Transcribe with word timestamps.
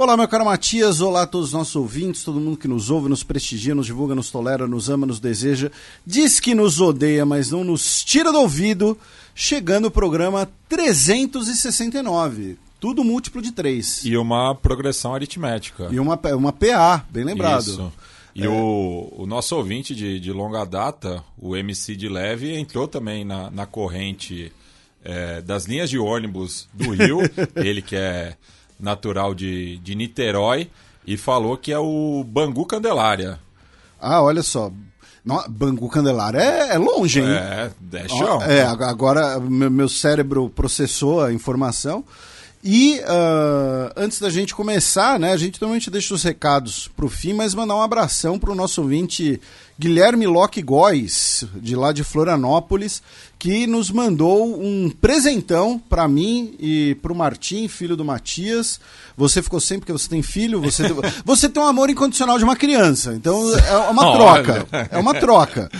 Olá, 0.00 0.16
meu 0.16 0.26
caro 0.26 0.46
Matias, 0.46 1.02
olá 1.02 1.24
a 1.24 1.26
todos 1.26 1.48
os 1.48 1.52
nossos 1.52 1.76
ouvintes, 1.76 2.24
todo 2.24 2.40
mundo 2.40 2.56
que 2.56 2.66
nos 2.66 2.88
ouve, 2.88 3.06
nos 3.06 3.22
prestigia, 3.22 3.74
nos 3.74 3.84
divulga, 3.84 4.14
nos 4.14 4.30
tolera, 4.30 4.66
nos 4.66 4.88
ama, 4.88 5.06
nos 5.06 5.20
deseja, 5.20 5.70
diz 6.06 6.40
que 6.40 6.54
nos 6.54 6.80
odeia, 6.80 7.26
mas 7.26 7.50
não 7.50 7.62
nos 7.62 8.02
tira 8.02 8.32
do 8.32 8.38
ouvido, 8.38 8.96
chegando 9.34 9.88
o 9.88 9.90
programa 9.90 10.50
369. 10.70 12.56
Tudo 12.80 13.04
múltiplo 13.04 13.42
de 13.42 13.52
3. 13.52 14.06
E 14.06 14.16
uma 14.16 14.54
progressão 14.54 15.14
aritmética. 15.14 15.90
E 15.92 16.00
uma, 16.00 16.18
uma 16.34 16.50
PA, 16.50 17.04
bem 17.10 17.22
lembrado. 17.22 17.68
Isso. 17.68 17.92
E 18.34 18.46
é. 18.46 18.48
o, 18.48 19.12
o, 19.18 19.26
nosso 19.26 19.54
ouvinte 19.54 19.94
de, 19.94 20.18
de, 20.18 20.32
longa 20.32 20.64
data, 20.64 21.22
o 21.36 21.54
MC 21.54 21.94
de 21.94 22.08
Leve, 22.08 22.58
entrou 22.58 22.88
também 22.88 23.22
na, 23.22 23.50
na 23.50 23.66
corrente 23.66 24.50
é, 25.04 25.42
das 25.42 25.66
linhas 25.66 25.90
de 25.90 25.98
ônibus 25.98 26.66
do 26.72 26.88
Rio, 26.92 27.18
ele 27.54 27.82
que 27.82 27.96
é 27.96 28.38
natural 28.80 29.34
de, 29.34 29.78
de 29.78 29.94
Niterói, 29.94 30.70
e 31.06 31.16
falou 31.16 31.56
que 31.56 31.72
é 31.72 31.78
o 31.78 32.24
Bangu 32.26 32.64
Candelária. 32.66 33.38
Ah, 34.00 34.22
olha 34.22 34.42
só. 34.42 34.70
No, 35.24 35.42
Bangu 35.48 35.88
Candelária 35.88 36.38
é, 36.38 36.74
é, 36.74 36.78
longe, 36.78 37.20
hein? 37.20 37.28
É, 37.28 37.70
é 37.92 38.08
chão. 38.08 38.42
É, 38.42 38.62
agora 38.62 39.38
meu, 39.38 39.70
meu 39.70 39.88
cérebro 39.88 40.48
processou 40.48 41.22
a 41.22 41.32
informação. 41.32 42.04
E 42.62 43.00
uh, 43.00 43.90
antes 43.96 44.20
da 44.20 44.28
gente 44.28 44.54
começar, 44.54 45.18
né, 45.18 45.32
a 45.32 45.36
gente 45.36 45.58
normalmente 45.60 45.90
deixa 45.90 46.12
os 46.12 46.22
recados 46.22 46.90
para 46.94 47.06
o 47.06 47.08
fim, 47.08 47.32
mas 47.32 47.54
mandar 47.54 47.74
um 47.74 47.80
abração 47.80 48.38
para 48.38 48.52
o 48.52 48.54
nosso 48.54 48.82
ouvinte 48.82 49.40
Guilherme 49.78 50.26
Locke 50.26 50.60
Góes, 50.60 51.46
de 51.56 51.74
lá 51.74 51.90
de 51.90 52.04
Florianópolis, 52.04 53.02
que 53.38 53.66
nos 53.66 53.90
mandou 53.90 54.62
um 54.62 54.90
presentão 54.90 55.78
para 55.78 56.06
mim 56.06 56.54
e 56.60 56.98
para 57.00 57.10
o 57.10 57.16
Martim, 57.16 57.66
filho 57.66 57.96
do 57.96 58.04
Matias. 58.04 58.78
Você 59.16 59.40
ficou 59.40 59.58
sempre 59.58 59.80
porque 59.86 59.92
você 59.92 60.10
tem 60.10 60.22
filho, 60.22 60.60
você, 60.60 60.82
você 61.24 61.48
tem 61.48 61.62
um 61.62 61.66
amor 61.66 61.88
incondicional 61.88 62.36
de 62.36 62.44
uma 62.44 62.56
criança, 62.56 63.14
então 63.14 63.56
é 63.56 63.76
uma 63.88 64.12
troca, 64.12 64.66
é 64.90 64.98
uma 64.98 65.14
troca. 65.14 65.70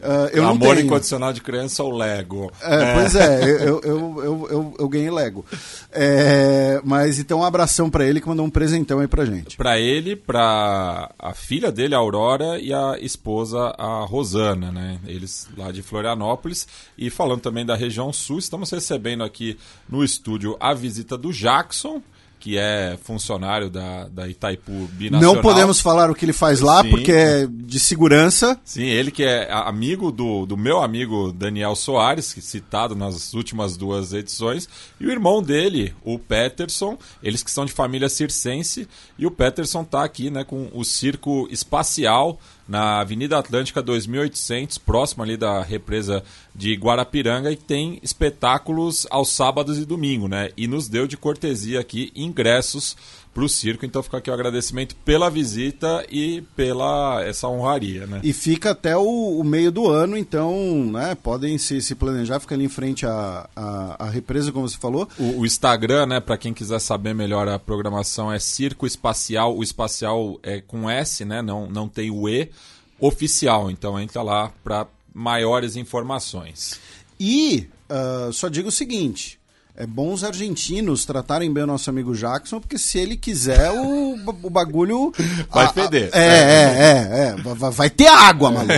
Uh, 0.00 0.28
eu 0.32 0.48
Amor 0.48 0.76
tenho. 0.76 0.86
incondicional 0.86 1.32
de 1.32 1.42
criança 1.42 1.82
ou 1.82 1.94
Lego? 1.94 2.50
É, 2.62 2.74
é. 2.74 2.94
Pois 2.94 3.14
é, 3.14 3.44
eu, 3.44 3.58
eu, 3.58 3.80
eu, 3.84 4.48
eu, 4.50 4.74
eu 4.78 4.88
ganhei 4.88 5.10
Lego. 5.10 5.44
É, 5.92 6.80
mas 6.82 7.18
então 7.18 7.40
um 7.40 7.44
abração 7.44 7.90
para 7.90 8.06
ele 8.06 8.20
que 8.20 8.28
mandou 8.28 8.46
um 8.46 8.50
presentão 8.50 9.00
aí 9.00 9.06
pra 9.06 9.24
gente. 9.26 9.56
Para 9.56 9.78
ele, 9.78 10.16
para 10.16 11.12
a 11.18 11.34
filha 11.34 11.70
dele, 11.70 11.94
a 11.94 11.98
Aurora, 11.98 12.58
e 12.58 12.72
a 12.72 12.96
esposa, 13.00 13.74
a 13.76 14.04
Rosana, 14.06 14.72
né? 14.72 14.98
Eles 15.06 15.48
lá 15.56 15.70
de 15.70 15.82
Florianópolis. 15.82 16.66
E 16.96 17.10
falando 17.10 17.40
também 17.40 17.66
da 17.66 17.76
região 17.76 18.12
sul, 18.12 18.38
estamos 18.38 18.70
recebendo 18.70 19.22
aqui 19.22 19.58
no 19.88 20.02
estúdio 20.02 20.56
a 20.58 20.72
visita 20.72 21.18
do 21.18 21.32
Jackson 21.32 22.02
que 22.40 22.56
é 22.56 22.98
funcionário 23.04 23.68
da, 23.68 24.08
da 24.08 24.26
Itaipu 24.26 24.72
Binacional. 24.92 25.34
Não 25.34 25.42
podemos 25.42 25.78
falar 25.78 26.10
o 26.10 26.14
que 26.14 26.24
ele 26.24 26.32
faz 26.32 26.60
lá, 26.60 26.82
Sim. 26.82 26.90
porque 26.90 27.12
é 27.12 27.46
de 27.46 27.78
segurança. 27.78 28.58
Sim, 28.64 28.84
ele 28.84 29.10
que 29.10 29.22
é 29.22 29.52
amigo 29.52 30.10
do, 30.10 30.46
do 30.46 30.56
meu 30.56 30.80
amigo 30.80 31.32
Daniel 31.32 31.76
Soares, 31.76 32.34
citado 32.40 32.96
nas 32.96 33.34
últimas 33.34 33.76
duas 33.76 34.14
edições, 34.14 34.66
e 34.98 35.06
o 35.06 35.10
irmão 35.10 35.42
dele, 35.42 35.94
o 36.02 36.18
Peterson, 36.18 36.96
eles 37.22 37.42
que 37.42 37.50
são 37.50 37.66
de 37.66 37.72
família 37.72 38.08
circense, 38.08 38.88
e 39.18 39.26
o 39.26 39.30
Peterson 39.30 39.82
está 39.82 40.02
aqui 40.02 40.30
né, 40.30 40.42
com 40.42 40.70
o 40.72 40.82
circo 40.82 41.46
espacial 41.50 42.40
na 42.70 43.00
Avenida 43.00 43.36
Atlântica 43.36 43.82
2800, 43.82 44.78
próximo 44.78 45.24
ali 45.24 45.36
da 45.36 45.60
represa 45.60 46.22
de 46.54 46.72
Guarapiranga, 46.76 47.50
e 47.50 47.56
tem 47.56 47.98
espetáculos 48.00 49.08
aos 49.10 49.30
sábados 49.30 49.76
e 49.76 49.84
domingo, 49.84 50.28
né? 50.28 50.50
E 50.56 50.68
nos 50.68 50.88
deu 50.88 51.08
de 51.08 51.16
cortesia 51.16 51.80
aqui 51.80 52.12
ingressos 52.14 52.96
para 53.32 53.44
o 53.44 53.48
circo. 53.48 53.86
Então 53.86 54.02
fica 54.02 54.18
aqui 54.18 54.30
o 54.30 54.34
agradecimento 54.34 54.94
pela 54.96 55.30
visita 55.30 56.04
e 56.10 56.42
pela 56.56 57.22
essa 57.24 57.48
honraria, 57.48 58.06
né? 58.06 58.20
E 58.22 58.32
fica 58.32 58.70
até 58.70 58.96
o, 58.96 59.38
o 59.38 59.44
meio 59.44 59.70
do 59.70 59.88
ano, 59.88 60.16
então, 60.16 60.84
né? 60.90 61.14
Podem 61.14 61.56
se, 61.58 61.80
se 61.80 61.94
planejar, 61.94 62.40
fica 62.40 62.54
ali 62.54 62.64
em 62.64 62.68
frente 62.68 63.06
à, 63.06 63.48
à, 63.54 64.06
à 64.06 64.10
represa, 64.10 64.52
como 64.52 64.68
você 64.68 64.76
falou. 64.76 65.08
O, 65.18 65.40
o 65.40 65.46
Instagram, 65.46 66.06
né? 66.06 66.20
Para 66.20 66.36
quem 66.36 66.52
quiser 66.52 66.80
saber 66.80 67.14
melhor 67.14 67.48
a 67.48 67.58
programação 67.58 68.32
é 68.32 68.38
Circo 68.38 68.86
Espacial. 68.86 69.56
O 69.56 69.62
espacial 69.62 70.38
é 70.42 70.60
com 70.60 70.88
S, 70.90 71.24
né? 71.24 71.40
Não, 71.42 71.68
não 71.68 71.88
tem 71.88 72.10
o 72.10 72.28
E 72.28 72.50
oficial. 72.98 73.70
Então 73.70 73.98
entra 73.98 74.22
lá 74.22 74.52
para 74.62 74.86
maiores 75.14 75.76
informações. 75.76 76.78
E 77.18 77.68
uh, 77.88 78.32
só 78.32 78.48
digo 78.48 78.68
o 78.68 78.72
seguinte: 78.72 79.39
é 79.76 79.86
bom 79.86 80.12
os 80.12 80.24
argentinos 80.24 81.04
tratarem 81.04 81.52
bem 81.52 81.62
o 81.62 81.66
nosso 81.66 81.88
amigo 81.88 82.14
Jackson, 82.14 82.60
porque 82.60 82.76
se 82.78 82.98
ele 82.98 83.16
quiser, 83.16 83.70
o, 83.70 84.14
o 84.42 84.50
bagulho. 84.50 85.12
Vai 85.50 85.66
a, 85.66 85.72
feder. 85.72 86.10
A, 86.12 86.18
é, 86.18 86.26
é, 86.26 86.32
é, 86.32 87.28
é, 87.28 87.54
Vai, 87.54 87.70
vai 87.70 87.90
ter 87.90 88.08
água, 88.08 88.50
maluco. 88.52 88.72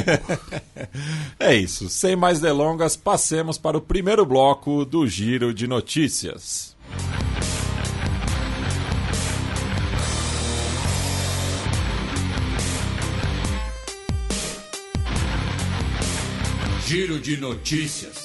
É 1.39 1.55
isso. 1.55 1.89
Sem 1.89 2.15
mais 2.15 2.41
delongas, 2.41 2.97
passemos 2.97 3.59
para 3.59 3.77
o 3.77 3.81
primeiro 3.81 4.25
bloco 4.25 4.85
do 4.85 5.07
Giro 5.07 5.53
de 5.53 5.67
Notícias. 5.67 6.77
Giro 16.87 17.19
de 17.19 17.39
Notícias. 17.39 18.22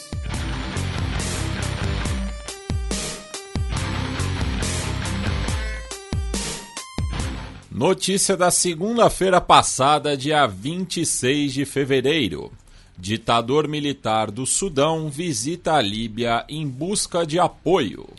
Notícia 7.77 8.35
da 8.35 8.49
segunda-feira 8.49 9.39
passada, 9.39 10.17
dia 10.17 10.47
26 10.47 11.53
de 11.53 11.63
fevereiro. 11.63 12.51
Ditador 12.97 13.67
militar 13.67 14.31
do 14.31 14.47
Sudão 14.47 15.11
visita 15.11 15.73
a 15.73 15.81
Líbia 15.81 16.43
em 16.49 16.67
busca 16.67 17.23
de 17.23 17.37
apoio. 17.37 18.09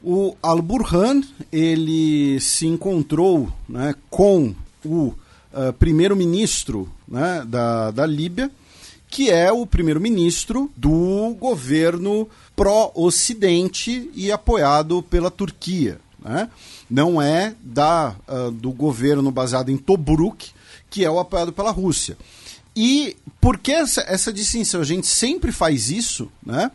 O 0.00 0.36
Al-Burhan 0.40 1.22
ele 1.50 2.38
se 2.38 2.68
encontrou 2.68 3.52
né, 3.68 3.96
com 4.08 4.54
o 4.84 5.06
uh, 5.08 5.72
primeiro-ministro 5.76 6.88
né, 7.08 7.44
da, 7.48 7.90
da 7.90 8.06
Líbia, 8.06 8.48
que 9.08 9.28
é 9.28 9.50
o 9.50 9.66
primeiro-ministro 9.66 10.70
do 10.76 11.34
governo 11.36 12.28
pró-Ocidente 12.54 14.08
e 14.14 14.30
apoiado 14.30 15.02
pela 15.02 15.32
Turquia. 15.32 15.98
Né? 16.24 16.48
Não 16.94 17.20
é 17.20 17.56
da, 17.60 18.14
uh, 18.28 18.52
do 18.52 18.70
governo 18.70 19.32
baseado 19.32 19.68
em 19.68 19.76
Tobruk, 19.76 20.52
que 20.88 21.04
é 21.04 21.10
o 21.10 21.18
apoiado 21.18 21.52
pela 21.52 21.72
Rússia. 21.72 22.16
E 22.76 23.16
por 23.40 23.58
que 23.58 23.72
essa, 23.72 24.04
essa 24.06 24.32
distinção? 24.32 24.80
A 24.80 24.84
gente 24.84 25.08
sempre 25.08 25.50
faz 25.50 25.90
isso, 25.90 26.30
né? 26.40 26.70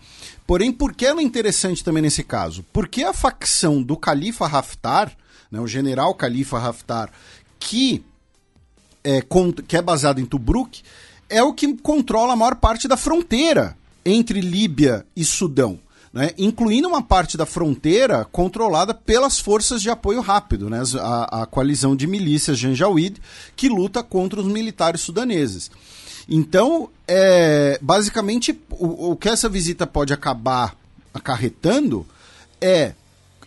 Porém, 0.46 0.74
por 0.74 0.94
que 0.94 1.06
ela 1.06 1.22
é 1.22 1.24
interessante 1.24 1.86
também 1.86 2.04
nesse 2.04 2.22
caso? 2.22 2.66
Porque 2.74 3.02
a 3.02 3.14
facção 3.14 3.82
do 3.82 3.96
Califa 3.96 4.46
Haftar, 4.46 5.16
né, 5.50 5.62
o 5.62 5.68
general 5.68 6.14
Califa 6.14 6.58
Haftar, 6.58 7.10
que 7.58 8.04
é, 9.02 9.24
que 9.66 9.78
é 9.78 9.82
baseado 9.82 10.20
em 10.20 10.26
Tobruk, 10.26 10.82
é 11.30 11.42
o 11.42 11.54
que 11.54 11.78
controla 11.78 12.34
a 12.34 12.36
maior 12.36 12.56
parte 12.56 12.90
da 12.90 12.98
fronteira 12.98 13.78
entre 14.04 14.42
Líbia 14.42 15.06
e 15.16 15.24
Sudão 15.24 15.80
né, 16.14 16.32
incluindo 16.38 16.88
uma 16.88 17.02
parte 17.02 17.38
da 17.38 17.46
fronteira 17.46 18.26
controlada 18.32 18.94
pelas 18.94 19.40
forças 19.40 19.82
de 19.82 19.90
apoio 19.90 20.22
rápido, 20.22 20.70
né, 20.70 20.82
a, 21.00 21.44
a 21.44 21.46
coalizão 21.46 21.96
de 21.96 22.08
milícias 22.08 22.58
Janjaweed, 22.58 23.22
que 23.56 23.70
luta 23.70 24.02
contra 24.02 24.40
os 24.40 24.48
militares 24.48 25.02
sudaneses. 25.02 25.70
Então, 26.28 26.90
é, 27.08 27.80
basicamente, 27.82 28.60
o, 28.72 29.12
o 29.12 29.16
que 29.16 29.30
essa 29.30 29.50
visita 29.50 29.88
pode 29.88 30.14
acabar 30.14 30.76
acarretando 31.14 32.06
é 32.62 32.94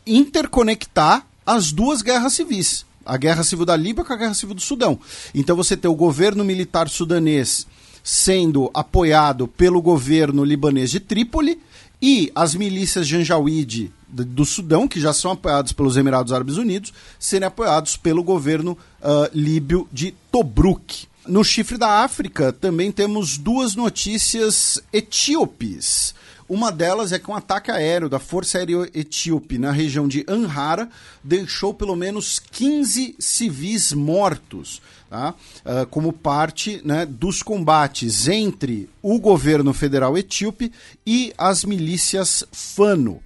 interconectar 0.07 1.25
as 1.47 1.73
duas 1.73 2.03
guerras 2.03 2.33
civis. 2.33 2.85
a 3.05 3.17
guerra 3.17 3.45
civil 3.45 3.65
da 3.65 3.77
Líbia 3.77 4.05
com 4.05 4.13
a 4.13 4.17
guerra 4.17 4.35
civil 4.35 4.55
do 4.55 4.61
Sudão. 4.61 4.99
Então 5.35 5.57
você 5.57 5.77
tem 5.77 5.91
o 5.91 5.95
governo 5.95 6.45
militar 6.45 6.89
sudanês 6.89 7.67
sendo 8.03 8.71
apoiado 8.75 9.47
pelo 9.47 9.81
governo 9.81 10.45
libanês 10.45 10.91
de 10.91 10.99
Trípoli 10.99 11.61
e 12.03 12.33
as 12.35 12.57
milícias 12.57 13.07
Janjaweed 13.07 13.93
do 14.09 14.45
Sudão, 14.45 14.89
que 14.89 15.01
já 15.01 15.13
são 15.13 15.31
apoiados 15.31 15.73
pelos 15.73 15.97
Emirados 15.97 16.33
Árabes 16.33 16.57
Unidos, 16.57 16.93
serem 17.19 17.47
apoiados 17.47 17.97
pelo 17.97 18.25
governo 18.25 18.73
uh, 19.01 19.31
líbio 19.33 19.89
de 19.93 20.13
Tobruk. 20.31 21.07
No 21.27 21.45
chifre 21.45 21.79
da 21.79 22.03
África 22.03 22.53
também 22.53 22.91
temos 22.91 23.39
duas 23.39 23.77
notícias 23.77 24.83
etíopes. 24.93 26.13
Uma 26.49 26.73
delas 26.73 27.13
é 27.13 27.19
que 27.19 27.31
um 27.31 27.37
ataque 27.37 27.71
aéreo 27.71 28.09
da 28.09 28.19
Força 28.19 28.59
Aérea 28.59 28.91
Etíope 28.93 29.57
na 29.57 29.71
região 29.71 30.09
de 30.09 30.25
Anhara 30.29 30.91
deixou 31.23 31.73
pelo 31.73 31.95
menos 31.95 32.39
15 32.39 33.15
civis 33.19 33.93
mortos, 33.93 34.83
tá? 35.13 35.35
Uh, 35.59 35.87
como 35.89 36.11
parte 36.11 36.81
né, 36.83 37.05
dos 37.05 37.43
combates 37.43 38.29
entre 38.29 38.89
o 39.03 39.21
governo 39.21 39.75
federal 39.75 40.17
etíope 40.17 40.73
e 41.07 41.35
as 41.37 41.67
milícias 41.67 42.43
Fano. 42.51 43.23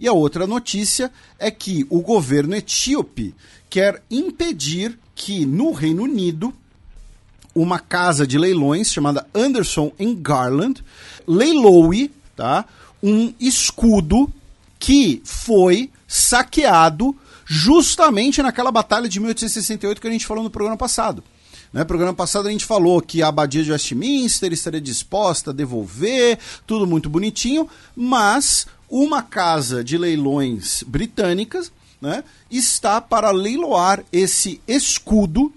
E 0.00 0.08
a 0.08 0.14
outra 0.14 0.46
notícia 0.46 1.12
é 1.38 1.50
que 1.50 1.86
o 1.90 2.00
governo 2.00 2.54
etíope 2.54 3.34
quer 3.68 4.02
impedir 4.10 4.98
que 5.14 5.44
no 5.44 5.72
Reino 5.72 6.04
Unido 6.04 6.54
uma 7.54 7.78
casa 7.78 8.26
de 8.26 8.38
leilões 8.38 8.90
chamada 8.90 9.26
Anderson 9.34 9.92
Garland 10.18 10.82
leiloe 11.26 12.10
tá, 12.34 12.64
um 13.02 13.34
escudo 13.38 14.32
que 14.78 15.20
foi 15.22 15.90
saqueado 16.08 17.14
justamente 17.46 18.42
naquela 18.42 18.72
batalha 18.72 19.08
de 19.08 19.20
1868 19.20 20.00
que 20.00 20.08
a 20.08 20.10
gente 20.10 20.26
falou 20.26 20.42
no 20.42 20.50
programa 20.50 20.76
passado. 20.76 21.22
Né, 21.72 21.84
programa 21.84 22.14
passado 22.14 22.48
a 22.48 22.50
gente 22.50 22.64
falou 22.64 23.00
que 23.00 23.22
a 23.22 23.28
abadia 23.28 23.62
de 23.62 23.70
Westminster 23.70 24.52
estaria 24.52 24.80
disposta 24.80 25.50
a 25.50 25.54
devolver, 25.54 26.38
tudo 26.66 26.86
muito 26.86 27.08
bonitinho, 27.08 27.68
mas 27.94 28.66
uma 28.88 29.22
casa 29.22 29.82
de 29.82 29.98
leilões 29.98 30.82
britânicas 30.84 31.72
né, 32.00 32.24
está 32.50 33.00
para 33.00 33.30
leiloar 33.30 34.04
esse 34.12 34.60
escudo 34.66 35.52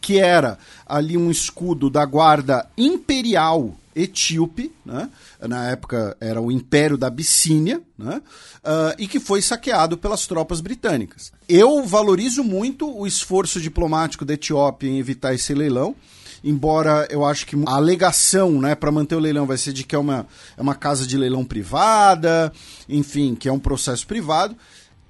que 0.00 0.18
era 0.18 0.58
ali 0.86 1.16
um 1.16 1.30
escudo 1.30 1.88
da 1.88 2.04
guarda 2.04 2.68
imperial 2.76 3.74
etíope, 3.94 4.70
né? 4.84 5.08
Na 5.46 5.70
época 5.70 6.16
era 6.20 6.40
o 6.40 6.50
Império 6.50 6.96
da 6.96 7.06
Abissínia, 7.06 7.80
né? 7.96 8.20
Uh, 8.58 8.94
e 8.98 9.06
que 9.06 9.20
foi 9.20 9.40
saqueado 9.40 9.96
pelas 9.96 10.26
tropas 10.26 10.60
britânicas. 10.60 11.32
Eu 11.48 11.84
valorizo 11.84 12.42
muito 12.42 12.90
o 12.90 13.06
esforço 13.06 13.60
diplomático 13.60 14.24
da 14.24 14.34
Etiópia 14.34 14.88
em 14.88 14.98
evitar 14.98 15.34
esse 15.34 15.54
leilão, 15.54 15.94
embora 16.42 17.06
eu 17.10 17.24
acho 17.24 17.46
que 17.46 17.56
a 17.66 17.74
alegação 17.74 18.60
né, 18.60 18.74
para 18.74 18.90
manter 18.90 19.14
o 19.14 19.20
leilão 19.20 19.46
vai 19.46 19.56
ser 19.56 19.72
de 19.72 19.84
que 19.84 19.94
é 19.94 19.98
uma, 19.98 20.26
é 20.56 20.62
uma 20.62 20.74
casa 20.74 21.06
de 21.06 21.16
leilão 21.16 21.44
privada, 21.44 22.52
enfim, 22.88 23.34
que 23.34 23.48
é 23.48 23.52
um 23.52 23.60
processo 23.60 24.06
privado. 24.06 24.56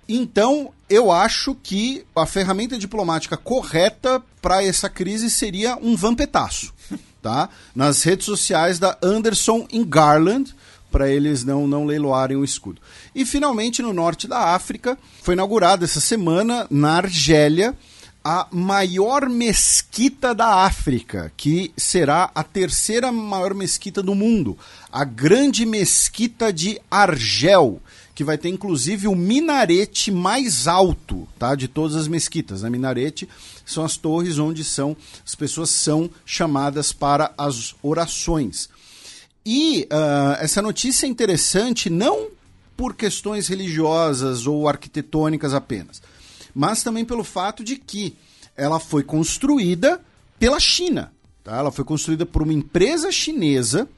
Então, 0.09 0.73
eu 0.89 1.13
acho 1.13 1.55
que 1.55 2.05
a 2.17 2.25
ferramenta 2.25 2.79
diplomática 2.79 3.37
correta 3.37 4.23
para 4.41 4.65
essa 4.65 4.89
crise 4.89 5.29
seria 5.31 5.77
um 5.77 5.95
vampetaço, 5.95 6.73
tá? 7.29 7.51
Nas 7.75 8.03
redes 8.03 8.25
sociais 8.25 8.79
da 8.79 8.97
Anderson 9.03 9.67
em 9.71 9.85
Garland, 9.85 10.55
para 10.91 11.11
eles 11.11 11.45
não, 11.45 11.67
não 11.69 11.85
leiloarem 11.85 12.39
o 12.39 12.45
escudo. 12.45 12.81
E 13.15 13.27
finalmente, 13.27 13.83
no 13.83 13.93
norte 13.93 14.27
da 14.27 14.55
África, 14.55 14.97
foi 15.23 15.35
inaugurada 15.35 15.85
essa 15.85 16.01
semana, 16.01 16.67
na 16.71 16.95
Argélia, 16.95 17.77
a 18.25 18.47
maior 18.51 19.29
mesquita 19.29 20.35
da 20.35 20.65
África, 20.65 21.31
que 21.37 21.71
será 21.77 22.31
a 22.35 22.43
terceira 22.43 23.13
maior 23.13 23.53
mesquita 23.53 24.03
do 24.03 24.15
mundo, 24.15 24.57
a 24.91 25.05
Grande 25.05 25.67
Mesquita 25.67 26.51
de 26.51 26.81
Argel 26.91 27.79
que 28.19 28.25
vai 28.25 28.37
ter 28.37 28.49
inclusive 28.49 29.07
o 29.07 29.15
minarete 29.15 30.11
mais 30.11 30.67
alto 30.67 31.29
tá, 31.39 31.55
de 31.55 31.69
todas 31.69 31.95
as 31.95 32.09
mesquitas. 32.09 32.65
A 32.65 32.69
minarete 32.69 33.29
são 33.65 33.85
as 33.85 33.97
torres 33.97 34.41
onde 34.41 34.65
são 34.65 34.97
as 35.25 35.37
pessoas 35.37 35.71
são 35.71 36.11
chamadas 36.27 36.93
para 36.93 37.33
as 37.39 37.77
orações. 37.81 38.69
E 39.47 39.87
uh, 39.93 40.35
essa 40.41 40.61
notícia 40.61 41.07
é 41.07 41.09
interessante 41.09 41.89
não 41.89 42.27
por 42.77 42.97
questões 42.97 43.47
religiosas 43.47 44.49
ou 44.49 44.69
arquitetônicas 44.69 45.55
apenas, 45.55 46.03
mas 46.53 46.83
também 46.83 47.05
pelo 47.05 47.23
fato 47.23 47.63
de 47.63 47.77
que 47.77 48.17
ela 48.57 48.81
foi 48.81 49.05
construída 49.05 50.01
pela 50.41 50.59
China. 50.59 51.13
Tá? 51.45 51.57
Ela 51.57 51.71
foi 51.71 51.85
construída 51.85 52.27
por 52.27 52.43
uma 52.43 52.53
empresa 52.53 53.13
chinesa 53.13 53.89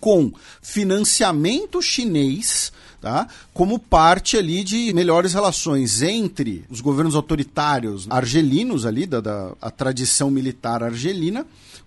com 0.00 0.32
financiamento 0.62 1.80
chinês 1.82 2.72
tá? 3.00 3.28
como 3.52 3.78
parte 3.78 4.36
ali 4.36 4.64
de 4.64 4.92
melhores 4.92 5.32
relações 5.32 6.02
entre 6.02 6.64
os 6.68 6.80
governos 6.80 7.14
autoritários 7.14 8.06
argelinos 8.10 8.84
ali, 8.84 9.06
da, 9.06 9.20
da 9.20 9.52
a 9.60 9.70
tradição 9.70 10.30
militar 10.30 10.82
argelina, 10.82 11.46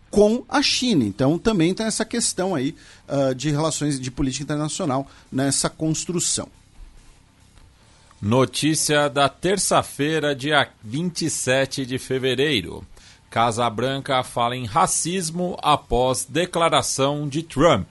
com 0.10 0.44
a 0.50 0.62
China. 0.62 1.06
Então 1.06 1.38
também 1.38 1.74
tem 1.74 1.86
essa 1.86 2.06
questão 2.06 2.54
aí 2.54 2.76
uh, 3.08 3.34
de 3.34 3.50
relações 3.50 4.00
de 4.00 4.12
política 4.12 4.44
internacional 4.44 5.10
nessa 5.32 5.70
construção. 5.70 6.48
Notícia 8.22 9.10
da 9.10 9.28
terça-feira, 9.28 10.36
dia 10.36 10.70
27 10.84 11.88
de 11.88 11.98
fevereiro. 11.98 12.86
Casa 13.32 13.70
Branca 13.70 14.22
fala 14.24 14.58
em 14.58 14.66
racismo 14.66 15.58
após 15.64 16.26
declaração 16.26 17.30
de 17.30 17.42
Trump. 17.42 17.88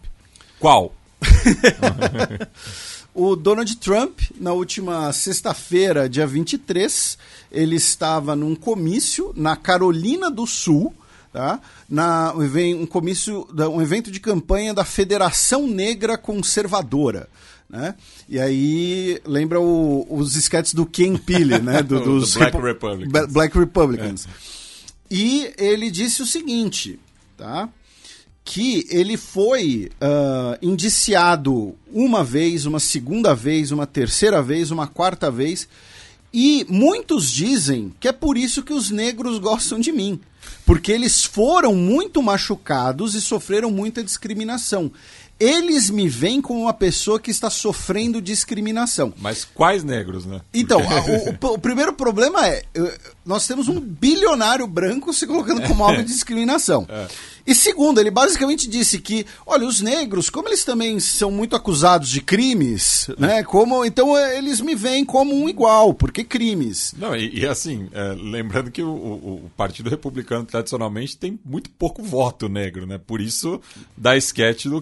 Qual? 0.61 0.95
O 3.13 3.35
Donald 3.35 3.77
Trump, 3.79 4.21
na 4.39 4.53
última 4.53 5.13
sexta-feira, 5.13 6.09
dia 6.09 6.25
23, 6.29 7.19
ele 7.51 7.75
estava 7.75 8.37
num 8.37 8.55
comício 8.55 9.33
na 9.37 9.57
Carolina 9.57 10.31
do 10.31 10.47
Sul, 10.47 10.95
tá? 11.33 11.61
Na, 11.89 12.33
um 12.33 12.87
comício, 12.87 13.49
um 13.75 13.83
evento 13.83 14.13
de 14.13 14.21
campanha 14.21 14.73
da 14.73 14.85
Federação 14.85 15.67
Negra 15.67 16.17
Conservadora. 16.17 17.29
Né? 17.69 17.97
E 18.29 18.39
aí 18.39 19.21
lembra 19.27 19.61
o, 19.61 20.07
os 20.09 20.37
esquetes 20.37 20.73
do 20.73 20.87
Ken 20.87 21.17
Pili, 21.17 21.61
né? 21.61 21.83
Do, 21.85 22.01
dos 22.01 22.37
Black 22.37 22.57
Republicans. 22.57 23.33
Black 23.33 23.59
Republicans. 23.59 24.29
É. 24.29 24.60
E 25.11 25.53
ele 25.59 25.91
disse 25.91 26.23
o 26.23 26.27
seguinte, 26.27 26.99
tá? 27.37 27.69
que 28.45 28.85
ele 28.91 29.17
foi 29.17 29.91
uh, 30.03 30.59
indiciado 30.61 31.75
uma 31.93 32.25
vez, 32.25 32.67
uma 32.67 32.81
segunda 32.81 33.35
vez, 33.35 33.71
uma 33.71 33.87
terceira 33.87 34.43
vez, 34.43 34.73
uma 34.73 34.89
quarta 34.89 35.31
vez. 35.31 35.69
E 36.33 36.67
muitos 36.69 37.31
dizem 37.31 37.93
que 38.01 38.09
é 38.09 38.13
por 38.13 38.37
isso 38.37 38.63
que 38.63 38.73
os 38.73 38.91
negros 38.91 39.39
gostam 39.39 39.79
de 39.79 39.93
mim. 39.93 40.21
Porque 40.67 40.91
eles 40.91 41.25
foram 41.25 41.75
muito 41.75 42.21
machucados 42.23 43.15
e 43.15 43.21
sofreram 43.21 43.71
muita 43.71 44.03
discriminação 44.03 44.91
eles 45.41 45.89
me 45.89 46.07
veem 46.07 46.43
como 46.43 46.61
uma 46.61 46.75
pessoa 46.75 47.19
que 47.19 47.31
está 47.31 47.49
sofrendo 47.49 48.21
discriminação. 48.21 49.13
Mas 49.17 49.43
quais 49.43 49.83
negros, 49.83 50.27
né? 50.27 50.43
Então, 50.53 50.81
a, 50.81 51.49
o, 51.49 51.55
o, 51.55 51.59
primeiro 51.59 51.95
problema 51.95 52.47
é: 52.47 52.63
nós 53.25 53.47
temos 53.47 53.67
um 53.67 53.81
bilionário 53.81 54.67
branco 54.67 55.15
se 55.15 55.27
colocando 55.27 55.63
como 55.63 55.83
alvo 55.83 56.03
de 56.03 56.09
discriminação. 56.13 56.87
É. 56.89 57.09
E 57.47 57.55
segundo, 57.55 57.99
ele 57.99 58.11
basicamente 58.11 58.69
disse 58.69 59.01
que, 59.01 59.27
olha, 59.47 59.67
os 59.67 59.81
negros, 59.81 60.29
como 60.31 60.49
eles 60.49 60.65
também 60.65 61.01
são 61.01 61.31
muito 61.31 61.57
acusados 61.57 62.09
de 62.09 62.21
crimes, 62.21 63.09
né? 63.19 63.43
Como, 63.43 63.85
então 63.85 64.17
é, 64.17 64.39
eles 64.39 64.61
me 64.61 64.75
veem 64.75 65.05
como 65.05 65.35
um 65.35 65.49
igual, 65.49 65.95
porque 65.95 66.23
crimes. 66.23 66.95
Não, 66.97 67.17
e, 67.17 67.41
e 67.41 67.47
assim, 67.47 67.89
é, 67.93 68.15
lembrando 68.17 68.71
que 68.71 68.83
o, 68.83 68.91
o, 68.91 69.51
Partido 69.57 69.91
Republicano 69.91 70.45
tradicionalmente 70.45 71.17
tem 71.17 71.39
muito 71.45 71.71
pouco 71.71 72.03
voto 72.03 72.49
negro, 72.49 72.87
né? 72.87 73.01
Por 73.05 73.21
isso 73.21 73.61
da 73.97 74.17
esquete 74.17 74.69
do 74.69 74.81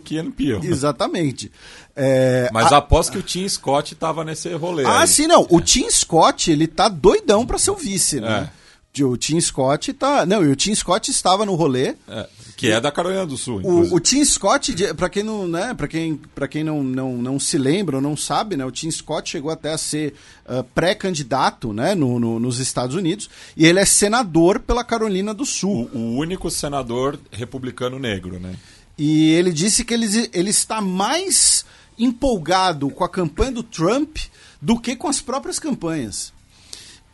Peel. 0.49 0.65
Exatamente. 0.71 1.51
É, 1.95 2.49
Mas 2.53 2.73
a... 2.73 2.79
após 2.79 3.11
que 3.11 3.19
o 3.19 3.23
Tim 3.23 3.49
Scott 3.49 3.95
estava 3.95 4.25
nesse 4.25 4.53
rolê. 4.55 4.85
Ah, 4.85 5.01
aí. 5.01 5.09
sim, 5.09 5.27
não. 5.27 5.47
O 5.51 5.61
Tim 5.61 5.91
Scott, 5.91 6.51
ele 6.51 6.67
tá 6.67 6.89
doidão 6.89 7.47
para 7.47 7.59
ser 7.59 7.71
o 7.71 7.77
vice, 7.77 8.21
né? 8.21 8.51
É. 8.55 8.59
O 9.05 9.17
Tim 9.17 9.41
Scott 9.41 9.93
tá. 9.93 10.27
Não, 10.27 10.45
e 10.45 10.49
o 10.49 10.57
Tim 10.57 10.75
Scott 10.75 11.11
estava 11.11 11.47
no 11.47 11.55
rolê. 11.55 11.95
É, 12.09 12.27
que 12.57 12.69
é 12.69 12.81
da 12.81 12.91
Carolina 12.91 13.25
do 13.25 13.37
Sul. 13.37 13.61
O, 13.63 13.95
o, 13.95 14.01
Tim 14.01 14.25
Scott, 14.25 14.75
para 14.95 15.09
quem 15.09 15.23
não, 15.23 15.47
né, 15.47 15.73
para 15.73 15.87
quem, 15.87 16.21
pra 16.35 16.49
quem 16.49 16.65
não, 16.65 16.83
não, 16.83 17.17
não 17.17 17.39
se 17.39 17.57
lembra 17.57 17.97
ou 17.97 18.03
não 18.03 18.17
sabe, 18.17 18.57
né, 18.57 18.65
o 18.65 18.73
Tim 18.73 18.91
Scott 18.91 19.31
chegou 19.31 19.53
até 19.53 19.73
a 19.73 19.79
ser 19.79 20.15
uh, 20.45 20.65
pré-candidato, 20.75 21.73
né, 21.73 21.95
no, 21.95 22.19
no, 22.19 22.41
nos 22.41 22.59
Estados 22.59 22.97
Unidos, 22.97 23.31
e 23.57 23.65
ele 23.65 23.79
é 23.79 23.85
senador 23.85 24.59
pela 24.59 24.83
Carolina 24.83 25.33
do 25.33 25.47
Sul. 25.47 25.89
O, 25.95 25.99
o 25.99 26.17
único 26.17 26.51
senador 26.51 27.17
republicano 27.31 27.97
negro, 27.97 28.41
né? 28.41 28.57
E 28.99 29.31
ele 29.31 29.53
disse 29.53 29.85
que 29.85 29.95
ele, 29.95 30.29
ele 30.33 30.51
está 30.51 30.81
mais 30.81 31.65
empolgado 31.99 32.91
com 32.91 33.05
a 33.05 33.09
campanha 33.09 33.53
do 33.53 33.63
Trump 33.63 34.17
do 34.61 34.79
que 34.79 34.97
com 34.97 35.07
as 35.09 35.21
próprias 35.21 35.59
campanhas. 35.59 36.33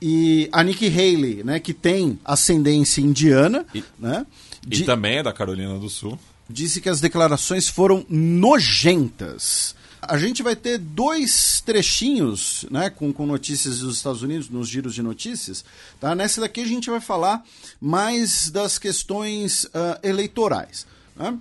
E 0.00 0.48
a 0.52 0.62
Nikki 0.62 0.86
Haley, 0.88 1.42
né, 1.44 1.60
que 1.60 1.72
tem 1.74 2.18
ascendência 2.24 3.00
indiana, 3.00 3.64
E- 3.74 3.84
né, 3.98 4.26
E 4.66 4.68
di- 4.70 4.84
também 4.84 5.18
é 5.18 5.22
da 5.22 5.32
Carolina 5.32 5.78
do 5.78 5.88
Sul. 5.88 6.18
disse 6.48 6.80
que 6.80 6.88
as 6.88 7.00
declarações 7.00 7.68
foram 7.68 8.04
nojentas. 8.08 9.74
A 10.02 10.18
gente 10.18 10.42
vai 10.42 10.54
ter 10.54 10.76
dois 10.78 11.62
trechinhos 11.64 12.66
né, 12.70 12.90
com, 12.90 13.10
com 13.12 13.24
notícias 13.24 13.78
dos 13.78 13.96
Estados 13.96 14.20
Unidos, 14.22 14.50
nos 14.50 14.68
giros 14.68 14.94
de 14.94 15.02
notícias. 15.02 15.64
Tá? 15.98 16.14
Nessa 16.14 16.42
daqui 16.42 16.60
a 16.60 16.66
gente 16.66 16.90
vai 16.90 17.00
falar 17.00 17.42
mais 17.80 18.50
das 18.50 18.78
questões 18.78 19.66
ah, 19.72 19.98
eleitorais. 20.02 20.86
né? 21.16 21.38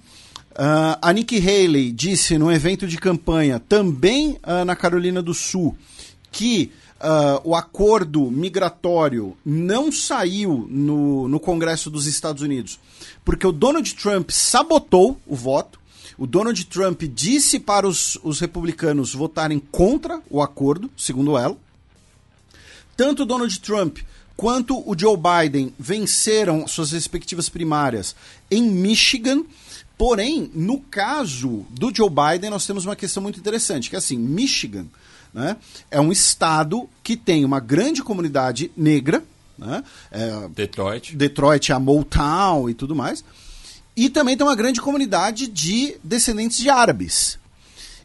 Ah, 0.55 0.99
a 1.01 1.13
Nikki 1.13 1.37
Haley 1.37 1.91
disse 1.91 2.37
no 2.37 2.51
evento 2.51 2.87
de 2.87 2.97
campanha, 2.97 3.59
também 3.59 4.37
ah, 4.43 4.63
na 4.63 4.75
Carolina 4.75 5.21
do 5.21 5.33
Sul, 5.33 5.75
que 6.31 6.71
ah, 6.99 7.41
o 7.43 7.55
acordo 7.55 8.29
migratório 8.29 9.35
não 9.45 9.91
saiu 9.91 10.67
no, 10.69 11.27
no 11.27 11.39
Congresso 11.39 11.89
dos 11.89 12.05
Estados 12.05 12.43
Unidos 12.43 12.79
porque 13.23 13.47
o 13.47 13.51
Donald 13.51 13.93
Trump 13.95 14.29
sabotou 14.31 15.19
o 15.25 15.35
voto. 15.35 15.79
O 16.17 16.27
Donald 16.27 16.63
Trump 16.65 17.03
disse 17.03 17.59
para 17.59 17.87
os, 17.87 18.17
os 18.23 18.39
republicanos 18.39 19.13
votarem 19.13 19.59
contra 19.59 20.21
o 20.29 20.41
acordo, 20.41 20.89
segundo 20.95 21.37
ela. 21.37 21.57
Tanto 22.95 23.23
o 23.23 23.25
Donald 23.25 23.59
Trump 23.59 23.99
quanto 24.37 24.77
o 24.87 24.97
Joe 24.97 25.17
Biden 25.17 25.73
venceram 25.79 26.67
suas 26.67 26.91
respectivas 26.91 27.49
primárias 27.49 28.15
em 28.51 28.61
Michigan. 28.63 29.43
Porém, 30.03 30.51
no 30.53 30.81
caso 30.81 31.65
do 31.69 31.89
Joe 31.95 32.09
Biden, 32.09 32.49
nós 32.49 32.67
temos 32.67 32.83
uma 32.83 32.93
questão 32.93 33.23
muito 33.23 33.39
interessante, 33.39 33.89
que 33.89 33.95
é 33.95 33.99
assim, 33.99 34.17
Michigan 34.17 34.85
né, 35.33 35.55
é 35.89 35.97
um 35.97 36.11
estado 36.11 36.89
que 37.01 37.15
tem 37.15 37.45
uma 37.45 37.61
grande 37.61 38.03
comunidade 38.03 38.69
negra, 38.75 39.23
né, 39.57 39.81
é, 40.11 40.49
Detroit. 40.49 41.15
Detroit, 41.15 41.71
a 41.71 41.79
Motown 41.79 42.69
e 42.69 42.73
tudo 42.73 42.93
mais. 42.93 43.23
E 43.95 44.09
também 44.09 44.35
tem 44.35 44.45
uma 44.45 44.57
grande 44.57 44.81
comunidade 44.81 45.47
de 45.47 45.95
descendentes 46.03 46.57
de 46.57 46.69
árabes. 46.69 47.39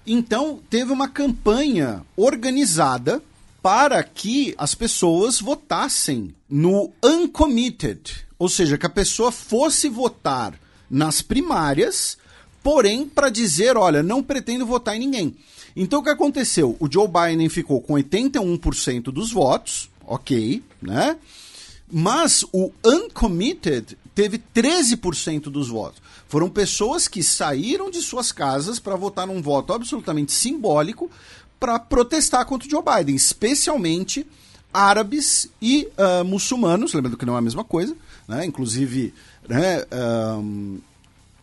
Então, 0.06 0.60
teve 0.70 0.92
uma 0.92 1.08
campanha 1.08 2.06
organizada 2.16 3.20
para 3.60 4.04
que 4.04 4.54
as 4.56 4.72
pessoas 4.72 5.40
votassem 5.40 6.32
no 6.48 6.92
uncommitted, 7.02 8.24
ou 8.38 8.48
seja, 8.48 8.78
que 8.78 8.86
a 8.86 8.88
pessoa 8.88 9.32
fosse 9.32 9.88
votar 9.88 10.54
nas 10.90 11.22
primárias, 11.22 12.18
porém 12.62 13.06
para 13.08 13.30
dizer, 13.30 13.76
olha, 13.76 14.02
não 14.02 14.22
pretendo 14.22 14.66
votar 14.66 14.96
em 14.96 15.00
ninguém. 15.00 15.36
Então 15.76 16.00
o 16.00 16.02
que 16.02 16.10
aconteceu? 16.10 16.76
O 16.80 16.90
Joe 16.90 17.08
Biden 17.08 17.48
ficou 17.48 17.80
com 17.80 17.94
81% 17.94 19.04
dos 19.04 19.32
votos, 19.32 19.88
ok, 20.06 20.62
né? 20.82 21.16
Mas 21.90 22.44
o 22.52 22.70
uncommitted 22.84 23.96
teve 24.14 24.42
13% 24.54 25.42
dos 25.44 25.68
votos. 25.68 26.02
Foram 26.28 26.50
pessoas 26.50 27.06
que 27.06 27.22
saíram 27.22 27.90
de 27.90 28.02
suas 28.02 28.32
casas 28.32 28.78
para 28.78 28.96
votar 28.96 29.26
num 29.26 29.40
voto 29.40 29.72
absolutamente 29.72 30.32
simbólico 30.32 31.10
para 31.58 31.78
protestar 31.78 32.44
contra 32.44 32.66
o 32.66 32.70
Joe 32.70 32.82
Biden, 32.82 33.14
especialmente 33.14 34.26
árabes 34.72 35.48
e 35.62 35.88
ah, 35.96 36.22
muçulmanos, 36.24 36.92
lembrando 36.92 37.16
que 37.16 37.24
não 37.24 37.34
é 37.34 37.38
a 37.38 37.42
mesma 37.42 37.64
coisa, 37.64 37.96
né? 38.26 38.44
Inclusive, 38.44 39.14
né, 39.48 39.84
ahn, 39.90 40.78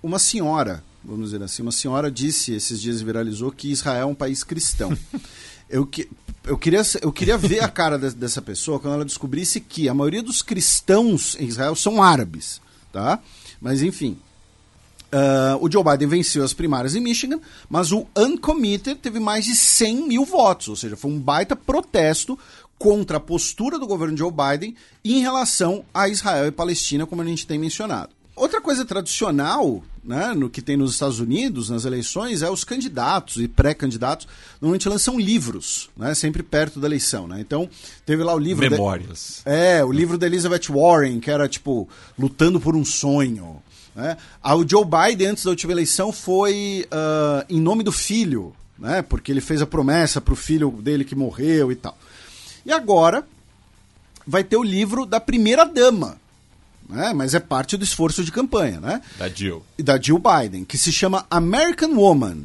uma 0.01 0.19
senhora, 0.19 0.83
vamos 1.03 1.31
dizer 1.31 1.43
assim, 1.43 1.61
uma 1.61 1.71
senhora 1.71 2.11
disse 2.11 2.53
esses 2.53 2.81
dias 2.81 3.01
viralizou 3.01 3.51
que 3.51 3.71
Israel 3.71 4.03
é 4.03 4.05
um 4.05 4.15
país 4.15 4.43
cristão. 4.43 4.95
Eu, 5.67 5.83
que, 5.83 6.07
eu, 6.43 6.59
queria, 6.59 6.83
eu 7.01 7.11
queria 7.11 7.39
ver 7.39 7.63
a 7.63 7.67
cara 7.67 7.97
de- 7.97 8.11
dessa 8.13 8.39
pessoa 8.39 8.79
quando 8.79 8.93
ela 8.93 9.03
descobrisse 9.03 9.59
que 9.59 9.89
a 9.89 9.95
maioria 9.95 10.21
dos 10.21 10.43
cristãos 10.43 11.35
em 11.39 11.47
Israel 11.47 11.75
são 11.75 12.03
árabes, 12.03 12.61
tá? 12.93 13.19
Mas 13.59 13.81
enfim, 13.81 14.15
ah, 15.11 15.57
o 15.61 15.71
Joe 15.71 15.81
Biden 15.83 16.07
venceu 16.09 16.43
as 16.43 16.53
primárias 16.53 16.93
em 16.93 16.99
Michigan, 16.99 17.39
mas 17.69 17.93
o 17.93 18.05
uncommitted 18.17 18.99
teve 18.99 19.17
mais 19.19 19.45
de 19.45 19.55
100 19.55 20.07
mil 20.07 20.25
votos, 20.25 20.67
ou 20.67 20.75
seja, 20.75 20.97
foi 20.97 21.09
um 21.09 21.19
baita 21.19 21.55
protesto 21.55 22.37
contra 22.77 23.17
a 23.17 23.19
postura 23.19 23.79
do 23.79 23.87
governo 23.87 24.17
Joe 24.17 24.31
Biden 24.31 24.75
em 25.03 25.19
relação 25.21 25.83
a 25.93 26.07
Israel 26.09 26.47
e 26.47 26.51
Palestina, 26.51 27.05
como 27.05 27.21
a 27.21 27.25
gente 27.25 27.47
tem 27.47 27.57
mencionado. 27.57 28.09
Outra 28.35 28.59
coisa 28.59 28.83
tradicional, 28.83 29.81
né, 30.03 30.33
no 30.35 30.49
que 30.49 30.61
tem 30.61 30.75
nos 30.75 30.91
Estados 30.91 31.21
Unidos, 31.21 31.69
nas 31.69 31.85
eleições, 31.85 32.41
é 32.41 32.49
os 32.49 32.65
candidatos 32.65 33.37
e 33.37 33.47
pré-candidatos 33.47 34.27
normalmente 34.59 34.89
lançam 34.89 35.17
livros, 35.17 35.89
né, 35.95 36.13
sempre 36.13 36.43
perto 36.43 36.77
da 36.77 36.85
eleição. 36.85 37.29
Né? 37.29 37.39
Então, 37.39 37.69
teve 38.05 38.21
lá 38.23 38.33
o 38.35 38.37
livro. 38.39 38.65
de- 38.65 38.69
Memórias. 38.71 39.41
é, 39.45 39.83
o 39.85 39.91
livro 39.91 40.17
da 40.17 40.25
Elizabeth 40.27 40.67
Warren, 40.69 41.21
que 41.21 41.31
era 41.31 41.47
tipo 41.47 41.87
Lutando 42.19 42.59
por 42.59 42.75
um 42.75 42.83
Sonho. 42.83 43.63
Né? 43.95 44.17
Ah, 44.43 44.55
o 44.57 44.67
Joe 44.67 44.83
Biden, 44.83 45.27
antes 45.27 45.45
da 45.45 45.51
última 45.51 45.71
eleição, 45.71 46.11
foi 46.11 46.85
ah, 46.91 47.45
Em 47.49 47.61
Nome 47.61 47.83
do 47.83 47.91
Filho, 47.93 48.53
né? 48.77 49.01
porque 49.01 49.31
ele 49.31 49.39
fez 49.39 49.61
a 49.61 49.65
promessa 49.65 50.19
pro 50.19 50.35
filho 50.35 50.71
dele 50.71 51.05
que 51.05 51.15
morreu 51.15 51.71
e 51.71 51.75
tal. 51.75 51.97
E 52.65 52.71
agora 52.71 53.25
vai 54.25 54.43
ter 54.43 54.57
o 54.57 54.63
livro 54.63 55.05
da 55.05 55.19
primeira 55.19 55.65
dama, 55.65 56.17
né? 56.89 57.13
mas 57.13 57.33
é 57.33 57.39
parte 57.39 57.77
do 57.77 57.83
esforço 57.83 58.23
de 58.23 58.31
campanha, 58.31 58.79
né? 58.79 59.01
Da 59.17 59.29
Jill. 59.29 59.63
E 59.77 59.83
da 59.83 59.99
Jill 60.01 60.19
Biden, 60.19 60.63
que 60.65 60.77
se 60.77 60.91
chama 60.91 61.25
American 61.29 61.91
Woman. 61.93 62.37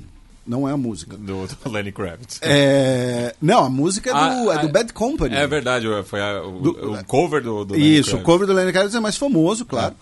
Não 0.47 0.69
é 0.69 0.73
a 0.73 0.77
música. 0.77 1.17
Do, 1.17 1.47
do 1.47 1.71
Lenny 1.71 1.93
Kravitz. 1.93 2.39
É... 2.43 3.35
Não, 3.41 3.65
a 3.65 3.71
música 3.71 4.11
é 4.11 4.13
do, 4.13 4.51
Ah, 4.51 4.55
é 4.55 4.59
do 4.59 4.67
ah, 4.67 4.73
Bad 4.73 4.93
Company. 4.93 5.35
É 5.37 5.47
verdade, 5.47 5.87
foi 6.05 6.21
a- 6.21 6.43
o, 6.43 6.61
Do- 6.61 6.93
o 6.95 7.05
cover 7.05 7.43
do, 7.43 7.65
do 7.65 7.75
Lenny 7.75 7.99
Isso, 7.99 8.09
o 8.09 8.13
Kravitz. 8.13 8.27
cover 8.27 8.47
do 8.49 8.53
Lenny 8.53 8.73
Kravitz 8.73 8.95
é 8.95 9.01
mais 9.01 9.17
famoso, 9.17 9.65
claro. 9.65 9.95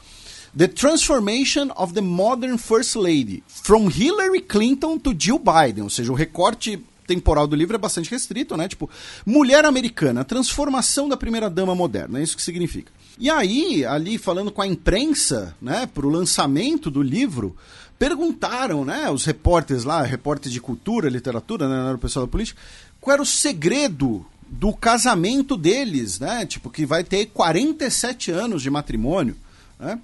The 0.56 0.66
Transformation 0.68 1.68
of 1.76 1.92
the 1.92 2.00
Modern 2.00 2.56
First 2.56 2.96
Lady, 2.96 3.42
from 3.46 3.88
Hillary 3.90 4.40
Clinton 4.40 4.98
to 4.98 5.14
Jill 5.16 5.38
Biden, 5.38 5.84
ou 5.84 5.90
seja, 5.90 6.10
o 6.10 6.14
recorte 6.14 6.82
temporal 7.08 7.46
do 7.46 7.56
livro 7.56 7.74
é 7.74 7.78
bastante 7.78 8.10
restrito, 8.10 8.56
né? 8.56 8.68
Tipo, 8.68 8.88
mulher 9.24 9.64
americana, 9.64 10.24
transformação 10.24 11.08
da 11.08 11.16
primeira 11.16 11.48
dama 11.48 11.74
moderna, 11.74 12.20
é 12.20 12.22
isso 12.22 12.36
que 12.36 12.42
significa. 12.42 12.92
E 13.18 13.28
aí, 13.30 13.84
ali 13.84 14.18
falando 14.18 14.52
com 14.52 14.62
a 14.62 14.66
imprensa, 14.66 15.56
né, 15.60 15.88
pro 15.92 16.08
lançamento 16.08 16.90
do 16.90 17.02
livro, 17.02 17.56
perguntaram, 17.98 18.84
né, 18.84 19.10
os 19.10 19.24
repórteres 19.24 19.82
lá, 19.82 20.02
repórteres 20.02 20.52
de 20.52 20.60
cultura, 20.60 21.08
literatura, 21.08 21.68
né, 21.68 21.74
não 21.74 21.88
era 21.88 21.96
o 21.96 22.00
pessoal 22.00 22.26
da 22.26 22.30
política, 22.30 22.60
qual 23.00 23.14
era 23.14 23.22
o 23.22 23.26
segredo 23.26 24.24
do 24.48 24.72
casamento 24.72 25.56
deles, 25.56 26.18
né? 26.18 26.46
Tipo, 26.46 26.70
que 26.70 26.86
vai 26.86 27.04
ter 27.04 27.26
47 27.26 28.30
anos 28.30 28.62
de 28.62 28.70
matrimônio, 28.70 29.36
né? 29.78 29.98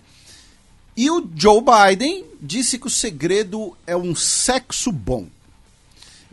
E 0.96 1.11
o 1.11 1.26
Joe 1.34 1.61
Biden 1.61 2.25
disse 2.40 2.78
que 2.78 2.87
o 2.87 2.90
segredo 2.90 3.76
é 3.87 3.96
um 3.96 4.14
sexo 4.14 4.92
bom. 4.92 5.26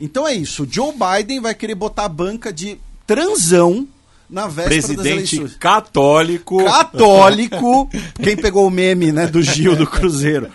Então 0.02 0.28
é 0.28 0.34
isso, 0.34 0.64
o 0.64 0.68
Joe 0.70 0.92
Biden 0.92 1.40
vai 1.40 1.54
querer 1.54 1.76
botar 1.76 2.06
a 2.06 2.10
banca 2.10 2.52
de 2.52 2.78
transão 3.06 3.88
na 4.28 4.48
véspera 4.48 4.76
das 4.76 4.86
Presidente 4.86 5.36
eleições. 5.36 5.58
católico. 5.60 6.64
Católico, 6.64 7.90
quem 8.22 8.36
pegou 8.36 8.66
o 8.66 8.72
meme, 8.72 9.12
né, 9.12 9.28
do 9.28 9.44
Gil 9.44 9.76
do 9.76 9.86
Cruzeiro. 9.86 10.50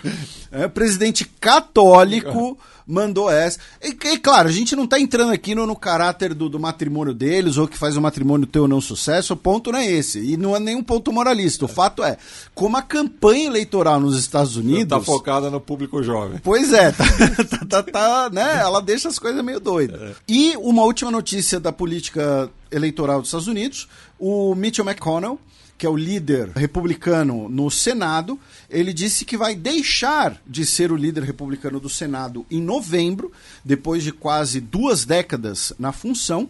É, 0.51 0.67
presidente 0.67 1.25
católico 1.25 2.59
mandou 2.87 3.31
essa. 3.31 3.59
E, 3.83 3.89
e, 3.89 4.19
claro, 4.19 4.49
a 4.49 4.53
gente 4.53 4.77
não 4.77 4.87
tá 4.87 5.01
entrando 5.01 5.33
aqui 5.33 5.55
no, 5.55 5.67
no 5.67 5.75
caráter 5.75 6.33
do, 6.33 6.49
do 6.49 6.61
matrimônio 6.61 7.13
deles, 7.13 7.57
ou 7.57 7.67
que 7.67 7.77
faz 7.77 7.97
o 7.97 8.01
matrimônio 8.01 8.47
ter 8.47 8.61
ou 8.61 8.69
não 8.69 8.81
sucesso, 8.81 9.35
o 9.35 9.37
ponto 9.37 9.73
não 9.73 9.79
é 9.79 9.91
esse. 9.91 10.21
E 10.21 10.37
não 10.37 10.55
é 10.55 10.61
nenhum 10.61 10.83
ponto 10.83 11.13
moralista. 11.13 11.65
O 11.65 11.69
fato 11.69 12.05
é, 12.05 12.17
como 12.55 12.77
a 12.77 12.83
campanha 12.83 13.47
eleitoral 13.47 13.99
nos 13.99 14.19
Estados 14.19 14.57
Unidos. 14.57 14.89
Tá 14.89 15.01
focada 15.01 15.51
no 15.51 15.61
público 15.61 16.03
jovem. 16.03 16.41
Pois 16.43 16.73
é, 16.73 16.93
tá, 16.93 17.05
tá, 17.45 17.67
tá, 17.67 17.83
tá, 17.83 18.31
né? 18.31 18.61
Ela 18.61 18.81
deixa 18.81 19.09
as 19.09 19.19
coisas 19.19 19.43
meio 19.43 19.59
doidas. 19.59 20.17
E 20.29 20.57
uma 20.59 20.83
última 20.83 21.11
notícia 21.11 21.59
da 21.59 21.73
política 21.73 22.49
eleitoral 22.71 23.21
dos 23.21 23.29
Estados 23.29 23.49
Unidos: 23.49 23.89
o 24.19 24.55
Mitchell 24.55 24.85
McConnell, 24.85 25.39
que 25.79 25.87
é 25.87 25.89
o 25.89 25.97
líder 25.97 26.51
republicano 26.51 27.49
no 27.49 27.71
Senado, 27.71 28.39
ele 28.71 28.93
disse 28.93 29.25
que 29.25 29.37
vai 29.37 29.55
deixar 29.55 30.41
de 30.47 30.65
ser 30.65 30.91
o 30.91 30.97
líder 30.97 31.23
republicano 31.23 31.79
do 31.79 31.89
Senado 31.89 32.47
em 32.51 32.61
novembro, 32.61 33.31
depois 33.65 34.03
de 34.03 34.13
quase 34.13 34.61
duas 34.61 35.05
décadas 35.05 35.73
na 35.79 35.93
função. 35.93 36.49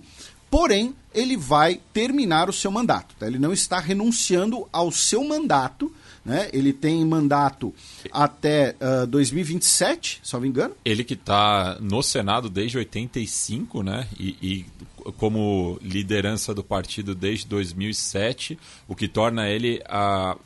Porém, 0.51 0.95
ele 1.13 1.37
vai 1.37 1.81
terminar 1.93 2.49
o 2.49 2.53
seu 2.53 2.71
mandato. 2.71 3.15
tá? 3.19 3.27
Ele 3.27 3.39
não 3.39 3.53
está 3.53 3.81
renunciando 3.81 4.69
ao 4.73 4.93
seu 4.93 5.25
mandato. 5.25 5.93
Né? 6.27 6.51
Ele 6.53 6.73
tem 6.73 7.05
mandato 7.07 7.73
até 8.11 8.75
ah, 8.81 9.05
2027, 9.07 10.21
se 10.25 10.35
não 10.35 10.41
me 10.41 10.49
engano. 10.49 10.75
Ele 10.85 11.05
que 11.05 11.15
está 11.15 11.79
no 11.81 12.03
Senado 12.03 12.51
desde 12.51 12.77
85, 12.79 13.83
né? 13.83 14.09
E, 14.19 14.37
e 14.43 15.13
como 15.13 15.79
liderança 15.81 16.53
do 16.53 16.65
partido 16.65 17.15
desde 17.15 17.47
2007, 17.47 18.59
o 18.89 18.97
que 18.97 19.07
torna 19.07 19.49
ele 19.49 19.81
a, 19.87 20.37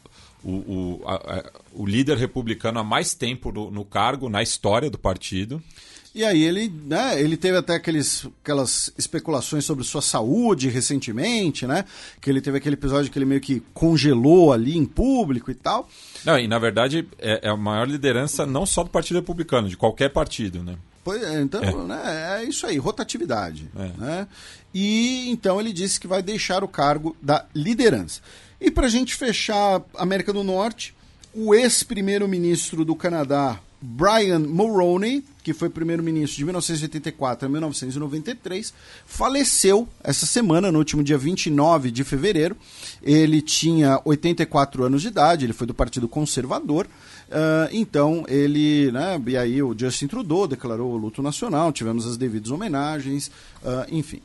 o, 0.45 0.51
o, 0.51 1.03
a- 1.07 1.15
a- 1.39 1.51
o 1.73 1.87
líder 1.87 2.19
republicano 2.19 2.79
há 2.79 2.85
mais 2.85 3.15
tempo 3.15 3.51
no, 3.51 3.71
no 3.71 3.85
cargo, 3.85 4.29
na 4.29 4.43
história 4.43 4.91
do 4.91 4.99
partido. 4.99 5.63
E 6.13 6.25
aí 6.25 6.43
ele, 6.43 6.73
né, 6.87 7.21
ele 7.21 7.37
teve 7.37 7.57
até 7.57 7.77
aqueles, 7.77 8.27
aquelas 8.43 8.93
especulações 8.99 9.65
sobre 9.65 9.85
sua 9.85 10.03
saúde 10.03 10.69
recentemente, 10.69 11.67
né? 11.67 11.85
Que 12.21 12.29
ele 12.29 12.41
teve 12.41 12.59
aquele 12.59 12.75
episódio 12.75 13.13
que 13.13 13.19
ele 13.19 13.25
meio 13.25 13.41
que 13.41 13.63
congelou 13.73 14.53
ali 14.53 14.77
em 14.77 14.85
público 14.85 15.51
e 15.51 15.55
tal. 15.55 15.89
Não, 16.25 16.37
e 16.37 16.49
na 16.49 16.59
verdade 16.59 17.07
é, 17.19 17.47
é 17.47 17.49
a 17.49 17.57
maior 17.57 17.89
liderança 17.89 18.45
não 18.45 18.67
só 18.67 18.83
do 18.83 18.91
Partido 18.91 19.21
Republicano, 19.21 19.69
de 19.69 19.77
qualquer 19.77 20.09
partido, 20.11 20.65
né? 20.65 20.77
Pois 21.05 21.23
é, 21.23 21.41
então, 21.41 21.63
É. 21.63 21.75
Né, 21.85 22.41
é 22.41 22.45
isso 22.45 22.67
aí, 22.67 22.77
rotatividade. 22.77 23.71
É. 23.77 24.01
Né? 24.01 24.29
E 24.75 25.31
então 25.31 25.61
ele 25.61 25.73
disse 25.73 25.99
que 26.01 26.09
vai 26.09 26.23
deixar 26.23 26.65
o 26.65 26.69
cargo 26.69 27.17
da 27.23 27.47
liderança. 27.55 28.21
E 28.61 28.71
para 28.71 28.87
a 28.87 28.91
gente 28.91 29.15
fechar 29.15 29.81
a 29.95 30.03
América 30.03 30.33
do 30.33 30.43
Norte, 30.43 30.95
o 31.33 31.55
ex-primeiro-ministro 31.55 32.85
do 32.85 32.95
Canadá, 32.95 33.61
Brian 33.81 34.41
Mulroney, 34.41 35.25
que 35.43 35.55
foi 35.55 35.71
primeiro-ministro 35.71 36.37
de 36.37 36.45
1984 36.45 37.47
a 37.47 37.49
1993, 37.49 38.75
faleceu 39.07 39.89
essa 40.05 40.27
semana, 40.27 40.71
no 40.71 40.79
último 40.79 41.03
dia 41.03 41.17
29 41.17 41.91
de 41.91 42.05
fevereiro. 42.05 42.57
Ele 43.03 43.41
tinha 43.41 44.01
84 44.05 44.85
anos 44.85 45.03
de 45.03 45.09
idade, 45.09 45.47
ele 45.47 45.55
foi 45.55 45.67
do 45.67 45.75
Partido 45.75 46.07
Conservador. 46.07 46.87
Ah, 47.31 47.69
então 47.73 48.25
ele, 48.29 48.91
né, 48.93 49.21
e 49.27 49.37
aí 49.37 49.63
o 49.63 49.75
Justin 49.77 50.09
Trudeau 50.09 50.47
declarou 50.47 50.93
o 50.93 50.97
luto 50.97 51.23
nacional, 51.23 51.73
tivemos 51.73 52.07
as 52.07 52.17
devidas 52.17 52.51
homenagens, 52.51 53.31
ah, 53.65 53.87
enfim. 53.91 54.21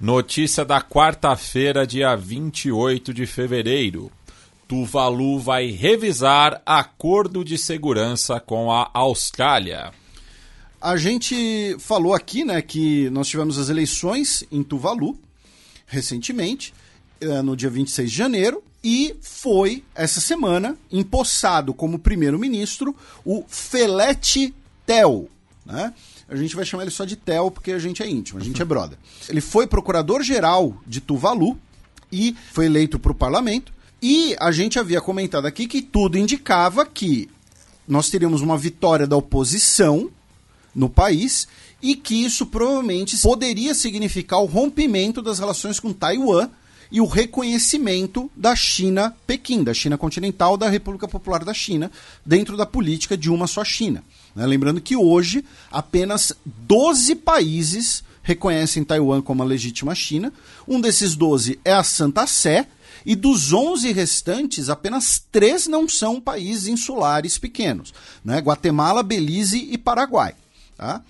Notícia 0.00 0.64
da 0.64 0.80
quarta-feira, 0.80 1.86
dia 1.86 2.14
28 2.14 3.12
de 3.12 3.26
fevereiro. 3.26 4.12
Tuvalu 4.68 5.38
vai 5.38 5.70
revisar 5.70 6.60
acordo 6.66 7.42
de 7.42 7.56
segurança 7.56 8.38
com 8.38 8.70
a 8.70 8.90
Austrália. 8.92 9.92
A 10.78 10.96
gente 10.98 11.74
falou 11.80 12.14
aqui, 12.14 12.44
né, 12.44 12.60
que 12.60 13.08
nós 13.10 13.26
tivemos 13.26 13.58
as 13.58 13.70
eleições 13.70 14.44
em 14.52 14.62
Tuvalu 14.62 15.18
recentemente, 15.86 16.74
eh, 17.18 17.42
no 17.42 17.56
dia 17.56 17.70
26 17.70 18.10
de 18.10 18.16
janeiro, 18.16 18.62
e 18.84 19.16
foi 19.22 19.82
essa 19.94 20.20
semana 20.20 20.76
empossado 20.92 21.72
como 21.72 21.98
primeiro-ministro 21.98 22.94
o 23.24 23.44
Felete 23.48 24.54
Tel, 24.86 25.28
né? 25.64 25.92
A 26.28 26.36
gente 26.36 26.54
vai 26.54 26.64
chamar 26.64 26.82
ele 26.82 26.90
só 26.90 27.06
de 27.06 27.16
Tel 27.16 27.50
porque 27.50 27.72
a 27.72 27.78
gente 27.78 28.02
é 28.02 28.08
íntimo, 28.08 28.38
a 28.38 28.44
gente 28.44 28.60
é 28.60 28.64
brother. 28.66 28.98
Ele 29.28 29.40
foi 29.40 29.66
procurador-geral 29.66 30.78
de 30.86 31.00
Tuvalu 31.00 31.58
e 32.12 32.36
foi 32.52 32.66
eleito 32.66 32.98
para 32.98 33.12
o 33.12 33.14
parlamento. 33.14 33.72
E 34.00 34.36
a 34.38 34.52
gente 34.52 34.78
havia 34.78 35.00
comentado 35.00 35.46
aqui 35.46 35.66
que 35.66 35.82
tudo 35.82 36.16
indicava 36.16 36.86
que 36.86 37.28
nós 37.86 38.08
teríamos 38.08 38.42
uma 38.42 38.56
vitória 38.56 39.06
da 39.06 39.16
oposição 39.16 40.10
no 40.74 40.88
país 40.88 41.48
e 41.82 41.96
que 41.96 42.24
isso 42.24 42.46
provavelmente 42.46 43.18
poderia 43.18 43.74
significar 43.74 44.40
o 44.40 44.46
rompimento 44.46 45.20
das 45.20 45.38
relações 45.38 45.80
com 45.80 45.92
Taiwan 45.92 46.48
e 46.90 47.00
o 47.00 47.06
reconhecimento 47.06 48.30
da 48.34 48.54
China 48.56 49.14
Pequim, 49.26 49.62
da 49.62 49.74
China 49.74 49.98
continental, 49.98 50.56
da 50.56 50.68
República 50.68 51.06
Popular 51.06 51.44
da 51.44 51.52
China, 51.52 51.90
dentro 52.24 52.56
da 52.56 52.64
política 52.64 53.16
de 53.16 53.30
uma 53.30 53.46
só 53.46 53.64
China. 53.64 54.02
né? 54.34 54.46
Lembrando 54.46 54.80
que 54.80 54.96
hoje 54.96 55.44
apenas 55.70 56.32
12 56.46 57.16
países 57.16 58.02
reconhecem 58.22 58.84
Taiwan 58.84 59.22
como 59.22 59.42
a 59.42 59.46
legítima 59.46 59.94
China. 59.94 60.32
Um 60.66 60.80
desses 60.80 61.14
12 61.14 61.58
é 61.64 61.72
a 61.72 61.82
Santa 61.82 62.26
Sé, 62.26 62.66
e 63.08 63.16
dos 63.16 63.54
11 63.54 63.90
restantes, 63.90 64.68
apenas 64.68 65.24
três 65.32 65.66
não 65.66 65.88
são 65.88 66.20
países 66.20 66.68
insulares 66.68 67.38
pequenos: 67.38 67.94
né? 68.22 68.38
Guatemala, 68.38 69.02
Belize 69.02 69.66
e 69.70 69.78
Paraguai. 69.78 70.34
Tá? 70.76 71.00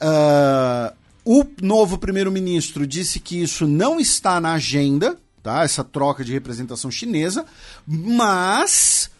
Ah, 0.00 0.94
o 1.22 1.44
novo 1.60 1.98
primeiro-ministro 1.98 2.86
disse 2.86 3.20
que 3.20 3.42
isso 3.42 3.66
não 3.68 4.00
está 4.00 4.40
na 4.40 4.54
agenda, 4.54 5.18
tá? 5.42 5.62
essa 5.62 5.84
troca 5.84 6.24
de 6.24 6.32
representação 6.32 6.90
chinesa, 6.90 7.44
mas 7.86 9.10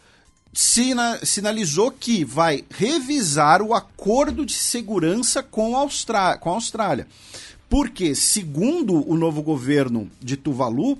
sina- 0.55 1.21
sinalizou 1.23 1.91
que 1.91 2.25
vai 2.25 2.65
revisar 2.71 3.61
o 3.61 3.75
acordo 3.75 4.47
de 4.47 4.55
segurança 4.55 5.43
com 5.43 5.77
a, 5.77 5.87
com 6.39 6.51
a 6.51 6.55
Austrália. 6.55 7.07
Porque, 7.69 8.15
segundo 8.15 9.07
o 9.07 9.17
novo 9.17 9.43
governo 9.43 10.11
de 10.19 10.37
Tuvalu, 10.37 10.99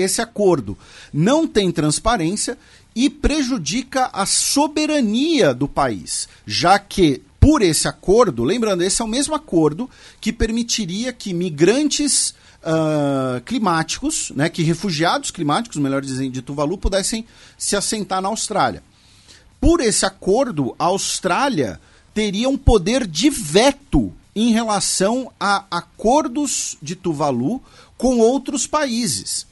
esse 0.00 0.20
acordo 0.20 0.76
não 1.12 1.46
tem 1.46 1.70
transparência 1.70 2.58
e 2.94 3.08
prejudica 3.08 4.10
a 4.12 4.26
soberania 4.26 5.54
do 5.54 5.68
país, 5.68 6.28
já 6.46 6.78
que 6.78 7.22
por 7.38 7.62
esse 7.62 7.88
acordo, 7.88 8.44
lembrando, 8.44 8.82
esse 8.82 9.00
é 9.00 9.04
o 9.04 9.08
mesmo 9.08 9.34
acordo 9.34 9.88
que 10.20 10.32
permitiria 10.32 11.12
que 11.12 11.32
migrantes 11.32 12.34
ah, 12.62 13.40
climáticos, 13.46 14.30
né, 14.36 14.50
que 14.50 14.62
refugiados 14.62 15.30
climáticos, 15.30 15.78
melhor 15.78 16.02
dizendo, 16.02 16.32
de 16.32 16.42
Tuvalu, 16.42 16.76
pudessem 16.76 17.24
se 17.56 17.74
assentar 17.74 18.20
na 18.20 18.28
Austrália. 18.28 18.82
Por 19.58 19.80
esse 19.80 20.04
acordo, 20.04 20.74
a 20.78 20.84
Austrália 20.84 21.80
teria 22.12 22.48
um 22.48 22.58
poder 22.58 23.06
de 23.06 23.30
veto 23.30 24.12
em 24.36 24.52
relação 24.52 25.32
a 25.40 25.64
acordos 25.70 26.76
de 26.82 26.94
Tuvalu 26.94 27.62
com 27.96 28.18
outros 28.18 28.66
países. 28.66 29.46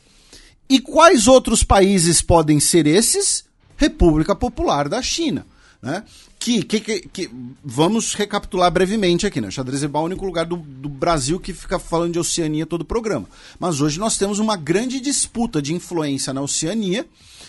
E 0.69 0.81
quais 0.81 1.27
outros 1.27 1.63
países 1.65 2.21
podem 2.21 2.61
ser 2.61 2.87
esses? 2.87 3.45
República 3.77 4.35
Popular 4.35 4.89
da 4.89 5.01
China. 5.01 5.47
Né? 5.81 6.03
Que, 6.39 6.63
que, 6.63 6.81
que, 6.81 7.01
que- 7.09 7.31
vamos 7.65 8.15
recapitular 8.15 8.71
brevemente 8.71 9.27
aqui, 9.27 9.41
né? 9.41 9.51
Xadrez 9.51 9.83
é 9.83 9.87
o 9.87 9.99
único 10.01 10.25
lugar 10.27 10.45
do, 10.45 10.57
do 10.57 10.89
Brasil 10.89 11.39
que 11.41 11.53
fica 11.53 11.79
falando 11.79 12.13
de 12.13 12.19
Oceania 12.19 12.67
todo 12.67 12.83
o 12.83 12.85
programa. 12.85 13.27
Mas 13.59 13.81
hoje 13.81 13.99
nós 13.99 14.19
temos 14.19 14.39
uma 14.39 14.57
grande 14.57 15.01
disputa 15.01 15.63
de 15.63 15.73
influência 15.75 16.33
na 16.33 16.41
Oceania, 16.43 17.07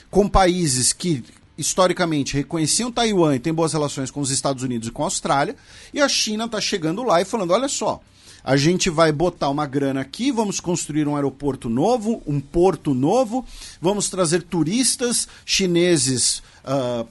com 0.09 0.27
países 0.29 0.93
que 0.93 1.23
historicamente 1.57 2.35
reconheciam 2.35 2.91
Taiwan 2.91 3.35
e 3.35 3.39
têm 3.39 3.53
boas 3.53 3.73
relações 3.73 4.09
com 4.09 4.21
os 4.21 4.31
Estados 4.31 4.63
Unidos 4.63 4.87
e 4.87 4.91
com 4.91 5.03
a 5.03 5.07
Austrália, 5.07 5.55
e 5.93 5.99
a 5.99 6.07
China 6.07 6.45
está 6.45 6.61
chegando 6.61 7.03
lá 7.03 7.21
e 7.21 7.25
falando: 7.25 7.51
olha 7.51 7.67
só, 7.67 8.01
a 8.43 8.55
gente 8.55 8.89
vai 8.89 9.11
botar 9.11 9.49
uma 9.49 9.65
grana 9.65 10.01
aqui, 10.01 10.31
vamos 10.31 10.59
construir 10.59 11.07
um 11.07 11.15
aeroporto 11.15 11.69
novo, 11.69 12.21
um 12.25 12.39
porto 12.39 12.93
novo, 12.93 13.45
vamos 13.81 14.09
trazer 14.09 14.43
turistas 14.43 15.27
chineses 15.45 16.41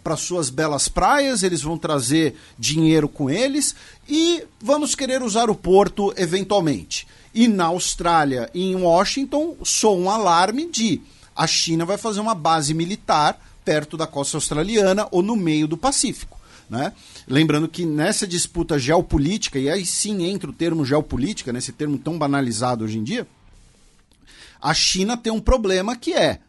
para 0.04 0.16
suas 0.16 0.50
belas 0.50 0.88
praias, 0.88 1.42
eles 1.42 1.62
vão 1.62 1.76
trazer 1.76 2.36
dinheiro 2.58 3.08
com 3.08 3.28
eles 3.28 3.74
e 4.08 4.44
vamos 4.60 4.94
querer 4.94 5.22
usar 5.22 5.50
o 5.50 5.54
porto 5.54 6.12
eventualmente. 6.16 7.06
E 7.34 7.48
na 7.48 7.66
Austrália 7.66 8.50
em 8.54 8.74
Washington 8.76 9.56
soa 9.62 9.96
um 9.96 10.10
alarme 10.10 10.70
de 10.70 11.00
a 11.34 11.46
China 11.46 11.84
vai 11.84 11.96
fazer 11.96 12.20
uma 12.20 12.34
base 12.34 12.74
militar 12.74 13.40
perto 13.64 13.96
da 13.96 14.06
costa 14.06 14.36
australiana 14.36 15.06
ou 15.10 15.22
no 15.22 15.36
meio 15.36 15.68
do 15.68 15.76
Pacífico. 15.76 16.37
Né? 16.68 16.92
Lembrando 17.26 17.66
que 17.68 17.86
nessa 17.86 18.26
disputa 18.26 18.78
geopolítica, 18.78 19.58
e 19.58 19.70
aí 19.70 19.86
sim 19.86 20.24
entra 20.24 20.50
o 20.50 20.52
termo 20.52 20.84
geopolítica, 20.84 21.52
nesse 21.52 21.72
termo 21.72 21.96
tão 21.96 22.18
banalizado 22.18 22.84
hoje 22.84 22.98
em 22.98 23.04
dia, 23.04 23.26
a 24.60 24.74
China 24.74 25.16
tem 25.16 25.32
um 25.32 25.40
problema 25.40 25.96
que 25.96 26.12
é, 26.12 26.40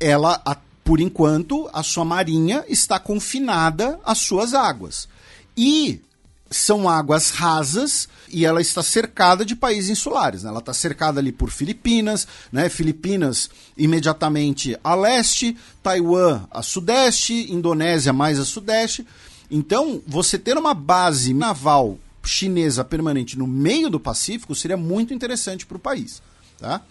ela, 0.00 0.40
a- 0.46 0.56
por 0.84 1.00
enquanto, 1.00 1.68
a 1.72 1.82
sua 1.82 2.04
marinha 2.04 2.64
está 2.68 2.98
confinada 2.98 3.98
às 4.04 4.18
suas 4.18 4.54
águas. 4.54 5.08
E 5.56 6.00
são 6.48 6.88
águas 6.88 7.30
rasas 7.30 8.08
e 8.28 8.44
ela 8.46 8.60
está 8.60 8.80
cercada 8.82 9.44
de 9.44 9.56
países 9.56 9.90
insulares. 9.90 10.44
né? 10.44 10.50
Ela 10.50 10.60
está 10.60 10.72
cercada 10.72 11.18
ali 11.18 11.32
por 11.32 11.50
Filipinas, 11.50 12.26
né? 12.52 12.68
Filipinas 12.68 13.50
imediatamente 13.76 14.78
a 14.84 14.94
leste, 14.94 15.56
Taiwan 15.82 16.44
a 16.52 16.62
sudeste, 16.62 17.52
Indonésia 17.52 18.12
mais 18.12 18.38
a 18.38 18.44
sudeste. 18.44 19.04
Então, 19.50 20.02
você 20.06 20.38
ter 20.38 20.56
uma 20.56 20.74
base 20.74 21.32
naval 21.32 21.98
chinesa 22.24 22.84
permanente 22.84 23.38
no 23.38 23.46
meio 23.46 23.88
do 23.88 24.00
Pacífico 24.00 24.54
seria 24.54 24.76
muito 24.76 25.14
interessante 25.14 25.64
para 25.64 25.76
o 25.76 25.80
país. 25.80 26.20
Tá? 26.58 26.82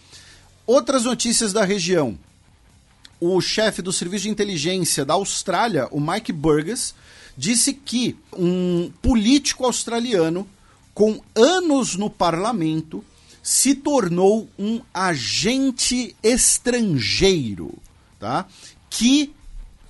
Outras 0.65 1.03
notícias 1.03 1.51
da 1.51 1.63
região. 1.63 2.17
O 3.19 3.39
chefe 3.41 3.81
do 3.81 3.93
Serviço 3.93 4.23
de 4.23 4.29
Inteligência 4.29 5.05
da 5.05 5.13
Austrália, 5.13 5.87
o 5.91 5.99
Mike 5.99 6.31
Burgess, 6.31 6.93
disse 7.37 7.73
que 7.73 8.17
um 8.33 8.91
político 9.01 9.65
australiano 9.65 10.47
com 10.93 11.21
anos 11.35 11.95
no 11.95 12.09
parlamento 12.09 13.03
se 13.43 13.75
tornou 13.75 14.49
um 14.57 14.81
agente 14.93 16.15
estrangeiro, 16.23 17.73
tá? 18.19 18.47
Que 18.89 19.33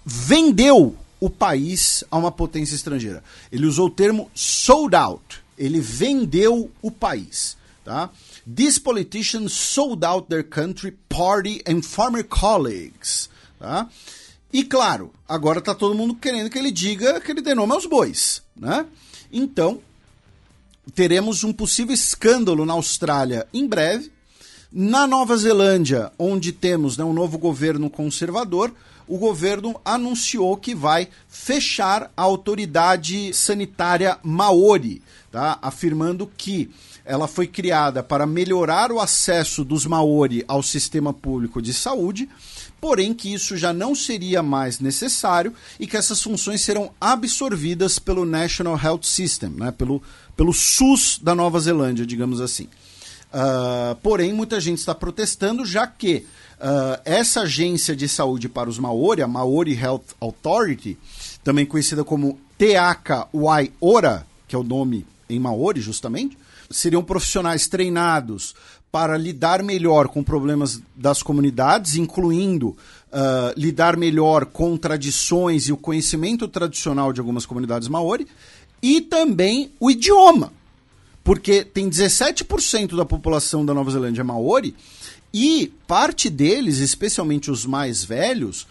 vendeu 0.03 0.97
o 1.25 1.29
país 1.29 2.03
a 2.11 2.17
uma 2.17 2.31
potência 2.31 2.75
estrangeira. 2.75 3.23
Ele 3.51 3.65
usou 3.65 3.87
o 3.87 3.91
termo 3.91 4.29
sold 4.33 4.95
out. 4.95 5.43
Ele 5.57 5.79
vendeu 5.79 6.71
o 6.81 6.91
país, 6.91 7.57
tá? 7.83 8.09
This 8.53 8.77
politician 8.77 9.47
sold 9.47 10.05
out 10.05 10.27
their 10.27 10.43
country, 10.43 10.91
party 11.09 11.61
and 11.67 11.81
former 11.81 12.23
colleagues, 12.23 13.29
tá? 13.57 13.89
E 14.51 14.63
claro, 14.63 15.11
agora 15.27 15.61
tá 15.61 15.73
todo 15.73 15.95
mundo 15.95 16.15
querendo 16.15 16.49
que 16.49 16.57
ele 16.57 16.71
diga 16.71 17.19
que 17.19 17.31
ele 17.31 17.41
dê 17.41 17.55
nome 17.55 17.73
aos 17.73 17.85
bois, 17.85 18.41
né? 18.55 18.85
Então, 19.31 19.81
teremos 20.93 21.43
um 21.43 21.51
possível 21.51 21.93
escândalo 21.93 22.65
na 22.65 22.73
Austrália 22.73 23.47
em 23.53 23.67
breve. 23.67 24.11
Na 24.71 25.07
Nova 25.07 25.37
Zelândia, 25.37 26.11
onde 26.19 26.51
temos 26.51 26.97
né, 26.97 27.03
um 27.03 27.13
novo 27.13 27.37
governo 27.37 27.89
conservador, 27.89 28.73
o 29.07 29.17
governo 29.17 29.79
anunciou 29.83 30.57
que 30.57 30.73
vai 30.73 31.07
fechar 31.27 32.11
a 32.15 32.21
autoridade 32.21 33.33
sanitária 33.33 34.17
Maori, 34.23 35.01
tá? 35.31 35.59
afirmando 35.61 36.29
que 36.37 36.69
ela 37.05 37.27
foi 37.27 37.45
criada 37.45 38.01
para 38.01 38.25
melhorar 38.25 38.91
o 38.91 38.99
acesso 38.99 39.63
dos 39.63 39.85
Maori 39.85 40.43
ao 40.47 40.63
sistema 40.63 41.13
público 41.13 41.61
de 41.61 41.71
saúde, 41.71 42.27
porém 42.81 43.13
que 43.13 43.31
isso 43.31 43.55
já 43.55 43.71
não 43.71 43.93
seria 43.93 44.41
mais 44.41 44.79
necessário 44.79 45.53
e 45.79 45.85
que 45.85 45.95
essas 45.95 46.21
funções 46.21 46.61
serão 46.61 46.91
absorvidas 46.99 47.99
pelo 47.99 48.25
National 48.25 48.79
Health 48.81 49.03
System, 49.03 49.51
né? 49.51 49.71
pelo, 49.71 50.01
pelo 50.35 50.51
SUS 50.51 51.19
da 51.21 51.35
Nova 51.35 51.59
Zelândia, 51.59 52.05
digamos 52.05 52.41
assim. 52.41 52.67
Uh, 53.35 53.95
porém, 54.01 54.31
muita 54.31 54.59
gente 54.61 54.79
está 54.79 54.95
protestando, 54.95 55.65
já 55.65 55.85
que 55.85 56.25
uh, 56.65 56.99
essa 57.05 57.41
agência 57.41 57.95
de 57.95 58.09
saúde 58.09 58.49
para 58.49 58.69
os 58.69 58.79
Maori, 58.79 59.21
a 59.21 59.27
Maori 59.27 59.73
Health 59.73 60.15
Authority, 60.19 60.97
também 61.43 61.65
conhecida 61.65 62.03
como 62.03 62.39
TACA 62.57 63.27
Waiora, 63.31 64.25
que 64.47 64.55
é 64.55 64.59
o 64.59 64.63
nome 64.63 65.05
em 65.29 65.39
Maori, 65.39 65.79
justamente, 65.79 66.37
seriam 66.69 67.03
profissionais 67.03 67.67
treinados 67.67 68.55
para 68.91 69.17
lidar 69.17 69.61
melhor 69.61 70.07
com 70.07 70.23
problemas 70.23 70.81
das 70.95 71.21
comunidades, 71.21 71.95
incluindo 71.95 72.69
uh, 72.69 73.53
lidar 73.55 73.97
melhor 73.97 74.45
com 74.45 74.75
tradições 74.77 75.67
e 75.67 75.73
o 75.73 75.77
conhecimento 75.77 76.47
tradicional 76.47 77.11
de 77.11 77.19
algumas 77.19 77.45
comunidades 77.45 77.87
maori, 77.87 78.27
e 78.81 79.01
também 79.01 79.71
o 79.79 79.91
idioma. 79.91 80.51
Porque 81.23 81.65
tem 81.65 81.89
17% 81.89 82.95
da 82.95 83.03
população 83.03 83.65
da 83.65 83.73
Nova 83.73 83.91
Zelândia 83.91 84.23
maori 84.23 84.75
e 85.37 85.67
parte 85.85 86.29
deles, 86.29 86.77
especialmente 86.77 87.51
os 87.51 87.65
mais 87.65 88.05
velhos, 88.05 88.65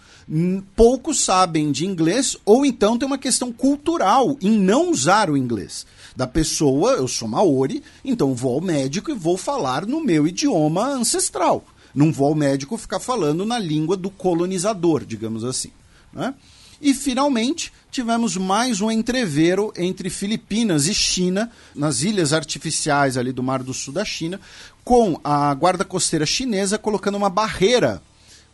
poucos 0.75 1.23
sabem 1.23 1.71
de 1.71 1.85
inglês 1.85 2.35
ou 2.43 2.65
então 2.65 2.97
tem 2.97 3.05
uma 3.05 3.19
questão 3.19 3.53
cultural 3.53 4.35
em 4.41 4.49
não 4.49 4.89
usar 4.89 5.29
o 5.29 5.37
inglês. 5.37 5.85
Da 6.15 6.25
pessoa, 6.25 6.93
eu 6.93 7.07
sou 7.07 7.27
maori, 7.27 7.83
então 8.03 8.33
vou 8.33 8.55
ao 8.55 8.61
médico 8.61 9.11
e 9.11 9.13
vou 9.13 9.37
falar 9.37 9.85
no 9.85 10.03
meu 10.03 10.25
idioma 10.25 10.87
ancestral. 10.87 11.63
Não 11.93 12.11
vou 12.11 12.29
ao 12.29 12.35
médico 12.35 12.77
ficar 12.77 12.99
falando 12.99 13.45
na 13.45 13.59
língua 13.59 13.95
do 13.95 14.09
colonizador, 14.09 15.05
digamos 15.05 15.43
assim. 15.43 15.69
Né? 16.11 16.33
E 16.81 16.95
finalmente 16.95 17.71
tivemos 17.95 18.35
mais 18.35 18.81
um 18.81 18.91
entreveiro 18.91 19.71
entre 19.77 20.09
Filipinas 20.09 20.85
e 20.85 20.93
China, 20.93 21.49
nas 21.73 22.01
ilhas 22.01 22.33
artificiais 22.33 23.15
ali 23.15 23.31
do 23.31 23.41
Mar 23.41 23.63
do 23.63 23.73
Sul 23.73 23.93
da 23.93 24.03
China, 24.03 24.37
com 24.83 25.17
a 25.23 25.53
guarda 25.53 25.85
costeira 25.85 26.25
chinesa 26.25 26.77
colocando 26.77 27.15
uma 27.15 27.29
barreira, 27.29 28.01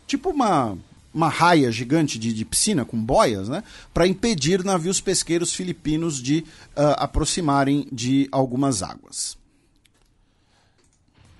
tipo 0.06 0.30
uma, 0.30 0.77
uma 1.12 1.27
raia 1.27 1.71
gigante 1.71 2.19
de, 2.19 2.32
de 2.32 2.45
piscina 2.45 2.86
com 2.86 3.04
boias, 3.04 3.49
né, 3.49 3.63
para 3.91 4.06
impedir 4.06 4.63
navios 4.63 5.01
pesqueiros 5.01 5.51
filipinos 5.54 6.21
de 6.21 6.45
uh, 6.77 6.93
aproximarem 6.97 7.88
de 7.91 8.30
algumas 8.32 8.84
águas. 8.84 9.36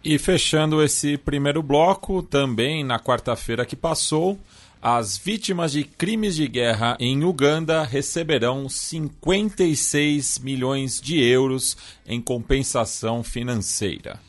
E 0.04 0.18
fechando 0.18 0.82
esse 0.82 1.20
primeiro 1.20 1.62
bloco, 1.62 2.24
também 2.24 2.84
na 2.84 3.00
quarta-feira 3.00 3.64
que 3.64 3.76
passou, 3.76 4.40
as 4.82 5.15
vítimas 5.15 5.72
de 5.74 5.84
crimes 5.84 6.36
de 6.36 6.48
guerra 6.48 6.98
em 7.00 7.24
Uganda 7.24 7.84
receberão 7.84 8.67
56 8.67 10.39
milhões 10.39 11.00
de 11.00 11.22
euros 11.24 11.78
em 12.04 12.20
compensação 12.20 13.24
financeira. 13.24 14.20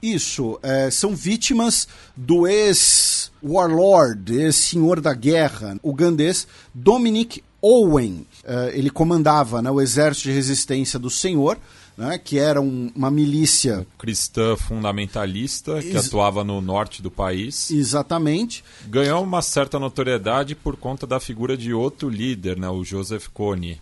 Isso, 0.00 0.56
é, 0.62 0.88
são 0.92 1.16
vítimas 1.16 1.88
do 2.16 2.46
ex-warlord, 2.46 4.32
ex-senhor 4.36 5.00
da 5.00 5.12
guerra 5.12 5.76
ugandês 5.82 6.46
Dominic 6.72 7.42
Owen. 7.60 8.24
É, 8.44 8.70
ele 8.78 8.90
comandava 8.90 9.60
né, 9.60 9.68
o 9.68 9.80
exército 9.80 10.28
de 10.28 10.34
resistência 10.34 11.00
do 11.00 11.10
senhor, 11.10 11.58
né, 11.98 12.16
que 12.16 12.38
era 12.38 12.60
um, 12.60 12.92
uma 12.94 13.10
milícia 13.10 13.84
cristã 13.98 14.54
fundamentalista 14.54 15.82
que 15.82 15.88
Ex 15.88 16.06
atuava 16.06 16.44
no 16.44 16.60
norte 16.60 17.02
do 17.02 17.10
país. 17.10 17.72
Exatamente. 17.72 18.62
Ganhou 18.86 19.20
uma 19.20 19.42
certa 19.42 19.80
notoriedade 19.80 20.54
por 20.54 20.76
conta 20.76 21.08
da 21.08 21.18
figura 21.18 21.56
de 21.56 21.74
outro 21.74 22.08
líder, 22.08 22.56
né, 22.56 22.68
o 22.68 22.84
Joseph 22.84 23.26
Kony. 23.34 23.80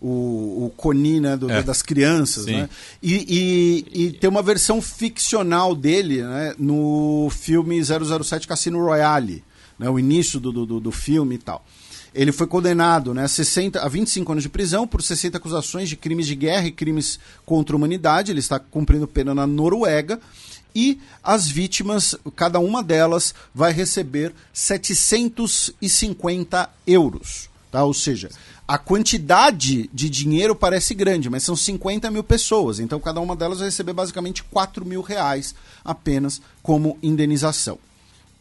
O, 0.00 0.66
o 0.66 0.72
Kony, 0.76 1.18
né, 1.18 1.36
do, 1.36 1.50
é. 1.50 1.60
das 1.60 1.82
crianças, 1.82 2.46
né? 2.46 2.68
E, 3.02 3.84
e, 3.92 4.04
e, 4.04 4.12
tem 4.12 4.28
uma 4.28 4.42
versão 4.42 4.80
ficcional 4.80 5.74
dele 5.74 6.22
né, 6.22 6.54
no 6.58 7.28
filme 7.30 7.82
007 7.82 8.46
Cassino 8.46 8.78
Royale, 8.78 9.42
né, 9.78 9.88
o 9.88 9.98
início 9.98 10.38
do, 10.38 10.52
do, 10.52 10.78
do 10.78 10.92
filme 10.92 11.34
e 11.34 11.38
tal. 11.38 11.64
Ele 12.16 12.32
foi 12.32 12.46
condenado 12.46 13.12
né, 13.12 13.24
a, 13.24 13.28
60, 13.28 13.78
a 13.78 13.88
25 13.88 14.32
anos 14.32 14.42
de 14.42 14.48
prisão 14.48 14.86
por 14.86 15.02
60 15.02 15.36
acusações 15.36 15.86
de 15.86 15.96
crimes 15.96 16.26
de 16.26 16.34
guerra 16.34 16.66
e 16.66 16.72
crimes 16.72 17.20
contra 17.44 17.74
a 17.74 17.76
humanidade. 17.76 18.32
Ele 18.32 18.40
está 18.40 18.58
cumprindo 18.58 19.06
pena 19.06 19.34
na 19.34 19.46
Noruega. 19.46 20.18
E 20.74 20.98
as 21.22 21.46
vítimas, 21.46 22.16
cada 22.34 22.58
uma 22.58 22.82
delas, 22.82 23.34
vai 23.54 23.70
receber 23.70 24.32
750 24.52 26.70
euros. 26.86 27.50
Tá? 27.70 27.84
Ou 27.84 27.92
seja, 27.92 28.30
a 28.66 28.78
quantidade 28.78 29.90
de 29.92 30.08
dinheiro 30.08 30.56
parece 30.56 30.94
grande, 30.94 31.28
mas 31.28 31.42
são 31.42 31.54
50 31.54 32.10
mil 32.10 32.24
pessoas. 32.24 32.80
Então, 32.80 32.98
cada 32.98 33.20
uma 33.20 33.36
delas 33.36 33.58
vai 33.58 33.68
receber 33.68 33.92
basicamente 33.92 34.42
4 34.42 34.86
mil 34.86 35.02
reais 35.02 35.54
apenas 35.84 36.40
como 36.62 36.96
indenização. 37.02 37.78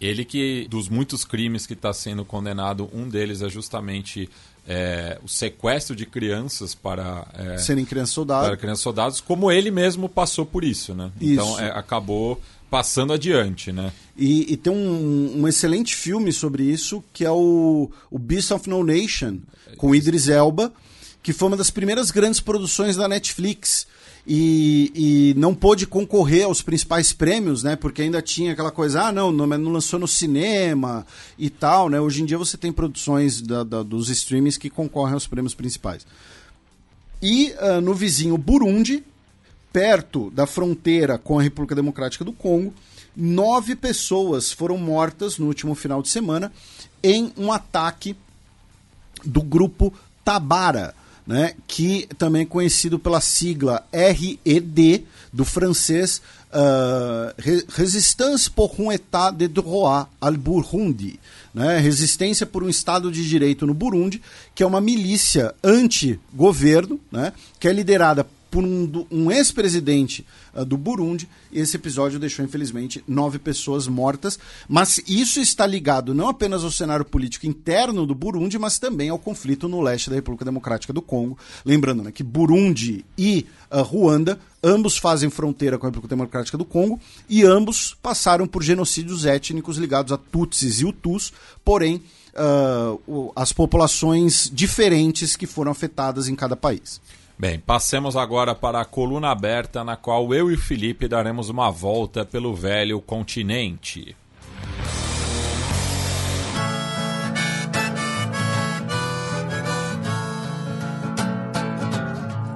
Ele 0.05 0.23
que, 0.25 0.67
dos 0.69 0.89
muitos 0.89 1.23
crimes 1.23 1.65
que 1.65 1.73
está 1.73 1.93
sendo 1.93 2.23
condenado, 2.23 2.89
um 2.93 3.07
deles 3.07 3.41
é 3.41 3.49
justamente 3.49 4.29
é, 4.67 5.19
o 5.23 5.27
sequestro 5.27 5.95
de 5.95 6.05
crianças 6.05 6.75
para 6.75 7.27
é, 7.33 7.57
serem 7.57 7.85
crianças 7.85 8.13
soldados. 8.13 8.47
Para 8.47 8.57
crianças 8.57 8.81
soldados, 8.81 9.21
como 9.21 9.51
ele 9.51 9.71
mesmo 9.71 10.09
passou 10.09 10.45
por 10.45 10.63
isso, 10.63 10.93
né? 10.93 11.11
Então, 11.19 11.45
isso. 11.45 11.53
Então 11.55 11.59
é, 11.59 11.77
acabou 11.77 12.41
passando 12.69 13.13
adiante, 13.13 13.71
né? 13.71 13.91
E, 14.17 14.53
e 14.53 14.57
tem 14.57 14.71
um, 14.73 15.41
um, 15.41 15.47
excelente 15.47 15.95
filme 15.95 16.31
sobre 16.31 16.63
isso 16.63 17.03
que 17.13 17.23
é 17.23 17.31
o, 17.31 17.89
o 18.09 18.19
Beast 18.19 18.51
of 18.51 18.69
No 18.69 18.83
Nation 18.83 19.39
com 19.77 19.93
Idris 19.93 20.27
Elba, 20.27 20.73
que 21.21 21.33
foi 21.33 21.47
uma 21.47 21.57
das 21.57 21.69
primeiras 21.69 22.11
grandes 22.11 22.39
produções 22.39 22.95
da 22.95 23.07
Netflix 23.07 23.87
e, 24.27 24.91
e 25.35 25.39
não 25.39 25.53
pôde 25.53 25.85
concorrer 25.85 26.45
aos 26.45 26.61
principais 26.61 27.13
prêmios, 27.13 27.61
né? 27.61 27.75
Porque 27.75 28.01
ainda 28.01 28.21
tinha 28.21 28.53
aquela 28.53 28.71
coisa, 28.71 29.03
ah, 29.03 29.11
não, 29.11 29.31
não, 29.31 29.45
não 29.45 29.71
lançou 29.71 29.99
no 29.99 30.07
cinema 30.07 31.05
e 31.37 31.49
tal, 31.49 31.89
né? 31.89 31.99
Hoje 31.99 32.23
em 32.23 32.25
dia 32.25 32.37
você 32.37 32.57
tem 32.57 32.71
produções 32.71 33.41
da, 33.41 33.63
da, 33.63 33.83
dos 33.83 34.09
streamings 34.09 34.57
que 34.57 34.69
concorrem 34.69 35.13
aos 35.13 35.27
prêmios 35.27 35.53
principais. 35.53 36.07
E 37.21 37.53
uh, 37.59 37.79
no 37.81 37.93
vizinho 37.93 38.37
Burundi, 38.37 39.03
perto 39.71 40.31
da 40.31 40.47
fronteira 40.47 41.17
com 41.17 41.37
a 41.37 41.43
República 41.43 41.75
Democrática 41.75 42.25
do 42.25 42.33
Congo, 42.33 42.73
nove 43.15 43.75
pessoas 43.75 44.51
foram 44.51 44.77
mortas 44.77 45.37
no 45.37 45.45
último 45.45 45.75
final 45.75 46.01
de 46.01 46.09
semana 46.09 46.51
em 47.03 47.31
um 47.37 47.51
ataque 47.51 48.15
do 49.23 49.41
grupo 49.41 49.93
Tabara 50.23 50.95
né, 51.25 51.53
que 51.67 52.07
também 52.17 52.43
é 52.43 52.45
conhecido 52.45 52.99
pela 52.99 53.19
sigla 53.19 53.85
RED, 53.91 55.05
do 55.33 55.43
francês 55.43 56.21
uh, 56.51 57.33
Resistance 57.69 58.49
pour 58.49 58.79
un 58.79 58.91
état 58.91 59.31
de 59.31 59.47
droit 59.47 60.07
al 60.21 60.37
Burundi, 60.37 61.19
né, 61.53 61.79
resistência 61.79 62.45
por 62.45 62.63
um 62.63 62.69
Estado 62.69 63.11
de 63.11 63.27
Direito 63.27 63.65
no 63.65 63.73
Burundi, 63.73 64.21
que 64.53 64.63
é 64.63 64.65
uma 64.65 64.81
milícia 64.81 65.53
anti-governo, 65.63 66.99
né, 67.11 67.33
que 67.59 67.67
é 67.67 67.73
liderada 67.73 68.25
por 68.51 68.63
um, 68.63 69.05
um 69.11 69.31
ex-presidente 69.31 70.25
do 70.63 70.77
Burundi. 70.77 71.27
Esse 71.51 71.75
episódio 71.75 72.19
deixou, 72.19 72.45
infelizmente, 72.45 73.03
nove 73.07 73.39
pessoas 73.39 73.87
mortas. 73.87 74.39
Mas 74.67 75.01
isso 75.07 75.39
está 75.39 75.65
ligado 75.65 76.13
não 76.13 76.29
apenas 76.29 76.63
ao 76.63 76.71
cenário 76.71 77.03
político 77.03 77.45
interno 77.45 78.05
do 78.05 78.15
Burundi, 78.15 78.57
mas 78.57 78.79
também 78.79 79.09
ao 79.09 79.19
conflito 79.19 79.67
no 79.67 79.81
leste 79.81 80.09
da 80.09 80.15
República 80.15 80.45
Democrática 80.45 80.93
do 80.93 81.01
Congo. 81.01 81.37
Lembrando 81.65 82.03
né, 82.03 82.11
que 82.11 82.23
Burundi 82.23 83.03
e 83.17 83.45
uh, 83.71 83.81
Ruanda 83.81 84.39
ambos 84.63 84.97
fazem 84.97 85.29
fronteira 85.29 85.77
com 85.77 85.85
a 85.85 85.89
República 85.89 86.15
Democrática 86.15 86.57
do 86.57 86.65
Congo 86.65 86.99
e 87.29 87.43
ambos 87.43 87.95
passaram 88.01 88.47
por 88.47 88.63
genocídios 88.63 89.25
étnicos 89.25 89.77
ligados 89.77 90.11
a 90.11 90.17
Tutsis 90.17 90.79
e 90.79 90.85
Hutus, 90.85 91.33
porém. 91.63 92.01
Uh, 92.37 93.31
as 93.33 93.53
populações 93.53 94.51
diferentes 94.53 95.37
que 95.37 95.47
foram 95.47 95.71
afetadas 95.71 96.27
em 96.27 96.35
cada 96.35 96.53
país. 96.53 96.99
Bem, 97.37 97.59
passemos 97.59 98.15
agora 98.15 98.55
para 98.55 98.79
a 98.79 98.85
coluna 98.85 99.29
aberta, 99.29 99.83
na 99.83 99.97
qual 99.97 100.33
eu 100.33 100.49
e 100.49 100.53
o 100.53 100.57
Felipe 100.57 101.05
daremos 101.05 101.49
uma 101.49 101.69
volta 101.69 102.23
pelo 102.23 102.55
velho 102.55 103.01
continente. 103.01 104.15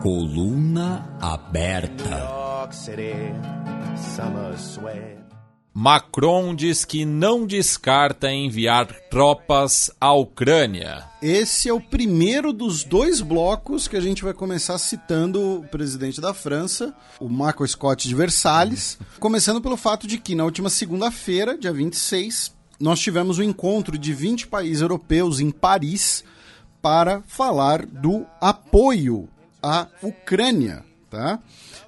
Coluna 0.02 1.18
aberta. 1.20 2.40
Macron 5.82 6.54
diz 6.54 6.84
que 6.84 7.06
não 7.06 7.48
descarta 7.48 8.30
enviar 8.30 8.86
tropas 9.10 9.90
à 9.98 10.12
Ucrânia. 10.12 11.06
Esse 11.22 11.70
é 11.70 11.74
o 11.74 11.80
primeiro 11.80 12.52
dos 12.52 12.84
dois 12.84 13.22
blocos 13.22 13.88
que 13.88 13.96
a 13.96 14.02
gente 14.02 14.22
vai 14.22 14.34
começar 14.34 14.78
citando 14.78 15.60
o 15.60 15.64
presidente 15.70 16.20
da 16.20 16.34
França, 16.34 16.94
o 17.18 17.30
Marco 17.30 17.66
Scott 17.66 18.10
de 18.10 18.14
Versalhes, 18.14 18.98
começando 19.22 19.62
pelo 19.62 19.78
fato 19.78 20.06
de 20.06 20.18
que 20.18 20.36
na 20.36 20.44
última 20.44 20.70
segunda-feira, 20.70 21.58
dia 21.58 21.72
26, 21.72 22.54
nós 22.78 23.00
tivemos 23.00 23.40
um 23.40 23.44
encontro 23.44 23.98
de 23.98 24.14
20 24.14 24.48
países 24.48 24.82
europeus 24.82 25.40
em 25.40 25.50
Paris 25.50 26.26
para 26.82 27.22
falar 27.26 27.86
do 27.86 28.26
apoio 28.42 29.30
à 29.64 29.88
Ucrânia, 30.04 30.84
tá? 31.10 31.40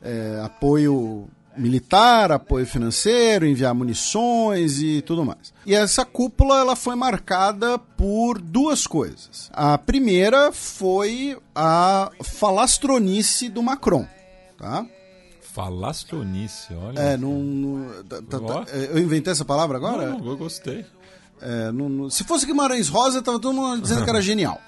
É, 0.01 0.39
apoio 0.45 1.27
militar, 1.57 2.31
apoio 2.31 2.65
financeiro, 2.65 3.45
enviar 3.45 3.73
munições 3.73 4.79
e 4.81 5.01
tudo 5.01 5.25
mais. 5.25 5.53
E 5.65 5.73
essa 5.75 6.05
cúpula 6.05 6.59
ela 6.59 6.75
foi 6.75 6.95
marcada 6.95 7.77
por 7.77 8.39
duas 8.39 8.87
coisas. 8.87 9.49
A 9.53 9.77
primeira 9.77 10.51
foi 10.51 11.37
a 11.55 12.11
falastronice 12.23 13.49
do 13.49 13.61
Macron, 13.61 14.07
tá? 14.57 14.85
Falastronice, 15.41 16.73
olha. 16.73 16.99
É, 16.99 17.17
não, 17.17 17.33
não 17.39 18.03
tá, 18.03 18.21
tá, 18.21 18.39
tá, 18.39 18.71
eu 18.71 18.99
inventei 18.99 19.33
essa 19.33 19.43
palavra 19.43 19.77
agora? 19.77 20.11
Não, 20.11 20.25
eu 20.25 20.37
gostei. 20.37 20.85
É, 21.41 21.71
não, 21.71 21.89
não, 21.89 22.09
se 22.09 22.23
fosse 22.23 22.45
Guimarães 22.45 22.87
Rosa, 22.87 23.21
tava 23.21 23.39
todo 23.39 23.53
mundo 23.53 23.81
dizendo 23.81 24.03
que 24.03 24.09
era 24.09 24.21
genial. 24.21 24.61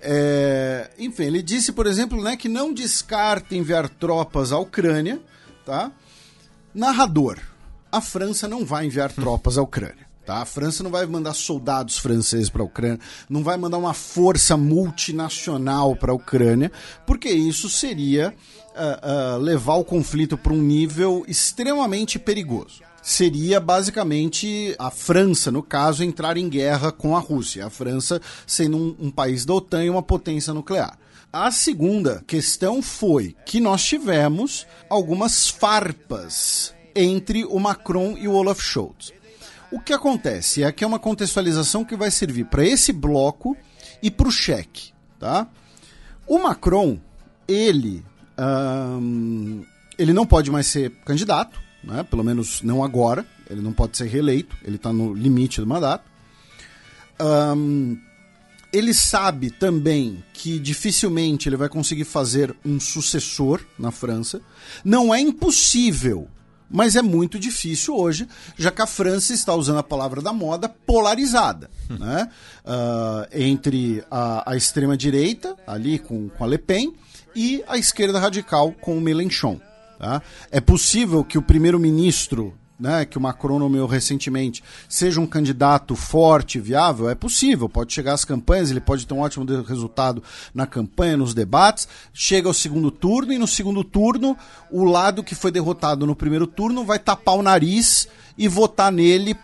É, 0.00 0.90
enfim, 0.98 1.24
ele 1.24 1.42
disse, 1.42 1.72
por 1.72 1.86
exemplo, 1.86 2.22
né, 2.22 2.36
que 2.36 2.48
não 2.48 2.72
descarta 2.72 3.56
enviar 3.56 3.88
tropas 3.88 4.52
à 4.52 4.58
Ucrânia, 4.58 5.20
tá? 5.64 5.90
Narrador. 6.76 7.38
A 7.90 8.02
França 8.02 8.46
não 8.46 8.62
vai 8.62 8.84
enviar 8.84 9.10
tropas 9.10 9.56
à 9.56 9.62
Ucrânia. 9.62 10.06
Tá? 10.26 10.42
A 10.42 10.44
França 10.44 10.82
não 10.82 10.90
vai 10.90 11.06
mandar 11.06 11.32
soldados 11.32 11.96
franceses 11.96 12.50
para 12.50 12.60
a 12.60 12.66
Ucrânia, 12.66 13.00
não 13.30 13.42
vai 13.42 13.56
mandar 13.56 13.78
uma 13.78 13.94
força 13.94 14.58
multinacional 14.58 15.96
para 15.96 16.12
a 16.12 16.14
Ucrânia, 16.14 16.70
porque 17.06 17.30
isso 17.30 17.70
seria 17.70 18.34
uh, 18.74 19.36
uh, 19.36 19.38
levar 19.38 19.76
o 19.76 19.84
conflito 19.84 20.36
para 20.36 20.52
um 20.52 20.60
nível 20.60 21.24
extremamente 21.26 22.18
perigoso. 22.18 22.82
Seria 23.00 23.58
basicamente 23.58 24.76
a 24.78 24.90
França, 24.90 25.50
no 25.50 25.62
caso, 25.62 26.04
entrar 26.04 26.36
em 26.36 26.46
guerra 26.46 26.92
com 26.92 27.16
a 27.16 27.20
Rússia. 27.20 27.64
A 27.64 27.70
França 27.70 28.20
sendo 28.46 28.76
um, 28.76 28.96
um 29.06 29.10
país 29.10 29.46
da 29.46 29.54
OTAN 29.54 29.82
e 29.82 29.88
uma 29.88 30.02
potência 30.02 30.52
nuclear. 30.52 30.98
A 31.38 31.50
segunda 31.50 32.24
questão 32.26 32.80
foi 32.80 33.36
que 33.44 33.60
nós 33.60 33.84
tivemos 33.84 34.66
algumas 34.88 35.50
farpas 35.50 36.74
entre 36.94 37.44
o 37.44 37.58
Macron 37.58 38.16
e 38.16 38.26
o 38.26 38.32
Olaf 38.32 38.58
Scholz. 38.58 39.12
O 39.70 39.78
que 39.78 39.92
acontece 39.92 40.62
é 40.62 40.72
que 40.72 40.82
é 40.82 40.86
uma 40.86 40.98
contextualização 40.98 41.84
que 41.84 41.94
vai 41.94 42.10
servir 42.10 42.46
para 42.46 42.64
esse 42.64 42.90
bloco 42.90 43.54
e 44.02 44.10
para 44.10 44.28
o 44.28 44.32
cheque, 44.32 44.94
tá? 45.20 45.46
O 46.26 46.38
Macron, 46.38 46.98
ele, 47.46 48.02
ele 49.98 50.14
não 50.14 50.26
pode 50.26 50.50
mais 50.50 50.66
ser 50.68 50.90
candidato, 51.04 51.60
né? 51.84 52.02
Pelo 52.02 52.24
menos 52.24 52.62
não 52.62 52.82
agora. 52.82 53.26
Ele 53.50 53.60
não 53.60 53.74
pode 53.74 53.98
ser 53.98 54.06
reeleito. 54.06 54.56
Ele 54.64 54.76
está 54.76 54.90
no 54.90 55.12
limite 55.12 55.60
do 55.60 55.66
mandato. 55.66 56.10
Um, 57.20 57.98
ele 58.76 58.92
sabe 58.92 59.50
também 59.50 60.22
que 60.32 60.58
dificilmente 60.58 61.48
ele 61.48 61.56
vai 61.56 61.68
conseguir 61.68 62.04
fazer 62.04 62.54
um 62.64 62.78
sucessor 62.78 63.60
na 63.78 63.90
França. 63.90 64.40
Não 64.84 65.14
é 65.14 65.20
impossível, 65.20 66.28
mas 66.70 66.96
é 66.96 67.02
muito 67.02 67.38
difícil 67.38 67.96
hoje, 67.96 68.28
já 68.56 68.70
que 68.70 68.82
a 68.82 68.86
França 68.86 69.32
está 69.32 69.54
usando 69.54 69.78
a 69.78 69.82
palavra 69.82 70.20
da 70.20 70.32
moda 70.32 70.68
polarizada, 70.68 71.70
hum. 71.90 71.96
né? 71.98 72.28
Uh, 72.64 73.26
entre 73.32 74.04
a, 74.10 74.52
a 74.52 74.56
extrema-direita, 74.56 75.56
ali 75.66 75.98
com, 75.98 76.28
com 76.28 76.44
a 76.44 76.46
Le 76.46 76.58
Pen, 76.58 76.94
e 77.34 77.62
a 77.68 77.78
esquerda 77.78 78.18
radical 78.18 78.72
com 78.72 78.96
o 78.96 79.00
Mélenchon. 79.00 79.60
Tá? 79.98 80.22
É 80.50 80.60
possível 80.60 81.24
que 81.24 81.38
o 81.38 81.42
primeiro-ministro 81.42 82.54
né, 82.78 83.04
que 83.04 83.16
o 83.16 83.20
Macron 83.20 83.58
nomeou 83.58 83.86
recentemente, 83.86 84.62
seja 84.88 85.20
um 85.20 85.26
candidato 85.26 85.94
forte, 85.96 86.60
viável, 86.60 87.08
é 87.08 87.14
possível. 87.14 87.68
Pode 87.68 87.92
chegar 87.92 88.12
às 88.12 88.24
campanhas, 88.24 88.70
ele 88.70 88.80
pode 88.80 89.06
ter 89.06 89.14
um 89.14 89.20
ótimo 89.20 89.44
resultado 89.62 90.22
na 90.54 90.66
campanha, 90.66 91.16
nos 91.16 91.34
debates. 91.34 91.88
Chega 92.12 92.48
ao 92.48 92.54
segundo 92.54 92.90
turno 92.90 93.32
e 93.32 93.38
no 93.38 93.46
segundo 93.46 93.82
turno, 93.82 94.36
o 94.70 94.84
lado 94.84 95.24
que 95.24 95.34
foi 95.34 95.50
derrotado 95.50 96.06
no 96.06 96.14
primeiro 96.14 96.46
turno 96.46 96.84
vai 96.84 96.98
tapar 96.98 97.36
o 97.36 97.42
nariz 97.42 98.08
e 98.36 98.48
votar 98.48 98.92
nele 98.92 99.36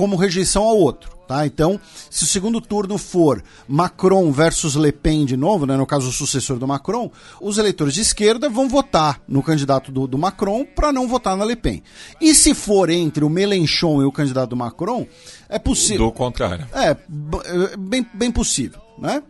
como 0.00 0.16
rejeição 0.16 0.62
ao 0.62 0.78
outro. 0.78 1.14
Tá? 1.28 1.44
Então, 1.44 1.78
se 2.08 2.24
o 2.24 2.26
segundo 2.26 2.58
turno 2.58 2.96
for 2.96 3.44
Macron 3.68 4.32
versus 4.32 4.76
Le 4.76 4.90
Pen 4.90 5.26
de 5.26 5.36
novo, 5.36 5.66
né, 5.66 5.76
no 5.76 5.84
caso 5.84 6.08
o 6.08 6.12
sucessor 6.12 6.58
do 6.58 6.66
Macron, 6.66 7.10
os 7.38 7.58
eleitores 7.58 7.92
de 7.92 8.00
esquerda 8.00 8.48
vão 8.48 8.66
votar 8.66 9.20
no 9.28 9.42
candidato 9.42 9.92
do, 9.92 10.06
do 10.06 10.16
Macron 10.16 10.64
para 10.64 10.90
não 10.90 11.06
votar 11.06 11.36
na 11.36 11.44
Le 11.44 11.54
Pen. 11.54 11.82
E 12.18 12.34
se 12.34 12.54
for 12.54 12.88
entre 12.88 13.26
o 13.26 13.28
Mélenchon 13.28 14.00
e 14.00 14.06
o 14.06 14.10
candidato 14.10 14.48
do 14.48 14.56
Macron, 14.56 15.06
é 15.50 15.58
possível. 15.58 16.06
Do 16.06 16.12
contrário. 16.12 16.66
É, 16.72 16.92
é, 16.92 17.76
bem, 17.76 18.06
bem 18.14 18.32
possível. 18.32 18.80
Né? 18.98 19.22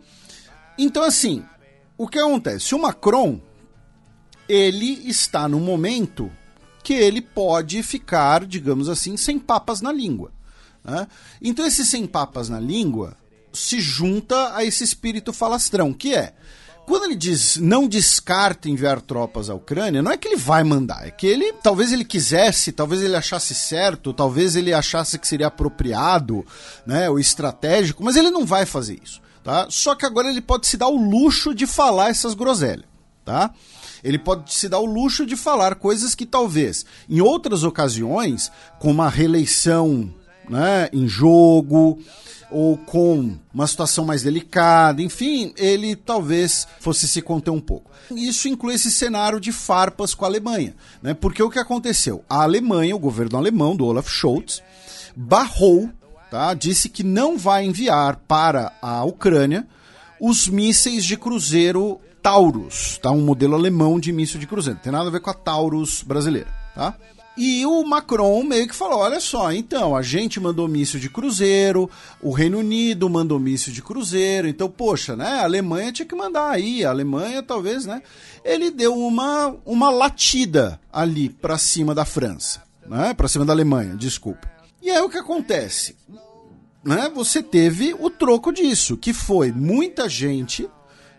Então, 0.77 1.03
assim, 1.03 1.43
o 1.97 2.07
que 2.07 2.17
acontece? 2.17 2.73
O 2.73 2.81
Macron, 2.81 3.41
ele 4.47 5.03
está 5.05 5.49
no 5.49 5.59
momento 5.59 6.31
que 6.81 6.93
ele 6.93 7.21
pode 7.21 7.83
ficar, 7.83 8.45
digamos 8.45 8.87
assim, 8.87 9.17
sem 9.17 9.37
papas 9.37 9.81
na 9.81 9.91
língua. 9.91 10.31
Né? 10.83 11.07
Então 11.41 11.65
esse 11.65 11.85
sem 11.85 12.05
papas 12.05 12.49
na 12.49 12.59
língua 12.59 13.15
se 13.53 13.79
junta 13.79 14.55
a 14.55 14.63
esse 14.63 14.83
espírito 14.83 15.33
falastrão, 15.33 15.93
que 15.93 16.15
é 16.15 16.33
quando 16.85 17.05
ele 17.05 17.15
diz 17.15 17.57
não 17.57 17.87
descarta 17.87 18.67
enviar 18.67 19.01
tropas 19.01 19.49
à 19.49 19.53
Ucrânia, 19.53 20.01
não 20.01 20.11
é 20.11 20.17
que 20.17 20.27
ele 20.27 20.35
vai 20.35 20.63
mandar, 20.63 21.07
é 21.07 21.11
que 21.11 21.27
ele 21.27 21.53
talvez 21.53 21.91
ele 21.91 22.03
quisesse, 22.03 22.71
talvez 22.71 23.01
ele 23.01 23.15
achasse 23.15 23.53
certo, 23.53 24.13
talvez 24.13 24.55
ele 24.55 24.73
achasse 24.73 25.17
que 25.19 25.27
seria 25.27 25.47
apropriado, 25.47 26.45
né, 26.85 27.09
ou 27.09 27.19
estratégico, 27.19 28.03
mas 28.03 28.15
ele 28.15 28.31
não 28.31 28.45
vai 28.45 28.65
fazer 28.65 28.99
isso, 29.01 29.21
tá? 29.43 29.67
Só 29.69 29.95
que 29.95 30.05
agora 30.05 30.29
ele 30.29 30.41
pode 30.41 30.67
se 30.67 30.75
dar 30.75 30.87
o 30.87 30.97
luxo 30.97 31.53
de 31.53 31.67
falar 31.67 32.09
essas 32.09 32.33
groselhas, 32.33 32.85
tá? 33.23 33.51
Ele 34.03 34.17
pode 34.17 34.51
se 34.51 34.67
dar 34.67 34.79
o 34.79 34.85
luxo 34.85 35.25
de 35.25 35.35
falar 35.35 35.75
coisas 35.75 36.15
que 36.15 36.25
talvez 36.25 36.85
em 37.07 37.21
outras 37.21 37.63
ocasiões, 37.63 38.51
com 38.79 38.89
uma 38.89 39.07
reeleição 39.07 40.11
né, 40.51 40.89
em 40.91 41.07
jogo 41.07 41.97
ou 42.51 42.77
com 42.77 43.37
uma 43.53 43.65
situação 43.65 44.03
mais 44.03 44.21
delicada, 44.21 45.01
enfim, 45.01 45.53
ele 45.55 45.95
talvez 45.95 46.67
fosse 46.81 47.07
se 47.07 47.21
conter 47.21 47.49
um 47.49 47.61
pouco. 47.61 47.89
Isso 48.13 48.49
inclui 48.49 48.75
esse 48.75 48.91
cenário 48.91 49.39
de 49.39 49.53
farpas 49.53 50.13
com 50.13 50.25
a 50.25 50.27
Alemanha, 50.27 50.75
né? 51.01 51.13
Porque 51.13 51.41
o 51.41 51.49
que 51.49 51.57
aconteceu? 51.57 52.25
A 52.29 52.43
Alemanha, 52.43 52.93
o 52.93 52.99
governo 52.99 53.37
alemão 53.37 53.73
do 53.73 53.85
Olaf 53.85 54.09
Scholz, 54.09 54.61
barrou, 55.15 55.89
tá? 56.29 56.53
Disse 56.53 56.89
que 56.89 57.03
não 57.03 57.37
vai 57.37 57.63
enviar 57.65 58.17
para 58.27 58.73
a 58.81 59.05
Ucrânia 59.05 59.65
os 60.19 60.49
mísseis 60.49 61.05
de 61.05 61.15
cruzeiro 61.15 62.01
Taurus, 62.21 62.99
tá? 63.01 63.11
Um 63.11 63.21
modelo 63.21 63.55
alemão 63.55 63.97
de 63.97 64.11
míssil 64.11 64.41
de 64.41 64.45
cruzeiro. 64.45 64.77
Não 64.77 64.83
tem 64.83 64.91
nada 64.91 65.07
a 65.07 65.11
ver 65.11 65.21
com 65.21 65.29
a 65.29 65.33
Taurus 65.33 66.03
brasileira, 66.03 66.49
tá? 66.75 66.97
E 67.37 67.65
o 67.65 67.83
Macron 67.83 68.43
meio 68.43 68.67
que 68.67 68.75
falou: 68.75 68.99
olha 68.99 69.19
só, 69.19 69.51
então, 69.51 69.95
a 69.95 70.01
gente 70.01 70.39
mandou 70.39 70.67
míssil 70.67 70.99
de 70.99 71.09
cruzeiro, 71.09 71.89
o 72.21 72.31
Reino 72.31 72.59
Unido 72.59 73.09
mandou 73.09 73.39
míssil 73.39 73.71
de 73.71 73.81
cruzeiro, 73.81 74.47
então, 74.47 74.69
poxa, 74.69 75.15
né? 75.15 75.39
A 75.39 75.43
Alemanha 75.43 75.91
tinha 75.91 76.05
que 76.05 76.15
mandar 76.15 76.49
aí, 76.49 76.83
a 76.83 76.89
Alemanha 76.89 77.41
talvez, 77.41 77.85
né? 77.85 78.01
Ele 78.43 78.69
deu 78.69 78.95
uma, 78.95 79.55
uma 79.65 79.89
latida 79.89 80.79
ali 80.91 81.29
para 81.29 81.57
cima 81.57 81.95
da 81.95 82.03
França, 82.03 82.63
né? 82.85 83.13
Para 83.13 83.27
cima 83.27 83.45
da 83.45 83.53
Alemanha, 83.53 83.95
desculpa. 83.95 84.51
E 84.81 84.89
aí 84.89 85.01
o 85.01 85.09
que 85.09 85.17
acontece? 85.17 85.95
Né? 86.83 87.09
Você 87.13 87.43
teve 87.43 87.95
o 87.99 88.09
troco 88.09 88.51
disso, 88.51 88.97
que 88.97 89.13
foi 89.13 89.51
muita 89.51 90.09
gente 90.09 90.67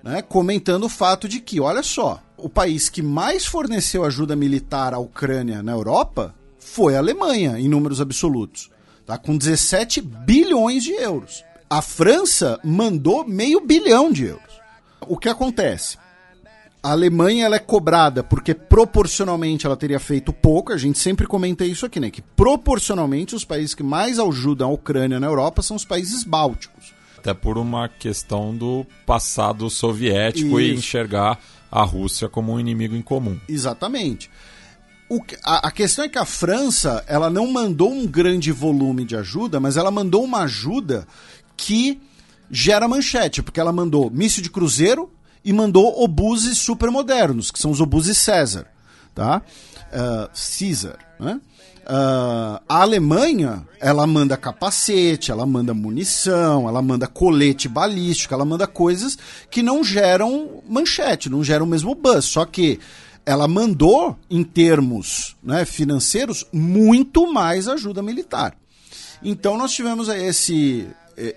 né, 0.02 0.20
comentando 0.20 0.84
o 0.84 0.88
fato 0.88 1.28
de 1.28 1.40
que, 1.40 1.60
olha 1.60 1.82
só, 1.82 2.20
o 2.42 2.48
país 2.48 2.88
que 2.88 3.00
mais 3.00 3.46
forneceu 3.46 4.04
ajuda 4.04 4.34
militar 4.34 4.92
à 4.92 4.98
Ucrânia 4.98 5.62
na 5.62 5.72
Europa 5.72 6.34
foi 6.58 6.96
a 6.96 6.98
Alemanha, 6.98 7.58
em 7.58 7.68
números 7.68 8.00
absolutos, 8.00 8.68
tá? 9.06 9.16
com 9.16 9.36
17 9.36 10.00
bilhões 10.00 10.82
de 10.82 10.92
euros. 10.92 11.44
A 11.70 11.80
França 11.80 12.58
mandou 12.64 13.24
meio 13.24 13.60
bilhão 13.60 14.12
de 14.12 14.24
euros. 14.24 14.60
O 15.06 15.16
que 15.16 15.28
acontece? 15.28 15.96
A 16.82 16.90
Alemanha 16.90 17.46
ela 17.46 17.56
é 17.56 17.60
cobrada 17.60 18.24
porque 18.24 18.54
proporcionalmente 18.54 19.66
ela 19.66 19.76
teria 19.76 20.00
feito 20.00 20.32
pouco, 20.32 20.72
a 20.72 20.76
gente 20.76 20.98
sempre 20.98 21.28
comenta 21.28 21.64
isso 21.64 21.86
aqui, 21.86 22.00
né? 22.00 22.10
Que 22.10 22.20
proporcionalmente 22.20 23.36
os 23.36 23.44
países 23.44 23.72
que 23.72 23.84
mais 23.84 24.18
ajudam 24.18 24.68
a 24.68 24.72
Ucrânia 24.72 25.20
na 25.20 25.28
Europa 25.28 25.62
são 25.62 25.76
os 25.76 25.84
países 25.84 26.24
bálticos. 26.24 26.92
Até 27.16 27.32
por 27.32 27.56
uma 27.56 27.88
questão 27.88 28.52
do 28.52 28.84
passado 29.06 29.70
soviético 29.70 30.58
Isso. 30.58 30.72
e 30.72 30.74
enxergar 30.74 31.38
a 31.72 31.82
Rússia 31.82 32.28
como 32.28 32.52
um 32.52 32.60
inimigo 32.60 32.94
em 32.94 33.00
comum. 33.00 33.40
Exatamente. 33.48 34.30
O, 35.08 35.20
a, 35.42 35.68
a, 35.68 35.70
questão 35.70 36.04
é 36.04 36.08
que 36.08 36.18
a 36.18 36.24
França 36.26 37.02
ela 37.06 37.30
não 37.30 37.50
mandou 37.50 37.90
um 37.90 38.06
grande 38.06 38.52
volume 38.52 39.04
de 39.06 39.16
ajuda, 39.16 39.58
mas 39.58 39.78
ela 39.78 39.90
mandou 39.90 40.22
uma 40.22 40.42
ajuda 40.42 41.06
que 41.56 42.00
gera 42.50 42.86
manchete, 42.86 43.42
porque 43.42 43.58
ela 43.58 43.72
mandou 43.72 44.10
míssil 44.10 44.42
de 44.42 44.50
cruzeiro 44.50 45.10
e 45.42 45.52
mandou 45.52 46.02
obuses 46.02 46.58
supermodernos, 46.58 47.50
que 47.50 47.58
são 47.58 47.70
os 47.70 47.80
obuses 47.80 48.18
César, 48.18 48.66
tá? 49.14 49.42
Uh, 49.92 51.22
né? 51.22 51.40
Uh, 51.84 52.62
a 52.68 52.82
Alemanha, 52.82 53.66
ela 53.80 54.06
manda 54.06 54.36
capacete, 54.36 55.32
ela 55.32 55.44
manda 55.44 55.74
munição, 55.74 56.68
ela 56.68 56.80
manda 56.80 57.08
colete 57.08 57.68
balístico, 57.68 58.32
ela 58.32 58.44
manda 58.44 58.66
coisas 58.66 59.18
que 59.50 59.62
não 59.62 59.82
geram 59.82 60.62
manchete, 60.68 61.28
não 61.28 61.42
geram 61.42 61.66
o 61.66 61.68
mesmo 61.68 61.94
buzz. 61.94 62.24
Só 62.24 62.44
que 62.44 62.78
ela 63.26 63.48
mandou, 63.48 64.16
em 64.30 64.44
termos 64.44 65.36
né, 65.42 65.64
financeiros, 65.64 66.46
muito 66.52 67.32
mais 67.32 67.66
ajuda 67.66 68.02
militar. 68.02 68.54
Então 69.22 69.56
nós 69.56 69.72
tivemos 69.72 70.08
esse, 70.08 70.88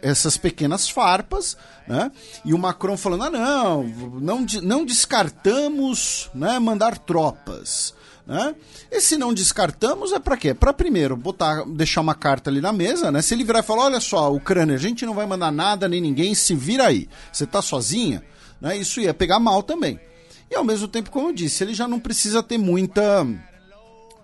essas 0.02 0.38
pequenas 0.38 0.90
farpas, 0.90 1.58
né? 1.88 2.12
E 2.44 2.54
o 2.54 2.58
Macron 2.58 2.98
falando: 2.98 3.24
ah, 3.24 3.30
não, 3.30 3.84
não, 4.20 4.46
não 4.64 4.86
descartamos 4.86 6.30
né, 6.34 6.58
mandar 6.60 6.98
tropas. 6.98 7.94
Né? 8.26 8.56
E 8.92 9.00
se 9.00 9.18
não 9.18 9.34
descartamos, 9.34 10.12
é 10.12 10.20
para 10.20 10.36
quê? 10.36 10.54
Para 10.54 10.74
primeiro 10.74 11.16
botar, 11.16 11.64
deixar 11.66 12.02
uma 12.02 12.16
carta 12.16 12.50
ali 12.50 12.60
na 12.60 12.74
mesa, 12.74 13.12
né? 13.12 13.22
Se 13.22 13.36
ele 13.36 13.44
virar 13.44 13.60
e 13.60 13.64
falar: 13.64 13.84
olha 13.84 14.00
só, 14.00 14.34
Ucrânia, 14.34 14.76
a 14.76 14.80
gente 14.80 15.06
não 15.06 15.14
vai 15.14 15.28
mandar 15.28 15.52
nada 15.52 15.88
nem 15.88 16.02
ninguém, 16.02 16.34
se 16.34 16.56
vira 16.56 16.88
aí. 16.88 17.08
Você 17.32 17.46
tá 17.46 17.62
sozinha, 17.62 18.24
né? 18.60 18.76
Isso 18.76 19.00
ia 19.00 19.14
pegar 19.14 19.40
mal 19.40 19.62
também. 19.62 20.00
E 20.50 20.56
ao 20.56 20.64
mesmo 20.64 20.88
tempo, 20.88 21.12
como 21.12 21.30
eu 21.30 21.34
disse, 21.34 21.64
ele 21.64 21.76
já 21.76 21.88
não 21.88 22.00
precisa 22.00 22.42
ter 22.42 22.58
muita 22.58 23.26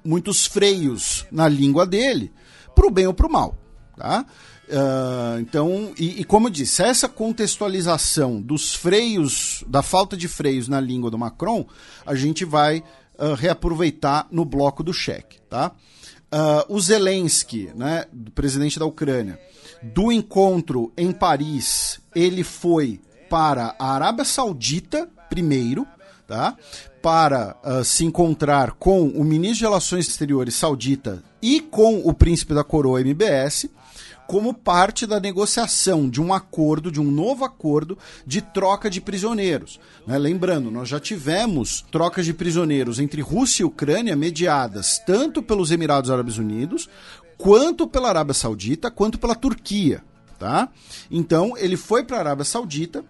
muitos 0.04 0.48
freios 0.48 1.28
na 1.32 1.48
língua 1.48 1.86
dele, 1.86 2.32
pro 2.74 2.90
bem 2.90 3.06
ou 3.06 3.14
pro 3.14 3.32
mal, 3.32 3.56
tá? 3.96 4.26
Uh, 4.68 5.40
então, 5.42 5.92
e, 6.00 6.22
e, 6.22 6.24
como 6.24 6.48
eu 6.48 6.52
disse, 6.52 6.82
essa 6.82 7.10
contextualização 7.10 8.42
dos 8.42 8.74
freios, 8.74 9.66
da 9.68 9.82
falta 9.82 10.16
de 10.16 10.30
freios 10.30 10.70
na 10.70 10.80
língua 10.80 11.12
do 11.12 11.18
Macron, 11.18 11.66
a 12.06 12.16
gente 12.16 12.46
vai 12.46 12.82
uh, 13.22 13.36
reaproveitar 13.36 14.28
no 14.32 14.44
bloco 14.44 14.84
do 14.84 14.94
cheque, 14.94 15.40
tá? 15.50 15.72
Uh, 16.34 16.76
o 16.76 16.80
Zelensky, 16.80 17.70
né, 17.76 18.06
presidente 18.34 18.80
da 18.80 18.86
Ucrânia, 18.86 19.40
do 19.84 20.12
encontro 20.12 20.92
em 20.98 21.12
Paris, 21.12 22.00
ele 22.16 22.44
foi 22.44 23.00
para 23.30 23.76
a 23.78 23.94
Arábia 23.94 24.26
Saudita 24.26 25.10
primeiro, 25.30 25.86
tá? 26.28 26.56
Para 27.02 27.58
uh, 27.64 27.84
se 27.84 28.06
encontrar 28.06 28.74
com 28.74 29.08
o 29.08 29.24
ministro 29.24 29.60
de 29.60 29.64
Relações 29.64 30.08
Exteriores 30.08 30.56
saudita 30.56 31.24
e 31.42 31.62
com 31.62 32.00
o 32.00 32.14
príncipe 32.14 32.54
da 32.54 32.64
coroa 32.64 33.02
MBS 33.02 33.70
como 34.32 34.54
parte 34.54 35.06
da 35.06 35.20
negociação 35.20 36.10
de 36.10 36.22
um 36.22 36.34
acordo, 36.34 36.90
de 36.90 37.02
um 37.02 37.12
novo 37.12 37.44
acordo 37.44 37.98
de 38.26 38.40
troca 38.40 38.90
de 38.90 39.02
prisioneiros. 39.02 39.78
Né? 40.08 40.18
Lembrando, 40.18 40.72
nós 40.72 40.88
já 40.88 41.02
tivemos 41.02 41.82
trocas 41.92 42.26
de 42.26 42.34
prisioneiros 42.34 42.98
entre 42.98 43.22
Rússia 43.22 43.64
e 43.64 43.66
Ucrânia 43.66 44.16
mediadas 44.16 45.00
tanto 45.06 45.44
pelos 45.44 45.70
Emirados 45.70 46.10
Árabes 46.10 46.38
Unidos, 46.38 46.88
quanto 47.38 47.86
pela 47.86 48.08
Arábia 48.08 48.34
Saudita, 48.34 48.90
quanto 48.90 49.20
pela 49.20 49.36
Turquia. 49.36 50.02
Tá? 50.40 50.70
Então, 51.12 51.58
ele 51.58 51.76
foi 51.76 52.02
para 52.02 52.16
a 52.16 52.20
Arábia 52.22 52.46
Saudita 52.46 53.04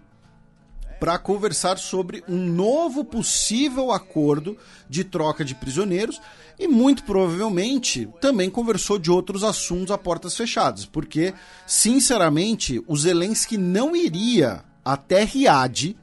para 1.02 1.18
conversar 1.18 1.78
sobre 1.78 2.22
um 2.28 2.46
novo 2.46 3.04
possível 3.04 3.90
acordo 3.90 4.56
de 4.88 5.02
troca 5.02 5.44
de 5.44 5.52
prisioneiros 5.52 6.20
e 6.56 6.68
muito 6.68 7.02
provavelmente 7.02 8.08
também 8.20 8.48
conversou 8.48 9.00
de 9.00 9.10
outros 9.10 9.42
assuntos 9.42 9.90
a 9.90 9.98
portas 9.98 10.36
fechadas, 10.36 10.86
porque 10.86 11.34
sinceramente 11.66 12.80
o 12.86 12.96
Zelensky 12.96 13.58
não 13.58 13.96
iria 13.96 14.62
até 14.84 15.24
Riad, 15.24 15.96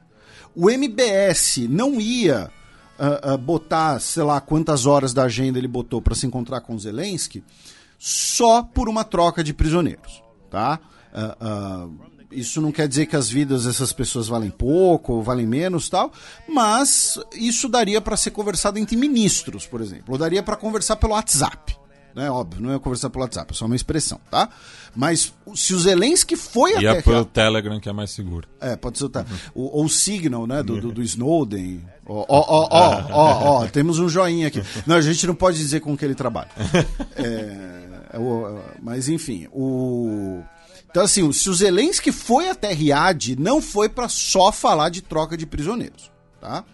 o 0.54 0.68
MBS 0.68 1.66
não 1.66 1.98
ia 1.98 2.50
uh, 2.98 3.32
uh, 3.32 3.38
botar, 3.38 3.98
sei 4.00 4.22
lá, 4.22 4.38
quantas 4.38 4.84
horas 4.84 5.14
da 5.14 5.22
agenda 5.22 5.58
ele 5.58 5.66
botou 5.66 6.02
para 6.02 6.14
se 6.14 6.26
encontrar 6.26 6.60
com 6.60 6.74
o 6.74 6.78
Zelensky 6.78 7.42
só 7.98 8.62
por 8.62 8.86
uma 8.86 9.02
troca 9.02 9.42
de 9.42 9.54
prisioneiros, 9.54 10.22
tá? 10.50 10.78
Uh, 11.10 12.09
isso 12.30 12.60
não 12.60 12.72
quer 12.72 12.86
dizer 12.88 13.06
que 13.06 13.16
as 13.16 13.28
vidas 13.28 13.64
dessas 13.64 13.92
pessoas 13.92 14.28
valem 14.28 14.50
pouco 14.50 15.14
ou 15.14 15.22
valem 15.22 15.46
menos 15.46 15.88
tal, 15.88 16.12
mas 16.48 17.18
isso 17.34 17.68
daria 17.68 18.00
para 18.00 18.16
ser 18.16 18.30
conversado 18.30 18.78
entre 18.78 18.96
ministros, 18.96 19.66
por 19.66 19.80
exemplo, 19.80 20.04
ou 20.08 20.18
daria 20.18 20.42
para 20.42 20.56
conversar 20.56 20.96
pelo 20.96 21.12
WhatsApp. 21.12 21.78
Né, 22.14 22.28
óbvio, 22.28 22.60
não 22.60 22.74
é 22.74 22.78
conversar 22.78 23.08
pelo 23.08 23.22
WhatsApp, 23.22 23.52
é 23.52 23.56
só 23.56 23.66
uma 23.66 23.76
expressão, 23.76 24.20
tá? 24.28 24.48
Mas 24.96 25.32
se 25.54 25.72
o 25.72 25.78
Zelensky 25.78 26.34
foi 26.34 26.72
e 26.72 26.86
até... 26.86 26.98
E 26.98 27.02
pelo 27.02 27.24
Telegram, 27.24 27.78
que 27.78 27.88
é 27.88 27.92
mais 27.92 28.10
seguro. 28.10 28.48
É, 28.60 28.74
pode 28.74 28.98
ser 28.98 29.04
o, 29.04 29.08
uhum. 29.08 29.24
ou 29.54 29.84
o 29.84 29.88
Signal, 29.88 30.44
né, 30.44 30.60
do, 30.60 30.80
do, 30.80 30.90
do 30.92 31.02
Snowden. 31.02 31.84
Ó, 32.04 32.26
ó, 32.28 32.68
ó, 32.68 33.06
ó, 33.12 33.62
ó, 33.62 33.66
temos 33.68 34.00
um 34.00 34.08
joinha 34.08 34.48
aqui. 34.48 34.60
Não, 34.84 34.96
a 34.96 35.00
gente 35.00 35.24
não 35.24 35.36
pode 35.36 35.56
dizer 35.56 35.78
com 35.78 35.96
que 35.96 36.04
ele 36.04 36.14
trabalha. 36.14 36.50
É, 37.14 38.16
é, 38.16 38.18
mas, 38.82 39.08
enfim, 39.08 39.46
o... 39.52 40.42
Então, 40.90 41.04
assim, 41.04 41.30
se 41.32 41.48
o 41.48 41.54
Zelensky 41.54 42.10
foi 42.10 42.50
até 42.50 42.72
Riad, 42.72 43.36
não 43.38 43.62
foi 43.62 43.88
para 43.88 44.08
só 44.08 44.50
falar 44.50 44.88
de 44.88 45.00
troca 45.00 45.36
de 45.36 45.46
prisioneiros, 45.46 46.10
tá? 46.40 46.64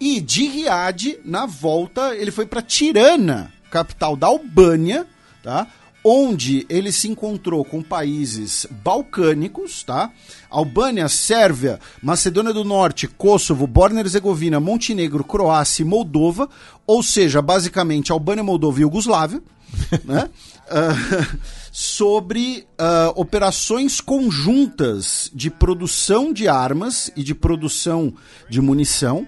E 0.00 0.20
de 0.20 0.48
Riad, 0.48 1.20
na 1.24 1.46
volta, 1.46 2.16
ele 2.16 2.32
foi 2.32 2.46
para 2.46 2.60
Tirana, 2.60 3.52
capital 3.70 4.16
da 4.16 4.26
Albânia, 4.26 5.06
tá? 5.42 5.68
Onde 6.02 6.66
ele 6.68 6.90
se 6.90 7.08
encontrou 7.08 7.64
com 7.64 7.80
países 7.80 8.66
balcânicos, 8.82 9.84
tá? 9.84 10.10
Albânia, 10.50 11.08
Sérvia, 11.08 11.78
Macedônia 12.02 12.52
do 12.52 12.64
Norte, 12.64 13.06
Kosovo, 13.06 13.68
Bósnia-Herzegovina, 13.68 14.58
Montenegro, 14.58 15.22
Croácia 15.22 15.82
e 15.82 15.86
Moldova, 15.86 16.48
ou 16.86 17.04
seja, 17.04 17.40
basicamente 17.40 18.10
Albânia, 18.10 18.42
Moldova 18.42 18.80
e 18.80 18.82
Iugoslávia, 18.82 19.40
né? 20.04 20.28
Uh, 20.66 21.38
sobre 21.76 22.68
uh, 22.80 23.20
operações 23.20 24.00
conjuntas 24.00 25.28
de 25.34 25.50
produção 25.50 26.32
de 26.32 26.46
armas 26.46 27.10
e 27.16 27.24
de 27.24 27.34
produção 27.34 28.14
de 28.48 28.60
munição 28.60 29.26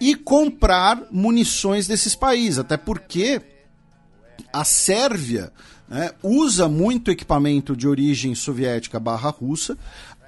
e 0.00 0.14
comprar 0.14 1.02
munições 1.10 1.88
desses 1.88 2.14
países, 2.14 2.60
até 2.60 2.76
porque 2.76 3.42
a 4.52 4.62
Sérvia 4.62 5.52
né, 5.88 6.12
usa 6.22 6.68
muito 6.68 7.10
equipamento 7.10 7.74
de 7.74 7.88
origem 7.88 8.36
soviética 8.36 9.00
barra 9.00 9.30
russa. 9.30 9.76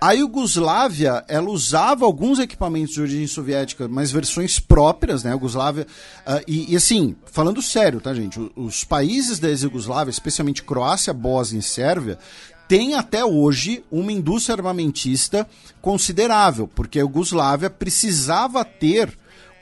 A 0.00 0.12
Iugoslávia, 0.12 1.24
ela 1.26 1.48
usava 1.48 2.04
alguns 2.04 2.38
equipamentos 2.38 2.94
de 2.94 3.00
origem 3.00 3.26
soviética, 3.26 3.88
mas 3.88 4.12
versões 4.12 4.60
próprias, 4.60 5.24
né? 5.24 5.30
A 5.30 5.34
Iugoslávia. 5.34 5.86
Uh, 6.26 6.44
e, 6.46 6.72
e, 6.72 6.76
assim, 6.76 7.16
falando 7.24 7.62
sério, 7.62 8.00
tá, 8.00 8.12
gente? 8.12 8.38
Os, 8.54 8.84
países 8.84 9.38
da 9.38 9.48
ex-Yugoslávia, 9.48 10.10
especialmente 10.10 10.62
Croácia, 10.62 11.14
Bósnia 11.14 11.60
e 11.60 11.62
Sérvia, 11.62 12.18
têm 12.68 12.94
até 12.94 13.24
hoje 13.24 13.82
uma 13.90 14.12
indústria 14.12 14.54
armamentista 14.56 15.48
considerável, 15.80 16.68
porque 16.68 16.98
a 16.98 17.02
Iugoslávia 17.02 17.70
precisava 17.70 18.64
ter 18.64 19.16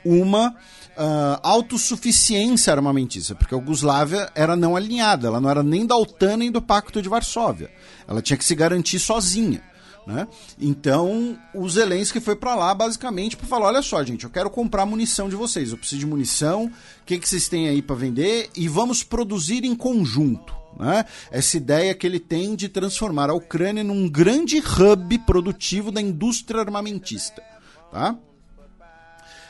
uma 0.05 0.49
uh, 0.51 1.39
autossuficiência 1.43 2.73
armamentista, 2.73 3.35
porque 3.37 3.55
a 3.55 3.59
Iugoslávia 3.59 4.31
era 4.35 4.57
não 4.57 4.75
alinhada, 4.75 5.29
ela 5.29 5.41
não 5.41 5.49
era 5.49 5.63
nem 5.63 5.87
da 5.87 5.97
OTAN 5.97 6.39
nem 6.39 6.51
do 6.51 6.61
Pacto 6.61 7.01
de 7.01 7.09
Varsóvia. 7.09 7.71
Ela 8.09 8.21
tinha 8.21 8.37
que 8.37 8.45
se 8.45 8.55
garantir 8.55 8.99
sozinha. 8.99 9.63
Né? 10.07 10.29
Então, 10.61 11.39
o 11.55 11.67
Zelensky 11.69 12.21
foi 12.21 12.37
para 12.37 12.55
lá 12.55 12.75
basicamente 12.75 13.37
para 13.37 13.47
falar: 13.47 13.69
olha 13.69 13.83
só, 13.83 14.03
gente, 14.05 14.25
eu 14.25 14.31
quero 14.31 14.51
comprar 14.51 14.85
munição 14.85 15.29
de 15.29 15.37
vocês, 15.37 15.71
eu 15.71 15.79
preciso 15.79 16.01
de 16.01 16.07
munição, 16.07 16.67
o 16.67 16.71
que, 17.07 17.19
que 17.19 17.29
vocês 17.29 17.49
têm 17.49 17.69
aí 17.69 17.81
para 17.81 17.97
vender 17.97 18.51
e 18.55 18.69
vamos 18.69 19.03
produzir 19.03 19.65
em 19.65 19.75
conjunto. 19.75 20.55
Né? 20.79 21.05
Essa 21.31 21.57
ideia 21.57 21.95
que 21.95 22.07
ele 22.07 22.21
tem 22.21 22.55
de 22.55 22.69
transformar 22.69 23.31
a 23.31 23.35
Ucrânia 23.35 23.85
num 23.85 24.09
grande 24.09 24.59
hub 24.59 25.19
produtivo 25.21 25.91
da 25.91 26.01
indústria 26.01 26.61
armamentista. 26.61 27.43
Tá? 27.91 28.17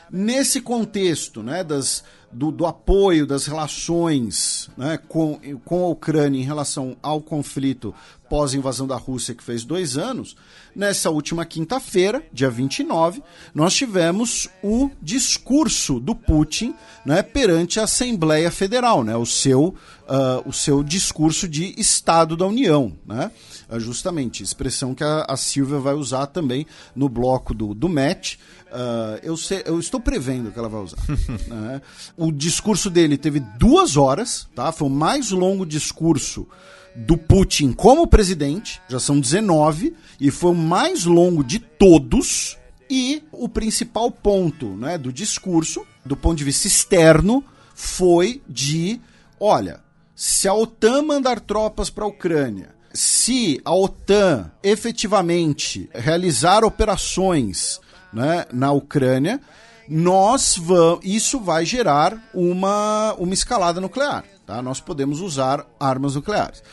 Nesse 0.09 0.61
contexto 0.61 1.41
né, 1.41 1.63
das, 1.63 2.03
do, 2.35 2.51
do 2.51 2.65
apoio 2.65 3.25
das 3.25 3.45
relações 3.45 4.69
né, 4.77 4.99
com, 5.07 5.39
com 5.63 5.85
a 5.85 5.87
Ucrânia 5.87 6.39
em 6.39 6.43
relação 6.43 6.97
ao 7.01 7.21
conflito 7.21 7.95
pós-invasão 8.29 8.85
da 8.85 8.97
Rússia, 8.97 9.33
que 9.33 9.43
fez 9.43 9.63
dois 9.63 9.97
anos, 9.97 10.35
nessa 10.75 11.09
última 11.09 11.45
quinta-feira, 11.45 12.23
dia 12.33 12.49
29, 12.49 13.23
nós 13.53 13.73
tivemos 13.73 14.49
o 14.63 14.89
discurso 15.01 15.99
do 15.99 16.13
Putin 16.13 16.73
né, 17.05 17.21
perante 17.21 17.79
a 17.79 17.83
Assembleia 17.83 18.51
Federal, 18.51 19.03
né, 19.03 19.15
o, 19.15 19.25
seu, 19.25 19.67
uh, 19.67 20.47
o 20.47 20.51
seu 20.51 20.83
discurso 20.83 21.47
de 21.47 21.73
Estado 21.79 22.35
da 22.35 22.45
União. 22.45 22.93
Né, 23.05 23.31
uh, 23.69 23.79
justamente, 23.79 24.43
expressão 24.43 24.93
que 24.93 25.03
a, 25.03 25.25
a 25.29 25.37
Silvia 25.37 25.79
vai 25.79 25.93
usar 25.93 26.25
também 26.27 26.65
no 26.95 27.07
bloco 27.07 27.53
do, 27.53 27.73
do 27.73 27.87
match. 27.87 28.35
Uh, 28.75 29.17
eu, 29.23 29.37
sei, 29.37 29.63
eu, 29.65 29.79
estou 29.79 30.01
prevendo 30.01 30.51
que 30.51 30.59
ela 30.59 30.67
vai 30.67 30.81
usar. 30.81 30.97
né? 31.47 31.81
O 32.17 32.29
discurso 32.29 32.89
dele 32.89 33.17
teve 33.17 33.39
duas 33.39 33.95
horas, 33.95 34.49
tá? 34.53 34.69
Foi 34.73 34.89
o 34.89 34.91
mais 34.91 35.31
longo 35.31 35.65
discurso 35.65 36.45
do 36.93 37.17
Putin 37.17 37.71
como 37.71 38.05
presidente, 38.05 38.81
já 38.89 38.99
são 38.99 39.17
19, 39.17 39.95
e 40.19 40.29
foi 40.29 40.51
o 40.51 40.55
mais 40.55 41.05
longo 41.05 41.41
de 41.41 41.57
todos. 41.57 42.57
E 42.89 43.23
o 43.31 43.47
principal 43.47 44.11
ponto 44.11 44.67
né, 44.75 44.97
do 44.97 45.11
discurso, 45.11 45.85
do 46.05 46.17
ponto 46.17 46.37
de 46.37 46.43
vista 46.43 46.67
externo, 46.67 47.43
foi 47.73 48.41
de: 48.47 48.99
olha, 49.39 49.79
se 50.13 50.49
a 50.49 50.53
OTAN 50.53 51.01
mandar 51.01 51.39
tropas 51.39 51.89
para 51.89 52.03
a 52.03 52.07
Ucrânia, 52.07 52.75
se 52.93 53.61
a 53.63 53.73
OTAN 53.73 54.51
efetivamente 54.61 55.89
realizar 55.93 56.65
operações 56.65 57.79
né, 58.15 58.45
na 58.51 58.71
Ucrânia, 58.71 59.41
nós 59.89 60.55
vamos, 60.57 61.03
isso 61.03 61.39
vai 61.39 61.65
gerar 61.65 62.17
uma, 62.33 63.13
uma 63.19 63.33
escalada 63.33 63.81
nuclear. 63.81 64.23
Tá? 64.45 64.61
Nós 64.61 64.79
podemos 64.79 65.19
usar 65.19 65.65
armas 65.79 66.15
nucleares. 66.15 66.63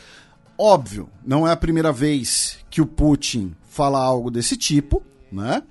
Óbvio, 0.57 1.09
não 1.25 1.47
é 1.47 1.51
a 1.51 1.57
primeira 1.57 1.91
vez 1.91 2.59
que 2.69 2.81
o 2.81 2.85
Putin 2.85 3.53
fala 3.67 3.99
algo 3.99 4.31
desse 4.31 4.55
tipo, 4.55 5.03
né? 5.31 5.63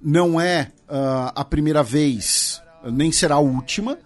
Não 0.00 0.40
é 0.40 0.70
uh, 0.88 1.32
a 1.34 1.44
primeira 1.44 1.82
vez, 1.82 2.62
nem 2.84 3.10
será 3.10 3.36
a 3.36 3.40
última. 3.40 3.98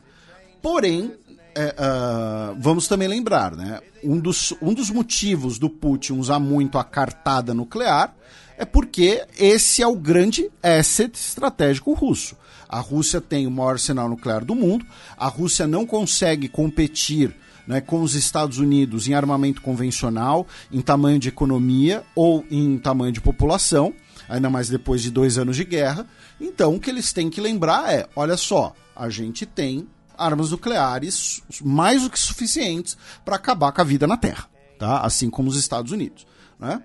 Porém, 0.62 1.12
é, 1.54 1.74
uh, 1.74 2.56
vamos 2.58 2.88
também 2.88 3.08
lembrar, 3.08 3.54
né? 3.54 3.80
Um 4.02 4.18
dos, 4.18 4.54
um 4.62 4.72
dos 4.72 4.90
motivos 4.90 5.58
do 5.58 5.68
Putin 5.68 6.14
usar 6.14 6.38
muito 6.38 6.78
a 6.78 6.84
cartada 6.84 7.52
nuclear 7.52 8.14
é 8.62 8.64
porque 8.64 9.26
esse 9.36 9.82
é 9.82 9.86
o 9.88 9.96
grande 9.96 10.48
asset 10.62 11.12
estratégico 11.18 11.92
russo. 11.94 12.36
A 12.68 12.78
Rússia 12.78 13.20
tem 13.20 13.44
o 13.44 13.50
maior 13.50 13.72
arsenal 13.72 14.08
nuclear 14.08 14.44
do 14.44 14.54
mundo, 14.54 14.86
a 15.18 15.26
Rússia 15.26 15.66
não 15.66 15.84
consegue 15.84 16.48
competir 16.48 17.34
né, 17.66 17.80
com 17.80 18.00
os 18.00 18.14
Estados 18.14 18.58
Unidos 18.58 19.08
em 19.08 19.14
armamento 19.14 19.60
convencional, 19.60 20.46
em 20.70 20.80
tamanho 20.80 21.18
de 21.18 21.28
economia 21.28 22.04
ou 22.14 22.44
em 22.52 22.78
tamanho 22.78 23.10
de 23.10 23.20
população, 23.20 23.92
ainda 24.28 24.48
mais 24.48 24.68
depois 24.68 25.02
de 25.02 25.10
dois 25.10 25.38
anos 25.38 25.56
de 25.56 25.64
guerra. 25.64 26.06
Então, 26.40 26.76
o 26.76 26.80
que 26.80 26.88
eles 26.88 27.12
têm 27.12 27.28
que 27.28 27.40
lembrar 27.40 27.92
é: 27.92 28.08
olha 28.14 28.36
só, 28.36 28.72
a 28.94 29.10
gente 29.10 29.44
tem 29.44 29.88
armas 30.16 30.52
nucleares 30.52 31.42
mais 31.60 32.02
do 32.04 32.10
que 32.10 32.18
suficientes 32.18 32.96
para 33.24 33.34
acabar 33.34 33.72
com 33.72 33.80
a 33.80 33.84
vida 33.84 34.06
na 34.06 34.16
Terra, 34.16 34.46
tá? 34.78 35.00
assim 35.00 35.28
como 35.28 35.50
os 35.50 35.56
Estados 35.56 35.90
Unidos. 35.90 36.24
Né? 36.60 36.80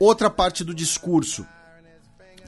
Outra 0.00 0.30
parte 0.30 0.64
do 0.64 0.74
discurso 0.74 1.46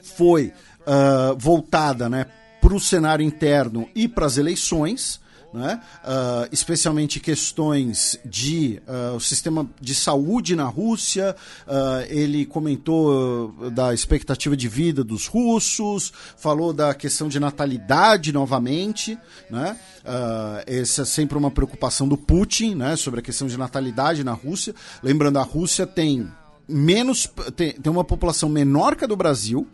foi 0.01 0.51
uh, 0.87 1.37
voltada 1.37 2.09
né, 2.09 2.25
para 2.59 2.73
o 2.73 2.79
cenário 2.79 3.23
interno 3.23 3.87
e 3.93 4.07
para 4.07 4.25
as 4.25 4.37
eleições. 4.37 5.21
Né? 5.53 5.79
Uh, 6.03 6.49
especialmente 6.51 7.19
questões 7.19 8.17
de 8.25 8.81
uh, 8.87 9.15
o 9.15 9.19
sistema 9.19 9.69
de 9.79 9.93
saúde 9.93 10.55
na 10.55 10.65
Rússia. 10.65 11.35
Uh, 11.67 12.07
ele 12.09 12.43
comentou 12.43 13.69
da 13.69 13.93
expectativa 13.93 14.57
de 14.57 14.67
vida 14.67 15.03
dos 15.03 15.27
russos, 15.27 16.11
falou 16.35 16.73
da 16.73 16.95
questão 16.95 17.27
de 17.27 17.39
natalidade 17.39 18.31
novamente. 18.33 19.15
Né? 19.47 19.77
essa 20.65 21.03
é 21.03 21.05
sempre 21.05 21.37
uma 21.37 21.51
preocupação 21.51 22.07
do 22.07 22.17
Putin 22.17 22.73
né? 22.73 22.95
sobre 22.95 23.19
a 23.19 23.23
questão 23.23 23.47
de 23.47 23.55
natalidade 23.55 24.23
na 24.23 24.33
Rússia. 24.33 24.73
Lembrando, 25.03 25.37
a 25.37 25.43
Rússia 25.43 25.85
tem 25.85 26.31
menos 26.73 27.29
tem, 27.55 27.73
tem 27.73 27.91
uma 27.91 28.03
população 28.03 28.49
menor 28.49 28.95
que 28.95 29.03
a 29.03 29.07
do 29.07 29.15
Brasil, 29.15 29.67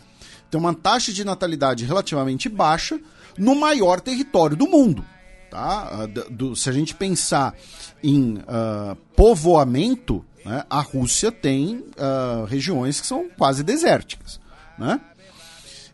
tem 0.51 0.59
uma 0.59 0.73
taxa 0.73 1.13
de 1.13 1.23
natalidade 1.23 1.85
relativamente 1.85 2.49
baixa 2.49 2.99
no 3.37 3.55
maior 3.55 3.99
território 4.01 4.57
do 4.57 4.67
mundo. 4.67 5.05
Tá? 5.49 6.03
Ah, 6.03 6.05
do, 6.29 6.55
se 6.55 6.69
a 6.69 6.71
gente 6.73 6.93
pensar 6.93 7.55
em 8.03 8.37
uh, 8.37 8.95
povoamento, 9.15 10.23
né, 10.45 10.63
a 10.69 10.81
Rússia 10.81 11.31
tem 11.31 11.77
uh, 11.77 12.45
regiões 12.45 12.99
que 12.99 13.07
são 13.07 13.29
quase 13.37 13.63
desérticas. 13.63 14.39
Né? 14.77 14.99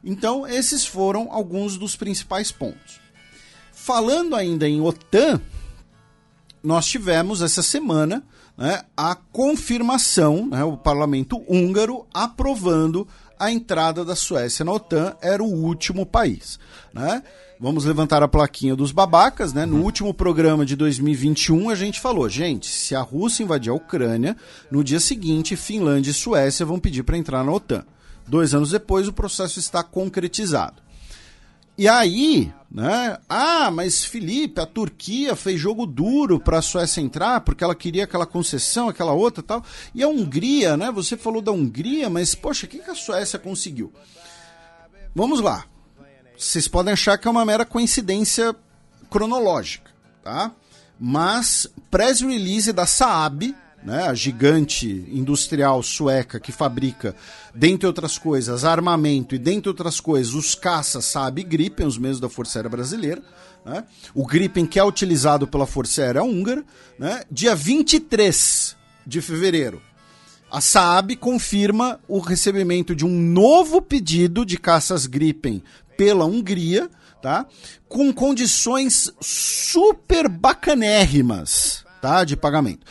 Então, 0.03 0.45
esses 0.45 0.85
foram 0.85 1.31
alguns 1.31 1.77
dos 1.77 1.95
principais 1.95 2.51
pontos. 2.51 2.99
Falando 3.71 4.35
ainda 4.35 4.67
em 4.67 4.81
OTAN, 4.81 5.39
nós 6.63 6.85
tivemos 6.87 7.41
essa 7.41 7.61
semana 7.61 8.23
né, 8.57 8.81
a 8.95 9.15
confirmação, 9.15 10.47
né, 10.47 10.63
o 10.63 10.77
parlamento 10.77 11.43
húngaro 11.47 12.05
aprovando 12.13 13.07
a 13.39 13.51
entrada 13.51 14.05
da 14.05 14.15
Suécia 14.15 14.63
na 14.63 14.71
OTAN, 14.71 15.15
era 15.21 15.43
o 15.43 15.51
último 15.51 16.05
país. 16.05 16.57
Né? 16.93 17.21
Vamos 17.59 17.85
levantar 17.85 18.21
a 18.21 18.27
plaquinha 18.27 18.75
dos 18.75 18.91
babacas, 18.91 19.53
né? 19.53 19.65
No 19.65 19.81
último 19.81 20.13
programa 20.13 20.65
de 20.65 20.75
2021 20.75 21.69
a 21.69 21.75
gente 21.75 22.01
falou, 22.01 22.27
gente, 22.27 22.67
se 22.67 22.93
a 22.93 23.01
Rússia 23.01 23.43
invadir 23.43 23.71
a 23.71 23.75
Ucrânia, 23.75 24.35
no 24.69 24.83
dia 24.83 24.99
seguinte 24.99 25.55
Finlândia 25.55 26.11
e 26.11 26.13
Suécia 26.13 26.65
vão 26.65 26.79
pedir 26.79 27.03
para 27.03 27.17
entrar 27.17 27.43
na 27.43 27.51
OTAN. 27.51 27.85
Dois 28.27 28.53
anos 28.53 28.71
depois 28.71 29.07
o 29.07 29.13
processo 29.13 29.59
está 29.59 29.83
concretizado. 29.83 30.81
E 31.77 31.87
aí, 31.87 32.53
né? 32.71 33.17
Ah, 33.27 33.69
mas 33.69 34.03
Felipe, 34.05 34.61
a 34.61 34.65
Turquia 34.65 35.35
fez 35.35 35.59
jogo 35.59 35.85
duro 35.85 36.39
para 36.39 36.59
a 36.59 36.61
Suécia 36.61 37.01
entrar 37.01 37.41
porque 37.41 37.63
ela 37.63 37.75
queria 37.75 38.05
aquela 38.05 38.25
concessão, 38.25 38.89
aquela 38.89 39.11
outra 39.11 39.43
tal. 39.43 39.63
E 39.93 40.01
a 40.01 40.07
Hungria, 40.07 40.77
né? 40.77 40.91
Você 40.91 41.17
falou 41.17 41.41
da 41.41 41.51
Hungria, 41.51 42.09
mas 42.09 42.33
poxa, 42.33 42.65
o 42.65 42.69
que, 42.69 42.79
que 42.79 42.89
a 42.89 42.95
Suécia 42.95 43.37
conseguiu? 43.39 43.93
Vamos 45.13 45.39
lá. 45.41 45.65
Vocês 46.37 46.67
podem 46.67 46.93
achar 46.93 47.17
que 47.17 47.27
é 47.27 47.31
uma 47.31 47.45
mera 47.45 47.65
coincidência 47.65 48.55
cronológica, 49.09 49.91
tá? 50.23 50.51
Mas 50.99 51.67
press 51.89 52.21
release 52.21 52.71
da 52.73 52.85
Saab, 52.85 53.55
né, 53.85 54.07
a 54.07 54.13
gigante 54.15 55.05
industrial 55.11 55.83
sueca 55.83 56.39
que 56.39 56.51
fabrica, 56.51 57.15
dentre 57.53 57.85
outras 57.85 58.17
coisas, 58.17 58.65
armamento 58.65 59.35
e, 59.35 59.37
dentre 59.37 59.69
outras 59.69 59.99
coisas, 59.99 60.33
os 60.33 60.55
caças 60.55 61.05
Saab 61.05 61.43
Gripen, 61.43 61.85
os 61.85 61.97
mesmos 61.97 62.19
da 62.19 62.27
Força 62.27 62.57
Aérea 62.57 62.69
Brasileira. 62.69 63.21
Né? 63.63 63.83
O 64.13 64.25
Gripen 64.25 64.65
que 64.65 64.79
é 64.79 64.83
utilizado 64.83 65.47
pela 65.47 65.67
Força 65.67 66.01
Aérea 66.01 66.23
Húngara. 66.23 66.65
Né? 66.97 67.23
Dia 67.29 67.55
23 67.55 68.75
de 69.05 69.21
fevereiro, 69.21 69.79
a 70.51 70.59
Saab 70.59 71.15
confirma 71.17 71.99
o 72.07 72.19
recebimento 72.19 72.95
de 72.95 73.05
um 73.05 73.09
novo 73.09 73.83
pedido 73.83 74.43
de 74.43 74.57
caças 74.57 75.05
Gripen 75.05 75.61
pela 75.95 76.25
Hungria, 76.25 76.89
tá? 77.21 77.45
com 77.87 78.11
condições 78.11 79.13
super 79.21 80.27
bacanérrimas 80.27 81.85
tá? 82.01 82.23
de 82.23 82.35
pagamento. 82.35 82.85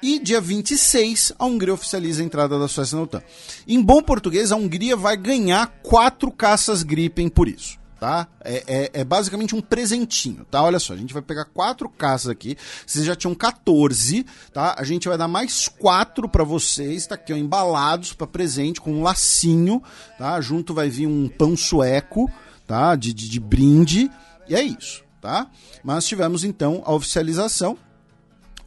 E 0.00 0.20
dia 0.20 0.40
26, 0.40 1.32
a 1.38 1.44
Hungria 1.44 1.74
oficializa 1.74 2.22
a 2.22 2.24
entrada 2.24 2.58
da 2.58 2.68
Suécia 2.68 2.96
na 2.96 3.02
OTAN. 3.02 3.22
Em 3.66 3.82
bom 3.82 4.00
português, 4.00 4.52
a 4.52 4.56
Hungria 4.56 4.96
vai 4.96 5.16
ganhar 5.16 5.66
quatro 5.82 6.30
caças 6.30 6.84
Gripen 6.84 7.28
por 7.28 7.48
isso. 7.48 7.78
Tá? 7.98 8.28
É, 8.44 8.62
é, 8.68 8.90
é, 9.00 9.04
basicamente 9.04 9.56
um 9.56 9.60
presentinho, 9.60 10.44
tá? 10.48 10.62
Olha 10.62 10.78
só, 10.78 10.92
a 10.92 10.96
gente 10.96 11.12
vai 11.12 11.20
pegar 11.20 11.46
quatro 11.46 11.88
caças 11.88 12.28
aqui. 12.28 12.56
Vocês 12.86 13.04
já 13.04 13.16
tinham 13.16 13.34
14, 13.34 14.24
tá? 14.52 14.76
A 14.78 14.84
gente 14.84 15.08
vai 15.08 15.18
dar 15.18 15.26
mais 15.26 15.66
quatro 15.66 16.28
para 16.28 16.44
vocês, 16.44 17.08
tá 17.08 17.16
aqui, 17.16 17.32
ó, 17.32 17.36
embalados 17.36 18.12
para 18.12 18.28
presente 18.28 18.80
com 18.80 18.92
um 18.92 19.02
lacinho, 19.02 19.82
tá? 20.16 20.40
Junto 20.40 20.72
vai 20.72 20.88
vir 20.88 21.08
um 21.08 21.28
pão 21.28 21.56
sueco, 21.56 22.30
tá? 22.68 22.94
De, 22.94 23.12
de, 23.12 23.28
de 23.28 23.40
brinde. 23.40 24.08
E 24.48 24.54
é 24.54 24.62
isso, 24.62 25.02
tá? 25.20 25.50
Mas 25.82 26.06
tivemos 26.06 26.44
então 26.44 26.84
a 26.86 26.92
oficialização 26.92 27.76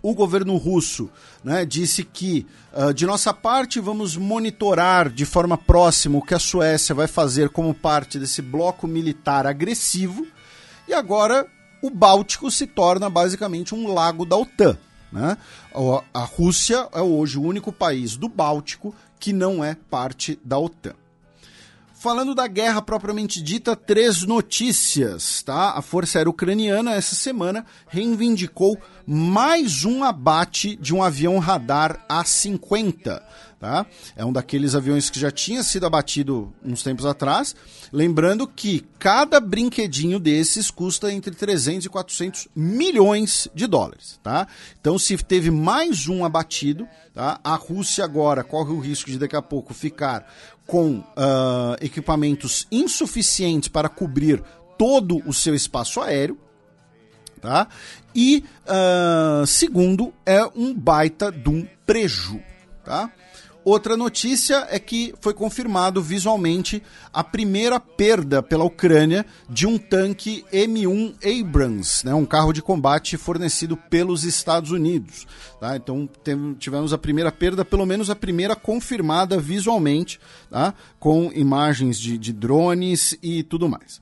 o 0.02 0.14
governo 0.14 0.58
russo 0.58 1.10
né, 1.44 1.66
disse 1.66 2.04
que, 2.04 2.46
uh, 2.74 2.94
de 2.94 3.06
nossa 3.06 3.34
parte, 3.34 3.80
vamos 3.80 4.18
monitorar 4.18 5.10
de 5.10 5.26
forma 5.26 5.58
próxima 5.58 6.18
o 6.18 6.22
que 6.22 6.34
a 6.34 6.40
Suécia 6.40 6.96
vai 6.96 7.08
fazer 7.08 7.50
como 7.50 7.74
parte 7.74 8.18
desse 8.18 8.42
bloco 8.42 8.88
militar 8.88 9.46
agressivo. 9.46 10.26
E 10.88 10.94
agora 10.94 11.46
o 11.82 11.90
Báltico 11.90 12.50
se 12.50 12.68
torna 12.68 13.10
basicamente 13.10 13.76
um 13.76 13.94
lago 13.94 14.26
da 14.26 14.36
OTAN. 14.36 14.78
Né? 15.12 15.38
A 16.14 16.24
Rússia 16.24 16.88
é 16.94 17.02
hoje 17.02 17.38
o 17.38 17.44
único 17.44 17.72
país 17.72 18.16
do 18.16 18.30
Báltico 18.30 18.96
que 19.20 19.34
não 19.34 19.64
é 19.64 19.76
parte 19.90 20.40
da 20.44 20.58
OTAN. 20.58 20.94
Falando 22.02 22.34
da 22.34 22.48
guerra 22.48 22.82
propriamente 22.82 23.40
dita, 23.44 23.76
três 23.76 24.24
notícias, 24.24 25.44
tá? 25.44 25.74
A 25.78 25.84
Força 25.84 26.18
Aérea 26.18 26.32
Ucraniana 26.32 26.96
essa 26.96 27.14
semana 27.14 27.64
reivindicou 27.88 28.76
mais 29.06 29.86
um 29.86 30.04
abate 30.04 30.76
de 30.76 30.96
um 30.96 31.04
avião 31.04 31.38
radar 31.38 32.04
A-50, 32.10 33.22
tá? 33.60 33.86
É 34.16 34.26
um 34.26 34.34
daqueles 34.34 34.74
aviões 34.74 35.12
que 35.12 35.20
já 35.20 35.30
tinha 35.30 35.62
sido 35.62 35.86
abatido 35.86 36.52
uns 36.66 36.82
tempos 36.82 37.06
atrás. 37.06 37.56
Lembrando 37.94 38.48
que 38.48 38.84
cada 38.98 39.40
brinquedinho 39.40 40.20
desses 40.20 40.72
custa 40.72 41.12
entre 41.14 41.36
300 41.36 41.86
e 41.86 41.90
400 41.90 42.48
milhões 42.56 43.48
de 43.54 43.68
dólares, 43.68 44.20
tá? 44.24 44.48
Então, 44.80 44.98
se 44.98 45.16
teve 45.18 45.52
mais 45.52 46.08
um 46.08 46.26
abatido, 46.26 46.88
tá? 47.14 47.40
A 47.44 47.56
Rússia 47.56 48.04
agora 48.04 48.44
corre 48.44 48.72
o 48.72 48.80
risco 48.80 49.12
de 49.12 49.20
daqui 49.20 49.36
a 49.36 49.42
pouco 49.42 49.74
ficar 49.74 50.26
com 50.66 51.00
uh, 51.00 51.76
equipamentos 51.82 52.68
insuficientes 52.72 53.70
para 53.70 53.90
cobrir 53.90 54.42
todo 54.78 55.22
o 55.28 55.34
seu 55.34 55.54
espaço 55.54 56.02
aéreo, 56.02 56.38
tá? 57.40 57.68
E 58.16 58.44
uh, 58.66 59.46
segundo 59.46 60.14
é 60.26 60.44
um 60.56 60.74
baita 60.74 61.32
de 61.32 61.50
um 61.50 61.68
preju, 61.86 62.42
tá? 62.84 63.12
Outra 63.64 63.96
notícia 63.96 64.68
é 64.72 64.80
que 64.80 65.14
foi 65.22 65.36
confirmado 65.36 66.02
visualmente 66.02 66.82
a 67.14 67.24
primeira 67.24 67.80
perda 67.80 68.42
pela 68.42 68.64
Ucrânia 68.64 69.24
de 69.48 69.68
um 69.68 69.78
tanque 69.78 70.44
M1 70.52 71.14
Abrams, 71.24 72.04
né, 72.04 72.14
um 72.14 72.26
carro 72.26 72.54
de 72.54 72.62
combate 72.62 73.18
fornecido 73.18 73.78
pelos 73.78 74.24
Estados 74.24 74.72
Unidos. 74.72 75.28
Tá? 75.60 75.76
Então 75.76 76.10
tivemos 76.58 76.92
a 76.92 76.98
primeira 76.98 77.32
perda, 77.32 77.64
pelo 77.64 77.86
menos 77.86 78.10
a 78.10 78.16
primeira 78.16 78.56
confirmada 78.56 79.38
visualmente, 79.40 80.20
tá? 80.50 80.74
com 81.00 81.32
imagens 81.32 82.00
de, 82.00 82.18
de 82.18 82.34
drones 82.34 83.16
e 83.22 83.44
tudo 83.44 83.70
mais. 83.70 84.02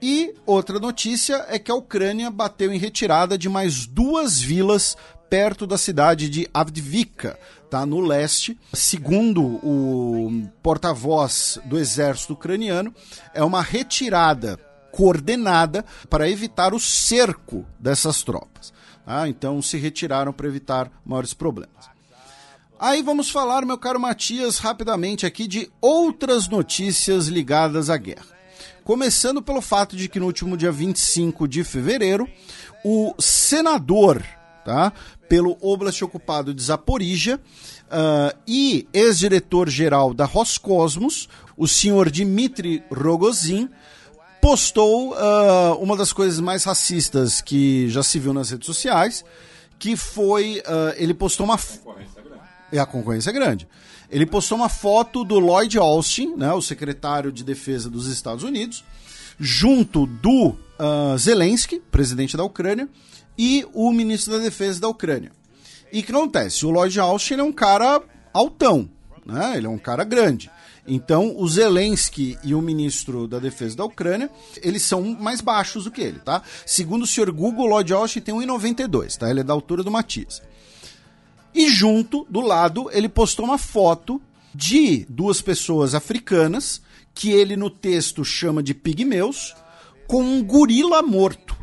E 0.00 0.34
outra 0.44 0.78
notícia 0.78 1.44
é 1.48 1.58
que 1.58 1.70
a 1.70 1.74
Ucrânia 1.74 2.30
bateu 2.30 2.72
em 2.72 2.78
retirada 2.78 3.36
de 3.36 3.48
mais 3.48 3.86
duas 3.86 4.38
vilas 4.38 4.96
perto 5.28 5.66
da 5.66 5.76
cidade 5.76 6.28
de 6.28 6.48
Avdiivka, 6.52 7.38
tá 7.70 7.84
no 7.84 8.00
leste. 8.00 8.58
Segundo 8.72 9.42
o 9.42 10.48
porta-voz 10.62 11.58
do 11.64 11.78
exército 11.78 12.32
ucraniano, 12.32 12.94
é 13.34 13.42
uma 13.42 13.62
retirada 13.62 14.58
coordenada 14.92 15.84
para 16.08 16.28
evitar 16.28 16.72
o 16.72 16.80
cerco 16.80 17.66
dessas 17.78 18.22
tropas. 18.22 18.72
Tá? 19.04 19.28
Então 19.28 19.60
se 19.60 19.76
retiraram 19.76 20.32
para 20.32 20.46
evitar 20.46 20.90
maiores 21.04 21.34
problemas. 21.34 21.96
Aí 22.78 23.02
vamos 23.02 23.30
falar, 23.30 23.64
meu 23.64 23.78
caro 23.78 23.98
Matias, 23.98 24.58
rapidamente 24.58 25.24
aqui 25.24 25.46
de 25.46 25.70
outras 25.80 26.46
notícias 26.48 27.26
ligadas 27.26 27.88
à 27.88 27.96
guerra. 27.96 28.36
Começando 28.84 29.42
pelo 29.42 29.60
fato 29.60 29.96
de 29.96 30.08
que 30.08 30.20
no 30.20 30.26
último 30.26 30.56
dia 30.56 30.70
25 30.70 31.48
de 31.48 31.64
fevereiro, 31.64 32.28
o 32.84 33.14
senador 33.18 34.22
tá, 34.64 34.92
pelo 35.28 35.56
Oblast 35.60 36.02
ocupado 36.04 36.54
de 36.54 36.62
Zaporizhia 36.62 37.40
uh, 37.86 38.36
e 38.46 38.88
ex-diretor-geral 38.92 40.14
da 40.14 40.24
Roscosmos, 40.24 41.28
o 41.56 41.66
senhor 41.66 42.10
Dmitry 42.10 42.82
Rogozin, 42.90 43.68
postou 44.40 45.12
uh, 45.12 45.74
uma 45.80 45.96
das 45.96 46.12
coisas 46.12 46.38
mais 46.38 46.64
racistas 46.64 47.40
que 47.40 47.88
já 47.88 48.02
se 48.02 48.18
viu 48.18 48.32
nas 48.32 48.50
redes 48.50 48.66
sociais, 48.66 49.24
que 49.78 49.96
foi, 49.96 50.62
uh, 50.66 50.94
ele 50.96 51.14
postou 51.14 51.44
uma... 51.44 51.58
É, 52.72 52.78
a 52.78 52.86
concorrência 52.86 53.30
é 53.30 53.32
grande. 53.32 53.68
Ele 54.10 54.26
postou 54.26 54.56
uma 54.56 54.68
foto 54.68 55.24
do 55.24 55.38
Lloyd 55.38 55.78
Austin, 55.78 56.34
né, 56.36 56.52
o 56.52 56.62
secretário 56.62 57.32
de 57.32 57.42
defesa 57.42 57.90
dos 57.90 58.06
Estados 58.06 58.44
Unidos, 58.44 58.84
junto 59.38 60.06
do 60.06 60.48
uh, 60.50 61.18
Zelensky, 61.18 61.80
presidente 61.90 62.36
da 62.36 62.44
Ucrânia, 62.44 62.88
e 63.38 63.66
o 63.72 63.92
ministro 63.92 64.34
da 64.34 64.38
Defesa 64.38 64.80
da 64.80 64.88
Ucrânia. 64.88 65.32
E 65.92 66.00
o 66.00 66.02
que 66.02 66.12
acontece? 66.12 66.66
O 66.66 66.70
Lloyd 66.70 66.98
Austin 66.98 67.34
é 67.34 67.42
um 67.42 67.52
cara 67.52 68.02
altão, 68.32 68.88
né? 69.24 69.56
ele 69.56 69.66
é 69.66 69.70
um 69.70 69.78
cara 69.78 70.04
grande. 70.04 70.50
Então, 70.88 71.34
o 71.36 71.48
Zelensky 71.48 72.38
e 72.44 72.54
o 72.54 72.62
ministro 72.62 73.26
da 73.26 73.38
Defesa 73.38 73.76
da 73.76 73.84
Ucrânia, 73.84 74.30
eles 74.62 74.82
são 74.82 75.02
mais 75.02 75.40
baixos 75.40 75.84
do 75.84 75.90
que 75.90 76.00
ele, 76.00 76.20
tá? 76.20 76.42
Segundo 76.64 77.02
o 77.02 77.06
senhor 77.06 77.30
Google, 77.32 77.66
o 77.66 77.68
Lloyd 77.68 77.92
Austin 77.92 78.20
tem 78.20 78.34
1,92, 78.34 79.16
tá? 79.16 79.28
Ele 79.28 79.40
é 79.40 79.44
da 79.44 79.52
altura 79.52 79.82
do 79.82 79.90
Matias. 79.90 80.40
E 81.52 81.68
junto, 81.68 82.26
do 82.30 82.40
lado, 82.40 82.88
ele 82.92 83.08
postou 83.08 83.44
uma 83.44 83.58
foto 83.58 84.20
de 84.54 85.04
duas 85.08 85.40
pessoas 85.40 85.94
africanas, 85.94 86.80
que 87.14 87.30
ele 87.30 87.56
no 87.56 87.70
texto 87.70 88.24
chama 88.24 88.62
de 88.62 88.74
pigmeus, 88.74 89.54
com 90.06 90.22
um 90.22 90.44
gorila 90.44 91.02
morto. 91.02 91.55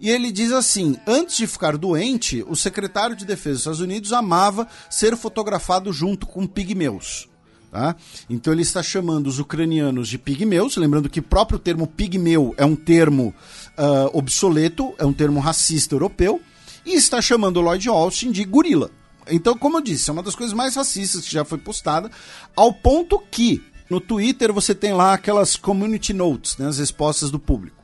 E 0.00 0.08
ele 0.08 0.32
diz 0.32 0.50
assim: 0.50 0.96
antes 1.06 1.36
de 1.36 1.46
ficar 1.46 1.76
doente, 1.76 2.44
o 2.48 2.56
secretário 2.56 3.14
de 3.14 3.26
Defesa 3.26 3.50
dos 3.50 3.60
Estados 3.60 3.80
Unidos 3.80 4.12
amava 4.12 4.66
ser 4.88 5.16
fotografado 5.16 5.92
junto 5.92 6.26
com 6.26 6.46
pigmeus. 6.46 7.28
Tá? 7.70 7.94
Então 8.28 8.52
ele 8.52 8.62
está 8.62 8.82
chamando 8.82 9.28
os 9.28 9.38
ucranianos 9.38 10.08
de 10.08 10.18
pigmeus, 10.18 10.76
lembrando 10.76 11.08
que 11.08 11.20
o 11.20 11.22
próprio 11.22 11.58
termo 11.58 11.86
pigmeu 11.86 12.52
é 12.56 12.64
um 12.64 12.74
termo 12.74 13.32
uh, 13.78 14.18
obsoleto, 14.18 14.92
é 14.98 15.04
um 15.04 15.12
termo 15.12 15.38
racista 15.38 15.94
europeu, 15.94 16.40
e 16.84 16.94
está 16.94 17.20
chamando 17.22 17.58
o 17.58 17.60
Lloyd 17.60 17.88
Austin 17.88 18.32
de 18.32 18.42
gorila. 18.44 18.90
Então, 19.28 19.56
como 19.56 19.76
eu 19.76 19.80
disse, 19.82 20.10
é 20.10 20.12
uma 20.12 20.22
das 20.22 20.34
coisas 20.34 20.52
mais 20.52 20.74
racistas 20.74 21.24
que 21.24 21.32
já 21.32 21.44
foi 21.44 21.58
postada, 21.58 22.10
ao 22.56 22.72
ponto 22.72 23.22
que 23.30 23.62
no 23.88 24.00
Twitter 24.00 24.52
você 24.52 24.74
tem 24.74 24.92
lá 24.92 25.12
aquelas 25.12 25.54
community 25.54 26.12
notes, 26.12 26.56
né, 26.56 26.66
as 26.66 26.78
respostas 26.78 27.30
do 27.30 27.38
público. 27.38 27.76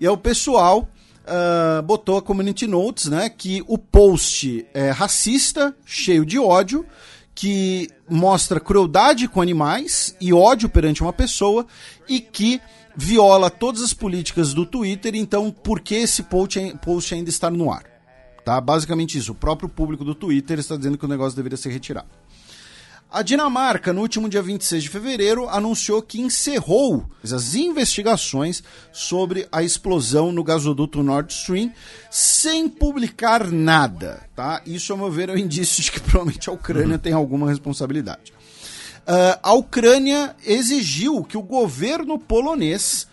E 0.00 0.06
é 0.06 0.10
o 0.10 0.16
pessoal 0.16 0.88
uh, 1.28 1.82
botou 1.82 2.16
a 2.16 2.22
community 2.22 2.66
notes, 2.66 3.06
né, 3.06 3.28
que 3.28 3.62
o 3.66 3.76
post 3.78 4.66
é 4.72 4.90
racista, 4.90 5.74
cheio 5.84 6.24
de 6.24 6.38
ódio, 6.38 6.84
que 7.34 7.88
mostra 8.08 8.58
crueldade 8.58 9.28
com 9.28 9.40
animais 9.40 10.16
e 10.20 10.32
ódio 10.32 10.68
perante 10.68 11.02
uma 11.02 11.12
pessoa 11.12 11.66
e 12.08 12.20
que 12.20 12.60
viola 12.96 13.48
todas 13.48 13.80
as 13.80 13.94
políticas 13.94 14.52
do 14.52 14.66
Twitter, 14.66 15.14
então 15.14 15.50
por 15.50 15.80
que 15.80 15.94
esse 15.94 16.24
post, 16.24 16.58
post 16.82 17.14
ainda 17.14 17.30
está 17.30 17.48
no 17.48 17.70
ar? 17.70 17.84
Tá? 18.44 18.60
Basicamente 18.60 19.16
isso, 19.16 19.32
o 19.32 19.34
próprio 19.36 19.68
público 19.68 20.04
do 20.04 20.14
Twitter 20.14 20.58
está 20.58 20.76
dizendo 20.76 20.98
que 20.98 21.04
o 21.04 21.08
negócio 21.08 21.36
deveria 21.36 21.56
ser 21.56 21.70
retirado. 21.70 22.08
A 23.10 23.22
Dinamarca, 23.22 23.90
no 23.90 24.02
último 24.02 24.28
dia 24.28 24.42
26 24.42 24.82
de 24.82 24.88
fevereiro, 24.90 25.48
anunciou 25.48 26.02
que 26.02 26.20
encerrou 26.20 27.08
as 27.24 27.54
investigações 27.54 28.62
sobre 28.92 29.48
a 29.50 29.62
explosão 29.62 30.30
no 30.30 30.44
gasoduto 30.44 31.02
Nord 31.02 31.32
Stream 31.32 31.72
sem 32.10 32.68
publicar 32.68 33.50
nada. 33.50 34.28
Tá? 34.36 34.60
Isso, 34.66 34.92
a 34.92 34.96
meu 34.96 35.10
ver, 35.10 35.30
é 35.30 35.32
um 35.32 35.38
indício 35.38 35.82
de 35.82 35.90
que 35.90 36.00
provavelmente 36.00 36.50
a 36.50 36.52
Ucrânia 36.52 36.96
uhum. 36.96 36.98
tem 36.98 37.14
alguma 37.14 37.48
responsabilidade. 37.48 38.30
Uh, 39.08 39.40
a 39.42 39.54
Ucrânia 39.54 40.36
exigiu 40.44 41.24
que 41.24 41.38
o 41.38 41.42
governo 41.42 42.18
polonês 42.18 43.08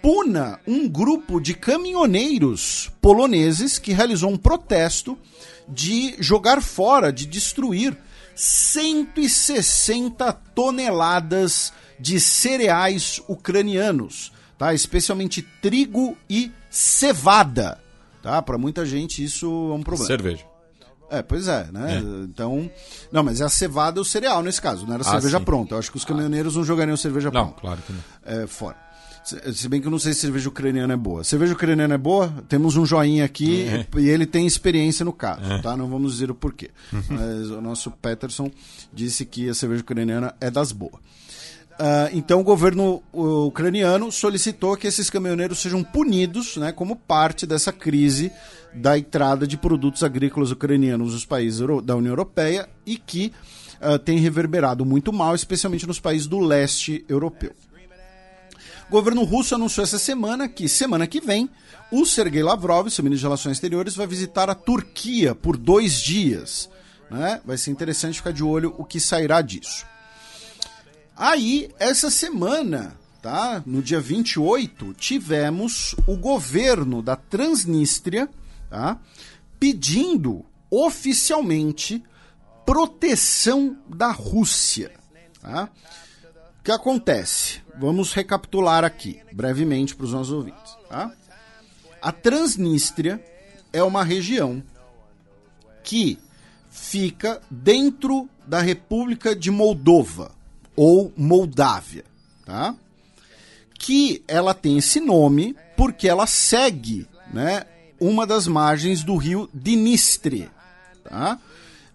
puna 0.00 0.60
um 0.64 0.88
grupo 0.88 1.40
de 1.40 1.54
caminhoneiros 1.54 2.88
poloneses 3.00 3.80
que 3.80 3.92
realizou 3.92 4.30
um 4.30 4.36
protesto 4.36 5.18
de 5.68 6.14
jogar 6.20 6.62
fora, 6.62 7.12
de 7.12 7.26
destruir 7.26 7.98
160 8.34 10.32
toneladas 10.54 11.72
de 11.98 12.18
cereais 12.20 13.20
ucranianos, 13.28 14.32
tá? 14.58 14.74
Especialmente 14.74 15.42
trigo 15.62 16.16
e 16.28 16.52
cevada, 16.70 17.80
tá? 18.22 18.42
Para 18.42 18.58
muita 18.58 18.84
gente 18.84 19.22
isso 19.22 19.46
é 19.46 19.74
um 19.74 19.82
problema. 19.82 20.06
Cerveja. 20.06 20.44
É, 21.10 21.22
pois 21.22 21.46
é, 21.46 21.68
né? 21.70 21.96
É. 21.96 21.98
Então. 22.24 22.68
Não, 23.12 23.22
mas 23.22 23.40
é 23.40 23.44
a 23.44 23.48
cevada 23.48 24.00
o 24.00 24.04
cereal 24.04 24.42
nesse 24.42 24.60
caso, 24.60 24.86
não 24.86 24.94
era 24.94 25.02
ah, 25.02 25.10
cerveja 25.12 25.38
sim. 25.38 25.44
pronta. 25.44 25.74
Eu 25.74 25.78
acho 25.78 25.90
que 25.90 25.96
os 25.96 26.04
caminhoneiros 26.04 26.56
não 26.56 26.64
jogariam 26.64 26.96
cerveja 26.96 27.30
não, 27.30 27.48
pronta. 27.48 27.60
Claro 27.60 27.82
que 27.86 27.92
não. 27.92 28.00
É, 28.24 28.46
fora. 28.46 28.76
Se 29.24 29.68
bem 29.68 29.80
que 29.80 29.86
eu 29.86 29.90
não 29.90 29.98
sei 29.98 30.12
se 30.12 30.20
cerveja 30.20 30.48
ucraniana 30.48 30.92
é 30.92 30.96
boa. 30.96 31.24
Cerveja 31.24 31.54
ucraniana 31.54 31.94
é 31.94 31.98
boa? 31.98 32.32
Temos 32.46 32.76
um 32.76 32.84
joinha 32.84 33.24
aqui 33.24 33.62
é. 33.62 33.86
e 33.98 34.08
ele 34.08 34.26
tem 34.26 34.46
experiência 34.46 35.02
no 35.04 35.12
caso, 35.12 35.50
é. 35.50 35.58
tá? 35.62 35.74
Não 35.76 35.88
vamos 35.88 36.12
dizer 36.12 36.30
o 36.30 36.34
porquê. 36.34 36.70
Uhum. 36.92 37.02
Mas 37.08 37.50
o 37.50 37.60
nosso 37.60 37.90
Peterson 37.90 38.50
disse 38.92 39.24
que 39.24 39.48
a 39.48 39.54
cerveja 39.54 39.80
ucraniana 39.80 40.34
é 40.40 40.50
das 40.50 40.72
boas. 40.72 41.00
Uh, 41.74 42.06
então 42.12 42.40
o 42.40 42.44
governo 42.44 43.02
ucraniano 43.12 44.12
solicitou 44.12 44.76
que 44.76 44.86
esses 44.86 45.10
caminhoneiros 45.10 45.58
sejam 45.58 45.82
punidos 45.82 46.56
né, 46.56 46.70
como 46.70 46.94
parte 46.94 47.46
dessa 47.46 47.72
crise 47.72 48.30
da 48.72 48.96
entrada 48.96 49.46
de 49.46 49.56
produtos 49.56 50.04
agrícolas 50.04 50.52
ucranianos 50.52 51.14
nos 51.14 51.24
países 51.24 51.60
da 51.82 51.96
União 51.96 52.12
Europeia 52.12 52.68
e 52.86 52.96
que 52.96 53.32
uh, 53.80 53.98
tem 53.98 54.18
reverberado 54.18 54.84
muito 54.84 55.12
mal, 55.12 55.34
especialmente 55.34 55.86
nos 55.86 55.98
países 55.98 56.28
do 56.28 56.38
leste 56.38 57.04
europeu. 57.08 57.52
O 58.88 58.90
governo 58.90 59.24
russo 59.24 59.54
anunciou 59.54 59.82
essa 59.82 59.98
semana 59.98 60.48
que, 60.48 60.68
semana 60.68 61.06
que 61.06 61.20
vem, 61.20 61.48
o 61.90 62.04
Sergei 62.04 62.42
Lavrov, 62.42 62.88
seu 62.90 63.02
ministro 63.02 63.20
de 63.20 63.26
Relações 63.26 63.56
Exteriores, 63.56 63.94
vai 63.94 64.06
visitar 64.06 64.50
a 64.50 64.54
Turquia 64.54 65.34
por 65.34 65.56
dois 65.56 66.00
dias. 66.00 66.68
Né? 67.10 67.40
Vai 67.44 67.56
ser 67.56 67.70
interessante 67.70 68.18
ficar 68.18 68.32
de 68.32 68.44
olho 68.44 68.74
o 68.78 68.84
que 68.84 69.00
sairá 69.00 69.40
disso. 69.40 69.86
Aí, 71.16 71.70
essa 71.78 72.10
semana, 72.10 72.96
tá? 73.22 73.62
No 73.64 73.80
dia 73.80 74.00
28, 74.00 74.94
tivemos 74.94 75.94
o 76.06 76.16
governo 76.16 77.00
da 77.00 77.14
Transnistria, 77.14 78.28
tá? 78.68 78.98
Pedindo 79.58 80.44
oficialmente 80.68 82.02
proteção 82.66 83.78
da 83.88 84.10
Rússia, 84.10 84.92
tá? 85.40 85.70
Que 86.64 86.72
acontece? 86.72 87.60
Vamos 87.78 88.14
recapitular 88.14 88.84
aqui, 88.84 89.20
brevemente, 89.30 89.94
para 89.94 90.04
os 90.06 90.12
nossos 90.12 90.32
ouvintes, 90.32 90.74
tá? 90.88 91.12
A 92.00 92.10
Transnistria 92.10 93.22
é 93.70 93.82
uma 93.82 94.02
região 94.02 94.62
que 95.82 96.18
fica 96.70 97.42
dentro 97.50 98.26
da 98.46 98.62
República 98.62 99.36
de 99.36 99.50
Moldova 99.50 100.32
ou 100.74 101.12
Moldávia, 101.14 102.04
tá? 102.46 102.74
Que 103.78 104.24
ela 104.26 104.54
tem 104.54 104.78
esse 104.78 105.00
nome 105.00 105.54
porque 105.76 106.08
ela 106.08 106.26
segue, 106.26 107.06
né, 107.30 107.64
uma 108.00 108.26
das 108.26 108.46
margens 108.46 109.04
do 109.04 109.16
rio 109.16 109.50
Dnistre, 109.52 110.50
tá? 111.02 111.38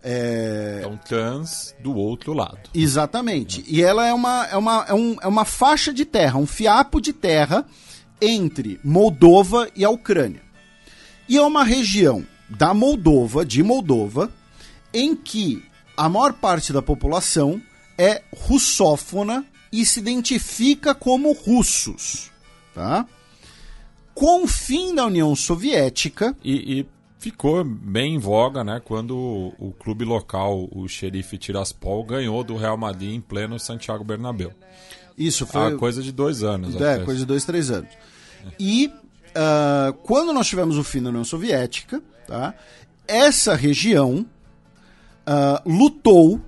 É... 0.02 0.88
um 0.90 0.96
trans 0.98 1.76
do 1.80 1.96
outro 1.96 2.34
lado. 2.34 2.70
Exatamente. 2.74 3.64
E 3.68 3.82
ela 3.82 4.08
é 4.08 4.14
uma, 4.14 4.48
é, 4.48 4.56
uma, 4.58 4.86
é, 4.88 4.94
um, 4.94 5.18
é 5.22 5.28
uma 5.28 5.46
faixa 5.46 5.94
de 5.94 6.06
terra, 6.06 6.38
um 6.38 6.48
fiapo 6.48 7.02
de 7.02 7.12
terra 7.12 7.66
entre 8.22 8.80
Moldova 8.84 9.70
e 9.76 9.84
a 9.84 9.90
Ucrânia. 9.90 10.42
E 11.28 11.38
é 11.38 11.42
uma 11.42 11.64
região 11.64 12.26
da 12.50 12.74
Moldova, 12.74 13.46
de 13.46 13.62
Moldova, 13.62 14.32
em 14.94 15.16
que 15.16 15.64
a 15.96 16.10
maior 16.10 16.34
parte 16.34 16.74
da 16.74 16.82
população 16.82 17.62
é 17.98 18.24
russófona 18.34 19.46
e 19.72 19.86
se 19.86 20.00
identifica 20.00 20.96
como 20.96 21.32
russos, 21.32 22.32
tá? 22.74 23.06
Com 24.16 24.44
o 24.44 24.48
fim 24.48 24.96
da 24.96 25.06
União 25.06 25.36
Soviética 25.36 26.36
e, 26.44 26.80
e 26.80 26.86
ficou 27.20 27.64
bem 27.64 28.16
em 28.16 28.18
voga, 28.18 28.64
né? 28.64 28.82
Quando 28.84 29.54
o, 29.60 29.74
clube 29.78 30.06
local, 30.06 30.68
o 30.72 30.88
Xerife 30.88 31.38
Tiraspol, 31.38 32.04
ganhou 32.04 32.44
do 32.44 32.56
Real 32.56 32.78
Madrid 32.78 33.14
em 33.14 33.22
pleno 33.22 33.60
Santiago 33.60 34.04
Bernabéu. 34.04 34.52
Isso 35.18 35.46
foi. 35.46 35.74
A 35.74 35.78
coisa 35.78 36.02
de 36.02 36.14
dois 36.14 36.42
anos. 36.42 36.80
É, 36.80 36.94
até. 36.96 37.04
coisa 37.04 37.20
de 37.20 37.26
dois, 37.26 37.44
três 37.44 37.70
anos. 37.70 37.90
E 38.58 38.88
uh, 38.88 39.94
quando 40.04 40.32
nós 40.32 40.48
tivemos 40.48 40.78
o 40.78 40.84
fim 40.84 41.04
da 41.04 41.10
União 41.10 41.26
Soviética, 41.26 42.02
tá? 42.26 42.54
Essa 43.06 43.54
região 43.54 44.26
uh, 45.28 45.70
lutou 45.70 46.40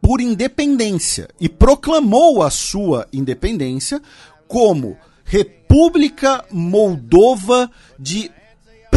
por 0.00 0.20
independência 0.22 1.28
e 1.38 1.48
proclamou 1.48 2.42
a 2.42 2.48
sua 2.48 3.06
independência 3.12 4.00
como 4.46 4.96
República 5.24 6.42
Moldova 6.50 7.70
de 7.98 8.30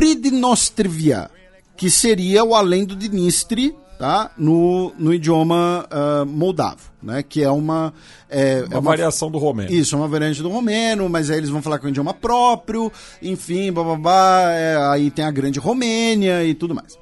Pridnostrvia, 0.01 1.29
que 1.77 1.87
seria 1.87 2.43
o 2.43 2.55
além 2.55 2.85
do 2.85 2.95
Dnistri, 2.95 3.75
tá? 3.99 4.31
No, 4.35 4.91
no 4.97 5.13
idioma 5.13 5.87
uh, 5.91 6.25
moldavo, 6.25 6.91
né? 7.03 7.21
Que 7.21 7.43
é 7.43 7.51
uma 7.51 7.93
é, 8.27 8.63
uma, 8.63 8.73
é 8.73 8.77
uma 8.79 8.81
variação 8.81 9.29
do 9.29 9.37
romeno. 9.37 9.71
Isso, 9.71 9.93
é 9.93 9.99
uma 9.99 10.07
variante 10.07 10.41
do 10.41 10.49
romeno, 10.49 11.07
mas 11.07 11.29
aí 11.29 11.37
eles 11.37 11.51
vão 11.51 11.61
falar 11.61 11.77
com 11.77 11.85
o 11.85 11.89
idioma 11.89 12.15
próprio, 12.15 12.91
enfim, 13.21 13.71
bababá, 13.71 14.49
é, 14.49 14.75
aí 14.91 15.11
tem 15.11 15.23
a 15.23 15.29
grande 15.29 15.59
Romênia 15.59 16.43
e 16.43 16.55
tudo 16.55 16.73
mais. 16.73 16.97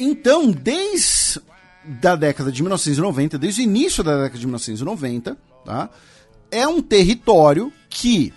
Então, 0.00 0.50
desde 0.50 1.40
da 1.84 2.16
década 2.16 2.50
de 2.50 2.60
1990, 2.64 3.38
desde 3.38 3.60
o 3.60 3.62
início 3.62 4.02
da 4.02 4.22
década 4.22 4.40
de 4.40 4.44
1990, 4.44 5.36
tá? 5.64 5.88
É 6.50 6.66
um 6.66 6.82
território 6.82 7.72
que 7.88 8.34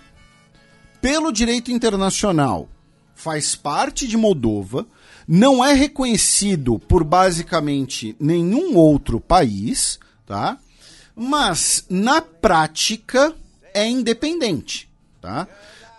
pelo 1.01 1.31
direito 1.31 1.71
internacional, 1.71 2.67
faz 3.15 3.55
parte 3.55 4.07
de 4.07 4.17
Moldova, 4.17 4.85
não 5.27 5.63
é 5.63 5.73
reconhecido 5.73 6.79
por 6.79 7.03
basicamente 7.03 8.15
nenhum 8.19 8.75
outro 8.75 9.19
país, 9.19 9.99
tá? 10.25 10.57
Mas 11.15 11.85
na 11.89 12.21
prática 12.21 13.33
é 13.73 13.87
independente, 13.87 14.89
tá? 15.21 15.47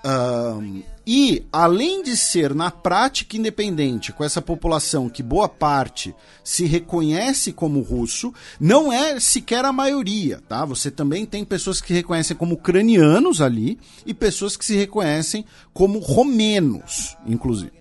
Um, 0.05 0.83
e, 1.13 1.45
além 1.51 2.05
de 2.05 2.17
ser 2.17 2.55
na 2.55 2.71
prática 2.71 3.37
independente 3.37 4.13
com 4.13 4.23
essa 4.23 4.41
população 4.41 5.09
que 5.09 5.25
boa 5.25 5.49
parte 5.49 6.15
se 6.45 6.67
reconhece 6.67 7.53
como 7.53 7.81
russo, 7.81 8.33
não 8.61 8.93
é 8.93 9.19
sequer 9.19 9.65
a 9.65 9.73
maioria, 9.73 10.41
tá? 10.49 10.65
Você 10.65 10.89
também 10.89 11.27
tem 11.27 11.45
pessoas 11.45 11.81
que 11.81 11.89
se 11.89 11.95
reconhecem 11.95 12.37
como 12.37 12.55
ucranianos 12.55 13.43
ali 13.43 13.77
e 14.07 14.15
pessoas 14.15 14.57
que 14.57 14.65
se 14.65 14.77
reconhecem 14.77 15.45
como 15.75 15.99
romenos, 15.99 17.17
inclusive. 17.27 17.73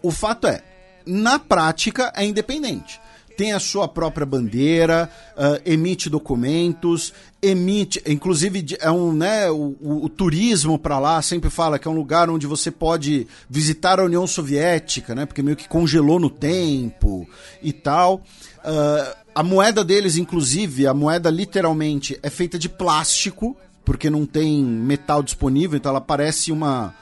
O 0.00 0.12
fato 0.12 0.46
é, 0.46 0.62
na 1.04 1.40
prática 1.40 2.12
é 2.14 2.24
independente 2.24 3.00
tem 3.36 3.52
a 3.52 3.60
sua 3.60 3.86
própria 3.86 4.24
bandeira, 4.24 5.10
uh, 5.36 5.60
emite 5.64 6.08
documentos, 6.08 7.12
emite, 7.42 8.02
inclusive 8.06 8.76
é 8.80 8.90
um, 8.90 9.12
né, 9.12 9.50
o, 9.50 9.76
o, 9.80 10.04
o 10.04 10.08
turismo 10.08 10.78
para 10.78 10.98
lá 10.98 11.20
sempre 11.20 11.50
fala 11.50 11.78
que 11.78 11.86
é 11.86 11.90
um 11.90 11.94
lugar 11.94 12.30
onde 12.30 12.46
você 12.46 12.70
pode 12.70 13.26
visitar 13.48 14.00
a 14.00 14.04
União 14.04 14.26
Soviética, 14.26 15.14
né, 15.14 15.26
porque 15.26 15.42
meio 15.42 15.56
que 15.56 15.68
congelou 15.68 16.18
no 16.18 16.30
tempo 16.30 17.28
e 17.62 17.72
tal. 17.72 18.22
Uh, 18.64 19.16
a 19.34 19.42
moeda 19.42 19.84
deles, 19.84 20.16
inclusive, 20.16 20.86
a 20.86 20.94
moeda 20.94 21.30
literalmente 21.30 22.18
é 22.22 22.30
feita 22.30 22.58
de 22.58 22.68
plástico, 22.68 23.56
porque 23.84 24.08
não 24.08 24.24
tem 24.24 24.64
metal 24.64 25.22
disponível, 25.22 25.76
então 25.76 25.90
ela 25.90 26.00
parece 26.00 26.50
uma, 26.50 26.94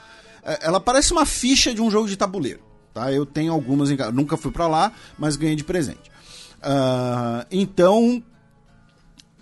é, 0.43 0.59
ela 0.67 0.79
parece 0.79 1.11
uma 1.11 1.25
ficha 1.25 1.73
de 1.73 1.81
um 1.81 1.89
jogo 1.89 2.07
de 2.07 2.15
tabuleiro. 2.15 2.59
Tá? 2.93 3.11
Eu 3.11 3.25
tenho 3.25 3.51
algumas. 3.51 3.89
Nunca 4.13 4.37
fui 4.37 4.51
para 4.51 4.67
lá, 4.67 4.91
mas 5.17 5.35
ganhei 5.35 5.55
de 5.55 5.63
presente. 5.63 6.14
Uh, 6.57 7.45
então, 7.51 8.23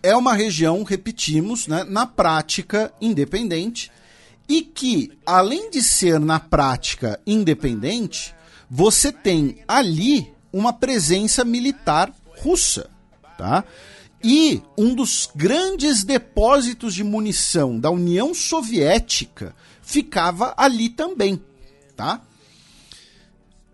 é 0.01 0.15
uma 0.15 0.33
região, 0.33 0.83
repetimos, 0.83 1.67
né, 1.67 1.83
na 1.85 2.05
prática 2.05 2.93
independente 2.99 3.91
e 4.47 4.61
que, 4.61 5.11
além 5.25 5.69
de 5.71 5.81
ser 5.81 6.19
na 6.19 6.39
prática 6.39 7.19
independente, 7.25 8.35
você 8.69 9.11
tem 9.11 9.59
ali 9.67 10.33
uma 10.51 10.73
presença 10.73 11.45
militar 11.45 12.13
russa, 12.37 12.89
tá? 13.37 13.63
E 14.23 14.61
um 14.77 14.93
dos 14.93 15.29
grandes 15.35 16.03
depósitos 16.03 16.93
de 16.93 17.03
munição 17.03 17.79
da 17.79 17.89
União 17.89 18.33
Soviética 18.33 19.55
ficava 19.81 20.53
ali 20.57 20.89
também, 20.89 21.41
tá? 21.95 22.21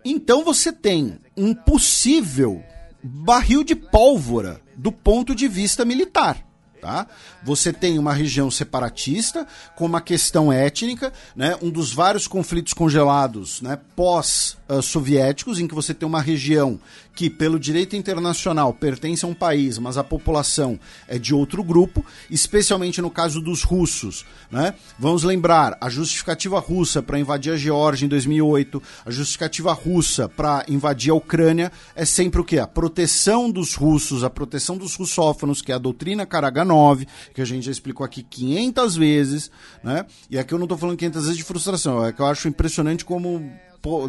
Então 0.04 0.44
você 0.44 0.72
tem 0.72 1.18
um 1.36 1.54
possível 1.54 2.62
barril 3.02 3.64
de 3.64 3.74
pólvora 3.74 4.60
do 4.76 4.92
ponto 4.92 5.34
de 5.34 5.48
vista 5.48 5.84
militar. 5.84 6.44
Tá? 6.80 7.06
Você 7.42 7.72
tem 7.72 7.98
uma 7.98 8.12
região 8.12 8.50
separatista 8.50 9.46
com 9.74 9.86
uma 9.86 10.00
questão 10.00 10.52
étnica, 10.52 11.12
né? 11.34 11.56
um 11.62 11.70
dos 11.70 11.92
vários 11.92 12.26
conflitos 12.26 12.72
congelados 12.72 13.62
né? 13.62 13.78
pós-soviéticos, 13.96 15.58
em 15.58 15.66
que 15.66 15.74
você 15.74 15.94
tem 15.94 16.06
uma 16.06 16.20
região 16.20 16.78
que, 17.14 17.28
pelo 17.28 17.58
direito 17.58 17.96
internacional, 17.96 18.72
pertence 18.72 19.24
a 19.24 19.28
um 19.28 19.34
país, 19.34 19.78
mas 19.78 19.98
a 19.98 20.04
população 20.04 20.78
é 21.06 21.18
de 21.18 21.34
outro 21.34 21.62
grupo, 21.62 22.04
especialmente 22.30 23.02
no 23.02 23.10
caso 23.10 23.40
dos 23.40 23.62
russos. 23.62 24.24
Né? 24.50 24.74
Vamos 24.98 25.22
lembrar, 25.22 25.76
a 25.80 25.90
justificativa 25.90 26.58
russa 26.58 27.02
para 27.02 27.18
invadir 27.18 27.52
a 27.52 27.56
Geórgia 27.56 28.06
em 28.06 28.08
2008, 28.08 28.82
a 29.04 29.10
justificativa 29.10 29.72
russa 29.72 30.28
para 30.28 30.64
invadir 30.68 31.10
a 31.10 31.14
Ucrânia 31.14 31.70
é 31.94 32.04
sempre 32.04 32.40
o 32.40 32.44
que? 32.44 32.58
A 32.58 32.66
proteção 32.66 33.50
dos 33.50 33.74
russos, 33.74 34.24
a 34.24 34.30
proteção 34.30 34.78
dos 34.78 34.94
russófonos, 34.94 35.60
que 35.60 35.72
é 35.72 35.74
a 35.74 35.78
doutrina 35.78 36.24
Karaganov, 36.24 37.04
que 37.34 37.40
a 37.40 37.44
gente 37.44 37.64
já 37.64 37.72
explicou 37.72 38.04
aqui 38.04 38.22
500 38.22 38.96
vezes, 38.96 39.50
né? 39.82 40.04
E 40.30 40.38
aqui 40.38 40.52
eu 40.52 40.58
não 40.58 40.64
estou 40.64 40.78
falando 40.78 40.96
500 40.96 41.22
vezes 41.22 41.36
de 41.36 41.44
frustração, 41.44 42.04
é 42.04 42.12
que 42.12 42.20
eu 42.20 42.26
acho 42.26 42.48
impressionante 42.48 43.04
como 43.04 43.38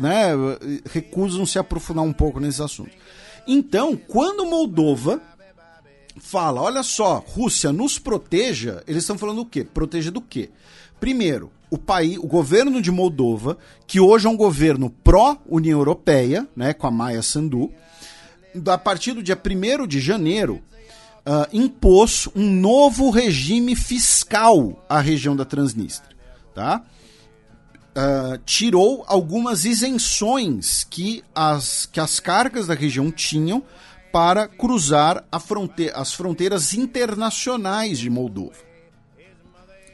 né, 0.01 0.31
recusam 0.91 1.45
se 1.45 1.57
aprofundar 1.57 2.03
um 2.03 2.13
pouco 2.13 2.39
nesses 2.39 2.59
assuntos. 2.59 2.93
Então, 3.47 3.95
quando 3.95 4.45
Moldova 4.45 5.21
fala, 6.19 6.61
olha 6.61 6.83
só, 6.83 7.23
Rússia 7.25 7.71
nos 7.71 7.97
proteja, 7.97 8.83
eles 8.87 9.03
estão 9.03 9.17
falando 9.17 9.41
o 9.41 9.45
quê? 9.45 9.63
Proteja 9.63 10.11
do 10.11 10.21
quê? 10.21 10.49
Primeiro, 10.99 11.51
o 11.69 11.77
país, 11.77 12.17
o 12.17 12.27
governo 12.27 12.81
de 12.81 12.91
Moldova, 12.91 13.57
que 13.87 13.99
hoje 13.99 14.27
é 14.27 14.29
um 14.29 14.37
governo 14.37 14.89
pró-União 14.89 15.79
Europeia, 15.79 16.47
né, 16.55 16.73
com 16.73 16.85
a 16.85 16.91
Maia 16.91 17.21
Sandu, 17.21 17.71
a 18.67 18.77
partir 18.77 19.13
do 19.13 19.23
dia 19.23 19.37
1 19.37 19.87
de 19.87 19.99
janeiro, 19.99 20.61
uh, 21.25 21.47
impôs 21.53 22.27
um 22.35 22.49
novo 22.49 23.09
regime 23.09 23.75
fiscal 23.75 24.83
à 24.89 24.99
região 24.99 25.35
da 25.35 25.45
Transnistria. 25.45 26.15
Tá? 26.53 26.83
Uh, 27.95 28.37
tirou 28.45 29.03
algumas 29.07 29.65
isenções 29.65 30.85
que 30.89 31.23
as, 31.35 31.85
que 31.85 31.99
as 31.99 32.19
cargas 32.19 32.67
da 32.67 32.73
região 32.73 33.11
tinham 33.11 33.63
para 34.11 34.47
cruzar 34.47 35.23
fronte 35.39 35.89
as 35.93 36.13
fronteiras 36.13 36.73
internacionais 36.73 37.99
de 37.99 38.09
Moldova. 38.09 38.71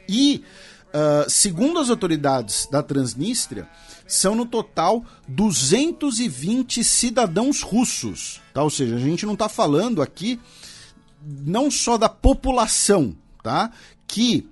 E, 0.08 0.42
uh, 0.88 1.28
segundo 1.28 1.78
as 1.78 1.90
autoridades 1.90 2.66
da 2.70 2.82
Transnistria, 2.82 3.68
são 4.06 4.34
no 4.34 4.46
total 4.46 5.04
220 5.28 6.82
cidadãos 6.82 7.60
russos. 7.60 8.40
Tá? 8.54 8.62
Ou 8.62 8.70
seja, 8.70 8.96
a 8.96 8.98
gente 8.98 9.26
não 9.26 9.34
está 9.34 9.48
falando 9.48 10.00
aqui 10.00 10.40
não 11.22 11.70
só 11.70 11.96
da 11.96 12.08
população, 12.08 13.14
tá? 13.42 13.70
que 14.06 14.48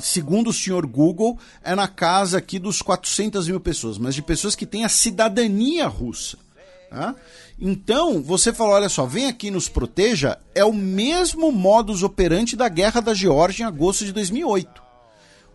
segundo 0.00 0.50
o 0.50 0.52
senhor 0.52 0.86
Google, 0.86 1.38
é 1.62 1.74
na 1.74 1.86
casa 1.86 2.38
aqui 2.38 2.58
dos 2.58 2.82
400 2.82 3.48
mil 3.48 3.60
pessoas, 3.60 3.98
mas 3.98 4.14
de 4.14 4.22
pessoas 4.22 4.54
que 4.54 4.66
têm 4.66 4.84
a 4.84 4.88
cidadania 4.88 5.86
russa. 5.86 6.38
Tá? 6.88 7.14
Então, 7.60 8.22
você 8.22 8.52
falou: 8.52 8.74
olha 8.74 8.88
só, 8.88 9.06
vem 9.06 9.26
aqui 9.26 9.50
nos 9.50 9.68
proteja, 9.68 10.38
é 10.54 10.64
o 10.64 10.72
mesmo 10.72 11.52
modus 11.52 12.02
operandi 12.02 12.56
da 12.56 12.68
guerra 12.68 13.00
da 13.00 13.14
Geórgia 13.14 13.64
em 13.64 13.66
agosto 13.66 14.04
de 14.04 14.12
2008. 14.12 14.82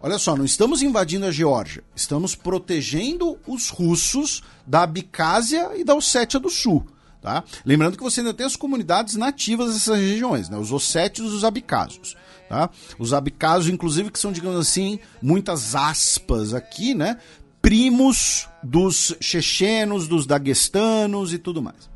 Olha 0.02 0.20
só, 0.20 0.36
não 0.36 0.46
estamos 0.46 0.82
invadindo 0.82 1.26
a 1.26 1.32
Geórgia, 1.32 1.84
estamos 1.96 2.36
protegendo 2.36 3.40
os 3.48 3.70
russos 3.70 4.44
da 4.66 4.84
Abcásia 4.84 5.72
e 5.76 5.84
da 5.84 5.96
Ossétia 5.96 6.40
do 6.40 6.50
Sul. 6.50 6.86
Tá? 7.26 7.44
Lembrando 7.66 7.98
que 7.98 8.04
você 8.04 8.20
ainda 8.20 8.36
tem 8.36 8.46
as 8.46 8.56
comunidades 8.56 9.16
nativas 9.16 9.74
dessas 9.74 9.98
regiões, 9.98 10.48
né? 10.48 10.60
os 10.60 10.72
ossétios 10.72 11.34
e 11.34 11.36
os 11.36 11.44
abcásios. 11.44 12.16
Tá? 12.48 12.70
Os 13.00 13.14
abcásios, 13.14 13.74
inclusive, 13.74 14.12
que 14.12 14.20
são, 14.20 14.32
digamos 14.32 14.60
assim, 14.60 15.00
muitas 15.24 15.74
aspas 15.74 16.54
aqui, 16.54 16.94
né? 16.94 17.18
primos 17.64 18.48
dos 18.62 19.16
chechenos, 19.20 20.08
dos 20.08 20.28
daguestanos 20.28 21.34
e 21.34 21.40
tudo 21.40 21.64
mais. 21.64 21.90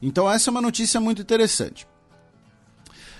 Então 0.00 0.30
essa 0.30 0.50
é 0.50 0.52
uma 0.52 0.62
notícia 0.62 1.00
muito 1.00 1.20
interessante. 1.20 1.84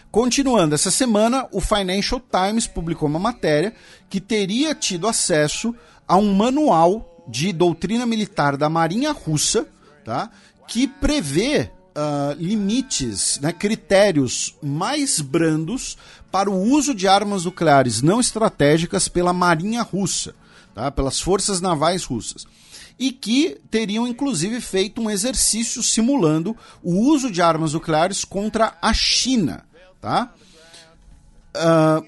Continuando, 0.09 0.73
essa 0.73 0.93
semana 0.93 1.49
o 1.51 1.61
Financial 1.61 2.21
Times 2.21 2.69
publicou 2.69 3.09
uma 3.09 3.19
matéria 3.19 3.75
que 4.09 4.21
teria 4.21 4.73
tido 4.73 5.09
acesso 5.09 5.75
a 6.07 6.17
um 6.17 6.33
manual 6.33 7.25
de 7.27 7.53
doutrina 7.53 8.07
militar 8.07 8.57
da 8.57 8.71
Marinha 8.71 9.11
Russa, 9.11 9.67
tá? 10.05 10.31
Que 10.67 10.87
prevê 10.87 11.71
uh, 11.97 12.35
limites, 12.39 13.39
né, 13.41 13.53
critérios 13.53 14.55
mais 14.63 15.21
brandos 15.21 15.97
para 16.31 16.51
o 16.51 16.61
uso 16.61 16.95
de 16.95 17.09
armas 17.09 17.45
nucleares 17.45 18.03
não 18.03 18.21
estratégicas 18.21 19.09
pela 19.09 19.33
Marinha 19.33 19.83
Russa 19.83 20.35
tá? 20.77 20.91
pelas 20.91 21.19
forças 21.19 21.61
navais 21.61 22.05
russas. 22.05 22.47
E 22.99 23.11
que 23.11 23.59
teriam 23.71 24.07
inclusive 24.07 24.61
feito 24.61 25.01
um 25.01 25.11
exercício 25.11 25.83
simulando 25.83 26.55
o 26.83 27.01
uso 27.11 27.31
de 27.31 27.43
armas 27.43 27.73
nucleares 27.73 28.25
contra 28.25 28.77
a 28.81 28.93
China. 28.93 29.65
Tá? 30.01 30.33
Uh, 31.57 32.07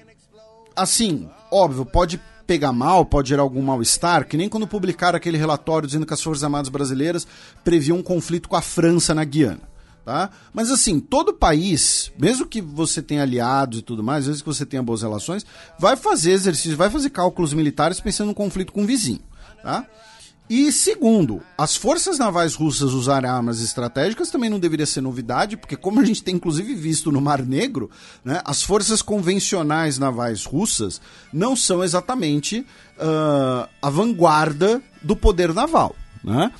assim, 0.75 1.27
óbvio, 1.51 1.85
pode 1.85 2.21
pegar 2.49 2.73
mal, 2.73 3.05
pode 3.05 3.29
gerar 3.29 3.43
algum 3.43 3.61
mal-estar, 3.61 4.25
que 4.27 4.35
nem 4.35 4.49
quando 4.49 4.65
publicaram 4.65 5.15
aquele 5.15 5.37
relatório 5.37 5.85
dizendo 5.85 6.03
que 6.03 6.15
as 6.15 6.23
Forças 6.23 6.43
Armadas 6.43 6.67
Brasileiras 6.67 7.27
previam 7.63 7.99
um 7.99 8.01
conflito 8.01 8.49
com 8.49 8.55
a 8.55 8.61
França 8.61 9.13
na 9.13 9.23
Guiana. 9.23 9.61
Tá? 10.03 10.31
Mas 10.51 10.71
assim, 10.71 10.99
todo 10.99 11.31
país, 11.31 12.11
mesmo 12.17 12.47
que 12.47 12.59
você 12.59 13.03
tenha 13.03 13.21
aliados 13.21 13.77
e 13.77 13.81
tudo 13.83 14.01
mais, 14.01 14.25
vezes 14.25 14.41
que 14.41 14.47
você 14.47 14.65
tenha 14.65 14.81
boas 14.81 15.03
relações, 15.03 15.45
vai 15.77 15.95
fazer 15.95 16.31
exercícios, 16.31 16.73
vai 16.73 16.89
fazer 16.89 17.11
cálculos 17.11 17.53
militares 17.53 17.99
pensando 17.99 18.29
no 18.29 18.33
conflito 18.33 18.73
com 18.73 18.81
o 18.81 18.87
vizinho. 18.87 19.21
Tá? 19.61 19.85
E 20.49 20.71
segundo, 20.71 21.43
as 21.55 21.75
forças 21.75 22.17
navais 22.17 22.55
russas 22.55 22.91
usarem 22.91 23.29
armas 23.29 23.61
estratégicas 23.61 24.31
também 24.31 24.49
não 24.49 24.59
deveria 24.59 24.85
ser 24.87 24.99
novidade, 24.99 25.55
porque 25.55 25.75
como 25.75 25.99
a 25.99 26.03
gente 26.03 26.23
tem 26.23 26.35
inclusive 26.35 26.73
visto 26.73 27.11
no 27.11 27.21
Mar 27.21 27.43
Negro, 27.43 27.91
né, 28.25 28.41
as 28.43 28.63
forças 28.63 29.03
convencionais 29.03 29.99
navais 29.99 30.45
russas 30.45 30.99
não 31.31 31.55
são 31.55 31.83
exatamente 31.83 32.65
uh, 32.97 33.69
a 33.79 33.89
vanguarda 33.91 34.81
do 35.03 35.15
poder 35.15 35.53
naval. 35.53 35.95
Né? 36.23 36.51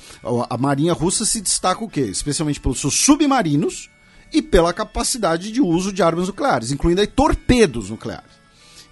A 0.48 0.56
Marinha 0.56 0.92
Russa 0.92 1.24
se 1.24 1.40
destaca 1.40 1.82
o 1.84 1.88
quê? 1.88 2.02
Especialmente 2.02 2.60
pelos 2.60 2.80
seus 2.80 2.94
submarinos 2.94 3.90
e 4.32 4.40
pela 4.40 4.72
capacidade 4.72 5.50
de 5.50 5.60
uso 5.60 5.92
de 5.92 6.00
armas 6.00 6.28
nucleares, 6.28 6.70
incluindo 6.70 7.00
aí 7.00 7.08
torpedos 7.08 7.90
nucleares. 7.90 8.30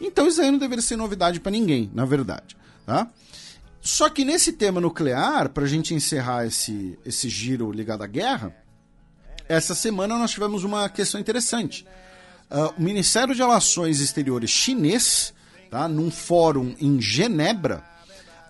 Então 0.01 0.26
isso 0.26 0.40
aí 0.40 0.51
não 0.51 0.59
deveria 0.59 0.82
ser 0.82 0.96
novidade 0.96 1.38
para 1.38 1.53
ninguém, 1.53 1.88
na 1.94 2.05
verdade. 2.05 2.57
Tá? 2.84 3.07
Só 3.89 4.11
que 4.11 4.22
nesse 4.22 4.53
tema 4.53 4.82
nuclear, 4.82 5.49
para 5.49 5.64
a 5.64 5.66
gente 5.66 5.95
encerrar 5.95 6.45
esse, 6.45 6.99
esse 7.07 7.26
giro 7.26 7.72
ligado 7.72 8.03
à 8.03 8.07
guerra, 8.07 8.55
essa 9.49 9.74
semana 9.74 10.18
nós 10.18 10.30
tivemos 10.30 10.62
uma 10.62 10.91
questão 10.91 11.18
interessante. 11.18 11.86
Uh, 12.51 12.74
o 12.76 12.82
Ministério 12.82 13.34
de 13.34 13.41
Relações 13.41 14.01
Exteriores 14.01 14.51
chinês, 14.51 15.32
tá, 15.70 15.89
num 15.89 16.11
fórum 16.11 16.76
em 16.78 17.01
Genebra, 17.01 17.82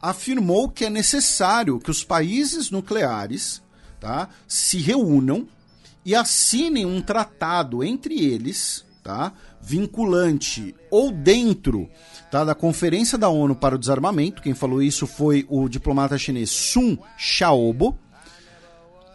afirmou 0.02 0.68
que 0.68 0.84
é 0.84 0.90
necessário 0.90 1.78
que 1.78 1.92
os 1.92 2.02
países 2.02 2.72
nucleares 2.72 3.62
tá, 4.00 4.28
se 4.48 4.78
reúnam 4.78 5.46
e 6.04 6.16
assinem 6.16 6.84
um 6.84 7.00
tratado 7.00 7.84
entre 7.84 8.24
eles, 8.24 8.84
tá, 9.04 9.32
vinculante 9.62 10.74
ou 10.90 11.12
dentro 11.12 11.88
tá, 12.30 12.44
da 12.44 12.54
Conferência 12.54 13.16
da 13.16 13.28
ONU 13.28 13.54
para 13.54 13.74
o 13.74 13.78
Desarmamento, 13.78 14.42
quem 14.42 14.54
falou 14.54 14.82
isso 14.82 15.06
foi 15.06 15.46
o 15.48 15.68
diplomata 15.68 16.18
chinês 16.18 16.50
Sun 16.50 16.96
Xiaobo, 17.16 17.98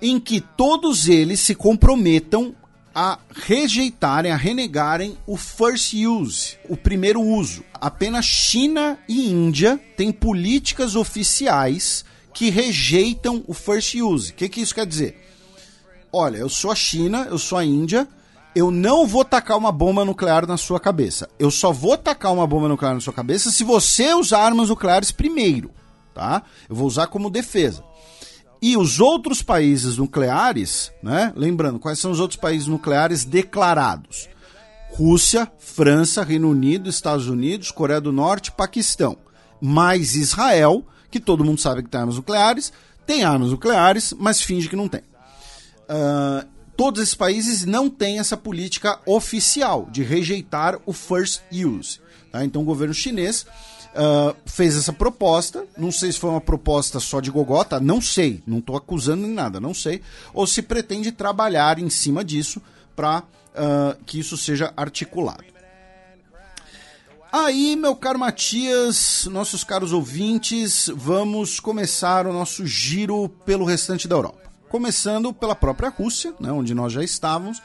em 0.01 0.19
que 0.19 0.41
todos 0.41 1.07
eles 1.07 1.39
se 1.39 1.55
comprometam 1.55 2.55
a 2.93 3.17
rejeitarem, 3.33 4.31
a 4.31 4.35
renegarem 4.35 5.17
o 5.25 5.35
first 5.35 5.93
use, 5.93 6.57
o 6.69 6.77
primeiro 6.77 7.21
uso. 7.21 7.63
Apenas 7.73 8.25
China 8.25 8.99
e 9.07 9.29
Índia 9.29 9.79
têm 9.97 10.11
políticas 10.11 10.95
oficiais 10.95 12.05
que 12.33 12.49
rejeitam 12.49 13.43
o 13.47 13.53
first 13.53 13.95
use. 13.95 14.31
O 14.31 14.35
que, 14.35 14.49
que 14.49 14.61
isso 14.61 14.75
quer 14.75 14.85
dizer? 14.85 15.19
Olha, 16.11 16.37
eu 16.37 16.49
sou 16.49 16.71
a 16.71 16.75
China, 16.75 17.27
eu 17.29 17.39
sou 17.39 17.57
a 17.57 17.65
Índia, 17.65 18.07
eu 18.55 18.69
não 18.69 19.07
vou 19.07 19.25
tacar 19.25 19.57
uma 19.57 19.71
bomba 19.71 20.05
nuclear 20.05 20.45
na 20.47 20.57
sua 20.57 20.79
cabeça. 20.79 21.29
Eu 21.39 21.49
só 21.49 21.71
vou 21.71 21.97
tacar 21.97 22.31
uma 22.31 22.45
bomba 22.45 22.67
nuclear 22.67 22.93
na 22.93 22.99
sua 22.99 23.13
cabeça 23.13 23.51
se 23.51 23.63
você 23.63 24.13
usar 24.13 24.39
armas 24.39 24.69
nucleares 24.69 25.11
primeiro, 25.11 25.71
tá? 26.13 26.43
Eu 26.69 26.75
vou 26.75 26.87
usar 26.87 27.07
como 27.07 27.29
defesa. 27.29 27.83
E 28.61 28.77
os 28.77 28.99
outros 28.99 29.41
países 29.41 29.97
nucleares, 29.97 30.91
né? 31.01 31.33
Lembrando, 31.35 31.79
quais 31.79 31.99
são 31.99 32.11
os 32.11 32.19
outros 32.19 32.39
países 32.39 32.67
nucleares 32.67 33.25
declarados? 33.25 34.29
Rússia, 34.91 35.51
França, 35.57 36.23
Reino 36.23 36.49
Unido, 36.49 36.89
Estados 36.89 37.27
Unidos, 37.27 37.71
Coreia 37.71 37.99
do 37.99 38.11
Norte, 38.11 38.51
Paquistão. 38.51 39.17
Mais 39.59 40.15
Israel, 40.15 40.85
que 41.09 41.19
todo 41.19 41.43
mundo 41.43 41.59
sabe 41.59 41.83
que 41.83 41.89
tem 41.89 41.99
armas 41.99 42.15
nucleares, 42.15 42.71
tem 43.05 43.23
armas 43.23 43.49
nucleares, 43.49 44.13
mas 44.17 44.41
finge 44.41 44.69
que 44.69 44.75
não 44.75 44.87
tem. 44.87 45.01
Uh, 45.89 46.47
todos 46.75 47.01
esses 47.01 47.15
países 47.15 47.65
não 47.65 47.89
têm 47.89 48.19
essa 48.19 48.37
política 48.37 48.99
oficial 49.05 49.87
de 49.91 50.03
rejeitar 50.03 50.79
o 50.85 50.93
first 50.93 51.41
use. 51.51 51.99
Tá? 52.31 52.43
Então 52.43 52.61
o 52.61 52.65
governo 52.65 52.93
chinês 52.93 53.45
uh, 53.93 54.35
fez 54.45 54.75
essa 54.75 54.91
proposta. 54.91 55.65
Não 55.77 55.91
sei 55.91 56.11
se 56.11 56.19
foi 56.19 56.29
uma 56.29 56.41
proposta 56.41 56.99
só 56.99 57.19
de 57.19 57.31
gogota, 57.31 57.79
não 57.79 58.01
sei, 58.01 58.41
não 58.45 58.59
estou 58.59 58.75
acusando 58.75 59.23
nem 59.23 59.31
nada, 59.31 59.59
não 59.59 59.73
sei. 59.73 60.01
Ou 60.33 60.45
se 60.47 60.61
pretende 60.61 61.11
trabalhar 61.11 61.79
em 61.79 61.89
cima 61.89 62.23
disso 62.23 62.61
para 62.95 63.19
uh, 63.19 63.23
ah, 63.55 63.97
que 64.05 64.19
isso 64.19 64.37
seja 64.37 64.73
articulado. 64.75 65.43
Aí, 67.31 67.75
meu 67.75 67.95
caro 67.95 68.19
Matias, 68.19 69.27
nossos 69.31 69.63
caros 69.63 69.91
ouvintes, 69.91 70.87
vamos 70.95 71.59
começar 71.59 72.27
o 72.27 72.33
nosso 72.33 72.63
giro 72.63 73.27
pelo 73.43 73.65
restante 73.65 74.07
da 74.07 74.15
Europa. 74.15 74.42
Começando 74.73 75.31
pela 75.31 75.53
própria 75.53 75.89
Rússia, 75.89 76.33
né, 76.39 76.51
onde 76.51 76.73
nós 76.73 76.91
já 76.91 77.03
estávamos, 77.03 77.61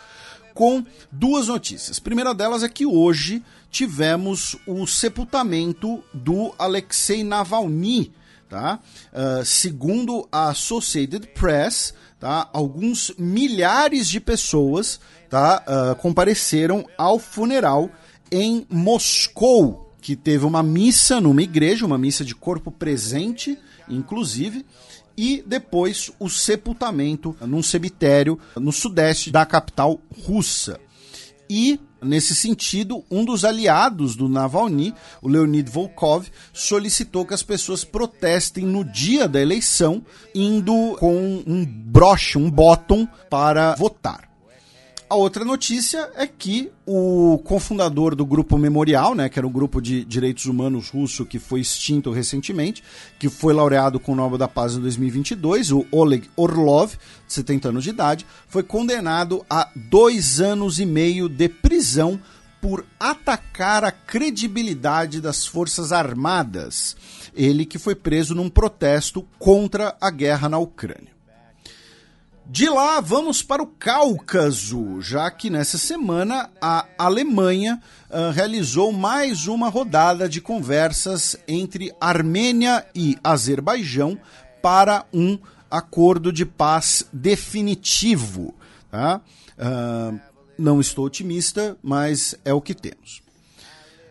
com 0.53 0.85
duas 1.11 1.49
notícias. 1.49 1.97
A 1.97 2.03
primeira 2.03 2.35
delas 2.35 2.63
é 2.63 2.69
que 2.69 2.85
hoje 2.85 3.43
tivemos 3.71 4.57
o 4.67 4.87
sepultamento 4.87 6.05
do 6.13 6.55
Alexei 6.59 7.25
Navalny, 7.25 8.13
tá? 8.47 8.79
Uh, 9.11 9.43
segundo 9.43 10.29
a 10.31 10.51
Associated 10.51 11.29
Press, 11.29 11.95
tá? 12.21 12.47
Alguns 12.53 13.11
milhares 13.17 14.07
de 14.07 14.21
pessoas, 14.21 15.01
tá? 15.31 15.65
Uh, 15.67 15.97
compareceram 15.97 16.85
ao 16.99 17.19
funeral 17.19 17.91
em 18.31 18.67
Moscou, 18.69 19.95
que 19.99 20.15
teve 20.15 20.45
uma 20.45 20.63
missa 20.63 21.23
numa 21.23 21.43
igreja, 21.43 21.87
uma 21.87 21.97
missa 21.97 22.23
de 22.23 22.35
corpo 22.35 22.71
presente, 22.71 23.59
inclusive, 23.89 24.67
e 25.19 25.43
depois 25.45 26.13
o 26.21 26.31
sepultamento 26.31 27.37
num 27.41 27.61
cemitério 27.61 28.39
no 28.55 28.71
sudeste 28.71 29.33
da 29.33 29.45
capital 29.45 30.01
russa. 30.25 30.81
E 31.51 31.81
Nesse 32.01 32.33
sentido, 32.33 33.05
um 33.11 33.25
dos 33.25 33.45
aliados 33.45 34.15
do 34.15 34.29
Navalny, 34.29 34.95
o 35.21 35.27
Leonid 35.27 35.69
Volkov, 35.69 36.29
solicitou 36.53 37.27
que 37.27 37.35
as 37.35 37.43
pessoas 37.43 37.83
protestem 37.83 38.65
no 38.65 38.85
dia 38.85 39.27
da 39.27 39.43
eleição, 39.43 40.05
indo 40.33 40.97
com 41.01 41.43
um 41.45 41.67
broche, 41.67 42.39
um 42.39 42.49
bottom, 42.49 43.05
para 43.29 43.75
votar. 43.75 44.28
A 45.11 45.15
outra 45.15 45.43
notícia 45.43 46.11
é 46.17 46.27
que 46.27 46.71
o 46.85 47.41
cofundador 47.43 48.15
do 48.15 48.27
grupo 48.27 48.59
Memorial, 48.59 49.15
né, 49.15 49.31
que 49.31 49.39
era 49.39 49.47
um 49.47 49.51
grupo 49.51 49.81
de 49.81 50.05
direitos 50.05 50.45
humanos 50.45 50.91
russo 50.91 51.25
que 51.25 51.39
foi 51.39 51.61
extinto 51.61 52.11
recentemente, 52.11 52.85
que 53.19 53.31
foi 53.31 53.55
laureado 53.55 53.99
com 53.99 54.13
o 54.13 54.15
Nobel 54.15 54.37
da 54.37 54.47
Paz 54.47 54.75
em 54.75 54.81
2022, 54.81 55.73
o 55.73 55.87
Oleg 55.91 56.29
Orlov, 56.37 56.93
de 57.27 57.33
70 57.33 57.71
anos 57.71 57.85
de 57.85 57.91
idade, 57.91 58.27
foi 58.49 58.63
condenado 58.63 59.47
a 59.49 59.71
dois 59.75 60.43
anos 60.43 60.79
e 60.79 60.85
meio 60.85 61.27
de 61.27 61.49
prisão 61.49 62.21
por 62.61 62.85
atacar 63.01 63.85
a 63.85 63.91
credibilidade 63.91 65.23
das 65.23 65.47
Forças 65.47 65.91
Armadas. 65.91 66.95
Ele 67.35 67.65
que 67.65 67.79
foi 67.79 67.95
preso 67.95 68.35
num 68.35 68.51
protesto 68.51 69.27
contra 69.39 69.97
a 69.99 70.11
guerra 70.11 70.51
na 70.51 70.59
Ucrânia. 70.59 71.18
De 72.51 72.67
lá, 72.67 72.99
vamos 72.99 73.43
para 73.43 73.63
o 73.63 73.67
Cáucaso, 73.67 75.03
já 75.03 75.31
que 75.31 75.51
nessa 75.51 75.77
semana 75.77 76.49
a 76.63 76.87
Alemanha 76.97 77.79
uh, 78.09 78.31
realizou 78.33 78.91
mais 78.91 79.47
uma 79.47 79.69
rodada 79.69 80.27
de 80.27 80.41
conversas 80.41 81.37
entre 81.47 81.95
Armênia 82.01 82.87
e 82.95 83.19
Azerbaijão 83.23 84.19
para 84.63 85.05
um 85.13 85.39
acordo 85.71 86.33
de 86.33 86.47
paz 86.47 87.07
definitivo. 87.13 88.55
Tá? 88.91 89.21
Uh, 89.59 90.19
não 90.57 90.81
estou 90.81 91.05
otimista, 91.05 91.77
mas 91.83 92.35
é 92.47 92.53
o 92.55 92.63
que 92.63 92.73
temos. 92.73 93.28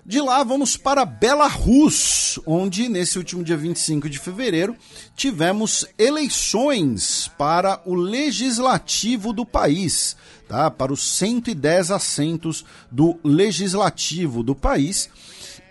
De 0.08 0.22
lá 0.22 0.42
vamos 0.42 0.78
para 0.78 1.04
Belarus, 1.04 2.40
onde 2.46 2.88
nesse 2.88 3.18
último 3.18 3.44
dia 3.44 3.58
25 3.58 4.10
de 4.10 4.18
fevereiro 4.18 4.74
tivemos 5.18 5.86
eleições 5.98 7.30
para 7.38 7.82
o 7.84 7.94
legislativo 7.94 9.34
do 9.34 9.46
país, 9.46 10.16
tá? 10.48 10.72
Para 10.72 10.94
os 10.94 11.02
110 11.02 11.92
assentos 11.92 12.64
do 12.90 13.20
legislativo 13.22 14.44
do 14.44 14.56
país. 14.56 15.10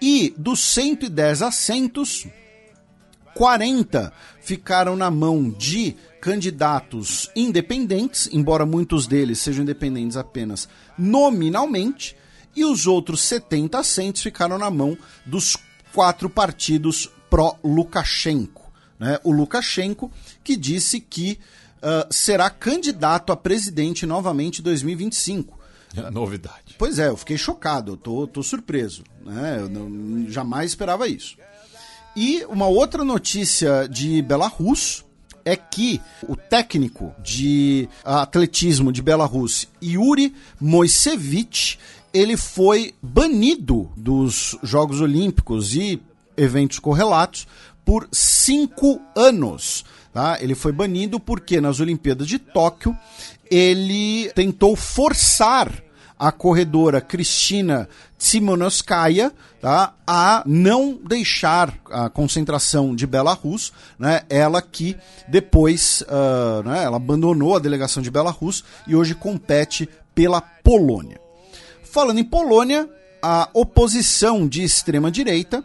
E 0.03 0.35
dos 0.37 0.61
110 0.61 1.41
assentos, 1.41 2.27
40 3.35 4.13
ficaram 4.43 4.97
na 4.97 5.11
mão 5.11 5.49
de 5.49 5.97
candidatos 6.21 7.31
independentes, 7.35 8.29
embora 8.31 8.67
muitos 8.67 9.07
deles 9.07 9.39
sejam 9.39 9.63
independentes 9.63 10.19
apenas 10.19 10.69
nominalmente 10.99 12.15
e 12.57 12.65
os 12.65 12.87
outros 12.87 13.21
70 13.21 13.79
assentos 13.79 14.23
ficaram 14.23 14.59
na 14.59 14.71
mão 14.71 14.97
dos 15.25 15.57
quatro 15.93 16.31
partidos 16.31 17.11
pró-Lukashenko. 17.31 18.73
Né? 18.99 19.19
O 19.23 19.31
Lukashenko 19.31 20.11
que 20.43 20.57
disse 20.57 21.01
que 21.01 21.39
uh, 21.77 22.13
será 22.13 22.49
candidato 22.49 23.33
a 23.33 23.37
presidente 23.37 24.07
novamente 24.07 24.61
em 24.61 24.63
2025. 24.63 25.57
É 25.97 26.11
novidade. 26.11 26.75
Pois 26.79 26.99
é, 26.99 27.09
eu 27.09 27.17
fiquei 27.17 27.39
chocado, 27.39 27.93
eu 27.93 27.97
tô, 27.97 28.27
tô 28.27 28.43
surpreso. 28.43 29.05
Né? 29.25 29.59
Eu 29.61 29.69
não, 29.69 30.29
jamais 30.31 30.71
esperava 30.71 31.07
isso. 31.07 31.37
E 32.15 32.45
uma 32.47 32.67
outra 32.67 33.05
notícia 33.05 33.87
de 33.89 34.23
Belarus 34.23 35.05
é 35.45 35.55
que 35.55 36.01
o 36.27 36.35
técnico 36.35 37.15
de 37.23 37.89
atletismo 38.05 38.91
de 38.91 39.01
Belarus, 39.01 39.69
Yuri 39.83 40.35
Moisevich, 40.61 41.79
ele 42.13 42.37
foi 42.37 42.95
banido 43.03 43.91
dos 43.97 44.57
Jogos 44.63 45.01
Olímpicos 45.01 45.75
e 45.75 46.01
eventos 46.37 46.79
correlatos 46.79 47.47
por 47.85 48.09
cinco 48.13 49.01
anos. 49.15 49.85
Tá? 50.13 50.39
Ele 50.41 50.55
foi 50.55 50.73
banido 50.73 51.21
porque 51.21 51.61
nas 51.61 51.79
Olimpíadas 51.81 52.27
de 52.27 52.39
Tóquio 52.39 52.97
ele 53.51 54.31
tentou 54.35 54.75
forçar 54.75 55.71
a 56.19 56.33
corredora 56.33 57.01
Cristina 57.01 57.89
Tsimonowskaya 58.19 59.33
tá, 59.61 59.95
a 60.07 60.43
não 60.47 60.99
deixar 61.07 61.75
a 61.91 62.09
concentração 62.09 62.95
de 62.97 63.07
Belarus, 63.07 63.73
né, 63.99 64.23
ela 64.31 64.63
que 64.63 64.97
depois 65.29 66.03
uh, 66.03 66.67
né, 66.67 66.85
ela 66.85 66.97
abandonou 66.97 67.57
a 67.57 67.59
delegação 67.59 68.03
de 68.03 68.11
Belarus 68.11 68.65
e 68.87 68.97
hoje 68.97 69.15
compete 69.15 69.89
pela 70.15 70.41
Polônia. 70.41 71.26
Falando 71.97 72.19
em 72.19 72.25
Polônia, 72.25 72.87
a 73.23 73.49
oposição 73.55 74.47
de 74.47 74.63
extrema-direita 74.63 75.65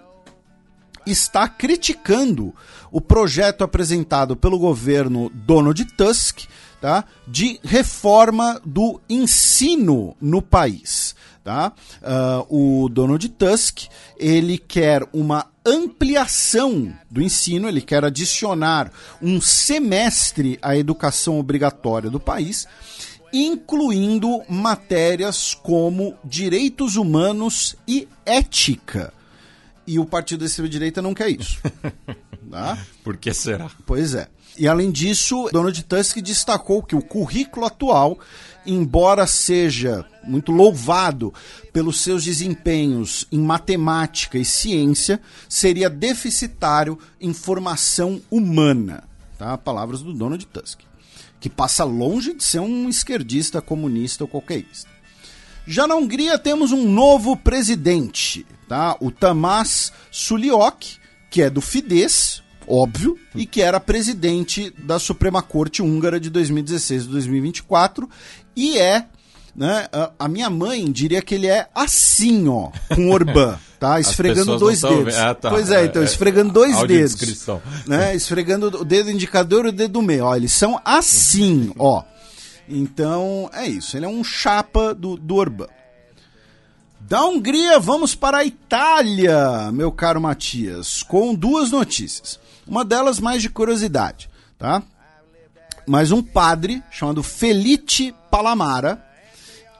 está 1.05 1.45
criticando 1.45 2.55
o 2.89 3.01
projeto 3.01 3.65
apresentado 3.65 4.37
pelo 4.37 4.57
governo 4.57 5.29
Donald 5.33 5.83
Tusk 5.97 6.43
tá, 6.79 7.03
de 7.27 7.59
reforma 7.61 8.61
do 8.63 9.01
ensino 9.09 10.15
no 10.21 10.41
país. 10.41 11.17
Tá? 11.43 11.73
Uh, 12.01 12.83
o 12.85 12.87
Donald 12.87 13.27
Tusk 13.27 13.89
ele 14.17 14.57
quer 14.57 15.05
uma 15.11 15.47
ampliação 15.65 16.93
do 17.09 17.21
ensino, 17.21 17.67
ele 17.67 17.81
quer 17.81 18.05
adicionar 18.05 18.89
um 19.21 19.41
semestre 19.41 20.57
à 20.61 20.77
educação 20.77 21.37
obrigatória 21.37 22.09
do 22.09 22.21
país 22.21 22.65
incluindo 23.33 24.41
matérias 24.49 25.53
como 25.53 26.15
direitos 26.23 26.95
humanos 26.95 27.75
e 27.87 28.07
ética. 28.25 29.13
E 29.85 29.99
o 29.99 30.05
partido 30.05 30.41
da 30.41 30.45
extrema-direita 30.45 31.01
não 31.01 31.13
quer 31.13 31.29
isso. 31.29 31.59
tá? 32.49 32.77
Por 33.03 33.17
que 33.17 33.33
será? 33.33 33.69
Pois 33.85 34.13
é. 34.13 34.27
E 34.57 34.67
além 34.67 34.91
disso, 34.91 35.49
Donald 35.51 35.81
Tusk 35.83 36.17
destacou 36.17 36.83
que 36.83 36.95
o 36.95 37.01
currículo 37.01 37.65
atual, 37.65 38.19
embora 38.65 39.25
seja 39.25 40.05
muito 40.23 40.51
louvado 40.51 41.33
pelos 41.71 42.01
seus 42.01 42.23
desempenhos 42.23 43.25
em 43.31 43.39
matemática 43.39 44.37
e 44.37 44.45
ciência, 44.45 45.21
seria 45.47 45.89
deficitário 45.89 46.99
em 47.19 47.33
formação 47.33 48.21
humana. 48.29 49.03
Tá? 49.37 49.57
Palavras 49.57 50.01
do 50.01 50.13
Donald 50.13 50.45
Tusk 50.47 50.90
que 51.41 51.49
passa 51.49 51.83
longe 51.83 52.35
de 52.35 52.43
ser 52.43 52.59
um 52.59 52.87
esquerdista, 52.87 53.61
comunista 53.61 54.23
ou 54.23 54.27
qualquerista. 54.27 54.89
Já 55.65 55.87
na 55.87 55.95
Hungria 55.95 56.37
temos 56.37 56.71
um 56.71 56.87
novo 56.87 57.35
presidente, 57.35 58.45
tá? 58.69 58.95
O 59.01 59.11
Tamás 59.11 59.91
Suliok, 60.11 60.97
que 61.31 61.41
é 61.41 61.49
do 61.49 61.59
Fidesz, 61.59 62.43
óbvio, 62.67 63.17
e 63.35 63.45
que 63.45 63.61
era 63.61 63.79
presidente 63.79 64.71
da 64.77 64.99
Suprema 64.99 65.41
Corte 65.41 65.81
Húngara 65.81 66.19
de 66.19 66.29
2016 66.29 67.05
e 67.05 67.07
2024 67.07 68.07
e 68.55 68.77
é 68.77 69.07
né? 69.55 69.87
A, 70.17 70.27
minha 70.27 70.49
mãe 70.49 70.89
diria 70.91 71.21
que 71.21 71.35
ele 71.35 71.47
é 71.47 71.67
assim, 71.75 72.47
ó, 72.47 72.71
com 72.93 73.11
Orbán, 73.11 73.57
tá? 73.79 73.99
Esfregando 74.01 74.57
dois 74.57 74.81
dedos. 74.81 75.15
Ah, 75.15 75.33
tá. 75.33 75.49
Pois 75.49 75.69
é, 75.71 75.85
então, 75.85 76.01
é, 76.01 76.05
esfregando 76.05 76.53
dois 76.53 76.77
dedos. 76.87 77.47
Né? 77.85 78.15
Esfregando 78.15 78.67
o 78.81 78.85
dedo 78.85 79.11
indicador 79.11 79.65
e 79.65 79.69
o 79.69 79.73
dedo 79.73 80.01
meio. 80.01 80.25
Ó, 80.25 80.35
eles 80.35 80.53
são 80.53 80.79
assim, 80.85 81.71
ó. 81.77 82.03
Então, 82.67 83.49
é 83.53 83.67
isso. 83.67 83.97
Ele 83.97 84.05
é 84.05 84.09
um 84.09 84.23
chapa 84.23 84.93
do, 84.93 85.17
do 85.17 85.35
Orbán. 85.35 85.67
Da 87.01 87.25
Hungria, 87.25 87.77
vamos 87.77 88.15
para 88.15 88.37
a 88.37 88.45
Itália, 88.45 89.69
meu 89.73 89.91
caro 89.91 90.21
Matias, 90.21 91.03
com 91.03 91.35
duas 91.35 91.69
notícias. 91.69 92.39
Uma 92.65 92.85
delas 92.85 93.19
mais 93.19 93.41
de 93.41 93.49
curiosidade, 93.49 94.29
tá? 94.57 94.81
Mas 95.85 96.11
um 96.11 96.23
padre 96.23 96.81
chamado 96.89 97.21
Felice 97.21 98.15
Palamara, 98.29 99.03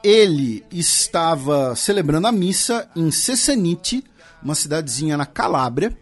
ele 0.02 0.64
estava 0.70 1.76
celebrando 1.76 2.26
a 2.26 2.32
missa 2.32 2.88
em 2.96 3.10
Cessanite, 3.10 4.02
uma 4.42 4.54
cidadezinha 4.54 5.16
na 5.16 5.26
Calábria. 5.26 5.96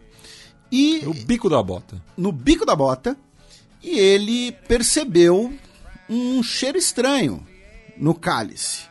E 0.71 1.01
no 1.03 1.13
bico 1.13 1.49
da 1.49 1.61
bota. 1.61 2.01
No 2.17 2.31
bico 2.31 2.65
da 2.65 2.75
bota. 2.75 3.15
E 3.83 3.99
ele 3.99 4.51
percebeu 4.67 5.53
um 6.09 6.41
cheiro 6.41 6.77
estranho 6.77 7.45
no 7.97 8.15
cálice. 8.15 8.83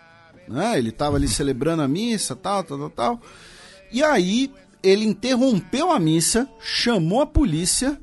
Né? 0.46 0.78
Ele 0.78 0.90
estava 0.90 1.16
ali 1.16 1.26
celebrando 1.26 1.82
a 1.82 1.88
missa, 1.88 2.36
tal, 2.36 2.62
tal, 2.62 2.78
tal, 2.78 2.90
tal. 2.90 3.22
E 3.90 4.02
aí 4.04 4.52
ele 4.82 5.04
interrompeu 5.04 5.90
a 5.90 5.98
missa, 5.98 6.48
chamou 6.60 7.20
a 7.20 7.26
polícia 7.26 7.98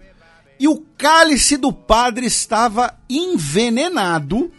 e 0.59 0.67
o 0.67 0.83
cálice 0.97 1.55
do 1.55 1.71
padre 1.71 2.25
estava 2.25 2.97
envenenado 3.09 4.51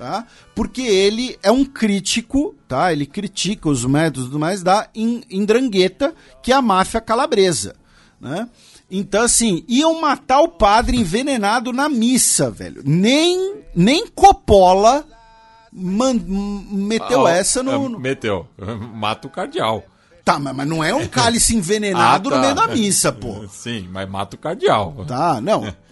tá? 0.00 0.26
Porque 0.60 0.82
ele 0.82 1.38
é 1.42 1.50
um 1.50 1.64
crítico, 1.64 2.54
tá? 2.68 2.92
Ele 2.92 3.06
critica 3.06 3.66
os 3.66 3.82
métodos 3.86 4.28
do 4.28 4.38
mais 4.38 4.62
da 4.62 4.90
Indrangheta, 4.94 6.14
que 6.42 6.52
é 6.52 6.54
a 6.54 6.60
máfia 6.60 7.00
calabresa, 7.00 7.76
né? 8.20 8.46
Então, 8.90 9.22
assim, 9.22 9.64
iam 9.66 9.98
matar 10.02 10.40
o 10.40 10.48
padre 10.48 10.98
envenenado 10.98 11.72
na 11.72 11.88
missa, 11.88 12.50
velho. 12.50 12.82
Nem, 12.84 13.62
nem 13.74 14.06
Coppola 14.08 15.06
man, 15.72 16.20
meteu 16.70 17.26
ah, 17.26 17.32
essa 17.32 17.62
no, 17.62 17.98
Meteu. 17.98 18.46
Mata 18.92 19.28
o 19.28 19.30
cardeal. 19.30 19.82
Tá, 20.32 20.38
mas 20.38 20.56
mas 20.56 20.66
não 20.68 20.82
é 20.84 20.94
um 20.94 21.06
cálice 21.06 21.54
envenenado 21.56 22.28
Ah, 22.30 22.30
tá. 22.32 22.36
no 22.36 22.42
meio 22.42 22.54
da 22.54 22.68
missa, 22.68 23.12
pô. 23.12 23.46
Sim, 23.50 23.88
mas 23.90 24.08
mata 24.08 24.36
o 24.36 24.38
cardeal. 24.38 25.04
Tá, 25.06 25.40
não. 25.40 25.72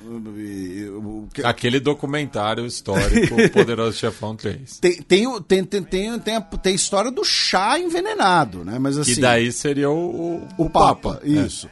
Aquele 1.44 1.78
documentário 1.80 2.64
histórico, 2.64 3.34
o 3.34 3.50
Poderoso 3.50 3.96
Chefão 3.98 4.34
3. 4.34 4.78
Tem, 4.78 5.02
tem, 5.02 5.42
tem, 5.42 5.64
tem, 5.64 5.82
tem, 5.82 6.18
tem, 6.18 6.36
a, 6.36 6.40
tem 6.40 6.72
a 6.72 6.76
história 6.76 7.10
do 7.10 7.22
chá 7.24 7.78
envenenado, 7.78 8.64
né? 8.64 8.78
Mas 8.78 8.96
assim. 8.96 9.14
Que 9.14 9.20
daí 9.20 9.52
seria 9.52 9.90
o, 9.90 10.36
o, 10.58 10.64
o 10.64 10.70
Papa, 10.70 11.20
isso. 11.22 11.68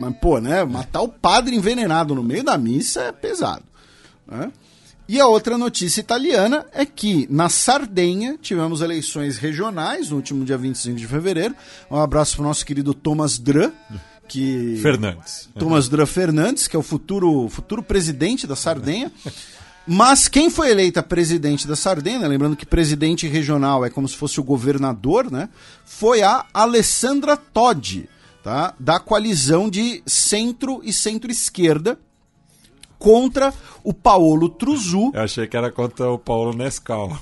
Mas, 0.00 0.16
pô, 0.16 0.40
né? 0.40 0.64
Matar 0.64 1.02
o 1.02 1.08
padre 1.08 1.54
envenenado 1.54 2.14
no 2.14 2.22
meio 2.22 2.42
da 2.42 2.56
missa 2.58 3.02
é 3.02 3.12
pesado. 3.12 3.62
né? 4.26 4.50
E 5.06 5.20
a 5.20 5.26
outra 5.26 5.58
notícia 5.58 6.00
italiana 6.00 6.64
é 6.72 6.86
que 6.86 7.26
na 7.30 7.50
Sardenha 7.50 8.38
tivemos 8.40 8.80
eleições 8.80 9.36
regionais 9.36 10.08
no 10.08 10.16
último 10.16 10.44
dia 10.46 10.56
25 10.56 10.96
de 10.96 11.06
fevereiro. 11.06 11.54
Um 11.90 11.98
abraço 11.98 12.36
pro 12.36 12.44
nosso 12.44 12.64
querido 12.64 12.94
Thomas 12.94 13.38
Drã, 13.38 13.70
que. 14.26 14.78
Fernandes. 14.80 15.50
Thomas 15.58 15.90
Drã 15.90 16.06
Fernandes, 16.06 16.66
que 16.66 16.74
é 16.74 16.78
o 16.78 16.82
futuro, 16.82 17.48
futuro 17.50 17.82
presidente 17.82 18.46
da 18.46 18.56
Sardenha. 18.56 19.12
Mas 19.86 20.26
quem 20.26 20.48
foi 20.48 20.70
eleita 20.70 21.02
presidente 21.02 21.68
da 21.68 21.76
Sardenha, 21.76 22.20
né, 22.20 22.26
lembrando 22.26 22.56
que 22.56 22.64
presidente 22.64 23.28
regional 23.28 23.84
é 23.84 23.90
como 23.90 24.08
se 24.08 24.16
fosse 24.16 24.40
o 24.40 24.44
governador, 24.44 25.30
né? 25.30 25.50
Foi 25.84 26.22
a 26.22 26.46
Alessandra 26.54 27.36
Toddi, 27.36 28.08
tá? 28.42 28.72
Da 28.80 28.98
coalizão 28.98 29.68
de 29.68 30.02
centro 30.06 30.80
e 30.82 30.90
centro-esquerda 30.90 31.98
contra 33.04 33.52
o 33.82 33.92
Paolo 33.92 34.48
Truzzu, 34.48 35.10
Eu 35.12 35.20
achei 35.20 35.46
que 35.46 35.54
era 35.54 35.70
contra 35.70 36.10
o 36.10 36.18
Paulo 36.18 36.56
Nescau. 36.56 37.14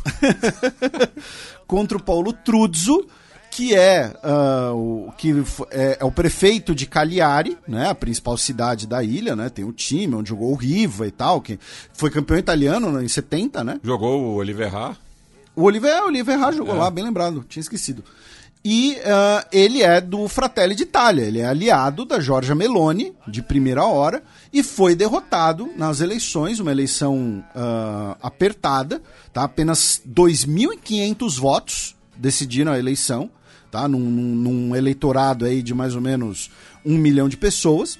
contra 1.66 1.98
o 1.98 2.02
Paulo 2.02 2.32
Truzzo, 2.32 3.04
que 3.50 3.74
é, 3.74 4.14
ah, 4.22 4.70
o, 4.72 5.12
que 5.18 5.34
é, 5.72 5.98
é 5.98 6.04
o 6.04 6.12
prefeito 6.12 6.72
de 6.72 6.86
Cagliari, 6.86 7.58
né, 7.66 7.88
a 7.88 7.96
principal 7.96 8.36
cidade 8.36 8.86
da 8.86 9.02
ilha, 9.02 9.34
né, 9.34 9.48
tem 9.48 9.64
o 9.64 9.72
time 9.72 10.14
onde 10.14 10.28
jogou 10.28 10.52
o 10.52 10.54
Riva 10.54 11.04
e 11.04 11.10
tal, 11.10 11.40
que 11.40 11.58
foi 11.92 12.10
campeão 12.10 12.38
italiano 12.38 13.02
em 13.02 13.08
70, 13.08 13.64
né? 13.64 13.80
Jogou 13.82 14.22
o 14.22 14.34
Oliver 14.36 14.72
Haas. 14.72 14.96
O 15.56 15.64
Oliver, 15.64 16.00
o 16.04 16.52
jogou 16.52 16.76
lá, 16.76 16.90
bem 16.90 17.02
lembrado, 17.02 17.44
tinha 17.48 17.60
esquecido. 17.60 18.04
E 18.64 18.96
ah, 19.04 19.44
ele 19.50 19.82
é 19.82 20.00
do 20.00 20.28
Fratelli 20.28 20.74
d'Italia, 20.76 21.24
ele 21.24 21.40
é 21.40 21.46
aliado 21.46 22.04
da 22.04 22.20
Giorgia 22.20 22.54
Meloni, 22.54 23.12
de 23.26 23.42
primeira 23.42 23.84
hora, 23.84 24.22
e 24.52 24.62
foi 24.62 24.94
derrotado 24.94 25.68
nas 25.76 26.00
eleições, 26.00 26.60
uma 26.60 26.70
eleição 26.70 27.44
ah, 27.56 28.16
apertada, 28.22 29.02
tá? 29.32 29.42
apenas 29.44 30.00
2.500 30.08 31.40
votos 31.40 31.96
decidiram 32.16 32.70
a 32.70 32.78
eleição, 32.78 33.28
tá? 33.68 33.88
num, 33.88 33.98
num- 33.98 34.76
eleitorado 34.76 35.44
aí 35.44 35.60
de 35.60 35.74
mais 35.74 35.96
ou 35.96 36.00
menos 36.00 36.48
um 36.86 36.96
milhão 36.96 37.28
de 37.28 37.36
pessoas. 37.36 37.98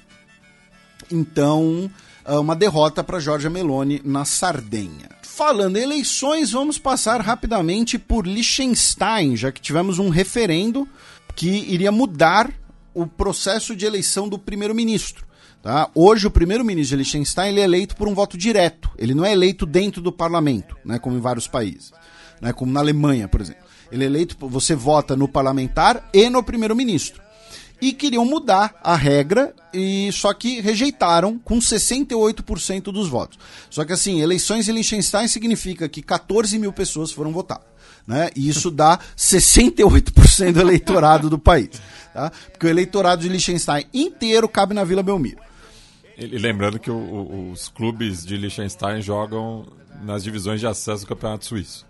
Então, 1.11 1.91
uma 2.27 2.55
derrota 2.55 3.03
para 3.03 3.19
Giorgia 3.19 3.49
Meloni 3.49 4.01
na 4.03 4.25
Sardenha. 4.25 5.09
Falando 5.21 5.77
em 5.77 5.81
eleições, 5.81 6.51
vamos 6.51 6.77
passar 6.77 7.19
rapidamente 7.19 7.97
por 7.97 8.27
Liechtenstein, 8.27 9.35
já 9.35 9.51
que 9.51 9.61
tivemos 9.61 9.99
um 9.99 10.09
referendo 10.09 10.87
que 11.35 11.47
iria 11.47 11.91
mudar 11.91 12.51
o 12.93 13.07
processo 13.07 13.75
de 13.75 13.85
eleição 13.85 14.29
do 14.29 14.37
primeiro-ministro. 14.37 15.25
Tá? 15.61 15.89
Hoje, 15.95 16.27
o 16.27 16.31
primeiro-ministro 16.31 16.95
de 16.95 17.03
Liechtenstein 17.03 17.49
ele 17.49 17.61
é 17.61 17.63
eleito 17.63 17.95
por 17.95 18.07
um 18.07 18.13
voto 18.13 18.37
direto. 18.37 18.91
Ele 18.97 19.15
não 19.15 19.25
é 19.25 19.31
eleito 19.31 19.65
dentro 19.65 20.01
do 20.01 20.11
parlamento, 20.11 20.77
né, 20.85 20.99
como 20.99 21.17
em 21.17 21.21
vários 21.21 21.47
países. 21.47 21.91
Né, 22.39 22.53
como 22.53 22.71
na 22.71 22.81
Alemanha, 22.81 23.27
por 23.27 23.41
exemplo. 23.41 23.63
Ele 23.91 24.03
é 24.03 24.07
eleito, 24.07 24.35
você 24.47 24.75
vota 24.75 25.15
no 25.15 25.27
parlamentar 25.27 26.09
e 26.13 26.29
no 26.29 26.43
primeiro-ministro 26.43 27.22
e 27.87 27.91
queriam 27.93 28.23
mudar 28.23 28.75
a 28.83 28.95
regra 28.95 29.53
e 29.73 30.09
só 30.13 30.33
que 30.33 30.61
rejeitaram 30.61 31.37
com 31.37 31.59
68% 31.59 32.83
dos 32.83 33.09
votos. 33.09 33.37
Só 33.69 33.83
que 33.83 33.91
assim, 33.91 34.21
eleições 34.21 34.69
em 34.69 34.71
Liechtenstein 34.71 35.27
significa 35.27 35.89
que 35.89 36.01
14 36.01 36.57
mil 36.57 36.71
pessoas 36.71 37.11
foram 37.11 37.31
votar. 37.33 37.59
Né? 38.07 38.29
E 38.35 38.47
isso 38.49 38.69
dá 38.69 38.99
68% 39.17 40.53
do 40.53 40.59
eleitorado 40.61 41.29
do 41.29 41.39
país. 41.39 41.69
Tá? 42.13 42.31
Porque 42.51 42.67
o 42.67 42.69
eleitorado 42.69 43.21
de 43.21 43.29
Liechtenstein 43.29 43.85
inteiro 43.93 44.47
cabe 44.47 44.73
na 44.73 44.83
Vila 44.83 45.01
Belmiro. 45.03 45.39
E 46.17 46.25
lembrando 46.37 46.79
que 46.79 46.91
o- 46.91 46.95
o- 46.95 47.51
os 47.51 47.67
clubes 47.69 48.25
de 48.25 48.37
Liechtenstein 48.37 49.01
jogam 49.01 49.65
nas 50.03 50.23
divisões 50.23 50.59
de 50.59 50.67
acesso 50.67 51.03
do 51.05 51.07
Campeonato 51.07 51.45
Suíço. 51.45 51.85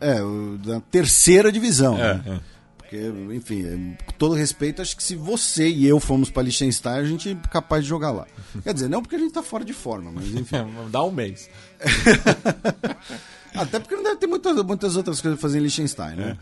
É, 0.00 0.22
o- 0.22 0.56
da 0.58 0.80
terceira 0.80 1.52
divisão. 1.52 1.98
É, 1.98 2.14
né? 2.14 2.22
é. 2.26 2.59
Porque, 2.90 3.06
enfim, 3.32 3.62
é, 3.64 4.04
com 4.04 4.12
todo 4.18 4.34
respeito, 4.34 4.82
acho 4.82 4.96
que 4.96 5.02
se 5.04 5.14
você 5.14 5.68
e 5.68 5.86
eu 5.86 6.00
fomos 6.00 6.28
para 6.28 6.42
Liechtenstein, 6.42 6.98
a 6.98 7.04
gente 7.04 7.30
é 7.30 7.48
capaz 7.48 7.84
de 7.84 7.88
jogar 7.88 8.10
lá. 8.10 8.26
Quer 8.64 8.74
dizer, 8.74 8.88
não 8.88 9.00
porque 9.00 9.14
a 9.14 9.18
gente 9.20 9.32
tá 9.32 9.44
fora 9.44 9.64
de 9.64 9.72
forma, 9.72 10.10
mas 10.10 10.26
enfim. 10.34 10.56
Dá 10.90 11.04
um 11.04 11.12
mês. 11.12 11.48
Até 13.54 13.78
porque 13.78 13.94
não 13.94 14.02
deve 14.02 14.16
ter 14.16 14.26
muitas, 14.26 14.60
muitas 14.64 14.96
outras 14.96 15.20
coisas 15.20 15.38
pra 15.38 15.48
fazer 15.48 15.60
em 15.60 15.62
Liechtenstein, 15.62 16.16
né? 16.16 16.36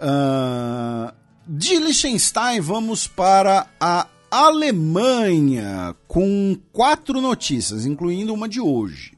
Ah, 0.00 1.14
de 1.46 1.76
Liechtenstein, 1.76 2.60
vamos 2.60 3.06
para 3.06 3.68
a 3.78 4.08
Alemanha, 4.28 5.94
com 6.08 6.58
quatro 6.72 7.20
notícias, 7.20 7.86
incluindo 7.86 8.34
uma 8.34 8.48
de 8.48 8.60
hoje. 8.60 9.13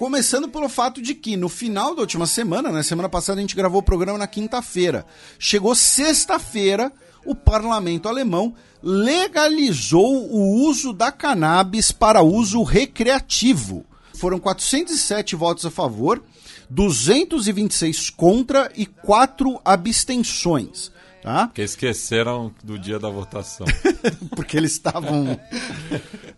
Começando 0.00 0.48
pelo 0.48 0.66
fato 0.66 1.02
de 1.02 1.14
que 1.14 1.36
no 1.36 1.50
final 1.50 1.94
da 1.94 2.00
última 2.00 2.26
semana, 2.26 2.72
né, 2.72 2.82
semana 2.82 3.06
passada 3.06 3.38
a 3.38 3.42
gente 3.42 3.54
gravou 3.54 3.80
o 3.80 3.84
programa 3.84 4.16
na 4.16 4.26
quinta-feira. 4.26 5.04
Chegou 5.38 5.74
sexta-feira, 5.74 6.90
o 7.22 7.34
parlamento 7.34 8.08
alemão 8.08 8.54
legalizou 8.82 10.26
o 10.32 10.64
uso 10.66 10.94
da 10.94 11.12
cannabis 11.12 11.92
para 11.92 12.22
uso 12.22 12.62
recreativo. 12.62 13.84
Foram 14.14 14.38
407 14.38 15.36
votos 15.36 15.66
a 15.66 15.70
favor, 15.70 16.24
226 16.70 18.08
contra 18.08 18.72
e 18.74 18.86
4 18.86 19.60
abstenções. 19.62 20.90
Tá? 21.22 21.48
Porque 21.48 21.60
esqueceram 21.60 22.50
do 22.64 22.78
dia 22.78 22.98
da 22.98 23.10
votação. 23.10 23.66
porque 24.34 24.56
eles 24.56 24.72
estavam. 24.72 25.38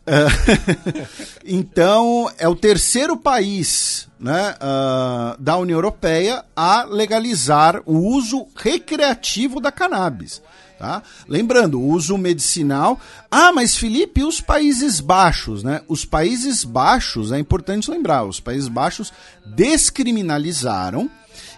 Então, 1.44 2.30
é 2.38 2.46
o 2.48 2.54
terceiro 2.54 3.16
país 3.16 4.08
né, 4.18 4.54
ah, 4.60 5.36
da 5.38 5.56
União 5.56 5.76
Europeia 5.76 6.44
a 6.54 6.84
legalizar 6.84 7.82
o 7.84 7.98
uso 7.98 8.46
recreativo 8.56 9.60
da 9.60 9.72
cannabis. 9.72 10.40
Tá? 10.78 11.02
Lembrando, 11.28 11.80
o 11.80 11.88
uso 11.88 12.18
medicinal. 12.18 12.98
Ah, 13.30 13.52
mas 13.52 13.76
Felipe, 13.76 14.24
os 14.24 14.40
Países 14.40 14.98
Baixos? 14.98 15.62
Né? 15.62 15.80
Os 15.86 16.04
Países 16.04 16.64
Baixos, 16.64 17.30
é 17.30 17.38
importante 17.38 17.90
lembrar, 17.90 18.24
os 18.24 18.40
Países 18.40 18.68
Baixos 18.68 19.12
descriminalizaram 19.46 21.08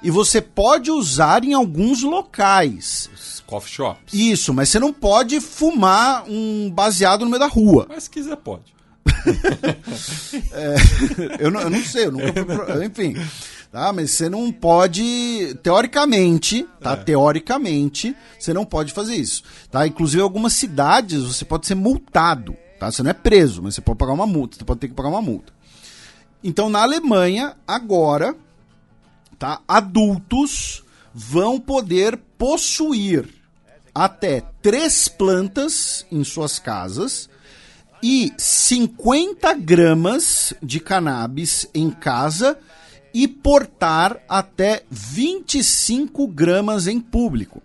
e 0.02 0.10
você 0.10 0.42
pode 0.42 0.90
usar 0.90 1.42
em 1.42 1.54
alguns 1.54 2.02
locais. 2.02 3.33
Coffee 3.46 3.72
shops. 3.72 4.14
Isso, 4.14 4.54
mas 4.54 4.68
você 4.70 4.78
não 4.78 4.92
pode 4.92 5.38
fumar 5.40 6.24
um 6.28 6.70
baseado 6.70 7.24
no 7.24 7.30
meio 7.30 7.40
da 7.40 7.46
rua. 7.46 7.86
Mas 7.88 8.04
se 8.04 8.10
quiser, 8.10 8.36
pode. 8.36 8.72
Eu 11.38 11.50
não, 11.50 11.60
eu 11.60 11.70
não 11.70 11.82
sei, 11.84 12.06
eu 12.06 12.12
nunca 12.12 12.32
fui 12.32 12.44
pro- 12.44 12.72
Enfim. 12.84 13.14
Tá, 13.70 13.92
mas 13.92 14.12
você 14.12 14.28
não 14.28 14.52
pode, 14.52 15.56
teoricamente, 15.62 16.64
tá? 16.80 16.96
Teoricamente, 16.96 18.14
você 18.38 18.54
não 18.54 18.64
pode 18.64 18.92
fazer 18.92 19.16
isso. 19.16 19.42
Tá? 19.68 19.84
Inclusive, 19.84 20.20
em 20.20 20.22
algumas 20.22 20.52
cidades 20.52 21.24
você 21.24 21.44
pode 21.44 21.66
ser 21.66 21.74
multado. 21.74 22.56
Tá? 22.78 22.90
Você 22.90 23.02
não 23.02 23.10
é 23.10 23.14
preso, 23.14 23.60
mas 23.62 23.74
você 23.74 23.80
pode 23.80 23.98
pagar 23.98 24.12
uma 24.12 24.28
multa. 24.28 24.56
Você 24.56 24.64
pode 24.64 24.78
ter 24.78 24.88
que 24.88 24.94
pagar 24.94 25.08
uma 25.08 25.20
multa. 25.22 25.52
Então, 26.42 26.70
na 26.70 26.82
Alemanha, 26.82 27.56
agora, 27.66 28.36
tá? 29.40 29.60
Adultos 29.66 30.83
vão 31.14 31.60
poder 31.60 32.16
possuir 32.36 33.28
até 33.94 34.42
três 34.60 35.06
plantas 35.06 36.04
em 36.10 36.24
suas 36.24 36.58
casas 36.58 37.28
e 38.02 38.32
50 38.36 39.54
gramas 39.54 40.52
de 40.60 40.80
cannabis 40.80 41.68
em 41.72 41.90
casa 41.90 42.58
e 43.14 43.28
portar 43.28 44.20
até 44.28 44.82
25 44.90 46.26
gramas 46.26 46.88
em 46.88 47.00
público. 47.00 47.62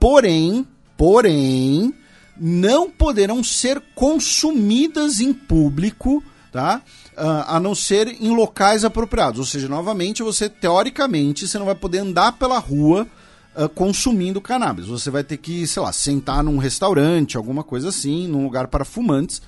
Porém, 0.00 0.66
porém, 0.96 1.94
não 2.36 2.90
poderão 2.90 3.44
ser 3.44 3.80
consumidas 3.94 5.20
em 5.20 5.32
público, 5.32 6.22
tá? 6.50 6.82
Ah, 7.16 7.56
a 7.56 7.60
não 7.60 7.74
ser 7.74 8.08
em 8.20 8.34
locais 8.34 8.84
apropriados. 8.84 9.38
Ou 9.40 9.44
seja, 9.44 9.68
novamente, 9.68 10.22
você, 10.22 10.48
teoricamente, 10.48 11.46
você 11.46 11.58
não 11.58 11.66
vai 11.66 11.74
poder 11.74 11.98
andar 11.98 12.32
pela 12.32 12.58
rua 12.58 13.06
ah, 13.54 13.68
consumindo 13.68 14.40
cannabis. 14.40 14.86
Você 14.86 15.10
vai 15.10 15.24
ter 15.24 15.36
que, 15.36 15.66
sei 15.66 15.82
lá, 15.82 15.92
sentar 15.92 16.42
num 16.42 16.58
restaurante, 16.58 17.36
alguma 17.36 17.62
coisa 17.62 17.88
assim, 17.88 18.26
num 18.26 18.44
lugar 18.44 18.68
para 18.68 18.84
fumantes 18.84 19.42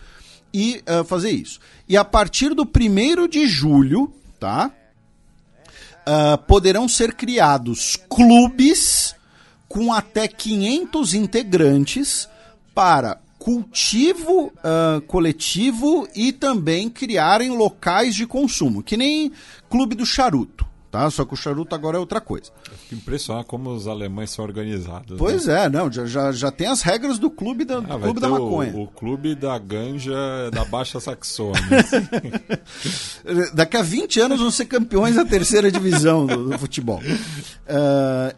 e 0.52 0.82
ah, 0.86 1.04
fazer 1.04 1.30
isso. 1.30 1.60
E 1.88 1.96
a 1.96 2.04
partir 2.04 2.54
do 2.54 2.62
1 2.62 3.28
de 3.28 3.46
julho, 3.46 4.12
tá? 4.38 4.70
ah, 6.06 6.38
poderão 6.38 6.88
ser 6.88 7.14
criados 7.14 7.96
clubes 8.08 9.14
com 9.68 9.92
até 9.92 10.28
500 10.28 11.14
integrantes 11.14 12.28
para 12.74 13.18
cultivo 13.43 14.53
uh, 14.59 15.01
coletivo 15.09 16.07
e 16.14 16.30
também 16.30 16.88
criarem 16.88 17.51
locais 17.51 18.14
de 18.14 18.24
consumo, 18.24 18.84
que 18.84 18.97
nem 18.97 19.32
Clube 19.68 19.97
do 19.97 20.07
Charuto. 20.07 20.64
Tá? 20.93 21.11
Só 21.11 21.24
que 21.24 21.32
o 21.32 21.36
charuto 21.38 21.74
agora 21.74 21.97
é 21.97 22.01
outra 22.01 22.20
coisa. 22.20 22.51
Impressionado 22.93 23.47
como 23.47 23.70
os 23.70 23.88
alemães 23.88 24.30
são 24.30 24.45
organizados. 24.45 25.16
Pois 25.16 25.47
né? 25.47 25.64
é, 25.64 25.68
não, 25.70 25.90
já, 25.90 26.05
já, 26.05 26.30
já 26.30 26.51
tem 26.51 26.66
as 26.66 26.82
regras 26.82 27.18
do 27.18 27.30
clube 27.30 27.64
da, 27.64 27.78
ah, 27.78 27.99
clube 27.99 28.20
da 28.20 28.28
maconha. 28.28 28.74
O, 28.74 28.82
o, 28.82 28.86
clube 28.88 29.34
da 29.34 29.59
ganja 29.59 30.12
da 30.53 30.66
Baixa 30.66 31.01
Saxônia. 31.01 31.62
Daqui 33.55 33.78
a 33.78 33.82
20 33.82 34.20
anos 34.20 34.40
vão 34.40 34.51
ser 34.51 34.66
campeões 34.66 35.14
da 35.14 35.24
terceira 35.24 35.72
divisão 35.72 36.26
do, 36.26 36.51
do 36.51 36.59
futebol. 36.59 37.01
Uh, 37.01 38.36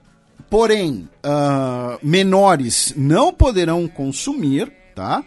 porém, 0.48 1.08
uh, 1.26 1.98
menores 2.00 2.94
não 2.96 3.32
poderão 3.32 3.88
consumir, 3.88 4.72
tá? 4.94 5.20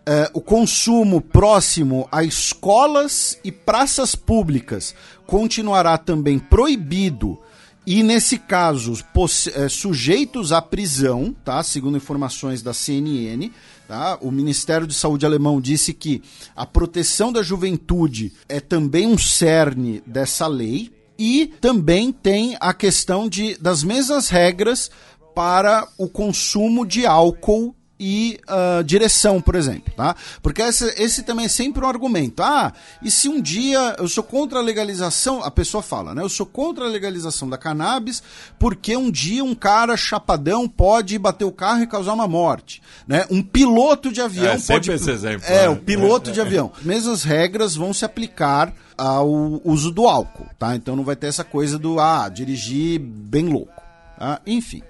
Uh, 0.00 0.30
o 0.32 0.40
consumo 0.40 1.20
próximo 1.20 2.08
a 2.10 2.24
escolas 2.24 3.38
e 3.44 3.52
praças 3.52 4.14
públicas 4.14 4.94
continuará 5.26 5.98
também 5.98 6.38
proibido 6.38 7.38
e, 7.86 8.02
nesse 8.02 8.38
caso, 8.38 8.92
uh, 8.92 9.68
sujeitos 9.68 10.52
à 10.52 10.60
prisão, 10.60 11.34
tá? 11.44 11.62
segundo 11.62 11.96
informações 11.96 12.62
da 12.62 12.72
CNN. 12.72 13.50
Tá? 13.88 14.18
O 14.20 14.30
Ministério 14.30 14.86
de 14.86 14.94
Saúde 14.94 15.26
alemão 15.26 15.60
disse 15.60 15.92
que 15.92 16.22
a 16.54 16.64
proteção 16.64 17.32
da 17.32 17.42
juventude 17.42 18.32
é 18.48 18.60
também 18.60 19.06
um 19.06 19.18
cerne 19.18 20.02
dessa 20.06 20.46
lei. 20.46 20.92
E 21.18 21.52
também 21.60 22.12
tem 22.12 22.56
a 22.60 22.72
questão 22.72 23.28
de, 23.28 23.54
das 23.58 23.82
mesmas 23.82 24.28
regras 24.28 24.90
para 25.34 25.86
o 25.98 26.08
consumo 26.08 26.86
de 26.86 27.04
álcool 27.04 27.74
e 28.02 28.40
uh, 28.48 28.82
direção, 28.82 29.42
por 29.42 29.54
exemplo, 29.54 29.92
tá? 29.94 30.16
Porque 30.42 30.62
esse, 30.62 30.86
esse 30.96 31.22
também 31.22 31.44
é 31.44 31.48
sempre 31.48 31.84
um 31.84 31.88
argumento. 31.88 32.42
Ah, 32.42 32.72
e 33.02 33.10
se 33.10 33.28
um 33.28 33.38
dia 33.38 33.94
eu 33.98 34.08
sou 34.08 34.24
contra 34.24 34.58
a 34.58 34.62
legalização, 34.62 35.44
a 35.44 35.50
pessoa 35.50 35.82
fala, 35.82 36.14
né? 36.14 36.22
Eu 36.22 36.28
sou 36.30 36.46
contra 36.46 36.86
a 36.86 36.88
legalização 36.88 37.46
da 37.46 37.58
cannabis 37.58 38.22
porque 38.58 38.96
um 38.96 39.10
dia 39.10 39.44
um 39.44 39.54
cara 39.54 39.98
chapadão 39.98 40.66
pode 40.66 41.18
bater 41.18 41.44
o 41.44 41.52
carro 41.52 41.82
e 41.82 41.86
causar 41.86 42.14
uma 42.14 42.26
morte, 42.26 42.80
né? 43.06 43.26
Um 43.30 43.42
piloto 43.42 44.10
de 44.10 44.22
avião 44.22 44.54
é, 44.54 44.58
pode... 44.58 44.90
esse 44.90 45.10
exemplo. 45.10 45.46
É, 45.46 45.64
né? 45.64 45.68
o 45.68 45.76
piloto 45.76 46.32
de 46.32 46.40
avião. 46.40 46.72
Mesmas 46.80 47.22
regras 47.22 47.76
vão 47.76 47.92
se 47.92 48.06
aplicar 48.06 48.72
ao 48.96 49.28
uso 49.62 49.90
do 49.90 50.08
álcool, 50.08 50.46
tá? 50.58 50.74
Então 50.74 50.96
não 50.96 51.04
vai 51.04 51.16
ter 51.16 51.26
essa 51.26 51.44
coisa 51.44 51.78
do, 51.78 52.00
ah, 52.00 52.30
dirigir 52.30 52.98
bem 52.98 53.46
louco, 53.46 53.82
tá? 54.18 54.40
Enfim. 54.46 54.82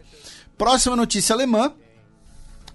Próxima 0.56 0.94
notícia 0.94 1.34
alemã 1.34 1.72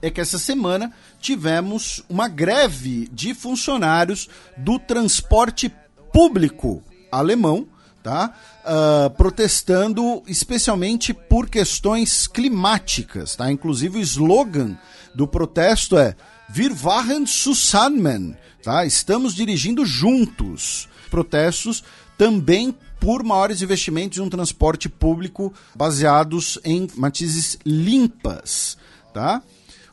é 0.02 0.10
que 0.10 0.22
essa 0.22 0.38
semana 0.38 0.91
tivemos 1.20 2.04
uma 2.10 2.28
greve 2.28 3.10
de 3.12 3.34
funcionários 3.34 4.30
do 4.58 4.78
transporte 4.78 5.72
público 6.12 6.84
alemão, 7.12 7.68
tá? 8.04 8.34
Uh, 8.64 9.10
protestando 9.12 10.22
especialmente 10.28 11.14
por 11.14 11.50
questões 11.50 12.28
climáticas, 12.28 13.36
tá? 13.36 13.52
Inclusive 13.52 13.98
o 13.98 14.02
slogan 14.02 14.78
do 15.14 15.28
protesto 15.28 15.98
é 15.98 16.16
Wir 16.56 16.72
waren 16.84 17.26
zusammen, 17.26 18.38
tá? 18.64 18.86
Estamos 18.86 19.34
dirigindo 19.34 19.86
juntos. 19.86 20.88
Protestos 21.10 21.84
também 22.18 22.76
por 23.00 23.24
maiores 23.24 23.62
investimentos 23.62 24.18
em 24.18 24.22
um 24.22 24.30
transporte 24.30 24.88
público 24.88 25.54
baseados 25.76 26.60
em 26.64 26.88
matizes 26.96 27.58
limpas, 27.66 28.78
tá? 29.14 29.41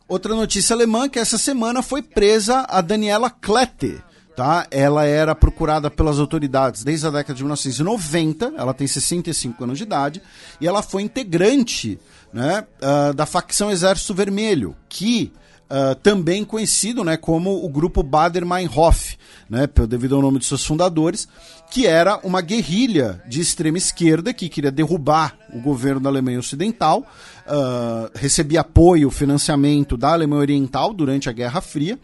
Outra 0.07 0.35
notícia 0.35 0.73
alemã 0.73 1.07
que 1.07 1.17
essa 1.17 1.37
semana 1.37 1.81
foi 1.81 2.01
presa 2.01 2.65
a 2.69 2.81
Daniela 2.81 3.29
Klette. 3.29 4.01
Tá? 4.35 4.65
Ela 4.71 5.05
era 5.05 5.35
procurada 5.35 5.91
pelas 5.91 6.19
autoridades 6.19 6.83
desde 6.83 7.05
a 7.05 7.11
década 7.11 7.35
de 7.35 7.43
1990, 7.43 8.53
ela 8.57 8.73
tem 8.73 8.87
65 8.87 9.63
anos 9.63 9.77
de 9.77 9.83
idade, 9.83 10.23
e 10.59 10.67
ela 10.67 10.81
foi 10.81 11.03
integrante 11.03 11.99
né, 12.33 12.65
uh, 12.81 13.13
da 13.13 13.27
facção 13.27 13.69
Exército 13.69 14.11
Vermelho, 14.15 14.75
que 14.89 15.31
uh, 15.69 15.93
também 15.95 16.43
conhecido 16.43 17.03
né, 17.03 17.15
como 17.15 17.63
o 17.63 17.69
grupo 17.69 18.01
Bader-Meinhof, 18.01 19.17
né, 19.47 19.67
devido 19.87 20.15
ao 20.15 20.21
nome 20.21 20.39
de 20.39 20.45
seus 20.45 20.65
fundadores, 20.65 21.27
que 21.69 21.85
era 21.85 22.19
uma 22.23 22.41
guerrilha 22.41 23.21
de 23.27 23.39
extrema 23.39 23.77
esquerda 23.77 24.33
que 24.33 24.49
queria 24.49 24.71
derrubar 24.71 25.37
o 25.53 25.59
governo 25.59 26.01
da 26.01 26.09
Alemanha 26.09 26.39
Ocidental, 26.39 27.05
uh, 27.47 28.09
recebia 28.15 28.61
apoio, 28.61 29.09
financiamento 29.09 29.97
da 29.97 30.13
Alemanha 30.13 30.41
Oriental 30.41 30.93
durante 30.93 31.29
a 31.29 31.31
Guerra 31.31 31.61
Fria. 31.61 31.99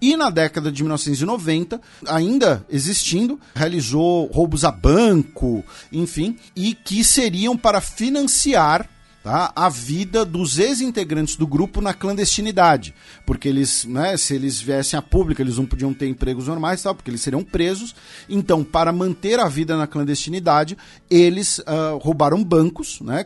E 0.00 0.16
na 0.16 0.30
década 0.30 0.70
de 0.70 0.82
1990, 0.82 1.80
ainda 2.06 2.64
existindo, 2.70 3.38
realizou 3.54 4.26
roubos 4.26 4.64
a 4.64 4.70
banco, 4.70 5.64
enfim, 5.92 6.36
e 6.54 6.72
que 6.72 7.02
seriam 7.02 7.56
para 7.56 7.80
financiar 7.80 8.88
tá? 9.24 9.52
a 9.56 9.68
vida 9.68 10.24
dos 10.24 10.58
ex-integrantes 10.58 11.34
do 11.34 11.46
grupo 11.46 11.80
na 11.80 11.92
clandestinidade. 11.92 12.94
Porque 13.26 13.48
eles, 13.48 13.84
né, 13.84 14.16
se 14.16 14.34
eles 14.34 14.60
viessem 14.60 14.96
a 14.96 15.02
público, 15.02 15.42
eles 15.42 15.56
não 15.56 15.66
podiam 15.66 15.92
ter 15.92 16.08
empregos 16.08 16.46
normais, 16.46 16.80
tal, 16.80 16.94
porque 16.94 17.10
eles 17.10 17.20
seriam 17.20 17.42
presos. 17.42 17.94
Então, 18.28 18.62
para 18.62 18.92
manter 18.92 19.40
a 19.40 19.48
vida 19.48 19.76
na 19.76 19.86
clandestinidade, 19.86 20.78
eles 21.10 21.58
uh, 21.58 21.98
roubaram 22.00 22.42
bancos, 22.42 23.00
né, 23.00 23.24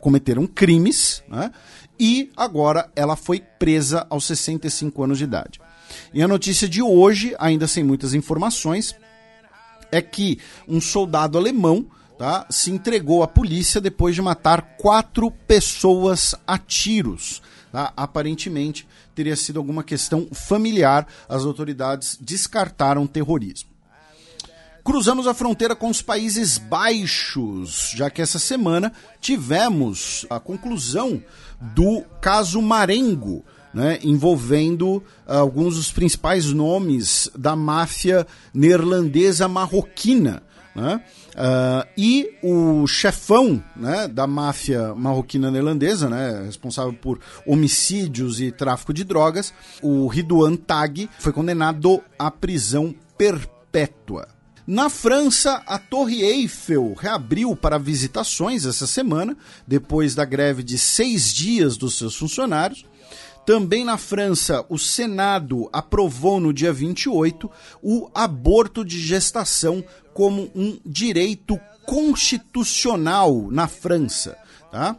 cometeram 0.00 0.46
crimes, 0.46 1.22
né, 1.28 1.50
e 1.98 2.30
agora 2.36 2.90
ela 2.94 3.16
foi 3.16 3.40
presa 3.40 4.06
aos 4.08 4.24
65 4.24 5.02
anos 5.02 5.18
de 5.18 5.24
idade. 5.24 5.60
E 6.12 6.22
a 6.22 6.28
notícia 6.28 6.68
de 6.68 6.82
hoje, 6.82 7.34
ainda 7.38 7.66
sem 7.66 7.82
muitas 7.82 8.14
informações, 8.14 8.94
é 9.90 10.00
que 10.00 10.38
um 10.66 10.80
soldado 10.80 11.38
alemão 11.38 11.86
tá, 12.18 12.46
se 12.50 12.70
entregou 12.70 13.22
à 13.22 13.28
polícia 13.28 13.80
depois 13.80 14.14
de 14.14 14.22
matar 14.22 14.76
quatro 14.76 15.30
pessoas 15.30 16.34
a 16.46 16.58
tiros. 16.58 17.42
Tá? 17.72 17.92
Aparentemente 17.96 18.86
teria 19.14 19.36
sido 19.36 19.58
alguma 19.58 19.82
questão 19.82 20.28
familiar. 20.32 21.06
As 21.28 21.44
autoridades 21.44 22.18
descartaram 22.20 23.06
terrorismo. 23.06 23.70
Cruzamos 24.88 25.26
a 25.26 25.34
fronteira 25.34 25.76
com 25.76 25.90
os 25.90 26.00
Países 26.00 26.56
Baixos, 26.56 27.92
já 27.94 28.08
que 28.08 28.22
essa 28.22 28.38
semana 28.38 28.90
tivemos 29.20 30.24
a 30.30 30.40
conclusão 30.40 31.22
do 31.60 32.02
caso 32.22 32.62
Marengo, 32.62 33.44
né, 33.74 33.98
envolvendo 34.02 35.04
alguns 35.26 35.76
dos 35.76 35.92
principais 35.92 36.46
nomes 36.54 37.30
da 37.36 37.54
máfia 37.54 38.26
neerlandesa 38.54 39.46
marroquina. 39.46 40.42
Né? 40.74 41.02
Uh, 41.34 41.88
e 41.94 42.30
o 42.42 42.86
chefão 42.86 43.62
né, 43.76 44.08
da 44.08 44.26
máfia 44.26 44.94
marroquina 44.94 45.50
neerlandesa, 45.50 46.08
né, 46.08 46.44
responsável 46.46 46.94
por 46.94 47.20
homicídios 47.46 48.40
e 48.40 48.50
tráfico 48.50 48.94
de 48.94 49.04
drogas, 49.04 49.52
o 49.82 50.06
Ridouan 50.06 50.56
Tag, 50.56 51.10
foi 51.18 51.32
condenado 51.34 52.02
à 52.18 52.30
prisão 52.30 52.94
perpétua. 53.18 54.37
Na 54.68 54.90
França, 54.90 55.62
a 55.66 55.78
Torre 55.78 56.22
Eiffel 56.22 56.92
reabriu 56.92 57.56
para 57.56 57.78
visitações 57.78 58.66
essa 58.66 58.86
semana, 58.86 59.34
depois 59.66 60.14
da 60.14 60.26
greve 60.26 60.62
de 60.62 60.76
seis 60.76 61.32
dias 61.32 61.78
dos 61.78 61.96
seus 61.96 62.14
funcionários. 62.14 62.84
Também 63.46 63.82
na 63.82 63.96
França, 63.96 64.66
o 64.68 64.78
Senado 64.78 65.70
aprovou 65.72 66.38
no 66.38 66.52
dia 66.52 66.70
28 66.70 67.50
o 67.82 68.10
aborto 68.14 68.84
de 68.84 69.00
gestação 69.00 69.82
como 70.12 70.50
um 70.54 70.78
direito 70.84 71.58
constitucional 71.86 73.48
na 73.50 73.68
França. 73.68 74.36
Tá? 74.70 74.98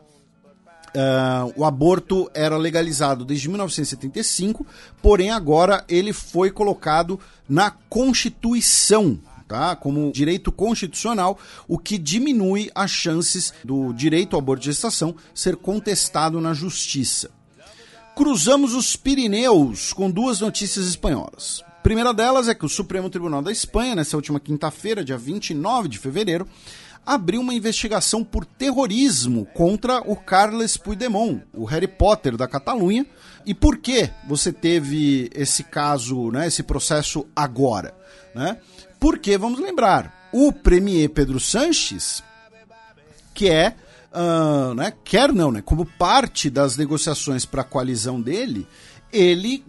Uh, 0.90 1.54
o 1.56 1.64
aborto 1.64 2.28
era 2.34 2.58
legalizado 2.58 3.24
desde 3.24 3.48
1975, 3.48 4.66
porém 5.00 5.30
agora 5.30 5.86
ele 5.88 6.12
foi 6.12 6.50
colocado 6.50 7.20
na 7.48 7.70
Constituição, 7.70 9.20
tá? 9.50 9.76
Como 9.76 10.12
direito 10.14 10.50
constitucional, 10.52 11.38
o 11.68 11.78
que 11.78 11.98
diminui 11.98 12.72
as 12.74 12.90
chances 12.90 13.54
do 13.66 13.92
direito 13.92 14.38
ao 14.38 14.42
aborto 14.42 14.62
de 14.62 14.68
gestação 14.68 15.14
ser 15.34 15.58
contestado 15.58 16.40
na 16.40 16.54
justiça 16.54 17.32
cruzamos 18.20 18.76
os 18.76 18.98
Pirineus 18.98 19.94
com 19.94 20.12
duas 20.12 20.42
notícias 20.42 20.86
espanholas. 20.88 21.64
A 21.66 21.82
primeira 21.82 22.14
delas 22.14 22.50
é 22.50 22.54
que 22.54 22.66
o 22.66 22.70
Supremo 22.70 23.10
Tribunal 23.10 23.42
da 23.42 23.50
Espanha, 23.50 23.96
nessa 23.96 24.18
última 24.18 24.42
quinta-feira, 24.42 25.06
dia 25.06 25.18
29 25.18 25.88
de 25.88 25.98
fevereiro, 25.98 26.46
abriu 27.06 27.40
uma 27.40 27.54
investigação 27.54 28.22
por 28.22 28.44
terrorismo 28.44 29.46
contra 29.54 30.02
o 30.02 30.18
Carles 30.18 30.76
Puigdemont, 30.76 31.44
o 31.54 31.64
Harry 31.64 31.88
Potter 31.88 32.36
da 32.36 32.46
Catalunha. 32.46 33.06
E 33.46 33.54
por 33.54 33.78
que 33.78 34.10
você 34.28 34.52
teve 34.52 35.30
esse 35.34 35.64
caso, 35.64 36.30
né, 36.30 36.46
esse 36.46 36.62
processo 36.62 37.26
agora? 37.34 37.96
Né? 38.36 38.58
Porque, 39.00 39.38
vamos 39.38 39.60
lembrar, 39.60 40.30
o 40.34 40.52
premier 40.52 41.10
Pedro 41.10 41.40
Sanches, 41.40 42.24
que 43.34 43.50
é 43.50 43.76
uh, 44.12 44.74
né, 44.74 44.94
quer 45.04 45.32
não, 45.34 45.52
né, 45.52 45.62
como 45.62 45.86
parte 45.86 46.50
das 46.50 46.78
negociações 46.78 47.46
para 47.46 47.62
a 47.62 47.66
coalizão 47.66 48.22
dele, 48.22 48.68
ele 49.12 49.66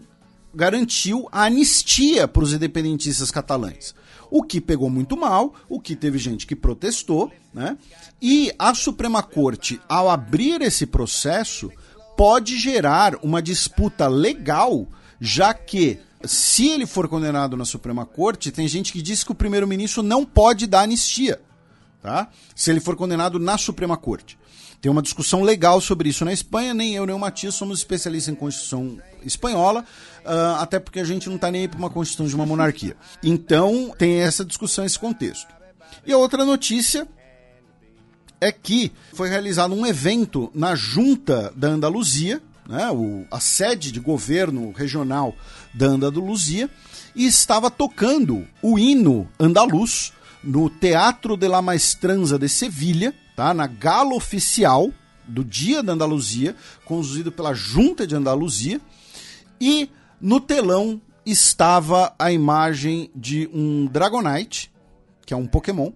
garantiu 0.55 1.29
anistia 1.31 2.27
para 2.27 2.43
os 2.43 2.53
independentistas 2.53 3.31
catalães. 3.31 3.95
O 4.31 4.43
que 4.43 4.61
pegou 4.61 4.89
muito 4.89 5.17
mal, 5.17 5.55
o 5.69 5.81
que 5.81 5.97
teve 5.97 6.19
gente 6.19 6.47
que 6.47 6.55
protestou, 6.55 7.33
né? 7.53 7.77
E 8.23 8.53
a 8.59 8.75
Suprema 8.75 9.23
Corte, 9.23 9.81
ao 9.89 10.09
abrir 10.09 10.63
esse 10.63 10.87
processo, 10.87 11.71
pode 12.17 12.57
gerar 12.57 13.17
uma 13.25 13.43
disputa 13.43 14.07
legal, 14.07 14.87
já 15.21 15.53
que 15.53 15.99
se 16.25 16.69
ele 16.69 16.87
for 16.87 17.09
condenado 17.09 17.57
na 17.57 17.65
Suprema 17.65 18.05
Corte, 18.05 18.51
tem 18.51 18.69
gente 18.69 18.93
que 18.93 19.01
diz 19.01 19.25
que 19.25 19.33
o 19.33 19.35
primeiro-ministro 19.35 20.03
não 20.03 20.25
pode 20.25 20.67
dar 20.67 20.83
anistia, 20.83 21.41
tá? 22.03 22.29
Se 22.55 22.71
ele 22.71 22.81
for 22.81 22.97
condenado 22.97 23.39
na 23.39 23.57
Suprema 23.57 23.97
Corte. 23.97 24.39
Tem 24.81 24.91
uma 24.91 25.03
discussão 25.03 25.43
legal 25.43 25.81
sobre 25.81 26.09
isso 26.09 26.25
na 26.25 26.33
Espanha, 26.33 26.73
nem 26.73 26.95
eu 26.95 27.05
nem 27.05 27.15
o 27.15 27.19
Matias 27.19 27.55
somos 27.55 27.79
especialistas 27.79 28.33
em 28.33 28.37
Constituição 28.37 28.99
espanhola, 29.23 29.85
uh, 30.25 30.61
até 30.61 30.79
porque 30.79 31.01
a 31.01 31.05
gente 31.05 31.29
não 31.29 31.37
está 31.37 31.51
nem 31.51 31.69
para 31.69 31.79
uma 31.79 31.91
Constituição 31.91 32.27
de 32.27 32.35
uma 32.35 32.47
monarquia. 32.47 32.97
Então, 33.23 33.95
tem 33.99 34.21
essa 34.21 34.45
discussão, 34.45 34.85
esse 34.85 34.99
contexto. 34.99 35.49
E 36.07 36.13
a 36.13 36.17
outra 36.17 36.47
notícia 36.47 37.07
é 38.41 38.51
que 38.51 38.91
foi 39.13 39.29
realizado 39.29 39.75
um 39.75 39.87
evento 39.87 40.51
na 40.55 40.75
Junta 40.75 41.53
da 41.55 41.69
Andaluzia, 41.69 42.41
né, 42.71 42.89
o, 42.93 43.27
a 43.31 43.41
sede 43.41 43.91
de 43.91 43.99
governo 43.99 44.71
regional 44.71 45.35
da 45.75 45.87
Andaluzia, 45.87 46.71
e 47.15 47.27
estava 47.27 47.69
tocando 47.69 48.47
o 48.63 48.79
hino 48.79 49.29
andaluz 49.39 50.13
no 50.43 50.71
Teatro 50.71 51.37
de 51.37 51.49
la 51.49 51.61
Maestranza 51.61 52.39
de 52.39 52.49
Sevilha, 52.49 53.13
tá, 53.35 53.53
na 53.53 53.67
gala 53.67 54.15
oficial 54.15 54.91
do 55.27 55.45
Dia 55.45 55.83
da 55.83 55.93
Andaluzia, 55.93 56.55
conduzido 56.85 57.33
pela 57.33 57.53
Junta 57.53 58.07
de 58.07 58.15
Andaluzia, 58.15 58.81
e 59.61 59.91
no 60.21 60.41
telão 60.41 61.01
estava 61.27 62.15
a 62.19 62.31
imagem 62.31 63.11
de 63.15 63.51
um 63.53 63.87
Dragonite, 63.87 64.71
que 65.27 65.35
é 65.35 65.37
um 65.37 65.47
Pokémon, 65.47 65.91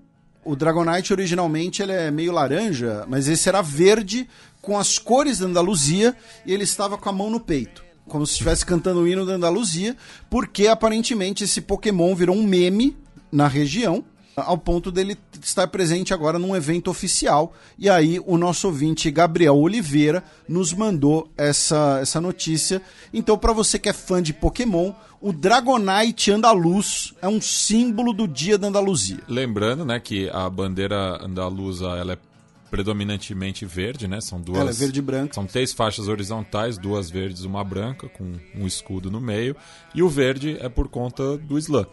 o 0.44 0.54
Dragonite 0.54 1.12
originalmente 1.12 1.82
ele 1.82 1.92
é 1.92 2.10
meio 2.10 2.32
laranja, 2.32 3.04
mas 3.08 3.28
esse 3.28 3.48
era 3.48 3.62
verde 3.62 4.28
com 4.64 4.78
as 4.78 4.98
cores 4.98 5.38
da 5.38 5.46
Andaluzia 5.46 6.16
e 6.44 6.52
ele 6.52 6.64
estava 6.64 6.96
com 6.96 7.08
a 7.08 7.12
mão 7.12 7.30
no 7.30 7.38
peito. 7.38 7.84
Como 8.08 8.26
se 8.26 8.32
estivesse 8.32 8.66
cantando 8.66 9.00
o 9.00 9.08
hino 9.08 9.24
da 9.24 9.34
Andaluzia, 9.34 9.96
porque 10.28 10.66
aparentemente 10.66 11.44
esse 11.44 11.60
Pokémon 11.60 12.14
virou 12.14 12.36
um 12.36 12.42
meme 12.42 12.96
na 13.30 13.46
região 13.48 14.04
ao 14.36 14.58
ponto 14.58 14.90
dele 14.90 15.16
estar 15.42 15.66
presente 15.68 16.12
agora 16.12 16.38
num 16.38 16.56
evento 16.56 16.90
oficial. 16.90 17.54
E 17.78 17.88
aí 17.88 18.20
o 18.26 18.36
nosso 18.36 18.66
ouvinte 18.66 19.10
Gabriel 19.10 19.56
Oliveira 19.56 20.24
nos 20.48 20.72
mandou 20.72 21.30
essa, 21.36 21.98
essa 22.00 22.20
notícia. 22.20 22.82
Então, 23.12 23.38
para 23.38 23.52
você 23.52 23.78
que 23.78 23.88
é 23.88 23.92
fã 23.92 24.22
de 24.22 24.32
Pokémon, 24.32 24.92
o 25.20 25.32
Dragonite 25.32 26.32
andaluz 26.32 27.14
é 27.22 27.28
um 27.28 27.40
símbolo 27.40 28.12
do 28.12 28.26
dia 28.26 28.58
da 28.58 28.68
Andaluzia. 28.68 29.20
Lembrando, 29.28 29.84
né, 29.84 30.00
que 30.00 30.28
a 30.30 30.48
bandeira 30.50 31.24
andaluza 31.24 31.86
ela 31.90 32.14
é 32.14 32.18
predominantemente 32.74 33.64
verde, 33.64 34.08
né? 34.08 34.20
São 34.20 34.40
duas. 34.40 34.58
Ela 34.58 34.70
é 34.70 34.72
verde 34.72 34.98
e 34.98 35.02
branca. 35.02 35.34
São 35.34 35.46
três 35.46 35.72
faixas 35.72 36.08
horizontais, 36.08 36.76
duas 36.76 37.08
verdes, 37.08 37.44
uma 37.44 37.62
branca, 37.62 38.08
com 38.08 38.32
um 38.52 38.66
escudo 38.66 39.12
no 39.12 39.20
meio. 39.20 39.54
E 39.94 40.02
o 40.02 40.08
verde 40.08 40.56
é 40.58 40.68
por 40.68 40.88
conta 40.88 41.38
do 41.38 41.56
Islã. 41.56 41.86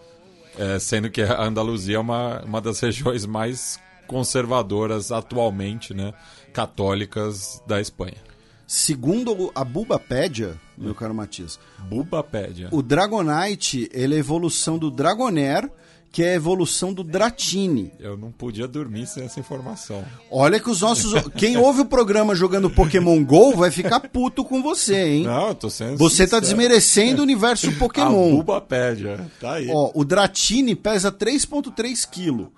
É, 0.58 0.80
sendo 0.80 1.12
que 1.12 1.22
a 1.22 1.44
Andaluzia 1.44 1.98
é 1.98 2.00
uma, 2.00 2.42
uma 2.42 2.60
das 2.60 2.80
regiões 2.80 3.28
mais 3.28 3.80
conservadoras 4.08 5.12
atualmente, 5.12 5.94
né, 5.94 6.16
católicas 6.52 7.62
da 7.68 7.80
Espanha. 7.80 8.18
Segundo 8.66 9.52
a 9.54 9.64
Bubapédia, 9.64 10.60
meu 10.76 10.96
caro 10.96 11.14
Matias, 11.14 11.60
Bubapédia. 11.78 12.70
o 12.72 12.82
Dragonite 12.82 13.88
ele 13.94 14.16
é 14.16 14.18
a 14.18 14.20
evolução 14.20 14.80
do 14.80 14.90
Dragonair, 14.90 15.70
que 16.12 16.22
é 16.24 16.32
a 16.32 16.36
evolução 16.36 16.92
do 16.94 17.04
Dratini. 17.06 17.92
Eu 18.00 18.18
não 18.18 18.32
podia 18.32 18.68
dormir 18.68 19.08
sem 19.08 19.24
essa 19.24 19.40
informação. 19.40 20.04
Olha 20.30 20.60
que 20.60 20.70
os 20.70 20.82
nossos. 20.82 21.14
Quem 21.38 21.56
ouve 21.58 21.82
o 21.82 21.86
programa 21.86 22.36
jogando 22.36 22.70
Pokémon 22.70 23.24
GO 23.24 23.56
vai 23.56 23.72
ficar 23.72 24.00
puto 24.02 24.44
com 24.44 24.62
você, 24.62 25.02
hein? 25.08 25.24
Não, 25.24 25.48
eu 25.50 25.56
tô 25.56 25.70
sendo 25.70 25.98
Você 25.98 26.24
tá 26.28 26.38
sincero. 26.38 26.42
desmerecendo 26.42 27.22
o 27.22 27.24
universo 27.24 27.70
A 27.72 27.74
Pokémon. 27.74 28.36
Bubapédia. 28.36 29.26
Tá 29.40 29.54
aí. 29.54 29.70
Ó, 29.72 29.92
o 29.96 30.04
Dratini 30.04 30.76
pesa 30.76 31.12
3,3 31.12 32.06
quilo- 32.10 32.52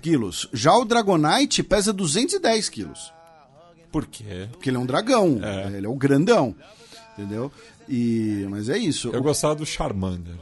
quilos. 0.00 0.46
Já 0.52 0.76
o 0.76 0.84
Dragonite 0.84 1.62
pesa 1.62 1.92
210 1.92 2.68
quilos. 2.68 3.12
Por 3.90 4.06
quê? 4.06 4.46
Porque 4.52 4.70
ele 4.70 4.76
é 4.76 4.80
um 4.80 4.86
dragão. 4.86 5.40
É. 5.42 5.76
Ele 5.76 5.86
é 5.86 5.88
o 5.88 5.94
grandão. 5.96 6.54
Entendeu? 7.18 7.50
E, 7.88 8.46
mas 8.48 8.68
é 8.68 8.78
isso. 8.78 9.10
Eu 9.12 9.20
gostava 9.22 9.56
do 9.56 9.66
Charmander. 9.66 10.34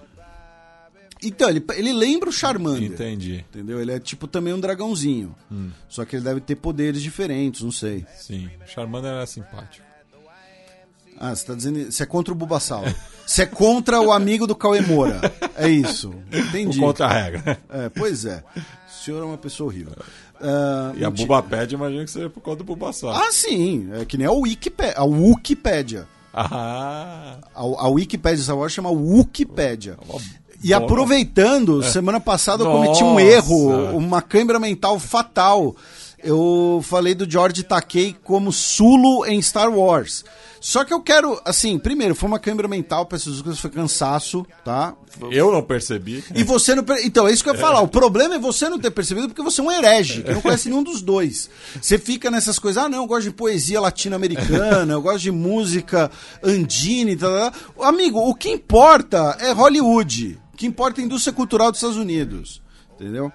Então, 1.22 1.48
ele, 1.48 1.64
ele 1.74 1.92
lembra 1.92 2.28
o 2.28 2.32
Charmander. 2.32 2.82
Entendi. 2.92 3.44
Entendeu? 3.50 3.80
Ele 3.80 3.92
é 3.92 3.98
tipo 3.98 4.26
também 4.26 4.52
um 4.52 4.60
dragãozinho. 4.60 5.34
Hum. 5.50 5.70
Só 5.88 6.04
que 6.04 6.16
ele 6.16 6.24
deve 6.24 6.40
ter 6.40 6.54
poderes 6.56 7.02
diferentes, 7.02 7.62
não 7.62 7.72
sei. 7.72 8.06
Sim. 8.16 8.48
Charmander 8.66 9.10
era 9.10 9.26
simpático. 9.26 9.86
Ah, 11.20 11.34
você 11.34 11.46
tá 11.46 11.54
dizendo. 11.54 11.90
Você 11.90 12.04
é 12.04 12.06
contra 12.06 12.32
o 12.32 12.36
Bulbasaur. 12.36 12.84
Você 13.26 13.42
é 13.42 13.46
contra 13.46 14.00
o 14.00 14.10
amigo 14.10 14.46
do 14.46 14.54
Cauê 14.56 14.80
Moura. 14.80 15.20
É 15.54 15.68
isso. 15.68 16.14
Entendi. 16.32 16.78
O 16.78 16.82
contra-regra. 16.82 17.58
É, 17.68 17.88
pois 17.90 18.24
é. 18.24 18.42
O 18.56 19.04
senhor 19.04 19.20
é 19.20 19.24
uma 19.26 19.36
pessoa 19.36 19.68
horrível. 19.68 19.92
Ah, 20.40 20.92
E 20.96 21.04
a 21.04 21.10
mentira. 21.10 21.26
Bubapédia, 21.26 21.74
imagino 21.76 22.04
que 22.06 22.10
seja 22.10 22.30
por 22.30 22.40
conta 22.40 22.58
do 22.58 22.64
Bulbasaur. 22.64 23.14
Ah, 23.14 23.30
sim. 23.30 23.90
É 24.00 24.04
que 24.06 24.16
nem 24.16 24.26
a 24.26 24.30
Wikipédia. 24.32 24.94
A 24.96 25.04
Wikipédia. 25.04 26.08
Ah, 26.32 27.36
A, 27.54 27.60
a 27.60 27.88
Wikipédia 27.88 28.42
Star 28.42 28.56
Wars 28.56 28.72
chama 28.72 28.90
Wikipédia. 28.90 29.98
E 30.62 30.72
aproveitando, 30.74 31.82
semana 31.82 32.18
passada 32.20 32.64
eu 32.64 32.70
cometi 32.70 33.04
um 33.04 33.18
erro, 33.20 33.96
uma 33.96 34.20
câimbra 34.20 34.58
mental 34.58 34.98
fatal. 34.98 35.74
Eu 36.22 36.80
falei 36.84 37.14
do 37.14 37.30
George 37.30 37.62
Takei 37.62 38.16
como 38.24 38.52
Sulu 38.52 39.24
em 39.24 39.40
Star 39.40 39.70
Wars. 39.72 40.24
Só 40.60 40.84
que 40.84 40.92
eu 40.92 41.00
quero, 41.00 41.40
assim, 41.44 41.78
primeiro, 41.78 42.16
foi 42.16 42.28
uma 42.28 42.40
câimbra 42.40 42.66
mental, 42.66 43.06
peço 43.06 43.30
desculpas, 43.30 43.60
foi 43.60 43.70
cansaço, 43.70 44.44
tá? 44.64 44.94
eu 45.30 45.52
não 45.52 45.62
percebi. 45.62 46.24
E 46.34 46.42
você 46.42 46.74
não. 46.74 46.82
per- 46.82 47.06
Então, 47.06 47.28
é 47.28 47.32
isso 47.32 47.44
que 47.44 47.48
eu 47.50 47.54
ia 47.54 47.60
falar. 47.60 47.80
O 47.80 47.86
problema 47.86 48.34
é 48.34 48.38
você 48.40 48.68
não 48.68 48.80
ter 48.80 48.90
percebido 48.90 49.28
porque 49.28 49.42
você 49.42 49.60
é 49.60 49.64
um 49.64 49.70
herege, 49.70 50.24
que 50.24 50.32
não 50.32 50.40
conhece 50.40 50.68
nenhum 50.68 50.82
dos 50.82 51.00
dois. 51.00 51.48
Você 51.80 51.96
fica 51.96 52.28
nessas 52.32 52.58
coisas, 52.58 52.82
ah, 52.82 52.88
não, 52.88 52.98
eu 52.98 53.06
gosto 53.06 53.22
de 53.22 53.30
poesia 53.30 53.80
latino-americana, 53.80 54.92
eu 54.92 55.00
gosto 55.00 55.20
de 55.20 55.30
música 55.30 56.10
andine, 56.42 57.14
tal, 57.14 57.30
tal, 57.30 57.50
tal. 57.76 57.84
Amigo, 57.84 58.18
o 58.18 58.34
que 58.34 58.50
importa 58.50 59.36
é 59.40 59.52
Hollywood. 59.52 60.36
Que 60.58 60.66
importa 60.66 61.00
é 61.00 61.02
a 61.02 61.06
indústria 61.06 61.32
cultural 61.32 61.70
dos 61.70 61.78
Estados 61.78 61.96
Unidos. 61.96 62.60
Entendeu? 62.94 63.32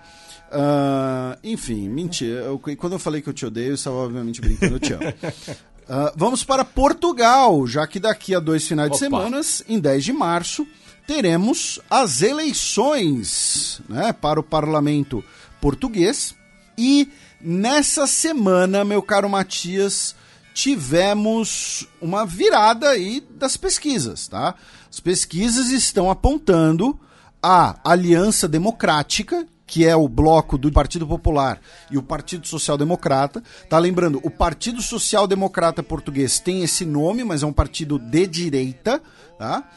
Ah, 0.52 1.38
enfim, 1.44 1.90
mentira. 1.90 2.42
Eu- 2.42 2.60
quando 2.78 2.94
eu 2.94 3.00
falei 3.00 3.22
que 3.22 3.30
eu 3.30 3.34
te 3.34 3.46
odeio, 3.46 3.70
eu 3.70 3.74
estava 3.76 3.96
obviamente 3.96 4.40
brincando, 4.42 4.76
eu 4.76 4.80
te 4.80 4.94
amo. 4.94 5.04
Ah, 5.90 6.14
vamos 6.16 6.46
para 6.46 6.64
Portugal, 6.64 7.68
já 7.68 7.86
que 7.86 8.00
daqui 8.00 8.34
a 8.34 8.40
dois 8.40 8.66
finais 8.66 8.90
de 8.90 8.96
Opa. 8.96 9.04
semanas, 9.04 9.62
em 9.68 9.78
10 9.78 10.06
de 10.06 10.14
março, 10.14 10.66
teremos 11.06 11.78
as 11.90 12.22
eleições 12.22 13.82
né, 13.90 14.14
para 14.14 14.40
o 14.40 14.44
parlamento 14.44 15.22
português. 15.60 16.34
E 16.78 17.10
nessa 17.42 18.08
semana, 18.08 18.86
meu 18.86 19.02
caro 19.04 19.30
Matias, 19.30 20.16
tivemos 20.54 21.86
uma 22.02 22.26
virada 22.26 22.90
aí 22.90 23.22
das 23.38 23.58
pesquisas, 23.58 24.28
tá? 24.30 24.56
As 24.90 25.02
pesquisas 25.02 25.70
estão 25.70 26.10
apontando 26.10 26.98
a 27.44 27.76
Aliança 27.84 28.48
Democrática, 28.48 29.46
que 29.68 29.86
é 29.86 29.94
o 29.94 30.08
bloco 30.08 30.58
do 30.58 30.72
Partido 30.72 31.06
Popular 31.06 31.60
e 31.92 31.98
o 31.98 32.04
Partido 32.04 32.48
Social 32.48 32.78
Democrata. 32.78 33.44
Tá 33.70 33.78
lembrando, 33.78 34.22
o 34.24 34.30
Partido 34.30 34.82
Social 34.82 35.28
Democrata 35.28 35.84
português 35.84 36.40
tem 36.40 36.64
esse 36.64 36.86
nome, 36.86 37.24
mas 37.26 37.44
é 37.44 37.46
um 37.46 37.52
partido 37.52 38.00
de 38.00 38.26
direita, 38.26 39.02
tá? 39.38 39.68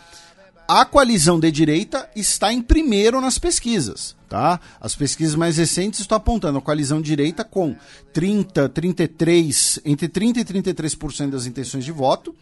A 0.69 0.85
coalizão 0.85 1.39
de 1.39 1.51
direita 1.51 2.11
está 2.15 2.53
em 2.53 2.61
primeiro 2.61 3.21
nas 3.21 3.39
pesquisas, 3.39 4.17
tá? 4.29 4.61
As 4.81 4.97
pesquisas 4.97 5.35
mais 5.37 5.57
recentes 5.57 6.01
estão 6.01 6.17
apontando 6.17 6.59
a 6.59 6.63
coalizão 6.63 7.01
direita 7.01 7.45
com 7.45 7.77
30, 8.13 8.69
33, 8.69 9.81
entre 9.85 10.09
30 10.09 10.41
e 10.41 10.45
33% 10.45 11.31
das 11.31 11.47
intenções 11.47 11.85
de 11.85 11.93
voto, 11.93 12.35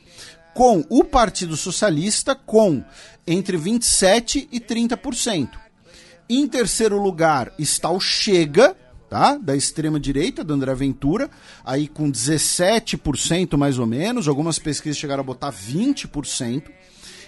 com 0.54 0.84
o 0.88 1.02
Partido 1.02 1.56
Socialista 1.56 2.34
com 2.34 2.82
entre 3.26 3.56
27 3.56 4.48
e 4.50 4.60
30%. 4.60 5.50
Em 6.28 6.46
terceiro 6.46 7.00
lugar 7.02 7.52
está 7.58 7.90
o 7.90 8.00
Chega, 8.00 8.76
tá? 9.10 9.36
Da 9.36 9.54
extrema 9.54 10.00
direita, 10.00 10.42
do 10.42 10.54
André 10.54 10.74
Ventura, 10.74 11.28
aí 11.64 11.86
com 11.86 12.10
17% 12.10 13.56
mais 13.56 13.78
ou 13.78 13.86
menos, 13.86 14.28
algumas 14.28 14.58
pesquisas 14.58 14.98
chegaram 14.98 15.20
a 15.20 15.24
botar 15.26 15.52
20%. 15.52 16.70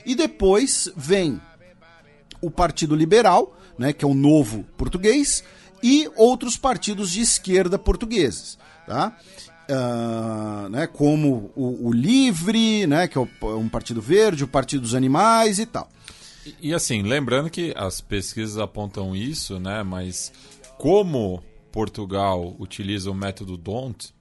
E 0.05 0.15
depois 0.15 0.89
vem 0.97 1.41
o 2.41 2.51
Partido 2.51 2.95
Liberal, 2.95 3.59
né, 3.79 3.93
que 3.93 4.05
é 4.05 4.09
o 4.09 4.15
novo 4.15 4.65
português, 4.77 5.43
e 5.83 6.09
outros 6.17 6.57
partidos 6.57 7.11
de 7.11 7.21
esquerda 7.21 7.79
portugueses, 7.79 8.57
tá? 8.87 9.17
Uh, 9.71 10.69
né, 10.69 10.87
como 10.87 11.51
o, 11.55 11.89
o, 11.89 11.93
Livre, 11.93 12.87
né, 12.87 13.09
que 13.09 13.19
é 13.19 13.21
um 13.21 13.69
partido 13.69 14.01
verde, 14.01 14.45
o 14.45 14.49
Partido 14.49 14.83
dos 14.83 14.95
Animais 14.95 15.59
e 15.59 15.67
tal. 15.67 15.89
E, 16.45 16.69
e 16.69 16.75
assim, 16.75 17.03
lembrando 17.03 17.51
que 17.51 17.75
as 17.77 18.01
pesquisas 18.01 18.59
apontam 18.59 19.15
isso, 19.15 19.59
né, 19.59 19.83
mas 19.83 20.33
como 20.79 21.43
Portugal 21.73 22.55
utiliza 22.59 23.11
o 23.11 23.15
método 23.15 23.57
DONT, 23.57 24.15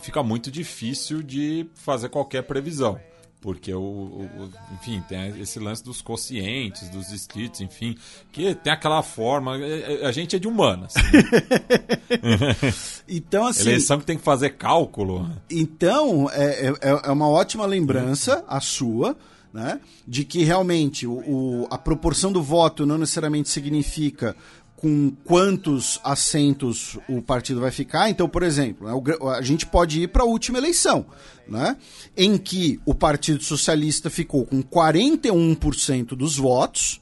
fica 0.00 0.22
muito 0.22 0.50
difícil 0.50 1.22
de 1.22 1.66
fazer 1.74 2.08
qualquer 2.08 2.42
previsão. 2.42 3.00
Porque 3.46 3.72
o, 3.72 3.80
o, 3.80 4.50
enfim, 4.74 5.00
tem 5.08 5.40
esse 5.40 5.60
lance 5.60 5.84
dos 5.84 6.02
quocientes, 6.02 6.88
dos 6.88 7.06
distritos, 7.06 7.60
enfim, 7.60 7.96
que 8.32 8.56
tem 8.56 8.72
aquela 8.72 9.04
forma. 9.04 9.56
É, 9.56 10.02
é, 10.02 10.04
a 10.04 10.10
gente 10.10 10.34
é 10.34 10.38
de 10.40 10.48
humanas. 10.48 10.94
Né? 10.94 12.56
então, 13.08 13.46
assim. 13.46 13.68
Eleição 13.68 14.00
que 14.00 14.04
tem 14.04 14.18
que 14.18 14.24
fazer 14.24 14.56
cálculo. 14.56 15.30
Então, 15.48 16.28
é, 16.32 16.72
é, 16.82 17.00
é 17.04 17.10
uma 17.12 17.28
ótima 17.28 17.64
lembrança 17.66 18.44
a 18.48 18.60
sua. 18.60 19.16
Né, 19.54 19.80
de 20.06 20.22
que 20.22 20.44
realmente 20.44 21.06
o, 21.06 21.12
o, 21.12 21.68
a 21.70 21.78
proporção 21.78 22.30
do 22.30 22.42
voto 22.42 22.84
não 22.84 22.98
necessariamente 22.98 23.48
significa 23.48 24.36
com 24.76 25.10
quantos 25.24 25.98
assentos 26.04 26.98
o 27.08 27.22
partido 27.22 27.60
vai 27.60 27.70
ficar. 27.70 28.10
Então, 28.10 28.28
por 28.28 28.42
exemplo, 28.42 28.86
né, 28.86 29.16
a 29.34 29.42
gente 29.42 29.66
pode 29.66 30.02
ir 30.02 30.08
para 30.08 30.22
a 30.22 30.26
última 30.26 30.58
eleição, 30.58 31.06
né, 31.48 31.76
em 32.16 32.36
que 32.36 32.78
o 32.84 32.94
Partido 32.94 33.42
Socialista 33.42 34.10
ficou 34.10 34.44
com 34.44 34.62
41% 34.62 36.08
dos 36.08 36.36
votos, 36.36 37.00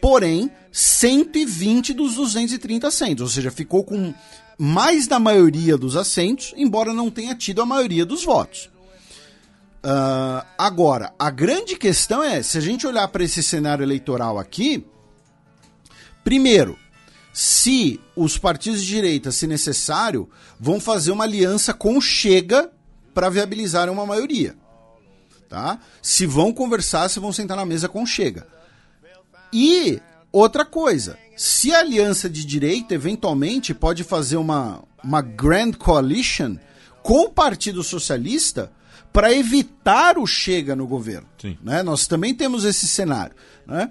porém 0.00 0.50
120 0.72 1.92
dos 1.92 2.14
230 2.14 2.88
assentos, 2.88 3.22
ou 3.22 3.28
seja, 3.28 3.50
ficou 3.50 3.84
com 3.84 4.14
mais 4.58 5.06
da 5.06 5.18
maioria 5.18 5.76
dos 5.76 5.96
assentos, 5.96 6.54
embora 6.56 6.92
não 6.94 7.10
tenha 7.10 7.34
tido 7.34 7.60
a 7.60 7.66
maioria 7.66 8.06
dos 8.06 8.24
votos. 8.24 8.70
Uh, 9.84 10.46
agora, 10.56 11.12
a 11.18 11.28
grande 11.28 11.76
questão 11.76 12.22
é, 12.22 12.40
se 12.42 12.56
a 12.56 12.60
gente 12.60 12.86
olhar 12.86 13.08
para 13.08 13.24
esse 13.24 13.42
cenário 13.42 13.82
eleitoral 13.82 14.38
aqui, 14.38 14.86
primeiro, 16.22 16.78
se 17.32 18.00
os 18.14 18.36
partidos 18.36 18.82
de 18.82 18.88
direita, 18.88 19.32
se 19.32 19.46
necessário, 19.46 20.28
vão 20.60 20.78
fazer 20.78 21.10
uma 21.12 21.24
aliança 21.24 21.72
com 21.72 21.96
o 21.96 22.00
Chega 22.00 22.70
para 23.14 23.30
viabilizar 23.30 23.88
uma 23.90 24.04
maioria. 24.04 24.54
Tá? 25.48 25.78
Se 26.00 26.26
vão 26.26 26.52
conversar, 26.52 27.08
se 27.08 27.20
vão 27.20 27.32
sentar 27.32 27.56
na 27.56 27.64
mesa 27.64 27.88
com 27.88 28.02
o 28.02 28.06
Chega. 28.06 28.46
E 29.52 30.00
outra 30.30 30.64
coisa, 30.64 31.18
se 31.36 31.72
a 31.72 31.78
aliança 31.78 32.28
de 32.28 32.44
direita 32.44 32.94
eventualmente 32.94 33.74
pode 33.74 34.04
fazer 34.04 34.36
uma, 34.36 34.82
uma 35.02 35.22
grand 35.22 35.72
coalition 35.72 36.56
com 37.02 37.24
o 37.24 37.30
Partido 37.30 37.82
Socialista 37.82 38.70
para 39.12 39.32
evitar 39.32 40.18
o 40.18 40.26
Chega 40.26 40.74
no 40.74 40.86
governo. 40.86 41.28
Né? 41.62 41.82
Nós 41.82 42.06
também 42.06 42.34
temos 42.34 42.64
esse 42.64 42.86
cenário. 42.88 43.34
Né? 43.66 43.90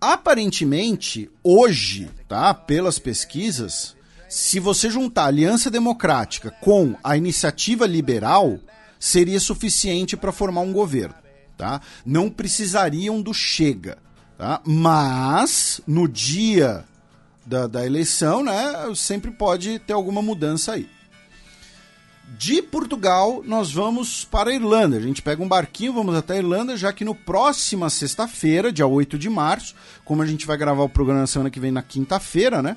Aparentemente, 0.00 1.30
hoje, 1.42 2.08
tá, 2.28 2.52
pelas 2.52 2.98
pesquisas, 2.98 3.96
se 4.28 4.60
você 4.60 4.90
juntar 4.90 5.22
a 5.24 5.28
Aliança 5.28 5.70
Democrática 5.70 6.50
com 6.60 6.94
a 7.02 7.16
Iniciativa 7.16 7.86
Liberal, 7.86 8.58
seria 9.00 9.40
suficiente 9.40 10.16
para 10.16 10.30
formar 10.30 10.60
um 10.60 10.72
governo, 10.72 11.14
tá? 11.56 11.80
Não 12.04 12.28
precisariam 12.28 13.22
do 13.22 13.32
Chega, 13.32 13.96
tá? 14.36 14.60
Mas 14.64 15.80
no 15.86 16.06
dia 16.06 16.84
da, 17.46 17.66
da 17.66 17.86
eleição, 17.86 18.44
né, 18.44 18.74
sempre 18.94 19.30
pode 19.30 19.78
ter 19.78 19.94
alguma 19.94 20.20
mudança 20.20 20.72
aí. 20.72 20.88
De 22.36 22.60
Portugal, 22.60 23.42
nós 23.44 23.72
vamos 23.72 24.24
para 24.24 24.50
a 24.50 24.54
Irlanda. 24.54 24.96
A 24.96 25.00
gente 25.00 25.22
pega 25.22 25.42
um 25.42 25.48
barquinho, 25.48 25.94
vamos 25.94 26.14
até 26.14 26.34
a 26.34 26.38
Irlanda, 26.38 26.76
já 26.76 26.92
que 26.92 27.04
no 27.04 27.14
próxima 27.14 27.88
sexta-feira, 27.88 28.70
dia 28.70 28.86
8 28.86 29.18
de 29.18 29.30
março, 29.30 29.74
como 30.04 30.22
a 30.22 30.26
gente 30.26 30.46
vai 30.46 30.56
gravar 30.56 30.82
o 30.82 30.88
programa 30.88 31.20
na 31.20 31.26
semana 31.26 31.50
que 31.50 31.58
vem 31.58 31.72
na 31.72 31.82
quinta-feira, 31.82 32.60
né? 32.60 32.76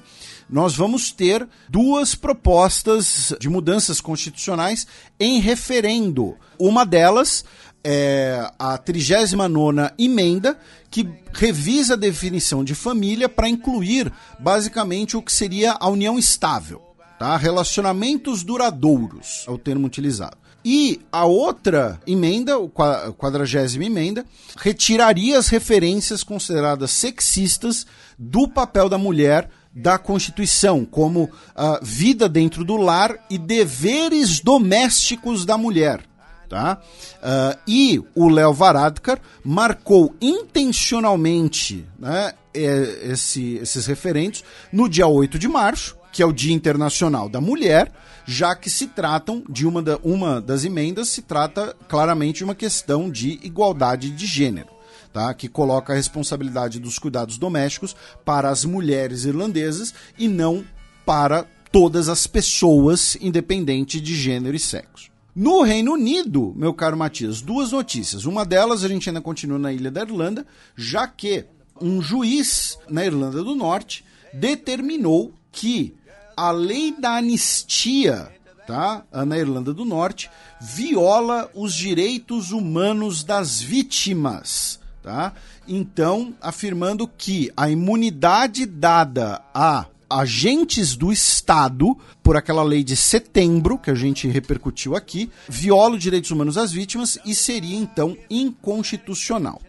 Nós 0.50 0.76
vamos 0.76 1.12
ter 1.12 1.48
duas 1.70 2.16
propostas 2.16 3.34
de 3.40 3.50
mudanças 3.50 4.00
constitucionais 4.00 4.88
em 5.20 5.40
referendo. 5.40 6.36
Uma 6.58 6.86
delas 6.86 7.44
é 7.84 8.50
a 8.58 8.78
39 8.78 9.94
emenda, 9.98 10.58
que 10.90 11.08
revisa 11.34 11.94
a 11.94 11.98
definição 11.98 12.64
de 12.64 12.74
família 12.74 13.28
para 13.28 13.50
incluir 13.50 14.12
basicamente 14.40 15.18
o 15.18 15.22
que 15.22 15.34
seria 15.34 15.74
a 15.74 15.90
união 15.90 16.18
estável. 16.18 16.91
Tá? 17.22 17.38
Relacionamentos 17.38 18.42
duradouros 18.42 19.46
é 19.48 19.52
o 19.52 19.58
termo 19.60 19.86
utilizado. 19.86 20.36
E 20.66 21.00
a 21.12 21.24
outra 21.24 22.02
emenda, 22.08 22.56
a 22.56 23.12
quadragésima 23.12 23.86
emenda, 23.86 24.26
retiraria 24.58 25.38
as 25.38 25.48
referências 25.48 26.24
consideradas 26.24 26.90
sexistas 26.90 27.86
do 28.18 28.48
papel 28.48 28.90
da 28.90 28.98
mulher 28.98 29.52
da 29.72 30.00
Constituição, 30.00 30.84
como 30.84 31.30
a 31.56 31.80
vida 31.84 32.28
dentro 32.28 32.66
do 32.66 32.76
lar 32.76 33.16
e 33.30 33.38
deveres 33.38 34.40
domésticos 34.40 35.46
da 35.46 35.60
mulher. 35.60 36.02
Tá? 36.50 36.82
Uh, 37.18 37.60
e 37.68 38.04
o 38.16 38.30
Léo 38.30 38.52
Varadkar 38.52 39.22
marcou 39.46 40.16
intencionalmente 40.20 41.86
né, 42.00 42.34
esse, 42.52 43.58
esses 43.58 43.86
referentes 43.86 44.44
no 44.74 44.90
dia 44.90 45.06
8 45.06 45.38
de 45.38 45.48
março, 45.48 46.01
que 46.12 46.22
é 46.22 46.26
o 46.26 46.34
Dia 46.34 46.54
Internacional 46.54 47.30
da 47.30 47.40
Mulher, 47.40 47.92
já 48.26 48.56
que 48.56 48.70
se 48.70 48.88
tratam 48.88 49.44
de 49.50 49.66
uma, 49.66 49.82
da, 49.82 49.98
uma 50.04 50.42
das 50.42 50.66
emendas, 50.66 51.10
se 51.10 51.22
trata 51.22 51.76
claramente 51.88 52.38
de 52.38 52.44
uma 52.44 52.56
questão 52.56 53.10
de 53.10 53.40
igualdade 53.44 54.10
de 54.10 54.26
gênero. 54.26 54.70
Tá, 55.14 55.34
que 55.34 55.50
coloca 55.50 55.92
a 55.92 55.96
responsabilidade 55.96 56.80
dos 56.80 56.98
cuidados 56.98 57.38
domésticos 57.38 57.94
para 58.24 58.50
as 58.50 58.64
mulheres 58.64 59.26
irlandesas 59.26 59.94
e 60.18 60.26
não 60.30 60.64
para 61.06 61.46
todas 61.70 62.08
as 62.08 62.26
pessoas, 62.28 63.18
independente 63.20 64.00
de 64.00 64.16
gênero 64.16 64.56
e 64.56 64.60
sexo. 64.60 65.12
No 65.36 65.64
Reino 65.64 65.94
Unido, 65.94 66.54
meu 66.58 66.74
caro 66.74 66.96
Matias, 66.98 67.42
duas 67.42 67.72
notícias. 67.72 68.26
Uma 68.26 68.46
delas, 68.46 68.86
a 68.86 68.88
gente 68.88 69.10
ainda 69.10 69.22
continua 69.22 69.60
na 69.60 69.74
ilha 69.74 69.92
da 69.92 70.02
Irlanda, 70.02 70.46
já 70.78 71.06
que 71.08 71.46
um 71.82 72.02
juiz 72.02 72.78
na 72.90 73.06
Irlanda 73.06 73.44
do 73.44 73.56
Norte 73.56 74.06
determinou 74.34 75.34
que 75.52 75.96
a 76.42 76.50
lei 76.50 76.92
da 76.98 77.18
anistia, 77.18 78.28
tá? 78.66 79.04
Na 79.28 79.38
Irlanda 79.38 79.72
do 79.72 79.86
Norte, 79.86 80.28
viola 80.60 81.48
os 81.54 81.72
direitos 81.72 82.52
humanos 82.52 83.24
das 83.24 83.62
vítimas, 83.62 84.80
tá? 85.04 85.34
Então, 85.68 86.34
afirmando 86.42 87.08
que 87.08 87.52
a 87.56 87.70
imunidade 87.70 88.66
dada 88.66 89.40
a 89.54 89.86
agentes 90.10 90.96
do 90.96 91.14
Estado, 91.14 91.96
por 92.24 92.36
aquela 92.36 92.64
lei 92.64 92.84
de 92.84 92.96
setembro, 92.96 93.78
que 93.78 93.92
a 93.92 93.96
gente 93.96 94.28
repercutiu 94.28 94.96
aqui, 94.96 95.30
viola 95.48 95.96
os 95.96 96.02
direitos 96.02 96.32
humanos 96.32 96.56
das 96.56 96.72
vítimas 96.72 97.20
e 97.24 97.36
seria 97.36 97.78
então 97.78 98.18
inconstitucional. 98.32 99.62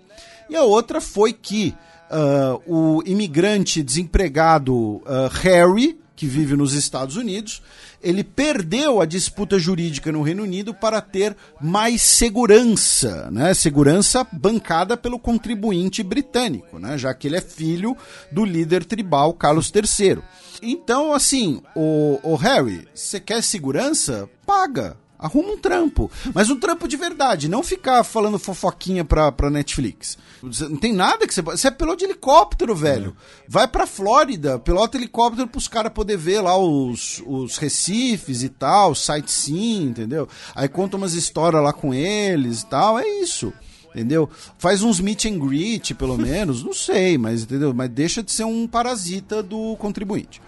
E 0.48 0.56
a 0.56 0.62
outra 0.62 1.02
foi 1.02 1.34
que 1.34 1.74
uh, 2.10 2.62
o 2.66 3.02
imigrante 3.04 3.82
desempregado 3.82 4.74
uh, 4.74 5.28
Harry, 5.42 6.00
que 6.14 6.26
vive 6.26 6.56
nos 6.56 6.72
Estados 6.72 7.16
Unidos, 7.16 7.62
ele 8.02 8.24
perdeu 8.24 9.00
a 9.00 9.06
disputa 9.06 9.58
jurídica 9.58 10.12
no 10.12 10.22
Reino 10.22 10.42
Unido 10.42 10.74
para 10.74 11.00
ter 11.00 11.36
mais 11.60 12.02
segurança, 12.02 13.30
né? 13.30 13.54
Segurança 13.54 14.26
bancada 14.32 14.96
pelo 14.96 15.18
contribuinte 15.18 16.02
britânico, 16.02 16.78
né? 16.78 16.98
Já 16.98 17.14
que 17.14 17.28
ele 17.28 17.36
é 17.36 17.40
filho 17.40 17.96
do 18.30 18.44
líder 18.44 18.84
tribal 18.84 19.32
Carlos 19.34 19.72
III. 19.74 20.18
Então, 20.60 21.12
assim, 21.12 21.60
o, 21.74 22.20
o 22.22 22.36
Harry, 22.36 22.86
você 22.94 23.18
quer 23.18 23.42
segurança? 23.42 24.28
Paga. 24.46 24.96
Arruma 25.22 25.50
um 25.52 25.56
trampo. 25.56 26.10
Mas 26.34 26.50
um 26.50 26.58
trampo 26.58 26.88
de 26.88 26.96
verdade, 26.96 27.48
não 27.48 27.62
ficar 27.62 28.02
falando 28.02 28.40
fofoquinha 28.40 29.04
pra, 29.04 29.30
pra 29.30 29.48
Netflix. 29.48 30.18
Não 30.42 30.76
tem 30.76 30.92
nada 30.92 31.28
que 31.28 31.32
você. 31.32 31.40
Você 31.40 31.68
é 31.68 31.70
piloto 31.70 31.98
de 31.98 32.06
helicóptero, 32.06 32.74
velho. 32.74 33.16
É. 33.16 33.42
Vai 33.48 33.68
pra 33.68 33.86
Flórida, 33.86 34.58
pilota 34.58 34.96
helicóptero 34.96 35.46
pros 35.46 35.68
caras 35.68 35.92
poder 35.92 36.16
ver 36.16 36.40
lá 36.40 36.58
os, 36.58 37.22
os 37.24 37.56
recifes 37.56 38.42
e 38.42 38.48
tal, 38.48 38.96
sightseeing, 38.96 39.84
entendeu? 39.90 40.28
Aí 40.56 40.68
conta 40.68 40.96
umas 40.96 41.14
histórias 41.14 41.62
lá 41.62 41.72
com 41.72 41.94
eles 41.94 42.62
e 42.62 42.66
tal. 42.66 42.98
É 42.98 43.06
isso. 43.20 43.52
Entendeu? 43.94 44.28
Faz 44.58 44.82
uns 44.82 44.98
meet 44.98 45.26
and 45.26 45.38
greet, 45.38 45.94
pelo 45.94 46.18
menos. 46.18 46.64
Não 46.64 46.72
sei, 46.72 47.16
mas 47.16 47.42
entendeu? 47.42 47.72
Mas 47.72 47.90
deixa 47.90 48.24
de 48.24 48.32
ser 48.32 48.44
um 48.44 48.66
parasita 48.66 49.40
do 49.40 49.76
contribuinte. 49.76 50.42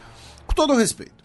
Com 0.48 0.54
todo 0.54 0.72
o 0.72 0.76
respeito. 0.76 1.23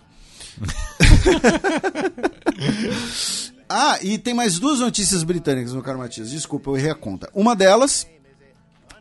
ah, 3.70 3.98
e 4.02 4.18
tem 4.18 4.34
mais 4.34 4.60
duas 4.60 4.80
notícias 4.80 5.24
britânicas, 5.24 5.74
meu 5.74 5.82
caro 5.82 6.00
Matias. 6.00 6.32
Desculpa, 6.32 6.70
eu 6.70 6.78
errei 6.78 6.92
a 6.92 6.96
conta. 6.96 7.30
Uma 7.34 7.56
delas 7.56 8.08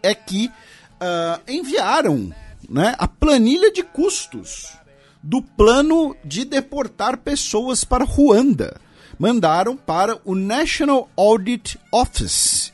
é 0.02 0.14
que 0.14 0.48
uh, 0.48 1.40
enviaram 1.46 2.32
né, 2.68 2.94
a 2.98 3.08
planilha 3.08 3.72
de 3.72 3.82
custos 3.82 4.76
do 5.22 5.42
plano 5.42 6.16
de 6.24 6.44
deportar 6.44 7.18
pessoas 7.18 7.84
para 7.84 8.04
Ruanda. 8.04 8.80
mandaram 9.18 9.76
para 9.76 10.20
o 10.24 10.34
National 10.34 11.10
Audit 11.16 11.78
Office. 11.90 12.72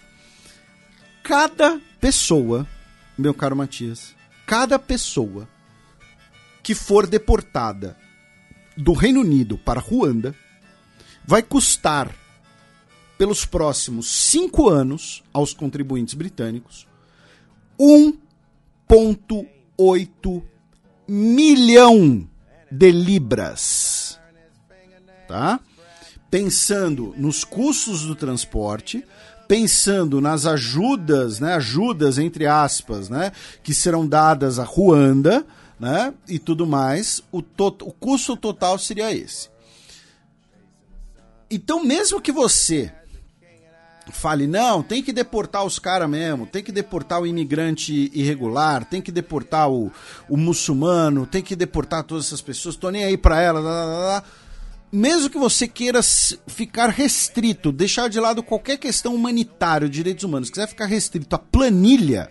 Cada 1.22 1.80
pessoa, 2.00 2.66
meu 3.16 3.32
caro 3.32 3.56
Matias, 3.56 4.14
cada 4.46 4.78
pessoa 4.78 5.48
que 6.62 6.74
for 6.74 7.06
deportada 7.06 7.96
do 8.76 8.92
Reino 8.92 9.20
Unido 9.20 9.58
para 9.58 9.80
Ruanda 9.80 10.34
vai 11.26 11.42
custar 11.42 12.14
pelos 13.16 13.44
próximos 13.44 14.08
cinco 14.08 14.68
anos 14.68 15.22
aos 15.32 15.52
contribuintes 15.52 16.14
britânicos 16.14 16.88
1,8 17.78 20.42
milhão 21.06 22.26
de 22.70 22.90
libras. 22.90 24.18
Tá? 25.28 25.60
Pensando 26.30 27.14
nos 27.16 27.44
custos 27.44 28.02
do 28.02 28.14
transporte, 28.14 29.04
pensando 29.46 30.20
nas 30.20 30.46
ajudas, 30.46 31.40
né, 31.40 31.54
ajudas 31.54 32.18
entre 32.18 32.46
aspas, 32.46 33.08
né, 33.08 33.32
que 33.62 33.74
serão 33.74 34.06
dadas 34.06 34.58
a 34.58 34.64
Ruanda, 34.64 35.46
né, 35.78 36.14
e 36.28 36.38
tudo 36.38 36.66
mais, 36.66 37.22
o, 37.32 37.38
o 37.38 37.92
custo 37.92 38.36
total 38.36 38.78
seria 38.78 39.12
esse. 39.12 39.48
Então, 41.50 41.84
mesmo 41.84 42.20
que 42.20 42.32
você 42.32 42.92
fale, 44.10 44.46
não, 44.46 44.82
tem 44.82 45.02
que 45.02 45.12
deportar 45.12 45.64
os 45.64 45.78
caras 45.78 46.08
mesmo, 46.08 46.46
tem 46.46 46.62
que 46.62 46.72
deportar 46.72 47.20
o 47.20 47.26
imigrante 47.26 48.10
irregular, 48.12 48.84
tem 48.84 49.00
que 49.00 49.10
deportar 49.12 49.70
o, 49.70 49.90
o 50.28 50.36
muçulmano, 50.36 51.26
tem 51.26 51.42
que 51.42 51.56
deportar 51.56 52.04
todas 52.04 52.26
essas 52.26 52.42
pessoas, 52.42 52.76
tô 52.76 52.90
nem 52.90 53.04
aí 53.04 53.16
pra 53.16 53.40
ela, 53.40 53.60
lá, 53.60 53.84
lá, 53.84 53.98
lá. 53.98 54.24
mesmo 54.92 55.30
que 55.30 55.38
você 55.38 55.66
queira 55.66 56.00
ficar 56.02 56.90
restrito, 56.90 57.72
deixar 57.72 58.08
de 58.08 58.20
lado 58.20 58.42
qualquer 58.42 58.76
questão 58.76 59.14
humanitária, 59.14 59.88
direitos 59.88 60.24
humanos, 60.24 60.50
quiser 60.50 60.68
ficar 60.68 60.86
restrito 60.86 61.34
à 61.34 61.38
planilha, 61.38 62.30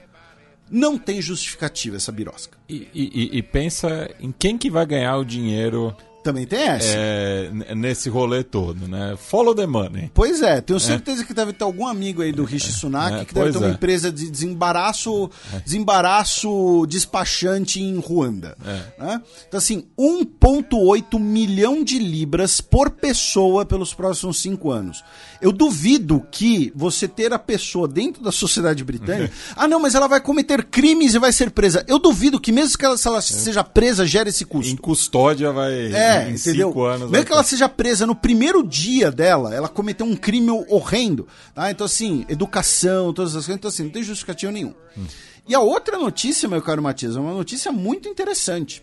não 0.73 0.97
tem 0.97 1.21
justificativa 1.21 1.97
essa 1.97 2.11
birosca. 2.11 2.57
E, 2.67 2.87
e, 2.93 3.37
e 3.37 3.43
pensa 3.43 4.09
em 4.19 4.31
quem 4.31 4.57
que 4.57 4.71
vai 4.71 4.83
ganhar 4.87 5.15
o 5.17 5.23
dinheiro 5.23 5.95
também 6.23 6.45
tem 6.47 6.61
essa. 6.61 6.87
É, 6.95 7.51
nesse 7.75 8.09
rolê 8.09 8.43
todo, 8.43 8.87
né? 8.87 9.15
Follow 9.17 9.53
the 9.53 9.65
money. 9.65 10.09
Pois 10.13 10.41
é, 10.41 10.61
tenho 10.61 10.79
certeza 10.79 11.23
é. 11.23 11.25
que 11.25 11.33
deve 11.33 11.53
ter 11.53 11.63
algum 11.63 11.85
amigo 11.85 12.21
aí 12.21 12.31
do 12.31 12.43
Rishi 12.43 12.71
Sunak 12.71 13.21
é, 13.21 13.25
que 13.25 13.33
deve 13.33 13.51
ter 13.51 13.57
uma 13.57 13.67
é. 13.67 13.71
empresa 13.71 14.11
de 14.11 14.29
desembaraço, 14.29 15.29
é. 15.53 15.59
desembaraço 15.59 16.85
despachante 16.87 17.81
em 17.81 17.99
Ruanda. 17.99 18.55
É. 18.65 19.03
Né? 19.03 19.21
Então, 19.47 19.57
assim, 19.57 19.85
1,8 19.99 21.19
milhão 21.19 21.83
de 21.83 21.99
libras 21.99 22.61
por 22.61 22.89
pessoa 22.89 23.65
pelos 23.65 23.93
próximos 23.93 24.41
cinco 24.41 24.71
anos. 24.71 25.03
Eu 25.41 25.51
duvido 25.51 26.25
que 26.31 26.71
você 26.73 27.05
ter 27.05 27.33
a 27.33 27.39
pessoa 27.39 27.85
dentro 27.85 28.23
da 28.23 28.31
sociedade 28.31 28.81
britânica. 28.81 29.33
ah, 29.57 29.67
não, 29.67 29.77
mas 29.77 29.93
ela 29.93 30.07
vai 30.07 30.21
cometer 30.21 30.63
crimes 30.63 31.15
e 31.15 31.19
vai 31.19 31.33
ser 31.33 31.51
presa. 31.51 31.83
Eu 31.85 31.99
duvido 31.99 32.39
que, 32.39 32.49
mesmo 32.49 32.77
que 32.77 32.85
ela, 32.85 32.97
se 32.97 33.05
ela 33.05 33.21
seja 33.21 33.61
presa, 33.61 34.05
gere 34.05 34.29
esse 34.29 34.45
custo. 34.45 34.71
Em 34.71 34.77
custódia 34.77 35.51
vai. 35.51 35.91
É, 35.91 36.12
é, 36.13 36.29
em 36.29 36.35
entendeu? 36.35 36.67
cinco 36.69 36.83
anos. 36.83 37.09
Mesmo 37.09 37.25
que 37.25 37.31
ela 37.31 37.43
seja 37.43 37.67
presa 37.67 38.05
no 38.05 38.15
primeiro 38.15 38.65
dia 38.65 39.11
dela, 39.11 39.53
ela 39.53 39.67
cometeu 39.67 40.05
um 40.05 40.15
crime 40.15 40.51
horrendo. 40.69 41.27
Tá? 41.53 41.71
Então, 41.71 41.85
assim, 41.85 42.25
educação, 42.29 43.13
todas 43.13 43.35
as 43.35 43.45
coisas. 43.45 43.55
Então, 43.55 43.69
assim, 43.69 43.83
não 43.83 43.89
tem 43.89 44.03
justificativa 44.03 44.51
nenhum. 44.51 44.73
Hum. 44.97 45.05
E 45.47 45.53
a 45.53 45.59
outra 45.59 45.97
notícia, 45.97 46.47
meu 46.47 46.61
caro 46.61 46.81
Matias, 46.81 47.15
é 47.15 47.19
uma 47.19 47.33
notícia 47.33 47.71
muito 47.71 48.07
interessante. 48.07 48.81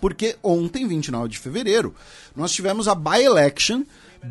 Porque 0.00 0.36
ontem, 0.42 0.86
29 0.86 1.28
de 1.28 1.38
fevereiro, 1.38 1.94
nós 2.34 2.52
tivemos 2.52 2.88
a 2.88 2.94
by-election 2.94 3.84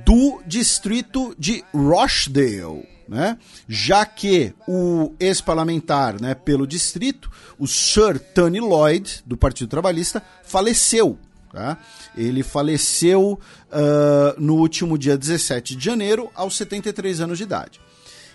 do 0.05 0.41
distrito 0.45 1.33
de 1.37 1.63
Rochdale. 1.73 2.87
Né? 3.07 3.37
Já 3.67 4.05
que 4.05 4.53
o 4.67 5.13
ex-parlamentar 5.19 6.21
né, 6.21 6.33
pelo 6.33 6.65
distrito, 6.65 7.29
o 7.57 7.67
Sir 7.67 8.19
Tony 8.19 8.59
Lloyd, 8.59 9.23
do 9.25 9.37
Partido 9.37 9.69
Trabalhista, 9.69 10.23
faleceu 10.43 11.17
Tá? 11.53 11.77
Ele 12.17 12.41
faleceu 12.41 13.39
uh, 13.69 14.41
no 14.41 14.55
último 14.55 14.97
dia 14.97 15.15
17 15.15 15.75
de 15.75 15.85
janeiro, 15.85 16.31
aos 16.33 16.57
73 16.57 17.21
anos 17.21 17.37
de 17.37 17.43
idade. 17.43 17.79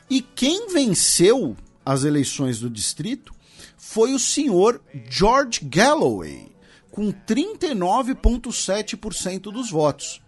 E 0.09 0.23
quem 0.23 0.73
venceu 0.73 1.57
as 1.85 2.05
eleições 2.05 2.61
do 2.61 2.71
distrito 2.71 3.35
foi 3.77 4.15
o 4.15 4.21
senhor 4.21 4.81
George 5.11 5.65
Galloway, 5.65 6.53
com 6.93 7.13
39,7% 7.13 9.51
dos 9.51 9.69
votos. 9.69 10.21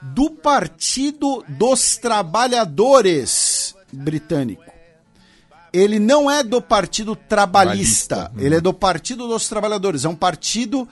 Do 0.00 0.30
Partido 0.30 1.44
dos 1.48 1.96
Trabalhadores 1.96 3.74
britânico. 3.92 4.70
Ele 5.72 5.98
não 5.98 6.30
é 6.30 6.44
do 6.44 6.62
Partido 6.62 7.16
Trabalhista, 7.16 8.16
Trabalhista. 8.16 8.46
ele 8.46 8.54
é 8.54 8.60
do 8.60 8.72
Partido 8.72 9.26
dos 9.26 9.48
Trabalhadores. 9.48 10.04
É 10.04 10.08
um 10.08 10.14
partido 10.14 10.88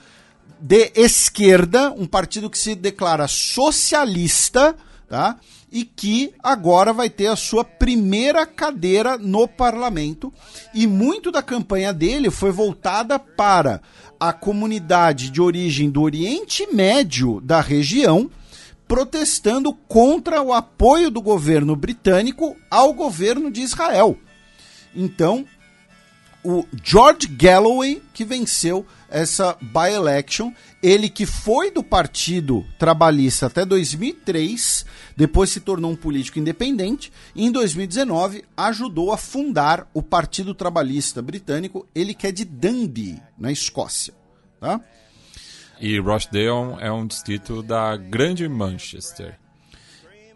de 0.60 0.92
esquerda, 0.94 1.90
um 1.90 2.06
partido 2.06 2.50
que 2.50 2.58
se 2.58 2.74
declara 2.74 3.26
socialista, 3.26 4.76
tá? 5.08 5.36
E 5.72 5.84
que 5.84 6.34
agora 6.42 6.92
vai 6.92 7.08
ter 7.08 7.28
a 7.28 7.36
sua 7.36 7.64
primeira 7.64 8.44
cadeira 8.44 9.16
no 9.16 9.46
parlamento. 9.46 10.32
E 10.74 10.86
muito 10.86 11.30
da 11.30 11.42
campanha 11.42 11.92
dele 11.92 12.30
foi 12.30 12.50
voltada 12.50 13.18
para 13.18 13.80
a 14.18 14.32
comunidade 14.32 15.30
de 15.30 15.40
origem 15.40 15.88
do 15.88 16.02
Oriente 16.02 16.66
Médio 16.72 17.40
da 17.40 17.60
região, 17.60 18.30
protestando 18.86 19.72
contra 19.72 20.42
o 20.42 20.52
apoio 20.52 21.10
do 21.10 21.22
governo 21.22 21.74
britânico 21.76 22.56
ao 22.70 22.92
governo 22.92 23.50
de 23.50 23.62
Israel. 23.62 24.18
Então, 24.94 25.46
o 26.44 26.66
George 26.82 27.26
Galloway 27.26 28.02
que 28.12 28.24
venceu 28.24 28.86
essa 29.08 29.56
by-election. 29.60 30.52
Ele 30.82 31.08
que 31.08 31.26
foi 31.26 31.70
do 31.70 31.82
Partido 31.82 32.64
Trabalhista 32.78 33.46
até 33.46 33.66
2003, 33.66 34.86
depois 35.16 35.50
se 35.50 35.60
tornou 35.60 35.90
um 35.90 35.96
político 35.96 36.38
independente. 36.38 37.12
E 37.34 37.44
em 37.44 37.52
2019 37.52 38.44
ajudou 38.56 39.12
a 39.12 39.18
fundar 39.18 39.88
o 39.92 40.02
Partido 40.02 40.54
Trabalhista 40.54 41.20
Britânico. 41.20 41.86
Ele 41.94 42.14
que 42.14 42.26
é 42.26 42.32
de 42.32 42.44
Dundee, 42.44 43.20
na 43.38 43.52
Escócia. 43.52 44.14
Tá? 44.58 44.80
E 45.80 45.98
Rochdale 45.98 46.76
é 46.80 46.92
um 46.92 47.06
distrito 47.06 47.62
da 47.62 47.96
Grande 47.96 48.48
Manchester. 48.48 49.38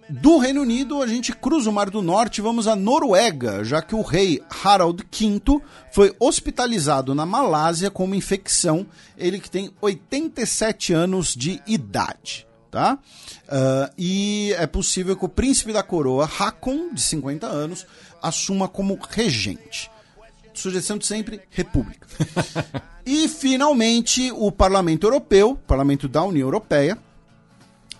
Do 0.09 0.37
Reino 0.37 0.61
Unido, 0.61 1.03
a 1.03 1.07
gente 1.07 1.33
cruza 1.33 1.71
o 1.71 1.73
Mar 1.73 1.89
do 1.89 2.03
Norte 2.03 2.39
e 2.39 2.43
vamos 2.43 2.69
à 2.69 2.77
Noruega, 2.77 3.65
já 3.65 3.81
que 3.81 3.95
o 3.95 4.03
rei 4.03 4.43
Harald 4.63 5.03
V 5.11 5.63
foi 5.93 6.15
hospitalizado 6.21 7.15
na 7.15 7.25
Malásia 7.25 7.91
com 7.91 8.05
uma 8.05 8.17
infecção, 8.17 8.87
ele 9.17 9.41
que 9.41 9.51
tem 9.51 9.73
87 9.81 10.93
anos 10.93 11.35
de 11.35 11.63
idade. 11.67 12.47
Tá? 12.71 12.99
Uh, 13.45 13.95
e 13.97 14.53
é 14.59 14.67
possível 14.67 15.17
que 15.17 15.25
o 15.25 15.29
príncipe 15.29 15.73
da 15.73 15.83
coroa, 15.83 16.29
Hakon, 16.39 16.93
de 16.93 17.01
50 17.01 17.47
anos, 17.47 17.87
assuma 18.21 18.69
como 18.69 18.99
regente. 19.11 19.91
Sugestão 20.53 20.99
de 20.99 21.07
sempre, 21.07 21.41
república. 21.51 22.07
e, 23.07 23.29
finalmente, 23.29 24.31
o 24.33 24.53
Parlamento 24.53 25.07
Europeu, 25.07 25.57
Parlamento 25.67 26.09
da 26.09 26.23
União 26.25 26.47
Europeia, 26.47 26.99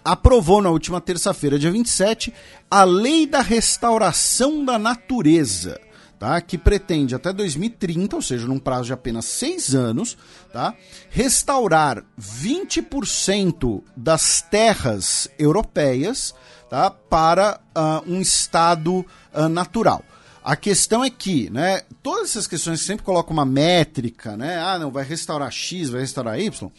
aprovou 0.05 0.61
na 0.61 0.71
última 0.71 1.01
terça-feira, 1.01 1.59
dia 1.59 1.71
27, 1.71 2.33
a 2.71 2.85
Lei 2.85 3.27
da 3.27 3.41
Restauração 3.41 4.65
da 4.65 4.79
Natureza. 4.79 5.81
Tá, 6.17 6.41
que 6.41 6.57
pretende 6.57 7.15
até 7.15 7.33
2030, 7.33 8.17
ou 8.17 8.23
seja, 8.23 8.47
num 8.47 8.59
prazo 8.59 8.85
de 8.85 8.93
apenas 8.93 9.25
seis 9.27 9.75
anos, 9.75 10.17
tá, 10.53 10.73
restaurar 11.11 12.05
20% 12.19 13.83
das 13.97 14.41
terras 14.41 15.29
europeias 15.39 16.33
tá, 16.71 16.89
para 16.89 17.61
uh, 17.77 18.11
um 18.11 18.21
estado 18.23 19.05
uh, 19.35 19.49
natural. 19.49 20.03
A 20.43 20.55
questão 20.57 21.05
é 21.05 21.11
que, 21.11 21.51
né, 21.51 21.83
todas 22.03 22.31
essas 22.31 22.47
questões 22.47 22.81
sempre 22.81 23.05
colocam 23.05 23.33
uma 23.33 23.45
métrica, 23.45 24.37
né? 24.37 24.59
Ah, 24.59 24.79
não, 24.79 24.91
vai 24.91 25.05
restaurar 25.05 25.51
X, 25.51 25.91
vai 25.91 26.01
restaurar 26.01 26.39
Y 26.39 26.71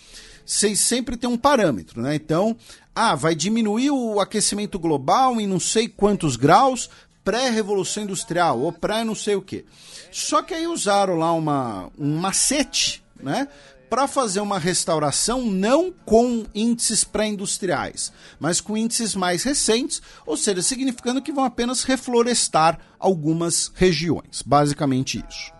vocês 0.45 0.79
sempre 0.79 1.17
tem 1.17 1.29
um 1.29 1.37
parâmetro, 1.37 2.01
né? 2.01 2.13
Então, 2.13 2.55
ah, 2.95 3.13
vai 3.13 3.35
diminuir 3.35 3.91
o 3.91 4.21
aquecimento 4.21 4.79
global 4.79 5.39
em 5.41 5.45
não 5.45 5.59
sei 5.59 5.89
quantos 5.89 6.37
graus 6.37 6.89
pré-revolução 7.25 8.03
industrial 8.03 8.61
ou 8.61 8.71
pré 8.71 9.03
não 9.03 9.15
sei 9.15 9.35
o 9.35 9.41
que. 9.41 9.65
Só 10.11 10.41
que 10.41 10.53
aí 10.53 10.67
usaram 10.67 11.17
lá 11.17 11.33
uma, 11.33 11.91
um 11.99 12.17
macete, 12.17 13.03
né? 13.21 13.49
Para 13.89 14.07
fazer 14.07 14.39
uma 14.39 14.57
restauração 14.57 15.45
não 15.45 15.91
com 15.91 16.45
índices 16.53 17.03
pré-industriais, 17.03 18.13
mas 18.39 18.61
com 18.61 18.77
índices 18.77 19.15
mais 19.15 19.43
recentes, 19.43 20.01
ou 20.25 20.37
seja, 20.37 20.61
significando 20.61 21.21
que 21.21 21.31
vão 21.31 21.43
apenas 21.43 21.83
reflorestar 21.83 22.79
algumas 22.99 23.71
regiões. 23.75 24.41
Basicamente 24.41 25.23
isso. 25.29 25.54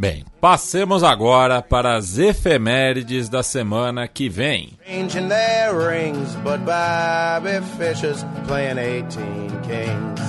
Bem, 0.00 0.24
passemos 0.40 1.02
agora 1.04 1.60
para 1.60 1.94
as 1.94 2.16
efemérides 2.16 3.28
da 3.28 3.42
semana 3.42 4.08
que 4.08 4.30
vem. 4.30 4.70
Changing 4.86 5.28
their 5.28 5.74
rings, 5.74 6.34
but 6.36 6.58
Bobby 6.64 7.60
Fischer's 7.76 8.24
playing 8.46 8.78
18 8.78 9.60
kings. 9.60 10.20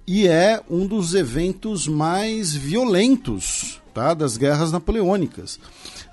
E 0.08 0.26
é 0.26 0.62
um 0.70 0.88
dos 0.88 1.16
eventos 1.16 1.86
mais 1.86 2.56
violentos 2.56 3.82
tá? 3.94 4.14
das 4.14 4.38
guerras 4.38 4.72
napoleônicas. 4.72 5.60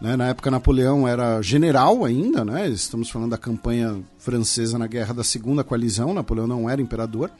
Né? 0.00 0.16
Na 0.16 0.30
época, 0.30 0.50
Napoleão 0.50 1.06
era 1.06 1.40
general 1.42 2.04
ainda, 2.04 2.44
né? 2.44 2.68
estamos 2.68 3.08
falando 3.08 3.30
da 3.30 3.38
campanha 3.38 4.02
francesa 4.18 4.76
na 4.76 4.88
Guerra 4.88 5.14
da 5.14 5.22
Segunda 5.22 5.62
Coalizão, 5.62 6.12
Napoleão 6.12 6.48
não 6.48 6.68
era 6.68 6.82
imperador. 6.82 7.30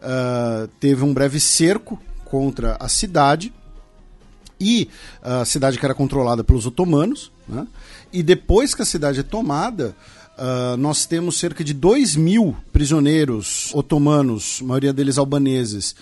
Uh, 0.00 0.68
teve 0.78 1.02
um 1.04 1.12
breve 1.12 1.40
cerco 1.40 2.00
contra 2.24 2.76
a 2.78 2.88
cidade 2.88 3.52
e 4.60 4.88
a 5.22 5.44
cidade 5.44 5.78
que 5.78 5.84
era 5.84 5.94
controlada 5.94 6.44
pelos 6.44 6.66
otomanos. 6.66 7.32
Né? 7.48 7.66
E 8.12 8.22
depois 8.22 8.74
que 8.74 8.82
a 8.82 8.84
cidade 8.84 9.20
é 9.20 9.22
tomada, 9.22 9.96
uh, 10.36 10.76
nós 10.76 11.06
temos 11.06 11.38
cerca 11.38 11.64
de 11.64 11.74
2 11.74 12.16
mil 12.16 12.56
prisioneiros 12.72 13.70
otomanos, 13.74 14.60
maioria 14.62 14.92
deles 14.92 15.18
albaneses, 15.18 15.94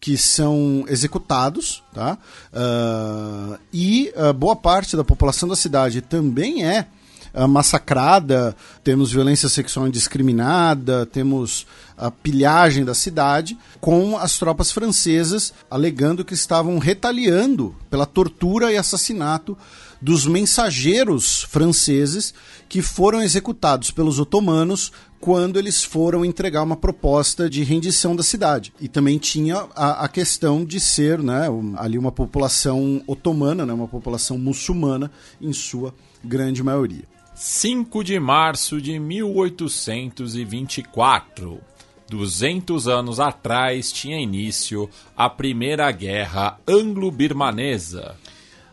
que 0.00 0.16
são 0.16 0.84
executados, 0.88 1.82
tá? 1.92 2.16
Uh, 2.54 3.58
e 3.70 4.10
boa 4.34 4.56
parte 4.56 4.96
da 4.96 5.04
população 5.04 5.46
da 5.46 5.54
cidade 5.54 6.00
também 6.00 6.64
é 6.64 6.86
uh, 7.34 7.48
massacrada, 7.48 8.56
temos 8.82 9.12
violência 9.12 9.48
sexual 9.48 9.88
indiscriminada, 9.88 11.06
temos 11.06 11.66
a 11.96 12.10
pilhagem 12.10 12.84
da 12.84 12.94
cidade, 12.94 13.58
com 13.80 14.16
as 14.16 14.38
tropas 14.38 14.72
francesas 14.72 15.52
alegando 15.70 16.24
que 16.24 16.34
estavam 16.34 16.78
retaliando 16.78 17.74
pela 17.90 18.06
tortura 18.06 18.72
e 18.72 18.76
assassinato 18.76 19.56
dos 20.00 20.26
mensageiros 20.26 21.42
franceses 21.42 22.32
que 22.68 22.80
foram 22.80 23.22
executados 23.22 23.90
pelos 23.90 24.18
otomanos 24.18 24.92
quando 25.20 25.58
eles 25.58 25.84
foram 25.84 26.24
entregar 26.24 26.62
uma 26.62 26.76
proposta 26.76 27.50
de 27.50 27.62
rendição 27.62 28.16
da 28.16 28.22
cidade. 28.22 28.72
E 28.80 28.88
também 28.88 29.18
tinha 29.18 29.66
a, 29.76 30.04
a 30.04 30.08
questão 30.08 30.64
de 30.64 30.80
ser 30.80 31.18
né, 31.18 31.46
ali 31.76 31.98
uma 31.98 32.10
população 32.10 33.02
otomana, 33.06 33.66
né, 33.66 33.72
uma 33.74 33.88
população 33.88 34.38
muçulmana, 34.38 35.10
em 35.38 35.52
sua 35.52 35.94
grande 36.24 36.62
maioria. 36.62 37.04
5 37.42 38.04
de 38.04 38.20
março 38.20 38.82
de 38.82 38.98
1824. 38.98 41.58
200 42.06 42.86
anos 42.86 43.18
atrás 43.18 43.90
tinha 43.90 44.20
início 44.20 44.90
a 45.16 45.30
Primeira 45.30 45.90
Guerra 45.90 46.60
Anglo-Birmanesa. 46.68 48.14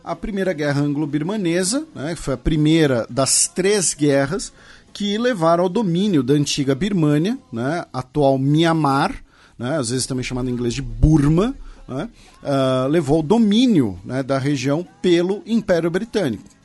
A 0.04 0.14
Primeira 0.18 0.52
Guerra 0.52 0.82
Anglo-Birmanesa 0.82 1.88
né, 1.96 2.14
foi 2.18 2.34
a 2.34 2.38
primeira 2.38 3.08
das 3.10 3.48
três 3.48 3.94
guerras 3.94 4.52
que 4.92 5.18
levaram 5.18 5.64
ao 5.64 5.70
domínio 5.70 6.22
da 6.22 6.34
antiga 6.34 6.76
Birmânia, 6.76 7.40
né, 7.50 7.86
atual 7.94 8.38
Myanmar, 8.38 9.16
né, 9.58 9.78
às 9.78 9.92
vezes 9.92 10.06
também 10.06 10.26
chamada 10.26 10.50
em 10.50 10.54
inglês 10.54 10.74
de 10.74 10.82
Burma, 10.82 11.56
né, 11.88 12.10
uh, 12.44 12.86
levou 12.90 13.16
ao 13.16 13.24
domínio 13.24 13.98
né, 14.04 14.22
da 14.22 14.38
região 14.38 14.86
pelo 15.02 15.42
Império 15.46 15.90
Britânico 15.90 16.57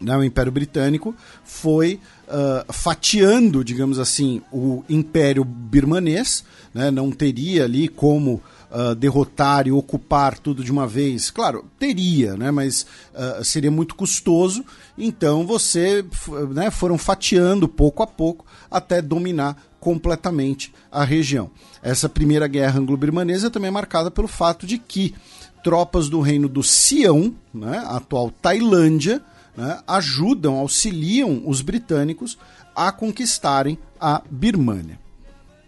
né, 0.00 0.16
o 0.16 0.22
Império 0.22 0.52
Britânico 0.52 1.14
foi 1.44 2.00
uh, 2.28 2.72
fatiando, 2.72 3.64
digamos 3.64 3.98
assim, 3.98 4.40
o 4.52 4.84
Império 4.88 5.44
Birmanês, 5.44 6.44
né, 6.72 6.90
não 6.90 7.10
teria 7.10 7.64
ali 7.64 7.88
como 7.88 8.40
uh, 8.70 8.94
derrotar 8.94 9.66
e 9.66 9.72
ocupar 9.72 10.38
tudo 10.38 10.62
de 10.62 10.70
uma 10.70 10.86
vez. 10.86 11.30
Claro, 11.30 11.64
teria, 11.78 12.36
né, 12.36 12.50
mas 12.50 12.86
uh, 13.12 13.42
seria 13.44 13.70
muito 13.70 13.94
custoso. 13.94 14.64
Então 14.96 15.46
você, 15.46 16.04
né, 16.50 16.70
foram 16.70 16.96
fatiando 16.96 17.68
pouco 17.68 18.02
a 18.02 18.06
pouco 18.06 18.46
até 18.70 19.02
dominar 19.02 19.56
completamente 19.80 20.72
a 20.90 21.04
região. 21.04 21.50
Essa 21.82 22.08
primeira 22.08 22.46
guerra 22.46 22.80
anglo-birmanesa 22.80 23.50
também 23.50 23.68
é 23.68 23.72
marcada 23.72 24.10
pelo 24.10 24.28
fato 24.28 24.66
de 24.66 24.78
que 24.78 25.14
tropas 25.62 26.08
do 26.08 26.20
reino 26.20 26.48
do 26.48 26.62
Sião, 26.62 27.34
né, 27.52 27.84
atual 27.88 28.30
Tailândia, 28.30 29.22
né, 29.56 29.80
ajudam, 29.86 30.56
auxiliam 30.56 31.42
os 31.44 31.60
britânicos 31.60 32.38
a 32.74 32.90
conquistarem 32.92 33.78
a 34.00 34.22
Birmânia. 34.30 34.98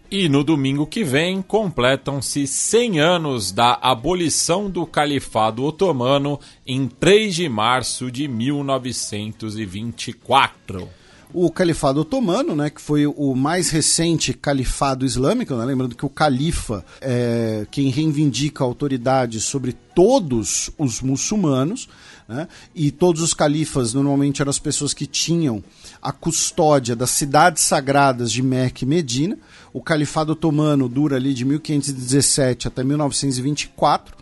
E 0.09 0.27
no 0.27 0.43
domingo 0.43 0.85
que 0.85 1.05
vem 1.05 1.41
completam-se 1.41 2.45
100 2.45 2.99
anos 2.99 3.49
da 3.51 3.79
abolição 3.81 4.69
do 4.69 4.85
Califado 4.85 5.63
Otomano 5.63 6.37
em 6.67 6.85
3 6.87 7.33
de 7.33 7.47
março 7.47 8.11
de 8.11 8.27
1924 8.27 11.01
o 11.33 11.49
Califado 11.49 12.01
Otomano, 12.01 12.55
né, 12.55 12.69
que 12.69 12.81
foi 12.81 13.07
o 13.07 13.35
mais 13.35 13.69
recente 13.69 14.33
califado 14.33 15.05
islâmico, 15.05 15.55
né, 15.55 15.63
lembrando 15.63 15.95
que 15.95 16.05
o 16.05 16.09
califa 16.09 16.83
é 16.99 17.65
quem 17.71 17.89
reivindica 17.89 18.63
a 18.63 18.67
autoridade 18.67 19.39
sobre 19.39 19.71
todos 19.71 20.69
os 20.77 21.01
muçulmanos, 21.01 21.87
né, 22.31 22.47
e 22.73 22.91
todos 22.91 23.21
os 23.21 23.33
califas 23.33 23.93
normalmente 23.93 24.41
eram 24.41 24.49
as 24.49 24.57
pessoas 24.57 24.93
que 24.93 25.05
tinham 25.05 25.61
a 26.01 26.13
custódia 26.13 26.95
das 26.95 27.09
cidades 27.09 27.61
sagradas 27.61 28.31
de 28.31 28.41
Meca 28.41 28.85
e 28.85 28.87
Medina. 28.87 29.37
O 29.73 29.81
Califado 29.81 30.31
Otomano 30.31 30.87
dura 30.87 31.17
ali 31.17 31.33
de 31.33 31.43
1517 31.43 32.69
até 32.69 32.85
1924 32.85 34.15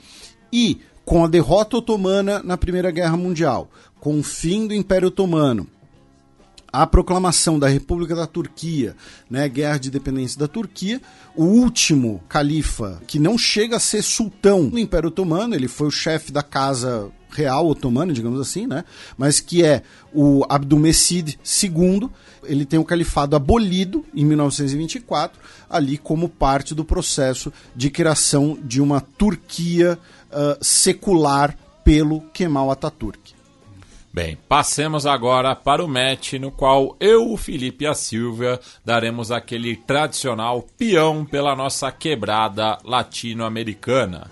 e 0.51 0.79
com 1.05 1.23
a 1.23 1.27
derrota 1.27 1.77
otomana 1.77 2.41
na 2.43 2.57
Primeira 2.57 2.89
Guerra 2.89 3.15
Mundial, 3.15 3.69
com 3.99 4.19
o 4.19 4.23
fim 4.23 4.65
do 4.65 4.73
Império 4.73 5.09
Otomano 5.09 5.67
a 6.71 6.85
proclamação 6.85 7.57
da 7.57 7.67
República 7.67 8.15
da 8.15 8.27
Turquia, 8.27 8.95
né, 9.27 9.49
guerra 9.49 9.79
de 9.79 9.87
independência 9.87 10.39
da 10.39 10.47
Turquia, 10.47 11.01
o 11.35 11.43
último 11.43 12.21
califa 12.29 13.01
que 13.07 13.17
não 13.17 13.39
chega 13.39 13.77
a 13.77 13.79
ser 13.79 14.03
sultão 14.03 14.63
no 14.63 14.77
Império 14.77 15.07
Otomano, 15.09 15.55
ele 15.55 15.67
foi 15.67 15.87
o 15.87 15.91
chefe 15.91 16.31
da 16.31 16.43
casa 16.43 17.11
real 17.29 17.67
otomana, 17.67 18.13
digamos 18.13 18.39
assim, 18.39 18.67
né, 18.67 18.83
mas 19.17 19.39
que 19.39 19.63
é 19.63 19.83
o 20.13 20.45
Abdülmecid 20.49 21.39
II, 21.63 22.09
ele 22.43 22.65
tem 22.65 22.79
o 22.79 22.85
califado 22.85 23.35
abolido 23.35 24.05
em 24.13 24.25
1924, 24.25 25.39
ali 25.69 25.97
como 25.97 26.27
parte 26.27 26.73
do 26.73 26.83
processo 26.83 27.53
de 27.75 27.89
criação 27.89 28.57
de 28.63 28.81
uma 28.81 29.01
Turquia 29.01 29.99
uh, 30.31 30.57
secular 30.63 31.55
pelo 31.83 32.21
Kemal 32.33 32.71
Atatürk. 32.71 33.39
Bem, 34.11 34.37
passemos 34.47 35.05
agora 35.05 35.55
para 35.55 35.85
o 35.85 35.87
match 35.87 36.33
no 36.33 36.51
qual 36.51 36.95
eu, 36.99 37.31
o 37.31 37.37
Felipe 37.37 37.83
e 37.83 37.87
a 37.87 37.93
Silvia 37.93 38.59
daremos 38.83 39.31
aquele 39.31 39.75
tradicional 39.75 40.65
peão 40.77 41.23
pela 41.23 41.55
nossa 41.55 41.91
quebrada 41.91 42.79
latino-americana. 42.83 44.27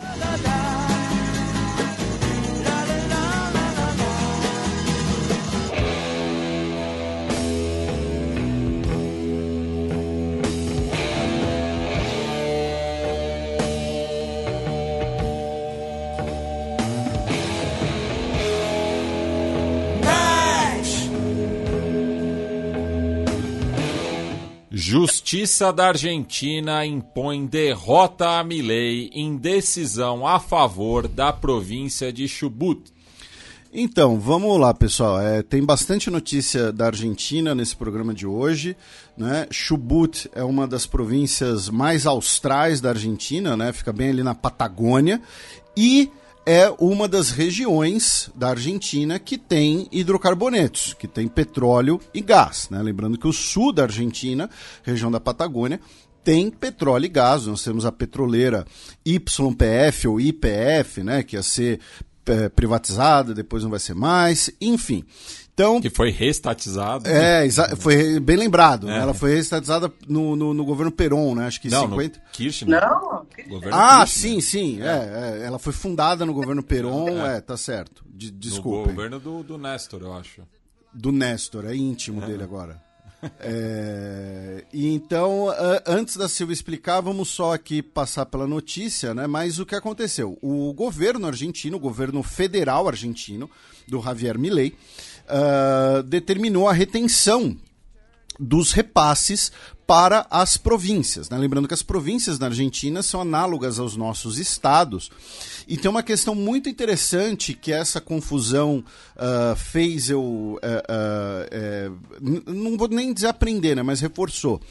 Justiça 25.28 25.74
da 25.74 25.90
Argentina 25.90 26.86
impõe 26.86 27.46
derrota 27.46 28.40
a 28.40 28.44
Milei 28.46 29.10
em 29.14 29.36
decisão 29.36 30.26
a 30.26 30.40
favor 30.40 31.06
da 31.06 31.34
província 31.34 32.14
de 32.14 32.30
Chubut. 32.30 32.94
Então, 33.74 34.18
vamos 34.22 34.58
lá, 34.58 34.74
pessoal. 34.74 35.20
É, 35.20 35.44
tem 35.44 35.62
bastante 35.66 36.10
notícia 36.10 36.72
da 36.72 36.86
Argentina 36.86 37.54
nesse 37.54 37.76
programa 37.76 38.14
de 38.14 38.26
hoje. 38.26 38.78
Né? 39.18 39.48
Chubut 39.52 40.30
é 40.34 40.46
uma 40.46 40.66
das 40.66 40.86
províncias 40.86 41.68
mais 41.68 42.06
austrais 42.06 42.80
da 42.80 42.92
Argentina, 42.92 43.58
né? 43.58 43.74
fica 43.74 43.92
bem 43.92 44.12
ali 44.12 44.24
na 44.24 44.34
Patagônia. 44.34 45.22
E 45.76 46.10
é 46.48 46.74
uma 46.80 47.10
das 47.10 47.30
regiões 47.30 48.32
da 48.34 48.52
Argentina 48.52 49.20
que 49.20 49.38
tem 49.38 49.86
hidrocarbonetos, 49.92 50.94
que 50.94 51.06
tem 51.06 51.28
petróleo 51.28 52.00
e 52.14 52.22
gás. 52.22 52.70
Né? 52.72 52.82
Lembrando 52.82 53.18
que 53.18 53.28
o 53.28 53.34
sul 53.34 53.74
da 53.74 53.84
Argentina, 53.84 54.50
região 54.82 55.12
da 55.12 55.20
Patagônia, 55.20 55.78
tem 56.24 56.50
petróleo 56.50 57.04
e 57.04 57.10
gás. 57.10 57.48
Nós 57.48 57.62
temos 57.62 57.86
a 57.86 57.92
petroleira 57.92 58.66
YPF 59.06 60.08
ou 60.08 60.22
IPF, 60.22 61.04
né, 61.04 61.22
que 61.22 61.36
ia 61.36 61.44
ser 61.44 61.82
é, 62.26 62.48
privatizada, 62.48 63.34
depois 63.34 63.64
não 63.64 63.70
vai 63.70 63.80
ser 63.80 63.94
mais, 63.94 64.50
enfim. 64.62 65.04
Então, 65.58 65.82
que 65.82 65.90
foi 65.90 66.12
restatizado. 66.12 67.10
É, 67.10 67.50
foi 67.78 68.20
bem 68.20 68.38
lembrado. 68.38 68.88
É. 68.88 69.00
Ela 69.00 69.12
foi 69.16 69.34
restatizada 69.34 69.92
no, 70.08 70.36
no, 70.36 70.54
no, 70.54 70.64
governo 70.64 70.92
Peron, 70.92 71.34
né? 71.34 71.48
Acho 71.48 71.60
que 71.60 71.68
não, 71.68 71.90
50. 71.90 72.22
Kirchner. 72.32 72.80
Não, 72.80 73.26
Kirchner. 73.26 73.74
Ah, 73.74 74.06
Kirchner. 74.06 74.08
sim, 74.08 74.40
sim. 74.40 74.82
É. 74.84 75.40
é. 75.42 75.46
ela 75.48 75.58
foi 75.58 75.74
fundada 75.74 76.28
no 76.28 76.34
governo 76.34 76.62
Peron, 76.62 77.26
é, 77.26 77.38
é 77.38 77.42
tá 77.42 77.58
certo. 77.58 78.06
De, 78.08 78.30
desculpa. 78.30 78.90
No 78.90 78.96
governo 78.96 79.20
do, 79.20 79.42
do 79.42 79.58
Nestor, 79.58 80.04
eu 80.04 80.14
acho. 80.14 80.44
Do 80.94 81.12
Nestor, 81.12 81.66
é 81.66 81.76
íntimo 81.76 82.22
dele 82.22 82.44
agora. 82.44 82.80
É, 83.40 84.64
e 84.72 84.94
então, 84.94 85.48
antes 85.88 86.18
da 86.18 86.30
Silvia 86.30 86.54
explicar, 86.54 87.02
vamos 87.02 87.30
só 87.30 87.52
aqui 87.52 87.82
passar 87.82 88.28
pela 88.28 88.46
notícia, 88.46 89.12
né? 89.16 89.26
Mas 89.26 89.58
o 89.58 89.66
que 89.66 89.74
aconteceu? 89.74 90.38
O 90.40 90.72
governo 90.72 91.26
argentino, 91.26 91.78
o 91.78 91.80
governo 91.80 92.22
federal 92.22 92.88
argentino, 92.88 93.50
do 93.88 94.00
Javier 94.00 94.38
Milei, 94.38 94.76
uh, 95.30 96.04
determinou 96.04 96.68
a 96.68 96.74
retenção 96.74 97.58
dos 98.40 98.72
repasses 98.72 99.52
para 99.88 100.28
as 100.30 100.58
províncias. 100.58 101.30
Né? 101.30 101.38
Lembrando 101.38 101.68
que 101.68 101.74
as 101.74 101.82
províncias 101.82 102.38
na 102.38 102.48
Argentina 102.48 103.02
são 103.02 103.22
análogas 103.22 103.80
aos 103.80 103.96
nossos 103.96 104.38
estados. 104.38 105.10
E 105.66 105.78
tem 105.78 105.90
uma 105.90 106.04
questão 106.04 106.36
muito 106.36 106.68
interessante 106.68 107.54
que 107.54 107.72
essa 107.72 108.02
confusão 108.02 108.84
uh, 109.16 109.56
fez 109.56 110.10
eu. 110.10 110.22
Uh, 110.22 110.60
uh, 110.60 112.52
não 112.54 112.78
vou 112.78 112.90
nem 112.90 113.14
desaprender, 113.14 113.78
né? 113.78 113.82
mas 113.82 114.02
reforçou. 114.02 114.62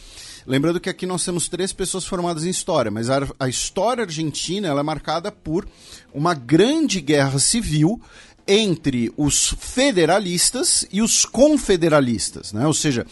Lembrando 0.47 0.79
que 0.79 0.89
aqui 0.89 1.07
nós 1.07 1.25
temos 1.25 1.49
três 1.49 1.73
pessoas 1.73 2.05
formadas 2.05 2.45
em 2.45 2.51
história, 2.51 2.91
mas 2.91 3.11
a, 3.11 3.27
a 3.41 3.49
história 3.49 4.05
argentina 4.05 4.69
é 4.69 4.83
marcada 4.83 5.33
por 5.33 5.67
uma 6.15 6.35
grande 6.35 7.01
guerra 7.01 7.39
civil 7.41 8.01
entre 8.47 9.13
os 9.17 9.55
federalistas 9.59 10.87
e 10.93 11.03
os 11.03 11.25
confederalistas, 11.25 12.53
né? 12.53 12.67
Ou 12.67 12.75
seja, 12.75 13.07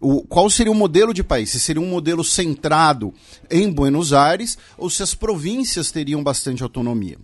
o, 0.00 0.22
qual 0.22 0.48
seria 0.48 0.72
o 0.72 0.74
modelo 0.74 1.12
de 1.12 1.22
país? 1.22 1.50
Se 1.50 1.60
seria 1.60 1.82
um 1.82 1.88
modelo 1.88 2.24
centrado 2.24 3.14
em 3.50 3.70
Buenos 3.70 4.12
Aires 4.12 4.58
ou 4.76 4.88
se 4.88 5.02
as 5.02 5.14
províncias 5.14 5.90
teriam 5.90 6.22
bastante 6.22 6.62
autonomia? 6.62 7.18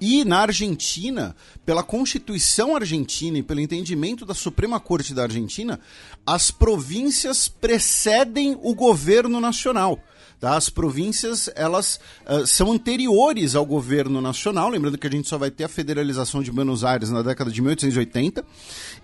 E 0.00 0.24
na 0.24 0.40
Argentina, 0.40 1.36
pela 1.64 1.84
Constituição 1.84 2.74
argentina 2.74 3.38
e 3.38 3.42
pelo 3.42 3.60
entendimento 3.60 4.26
da 4.26 4.34
Suprema 4.34 4.80
Corte 4.80 5.14
da 5.14 5.22
Argentina, 5.22 5.78
as 6.26 6.50
províncias 6.50 7.46
precedem 7.46 8.58
o 8.60 8.74
governo 8.74 9.38
nacional. 9.40 10.00
Tá? 10.42 10.56
As 10.56 10.68
províncias 10.68 11.48
elas 11.54 12.00
uh, 12.28 12.44
são 12.44 12.72
anteriores 12.72 13.54
ao 13.54 13.64
governo 13.64 14.20
nacional, 14.20 14.70
lembrando 14.70 14.98
que 14.98 15.06
a 15.06 15.10
gente 15.10 15.28
só 15.28 15.38
vai 15.38 15.52
ter 15.52 15.62
a 15.62 15.68
federalização 15.68 16.42
de 16.42 16.50
Buenos 16.50 16.82
Aires 16.82 17.10
na 17.10 17.22
década 17.22 17.48
de 17.48 17.62
1880. 17.62 18.44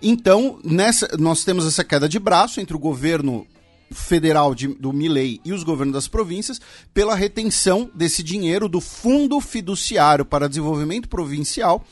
Então, 0.01 0.59
nessa, 0.65 1.07
nós 1.17 1.45
temos 1.45 1.65
essa 1.65 1.81
queda 1.81 2.09
de 2.09 2.19
braço 2.19 2.59
entre 2.59 2.75
o 2.75 2.79
governo 2.79 3.47
federal 3.89 4.53
de, 4.53 4.67
do 4.67 4.91
Milley 4.91 5.39
e 5.45 5.53
os 5.53 5.63
governos 5.63 5.93
das 5.93 6.09
províncias 6.09 6.59
pela 6.93 7.15
retenção 7.15 7.89
desse 7.95 8.21
dinheiro 8.21 8.67
do 8.67 8.81
Fundo 8.81 9.39
Fiduciário 9.39 10.25
para 10.25 10.49
Desenvolvimento 10.49 11.07
Provincial 11.07 11.85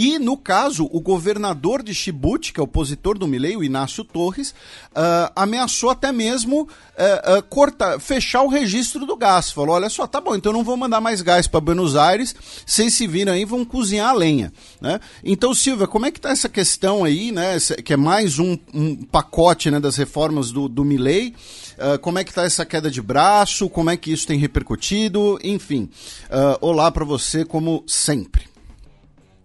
e, 0.00 0.16
no 0.16 0.36
caso, 0.36 0.88
o 0.92 1.00
governador 1.00 1.82
de 1.82 1.92
Chibouti, 1.92 2.52
que 2.52 2.60
é 2.60 2.62
opositor 2.62 3.18
do 3.18 3.26
Milei, 3.26 3.56
o 3.56 3.64
Inácio 3.64 4.04
Torres, 4.04 4.52
uh, 4.92 5.32
ameaçou 5.34 5.90
até 5.90 6.12
mesmo 6.12 6.62
uh, 6.62 7.38
uh, 7.38 7.42
cortar, 7.42 7.98
fechar 7.98 8.42
o 8.42 8.48
registro 8.48 9.04
do 9.04 9.16
gás. 9.16 9.50
Falou: 9.50 9.74
olha 9.74 9.88
só, 9.88 10.06
tá 10.06 10.20
bom, 10.20 10.36
então 10.36 10.52
não 10.52 10.62
vou 10.62 10.76
mandar 10.76 11.00
mais 11.00 11.20
gás 11.20 11.48
para 11.48 11.58
Buenos 11.58 11.96
Aires, 11.96 12.32
vocês 12.64 12.94
se 12.94 13.08
viram 13.08 13.32
aí 13.32 13.44
vão 13.44 13.64
cozinhar 13.64 14.10
a 14.10 14.12
lenha. 14.12 14.52
Né? 14.80 15.00
Então, 15.24 15.52
Silvia, 15.52 15.88
como 15.88 16.06
é 16.06 16.12
que 16.12 16.20
tá 16.20 16.30
essa 16.30 16.48
questão 16.48 17.02
aí, 17.02 17.32
né? 17.32 17.58
Que 17.84 17.94
é 17.94 17.96
mais 17.96 18.38
um, 18.38 18.56
um 18.72 18.94
pacote 18.94 19.68
né, 19.68 19.80
das 19.80 19.96
reformas 19.96 20.52
do, 20.52 20.68
do 20.68 20.84
Milley. 20.84 21.34
Uh, 21.76 21.98
como 21.98 22.20
é 22.20 22.22
que 22.22 22.30
está 22.30 22.44
essa 22.44 22.64
queda 22.64 22.88
de 22.88 23.02
braço? 23.02 23.68
Como 23.68 23.90
é 23.90 23.96
que 23.96 24.12
isso 24.12 24.28
tem 24.28 24.38
repercutido? 24.38 25.40
Enfim, 25.42 25.90
uh, 26.30 26.56
olá 26.60 26.88
para 26.92 27.04
você 27.04 27.44
como 27.44 27.82
sempre. 27.84 28.46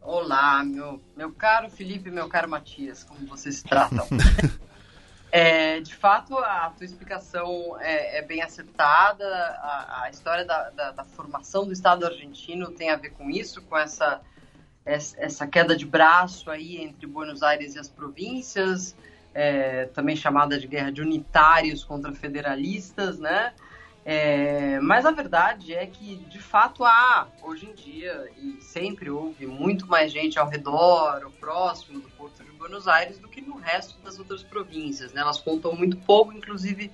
Olá, 0.06 0.62
meu, 0.66 1.02
meu 1.16 1.32
caro 1.32 1.70
Felipe 1.70 2.10
e 2.10 2.12
meu 2.12 2.28
caro 2.28 2.50
Matias, 2.50 3.06
como 3.06 3.26
vocês 3.26 3.56
se 3.56 3.64
tratam? 3.64 4.06
é, 5.32 5.80
de 5.80 5.96
fato, 5.96 6.38
a 6.38 6.72
tua 6.72 6.86
explicação 6.86 7.78
é, 7.80 8.18
é 8.18 8.22
bem 8.22 8.42
acertada. 8.42 9.26
A, 9.26 10.04
a 10.04 10.10
história 10.10 10.44
da, 10.44 10.70
da, 10.72 10.92
da, 10.92 11.04
formação 11.06 11.66
do 11.66 11.72
Estado 11.72 12.06
argentino 12.06 12.70
tem 12.72 12.90
a 12.90 12.98
ver 12.98 13.12
com 13.12 13.30
isso, 13.30 13.62
com 13.62 13.78
essa, 13.78 14.20
essa 14.86 15.48
queda 15.48 15.74
de 15.74 15.86
braço 15.86 16.52
aí 16.52 16.84
entre 16.84 17.08
Buenos 17.08 17.42
Aires 17.42 17.76
e 17.76 17.80
as 17.80 17.88
províncias, 17.88 18.98
é, 19.34 19.86
também 19.86 20.18
chamada 20.18 20.60
de 20.60 20.68
guerra 20.68 20.92
de 20.92 21.02
unitários 21.02 21.86
contra 21.86 22.12
federalistas, 22.12 23.20
né? 23.20 23.54
É, 24.06 24.80
mas 24.82 25.06
a 25.06 25.12
verdade 25.12 25.74
é 25.74 25.86
que, 25.86 26.18
de 26.30 26.40
fato, 26.40 26.84
há, 26.84 27.28
hoje 27.42 27.68
em 27.68 27.74
dia, 27.74 28.30
e 28.38 28.62
sempre 28.62 29.10
houve 29.10 29.48
muito 29.48 29.88
mais 29.88 30.12
gente 30.12 30.38
ao 30.38 30.50
redor, 30.50 31.22
ou 31.24 31.32
próximo 31.32 32.02
do 32.02 32.10
Porto 32.10 32.44
de 32.44 32.52
Buenos 32.52 32.88
Aires, 32.88 33.18
do 33.18 33.30
que 33.30 33.40
no 33.40 33.56
resto 33.56 33.98
das 34.04 34.20
outras 34.20 34.44
províncias. 34.44 35.14
Né? 35.14 35.22
Elas 35.22 35.40
contam 35.40 35.74
muito 35.74 35.96
pouco, 35.98 36.34
inclusive, 36.34 36.92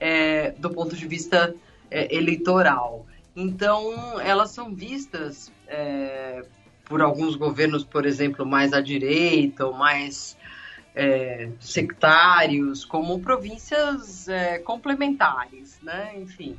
é, 0.00 0.52
do 0.52 0.70
ponto 0.70 0.96
de 0.96 1.06
vista 1.06 1.54
é, 1.90 2.14
eleitoral. 2.14 3.06
Então, 3.34 4.18
elas 4.20 4.50
são 4.50 4.74
vistas 4.74 5.52
é, 5.66 6.42
por 6.86 7.02
alguns 7.02 7.36
governos, 7.36 7.84
por 7.84 8.06
exemplo, 8.06 8.46
mais 8.46 8.72
à 8.72 8.80
direita 8.80 9.66
ou 9.66 9.74
mais 9.74 10.38
é, 10.96 11.50
sectários, 11.60 12.82
como 12.86 13.20
províncias 13.20 14.26
é, 14.28 14.58
complementares, 14.58 15.78
né? 15.82 16.18
Enfim. 16.18 16.56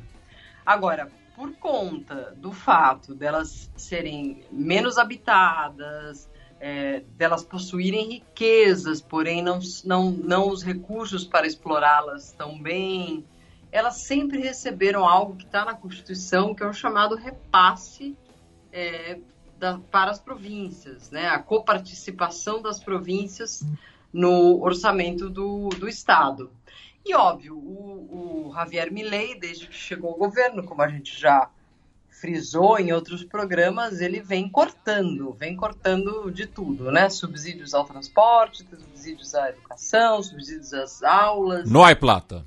Agora, 0.64 1.10
por 1.34 1.52
conta 1.54 2.34
do 2.36 2.52
fato 2.52 3.14
delas 3.14 3.68
serem 3.76 4.44
menos 4.52 4.96
habitadas, 4.96 6.30
é, 6.60 7.02
delas 7.16 7.42
possuírem 7.42 8.12
riquezas, 8.12 9.00
porém 9.00 9.42
não, 9.42 9.58
não, 9.84 10.10
não 10.12 10.48
os 10.48 10.62
recursos 10.62 11.24
para 11.24 11.46
explorá-las 11.46 12.32
tão 12.32 12.60
bem, 12.60 13.24
elas 13.72 13.96
sempre 13.96 14.40
receberam 14.40 15.06
algo 15.06 15.36
que 15.36 15.44
está 15.44 15.64
na 15.64 15.74
Constituição, 15.74 16.54
que 16.54 16.62
é 16.62 16.66
o 16.66 16.72
chamado 16.72 17.16
repasse 17.16 18.16
é, 18.72 19.18
da, 19.58 19.78
para 19.90 20.10
as 20.12 20.20
províncias, 20.20 21.10
né? 21.10 21.28
a 21.28 21.38
coparticipação 21.38 22.62
das 22.62 22.80
províncias 22.80 23.64
no 24.12 24.62
orçamento 24.62 25.28
do, 25.28 25.68
do 25.70 25.88
Estado. 25.88 26.50
E, 27.04 27.14
óbvio, 27.14 27.56
o, 27.56 28.48
o 28.48 28.52
Javier 28.54 28.92
Milei, 28.92 29.38
desde 29.38 29.66
que 29.66 29.74
chegou 29.74 30.10
ao 30.10 30.18
governo, 30.18 30.62
como 30.62 30.82
a 30.82 30.88
gente 30.88 31.18
já 31.18 31.50
frisou 32.20 32.78
em 32.78 32.92
outros 32.92 33.22
programas, 33.22 34.00
ele 34.00 34.20
vem 34.20 34.48
cortando, 34.48 35.32
vem 35.32 35.56
cortando 35.56 36.30
de 36.30 36.46
tudo, 36.46 36.90
né? 36.90 37.08
Subsídios 37.08 37.74
ao 37.74 37.84
transporte, 37.84 38.66
subsídios 38.68 39.34
à 39.34 39.50
educação, 39.50 40.22
subsídios 40.22 40.74
às 40.74 41.02
aulas. 41.02 41.70
No 41.70 41.82
Plata. 41.96 42.44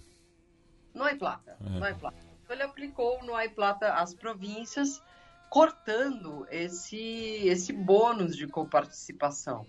No 0.94 1.18
Plata, 1.18 1.58
é. 1.60 1.70
no 1.70 1.96
Plata. 1.96 2.18
Então, 2.44 2.56
ele 2.56 2.64
aplicou 2.64 3.24
no 3.24 3.34
Plata 3.56 3.94
às 3.94 4.14
províncias, 4.14 5.02
cortando 5.50 6.46
esse, 6.52 7.00
esse 7.46 7.72
bônus 7.72 8.36
de 8.36 8.48
coparticipação. 8.48 9.66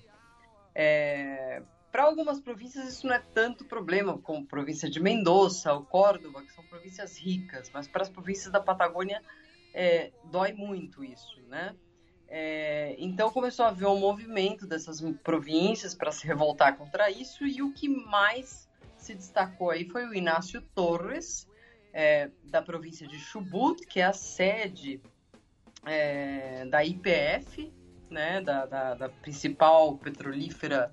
É, 0.74 1.62
para 1.92 2.04
algumas 2.04 2.40
províncias 2.40 2.88
isso 2.88 3.06
não 3.06 3.14
é 3.14 3.22
tanto 3.34 3.66
problema, 3.66 4.16
como 4.16 4.42
a 4.42 4.46
província 4.46 4.88
de 4.88 4.98
Mendoza 4.98 5.74
ou 5.74 5.84
Córdoba, 5.84 6.42
que 6.42 6.50
são 6.50 6.64
províncias 6.64 7.18
ricas, 7.18 7.70
mas 7.72 7.86
para 7.86 8.02
as 8.02 8.08
províncias 8.08 8.50
da 8.50 8.60
Patagônia 8.60 9.22
é, 9.74 10.10
dói 10.24 10.54
muito 10.54 11.04
isso, 11.04 11.40
né? 11.48 11.76
É, 12.26 12.96
então 12.98 13.30
começou 13.30 13.66
a 13.66 13.68
haver 13.68 13.86
um 13.86 14.00
movimento 14.00 14.66
dessas 14.66 15.02
províncias 15.22 15.94
para 15.94 16.10
se 16.10 16.26
revoltar 16.26 16.78
contra 16.78 17.10
isso 17.10 17.46
e 17.46 17.60
o 17.60 17.74
que 17.74 17.90
mais 17.90 18.66
se 18.96 19.14
destacou 19.14 19.70
aí 19.70 19.86
foi 19.86 20.06
o 20.06 20.14
Inácio 20.14 20.62
Torres, 20.74 21.46
é, 21.92 22.30
da 22.44 22.62
província 22.62 23.06
de 23.06 23.18
Chubut, 23.18 23.86
que 23.86 24.00
é 24.00 24.04
a 24.04 24.14
sede 24.14 24.98
é, 25.84 26.64
da 26.64 26.82
IPF, 26.82 27.70
né, 28.08 28.40
da, 28.40 28.64
da, 28.64 28.94
da 28.94 29.08
principal 29.10 29.98
petrolífera 29.98 30.90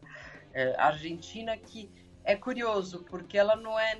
é, 0.53 0.75
argentina 0.79 1.55
que 1.57 1.89
é 2.23 2.35
curioso 2.35 3.05
porque 3.09 3.37
ela 3.37 3.55
não 3.55 3.79
é 3.79 3.97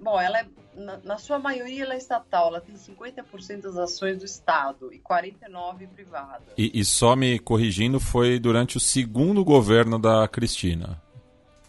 bom, 0.00 0.20
ela 0.20 0.40
é, 0.40 0.46
na, 0.74 0.98
na, 1.04 1.18
sua 1.18 1.38
maioria 1.38 1.84
ela 1.84 1.94
é 1.94 1.96
estatal, 1.96 2.48
ela 2.48 2.60
tem 2.60 2.74
50% 2.74 3.62
das 3.62 3.76
ações 3.76 4.18
do 4.18 4.24
Estado 4.24 4.92
e 4.92 4.98
49% 4.98 5.88
privada. 5.88 6.42
E, 6.56 6.80
e 6.80 6.84
só 6.84 7.14
me 7.14 7.38
corrigindo, 7.38 8.00
foi 8.00 8.38
durante 8.38 8.76
o 8.76 8.80
segundo 8.80 9.44
governo 9.44 9.98
da 9.98 10.26
Cristina. 10.26 11.00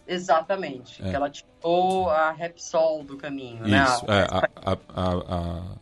Exatamente, 0.07 1.01
é. 1.03 1.09
que 1.09 1.15
ela 1.15 1.29
tirou 1.29 2.09
a 2.09 2.31
Repsol 2.31 3.03
do 3.03 3.15
caminho, 3.15 3.65
né? 3.65 3.83
Isso, 3.83 4.05
né? 4.05 4.13
A, 4.13 4.15
é, 4.15 4.27
a, 4.55 4.77
a, 4.95 5.75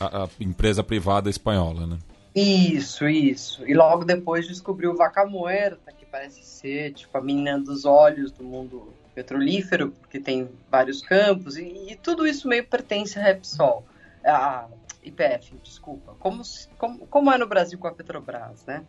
a, 0.00 0.24
a 0.24 0.28
empresa 0.40 0.82
privada 0.82 1.30
espanhola, 1.30 1.86
né? 1.86 1.98
Isso, 2.34 3.08
isso. 3.08 3.66
E 3.66 3.72
logo 3.72 4.04
depois 4.04 4.46
descobriu 4.46 4.96
Vaca 4.96 5.24
Muerta, 5.24 5.92
que 5.92 6.03
parece 6.14 6.44
ser 6.44 6.92
tipo 6.92 7.18
a 7.18 7.20
menina 7.20 7.58
dos 7.58 7.84
olhos 7.84 8.30
do 8.30 8.44
mundo 8.44 8.94
petrolífero, 9.16 9.90
porque 9.90 10.20
tem 10.20 10.48
vários 10.70 11.02
campos, 11.02 11.56
e, 11.56 11.90
e 11.90 11.96
tudo 11.96 12.24
isso 12.24 12.46
meio 12.46 12.64
pertence 12.64 13.18
a 13.18 13.22
Repsol, 13.22 13.84
a 14.24 14.68
IPF, 15.02 15.56
desculpa, 15.60 16.14
como, 16.20 16.42
como, 16.78 17.04
como 17.08 17.32
é 17.32 17.36
no 17.36 17.48
Brasil 17.48 17.76
com 17.80 17.88
a 17.88 17.92
Petrobras, 17.92 18.64
né? 18.64 18.84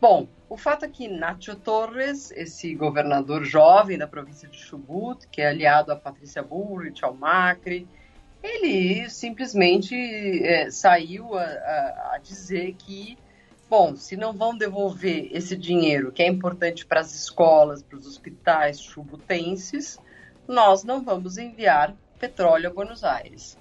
Bom, 0.00 0.28
o 0.48 0.56
fato 0.56 0.84
é 0.84 0.88
que 0.88 1.08
Nacho 1.08 1.56
Torres, 1.56 2.30
esse 2.30 2.72
governador 2.76 3.44
jovem 3.44 3.98
da 3.98 4.06
província 4.06 4.48
de 4.48 4.56
Chubut, 4.56 5.26
que 5.26 5.42
é 5.42 5.48
aliado 5.48 5.90
a 5.90 5.96
Patrícia 5.96 6.44
Bullrich, 6.44 7.04
ao 7.04 7.12
Macri, 7.12 7.88
ele 8.40 9.10
simplesmente 9.10 9.96
é, 10.44 10.70
saiu 10.70 11.36
a, 11.36 11.42
a, 11.42 12.10
a 12.14 12.18
dizer 12.22 12.76
que 12.78 13.18
bom, 13.68 13.94
se 13.96 14.16
não 14.16 14.32
vão 14.32 14.56
devolver 14.56 15.28
esse 15.32 15.56
dinheiro 15.56 16.10
que 16.10 16.22
é 16.22 16.26
importante 16.26 16.86
para 16.86 17.00
as 17.00 17.14
escolas, 17.14 17.82
para 17.82 17.98
os 17.98 18.06
hospitais 18.06 18.80
chubutenses, 18.80 19.98
nós 20.46 20.84
não 20.84 21.04
vamos 21.04 21.36
enviar 21.36 21.94
petróleo 22.18 22.70
a 22.70 22.72
Buenos 22.72 23.04
Aires. 23.04 23.58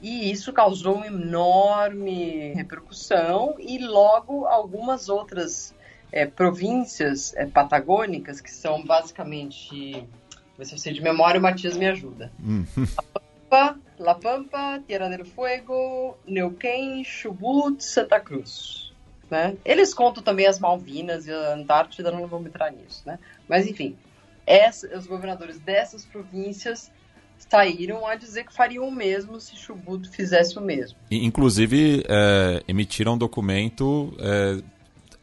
E 0.00 0.30
isso 0.30 0.52
causou 0.52 0.96
uma 0.96 1.06
enorme 1.06 2.52
repercussão 2.54 3.56
e 3.58 3.78
logo 3.78 4.46
algumas 4.46 5.08
outras 5.08 5.74
é, 6.10 6.26
províncias 6.26 7.34
é, 7.36 7.46
patagônicas, 7.46 8.40
que 8.40 8.50
são 8.50 8.84
basicamente, 8.84 10.06
se 10.60 10.74
eu 10.74 10.78
sei 10.78 10.92
de 10.92 11.00
memória, 11.00 11.38
o 11.38 11.42
Matias 11.42 11.76
me 11.76 11.86
ajuda. 11.86 12.32
Hum. 12.40 12.64
Pampa, 13.48 13.78
La 13.98 14.14
Pampa, 14.14 14.82
Tierra 14.86 15.08
del 15.08 15.24
Fuego, 15.24 16.16
Neuquén, 16.26 17.04
Chubut, 17.04 17.84
Santa 17.84 18.18
Cruz 18.18 18.81
né? 19.32 19.56
Eles 19.64 19.94
contam 19.94 20.22
também 20.22 20.46
as 20.46 20.58
Malvinas 20.58 21.26
e 21.26 21.32
a 21.32 21.54
Antártida, 21.54 22.12
não 22.12 22.26
vou 22.26 22.38
entrar 22.42 22.70
nisso, 22.70 23.02
né? 23.06 23.18
Mas 23.48 23.66
enfim, 23.66 23.96
essa, 24.46 24.86
os 24.94 25.06
governadores 25.06 25.58
dessas 25.58 26.04
províncias 26.04 26.90
saíram 27.38 28.06
a 28.06 28.14
dizer 28.14 28.44
que 28.44 28.52
fariam 28.52 28.86
o 28.86 28.92
mesmo 28.92 29.40
se 29.40 29.56
Chubut 29.56 30.06
fizesse 30.10 30.58
o 30.58 30.60
mesmo. 30.60 30.98
Inclusive, 31.10 32.04
é, 32.06 32.62
emitiram 32.68 33.14
um 33.14 33.18
documento 33.18 34.14
é, 34.18 34.62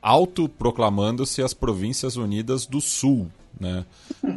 autoproclamando-se 0.02 1.44
as 1.44 1.53
Províncias 1.53 2.15
Unidas 2.15 2.65
do 2.65 2.81
Sul, 2.81 3.27
né? 3.60 3.86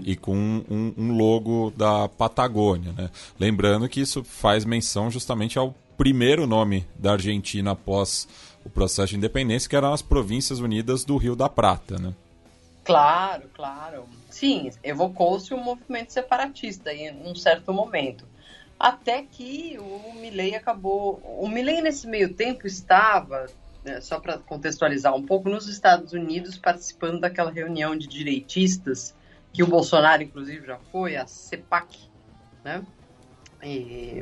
e 0.04 0.14
com 0.14 0.36
um, 0.36 0.92
um, 0.98 1.16
logo 1.16 1.72
da 1.74 2.10
Patagônia. 2.10 2.92
Né? 2.92 3.08
Lembrando 3.40 3.88
que 3.88 4.02
isso 4.02 4.22
faz 4.22 4.66
menção 4.66 5.10
justamente 5.10 5.58
ao 5.58 5.74
primeiro 5.96 6.46
nome 6.46 6.86
da 6.98 7.12
Argentina 7.12 7.70
após 7.70 8.28
o 8.64 8.70
processo 8.70 9.10
de 9.10 9.16
independência, 9.16 9.68
que 9.68 9.76
eram 9.76 9.92
as 9.92 10.02
Províncias 10.02 10.60
Unidas 10.60 11.04
do 11.04 11.16
Rio 11.16 11.34
da 11.34 11.48
Prata, 11.48 11.98
né? 11.98 12.14
Claro, 12.84 13.44
claro. 13.54 14.04
Sim, 14.28 14.70
evocou-se 14.82 15.54
um 15.54 15.62
movimento 15.62 16.12
separatista 16.12 16.92
em 16.92 17.12
um 17.24 17.34
certo 17.34 17.72
momento. 17.72 18.24
Até 18.78 19.22
que 19.22 19.78
o 19.78 20.14
Milley 20.14 20.56
acabou. 20.56 21.20
O 21.38 21.48
Milley, 21.48 21.80
nesse 21.80 22.06
meio 22.08 22.34
tempo, 22.34 22.66
estava, 22.66 23.46
né, 23.84 24.00
só 24.00 24.18
para 24.18 24.38
contextualizar 24.38 25.14
um 25.14 25.24
pouco, 25.24 25.48
nos 25.48 25.68
Estados 25.68 26.12
Unidos, 26.12 26.58
participando 26.58 27.20
daquela 27.20 27.52
reunião 27.52 27.96
de 27.96 28.08
direitistas, 28.08 29.14
que 29.52 29.62
o 29.62 29.66
Bolsonaro, 29.66 30.22
inclusive, 30.22 30.66
já 30.66 30.78
foi, 30.90 31.14
a 31.14 31.26
CEPAC, 31.26 31.98
né? 32.64 32.82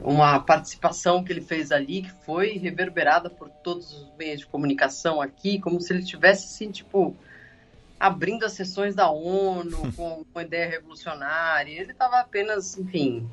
Uma 0.05 0.39
participação 0.41 1.25
que 1.25 1.33
ele 1.33 1.41
fez 1.41 1.73
ali 1.73 2.03
que 2.03 2.13
foi 2.25 2.59
reverberada 2.59 3.31
por 3.31 3.49
todos 3.49 3.93
os 3.93 4.09
meios 4.19 4.41
de 4.41 4.47
comunicação 4.47 5.21
aqui, 5.21 5.59
como 5.59 5.81
se 5.81 5.93
ele 5.93 6.05
tivesse 6.05 6.47
assim, 6.47 6.71
tipo, 6.71 7.17
abrindo 7.99 8.45
as 8.45 8.53
sessões 8.53 8.95
da 8.95 9.11
ONU 9.11 9.93
com 9.97 10.25
uma 10.35 10.43
ideia 10.43 10.69
revolucionária. 10.69 11.81
Ele 11.81 11.93
estava 11.93 12.21
apenas, 12.21 12.77
enfim, 12.77 13.27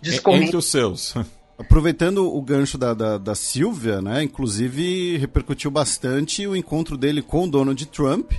discorrendo. 0.00 0.44
Entre 0.44 0.56
os 0.56 0.66
seus. 0.66 1.14
Aproveitando 1.58 2.18
o 2.18 2.42
gancho 2.42 2.76
da, 2.76 2.92
da, 2.92 3.16
da 3.16 3.34
Silvia, 3.34 4.02
né? 4.02 4.22
Inclusive 4.22 5.16
repercutiu 5.16 5.70
bastante 5.70 6.46
o 6.46 6.54
encontro 6.54 6.98
dele 6.98 7.22
com 7.22 7.44
o 7.44 7.50
Donald 7.50 7.86
Trump 7.86 8.30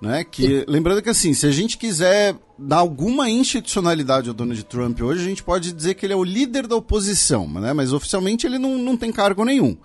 né? 0.00 0.24
Que, 0.24 0.64
lembrando 0.68 1.02
que 1.02 1.08
assim, 1.08 1.34
se 1.34 1.46
a 1.46 1.50
gente 1.50 1.76
quiser 1.76 2.34
dar 2.58 2.78
alguma 2.78 3.30
institucionalidade 3.30 4.28
ao 4.28 4.34
Donald 4.34 4.62
Trump 4.64 5.00
hoje, 5.00 5.22
a 5.22 5.28
gente 5.28 5.42
pode 5.42 5.72
dizer 5.72 5.94
que 5.94 6.04
ele 6.04 6.12
é 6.12 6.16
o 6.16 6.24
líder 6.24 6.66
da 6.66 6.76
oposição, 6.76 7.48
né? 7.48 7.72
mas 7.72 7.92
oficialmente 7.92 8.46
ele 8.46 8.58
não, 8.58 8.76
não 8.76 8.96
tem 8.96 9.12
cargo 9.12 9.44
nenhum. 9.44 9.76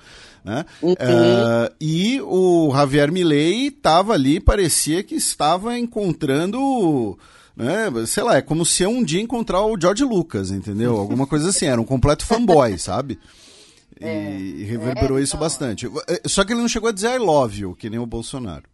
Né? 0.43 0.65
Uhum. 0.81 0.93
Uh, 0.93 1.73
e 1.79 2.19
o 2.21 2.71
Javier 2.73 3.11
Milei 3.11 3.67
estava 3.67 4.13
ali, 4.13 4.39
parecia 4.39 5.03
que 5.03 5.15
estava 5.15 5.77
encontrando. 5.77 7.17
Né, 7.55 7.91
sei 8.07 8.23
lá, 8.23 8.37
é 8.37 8.41
como 8.41 8.65
se 8.65 8.81
eu 8.81 8.89
um 8.89 9.03
dia 9.03 9.21
encontrar 9.21 9.61
o 9.61 9.79
George 9.79 10.03
Lucas, 10.03 10.49
entendeu? 10.49 10.97
Alguma 10.97 11.27
coisa 11.27 11.49
assim, 11.49 11.67
era 11.67 11.79
um 11.79 11.85
completo 11.85 12.25
fanboy, 12.25 12.75
sabe? 12.79 13.19
E, 14.01 14.63
é, 14.63 14.65
reverberou 14.65 15.19
é, 15.19 15.21
isso 15.21 15.35
então... 15.35 15.39
bastante. 15.39 15.87
Só 16.25 16.43
que 16.43 16.51
ele 16.51 16.61
não 16.61 16.67
chegou 16.67 16.89
a 16.89 16.91
dizer 16.91 17.15
I 17.15 17.19
love 17.19 17.61
you, 17.61 17.75
que 17.75 17.91
nem 17.91 17.99
o 17.99 18.07
Bolsonaro. 18.07 18.72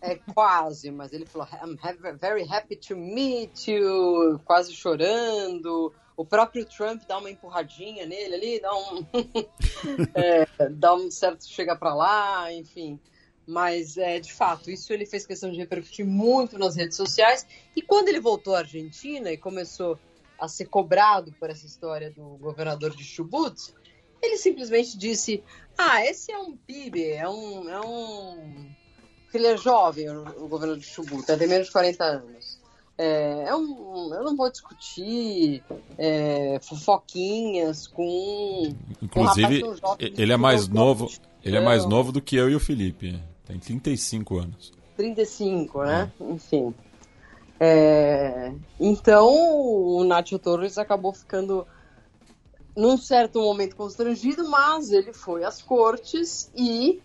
É 0.00 0.16
quase, 0.16 0.90
mas 0.90 1.12
ele 1.12 1.26
falou 1.26 1.48
I'm 1.62 1.76
very 2.18 2.44
happy 2.48 2.76
to 2.76 2.96
meet 2.96 3.68
you, 3.68 4.40
quase 4.44 4.74
chorando. 4.74 5.92
O 6.16 6.24
próprio 6.24 6.64
Trump 6.64 7.02
dá 7.06 7.18
uma 7.18 7.30
empurradinha 7.30 8.04
nele 8.04 8.34
ali, 8.34 8.60
dá 8.60 8.74
um, 8.74 9.06
é, 10.14 10.68
dá 10.70 10.94
um 10.94 11.10
certo 11.10 11.46
chega 11.46 11.76
para 11.76 11.94
lá, 11.94 12.52
enfim. 12.52 12.98
Mas, 13.46 13.96
é, 13.96 14.20
de 14.20 14.32
fato, 14.32 14.70
isso 14.70 14.92
ele 14.92 15.06
fez 15.06 15.26
questão 15.26 15.50
de 15.50 15.56
repercutir 15.56 16.04
muito 16.04 16.58
nas 16.58 16.76
redes 16.76 16.96
sociais. 16.96 17.46
E 17.74 17.80
quando 17.80 18.08
ele 18.08 18.20
voltou 18.20 18.54
à 18.54 18.58
Argentina 18.58 19.32
e 19.32 19.38
começou 19.38 19.98
a 20.38 20.46
ser 20.48 20.66
cobrado 20.66 21.32
por 21.32 21.48
essa 21.48 21.64
história 21.64 22.10
do 22.10 22.36
governador 22.36 22.94
de 22.94 23.02
Chubut, 23.02 23.72
ele 24.20 24.36
simplesmente 24.36 24.98
disse: 24.98 25.42
Ah, 25.78 26.04
esse 26.04 26.30
é 26.30 26.38
um 26.38 26.56
PIB, 26.56 27.12
é 27.12 27.28
um, 27.28 27.70
é 27.70 27.80
um 27.80 28.70
ele 29.34 29.46
é 29.46 29.56
jovem, 29.56 30.08
o 30.08 30.48
governo 30.48 30.76
de 30.76 30.84
Chubut, 30.84 31.24
tem 31.26 31.48
menos 31.48 31.66
de 31.66 31.72
40 31.72 32.04
anos. 32.04 32.58
É, 32.96 33.44
é 33.48 33.54
um, 33.54 34.12
eu 34.12 34.24
não 34.24 34.36
vou 34.36 34.50
discutir 34.50 35.62
é, 35.96 36.58
fofoquinhas 36.60 37.86
com. 37.86 38.74
Inclusive, 39.00 39.62
com 39.62 39.96
ele 40.00 40.32
é 40.32 40.36
mais 40.36 40.66
novo. 40.66 41.08
Ele 41.44 41.56
é 41.56 41.60
mais 41.60 41.84
novo 41.84 42.10
do 42.10 42.20
que 42.20 42.34
eu 42.34 42.50
e 42.50 42.56
o 42.56 42.60
Felipe. 42.60 43.22
Tem 43.46 43.58
35 43.58 44.38
anos. 44.38 44.72
35, 44.96 45.84
né? 45.84 46.10
É. 46.20 46.24
Enfim. 46.24 46.74
É, 47.60 48.52
então, 48.78 49.28
o 49.28 50.04
Nacho 50.04 50.38
Torres 50.38 50.76
acabou 50.76 51.12
ficando 51.12 51.66
num 52.76 52.96
certo 52.96 53.40
momento 53.40 53.74
constrangido, 53.74 54.48
mas 54.48 54.90
ele 54.90 55.12
foi 55.12 55.44
às 55.44 55.62
cortes 55.62 56.50
e 56.54 57.00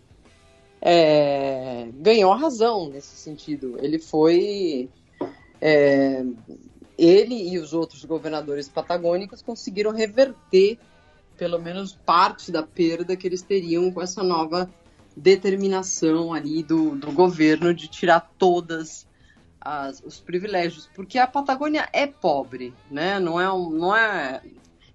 é, 0.85 1.87
ganhou 1.93 2.33
razão 2.33 2.89
nesse 2.89 3.15
sentido. 3.15 3.77
Ele 3.81 3.97
foi. 3.97 4.89
É, 5.61 6.21
ele 6.97 7.53
e 7.53 7.57
os 7.57 7.73
outros 7.73 8.03
governadores 8.03 8.67
patagônicos 8.67 9.41
conseguiram 9.41 9.91
reverter 9.91 10.77
pelo 11.37 11.57
menos 11.57 11.93
parte 11.93 12.51
da 12.51 12.61
perda 12.61 13.15
que 13.15 13.25
eles 13.25 13.41
teriam 13.41 13.89
com 13.91 14.01
essa 14.01 14.21
nova 14.21 14.69
determinação 15.15 16.33
ali 16.33 16.61
do, 16.61 16.95
do 16.95 17.11
governo 17.11 17.73
de 17.73 17.87
tirar 17.87 18.31
todas 18.37 19.07
as, 19.59 20.01
os 20.05 20.19
privilégios, 20.19 20.89
porque 20.93 21.17
a 21.17 21.25
Patagônia 21.25 21.87
é 21.93 22.05
pobre, 22.05 22.73
né? 22.91 23.19
Não 23.19 23.39
é, 23.39 23.51
um, 23.51 23.69
não 23.69 23.95
é 23.95 24.41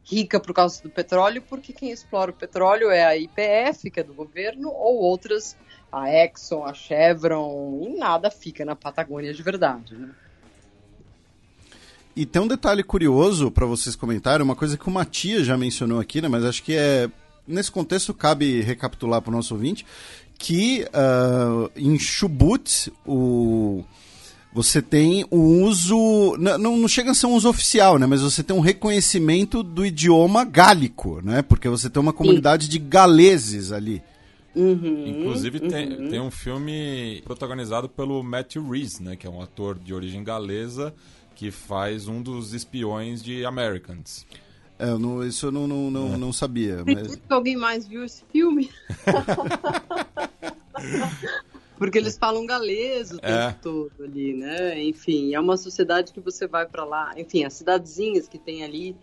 rica 0.05 0.39
por 0.39 0.53
causa 0.53 0.83
do 0.83 0.91
petróleo, 0.91 1.43
porque 1.49 1.73
quem 1.73 1.91
explora 1.91 2.31
o 2.31 2.35
petróleo 2.35 2.91
é 2.91 3.05
a 3.05 3.17
IPF, 3.17 3.91
que 3.91 4.01
é 4.01 4.05
do 4.05 4.15
governo, 4.15 4.69
ou 4.69 4.97
outras 4.99 5.57
a 5.93 6.11
Exxon, 6.11 6.65
a 6.65 6.75
Chevron, 6.75 7.87
e 7.87 7.99
nada 7.99 8.31
fica 8.31 8.65
na 8.65 8.77
Patagônia 8.77 9.33
de 9.33 9.43
verdade. 9.43 9.95
Né? 9.95 10.11
E 12.15 12.27
tem 12.27 12.43
um 12.43 12.49
detalhe 12.49 12.83
curioso 12.83 13.51
para 13.51 13.67
vocês 13.67 13.95
comentarem, 13.95 14.45
uma 14.45 14.57
coisa 14.57 14.77
que 14.77 14.89
o 14.89 14.91
Matias 14.91 15.47
já 15.47 15.57
mencionou 15.57 16.01
aqui, 16.01 16.21
né, 16.21 16.29
mas 16.29 16.45
acho 16.45 16.63
que 16.63 16.75
é 16.75 17.09
nesse 17.47 17.71
contexto 17.71 18.13
cabe 18.13 18.61
recapitular 18.61 19.23
para 19.23 19.31
o 19.31 19.35
nosso 19.35 19.55
ouvinte, 19.55 19.87
que 20.39 20.87
uh, 20.89 21.71
em 21.75 21.99
Chubut 21.99 22.93
o 23.07 23.83
você 24.53 24.81
tem 24.81 25.25
o 25.31 25.39
uso. 25.39 26.37
Não, 26.39 26.59
não 26.59 26.89
chega 26.89 27.11
a 27.11 27.15
ser 27.15 27.27
um 27.27 27.35
uso 27.35 27.49
oficial, 27.49 27.99
né? 27.99 28.07
Mas 28.07 28.23
você 28.23 28.43
tem 28.43 28.57
um 28.57 28.61
reconhecimento 28.61 29.63
do 29.63 29.85
idioma 29.85 30.45
gálico, 30.45 31.21
né? 31.23 31.43
Porque 31.43 31.69
você 31.69 31.91
tem 31.91 32.01
uma 32.01 32.13
comunidade 32.13 32.65
Sim. 32.65 32.71
de 32.71 32.79
galeses 32.79 33.73
ali. 33.73 34.03
Uhum, 34.55 35.07
Inclusive 35.07 35.59
uhum. 35.59 35.69
Tem, 35.69 36.09
tem 36.09 36.21
um 36.21 36.31
filme 36.31 37.23
protagonizado 37.25 37.89
pelo 37.89 38.23
Matthew 38.23 38.69
Reese, 38.69 39.03
né? 39.03 39.17
Que 39.17 39.27
é 39.27 39.31
um 39.31 39.41
ator 39.41 39.79
de 39.79 39.95
origem 39.95 40.25
galesa 40.25 40.95
que 41.35 41.51
faz 41.51 42.09
um 42.09 42.21
dos 42.21 42.53
espiões 42.53 43.23
de 43.23 43.45
Americans. 43.45 44.27
É, 44.79 44.87
não, 44.97 45.25
isso 45.25 45.47
eu 45.47 45.53
não, 45.53 45.67
não, 45.67 45.91
não, 45.91 46.15
é. 46.15 46.17
não 46.17 46.33
sabia. 46.33 46.85
Mas... 46.85 47.21
Alguém 47.29 47.57
mais 47.57 47.87
viu 47.87 48.05
esse 48.05 48.25
filme? 48.33 48.71
Porque 51.77 51.99
eles 51.99 52.19
falam 52.19 52.45
galês 52.45 53.13
o 53.13 53.19
tempo 53.19 53.33
é. 53.33 53.53
todo 53.63 53.93
ali, 54.01 54.35
né? 54.35 54.83
Enfim, 54.83 55.35
é 55.35 55.41
uma 55.41 55.57
sociedade 55.57 56.13
que 56.13 56.21
você 56.21 56.47
vai 56.47 56.67
para 56.67 56.85
lá. 56.85 57.13
Enfim, 57.17 57.45
as 57.45 57.55
cidadezinhas 57.55 58.27
que 58.27 58.37
tem 58.37 58.65
ali, 58.65 58.97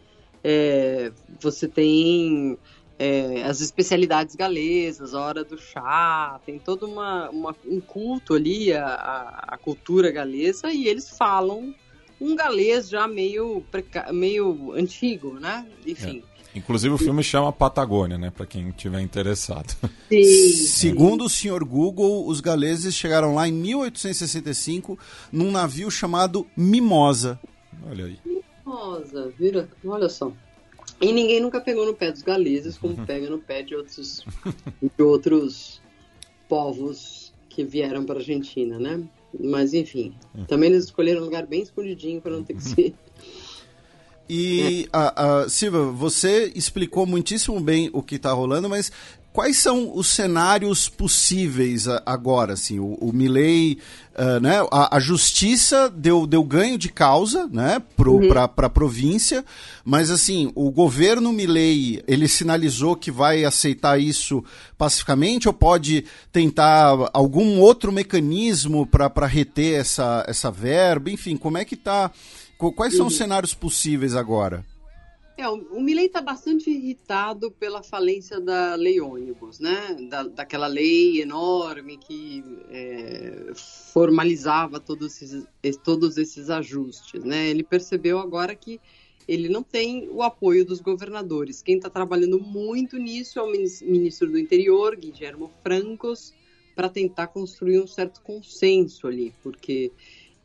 é, 0.43 1.11
você 1.39 1.69
tem 1.69 2.57
é, 2.97 3.43
as 3.43 3.61
especialidades 3.61 4.35
galesas, 4.35 5.13
a 5.13 5.19
hora 5.19 5.43
do 5.43 5.57
chá, 5.57 6.39
tem 6.45 6.57
todo 6.57 6.85
uma, 6.85 7.29
uma 7.29 7.55
um 7.65 7.81
culto 7.81 8.33
ali, 8.33 8.73
a, 8.73 8.85
a, 8.85 9.45
a, 9.55 9.57
cultura 9.57 10.11
galesa, 10.11 10.71
e 10.71 10.87
eles 10.87 11.09
falam 11.09 11.73
um 12.19 12.35
galês 12.35 12.89
já 12.89 13.07
meio, 13.07 13.63
meio 14.11 14.73
antigo, 14.73 15.39
né? 15.39 15.65
Enfim. 15.85 16.23
É. 16.31 16.35
Inclusive 16.57 16.93
o 16.93 16.97
filme 16.97 17.21
chama 17.21 17.51
Patagônia, 17.51 18.17
né? 18.17 18.31
Para 18.31 18.45
quem 18.45 18.71
tiver 18.71 19.01
interessado. 19.01 19.75
Sim. 20.07 20.23
Segundo 20.23 21.25
o 21.25 21.29
senhor 21.29 21.65
Google, 21.65 22.25
os 22.25 22.39
galeses 22.39 22.95
chegaram 22.95 23.35
lá 23.35 23.45
em 23.45 23.51
1865 23.51 24.97
num 25.33 25.51
navio 25.51 25.91
chamado 25.91 26.47
Mimosa. 26.55 27.37
Olha 27.85 28.05
aí. 28.05 28.17
Mimosa, 28.65 29.33
vira, 29.37 29.67
olha 29.85 30.07
só. 30.07 30.31
E 31.01 31.11
ninguém 31.11 31.41
nunca 31.41 31.59
pegou 31.59 31.85
no 31.85 31.93
pé 31.93 32.11
dos 32.11 32.21
galeses 32.21 32.77
como 32.77 32.95
uhum. 32.95 33.05
pega 33.05 33.29
no 33.29 33.39
pé 33.39 33.61
de 33.61 33.75
outros, 33.75 34.25
de 34.81 35.03
outros 35.03 35.81
povos 36.47 37.33
que 37.49 37.63
vieram 37.63 38.05
para 38.05 38.15
a 38.15 38.19
Argentina, 38.19 38.79
né? 38.79 39.03
Mas 39.37 39.73
enfim, 39.73 40.13
uhum. 40.33 40.45
também 40.45 40.69
eles 40.69 40.85
escolheram 40.85 41.21
um 41.21 41.25
lugar 41.25 41.45
bem 41.45 41.61
escondidinho 41.61 42.21
para 42.21 42.31
não 42.31 42.43
ter 42.43 42.55
que 42.55 42.63
ser 42.63 42.95
e, 44.27 44.87
a, 44.91 45.41
a, 45.43 45.49
Silva, 45.49 45.91
você 45.91 46.51
explicou 46.55 47.05
muitíssimo 47.05 47.59
bem 47.59 47.89
o 47.93 48.01
que 48.01 48.15
está 48.15 48.31
rolando, 48.31 48.67
mas 48.67 48.91
quais 49.35 49.57
são 49.57 49.91
os 49.93 50.07
cenários 50.07 50.87
possíveis 50.87 51.87
agora? 52.05 52.53
Assim, 52.53 52.79
o, 52.79 52.93
o 52.93 53.11
Milley, 53.11 53.77
uh, 54.17 54.39
né, 54.39 54.65
a, 54.71 54.95
a, 54.95 54.99
justiça 55.01 55.89
deu, 55.89 56.25
deu 56.25 56.41
ganho 56.41 56.77
de 56.77 56.87
causa 56.87 57.45
né, 57.51 57.83
para 57.97 58.09
uhum. 58.09 58.31
a 58.33 58.69
província, 58.69 59.43
mas 59.83 60.09
assim, 60.09 60.53
o 60.55 60.71
governo 60.71 61.33
Milley, 61.33 62.01
ele 62.07 62.29
sinalizou 62.29 62.95
que 62.95 63.11
vai 63.11 63.43
aceitar 63.43 63.99
isso 63.99 64.41
pacificamente 64.77 65.49
ou 65.49 65.53
pode 65.53 66.05
tentar 66.31 67.09
algum 67.11 67.59
outro 67.59 67.91
mecanismo 67.91 68.87
para 68.87 69.27
reter 69.27 69.81
essa, 69.81 70.23
essa 70.29 70.49
verba? 70.49 71.11
Enfim, 71.11 71.35
como 71.35 71.57
é 71.57 71.65
que 71.65 71.75
está 71.75 72.09
Quais 72.57 72.95
são 72.95 73.07
os 73.07 73.13
uhum. 73.13 73.17
cenários 73.17 73.53
possíveis 73.53 74.15
agora? 74.15 74.63
É, 75.37 75.49
o 75.49 75.81
Milley 75.81 76.05
está 76.05 76.21
bastante 76.21 76.69
irritado 76.69 77.51
pela 77.51 77.83
falência 77.83 78.39
da 78.39 78.75
lei 78.75 79.01
ônibus, 79.01 79.59
né? 79.59 79.93
Da, 80.09 80.23
daquela 80.23 80.67
lei 80.67 81.21
enorme 81.21 81.97
que 81.97 82.41
é, 82.69 83.51
formalizava 83.93 84.79
todos 84.79 85.21
esses, 85.21 85.45
todos 85.83 86.17
esses 86.17 86.49
ajustes, 86.49 87.21
né? 87.23 87.49
Ele 87.49 87.63
percebeu 87.63 88.17
agora 88.17 88.55
que 88.55 88.79
ele 89.27 89.49
não 89.49 89.61
tem 89.61 90.07
o 90.09 90.21
apoio 90.21 90.63
dos 90.63 90.79
governadores. 90.79 91.61
Quem 91.61 91.75
está 91.75 91.89
trabalhando 91.89 92.39
muito 92.39 92.97
nisso 92.97 93.37
é 93.37 93.41
o 93.41 93.51
ministro 93.51 94.31
do 94.31 94.39
Interior, 94.39 94.95
Guilherme 94.95 95.49
Francos, 95.61 96.33
para 96.73 96.87
tentar 96.87 97.27
construir 97.27 97.81
um 97.81 97.87
certo 97.87 98.21
consenso 98.21 99.07
ali, 99.07 99.33
porque 99.41 99.91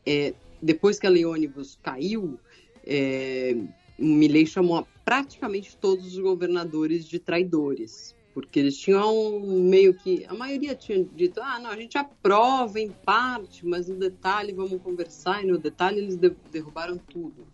é, 0.05 0.33
depois 0.61 0.99
que 0.99 1.07
a 1.07 1.09
lei 1.09 1.25
ônibus 1.25 1.77
caiu, 1.81 2.39
é, 2.85 3.55
Milley 4.01 4.45
chamou 4.45 4.87
praticamente 5.05 5.77
todos 5.77 6.05
os 6.07 6.19
governadores 6.19 7.05
de 7.05 7.19
traidores, 7.19 8.15
porque 8.33 8.59
eles 8.59 8.77
tinham 8.77 9.39
meio 9.41 9.93
que 9.93 10.25
a 10.25 10.33
maioria 10.33 10.75
tinha 10.75 11.03
dito, 11.03 11.41
ah, 11.41 11.59
não, 11.59 11.69
a 11.69 11.75
gente 11.75 11.97
aprova 11.97 12.79
em 12.79 12.89
parte, 12.89 13.65
mas 13.65 13.87
no 13.87 13.95
detalhe 13.95 14.53
vamos 14.53 14.81
conversar 14.81 15.43
e 15.43 15.47
no 15.47 15.57
detalhe 15.57 15.99
eles 15.99 16.15
de 16.15 16.29
derrubaram 16.51 16.97
tudo. 16.97 17.45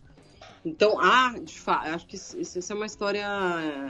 Então, 0.63 0.99
ah, 0.99 1.35
de 1.41 1.59
fato, 1.59 1.87
acho 1.87 2.07
que 2.07 2.15
isso 2.15 2.73
é 2.73 2.75
uma 2.75 2.85
história 2.85 3.27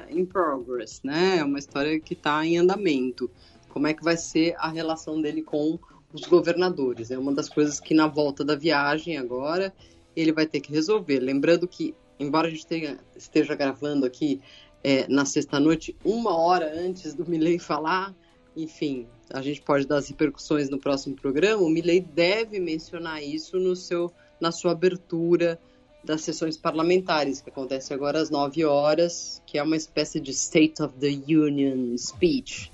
in 0.10 0.26
progress, 0.26 1.02
né? 1.04 1.38
É 1.38 1.44
uma 1.44 1.58
história 1.58 2.00
que 2.00 2.14
está 2.14 2.46
em 2.46 2.58
andamento. 2.58 3.30
Como 3.70 3.88
é 3.88 3.94
que 3.94 4.04
vai 4.04 4.16
ser 4.16 4.56
a 4.58 4.70
relação 4.70 5.22
dele 5.22 5.42
com 5.42 5.80
os 6.14 6.22
governadores. 6.22 7.12
É 7.12 7.18
uma 7.18 7.34
das 7.34 7.50
coisas 7.50 7.80
que 7.80 7.94
na 7.94 8.08
volta 8.08 8.44
da 8.44 8.56
viagem 8.56 9.18
agora 9.18 9.74
ele 10.16 10.32
vai 10.32 10.46
ter 10.46 10.60
que 10.60 10.72
resolver. 10.72 11.20
Lembrando 11.20 11.68
que, 11.68 11.94
embora 12.20 12.48
a 12.48 12.50
gente 12.50 12.66
tenha, 12.66 12.98
esteja 13.16 13.56
gravando 13.56 14.06
aqui 14.06 14.42
é, 14.84 15.08
na 15.08 15.26
sexta-noite, 15.26 15.96
uma 16.04 16.36
hora 16.36 16.72
antes 16.80 17.14
do 17.14 17.26
Milley 17.26 17.60
falar, 17.60 18.16
enfim, 18.56 19.08
a 19.32 19.42
gente 19.42 19.62
pode 19.62 19.86
dar 19.86 19.98
as 19.98 20.08
repercussões 20.08 20.70
no 20.70 20.80
próximo 20.80 21.16
programa. 21.16 21.62
O 21.62 21.70
Milley 21.70 22.02
deve 22.02 22.60
mencionar 22.60 23.24
isso 23.24 23.60
no 23.60 23.76
seu, 23.76 24.12
na 24.40 24.52
sua 24.52 24.72
abertura 24.72 25.60
das 26.04 26.22
sessões 26.22 26.56
parlamentares, 26.58 27.42
que 27.42 27.50
acontece 27.50 27.94
agora 27.94 28.22
às 28.22 28.30
9 28.30 28.64
horas, 28.66 29.42
que 29.46 29.58
é 29.58 29.64
uma 29.64 29.76
espécie 29.76 30.20
de 30.20 30.32
State 30.32 30.82
of 30.82 30.94
the 30.96 31.10
Union 31.10 31.98
speech. 31.98 32.72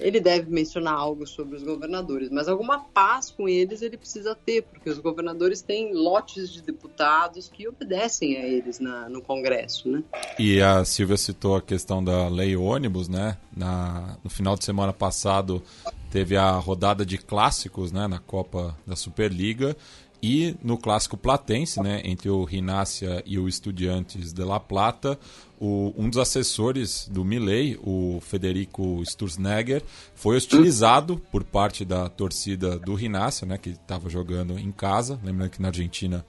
Ele 0.00 0.20
deve 0.20 0.50
mencionar 0.50 0.94
algo 0.94 1.26
sobre 1.26 1.56
os 1.56 1.62
governadores, 1.62 2.30
mas 2.30 2.48
alguma 2.48 2.80
paz 2.80 3.30
com 3.30 3.48
eles 3.48 3.82
ele 3.82 3.96
precisa 3.96 4.34
ter, 4.34 4.62
porque 4.62 4.88
os 4.88 4.98
governadores 4.98 5.62
têm 5.62 5.94
lotes 5.94 6.50
de 6.50 6.62
deputados 6.62 7.48
que 7.48 7.68
obedecem 7.68 8.36
a 8.36 8.46
eles 8.46 8.80
na, 8.80 9.08
no 9.08 9.22
Congresso, 9.22 9.88
né? 9.88 10.02
E 10.38 10.60
a 10.60 10.84
Silvia 10.84 11.16
citou 11.16 11.56
a 11.56 11.62
questão 11.62 12.02
da 12.02 12.28
lei 12.28 12.56
ônibus, 12.56 13.08
né? 13.08 13.36
Na, 13.56 14.16
no 14.24 14.30
final 14.30 14.56
de 14.56 14.64
semana 14.64 14.92
passado 14.92 15.62
teve 16.10 16.36
a 16.36 16.50
rodada 16.52 17.04
de 17.04 17.18
clássicos, 17.18 17.92
né? 17.92 18.08
Na 18.08 18.18
Copa 18.18 18.76
da 18.86 18.96
Superliga 18.96 19.76
e 20.22 20.54
no 20.62 20.76
clássico 20.76 21.16
platense, 21.16 21.80
né, 21.82 22.02
entre 22.04 22.28
o 22.28 22.44
Rinácia 22.44 23.22
e 23.24 23.38
o 23.38 23.48
Estudiantes 23.48 24.32
de 24.32 24.44
La 24.44 24.60
Plata, 24.60 25.18
o, 25.58 25.94
um 25.96 26.08
dos 26.08 26.18
assessores 26.18 27.08
do 27.10 27.24
Milley, 27.24 27.78
o 27.82 28.20
Federico 28.20 29.02
Sturzenegger, 29.04 29.82
foi 30.14 30.36
hostilizado 30.36 31.20
por 31.30 31.44
parte 31.44 31.84
da 31.84 32.08
torcida 32.08 32.78
do 32.78 32.94
Rinácia, 32.94 33.46
né, 33.46 33.58
que 33.58 33.70
estava 33.70 34.08
jogando 34.08 34.58
em 34.58 34.72
casa. 34.72 35.18
Lembrando 35.22 35.50
que 35.50 35.62
na 35.62 35.68
Argentina 35.68 36.24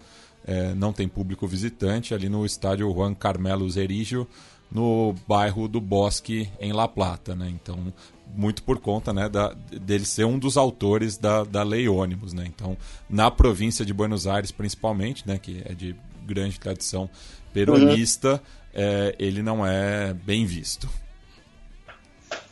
é, 0.45 0.73
não 0.73 0.91
tem 0.91 1.07
público 1.07 1.47
visitante, 1.47 2.13
ali 2.13 2.29
no 2.29 2.45
estádio 2.45 2.91
Juan 2.93 3.13
Carmelo 3.13 3.69
Zerijo, 3.69 4.27
no 4.71 5.13
bairro 5.27 5.67
do 5.67 5.81
Bosque, 5.81 6.49
em 6.59 6.71
La 6.71 6.87
Plata. 6.87 7.35
Né? 7.35 7.49
Então, 7.49 7.93
muito 8.35 8.63
por 8.63 8.79
conta 8.79 9.13
né, 9.13 9.29
da, 9.29 9.53
dele 9.53 10.05
ser 10.05 10.25
um 10.25 10.37
dos 10.37 10.57
autores 10.57 11.17
da, 11.17 11.43
da 11.43 11.63
lei 11.63 11.87
ônibus. 11.87 12.33
Né? 12.33 12.45
Então, 12.47 12.77
na 13.09 13.29
província 13.29 13.85
de 13.85 13.93
Buenos 13.93 14.27
Aires, 14.27 14.51
principalmente, 14.51 15.27
né, 15.27 15.37
que 15.37 15.61
é 15.65 15.73
de 15.73 15.95
grande 16.25 16.59
tradição 16.59 17.09
peronista, 17.53 18.33
uhum. 18.33 18.39
é, 18.73 19.15
ele 19.19 19.41
não 19.41 19.65
é 19.65 20.13
bem 20.13 20.45
visto. 20.45 20.87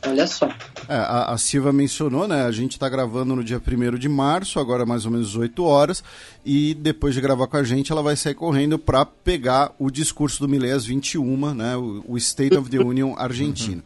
Olha 0.06 0.26
só. 0.26 0.48
É, 0.88 0.94
a, 0.94 1.32
a, 1.32 1.38
Silva 1.38 1.72
mencionou, 1.72 2.26
né? 2.26 2.44
A 2.44 2.50
gente 2.50 2.72
está 2.72 2.88
gravando 2.88 3.36
no 3.36 3.44
dia 3.44 3.60
1 3.60 3.98
de 3.98 4.08
março, 4.08 4.58
agora 4.58 4.86
mais 4.86 5.04
ou 5.04 5.10
menos 5.10 5.36
8 5.36 5.62
horas, 5.62 6.02
e 6.44 6.74
depois 6.74 7.14
de 7.14 7.20
gravar 7.20 7.46
com 7.46 7.56
a 7.56 7.62
gente, 7.62 7.92
ela 7.92 8.02
vai 8.02 8.16
sair 8.16 8.34
correndo 8.34 8.78
para 8.78 9.04
pegar 9.04 9.72
o 9.78 9.90
discurso 9.90 10.40
do 10.40 10.48
Milley 10.48 10.72
às 10.72 10.86
21, 10.86 11.54
né? 11.54 11.76
O, 11.76 12.04
o 12.08 12.16
State 12.16 12.56
of 12.56 12.70
the 12.70 12.78
Union 12.78 13.14
argentino. 13.18 13.82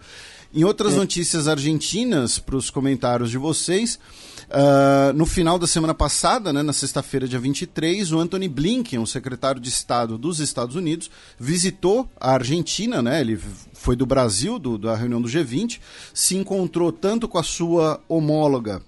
Em 0.54 0.62
outras 0.62 0.92
é. 0.92 0.96
notícias 0.96 1.48
argentinas, 1.48 2.38
para 2.38 2.54
os 2.54 2.70
comentários 2.70 3.28
de 3.28 3.36
vocês, 3.36 3.98
uh, 4.44 5.12
no 5.12 5.26
final 5.26 5.58
da 5.58 5.66
semana 5.66 5.92
passada, 5.92 6.52
né, 6.52 6.62
na 6.62 6.72
sexta-feira, 6.72 7.26
dia 7.26 7.40
23, 7.40 8.12
o 8.12 8.20
Anthony 8.20 8.48
Blinken, 8.48 9.00
o 9.00 9.06
secretário 9.06 9.60
de 9.60 9.68
Estado 9.68 10.16
dos 10.16 10.38
Estados 10.38 10.76
Unidos, 10.76 11.10
visitou 11.36 12.08
a 12.20 12.34
Argentina, 12.34 13.02
né, 13.02 13.20
ele 13.20 13.36
foi 13.72 13.96
do 13.96 14.06
Brasil, 14.06 14.60
do, 14.60 14.78
da 14.78 14.94
reunião 14.94 15.20
do 15.20 15.28
G20, 15.28 15.80
se 16.14 16.36
encontrou 16.36 16.92
tanto 16.92 17.26
com 17.26 17.38
a 17.38 17.42
sua 17.42 18.00
homóloga 18.08 18.80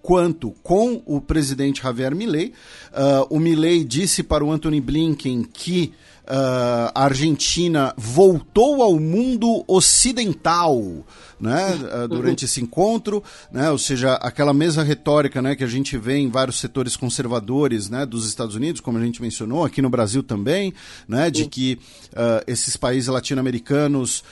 quanto 0.00 0.52
com 0.62 1.02
o 1.04 1.20
presidente 1.20 1.82
Javier 1.82 2.14
Milei. 2.14 2.54
Uh, 2.90 3.36
o 3.36 3.38
Milei 3.38 3.84
disse 3.84 4.22
para 4.22 4.42
o 4.42 4.50
Anthony 4.50 4.80
Blinken 4.80 5.42
que 5.44 5.92
a 6.30 7.04
Argentina 7.04 7.92
voltou 7.96 8.82
ao 8.82 8.98
mundo 9.00 9.64
ocidental 9.66 11.04
né, 11.40 11.74
uh, 11.74 12.08
durante 12.08 12.44
esse 12.44 12.60
encontro, 12.60 13.22
né, 13.50 13.70
ou 13.70 13.78
seja, 13.78 14.14
aquela 14.14 14.52
mesma 14.52 14.82
retórica 14.82 15.40
né, 15.40 15.56
que 15.56 15.64
a 15.64 15.66
gente 15.66 15.96
vê 15.96 16.18
em 16.18 16.28
vários 16.28 16.60
setores 16.60 16.96
conservadores 16.96 17.88
né, 17.88 18.04
dos 18.04 18.26
Estados 18.26 18.54
Unidos, 18.54 18.80
como 18.80 18.98
a 18.98 19.04
gente 19.04 19.22
mencionou, 19.22 19.64
aqui 19.64 19.80
no 19.80 19.88
Brasil 19.88 20.22
também, 20.22 20.74
né, 21.08 21.30
de 21.30 21.46
que 21.46 21.78
uh, 22.12 22.44
esses 22.46 22.76
países 22.76 23.08
latino-americanos 23.08 24.22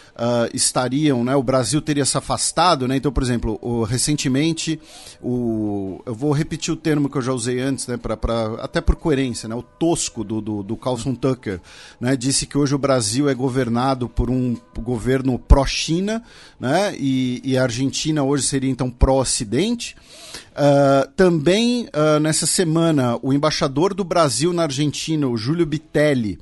estariam, 0.52 1.24
né, 1.24 1.35
o 1.35 1.43
Brasil 1.43 1.80
teria 1.80 2.05
se 2.05 2.18
afastado, 2.18 2.86
né, 2.86 2.97
então, 2.97 3.12
por 3.12 3.22
exemplo, 3.22 3.59
o, 3.62 3.85
recentemente, 3.85 4.78
o, 5.22 6.02
eu 6.05 6.14
vou 6.14 6.32
repetir 6.32 6.72
o 6.72 6.76
termo 6.76 7.09
que 7.09 7.16
eu 7.16 7.22
já 7.22 7.32
usei 7.32 7.60
antes, 7.60 7.86
né, 7.86 7.97
pra, 7.97 8.16
pra, 8.16 8.55
até 8.60 8.80
por 8.80 8.97
coerência, 8.97 9.48
né, 9.48 9.55
o 9.55 9.62
tosco 9.62 10.22
do, 10.22 10.40
do, 10.40 10.62
do 10.62 10.76
Carlson 10.76 11.14
Tucker, 11.14 11.60
né, 12.01 12.16
disse 12.16 12.47
que 12.47 12.59
hoje 12.59 12.74
o 12.74 12.78
Brasil 12.78 13.28
é 13.28 13.35
governado 13.35 14.09
por 14.09 14.28
um 14.28 14.56
governo 14.76 15.39
pró-China, 15.39 16.22
né, 16.59 16.97
e, 16.98 17.40
e, 17.44 17.56
a 17.56 17.62
Argentina 17.62 18.22
hoje 18.22 18.42
seria 18.42 18.70
então 18.70 18.90
pró-Ocidente. 18.90 19.96
Uh, 20.58 21.08
também 21.12 21.88
uh, 21.94 22.18
nessa 22.18 22.44
semana, 22.44 23.16
o 23.22 23.32
embaixador 23.32 23.94
do 23.94 24.02
Brasil 24.02 24.52
na 24.52 24.64
Argentina, 24.64 25.28
o 25.28 25.36
Júlio 25.36 25.64
Bitelli, 25.64 26.38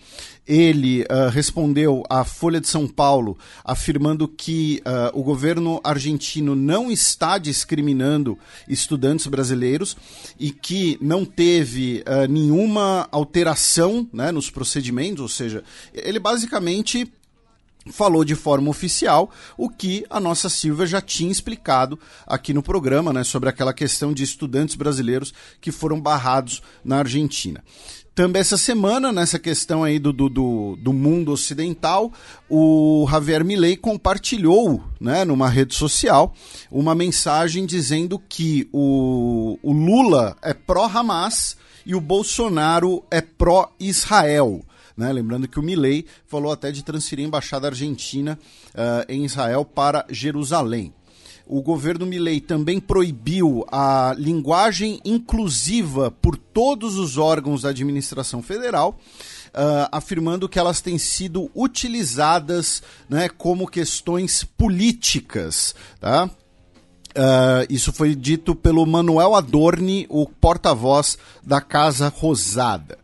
ele 0.46 1.02
uh, 1.02 1.28
respondeu 1.30 2.02
à 2.08 2.24
Folha 2.24 2.58
de 2.58 2.66
São 2.66 2.88
Paulo 2.88 3.36
afirmando 3.64 4.26
que 4.26 4.80
o 5.12 5.22
governo 5.22 5.80
argentino 5.82 6.54
não 6.54 6.90
está 6.90 7.36
discriminando 7.36 8.38
estudantes 8.68 9.26
brasileiros 9.26 9.96
e 10.38 10.52
que 10.52 10.96
não 11.00 11.24
teve 11.24 12.04
nenhuma 12.30 13.08
alteração 13.10 14.08
né, 14.12 14.30
nos 14.30 14.48
procedimentos, 14.48 15.20
ou 15.20 15.28
seja, 15.28 15.64
ele 15.92 16.20
basicamente 16.20 17.12
falou 17.90 18.24
de 18.24 18.34
forma 18.34 18.70
oficial 18.70 19.30
o 19.56 19.68
que 19.68 20.04
a 20.10 20.18
nossa 20.18 20.48
Silvia 20.48 20.86
já 20.86 21.00
tinha 21.00 21.30
explicado 21.30 21.98
aqui 22.26 22.52
no 22.52 22.62
programa, 22.62 23.12
né, 23.12 23.24
sobre 23.24 23.48
aquela 23.48 23.72
questão 23.72 24.12
de 24.12 24.22
estudantes 24.22 24.74
brasileiros 24.74 25.32
que 25.60 25.72
foram 25.72 26.00
barrados 26.00 26.62
na 26.84 26.98
Argentina. 26.98 27.62
Também 28.16 28.40
essa 28.40 28.56
semana, 28.56 29.12
nessa 29.12 29.38
questão 29.38 29.84
aí 29.84 29.98
do, 29.98 30.10
do, 30.10 30.30
do, 30.30 30.90
mundo 30.90 31.32
ocidental, 31.32 32.10
o 32.48 33.06
Javier 33.10 33.44
Milei 33.44 33.76
compartilhou 33.76 34.82
né, 34.98 35.22
numa 35.22 35.50
rede 35.50 35.74
social 35.74 36.34
uma 36.70 36.94
mensagem 36.94 37.66
dizendo 37.66 38.18
que 38.18 38.66
o, 38.72 39.58
o 39.62 39.70
Lula 39.70 40.34
é 40.40 40.54
pró-Hamas 40.54 41.58
e 41.84 41.94
o 41.94 42.00
Bolsonaro 42.00 43.04
é 43.10 43.20
pró-Israel. 43.20 44.64
Né? 44.96 45.12
Lembrando 45.12 45.46
que 45.46 45.60
o 45.60 45.62
Milley 45.62 46.06
falou 46.26 46.50
até 46.50 46.72
de 46.72 46.82
transferir 46.82 47.24
a 47.24 47.28
embaixada 47.28 47.68
argentina 47.68 48.38
uh, 48.70 49.12
em 49.12 49.24
Israel 49.24 49.64
para 49.64 50.06
Jerusalém. 50.08 50.92
O 51.46 51.62
governo 51.62 52.06
Milley 52.06 52.40
também 52.40 52.80
proibiu 52.80 53.64
a 53.70 54.14
linguagem 54.18 55.00
inclusiva 55.04 56.10
por 56.10 56.36
todos 56.36 56.98
os 56.98 57.18
órgãos 57.18 57.62
da 57.62 57.68
administração 57.68 58.42
federal. 58.42 58.98
Uh, 59.48 59.88
afirmando 59.90 60.50
que 60.50 60.58
elas 60.58 60.82
têm 60.82 60.98
sido 60.98 61.50
utilizadas 61.54 62.82
né, 63.08 63.26
como 63.26 63.66
questões 63.66 64.44
políticas. 64.44 65.74
Tá? 65.98 66.26
Uh, 67.16 67.64
isso 67.70 67.90
foi 67.90 68.14
dito 68.14 68.54
pelo 68.54 68.84
Manuel 68.84 69.34
Adorni, 69.34 70.04
o 70.10 70.28
porta-voz 70.28 71.16
da 71.42 71.62
Casa 71.62 72.12
Rosada. 72.14 72.98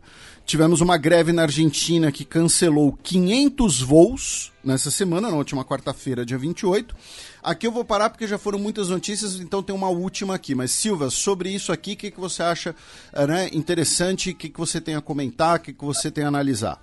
Tivemos 0.45 0.81
uma 0.81 0.97
greve 0.97 1.31
na 1.31 1.43
Argentina 1.43 2.11
que 2.11 2.25
cancelou 2.25 2.97
500 3.01 3.81
voos 3.81 4.51
nessa 4.63 4.91
semana, 4.91 5.31
na 5.31 5.37
última 5.37 5.63
quarta-feira, 5.63 6.25
dia 6.25 6.37
28. 6.37 6.95
Aqui 7.41 7.65
eu 7.65 7.71
vou 7.71 7.85
parar 7.85 8.09
porque 8.09 8.27
já 8.27 8.37
foram 8.37 8.59
muitas 8.59 8.89
notícias, 8.89 9.39
então 9.39 9.63
tem 9.63 9.73
uma 9.73 9.89
última 9.89 10.35
aqui. 10.35 10.53
Mas, 10.53 10.71
Silva, 10.71 11.09
sobre 11.09 11.49
isso 11.49 11.71
aqui, 11.71 11.93
o 11.93 11.97
que, 11.97 12.11
que 12.11 12.19
você 12.19 12.43
acha 12.43 12.75
eh, 13.13 13.27
né, 13.27 13.49
interessante? 13.53 14.31
O 14.31 14.35
que, 14.35 14.49
que 14.49 14.59
você 14.59 14.81
tem 14.81 14.95
a 14.95 15.01
comentar? 15.01 15.57
O 15.57 15.61
que, 15.61 15.73
que 15.73 15.85
você 15.85 16.11
tem 16.11 16.25
a 16.25 16.27
analisar? 16.27 16.81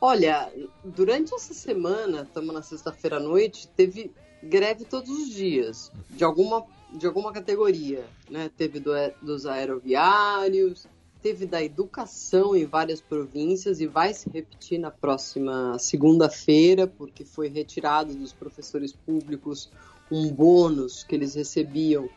Olha, 0.00 0.50
durante 0.84 1.34
essa 1.34 1.52
semana, 1.52 2.22
estamos 2.22 2.54
na 2.54 2.62
sexta-feira 2.62 3.16
à 3.16 3.20
noite, 3.20 3.68
teve 3.76 4.12
greve 4.40 4.84
todos 4.84 5.10
os 5.10 5.30
dias, 5.30 5.90
de 6.10 6.22
alguma, 6.22 6.64
de 6.92 7.06
alguma 7.06 7.32
categoria. 7.32 8.04
Né? 8.30 8.48
Teve 8.56 8.78
do, 8.78 8.92
dos 9.20 9.46
aeroviários, 9.46 10.86
teve 11.22 11.46
da 11.46 11.62
educação 11.62 12.54
em 12.54 12.64
várias 12.64 13.00
províncias 13.00 13.80
e 13.80 13.86
vai 13.86 14.14
se 14.14 14.28
repetir 14.30 14.78
na 14.78 14.90
próxima 14.90 15.78
segunda-feira, 15.78 16.86
porque 16.86 17.24
foi 17.24 17.48
retirado 17.48 18.14
dos 18.14 18.32
professores 18.32 18.92
públicos 18.92 19.70
um 20.10 20.30
bônus 20.32 21.02
que 21.04 21.14
eles 21.14 21.34
recebiam 21.34 22.08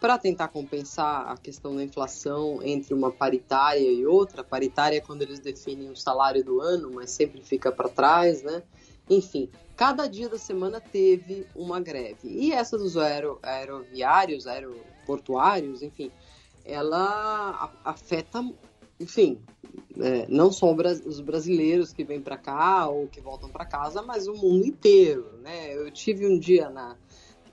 para 0.00 0.18
tentar 0.18 0.48
compensar 0.48 1.28
a 1.28 1.36
questão 1.36 1.74
da 1.74 1.82
inflação 1.82 2.60
entre 2.62 2.92
uma 2.92 3.10
paritária 3.10 3.90
e 3.90 4.06
outra. 4.06 4.42
A 4.42 4.44
paritária 4.44 4.98
é 4.98 5.00
quando 5.00 5.22
eles 5.22 5.40
definem 5.40 5.90
o 5.90 5.96
salário 5.96 6.44
do 6.44 6.60
ano, 6.60 6.90
mas 6.92 7.10
sempre 7.10 7.40
fica 7.42 7.72
para 7.72 7.88
trás, 7.88 8.42
né? 8.42 8.62
Enfim, 9.08 9.48
cada 9.76 10.06
dia 10.06 10.28
da 10.28 10.38
semana 10.38 10.80
teve 10.80 11.46
uma 11.54 11.80
greve. 11.80 12.28
E 12.28 12.52
essa 12.52 12.76
dos 12.76 12.96
aero, 12.96 13.38
aeroviários, 13.42 14.46
aeroportuários, 14.46 15.82
enfim, 15.82 16.10
ela 16.66 17.72
afeta, 17.84 18.44
enfim, 19.00 19.40
é, 20.00 20.26
não 20.28 20.50
só 20.52 20.74
os 20.74 21.20
brasileiros 21.20 21.92
que 21.92 22.04
vêm 22.04 22.20
para 22.20 22.36
cá 22.36 22.88
ou 22.88 23.06
que 23.06 23.20
voltam 23.20 23.48
para 23.48 23.64
casa, 23.64 24.02
mas 24.02 24.26
o 24.26 24.34
mundo 24.34 24.66
inteiro, 24.66 25.38
né? 25.42 25.74
Eu 25.74 25.90
tive 25.90 26.26
um 26.26 26.38
dia 26.38 26.68
na 26.68 26.96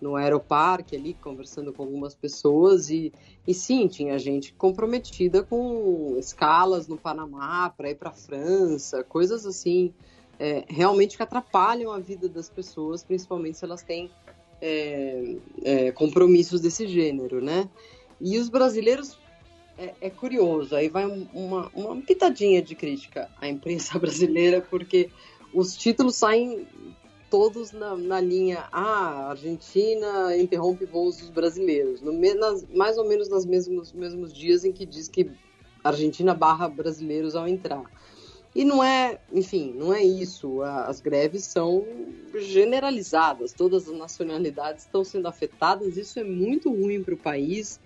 no 0.01 0.17
aeroparque 0.17 0.97
ali 0.97 1.13
conversando 1.13 1.71
com 1.71 1.83
algumas 1.83 2.13
pessoas 2.13 2.89
e, 2.89 3.13
e 3.47 3.53
sim 3.53 3.87
tinha 3.87 4.19
gente 4.19 4.53
comprometida 4.53 5.41
com 5.41 6.17
escalas 6.19 6.89
no 6.89 6.97
Panamá 6.97 7.69
para 7.69 7.89
ir 7.89 7.95
para 7.95 8.11
França, 8.11 9.01
coisas 9.01 9.45
assim 9.45 9.93
é, 10.37 10.65
realmente 10.67 11.15
que 11.15 11.23
atrapalham 11.23 11.89
a 11.89 11.99
vida 11.99 12.27
das 12.27 12.49
pessoas, 12.49 13.01
principalmente 13.01 13.57
se 13.57 13.63
elas 13.63 13.81
têm 13.81 14.11
é, 14.61 15.35
é, 15.63 15.91
compromissos 15.93 16.59
desse 16.59 16.85
gênero, 16.85 17.41
né? 17.41 17.69
E 18.25 18.37
os 18.37 18.47
brasileiros 18.47 19.19
é, 19.77 19.93
é 19.99 20.09
curioso, 20.09 20.73
aí 20.73 20.87
vai 20.87 21.05
uma, 21.33 21.69
uma 21.75 22.01
pitadinha 22.01 22.61
de 22.61 22.73
crítica 22.73 23.29
à 23.41 23.49
imprensa 23.49 23.99
brasileira, 23.99 24.61
porque 24.61 25.09
os 25.53 25.75
títulos 25.75 26.15
saem 26.15 26.65
todos 27.29 27.73
na, 27.73 27.97
na 27.97 28.21
linha 28.21 28.63
ah, 28.71 29.25
a 29.25 29.29
Argentina 29.31 30.37
interrompe 30.37 30.85
voos 30.85 31.17
dos 31.17 31.29
brasileiros, 31.29 32.01
no, 32.01 32.13
nas, 32.13 32.65
mais 32.73 32.97
ou 32.97 33.05
menos 33.05 33.27
nos 33.27 33.45
mesmos, 33.45 33.91
mesmos 33.91 34.31
dias 34.31 34.63
em 34.63 34.71
que 34.71 34.85
diz 34.85 35.09
que 35.09 35.29
Argentina 35.83 36.33
barra 36.33 36.69
brasileiros 36.69 37.35
ao 37.35 37.45
entrar. 37.45 37.83
E 38.55 38.63
não 38.63 38.83
é, 38.83 39.19
enfim, 39.31 39.73
não 39.75 39.91
é 39.93 40.03
isso. 40.03 40.61
As 40.61 41.01
greves 41.01 41.43
são 41.43 41.83
generalizadas, 42.35 43.51
todas 43.51 43.89
as 43.89 43.97
nacionalidades 43.97 44.83
estão 44.85 45.03
sendo 45.03 45.27
afetadas. 45.27 45.97
Isso 45.97 46.19
é 46.19 46.23
muito 46.23 46.71
ruim 46.71 47.03
para 47.03 47.15
o 47.15 47.17
país. 47.17 47.79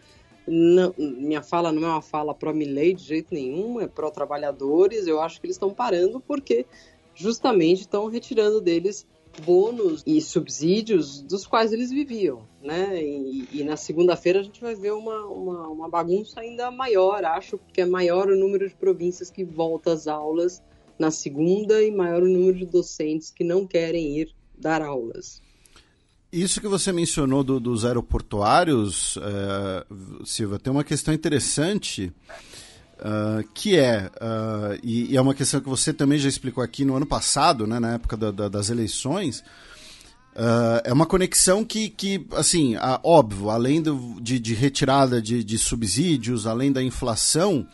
Não, 0.48 0.94
minha 0.98 1.44
fala 1.44 1.72
não 1.72 1.84
é 1.84 1.91
uma 1.91 2.02
fala 2.02 2.34
pró-Milley 2.34 2.94
de 2.94 3.03
jeito 3.03 3.34
nenhum, 3.34 3.82
é 3.82 3.88
pró-trabalhadores. 3.88 5.06
Eu 5.06 5.22
acho 5.22 5.40
que 5.40 5.48
eles 5.48 5.56
estão 5.56 5.74
parando 5.74 6.19
porque 6.19 6.65
justamente 7.14 7.82
estão 7.82 8.07
retirando 8.07 8.61
deles 8.61 9.06
bônus 9.41 10.03
e 10.06 10.19
subsídios 10.22 11.22
dos 11.22 11.45
quais 11.45 11.72
eles 11.72 11.91
viviam, 11.91 12.48
né? 12.61 13.03
E, 13.03 13.48
e 13.52 13.64
na 13.64 13.76
segunda-feira 13.76 14.40
a 14.40 14.44
gente 14.44 14.61
vai 14.61 14.76
ver 14.76 14.94
uma, 14.94 15.26
uma, 15.26 15.68
uma, 15.68 15.90
bagunça 15.90 16.40
ainda 16.40 16.72
maior, 16.72 17.24
acho, 17.24 17.57
porque 17.57 17.82
é 17.82 17.86
maior 17.86 18.30
o 18.30 18.38
número 18.38 18.68
de 18.68 18.76
províncias 18.76 19.30
que 19.30 19.44
volta 19.44 19.94
às 19.94 20.07
aulas 20.07 20.61
na 20.98 21.11
segunda 21.11 21.84
e 21.84 21.91
maior 21.91 22.24
o 22.24 22.30
número 22.30 22.57
de 22.57 22.65
docentes 22.65 23.30
que 23.30 23.44
não 23.44 23.68
querem 23.68 24.18
ir 24.18 24.36
dar 24.57 24.82
aulas. 24.82 25.41
Isso 26.41 26.61
que 26.61 26.68
você 26.68 26.91
mencionou 26.91 27.43
do, 27.43 27.59
dos 27.59 27.84
aeroportuários, 27.84 29.18
é, 29.18 29.85
Silva, 30.23 30.59
tem 30.59 30.72
uma 30.72 30.84
questão 30.84 31.11
interessante 31.11 32.14
uh, 32.99 33.47
que 33.55 33.76
é, 33.76 34.11
uh, 34.22 34.80
e, 34.84 35.14
e, 35.14 35.18
é 35.18 35.22
uma 35.22 35.34
questão 35.34 35.59
que 35.59 35.68
você 35.68 35.91
também 35.91 36.19
já 36.19 36.30
explicou 36.30 36.64
aqui 36.64 36.85
no 36.85 36.95
ano 36.95 37.07
passado, 37.07 37.65
né, 37.65 37.80
na 37.80 37.93
época 37.93 38.15
da, 38.15 38.30
da, 38.30 38.47
das 38.49 38.69
eleições, 38.69 39.39
uh, 40.35 40.80
é 40.84 40.93
uma 40.93 41.07
conexão 41.07 41.65
que, 41.65 41.89
que 41.89 42.23
assim, 42.34 42.76
óbvio, 43.03 43.49
além 43.49 43.81
do, 43.81 44.22
de, 44.22 44.38
de 44.38 44.53
retirada 44.53 45.19
de, 45.19 45.43
de 45.43 45.57
subsídios, 45.57 46.45
além 46.45 46.72
da 46.72 46.84
inflação, 46.84 47.68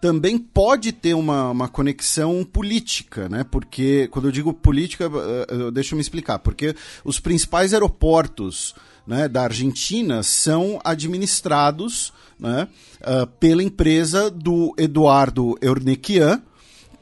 também 0.00 0.38
pode 0.38 0.92
ter 0.92 1.14
uma, 1.14 1.50
uma 1.50 1.68
conexão 1.68 2.42
política, 2.42 3.28
né? 3.28 3.44
Porque, 3.44 4.08
quando 4.10 4.28
eu 4.28 4.32
digo 4.32 4.52
política, 4.52 5.08
uh, 5.08 5.66
uh, 5.66 5.70
deixa 5.70 5.94
eu 5.94 5.96
me 5.96 6.02
explicar, 6.02 6.38
porque 6.38 6.74
os 7.04 7.20
principais 7.20 7.74
aeroportos 7.74 8.74
né, 9.06 9.28
da 9.28 9.42
Argentina 9.42 10.22
são 10.22 10.80
administrados 10.84 12.12
né, 12.38 12.66
uh, 13.00 13.26
pela 13.38 13.62
empresa 13.62 14.30
do 14.30 14.74
Eduardo 14.78 15.58
Eurnequian, 15.60 16.42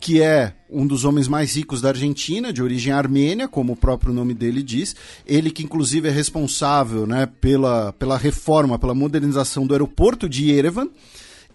que 0.01 0.23
é 0.23 0.55
um 0.71 0.87
dos 0.87 1.05
homens 1.05 1.29
mais 1.29 1.57
ricos 1.57 1.81
da 1.81 1.89
Argentina, 1.89 2.53
de 2.53 2.63
origem 2.63 2.93
armênia, 2.93 3.49
como 3.49 3.73
o 3.73 3.77
próprio 3.77 4.13
nome 4.13 4.33
dele 4.33 4.63
diz. 4.63 4.95
Ele 5.27 5.51
que 5.51 5.63
inclusive 5.63 6.09
é 6.09 6.11
responsável 6.11 7.07
né, 7.07 7.27
pela, 7.41 7.93
pela 7.93 8.17
reforma, 8.17 8.79
pela 8.79 8.95
modernização 8.95 9.67
do 9.67 9.75
aeroporto 9.75 10.29
de 10.29 10.51
Yerevan. 10.51 10.89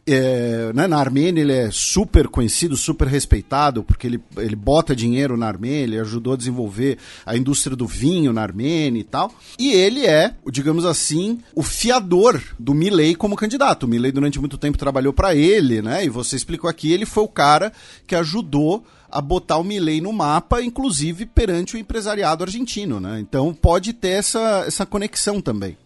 É, 0.05 0.73
né, 0.73 0.85
na 0.85 0.97
Armênia 0.97 1.41
ele 1.41 1.53
é 1.53 1.69
super 1.71 2.27
conhecido, 2.27 2.75
super 2.75 3.07
respeitado, 3.07 3.83
porque 3.83 4.05
ele, 4.05 4.21
ele 4.35 4.55
bota 4.55 4.93
dinheiro 4.93 5.37
na 5.37 5.47
Armênia, 5.47 5.83
ele 5.83 5.99
ajudou 5.99 6.33
a 6.33 6.37
desenvolver 6.37 6.97
a 7.25 7.37
indústria 7.37 7.75
do 7.75 7.87
vinho 7.87 8.33
na 8.33 8.41
Armênia 8.41 8.99
e 8.99 9.03
tal. 9.03 9.33
E 9.57 9.71
ele 9.71 10.05
é, 10.05 10.35
digamos 10.51 10.83
assim, 10.83 11.39
o 11.55 11.63
fiador 11.63 12.41
do 12.59 12.73
Milley 12.73 13.15
como 13.15 13.37
candidato. 13.37 13.83
O 13.83 13.87
Milley 13.87 14.11
durante 14.11 14.39
muito 14.39 14.57
tempo 14.57 14.77
trabalhou 14.77 15.13
para 15.13 15.33
ele, 15.33 15.81
né? 15.81 16.03
E 16.03 16.09
você 16.09 16.35
explicou 16.35 16.69
aqui, 16.69 16.91
ele 16.91 17.05
foi 17.05 17.23
o 17.23 17.29
cara 17.29 17.71
que 18.05 18.15
ajudou 18.15 18.83
a 19.09 19.21
botar 19.21 19.57
o 19.57 19.63
Milley 19.63 20.01
no 20.01 20.11
mapa, 20.11 20.61
inclusive 20.61 21.25
perante 21.27 21.75
o 21.75 21.79
empresariado 21.79 22.43
argentino, 22.43 22.99
né? 22.99 23.19
Então 23.19 23.53
pode 23.53 23.93
ter 23.93 24.09
essa, 24.09 24.65
essa 24.67 24.85
conexão 24.85 25.39
também 25.39 25.77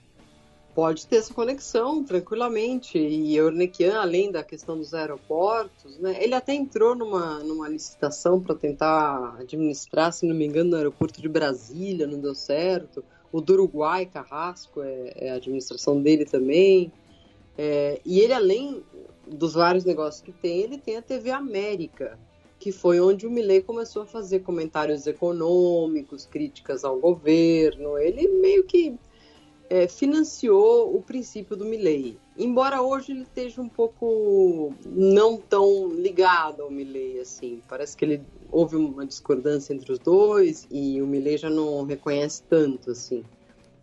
pode 0.77 1.07
ter 1.07 1.15
essa 1.15 1.33
conexão 1.33 2.03
tranquilamente. 2.03 2.99
E 2.99 3.35
Eurnequian, 3.35 3.99
além 3.99 4.31
da 4.31 4.43
questão 4.43 4.77
dos 4.77 4.93
aeroportos, 4.93 5.97
né, 5.97 6.23
ele 6.23 6.35
até 6.35 6.53
entrou 6.53 6.93
numa, 6.93 7.39
numa 7.39 7.67
licitação 7.67 8.39
para 8.39 8.53
tentar 8.53 9.37
administrar, 9.39 10.13
se 10.13 10.27
não 10.27 10.35
me 10.35 10.45
engano, 10.45 10.69
no 10.69 10.77
aeroporto 10.77 11.19
de 11.19 11.27
Brasília, 11.27 12.05
não 12.05 12.19
deu 12.19 12.35
certo. 12.35 13.03
O 13.31 13.41
do 13.41 13.53
Uruguai, 13.53 14.05
Carrasco, 14.05 14.83
é, 14.83 15.13
é 15.15 15.31
a 15.31 15.37
administração 15.37 15.99
dele 15.99 16.25
também. 16.25 16.91
É, 17.57 17.99
e 18.05 18.19
ele, 18.19 18.33
além 18.33 18.83
dos 19.25 19.55
vários 19.55 19.83
negócios 19.83 20.21
que 20.21 20.31
tem, 20.31 20.59
ele 20.59 20.77
tem 20.77 20.97
a 20.97 21.01
TV 21.01 21.31
América, 21.31 22.19
que 22.59 22.71
foi 22.71 22.99
onde 22.99 23.25
o 23.25 23.31
Milley 23.31 23.63
começou 23.63 24.03
a 24.03 24.05
fazer 24.05 24.41
comentários 24.41 25.07
econômicos, 25.07 26.27
críticas 26.27 26.83
ao 26.83 26.99
governo. 26.99 27.97
Ele 27.97 28.27
meio 28.27 28.63
que 28.63 28.95
é, 29.69 29.87
financiou 29.87 30.95
o 30.95 31.01
princípio 31.01 31.55
do 31.55 31.65
Milley. 31.65 32.17
Embora 32.37 32.81
hoje 32.81 33.11
ele 33.11 33.23
esteja 33.23 33.61
um 33.61 33.69
pouco 33.69 34.73
não 34.85 35.37
tão 35.37 35.89
ligado 35.89 36.63
ao 36.63 36.71
Milley, 36.71 37.19
assim. 37.19 37.61
Parece 37.67 37.95
que 37.97 38.05
ele 38.05 38.21
houve 38.51 38.75
uma 38.75 39.05
discordância 39.05 39.73
entre 39.73 39.91
os 39.91 39.99
dois 39.99 40.67
e 40.71 41.01
o 41.01 41.07
Milley 41.07 41.37
já 41.37 41.49
não 41.49 41.83
reconhece 41.83 42.43
tanto, 42.43 42.91
assim. 42.91 43.23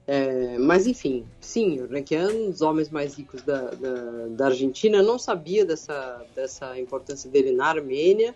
É, 0.06 0.58
mas 0.58 0.86
enfim, 0.86 1.24
sim, 1.40 1.80
o 1.80 1.86
Requian, 1.86 2.28
um 2.28 2.50
dos 2.50 2.60
homens 2.60 2.90
mais 2.90 3.14
ricos 3.14 3.42
da, 3.42 3.70
da, 3.70 4.26
da 4.28 4.46
Argentina, 4.46 5.02
não 5.02 5.18
sabia 5.18 5.64
dessa, 5.64 6.22
dessa 6.34 6.78
importância 6.78 7.30
dele 7.30 7.52
na 7.52 7.68
Armênia, 7.68 8.34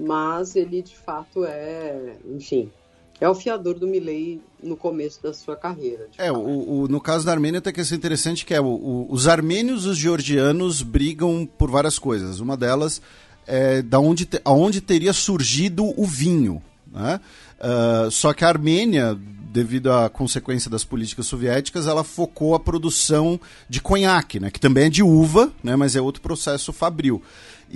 mas 0.00 0.56
ele 0.56 0.80
de 0.80 0.96
fato 0.96 1.44
é, 1.44 2.16
enfim, 2.24 2.72
é 3.20 3.28
o 3.28 3.34
fiador 3.34 3.78
do 3.78 3.86
Milley 3.86 4.40
no 4.62 4.76
começo 4.76 5.22
da 5.22 5.32
sua 5.32 5.56
carreira. 5.56 6.08
É, 6.18 6.30
o, 6.30 6.36
o, 6.36 6.88
no 6.88 7.00
caso 7.00 7.24
da 7.24 7.32
Armênia 7.32 7.60
tem 7.60 7.72
que 7.72 7.84
ser 7.84 7.94
interessante 7.94 8.44
que 8.44 8.54
é 8.54 8.60
o, 8.60 9.06
os 9.08 9.26
armênios 9.26 9.84
e 9.84 9.88
os 9.88 9.98
georgianos 9.98 10.82
brigam 10.82 11.48
por 11.58 11.70
várias 11.70 11.98
coisas. 11.98 12.40
Uma 12.40 12.56
delas 12.56 13.00
é 13.46 13.80
da 13.80 13.98
onde, 13.98 14.26
te, 14.26 14.40
aonde 14.44 14.80
teria 14.80 15.12
surgido 15.12 15.92
o 15.98 16.04
vinho. 16.04 16.62
Né? 16.92 17.20
Uh, 17.58 18.10
só 18.10 18.34
que 18.34 18.44
a 18.44 18.48
Armênia, 18.48 19.16
devido 19.50 19.90
à 19.92 20.10
consequência 20.10 20.70
das 20.70 20.84
políticas 20.84 21.26
soviéticas, 21.26 21.86
ela 21.86 22.04
focou 22.04 22.54
a 22.54 22.60
produção 22.60 23.40
de 23.68 23.80
conhaque, 23.80 24.40
né? 24.40 24.50
que 24.50 24.60
também 24.60 24.84
é 24.84 24.90
de 24.90 25.02
uva, 25.02 25.52
né? 25.62 25.76
mas 25.76 25.96
é 25.96 26.00
outro 26.00 26.20
processo 26.20 26.72
fabril. 26.72 27.22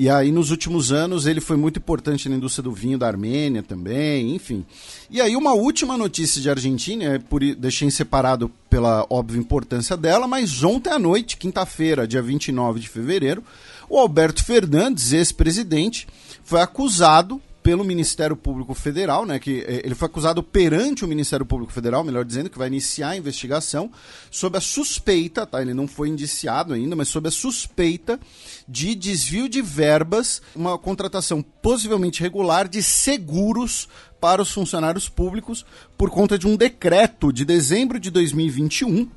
E 0.01 0.09
aí, 0.09 0.33
nos 0.33 0.51
últimos 0.51 0.93
anos, 0.93 1.27
ele 1.27 1.43
foi 1.43 1.59
muito 1.59 1.79
importante 1.79 2.27
na 2.27 2.35
indústria 2.35 2.63
do 2.63 2.73
vinho 2.73 2.97
da 2.97 3.07
Armênia 3.07 3.63
também, 3.63 4.35
enfim. 4.35 4.65
E 5.11 5.21
aí, 5.21 5.37
uma 5.37 5.53
última 5.53 5.95
notícia 5.95 6.41
de 6.41 6.49
Argentina, 6.49 7.05
é 7.05 7.19
por, 7.19 7.43
deixei 7.55 7.91
separado 7.91 8.51
pela 8.71 9.07
óbvia 9.11 9.39
importância 9.39 9.99
dela, 9.99 10.27
mas 10.27 10.65
ontem 10.65 10.89
à 10.89 10.99
noite, 10.99 11.37
quinta-feira, 11.37 12.09
dia 12.09 12.23
29 12.23 12.81
de 12.81 12.89
fevereiro, 12.89 13.45
o 13.91 13.99
Alberto 13.99 14.43
Fernandes, 14.43 15.13
ex-presidente, 15.13 16.09
foi 16.43 16.63
acusado 16.63 17.39
pelo 17.63 17.85
Ministério 17.85 18.37
Público 18.37 18.75
Federal, 18.75 19.27
né, 19.27 19.39
que 19.39 19.61
eh, 19.61 19.83
ele 19.85 19.95
foi 19.95 20.07
acusado 20.07 20.43
perante 20.43 21.05
o 21.05 21.09
Ministério 21.09 21.45
Público 21.45 21.73
Federal, 21.73 22.03
melhor 22.03 22.25
dizendo, 22.25 22.49
que 22.49 22.59
vai 22.59 22.69
iniciar 22.69 23.11
a 23.11 23.17
investigação 23.17 23.91
sob 24.31 24.57
a 24.57 24.61
suspeita, 24.61 25.47
tá, 25.47 25.61
ele 25.61 25.75
não 25.75 25.87
foi 25.87 26.09
indiciado 26.09 26.73
ainda, 26.73 26.97
mas 26.97 27.09
sob 27.09 27.29
a 27.29 27.31
suspeita 27.31 28.19
de 28.67 28.95
desvio 28.95 29.49
de 29.49 29.61
verbas, 29.61 30.41
uma 30.55 30.79
contratação 30.79 31.43
possivelmente 31.43 32.23
regular 32.23 32.67
de 32.67 32.83
seguros 32.83 33.89
para 34.21 34.43
os 34.43 34.53
funcionários 34.53 35.09
públicos 35.09 35.65
por 35.97 36.11
conta 36.11 36.39
de 36.39 36.47
um 36.47 36.57
decreto 36.57 37.33
de 37.33 37.45
dezembro 37.45 37.99
de 37.99 38.11
2021 38.11 39.09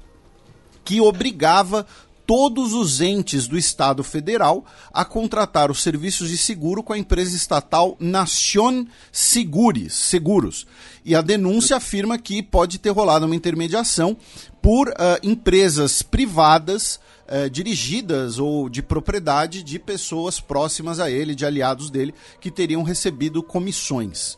que 0.83 0.99
obrigava 0.99 1.85
todos 2.25 2.73
os 2.73 3.01
entes 3.01 3.47
do 3.47 3.57
Estado 3.57 4.03
Federal 4.03 4.65
a 4.91 5.03
contratar 5.03 5.69
os 5.69 5.81
serviços 5.81 6.29
de 6.29 6.37
seguro 6.37 6.81
com 6.81 6.93
a 6.93 6.97
empresa 6.97 7.35
estatal 7.35 7.97
Nacion 7.99 8.85
Seguros. 9.11 9.93
Seguros. 9.93 10.67
E 11.03 11.15
a 11.15 11.21
denúncia 11.21 11.77
afirma 11.77 12.17
que 12.17 12.41
pode 12.41 12.79
ter 12.79 12.89
rolado 12.89 13.25
uma 13.25 13.35
intermediação 13.35 14.15
por 14.61 14.87
uh, 14.89 14.93
empresas 15.21 16.01
privadas 16.01 16.99
uh, 17.27 17.49
dirigidas 17.49 18.39
ou 18.39 18.69
de 18.69 18.81
propriedade 18.81 19.63
de 19.63 19.77
pessoas 19.77 20.39
próximas 20.39 20.99
a 20.99 21.11
ele, 21.11 21.35
de 21.35 21.45
aliados 21.45 21.89
dele, 21.89 22.13
que 22.39 22.49
teriam 22.49 22.83
recebido 22.83 23.43
comissões. 23.43 24.37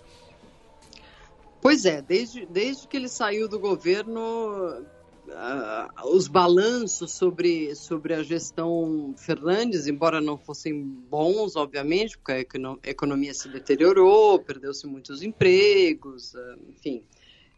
Pois 1.61 1.85
é, 1.85 2.01
desde, 2.01 2.45
desde 2.45 2.87
que 2.87 2.95
ele 2.95 3.09
saiu 3.09 3.47
do 3.47 3.59
governo, 3.59 4.85
uh, 5.27 6.15
os 6.15 6.27
balanços 6.27 7.11
sobre, 7.11 7.75
sobre 7.75 8.13
a 8.13 8.23
gestão 8.23 9.13
Fernandes, 9.17 9.87
embora 9.87 10.21
não 10.21 10.37
fossem 10.37 10.81
bons, 10.83 11.55
obviamente, 11.55 12.17
porque 12.17 12.31
a 12.31 12.89
economia 12.89 13.33
se 13.33 13.49
deteriorou, 13.49 14.39
perdeu-se 14.39 14.85
muitos 14.87 15.21
empregos, 15.21 16.33
uh, 16.33 16.57
enfim. 16.69 17.03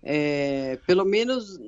É, 0.03 0.79
pelo 0.85 1.03
menos 1.03 1.59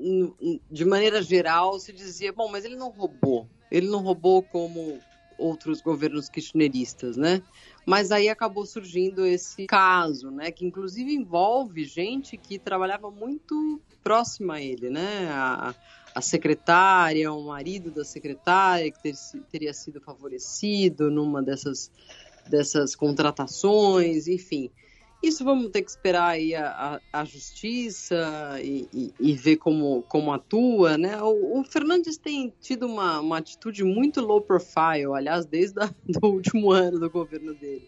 de 0.71 0.85
maneira 0.85 1.21
geral 1.21 1.80
se 1.80 1.91
dizia, 1.91 2.31
bom, 2.31 2.47
mas 2.47 2.63
ele 2.63 2.76
não 2.76 2.89
roubou. 2.89 3.47
Ele 3.71 3.88
não 3.88 4.01
roubou 4.01 4.41
como 4.43 4.99
outros 5.38 5.81
governos 5.81 6.30
kirchneristas, 6.30 7.17
né? 7.17 7.41
Mas 7.85 8.11
aí 8.11 8.30
acabou 8.30 8.65
surgindo 8.65 9.26
esse 9.26 9.65
caso, 9.65 10.30
né? 10.30 10.51
Que 10.51 10.65
inclusive 10.65 11.13
envolve 11.13 11.84
gente 11.85 12.38
que 12.38 12.59
trabalhava 12.59 13.09
muito 13.09 13.81
próxima 14.03 14.55
a 14.55 14.61
ele, 14.61 14.89
né? 14.89 15.27
A, 15.31 15.76
a 16.13 16.21
secretária, 16.21 17.31
o 17.31 17.45
marido 17.45 17.91
da 17.91 18.03
secretária, 18.03 18.91
que 18.91 19.01
ter, 19.01 19.15
teria 19.51 19.73
sido 19.73 20.01
favorecido 20.01 21.09
numa 21.09 21.41
dessas, 21.41 21.91
dessas 22.49 22.95
contratações, 22.95 24.27
enfim. 24.27 24.69
Isso 25.21 25.43
vamos 25.43 25.69
ter 25.69 25.81
que 25.81 25.89
esperar 25.89 26.30
aí 26.30 26.55
a, 26.55 27.01
a, 27.11 27.21
a 27.21 27.26
justiça 27.26 28.57
e, 28.63 28.88
e, 28.93 29.13
e, 29.19 29.34
ver 29.34 29.57
como, 29.57 30.01
como 30.03 30.31
atua, 30.31 30.97
né? 30.97 31.21
O, 31.21 31.59
o 31.59 31.63
Fernandes 31.65 32.17
tem 32.17 32.53
tido 32.61 32.88
uma, 32.88 33.19
uma 33.19 33.38
atitude 33.38 33.84
muito 33.84 34.21
low 34.21 34.41
profile, 34.41 35.13
aliás, 35.13 35.45
desde 35.45 35.77
o 36.23 36.27
último 36.27 36.71
ano 36.71 36.99
do 36.99 37.09
governo 37.09 37.53
dele. 37.53 37.85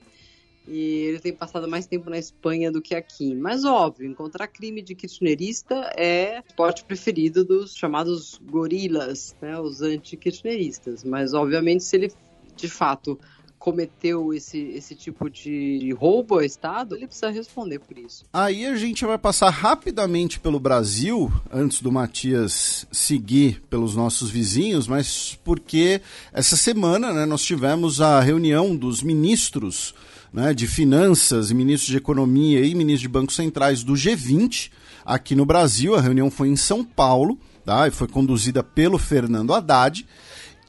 E 0.68 0.78
ele 0.78 1.20
tem 1.20 1.34
passado 1.34 1.68
mais 1.68 1.88
tempo 1.88 2.10
na 2.10 2.18
Espanha 2.18 2.72
do 2.72 2.82
que 2.82 2.94
aqui. 2.94 3.34
Mas, 3.36 3.66
óbvio, 3.66 4.10
encontrar 4.10 4.48
crime 4.48 4.82
de 4.82 4.94
kirchnerista 4.94 5.76
é 5.98 6.40
o 6.40 6.50
esporte 6.50 6.84
preferido 6.84 7.44
dos 7.44 7.76
chamados 7.76 8.40
gorilas, 8.44 9.36
né, 9.42 9.60
os 9.60 9.82
anti-kirchneristas. 9.82 11.04
Mas, 11.04 11.34
obviamente, 11.34 11.84
se 11.84 11.96
ele 11.96 12.12
de 12.56 12.70
fato 12.70 13.20
cometeu 13.62 14.34
esse, 14.34 14.58
esse 14.58 14.96
tipo 14.96 15.30
de 15.30 15.94
roubo 15.94 16.34
ao 16.34 16.42
Estado, 16.44 16.96
ele 16.96 17.06
precisa 17.06 17.30
responder 17.30 17.78
por 17.78 17.96
isso. 17.96 18.26
Aí 18.34 18.66
a 18.66 18.76
gente 18.76 19.06
vai 19.06 19.20
passar 19.20 19.52
rapidamente 19.52 20.40
pelo 20.40 20.60
Brasil, 20.60 21.32
antes 21.52 21.80
do 21.80 21.92
Matias 21.92 22.88
seguir 22.92 23.62
pelos 23.70 23.96
nossos 23.96 24.32
vizinhos, 24.32 24.88
mas 24.88 25.40
porque 25.44 26.02
essa 26.34 26.58
semana 26.58 27.14
né, 27.14 27.26
nós 27.28 27.44
tivemos 27.44 28.02
a 28.02 28.20
reunião 28.20 28.76
dos 28.76 29.04
ministros 29.04 29.94
né, 30.34 30.54
de 30.54 30.68
Finanças, 30.68 31.52
ministros 31.52 31.92
de 31.92 31.98
Economia 31.98 32.66
e 32.66 32.74
ministros 32.74 33.02
de 33.02 33.08
Bancos 33.10 33.36
Centrais 33.36 33.84
do 33.84 33.94
G20 33.94 34.72
aqui 35.06 35.36
no 35.36 35.46
Brasil. 35.46 35.96
A 35.96 36.02
reunião 36.02 36.32
foi 36.32 36.48
em 36.48 36.56
São 36.56 36.84
Paulo 36.84 37.38
tá, 37.66 37.88
e 37.88 37.92
foi 37.92 38.08
conduzida 38.08 38.64
pelo 38.64 38.98
Fernando 38.98 39.54
Haddad. 39.54 40.06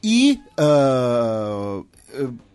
E 0.03 0.39
uh, 0.59 1.85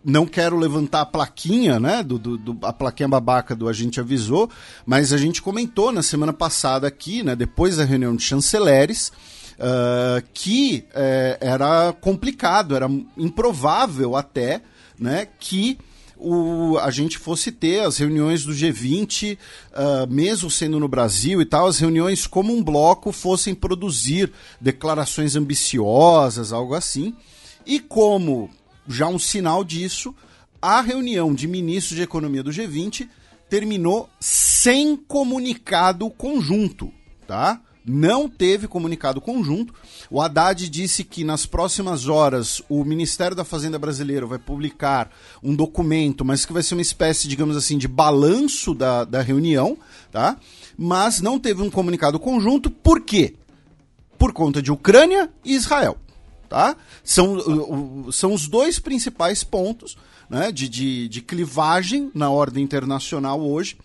não 0.05 0.25
quero 0.25 0.57
levantar 0.57 1.01
a 1.01 1.05
plaquinha, 1.05 1.79
né? 1.79 2.03
Do, 2.03 2.19
do, 2.19 2.37
do, 2.37 2.65
a 2.65 2.71
plaquinha 2.71 3.09
babaca 3.09 3.55
do 3.55 3.67
A 3.67 3.73
gente 3.73 3.99
avisou, 3.99 4.49
mas 4.85 5.11
a 5.11 5.17
gente 5.17 5.41
comentou 5.41 5.91
na 5.91 6.03
semana 6.03 6.31
passada 6.31 6.87
aqui, 6.87 7.23
né? 7.23 7.35
Depois 7.35 7.77
da 7.77 7.83
reunião 7.83 8.15
de 8.15 8.21
chanceleres, 8.21 9.11
uh, 9.55 10.23
que 10.31 10.85
uh, 10.89 11.37
era 11.41 11.91
complicado, 11.93 12.75
era 12.75 12.89
improvável 13.17 14.15
até, 14.15 14.61
né? 14.97 15.27
Que 15.39 15.77
o, 16.19 16.77
a 16.77 16.91
gente 16.91 17.17
fosse 17.17 17.51
ter 17.51 17.79
as 17.79 17.97
reuniões 17.97 18.43
do 18.43 18.51
G20, 18.51 19.37
uh, 19.37 20.13
mesmo 20.13 20.51
sendo 20.51 20.79
no 20.79 20.87
Brasil 20.87 21.41
e 21.41 21.45
tal, 21.45 21.67
as 21.67 21.79
reuniões 21.79 22.27
como 22.27 22.53
um 22.53 22.61
bloco 22.61 23.11
fossem 23.11 23.55
produzir 23.55 24.31
declarações 24.59 25.35
ambiciosas, 25.35 26.51
algo 26.51 26.73
assim. 26.73 27.15
E 27.65 27.79
como 27.79 28.49
já 28.87 29.07
um 29.07 29.19
sinal 29.19 29.63
disso, 29.63 30.13
a 30.61 30.81
reunião 30.81 31.33
de 31.33 31.47
ministros 31.47 31.95
de 31.95 32.03
economia 32.03 32.43
do 32.43 32.51
G20 32.51 33.07
terminou 33.49 34.09
sem 34.19 34.95
comunicado 34.95 36.09
conjunto, 36.09 36.91
tá? 37.25 37.61
Não 37.85 38.27
teve 38.27 38.67
comunicado 38.67 39.21
conjunto. 39.21 39.73
O 40.09 40.21
Haddad 40.21 40.69
disse 40.69 41.03
que 41.03 41.23
nas 41.23 41.45
próximas 41.45 42.07
horas 42.07 42.61
o 42.69 42.83
Ministério 42.83 43.35
da 43.35 43.43
Fazenda 43.43 43.79
brasileiro 43.79 44.27
vai 44.27 44.37
publicar 44.37 45.11
um 45.41 45.55
documento, 45.55 46.25
mas 46.25 46.45
que 46.45 46.53
vai 46.53 46.61
ser 46.61 46.75
uma 46.75 46.81
espécie, 46.81 47.27
digamos 47.27 47.55
assim, 47.55 47.77
de 47.77 47.87
balanço 47.87 48.73
da, 48.73 49.05
da 49.05 49.21
reunião, 49.21 49.77
tá? 50.11 50.37
Mas 50.77 51.21
não 51.21 51.39
teve 51.39 51.61
um 51.61 51.69
comunicado 51.69 52.19
conjunto, 52.19 52.69
por 52.69 53.01
quê? 53.01 53.35
Por 54.17 54.33
conta 54.33 54.61
de 54.61 54.71
Ucrânia 54.71 55.29
e 55.43 55.55
Israel, 55.55 55.97
tá? 56.49 56.75
São, 57.03 58.11
são 58.11 58.33
os 58.33 58.47
dois 58.47 58.77
principais 58.77 59.43
pontos 59.43 59.97
né, 60.29 60.51
de, 60.51 60.69
de, 60.69 61.07
de 61.07 61.21
clivagem 61.21 62.11
na 62.13 62.29
ordem 62.29 62.63
internacional 62.63 63.41
hoje. 63.41 63.75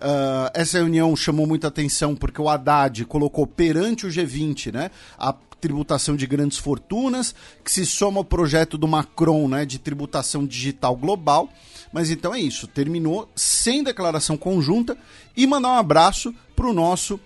Uh, 0.00 0.50
essa 0.54 0.78
reunião 0.78 1.14
chamou 1.14 1.46
muita 1.46 1.68
atenção 1.68 2.16
porque 2.16 2.40
o 2.40 2.48
Haddad 2.48 3.04
colocou 3.04 3.46
perante 3.46 4.06
o 4.06 4.08
G20 4.08 4.72
né, 4.72 4.90
a 5.18 5.32
tributação 5.60 6.16
de 6.16 6.26
grandes 6.26 6.56
fortunas, 6.56 7.34
que 7.62 7.70
se 7.70 7.84
soma 7.84 8.18
ao 8.18 8.24
projeto 8.24 8.78
do 8.78 8.88
Macron 8.88 9.46
né, 9.46 9.66
de 9.66 9.78
tributação 9.78 10.46
digital 10.46 10.96
global. 10.96 11.50
Mas 11.92 12.10
então 12.10 12.34
é 12.34 12.40
isso, 12.40 12.66
terminou 12.66 13.28
sem 13.36 13.82
declaração 13.82 14.36
conjunta 14.36 14.96
e 15.36 15.46
mandar 15.46 15.68
um 15.70 15.78
abraço 15.78 16.34
para 16.56 16.66
o 16.66 16.72
nosso 16.72 17.20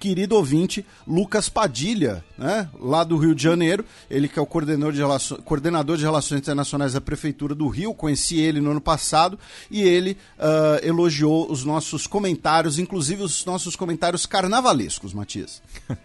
querido 0.00 0.34
ouvinte 0.34 0.84
Lucas 1.06 1.50
Padilha, 1.50 2.24
né, 2.38 2.68
lá 2.80 3.04
do 3.04 3.18
Rio 3.18 3.34
de 3.34 3.42
Janeiro, 3.42 3.84
ele 4.08 4.26
que 4.26 4.38
é 4.38 4.42
o 4.42 4.46
coordenador 4.46 4.92
de, 4.92 4.98
relações, 4.98 5.40
coordenador 5.44 5.96
de 5.98 6.02
Relações 6.02 6.40
Internacionais 6.40 6.94
da 6.94 7.00
Prefeitura 7.02 7.54
do 7.54 7.68
Rio, 7.68 7.92
conheci 7.92 8.40
ele 8.40 8.60
no 8.60 8.70
ano 8.70 8.80
passado 8.80 9.38
e 9.70 9.82
ele 9.82 10.16
uh, 10.38 10.84
elogiou 10.84 11.52
os 11.52 11.64
nossos 11.64 12.06
comentários, 12.06 12.78
inclusive 12.78 13.22
os 13.22 13.44
nossos 13.44 13.76
comentários 13.76 14.24
carnavalescos, 14.24 15.12
Matias. 15.12 15.62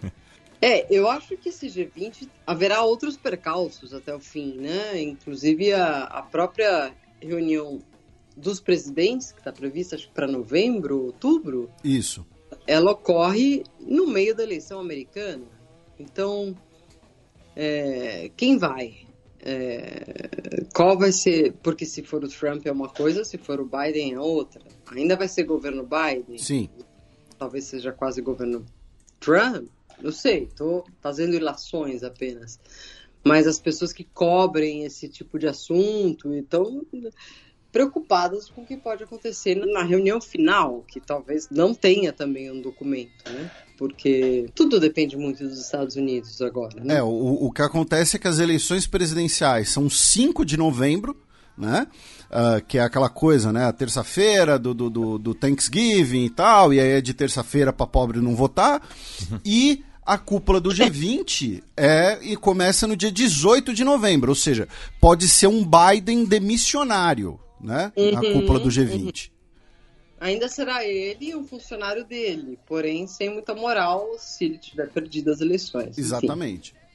É, 0.61 0.87
eu 0.89 1.07
acho 1.07 1.37
que 1.37 1.49
esse 1.49 1.67
G20 1.67 2.27
haverá 2.47 2.81
outros 2.81 3.15
percalços 3.17 3.93
até 3.93 4.15
o 4.15 4.19
fim, 4.19 4.53
né? 4.53 4.99
Inclusive 4.99 5.73
a, 5.73 6.05
a 6.05 6.21
própria 6.23 6.91
reunião 7.21 7.81
dos 8.35 8.61
presidentes, 8.61 9.31
que 9.31 9.39
está 9.39 9.51
prevista 9.51 9.95
acho 9.95 10.07
que 10.07 10.13
para 10.13 10.25
novembro, 10.25 11.07
outubro. 11.07 11.69
Isso 11.83 12.25
ela 12.67 12.91
ocorre 12.91 13.63
no 13.79 14.07
meio 14.07 14.35
da 14.35 14.43
eleição 14.43 14.79
americana. 14.79 15.45
Então, 15.99 16.55
é, 17.55 18.31
quem 18.35 18.57
vai? 18.57 19.05
É, 19.39 20.65
qual 20.73 20.97
vai 20.97 21.11
ser? 21.11 21.53
Porque 21.61 21.85
se 21.85 22.01
for 22.01 22.23
o 22.23 22.27
Trump 22.27 22.65
é 22.65 22.71
uma 22.71 22.89
coisa, 22.89 23.23
se 23.23 23.37
for 23.37 23.59
o 23.59 23.65
Biden 23.65 24.13
é 24.13 24.19
outra. 24.19 24.61
Ainda 24.91 25.15
vai 25.15 25.27
ser 25.27 25.43
governo 25.43 25.87
Biden? 25.87 26.37
Sim. 26.37 26.69
Talvez 27.37 27.65
seja 27.65 27.91
quase 27.91 28.21
governo 28.21 28.65
Trump. 29.19 29.69
Não 30.01 30.11
sei, 30.11 30.43
estou 30.43 30.85
fazendo 30.99 31.35
ilações 31.35 32.03
apenas. 32.03 32.59
Mas 33.23 33.47
as 33.47 33.59
pessoas 33.59 33.93
que 33.93 34.03
cobrem 34.03 34.83
esse 34.83 35.07
tipo 35.07 35.39
de 35.39 35.47
assunto, 35.47 36.33
então 36.33 36.85
preocupadas 37.75 38.49
com 38.49 38.61
o 38.61 38.65
que 38.65 38.77
pode 38.77 39.03
acontecer 39.03 39.53
na 39.53 39.83
reunião 39.83 40.21
final, 40.21 40.85
que 40.87 40.97
talvez 40.97 41.49
não 41.51 41.73
tenha 41.73 42.13
também 42.13 42.49
um 42.49 42.61
documento, 42.61 43.29
né? 43.29 43.51
Porque 43.77 44.45
tudo 44.55 44.79
depende 44.79 45.17
muito 45.17 45.43
dos 45.43 45.59
Estados 45.59 45.97
Unidos 45.97 46.41
agora, 46.41 46.81
né? 46.81 46.95
É, 46.95 47.03
o, 47.03 47.09
o 47.09 47.51
que 47.51 47.61
acontece 47.61 48.15
é 48.15 48.19
que 48.19 48.29
as 48.29 48.39
eleições 48.39 48.87
presidenciais 48.87 49.71
são 49.71 49.89
5 49.89 50.45
de 50.45 50.55
novembro, 50.55 51.17
né? 51.57 51.85
Uh, 52.27 52.63
que 52.65 52.77
é 52.77 52.81
aquela 52.81 53.09
coisa, 53.09 53.51
né? 53.51 53.65
A 53.65 53.73
terça-feira 53.73 54.57
do, 54.57 54.73
do, 54.73 54.89
do, 54.89 55.17
do, 55.17 55.35
Thanksgiving 55.35 56.23
e 56.23 56.29
tal, 56.29 56.73
e 56.73 56.79
aí 56.79 56.91
é 56.91 57.01
de 57.01 57.13
terça-feira 57.13 57.73
para 57.73 57.85
pobre 57.85 58.21
não 58.21 58.37
votar. 58.37 58.81
E 59.43 59.83
a 60.05 60.17
cúpula 60.17 60.61
do 60.61 60.69
G20 60.69 61.61
é 61.75 62.19
e 62.21 62.37
começa 62.37 62.87
no 62.87 62.95
dia 62.95 63.11
18 63.11 63.73
de 63.73 63.83
novembro, 63.83 64.31
ou 64.31 64.35
seja, 64.35 64.65
pode 65.01 65.27
ser 65.27 65.47
um 65.47 65.61
Biden 65.65 66.23
demissionário 66.23 67.37
né? 67.59 67.91
Uhum, 67.95 68.11
na 68.11 68.21
cúpula 68.21 68.59
do 68.59 68.69
G20. 68.69 69.29
Uhum. 69.29 69.35
Ainda 70.19 70.47
será 70.47 70.85
ele 70.85 71.35
um 71.35 71.45
funcionário 71.45 72.05
dele, 72.05 72.57
porém 72.65 73.05
sem 73.05 73.29
muita 73.29 73.53
moral 73.53 74.07
se 74.17 74.45
ele 74.45 74.57
tiver 74.57 74.89
perdido 74.89 75.31
as 75.31 75.41
eleições. 75.41 75.97
Exatamente. 75.97 76.71
Enfim, 76.71 76.85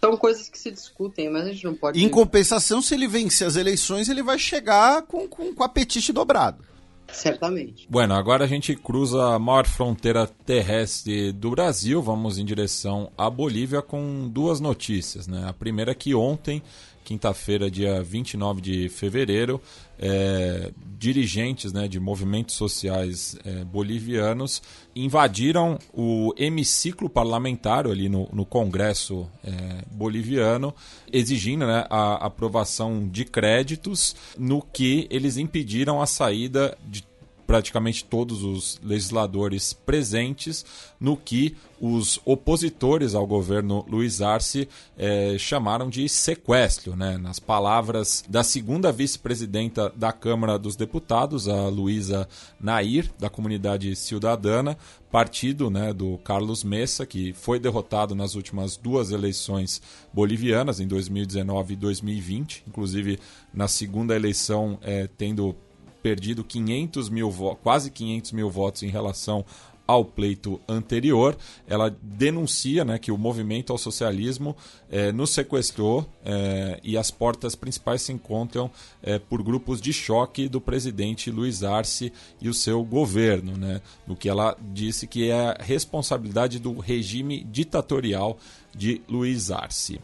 são 0.00 0.16
coisas 0.16 0.48
que 0.48 0.58
se 0.58 0.70
discutem, 0.70 1.28
mas 1.28 1.46
a 1.46 1.52
gente 1.52 1.64
não 1.64 1.74
pode. 1.74 2.02
Em 2.02 2.08
compensação, 2.08 2.80
se 2.80 2.94
ele 2.94 3.08
vencer 3.08 3.46
as 3.46 3.56
eleições, 3.56 4.08
ele 4.08 4.22
vai 4.22 4.38
chegar 4.38 5.02
com, 5.02 5.26
com, 5.26 5.52
com 5.52 5.64
apetite 5.64 6.12
dobrado. 6.12 6.64
Certamente. 7.12 7.86
Bueno, 7.88 8.14
agora 8.14 8.44
a 8.44 8.46
gente 8.46 8.76
cruza 8.76 9.34
a 9.34 9.38
maior 9.38 9.66
fronteira 9.66 10.26
terrestre 10.26 11.32
do 11.32 11.50
Brasil, 11.50 12.02
vamos 12.02 12.38
em 12.38 12.44
direção 12.44 13.10
à 13.16 13.30
Bolívia 13.30 13.80
com 13.80 14.28
duas 14.28 14.60
notícias. 14.60 15.26
Né? 15.26 15.44
A 15.48 15.52
primeira 15.52 15.92
é 15.92 15.94
que 15.94 16.14
ontem 16.14 16.62
quinta-feira, 17.08 17.70
dia 17.70 18.02
29 18.02 18.60
de 18.60 18.86
fevereiro, 18.90 19.58
é, 19.98 20.70
dirigentes 20.98 21.72
né, 21.72 21.88
de 21.88 21.98
movimentos 21.98 22.54
sociais 22.54 23.34
é, 23.46 23.64
bolivianos 23.64 24.62
invadiram 24.94 25.78
o 25.94 26.34
hemiciclo 26.36 27.08
parlamentar 27.08 27.86
ali 27.86 28.10
no, 28.10 28.28
no 28.30 28.44
Congresso 28.44 29.26
é, 29.42 29.50
boliviano, 29.90 30.74
exigindo 31.10 31.66
né, 31.66 31.86
a 31.88 32.26
aprovação 32.26 33.08
de 33.08 33.24
créditos, 33.24 34.14
no 34.36 34.60
que 34.60 35.06
eles 35.08 35.38
impediram 35.38 36.02
a 36.02 36.06
saída 36.06 36.76
de 36.86 37.07
praticamente 37.48 38.04
todos 38.04 38.44
os 38.44 38.78
legisladores 38.84 39.72
presentes, 39.72 40.66
no 41.00 41.16
que 41.16 41.56
os 41.80 42.20
opositores 42.26 43.14
ao 43.14 43.26
governo 43.26 43.86
Luiz 43.88 44.20
Arce 44.20 44.68
eh, 44.98 45.34
chamaram 45.38 45.88
de 45.88 46.06
sequestro, 46.10 46.94
né? 46.94 47.16
nas 47.16 47.38
palavras 47.38 48.22
da 48.28 48.44
segunda 48.44 48.92
vice-presidenta 48.92 49.90
da 49.96 50.12
Câmara 50.12 50.58
dos 50.58 50.76
Deputados, 50.76 51.48
a 51.48 51.68
Luísa 51.68 52.28
Nair, 52.60 53.10
da 53.18 53.30
comunidade 53.30 53.96
cidadana, 53.96 54.76
partido 55.10 55.70
né, 55.70 55.94
do 55.94 56.18
Carlos 56.18 56.62
Messa, 56.62 57.06
que 57.06 57.32
foi 57.32 57.58
derrotado 57.58 58.14
nas 58.14 58.34
últimas 58.34 58.76
duas 58.76 59.10
eleições 59.10 59.80
bolivianas, 60.12 60.80
em 60.80 60.86
2019 60.86 61.72
e 61.72 61.76
2020, 61.78 62.64
inclusive 62.68 63.18
na 63.54 63.66
segunda 63.66 64.14
eleição 64.14 64.78
eh, 64.82 65.08
tendo 65.16 65.56
perdido 66.02 66.44
500 66.44 67.08
mil 67.08 67.30
quase 67.62 67.90
500 67.90 68.32
mil 68.32 68.50
votos 68.50 68.82
em 68.82 68.88
relação 68.88 69.44
ao 69.88 70.04
pleito 70.04 70.60
anterior. 70.68 71.34
Ela 71.66 71.96
denuncia 72.02 72.84
né, 72.84 72.98
que 72.98 73.10
o 73.10 73.16
movimento 73.16 73.72
ao 73.72 73.78
socialismo 73.78 74.54
eh, 74.90 75.10
nos 75.12 75.30
sequestrou 75.30 76.06
eh, 76.22 76.78
e 76.84 76.98
as 76.98 77.10
portas 77.10 77.54
principais 77.54 78.02
se 78.02 78.12
encontram 78.12 78.70
eh, 79.02 79.18
por 79.18 79.42
grupos 79.42 79.80
de 79.80 79.90
choque 79.94 80.46
do 80.46 80.60
presidente 80.60 81.30
Luiz 81.30 81.64
Arce 81.64 82.12
e 82.38 82.50
o 82.50 82.54
seu 82.54 82.84
governo, 82.84 83.56
né, 83.56 83.80
no 84.06 84.14
que 84.14 84.28
ela 84.28 84.54
disse 84.60 85.06
que 85.06 85.30
é 85.30 85.56
responsabilidade 85.58 86.58
do 86.58 86.78
regime 86.78 87.42
ditatorial 87.44 88.36
de 88.76 89.00
Luiz 89.08 89.50
Arce. 89.50 89.98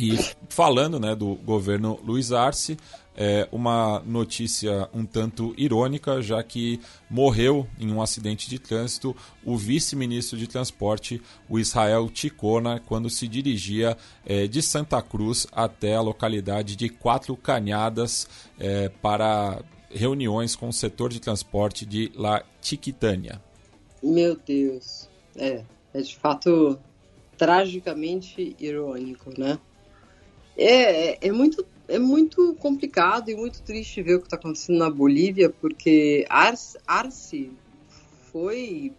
E 0.00 0.18
falando 0.48 0.98
né, 0.98 1.14
do 1.14 1.36
governo 1.36 2.00
Luiz 2.04 2.32
Arce, 2.32 2.76
é 3.16 3.48
uma 3.52 4.00
notícia 4.00 4.88
um 4.92 5.04
tanto 5.04 5.54
irônica, 5.56 6.20
já 6.20 6.42
que 6.42 6.80
morreu 7.08 7.66
em 7.78 7.92
um 7.92 8.02
acidente 8.02 8.48
de 8.48 8.58
trânsito 8.58 9.16
o 9.44 9.56
vice-ministro 9.56 10.36
de 10.36 10.46
transporte, 10.46 11.22
o 11.48 11.58
Israel 11.58 12.08
Ticona, 12.08 12.80
quando 12.80 13.08
se 13.08 13.28
dirigia 13.28 13.96
é, 14.26 14.46
de 14.46 14.60
Santa 14.60 15.00
Cruz 15.00 15.46
até 15.52 15.94
a 15.94 16.00
localidade 16.00 16.76
de 16.76 16.88
Quatro 16.88 17.36
Canhadas 17.36 18.28
é, 18.58 18.88
para 18.88 19.62
reuniões 19.90 20.56
com 20.56 20.68
o 20.68 20.72
setor 20.72 21.10
de 21.10 21.20
transporte 21.20 21.86
de 21.86 22.10
La 22.16 22.42
Chiquitânia. 22.60 23.40
Meu 24.02 24.36
Deus, 24.36 25.08
é, 25.36 25.62
é 25.92 26.00
de 26.00 26.16
fato 26.16 26.78
tragicamente 27.38 28.56
irônico, 28.58 29.32
né? 29.38 29.58
É, 30.56 31.10
é, 31.10 31.18
é 31.28 31.32
muito 31.32 31.64
é 31.88 31.98
muito 31.98 32.54
complicado 32.54 33.28
e 33.30 33.36
muito 33.36 33.62
triste 33.62 34.02
ver 34.02 34.16
o 34.16 34.20
que 34.20 34.26
está 34.26 34.36
acontecendo 34.36 34.78
na 34.78 34.90
Bolívia, 34.90 35.50
porque 35.50 36.24
Arce, 36.28 36.78
Arce 36.86 37.50
foi. 38.32 38.92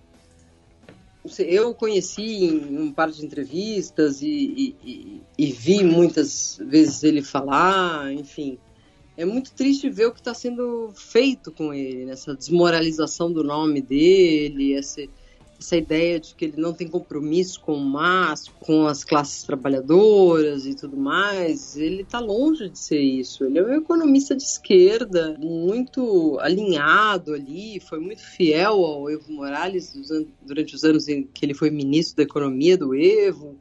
Eu 1.40 1.74
conheci 1.74 2.22
em 2.22 2.78
um 2.78 2.92
par 2.92 3.10
de 3.10 3.26
entrevistas 3.26 4.22
e, 4.22 4.76
e, 4.84 5.22
e, 5.36 5.52
vi 5.52 5.84
muitas 5.84 6.60
vezes 6.64 7.04
ele 7.04 7.24
falar, 7.24 8.14
enfim. 8.14 8.60
é 9.18 9.26
muito 9.26 9.52
triste 9.54 9.90
ver 9.90 10.06
o 10.06 10.12
que 10.12 10.20
está 10.20 10.36
sendo 10.36 10.92
feito 10.94 11.52
com 11.52 11.74
ele, 11.74 12.06
nessa 12.06 12.36
desmoralização 12.36 13.34
do 13.34 13.44
nome 13.44 13.82
dele, 13.82 14.76
essa, 14.76 15.02
essa 15.60 15.78
ideia 15.78 16.20
de 16.20 16.36
que 16.36 16.46
ele 16.46 16.58
não 16.58 16.74
tem 16.74 16.88
compromisso 16.88 17.60
com 17.62 17.74
o 17.74 17.86
MAS, 17.86 18.48
com 18.60 18.86
as 18.86 19.04
classes 19.04 19.44
trabalhadoras 19.44 20.66
e 20.66 20.76
tudo 20.76 20.98
mais. 20.98 21.78
Ele 21.78 22.02
está 22.02 22.20
longe 22.20 22.70
de 22.70 22.78
ser 22.78 23.00
isso. 23.00 23.44
Ele 23.44 23.60
é 23.60 23.64
um 23.64 23.74
economista 23.74 24.36
de 24.36 24.44
esquerda, 24.44 25.38
muito 25.40 26.38
alinhado 26.40 27.34
ali, 27.34 27.80
foi 27.80 28.00
muito 28.00 28.22
fiel 28.22 28.74
ao 28.86 29.10
Evo 29.10 29.32
Morales 29.32 29.94
durante 30.42 30.76
os 30.76 30.84
anos 30.84 31.08
em 31.08 31.24
que 31.24 31.46
ele 31.46 31.54
foi 31.54 31.70
ministro 31.70 32.18
da 32.18 32.24
Economia 32.24 32.78
do 32.78 32.94
Evo 32.94 33.58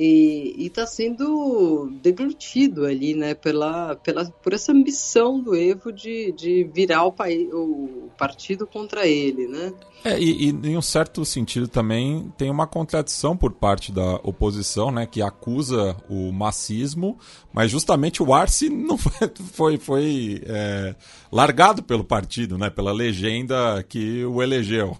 e 0.00 0.66
está 0.66 0.86
sendo 0.86 1.90
deglutido 2.00 2.86
ali, 2.86 3.14
né, 3.14 3.34
pela, 3.34 3.96
pela, 3.96 4.24
por 4.26 4.52
essa 4.52 4.70
ambição 4.70 5.40
do 5.40 5.56
Evo 5.56 5.92
de, 5.92 6.30
de 6.30 6.62
virar 6.72 7.04
o, 7.04 7.08
o 7.08 8.08
partido 8.16 8.64
contra 8.64 9.08
ele, 9.08 9.48
né? 9.48 9.72
É, 10.04 10.16
e, 10.16 10.50
e, 10.50 10.50
em 10.50 10.76
um 10.76 10.82
certo 10.82 11.24
sentido 11.24 11.66
também 11.66 12.32
tem 12.38 12.48
uma 12.48 12.64
contradição 12.64 13.36
por 13.36 13.50
parte 13.50 13.90
da 13.90 14.14
oposição, 14.22 14.92
né, 14.92 15.04
que 15.04 15.20
acusa 15.20 15.96
o 16.08 16.30
macismo, 16.30 17.18
mas 17.52 17.68
justamente 17.68 18.22
o 18.22 18.32
Arce 18.32 18.70
não 18.70 18.96
foi, 18.96 19.12
foi, 19.52 19.78
foi 19.78 20.42
é, 20.46 20.94
largado 21.32 21.82
pelo 21.82 22.04
partido, 22.04 22.56
né, 22.56 22.70
pela 22.70 22.92
legenda 22.92 23.82
que 23.82 24.24
o 24.24 24.40
elegeu. 24.40 24.96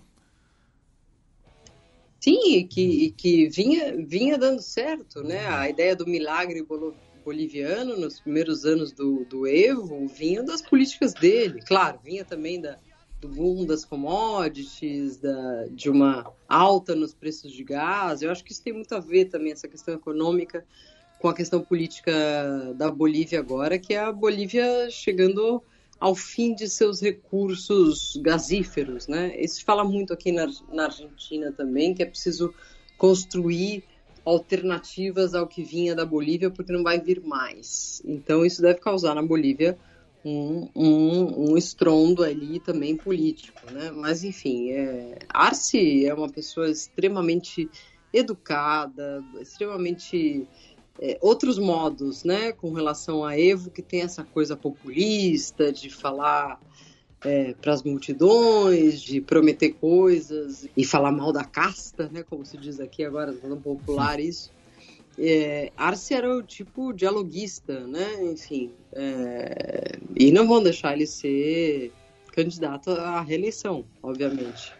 Sim, 2.29 2.57
e 2.57 2.65
que, 2.65 3.11
que 3.13 3.49
vinha, 3.49 3.97
vinha 4.07 4.37
dando 4.37 4.61
certo, 4.61 5.23
né? 5.23 5.47
A 5.47 5.67
ideia 5.71 5.97
do 5.97 6.07
milagre 6.07 6.63
boliviano 7.25 7.97
nos 7.97 8.21
primeiros 8.21 8.67
anos 8.67 8.93
do, 8.93 9.25
do 9.25 9.47
Evo 9.47 10.07
vinha 10.09 10.43
das 10.43 10.61
políticas 10.61 11.15
dele. 11.15 11.63
Claro, 11.63 11.99
vinha 12.05 12.27
também 12.27 12.61
da, 12.61 12.77
do 13.19 13.29
boom 13.29 13.65
das 13.65 13.83
commodities, 13.83 15.17
da, 15.17 15.69
de 15.71 15.89
uma 15.89 16.31
alta 16.47 16.95
nos 16.95 17.15
preços 17.15 17.51
de 17.51 17.65
gás. 17.65 18.21
Eu 18.21 18.31
acho 18.31 18.45
que 18.45 18.53
isso 18.53 18.63
tem 18.63 18.75
muito 18.75 18.95
a 18.95 19.01
ver 19.01 19.31
também, 19.31 19.53
essa 19.53 19.67
questão 19.67 19.95
econômica, 19.95 20.67
com 21.19 21.29
a 21.29 21.35
questão 21.35 21.63
política 21.63 22.13
da 22.77 22.91
Bolívia 22.91 23.39
agora, 23.39 23.79
que 23.79 23.95
é 23.95 24.01
a 24.01 24.13
Bolívia 24.13 24.91
chegando 24.91 25.63
ao 26.01 26.15
fim 26.15 26.55
de 26.55 26.69
seus 26.69 27.01
recursos 27.01 28.17
gasíferos, 28.23 29.09
né? 29.09 29.35
Isso 29.41 29.65
fala 29.65 29.85
muito 29.85 30.13
aqui 30.13 30.31
na, 30.31 30.47
na 30.73 30.85
Argentina 30.85 31.53
também, 31.53 31.95
que 31.95 32.03
é 32.03 32.07
preciso 32.07 32.55
construir 32.97 33.85
alternativas 34.25 35.35
ao 35.35 35.47
que 35.47 35.63
vinha 35.63 35.95
da 35.95 36.05
Bolívia, 36.05 36.51
porque 36.51 36.73
não 36.73 36.83
vai 36.83 37.01
vir 37.01 37.23
mais. 37.23 38.03
Então, 38.05 38.45
isso 38.45 38.61
deve 38.61 38.79
causar 38.79 39.15
na 39.15 39.23
Bolívia 39.23 39.79
um, 40.25 40.69
um, 40.75 41.51
um 41.53 41.57
estrondo 41.57 42.23
ali 42.23 42.61
também 42.61 42.97
político, 42.97 43.71
né? 43.73 43.91
Mas, 43.91 44.23
enfim, 44.25 44.71
é... 44.71 45.19
Arce 45.29 46.05
é 46.05 46.13
uma 46.13 46.29
pessoa 46.29 46.71
extremamente 46.71 47.69
educada, 48.13 49.23
extremamente 49.41 50.47
é, 51.01 51.19
outros 51.21 51.59
modos, 51.59 52.25
né, 52.25 52.53
com 52.53 52.73
relação 52.73 53.25
a 53.25 53.39
Evo, 53.39 53.71
que 53.71 53.83
tem 53.83 54.03
essa 54.03 54.25
coisa 54.25 54.57
populista 54.57 55.73
de 55.73 55.91
falar 55.91 56.61
é, 57.25 57.55
para 57.61 57.73
as 57.73 57.83
multidões, 57.83 59.01
de 59.01 59.21
prometer 59.21 59.71
coisas 59.75 60.69
e 60.77 60.85
falar 60.85 61.13
mal 61.13 61.33
da 61.33 61.45
casta, 61.45 62.09
né, 62.13 62.25
como 62.29 62.45
se 62.45 62.57
diz 62.57 62.81
aqui 62.81 63.05
agora, 63.05 63.33
tá 63.33 63.49
tão 63.49 63.61
popular 63.61 64.19
isso. 64.21 64.51
É, 65.21 65.73
Arce 65.77 66.15
era 66.15 66.33
o 66.33 66.43
tipo 66.43 66.93
dialoguista, 66.93 67.81
né, 67.87 68.25
enfim, 68.25 68.73
é, 68.93 69.99
e 70.17 70.31
não 70.31 70.47
vão 70.47 70.63
deixar 70.63 70.95
ele 70.95 71.07
ser 71.07 71.93
candidato 72.33 72.91
à 72.91 73.21
reeleição, 73.21 73.85
obviamente. 74.03 74.73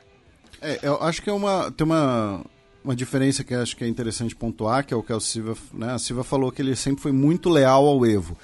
É, 0.61 0.79
eu 0.83 1.01
acho 1.03 1.23
que 1.23 1.31
é 1.31 1.33
uma, 1.33 1.71
tem 1.73 1.85
uma, 1.85 2.45
uma 2.89 2.97
diferença 2.97 3.45
que 3.45 3.53
acho 3.53 3.77
que 3.77 3.85
é 3.85 3.87
interessante 3.87 4.35
pontuar, 4.35 4.83
que 4.83 4.95
é 4.95 4.97
o 4.97 5.03
que 5.03 5.13
a 5.13 5.21
Silva, 5.21 5.55
né? 5.75 5.93
A 5.93 5.99
Silva 5.99 6.25
falou 6.25 6.51
que 6.51 6.63
ele 6.63 6.75
sempre 6.75 7.03
foi 7.03 7.13
muito 7.13 7.51
leal 7.51 7.87
ao 7.87 8.07
Evo. 8.07 8.35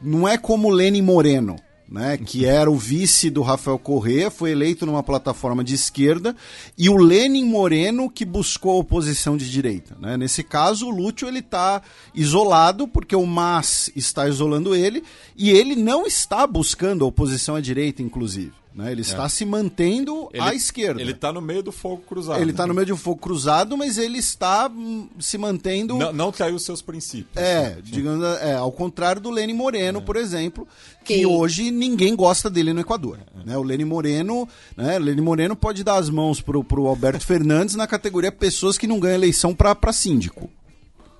Não 0.00 0.28
é 0.28 0.38
como 0.38 0.70
Lenin 0.70 1.02
Moreno, 1.02 1.56
né, 1.88 2.16
que 2.16 2.46
era 2.46 2.70
o 2.70 2.76
vice 2.76 3.28
do 3.28 3.42
Rafael 3.42 3.76
Correa, 3.76 4.30
foi 4.30 4.52
eleito 4.52 4.86
numa 4.86 5.02
plataforma 5.02 5.64
de 5.64 5.74
esquerda, 5.74 6.36
e 6.78 6.88
o 6.88 6.96
Lenin 6.96 7.44
Moreno 7.46 8.08
que 8.08 8.24
buscou 8.24 8.70
a 8.70 8.80
oposição 8.80 9.36
de 9.36 9.50
direita. 9.50 9.96
Né? 9.98 10.16
Nesse 10.16 10.44
caso, 10.44 10.86
o 10.86 10.90
Lúcio 10.90 11.26
ele 11.26 11.40
está 11.40 11.82
isolado 12.14 12.86
porque 12.86 13.16
o 13.16 13.26
MAS 13.26 13.90
está 13.96 14.28
isolando 14.28 14.76
ele 14.76 15.02
e 15.36 15.50
ele 15.50 15.74
não 15.74 16.06
está 16.06 16.46
buscando 16.46 17.04
a 17.04 17.08
oposição 17.08 17.56
à 17.56 17.60
direita, 17.60 18.00
inclusive. 18.00 18.52
Né? 18.78 18.92
Ele 18.92 19.00
está 19.00 19.24
é. 19.24 19.28
se 19.28 19.44
mantendo 19.44 20.28
ele, 20.32 20.40
à 20.40 20.54
esquerda. 20.54 21.00
Ele 21.00 21.10
está 21.10 21.32
no 21.32 21.40
meio 21.40 21.64
do 21.64 21.72
fogo 21.72 22.00
cruzado. 22.06 22.40
Ele 22.40 22.52
está 22.52 22.64
no 22.64 22.72
meio 22.72 22.86
de 22.86 22.92
um 22.92 22.96
fogo 22.96 23.20
cruzado, 23.20 23.76
mas 23.76 23.98
ele 23.98 24.18
está 24.18 24.68
hum, 24.68 25.08
se 25.18 25.36
mantendo. 25.36 25.96
Não, 25.96 26.12
não 26.12 26.30
traiu 26.30 26.54
os 26.54 26.64
seus 26.64 26.80
princípios. 26.80 27.36
É, 27.36 27.78
digamos, 27.82 28.24
é, 28.40 28.54
ao 28.54 28.70
contrário 28.70 29.20
do 29.20 29.30
Lênin 29.30 29.52
Moreno, 29.52 29.98
é. 29.98 30.02
por 30.02 30.14
exemplo, 30.14 30.64
que 31.04 31.26
hoje 31.26 31.72
ninguém 31.72 32.14
gosta 32.14 32.48
dele 32.48 32.72
no 32.72 32.78
Equador. 32.78 33.18
É. 33.18 33.46
Né? 33.46 33.58
O 33.58 33.64
Lênin 33.64 33.84
Moreno, 33.84 34.48
né? 34.76 34.96
Lênin 34.96 35.22
Moreno 35.22 35.56
pode 35.56 35.82
dar 35.82 35.96
as 35.96 36.08
mãos 36.08 36.40
pro, 36.40 36.62
pro 36.62 36.86
Alberto 36.86 37.26
Fernandes 37.26 37.74
na 37.74 37.88
categoria 37.88 38.30
pessoas 38.30 38.78
que 38.78 38.86
não 38.86 39.00
ganham 39.00 39.16
eleição 39.16 39.56
para 39.56 39.92
síndico. 39.92 40.48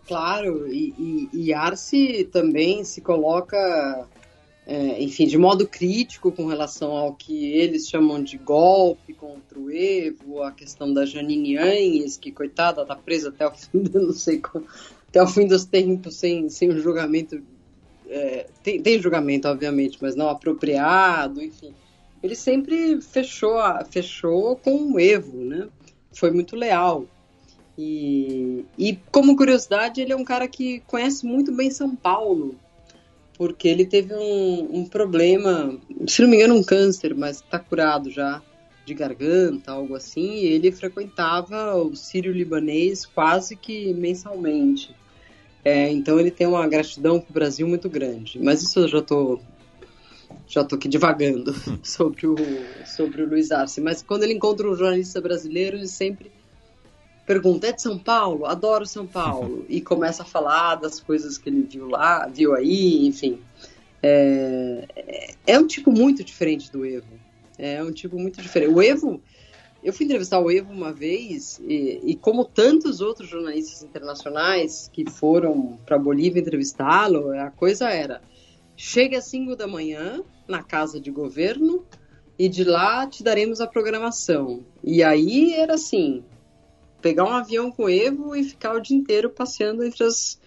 Claro, 0.06 0.72
e, 0.72 0.94
e, 0.96 1.28
e 1.32 1.52
Arce 1.52 2.28
também 2.32 2.84
se 2.84 3.00
coloca 3.00 4.06
é, 4.70 5.02
enfim, 5.02 5.26
de 5.26 5.38
modo 5.38 5.66
crítico 5.66 6.30
com 6.30 6.44
relação 6.44 6.90
ao 6.90 7.14
que 7.14 7.52
eles 7.52 7.88
chamam 7.88 8.22
de 8.22 8.36
golpe 8.36 9.14
contra 9.14 9.58
o 9.58 9.70
Evo, 9.70 10.42
a 10.42 10.52
questão 10.52 10.92
da 10.92 11.06
Janine 11.06 11.56
Anhes, 11.56 12.18
que, 12.18 12.30
coitada, 12.30 12.82
está 12.82 12.94
presa 12.94 13.30
até 13.30 13.46
o 13.46 13.50
fim, 13.50 13.82
não 13.94 14.12
sei, 14.12 14.42
até 15.08 15.22
o 15.22 15.26
fim 15.26 15.46
dos 15.46 15.64
tempos 15.64 16.16
sem, 16.16 16.50
sem 16.50 16.70
um 16.70 16.78
julgamento. 16.78 17.42
É, 18.10 18.46
tem, 18.62 18.82
tem, 18.82 19.00
julgamento, 19.00 19.48
obviamente, 19.48 19.96
mas 20.02 20.14
não 20.14 20.28
apropriado, 20.28 21.42
enfim. 21.42 21.72
Ele 22.22 22.34
sempre 22.34 23.00
fechou, 23.00 23.56
fechou 23.90 24.56
com 24.56 24.92
o 24.92 25.00
Evo, 25.00 25.46
né? 25.46 25.66
Foi 26.12 26.30
muito 26.30 26.54
leal. 26.54 27.06
E, 27.78 28.66
e 28.76 28.98
como 29.10 29.34
curiosidade, 29.34 30.02
ele 30.02 30.12
é 30.12 30.16
um 30.16 30.24
cara 30.24 30.46
que 30.46 30.80
conhece 30.80 31.24
muito 31.24 31.52
bem 31.52 31.70
São 31.70 31.96
Paulo 31.96 32.54
porque 33.38 33.68
ele 33.68 33.86
teve 33.86 34.12
um, 34.12 34.80
um, 34.80 34.84
problema, 34.84 35.78
se 36.08 36.20
não 36.20 36.28
me 36.28 36.36
engano, 36.36 36.56
um 36.56 36.62
câncer, 36.62 37.14
mas 37.14 37.36
está 37.36 37.58
curado 37.58 38.10
já, 38.10 38.42
de 38.84 38.92
garganta, 38.92 39.70
algo 39.70 39.94
assim, 39.94 40.38
e 40.38 40.46
ele 40.46 40.72
frequentava 40.72 41.76
o 41.76 41.94
sírio-libanês 41.94 43.06
quase 43.06 43.54
que 43.54 43.94
mensalmente. 43.94 44.92
É, 45.64 45.88
então 45.90 46.18
ele 46.18 46.30
tem 46.30 46.46
uma 46.46 46.66
gratidão 46.66 47.20
para 47.20 47.30
o 47.30 47.34
Brasil 47.34 47.68
muito 47.68 47.88
grande. 47.88 48.40
Mas 48.42 48.62
isso 48.62 48.80
eu 48.80 48.88
já 48.88 48.98
estou 48.98 49.40
já 50.46 50.64
tô 50.64 50.76
aqui 50.76 50.88
divagando 50.88 51.54
sobre 51.82 52.26
o, 52.26 52.36
sobre 52.86 53.22
o 53.22 53.28
Luiz 53.28 53.50
Arce. 53.50 53.80
Mas 53.80 54.02
quando 54.02 54.24
ele 54.24 54.34
encontra 54.34 54.68
um 54.68 54.74
jornalista 54.74 55.20
brasileiro, 55.20 55.76
ele 55.76 55.86
sempre 55.86 56.32
pergunta: 57.28 57.66
é 57.66 57.72
de 57.72 57.82
São 57.82 57.98
Paulo? 57.98 58.46
Adoro 58.46 58.86
São 58.86 59.06
Paulo. 59.06 59.66
e 59.68 59.82
começa 59.82 60.22
a 60.22 60.26
falar 60.26 60.76
das 60.76 60.98
coisas 60.98 61.36
que 61.36 61.50
ele 61.50 61.62
viu 61.62 61.86
lá, 61.86 62.26
viu 62.26 62.54
aí, 62.54 63.06
enfim. 63.06 63.38
É, 64.02 65.34
é 65.46 65.58
um 65.58 65.66
tipo 65.66 65.92
muito 65.92 66.24
diferente 66.24 66.72
do 66.72 66.86
Evo. 66.86 67.12
É 67.58 67.82
um 67.82 67.92
tipo 67.92 68.18
muito 68.18 68.40
diferente. 68.40 68.72
O 68.72 68.80
Evo, 68.80 69.20
eu 69.84 69.92
fui 69.92 70.06
entrevistar 70.06 70.38
o 70.38 70.50
Evo 70.50 70.72
uma 70.72 70.92
vez 70.92 71.60
e, 71.68 72.00
e 72.04 72.16
como 72.16 72.44
tantos 72.44 73.00
outros 73.00 73.28
jornalistas 73.28 73.82
internacionais 73.82 74.88
que 74.92 75.08
foram 75.10 75.78
para 75.84 75.98
Bolívia 75.98 76.40
entrevistá-lo, 76.40 77.32
a 77.32 77.50
coisa 77.50 77.90
era: 77.90 78.22
chega 78.76 79.18
às 79.18 79.24
5 79.24 79.54
da 79.54 79.66
manhã 79.66 80.22
na 80.46 80.62
casa 80.62 80.98
de 80.98 81.10
governo 81.10 81.84
e 82.38 82.48
de 82.48 82.64
lá 82.64 83.06
te 83.06 83.22
daremos 83.22 83.60
a 83.60 83.66
programação. 83.66 84.64
E 84.82 85.02
aí 85.02 85.52
era 85.54 85.74
assim: 85.74 86.22
pegar 87.00 87.24
um 87.24 87.32
avião 87.32 87.70
com 87.70 87.88
Evo 87.88 88.34
e 88.34 88.44
ficar 88.44 88.74
o 88.74 88.80
dia 88.80 88.96
inteiro 88.96 89.30
passeando 89.30 89.84
entre 89.84 90.04
as, 90.04 90.40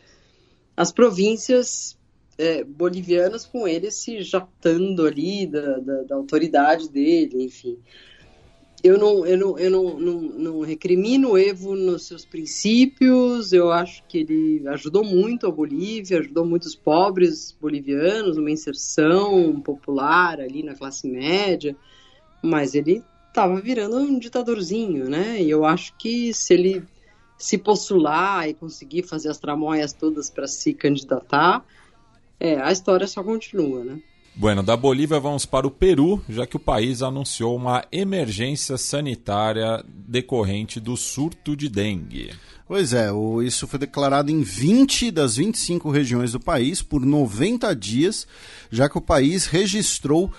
as 0.76 0.92
províncias 0.92 1.98
é, 2.38 2.64
bolivianas 2.64 3.46
com 3.46 3.68
ele 3.68 3.92
se 3.92 4.22
jatando 4.22 5.06
ali 5.06 5.46
da, 5.46 5.78
da, 5.80 6.04
da, 6.04 6.16
autoridade 6.16 6.90
dele, 6.90 7.44
enfim. 7.44 7.78
Eu 8.84 8.98
não, 8.98 9.24
eu, 9.28 9.38
não, 9.38 9.60
eu 9.60 9.70
não, 9.70 10.00
não, 10.00 10.22
não 10.22 10.62
recrimino 10.62 11.32
o 11.32 11.38
Evo 11.38 11.76
nos 11.76 12.08
seus 12.08 12.26
princípios, 12.26 13.54
eu 13.54 13.72
acho 13.72 14.04
que 14.08 14.18
ele 14.18 14.68
ajudou 14.70 15.04
muito 15.04 15.46
a 15.46 15.52
Bolívia, 15.52 16.18
ajudou 16.18 16.44
muitos 16.44 16.76
pobres 16.76 17.56
bolivianos, 17.62 18.38
uma 18.38 18.50
inserção 18.50 19.62
popular 19.62 20.42
ali 20.42 20.64
na 20.64 20.74
classe 20.74 21.08
média, 21.08 21.76
mas 22.42 22.74
ele 22.74 23.04
estava 23.32 23.60
virando 23.60 23.98
um 23.98 24.20
ditadorzinho, 24.20 25.10
né? 25.10 25.42
E 25.42 25.50
eu 25.50 25.66
acho 25.66 25.94
que 25.98 26.34
se 26.34 26.54
ele 26.54 26.84
se 27.38 27.58
postular 27.58 28.48
e 28.48 28.54
conseguir 28.54 29.04
fazer 29.04 29.30
as 29.30 29.40
tramóias 29.40 29.94
todas 29.94 30.30
para 30.30 30.48
se 30.48 30.74
candidatar, 30.74 31.66
é, 32.40 32.62
a 32.62 32.72
história 32.72 33.08
só 33.08 33.24
continua, 33.24 33.84
né? 33.84 34.00
Bueno, 34.36 34.64
da 34.64 34.78
Bolívia 34.78 35.20
vamos 35.20 35.46
para 35.46 35.68
o 35.68 35.72
Peru, 35.72 36.22
já 36.30 36.46
que 36.46 36.56
o 36.56 36.60
país 36.60 37.02
anunciou 37.02 37.56
uma 37.56 37.84
emergência 37.92 38.78
sanitária 38.78 39.84
decorrente 39.88 40.80
do 40.80 40.96
surto 40.96 41.56
de 41.56 41.68
dengue. 41.68 42.32
Pois 42.66 42.94
é, 42.94 43.10
isso 43.46 43.68
foi 43.68 43.78
declarado 43.80 44.32
em 44.32 44.42
20 44.42 45.12
das 45.12 45.36
25 45.36 45.92
regiões 45.92 46.32
do 46.32 46.40
país 46.40 46.82
por 46.82 47.06
90 47.06 47.76
dias, 47.76 48.26
já 48.70 48.88
que 48.88 48.98
o 48.98 49.02
país 49.02 49.46
registrou 49.46 50.32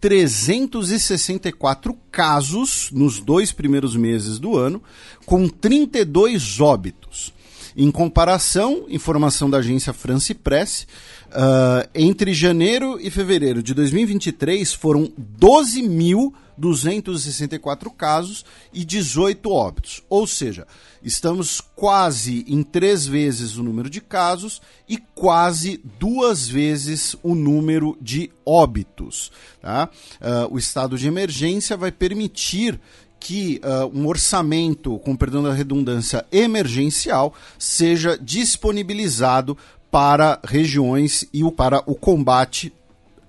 31.364 0.00 1.94
casos 2.10 2.90
nos 2.92 3.20
dois 3.20 3.52
primeiros 3.52 3.94
meses 3.94 4.38
do 4.38 4.56
ano, 4.56 4.82
com 5.26 5.48
32 5.48 6.60
óbitos. 6.60 7.32
Em 7.76 7.90
comparação, 7.90 8.86
informação 8.88 9.48
da 9.48 9.58
agência 9.58 9.92
France 9.92 10.34
Press, 10.34 10.86
uh, 11.30 11.88
entre 11.94 12.34
janeiro 12.34 12.98
e 13.00 13.08
fevereiro 13.10 13.62
de 13.62 13.72
2023 13.74 14.74
foram 14.74 15.10
12.264 15.38 17.94
casos 17.96 18.44
e 18.72 18.84
18 18.84 19.48
óbitos. 19.50 20.02
Ou 20.08 20.26
seja, 20.26 20.66
estamos 21.02 21.60
quase 21.60 22.44
em 22.48 22.62
três 22.62 23.06
vezes 23.06 23.56
o 23.56 23.62
número 23.62 23.88
de 23.88 24.00
casos 24.00 24.60
e 24.88 24.98
quase 25.14 25.80
duas 25.98 26.48
vezes 26.48 27.14
o 27.22 27.34
número 27.34 27.96
de 28.00 28.30
óbitos. 28.44 29.30
Tá? 29.60 29.90
Uh, 30.20 30.54
o 30.54 30.58
estado 30.58 30.98
de 30.98 31.06
emergência 31.06 31.76
vai 31.76 31.92
permitir 31.92 32.80
que 33.20 33.60
uh, 33.62 33.86
um 33.96 34.06
orçamento, 34.06 34.98
com 35.00 35.14
perdão 35.14 35.42
da 35.42 35.52
redundância, 35.52 36.24
emergencial 36.32 37.34
seja 37.58 38.16
disponibilizado 38.16 39.58
para 39.90 40.40
regiões 40.44 41.24
e 41.32 41.42
para 41.52 41.82
o 41.86 41.94
combate 41.94 42.72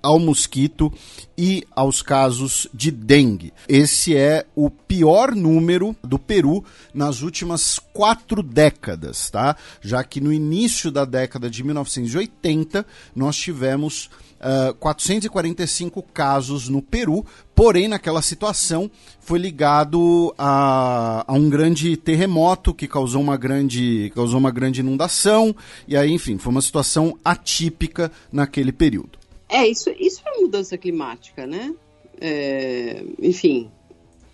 ao 0.02 0.18
mosquito 0.18 0.92
e 1.38 1.64
aos 1.74 2.02
casos 2.02 2.66
de 2.74 2.90
dengue. 2.90 3.52
Esse 3.68 4.16
é 4.16 4.44
o 4.54 4.68
pior 4.68 5.34
número 5.34 5.96
do 6.02 6.18
Peru 6.18 6.64
nas 6.92 7.22
últimas 7.22 7.78
quatro 7.78 8.42
décadas, 8.42 9.30
tá? 9.30 9.56
Já 9.80 10.02
que 10.02 10.20
no 10.20 10.32
início 10.32 10.90
da 10.90 11.04
década 11.04 11.48
de 11.48 11.62
1980 11.62 12.84
nós 13.14 13.36
tivemos 13.36 14.10
uh, 14.42 14.74
445 14.74 16.02
casos 16.02 16.68
no 16.68 16.82
Peru, 16.82 17.24
porém 17.54 17.88
naquela 17.88 18.20
situação 18.20 18.90
foi 19.20 19.38
ligado 19.38 20.34
a, 20.36 21.24
a, 21.26 21.32
um 21.32 21.48
grande 21.48 21.96
terremoto 21.96 22.74
que 22.74 22.88
causou 22.88 23.20
uma 23.20 23.36
grande, 23.36 24.10
causou 24.14 24.38
uma 24.38 24.50
grande 24.50 24.80
inundação, 24.80 25.54
e 25.86 25.96
aí, 25.96 26.10
enfim, 26.10 26.38
foi 26.38 26.50
uma 26.50 26.62
situação 26.62 27.16
atípica 27.24 28.10
naquele 28.32 28.72
período. 28.72 29.18
É, 29.48 29.66
isso, 29.66 29.90
isso 29.98 30.20
é 30.26 30.40
mudança 30.40 30.76
climática, 30.78 31.46
né? 31.46 31.74
É, 32.20 33.04
enfim, 33.20 33.70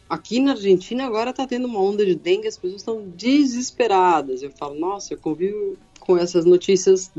aqui 0.09 0.41
na 0.41 0.53
Argentina 0.53 1.05
agora 1.05 1.31
está 1.31 1.47
tendo 1.47 1.67
uma 1.67 1.81
onda 1.81 2.05
de 2.05 2.15
dengue, 2.15 2.49
as 2.49 2.57
pessoas 2.57 2.81
estão 2.81 3.09
desesperadas. 3.09 4.43
Eu 4.43 4.51
falo, 4.51 4.79
nossa, 4.79 5.13
eu 5.13 5.19
convivo 5.19 5.77
com 6.09 6.17
essas 6.17 6.47
notícias 6.47 7.13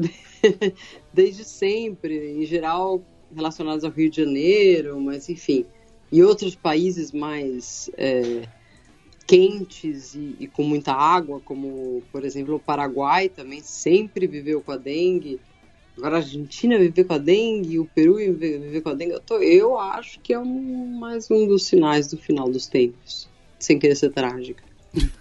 desde 1.14 1.46
sempre, 1.46 2.42
em 2.42 2.44
geral 2.44 3.04
relacionadas 3.34 3.84
ao 3.84 3.92
Rio 3.92 4.10
de 4.10 4.18
Janeiro, 4.24 5.00
mas 5.00 5.30
enfim, 5.30 5.64
e 6.12 6.24
outros 6.24 6.56
países 6.56 7.12
mais 7.12 7.92
é, 7.96 8.48
quentes 9.28 10.16
e, 10.16 10.36
e, 10.40 10.48
com 10.48 10.64
muita 10.64 10.92
água, 10.92 11.40
como 11.40 12.02
por 12.12 12.26
exemplo 12.26 12.56
o 12.56 12.60
Paraguai 12.60 13.30
também 13.30 13.62
sempre 13.62 14.26
viveu 14.26 14.60
com 14.60 14.72
a 14.72 14.78
dengue. 14.78 15.40
Agora 15.96 16.16
a 16.16 16.20
Argentina 16.20 16.80
viver 16.80 17.04
com 17.04 17.14
a 17.14 17.20
dengue, 17.20 17.78
o 17.78 17.86
Peru 17.86 18.16
viver 18.16 18.82
com 18.82 18.90
a 18.90 18.96
dengue. 18.96 19.14
Eu, 19.14 19.20
tô, 19.20 19.38
eu 19.38 19.78
acho 19.78 20.20
que 20.22 20.34
é 20.34 20.40
um, 20.40 20.98
mais 20.98 21.30
um 21.30 21.48
dos 21.48 21.68
sinais 21.68 22.08
do 22.08 22.18
final 22.18 22.50
dos 22.50 22.66
tempos, 22.66 23.30
sem 23.60 23.78
querer 23.78 23.96
ser 23.96 24.10
trágica. 24.10 24.64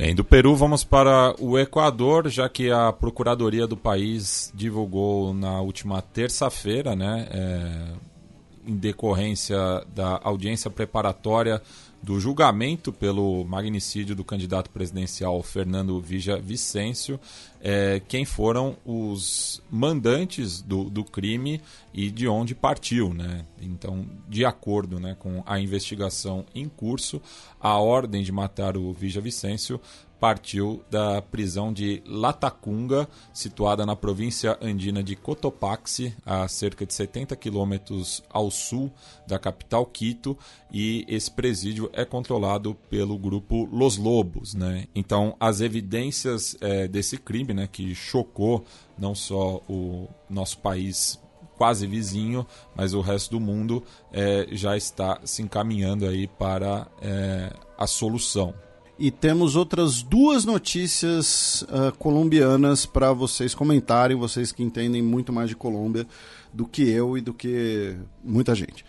Bem, 0.00 0.14
do 0.14 0.24
Peru 0.24 0.56
vamos 0.56 0.82
para 0.82 1.34
o 1.38 1.58
Equador, 1.58 2.26
já 2.30 2.48
que 2.48 2.70
a 2.70 2.90
Procuradoria 2.90 3.66
do 3.66 3.76
país 3.76 4.50
divulgou 4.54 5.34
na 5.34 5.60
última 5.60 6.00
terça-feira, 6.00 6.96
né, 6.96 7.28
é, 7.30 8.70
em 8.70 8.76
decorrência 8.76 9.58
da 9.94 10.18
audiência 10.24 10.70
preparatória 10.70 11.60
do 12.02 12.18
julgamento 12.18 12.92
pelo 12.92 13.44
magnicídio 13.44 14.16
do 14.16 14.24
candidato 14.24 14.70
presidencial 14.70 15.42
Fernando 15.42 16.00
Vija 16.00 16.38
Vicêncio, 16.38 17.20
é, 17.60 18.00
quem 18.08 18.24
foram 18.24 18.76
os 18.84 19.62
mandantes 19.70 20.62
do, 20.62 20.88
do 20.88 21.04
crime 21.04 21.60
e 21.92 22.10
de 22.10 22.26
onde 22.26 22.54
partiu. 22.54 23.12
Né? 23.12 23.44
Então, 23.60 24.06
de 24.28 24.44
acordo 24.44 24.98
né, 24.98 25.14
com 25.18 25.42
a 25.44 25.60
investigação 25.60 26.46
em 26.54 26.68
curso, 26.68 27.20
a 27.60 27.76
ordem 27.78 28.22
de 28.22 28.32
matar 28.32 28.76
o 28.76 28.92
Vija 28.92 29.20
Vicêncio 29.20 29.78
partiu 30.20 30.84
da 30.90 31.22
prisão 31.22 31.72
de 31.72 32.02
Latacunga, 32.06 33.08
situada 33.32 33.86
na 33.86 33.96
província 33.96 34.58
andina 34.60 35.02
de 35.02 35.16
Cotopaxi, 35.16 36.14
a 36.26 36.46
cerca 36.46 36.84
de 36.84 36.92
70 36.92 37.34
quilômetros 37.36 38.22
ao 38.28 38.50
sul 38.50 38.92
da 39.26 39.38
capital 39.38 39.86
Quito, 39.86 40.36
e 40.70 41.06
esse 41.08 41.30
presídio 41.30 41.88
é 41.94 42.04
controlado 42.04 42.76
pelo 42.90 43.18
grupo 43.18 43.66
Los 43.72 43.96
Lobos. 43.96 44.54
Né? 44.54 44.86
Então, 44.94 45.34
as 45.40 45.62
evidências 45.62 46.54
é, 46.60 46.86
desse 46.86 47.16
crime, 47.16 47.54
né, 47.54 47.66
que 47.66 47.94
chocou 47.94 48.64
não 48.98 49.14
só 49.14 49.62
o 49.68 50.06
nosso 50.28 50.58
país 50.58 51.18
quase 51.56 51.86
vizinho, 51.86 52.46
mas 52.74 52.94
o 52.94 53.00
resto 53.00 53.32
do 53.32 53.40
mundo 53.40 53.82
é, 54.12 54.46
já 54.52 54.76
está 54.76 55.20
se 55.24 55.42
encaminhando 55.42 56.06
aí 56.06 56.26
para 56.26 56.86
é, 57.00 57.52
a 57.76 57.86
solução. 57.86 58.54
E 59.00 59.10
temos 59.10 59.56
outras 59.56 60.02
duas 60.02 60.44
notícias 60.44 61.62
uh, 61.62 61.90
colombianas 61.98 62.84
para 62.84 63.14
vocês 63.14 63.54
comentarem, 63.54 64.14
vocês 64.14 64.52
que 64.52 64.62
entendem 64.62 65.00
muito 65.00 65.32
mais 65.32 65.48
de 65.48 65.56
Colômbia 65.56 66.06
do 66.52 66.66
que 66.66 66.82
eu 66.82 67.16
e 67.16 67.22
do 67.22 67.32
que 67.32 67.96
muita 68.22 68.54
gente. 68.54 68.84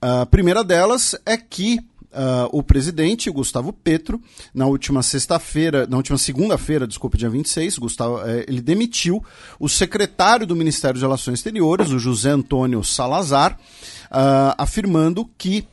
A 0.00 0.24
primeira 0.24 0.62
delas 0.62 1.16
é 1.26 1.36
que 1.36 1.80
Uh, 2.12 2.48
o 2.50 2.62
presidente 2.62 3.28
Gustavo 3.28 3.74
Petro, 3.74 4.18
na 4.54 4.64
última 4.64 5.02
sexta-feira, 5.02 5.86
na 5.86 5.98
última 5.98 6.16
segunda-feira, 6.16 6.86
desculpa, 6.86 7.18
dia 7.18 7.28
26, 7.28 7.76
Gustavo, 7.76 8.20
eh, 8.22 8.46
ele 8.48 8.62
demitiu 8.62 9.22
o 9.60 9.68
secretário 9.68 10.46
do 10.46 10.56
Ministério 10.56 10.98
de 10.98 11.04
Relações 11.04 11.40
Exteriores, 11.40 11.90
o 11.90 11.98
José 11.98 12.30
Antônio 12.30 12.82
Salazar, 12.82 13.58
uh, 14.04 14.54
afirmando 14.56 15.28
que 15.36 15.68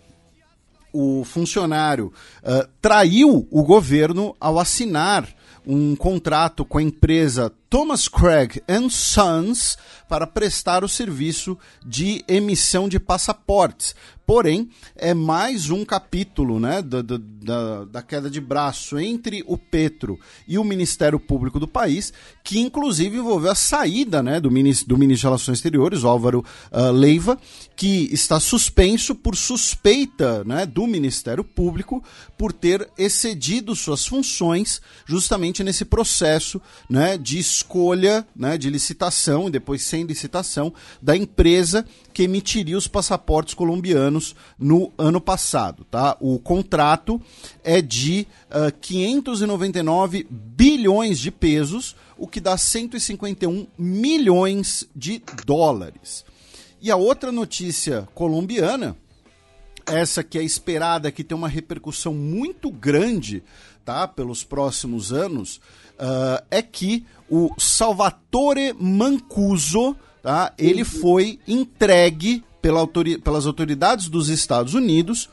o 0.93 1.23
funcionário 1.25 2.13
uh, 2.43 2.67
traiu 2.79 3.47
o 3.49 3.63
governo 3.63 4.35
ao 4.39 4.59
assinar 4.59 5.27
um 5.65 5.95
contrato 5.95 6.63
com 6.63 6.77
a 6.77 6.83
empresa 6.83 7.51
Thomas 7.73 8.07
Craig 8.07 8.61
Sons 8.91 9.79
para 10.07 10.27
prestar 10.27 10.83
o 10.83 10.87
serviço 10.87 11.57
de 11.83 12.23
emissão 12.27 12.87
de 12.87 12.99
passaportes. 12.99 13.95
Porém, 14.25 14.69
é 14.95 15.13
mais 15.13 15.69
um 15.69 15.83
capítulo 15.83 16.57
né, 16.57 16.81
da, 16.81 17.01
da, 17.01 17.83
da, 17.83 18.01
queda 18.01 18.29
de 18.29 18.39
braço 18.39 18.97
entre 18.97 19.43
o 19.45 19.57
Petro 19.57 20.17
e 20.47 20.57
o 20.57 20.63
Ministério 20.63 21.19
Público 21.19 21.59
do 21.59 21.67
país, 21.67 22.13
que 22.41 22.57
inclusive 22.57 23.17
envolveu 23.17 23.51
a 23.51 23.55
saída 23.55 24.23
né, 24.23 24.39
do, 24.39 24.49
ministro, 24.49 24.87
do 24.87 24.97
ministro 24.97 25.21
de 25.21 25.27
Relações 25.27 25.57
Exteriores, 25.57 26.05
Álvaro 26.05 26.45
uh, 26.71 26.91
Leiva, 26.91 27.37
que 27.75 28.07
está 28.13 28.39
suspenso 28.39 29.13
por 29.13 29.35
suspeita 29.35 30.43
né, 30.45 30.65
do 30.65 30.87
Ministério 30.87 31.43
Público 31.43 32.01
por 32.37 32.53
ter 32.53 32.89
excedido 32.97 33.75
suas 33.75 34.05
funções 34.05 34.81
justamente 35.05 35.65
nesse 35.65 35.83
processo 35.83 36.61
né, 36.89 37.17
de 37.17 37.39
escolha, 37.63 38.27
né, 38.35 38.57
de 38.57 38.69
licitação 38.69 39.47
e 39.47 39.51
depois 39.51 39.81
sem 39.81 40.03
licitação 40.03 40.73
da 41.01 41.15
empresa 41.15 41.85
que 42.13 42.23
emitiria 42.23 42.77
os 42.77 42.87
passaportes 42.87 43.53
colombianos 43.53 44.35
no 44.59 44.91
ano 44.97 45.21
passado. 45.21 45.85
Tá? 45.89 46.17
O 46.19 46.37
contrato 46.37 47.19
é 47.63 47.81
de 47.81 48.27
uh, 48.51 48.67
ah, 48.67 48.71
599 48.71 50.27
bilhões 50.29 51.19
de 51.19 51.31
pesos, 51.31 51.95
o 52.17 52.27
que 52.27 52.41
dá 52.41 52.57
151 52.57 53.65
milhões 53.77 54.87
de 54.93 55.23
dólares. 55.45 56.25
E 56.81 56.91
a 56.91 56.97
outra 56.97 57.31
notícia 57.31 58.07
colombiana, 58.13 58.95
essa 59.85 60.21
que 60.21 60.37
é 60.37 60.43
esperada, 60.43 61.11
que 61.11 61.23
tem 61.23 61.37
uma 61.37 61.47
repercussão 61.47 62.13
muito 62.13 62.69
grande 62.69 63.41
tá, 63.85 64.07
pelos 64.07 64.43
próximos 64.43 65.11
anos, 65.11 65.59
uh, 65.99 66.43
é 66.49 66.61
que 66.61 67.05
o 67.29 67.49
Salvatore 67.57 68.73
Mancuso 68.79 69.95
tá? 70.21 70.53
ele 70.57 70.83
foi 70.83 71.39
entregue 71.47 72.43
pela 72.61 72.79
autori 72.79 73.17
pelas 73.17 73.45
autoridades 73.45 74.07
dos 74.07 74.29
Estados 74.29 74.73
Unidos 74.73 75.29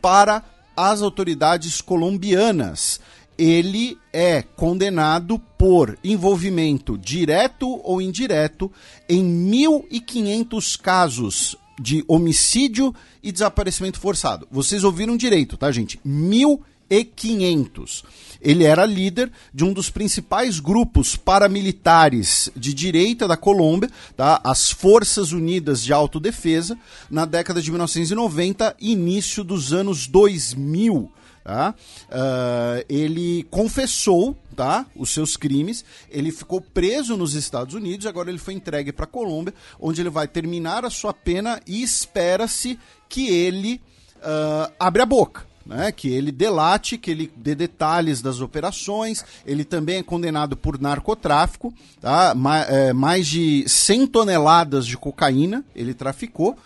para 0.00 0.42
as 0.76 1.02
autoridades 1.02 1.80
colombianas. 1.80 3.00
ele 3.36 3.96
é 4.12 4.42
condenado 4.42 5.38
por 5.56 5.98
envolvimento 6.04 6.98
direto 6.98 7.80
ou 7.82 8.00
indireto 8.02 8.70
em 9.08 9.22
1.500 9.50 10.78
casos 10.78 11.56
de 11.80 12.04
homicídio 12.06 12.94
e 13.22 13.32
desaparecimento 13.32 13.98
forçado. 13.98 14.46
Vocês 14.50 14.84
ouviram 14.84 15.16
direito, 15.16 15.56
tá, 15.56 15.72
gente? 15.72 15.98
1.500. 16.06 18.04
Ele 18.40 18.64
era 18.64 18.86
líder 18.86 19.30
de 19.52 19.64
um 19.64 19.72
dos 19.72 19.90
principais 19.90 20.58
grupos 20.58 21.16
paramilitares 21.16 22.50
de 22.56 22.72
direita 22.72 23.28
da 23.28 23.36
Colômbia, 23.36 23.90
tá? 24.16 24.40
as 24.42 24.70
Forças 24.70 25.32
Unidas 25.32 25.82
de 25.82 25.92
Autodefesa, 25.92 26.78
na 27.10 27.24
década 27.24 27.60
de 27.60 27.70
1990 27.70 28.76
e 28.80 28.92
início 28.92 29.44
dos 29.44 29.72
anos 29.72 30.06
2000. 30.06 31.10
Tá? 31.42 31.74
Uh, 32.08 32.84
ele 32.88 33.46
confessou 33.50 34.36
tá, 34.54 34.86
os 34.94 35.10
seus 35.10 35.36
crimes, 35.38 35.84
ele 36.10 36.30
ficou 36.30 36.60
preso 36.60 37.16
nos 37.16 37.34
Estados 37.34 37.74
Unidos, 37.74 38.06
agora 38.06 38.28
ele 38.28 38.38
foi 38.38 38.52
entregue 38.52 38.92
para 38.92 39.04
a 39.04 39.08
Colômbia, 39.08 39.54
onde 39.80 40.02
ele 40.02 40.10
vai 40.10 40.28
terminar 40.28 40.84
a 40.84 40.90
sua 40.90 41.14
pena 41.14 41.60
e 41.66 41.82
espera-se 41.82 42.78
que 43.08 43.28
ele 43.28 43.80
uh, 44.16 44.70
abra 44.78 45.04
a 45.04 45.06
boca. 45.06 45.49
Né, 45.70 45.92
que 45.92 46.08
ele 46.08 46.32
delate, 46.32 46.98
que 46.98 47.12
ele 47.12 47.30
dê 47.36 47.54
detalhes 47.54 48.20
das 48.20 48.40
operações. 48.40 49.24
Ele 49.46 49.64
também 49.64 49.98
é 49.98 50.02
condenado 50.02 50.56
por 50.56 50.80
narcotráfico, 50.80 51.72
tá? 52.00 52.34
Ma 52.34 52.62
é, 52.62 52.92
mais 52.92 53.28
de 53.28 53.62
100 53.68 54.08
toneladas 54.08 54.84
de 54.84 54.96
cocaína 54.96 55.64
ele 55.72 55.94
traficou. 55.94 56.58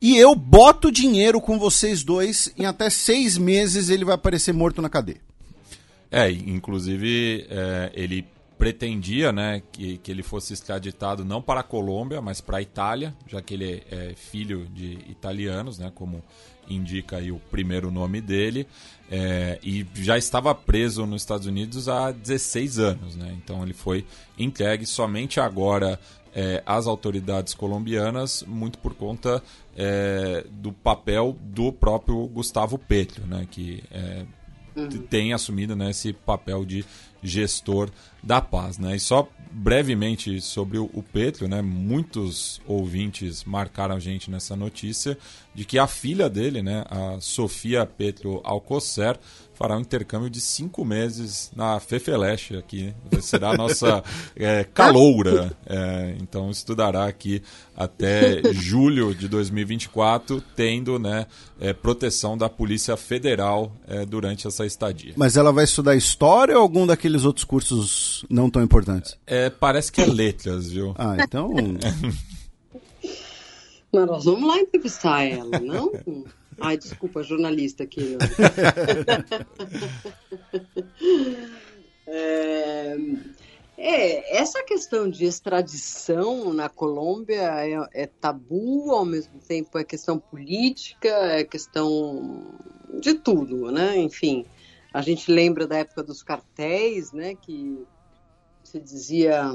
E 0.00 0.18
eu 0.18 0.34
boto 0.34 0.90
dinheiro 0.90 1.40
com 1.40 1.56
vocês 1.56 2.02
dois, 2.02 2.52
em 2.58 2.66
até 2.66 2.90
seis 2.90 3.38
meses 3.38 3.88
ele 3.88 4.04
vai 4.04 4.16
aparecer 4.16 4.52
morto 4.52 4.82
na 4.82 4.88
cadeia. 4.88 5.20
É, 6.10 6.28
inclusive 6.28 7.46
é, 7.48 7.92
ele 7.94 8.26
pretendia 8.58 9.32
né, 9.32 9.62
que, 9.72 9.98
que 9.98 10.10
ele 10.10 10.22
fosse 10.22 10.52
extraditado 10.52 11.24
não 11.24 11.40
para 11.40 11.60
a 11.60 11.64
Colômbia, 11.64 12.20
mas 12.20 12.40
para 12.40 12.58
a 12.58 12.62
Itália, 12.62 13.14
já 13.26 13.40
que 13.40 13.54
ele 13.54 13.82
é 13.90 14.14
filho 14.16 14.66
de 14.74 14.98
italianos, 15.08 15.78
né, 15.78 15.90
como 15.94 16.22
indica 16.68 17.16
aí 17.16 17.30
o 17.30 17.38
primeiro 17.50 17.90
nome 17.90 18.20
dele, 18.20 18.66
é, 19.10 19.58
e 19.62 19.86
já 19.94 20.16
estava 20.16 20.54
preso 20.54 21.04
nos 21.04 21.22
Estados 21.22 21.46
Unidos 21.46 21.88
há 21.88 22.10
16 22.10 22.78
anos. 22.78 23.16
Né, 23.16 23.36
então 23.36 23.62
ele 23.62 23.74
foi 23.74 24.04
entregue 24.38 24.86
somente 24.86 25.38
agora 25.40 25.98
é, 26.34 26.62
às 26.64 26.86
autoridades 26.86 27.54
colombianas, 27.54 28.42
muito 28.46 28.78
por 28.78 28.94
conta 28.94 29.42
é, 29.76 30.44
do 30.50 30.72
papel 30.72 31.36
do 31.42 31.72
próprio 31.72 32.26
Gustavo 32.26 32.78
Petro, 32.78 33.26
né, 33.26 33.46
que 33.50 33.82
é, 33.90 34.24
uhum. 34.74 34.88
tem 34.88 35.32
assumido 35.32 35.76
né, 35.76 35.90
esse 35.90 36.12
papel 36.12 36.64
de 36.64 36.84
gestor 37.22 37.90
da 38.22 38.40
paz. 38.40 38.78
Né? 38.78 38.96
E 38.96 39.00
só 39.00 39.28
brevemente 39.52 40.40
sobre 40.40 40.78
o, 40.78 41.04
Petro, 41.12 41.46
né, 41.46 41.60
muitos 41.60 42.60
ouvintes 42.66 43.44
marcaram 43.44 43.94
a 43.94 44.00
gente 44.00 44.30
nessa 44.30 44.56
notícia 44.56 45.16
de 45.54 45.64
que 45.64 45.78
a 45.78 45.86
filha 45.86 46.28
dele, 46.28 46.62
né, 46.62 46.84
a 46.88 47.20
Sofia 47.20 47.84
Petro 47.84 48.40
Alcocer, 48.44 49.18
fará 49.62 49.76
um 49.76 49.80
intercâmbio 49.80 50.28
de 50.28 50.40
cinco 50.40 50.84
meses 50.84 51.52
na 51.54 51.78
Fefeleche 51.78 52.56
aqui. 52.56 52.92
Será 53.20 53.50
a 53.50 53.56
nossa 53.56 54.02
é, 54.34 54.64
caloura. 54.64 55.56
É, 55.64 56.16
então 56.20 56.50
estudará 56.50 57.06
aqui 57.06 57.40
até 57.76 58.42
julho 58.52 59.14
de 59.14 59.28
2024, 59.28 60.42
tendo 60.56 60.98
né, 60.98 61.28
é, 61.60 61.72
proteção 61.72 62.36
da 62.36 62.48
Polícia 62.48 62.96
Federal 62.96 63.70
é, 63.86 64.04
durante 64.04 64.48
essa 64.48 64.66
estadia. 64.66 65.14
Mas 65.16 65.36
ela 65.36 65.52
vai 65.52 65.62
estudar 65.62 65.94
história 65.94 66.56
ou 66.56 66.62
algum 66.62 66.84
daqueles 66.84 67.24
outros 67.24 67.44
cursos 67.44 68.24
não 68.28 68.50
tão 68.50 68.64
importantes? 68.64 69.16
É, 69.24 69.48
parece 69.48 69.92
que 69.92 70.00
é 70.00 70.06
letras, 70.06 70.72
viu? 70.72 70.92
Ah, 70.98 71.14
então. 71.20 71.52
Mas 73.94 74.06
nós 74.06 74.24
vamos 74.24 74.48
lá 74.48 74.58
entrevistar 74.58 75.22
ela, 75.22 75.60
não? 75.60 75.92
Ai, 76.60 76.76
desculpa, 76.76 77.22
jornalista 77.22 77.84
aqui. 77.84 78.16
é, 82.06 82.96
é, 83.76 84.36
essa 84.36 84.62
questão 84.62 85.08
de 85.08 85.24
extradição 85.24 86.52
na 86.52 86.68
Colômbia 86.68 87.42
é, 87.64 88.02
é, 88.02 88.06
tabu, 88.06 88.92
ao 88.92 89.04
mesmo 89.04 89.40
tempo 89.40 89.78
é 89.78 89.84
questão 89.84 90.18
política, 90.18 91.08
é 91.08 91.44
questão 91.44 92.46
de 93.00 93.14
tudo, 93.14 93.72
né? 93.72 93.96
Enfim, 93.98 94.44
a 94.92 95.00
gente 95.00 95.30
lembra 95.30 95.66
da 95.66 95.78
época 95.78 96.02
dos 96.02 96.22
cartéis, 96.22 97.12
né? 97.12 97.34
Que 97.34 97.82
se 98.62 98.78
dizia 98.78 99.54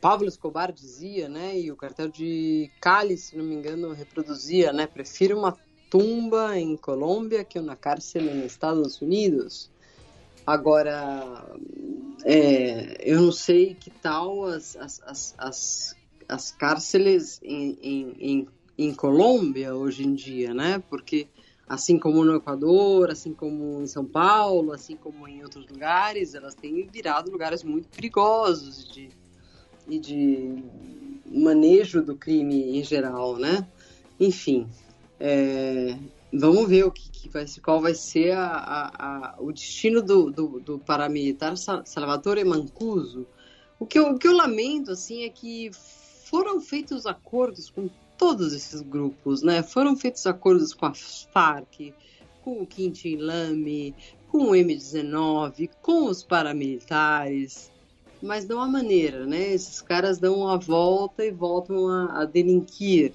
Pablo 0.00 0.28
Escobar 0.28 0.72
dizia, 0.72 1.28
né, 1.28 1.58
e 1.58 1.70
o 1.70 1.76
cartel 1.76 2.08
de 2.08 2.70
Cali, 2.80 3.18
se 3.18 3.36
não 3.36 3.44
me 3.44 3.54
engano, 3.54 3.92
reproduzia, 3.92 4.72
né, 4.72 4.86
prefiro 4.86 5.38
uma 5.38 5.56
tumba 5.90 6.56
em 6.56 6.76
Colômbia 6.76 7.44
que 7.44 7.58
uma 7.58 7.74
cárcel 7.74 8.22
nos 8.22 8.44
Estados 8.46 9.02
Unidos. 9.02 9.68
Agora, 10.46 11.44
é, 12.24 12.96
eu 13.00 13.20
não 13.20 13.32
sei 13.32 13.74
que 13.74 13.90
tal 13.90 14.44
as, 14.46 14.76
as, 14.76 15.34
as, 15.36 15.96
as, 16.28 16.50
cárceles 16.52 17.40
em, 17.42 17.78
em, 17.82 18.16
em, 18.18 18.48
em 18.78 18.94
Colômbia 18.94 19.74
hoje 19.74 20.06
em 20.06 20.14
dia, 20.14 20.54
né? 20.54 20.82
Porque 20.88 21.28
assim 21.68 21.98
como 21.98 22.24
no 22.24 22.36
Equador, 22.36 23.10
assim 23.10 23.34
como 23.34 23.82
em 23.82 23.86
São 23.86 24.04
Paulo, 24.04 24.72
assim 24.72 24.96
como 24.96 25.28
em 25.28 25.42
outros 25.42 25.66
lugares, 25.68 26.34
elas 26.34 26.54
têm 26.54 26.86
virado 26.86 27.30
lugares 27.30 27.62
muito 27.62 27.88
perigosos 27.88 28.88
de, 28.92 29.08
e 29.88 29.98
de 29.98 30.64
manejo 31.26 32.02
do 32.02 32.16
crime 32.16 32.78
em 32.78 32.82
geral, 32.82 33.36
né? 33.36 33.68
Enfim, 34.18 34.68
é, 35.20 35.98
vamos 36.32 36.66
ver 36.66 36.84
o 36.84 36.90
que, 36.90 37.10
que, 37.10 37.28
vai 37.28 37.44
qual 37.62 37.78
vai 37.78 37.94
ser 37.94 38.32
a, 38.32 38.46
a, 38.46 39.06
a, 39.06 39.36
o 39.38 39.52
destino 39.52 40.00
do, 40.00 40.30
do, 40.30 40.60
do, 40.60 40.78
paramilitar 40.78 41.54
Salvatore 41.58 42.42
Mancuso. 42.42 43.26
O 43.78 43.84
que, 43.84 43.98
eu, 43.98 44.12
o 44.12 44.18
que 44.18 44.26
eu 44.26 44.34
lamento 44.34 44.92
assim 44.92 45.24
é 45.24 45.28
que 45.28 45.70
foram 46.24 46.58
feitos 46.58 47.04
acordos 47.04 47.68
com 47.68 47.90
todos 48.16 48.54
esses 48.54 48.80
grupos, 48.80 49.42
né? 49.42 49.62
Foram 49.62 49.94
feitos 49.94 50.26
acordos 50.26 50.72
com 50.72 50.86
a 50.86 50.94
FARC, 50.94 51.92
com 52.42 52.62
o 52.62 52.66
Quintin 52.66 53.16
Lame, 53.16 53.94
com 54.28 54.44
o 54.44 54.50
M19, 54.52 55.68
com 55.82 56.06
os 56.06 56.22
paramilitares, 56.22 57.70
mas 58.22 58.46
não 58.46 58.60
há 58.60 58.68
maneira, 58.68 59.26
né? 59.26 59.52
Esses 59.52 59.82
caras 59.82 60.18
dão 60.18 60.48
a 60.48 60.56
volta 60.56 61.24
e 61.24 61.30
voltam 61.30 61.88
a, 61.88 62.22
a 62.22 62.24
delinquir 62.24 63.14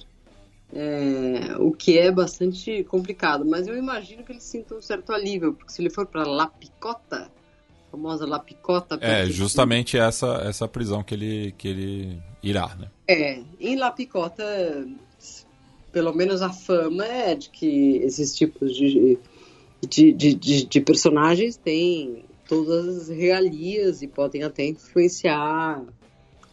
é, 0.75 1.55
o 1.57 1.71
que 1.71 1.97
é 1.97 2.11
bastante 2.11 2.83
complicado. 2.83 3.45
Mas 3.45 3.65
eu 3.65 3.77
imagino 3.77 4.23
que 4.23 4.33
ele 4.33 4.41
sinta 4.41 4.75
um 4.75 4.81
certo 4.81 5.13
alívio, 5.13 5.53
porque 5.53 5.71
se 5.71 5.81
ele 5.81 5.89
for 5.89 6.05
para 6.05 6.27
La 6.27 6.47
Picota, 6.47 7.31
a 7.87 7.91
famosa 7.91 8.27
La 8.27 8.39
Picota... 8.39 8.99
É, 9.01 9.25
justamente 9.25 9.97
essa, 9.97 10.43
essa 10.45 10.67
prisão 10.67 11.01
que 11.01 11.15
ele, 11.15 11.55
que 11.57 11.69
ele 11.69 12.21
irá, 12.43 12.75
né? 12.75 12.89
É, 13.07 13.41
em 13.59 13.77
La 13.77 13.89
Picota, 13.89 14.43
pelo 15.93 16.13
menos 16.13 16.41
a 16.41 16.49
fama 16.49 17.05
é 17.05 17.35
de 17.35 17.49
que 17.49 17.97
esses 18.03 18.35
tipos 18.35 18.75
de, 18.75 19.17
de, 19.87 20.11
de, 20.11 20.35
de, 20.35 20.65
de 20.65 20.81
personagens 20.81 21.55
têm 21.55 22.25
todas 22.47 23.03
as 23.03 23.09
regalias 23.09 24.01
e 24.01 24.07
podem 24.07 24.43
até 24.43 24.65
influenciar 24.65 25.81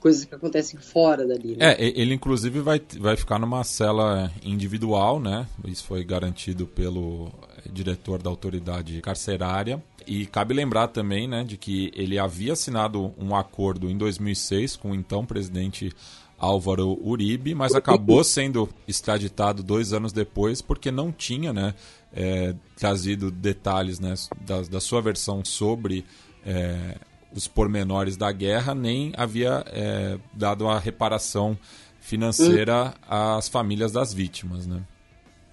coisas 0.03 0.25
que 0.25 0.35
acontecem 0.35 0.81
fora 0.81 1.25
dali. 1.25 1.57
Né? 1.57 1.75
É, 1.75 2.01
ele 2.01 2.13
inclusive 2.13 2.61
vai, 2.61 2.83
vai 2.99 3.17
ficar 3.17 3.39
numa 3.39 3.63
cela 3.63 4.33
individual, 4.43 5.21
né? 5.21 5.47
Isso 5.65 5.85
foi 5.85 6.03
garantido 6.03 6.67
pelo 6.67 7.31
diretor 7.71 8.21
da 8.21 8.29
autoridade 8.29 9.01
carcerária. 9.01 9.83
E 10.05 10.27
cabe 10.27 10.53
lembrar 10.53 10.89
também, 10.89 11.29
né, 11.29 11.45
de 11.45 11.57
que 11.57 11.93
ele 11.95 12.19
havia 12.19 12.55
assinado 12.55 13.15
um 13.17 13.37
acordo 13.37 13.89
em 13.89 13.97
2006 13.97 14.75
com 14.75 14.91
o 14.91 14.95
então 14.97 15.25
presidente 15.25 15.93
Álvaro 16.37 16.99
Uribe, 17.01 17.55
mas 17.55 17.73
acabou 17.73 18.25
sendo 18.25 18.69
extraditado 18.89 19.63
dois 19.63 19.93
anos 19.93 20.13
depois 20.13 20.61
porque 20.61 20.91
não 20.91 21.13
tinha, 21.13 21.53
né, 21.53 21.73
é, 22.13 22.53
trazido 22.77 23.31
detalhes, 23.31 24.01
né, 24.01 24.15
da, 24.41 24.63
da 24.63 24.81
sua 24.81 25.01
versão 25.01 25.45
sobre 25.45 26.05
é, 26.45 26.97
os 27.35 27.49
pormenores 27.49 28.17
da 28.17 28.31
guerra, 28.31 28.75
nem 28.75 29.13
havia 29.17 29.65
é, 29.69 30.19
dado 30.33 30.69
a 30.69 30.79
reparação 30.79 31.57
financeira 32.01 32.95
hum. 32.97 33.15
às 33.37 33.49
famílias 33.49 33.93
das 33.93 34.13
vítimas, 34.13 34.67
né? 34.67 34.83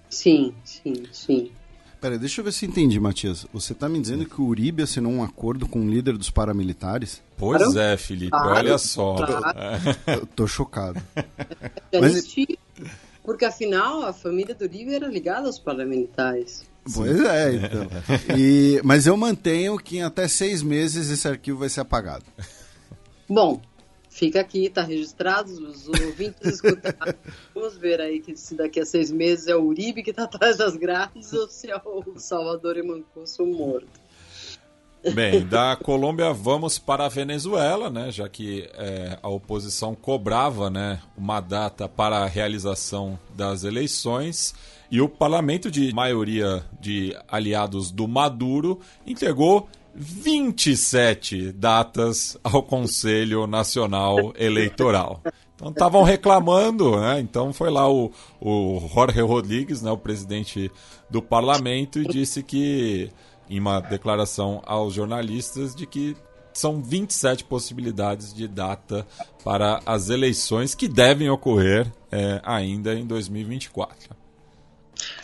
Sim, 0.08 0.52
sim, 0.64 1.04
sim. 1.12 1.52
Peraí, 2.00 2.18
deixa 2.18 2.40
eu 2.40 2.44
ver 2.44 2.52
se 2.52 2.64
entendi, 2.64 2.98
Matias. 2.98 3.46
Você 3.52 3.74
está 3.74 3.88
me 3.88 4.00
dizendo 4.00 4.24
que 4.24 4.40
o 4.40 4.46
Uribe 4.46 4.82
assinou 4.82 5.12
um 5.12 5.22
acordo 5.22 5.68
com 5.68 5.80
o 5.80 5.90
líder 5.90 6.16
dos 6.16 6.30
paramilitares? 6.30 7.22
Pois 7.36 7.62
claro. 7.62 7.78
é, 7.78 7.96
Felipe, 7.96 8.30
claro. 8.30 8.56
olha 8.56 8.78
só. 8.78 9.16
Claro. 9.16 9.54
Eu 10.06 10.26
tô 10.26 10.46
chocado. 10.46 11.00
Mas... 11.92 12.34
Porque 13.22 13.44
afinal 13.44 14.02
a 14.02 14.14
família 14.14 14.54
do 14.54 14.64
Uribe 14.64 14.94
era 14.94 15.06
ligada 15.06 15.46
aos 15.46 15.58
paramilitares. 15.58 16.64
Pois 16.94 17.20
é, 17.20 17.54
então. 17.54 17.86
E, 18.36 18.80
mas 18.82 19.06
eu 19.06 19.16
mantenho 19.16 19.76
que 19.78 19.98
em 19.98 20.02
até 20.02 20.26
seis 20.26 20.62
meses 20.62 21.10
esse 21.10 21.28
arquivo 21.28 21.58
vai 21.58 21.68
ser 21.68 21.80
apagado. 21.80 22.24
Bom, 23.28 23.60
fica 24.08 24.40
aqui, 24.40 24.66
está 24.66 24.82
registrado, 24.82 25.50
os 25.52 25.88
ouvintes 25.88 26.54
escutaram. 26.54 27.14
Vamos 27.54 27.76
ver 27.76 28.00
aí 28.00 28.20
que 28.20 28.36
se 28.36 28.54
daqui 28.54 28.80
a 28.80 28.86
seis 28.86 29.10
meses 29.10 29.46
é 29.46 29.54
o 29.54 29.62
Uribe 29.62 30.02
que 30.02 30.10
está 30.10 30.24
atrás 30.24 30.56
das 30.56 30.76
grades 30.76 31.32
ou 31.32 31.48
se 31.48 31.70
é 31.70 31.76
o 31.76 32.18
Salvador 32.18 32.76
e 32.76 32.82
Mancuso 32.82 33.44
morto. 33.46 34.00
Bem, 35.14 35.44
da 35.46 35.76
Colômbia 35.76 36.32
vamos 36.32 36.78
para 36.78 37.06
a 37.06 37.08
Venezuela, 37.08 37.88
né? 37.88 38.10
Já 38.10 38.28
que 38.28 38.68
é, 38.74 39.18
a 39.22 39.28
oposição 39.28 39.94
cobrava, 39.94 40.68
né, 40.68 41.00
uma 41.16 41.40
data 41.40 41.88
para 41.88 42.18
a 42.18 42.26
realização 42.26 43.18
das 43.34 43.64
eleições 43.64 44.54
e 44.90 45.00
o 45.00 45.08
parlamento 45.08 45.70
de 45.70 45.94
maioria 45.94 46.64
de 46.80 47.16
aliados 47.28 47.90
do 47.90 48.08
Maduro 48.08 48.80
entregou 49.06 49.68
27 49.94 51.52
datas 51.52 52.36
ao 52.42 52.62
Conselho 52.62 53.46
Nacional 53.46 54.32
Eleitoral. 54.36 55.22
Então 55.54 55.70
estavam 55.70 56.02
reclamando, 56.02 56.98
né? 56.98 57.20
Então 57.20 57.52
foi 57.52 57.70
lá 57.70 57.90
o, 57.90 58.10
o 58.40 58.88
Jorge 58.92 59.20
Rodrigues, 59.20 59.82
né, 59.82 59.90
o 59.90 59.98
presidente 59.98 60.70
do 61.10 61.20
parlamento, 61.20 61.98
e 61.98 62.06
disse 62.06 62.42
que 62.42 63.10
em 63.48 63.58
uma 63.58 63.80
declaração 63.80 64.62
aos 64.64 64.94
jornalistas 64.94 65.74
de 65.74 65.86
que 65.86 66.16
são 66.52 66.82
27 66.82 67.44
possibilidades 67.44 68.32
de 68.32 68.48
data 68.48 69.06
para 69.44 69.80
as 69.84 70.08
eleições 70.08 70.74
que 70.74 70.88
devem 70.88 71.28
ocorrer 71.28 71.90
é, 72.10 72.40
ainda 72.42 72.94
em 72.94 73.06
2024. 73.06 74.19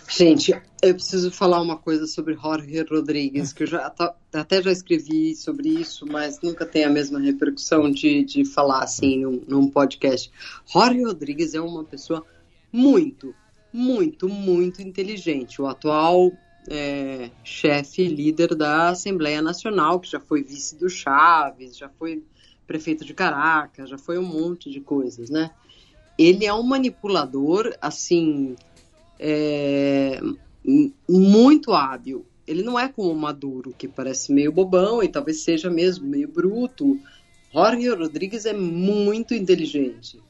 Gente, 0.08 0.54
eu 0.82 0.94
preciso 0.94 1.30
falar 1.30 1.60
uma 1.60 1.76
coisa 1.76 2.06
sobre 2.06 2.34
Jorge 2.34 2.80
Rodrigues, 2.88 3.52
que 3.52 3.64
eu 3.64 3.66
já 3.66 3.92
até 4.32 4.62
já 4.62 4.70
escrevi 4.70 5.34
sobre 5.34 5.68
isso, 5.68 6.06
mas 6.06 6.40
nunca 6.40 6.64
tem 6.64 6.84
a 6.84 6.90
mesma 6.90 7.18
repercussão 7.18 7.90
de, 7.90 8.24
de 8.24 8.44
falar 8.44 8.84
assim 8.84 9.18
num, 9.18 9.42
num 9.46 9.70
podcast. 9.70 10.30
Jorge 10.64 11.02
Rodrigues 11.02 11.54
é 11.54 11.60
uma 11.60 11.82
pessoa 11.82 12.24
muito, 12.72 13.34
muito, 13.72 14.28
muito 14.28 14.80
inteligente. 14.80 15.60
O 15.60 15.66
atual 15.66 16.32
é, 16.68 17.30
chefe 17.42 18.06
líder 18.06 18.54
da 18.54 18.90
Assembleia 18.90 19.42
Nacional, 19.42 20.00
que 20.00 20.10
já 20.10 20.20
foi 20.20 20.42
vice 20.42 20.76
do 20.76 20.88
Chaves, 20.88 21.76
já 21.76 21.88
foi 21.88 22.22
prefeito 22.66 23.04
de 23.04 23.14
Caracas, 23.14 23.90
já 23.90 23.98
foi 23.98 24.18
um 24.18 24.24
monte 24.24 24.70
de 24.70 24.80
coisas, 24.80 25.30
né? 25.30 25.50
Ele 26.18 26.46
é 26.46 26.54
um 26.54 26.62
manipulador, 26.62 27.76
assim, 27.80 28.56
é, 29.18 30.20
muito 31.08 31.72
hábil. 31.72 32.26
Ele 32.46 32.62
não 32.62 32.78
é 32.78 32.88
como 32.88 33.10
o 33.10 33.18
Maduro, 33.18 33.74
que 33.76 33.88
parece 33.88 34.32
meio 34.32 34.52
bobão 34.52 35.02
e 35.02 35.08
talvez 35.08 35.42
seja 35.42 35.68
mesmo 35.68 36.06
meio 36.06 36.28
bruto. 36.28 36.98
Jorge 37.52 37.88
Rodrigues 37.88 38.46
é 38.46 38.52
muito 38.52 39.34
inteligente. 39.34 40.20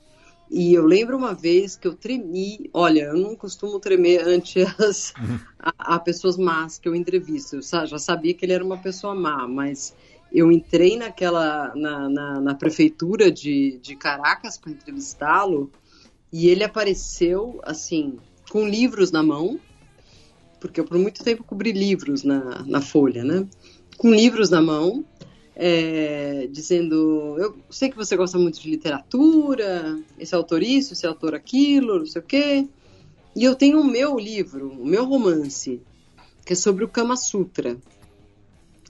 E 0.51 0.73
eu 0.73 0.87
lembro 0.87 1.17
uma 1.17 1.35
vez 1.35 1.77
que 1.77 1.89
eu 1.89 1.95
tremi. 1.95 2.71
Olha, 2.73 3.03
eu 3.03 3.17
não 3.17 3.35
costumo 3.35 3.81
tremer 3.81 4.27
ante 4.27 4.61
as, 4.79 5.13
a, 5.59 5.97
a, 5.97 5.99
pessoas 5.99 6.37
más 6.37 6.79
que 6.79 6.89
eu 6.89 6.95
entrevisto. 6.95 7.57
Eu 7.57 7.87
já 7.87 7.99
sabia 7.99 8.33
que 8.33 8.45
ele 8.45 8.53
era 8.53 8.65
uma 8.65 8.79
pessoa 8.79 9.15
má, 9.15 9.47
mas 9.49 9.95
eu 10.33 10.51
entrei 10.51 10.97
naquela 10.97 11.75
na, 11.75 12.09
na, 12.09 12.41
na 12.41 12.55
prefeitura 12.55 13.31
de, 13.31 13.79
de 13.83 13.97
Caracas 13.97 14.57
para 14.57 14.73
entrevistá-lo 14.73 15.71
e 16.33 16.49
ele 16.49 16.65
apareceu 16.65 17.61
assim 17.63 18.19
com 18.51 18.67
livros 18.67 19.11
na 19.11 19.23
mão, 19.23 19.59
porque 20.61 20.81
eu 20.81 20.85
por 20.85 20.99
muito 20.99 21.23
tempo 21.23 21.45
cobri 21.45 21.73
livros 21.73 22.23
na, 22.23 22.65
na 22.65 22.81
Folha, 22.81 23.25
né? 23.25 23.47
Com 23.97 24.11
livros 24.11 24.51
na 24.51 24.61
mão 24.61 25.05
é, 25.57 26.47
dizendo: 26.53 27.37
Eu 27.39 27.57
sei 27.71 27.89
que 27.89 27.97
você 27.97 28.15
gosta 28.15 28.39
muito 28.39 28.61
de 28.61 28.71
literatura, 28.71 29.99
esse 30.19 30.35
autor 30.35 30.63
isso, 30.63 30.93
esse 30.93 31.07
autor 31.07 31.35
aquilo, 31.35 32.01
não 32.01 32.07
sei 32.07 32.21
o 32.21 32.25
quê. 32.25 32.69
E 33.35 33.43
eu 33.45 33.55
tenho 33.55 33.81
o 33.81 33.85
meu 33.85 34.19
livro, 34.19 34.71
o 34.71 34.87
meu 34.87 35.05
romance, 35.05 35.81
que 36.45 36.53
é 36.53 36.57
sobre 36.57 36.85
o 36.85 36.89
Kama 36.89 37.17
Sutra. 37.17 37.79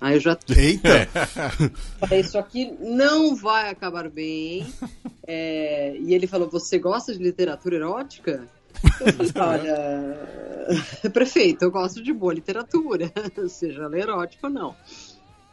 Aí 0.00 0.16
eu 0.16 0.20
já. 0.20 0.36
Eita! 0.56 1.08
Isso 2.18 2.36
aqui 2.36 2.72
não 2.80 3.34
vai 3.34 3.70
acabar 3.70 4.10
bem. 4.10 4.66
É, 5.26 5.96
e 5.98 6.12
ele 6.14 6.26
falou: 6.26 6.50
Você 6.50 6.78
gosta 6.78 7.12
de 7.12 7.22
literatura 7.22 7.76
erótica? 7.76 8.46
Olha, 9.36 11.10
prefeito, 11.12 11.64
eu 11.64 11.70
gosto 11.70 12.02
de 12.02 12.12
boa 12.12 12.34
literatura, 12.34 13.12
seja 13.48 13.84
ela 13.84 13.98
erótica 13.98 14.46
ou 14.46 14.52
não. 14.52 14.76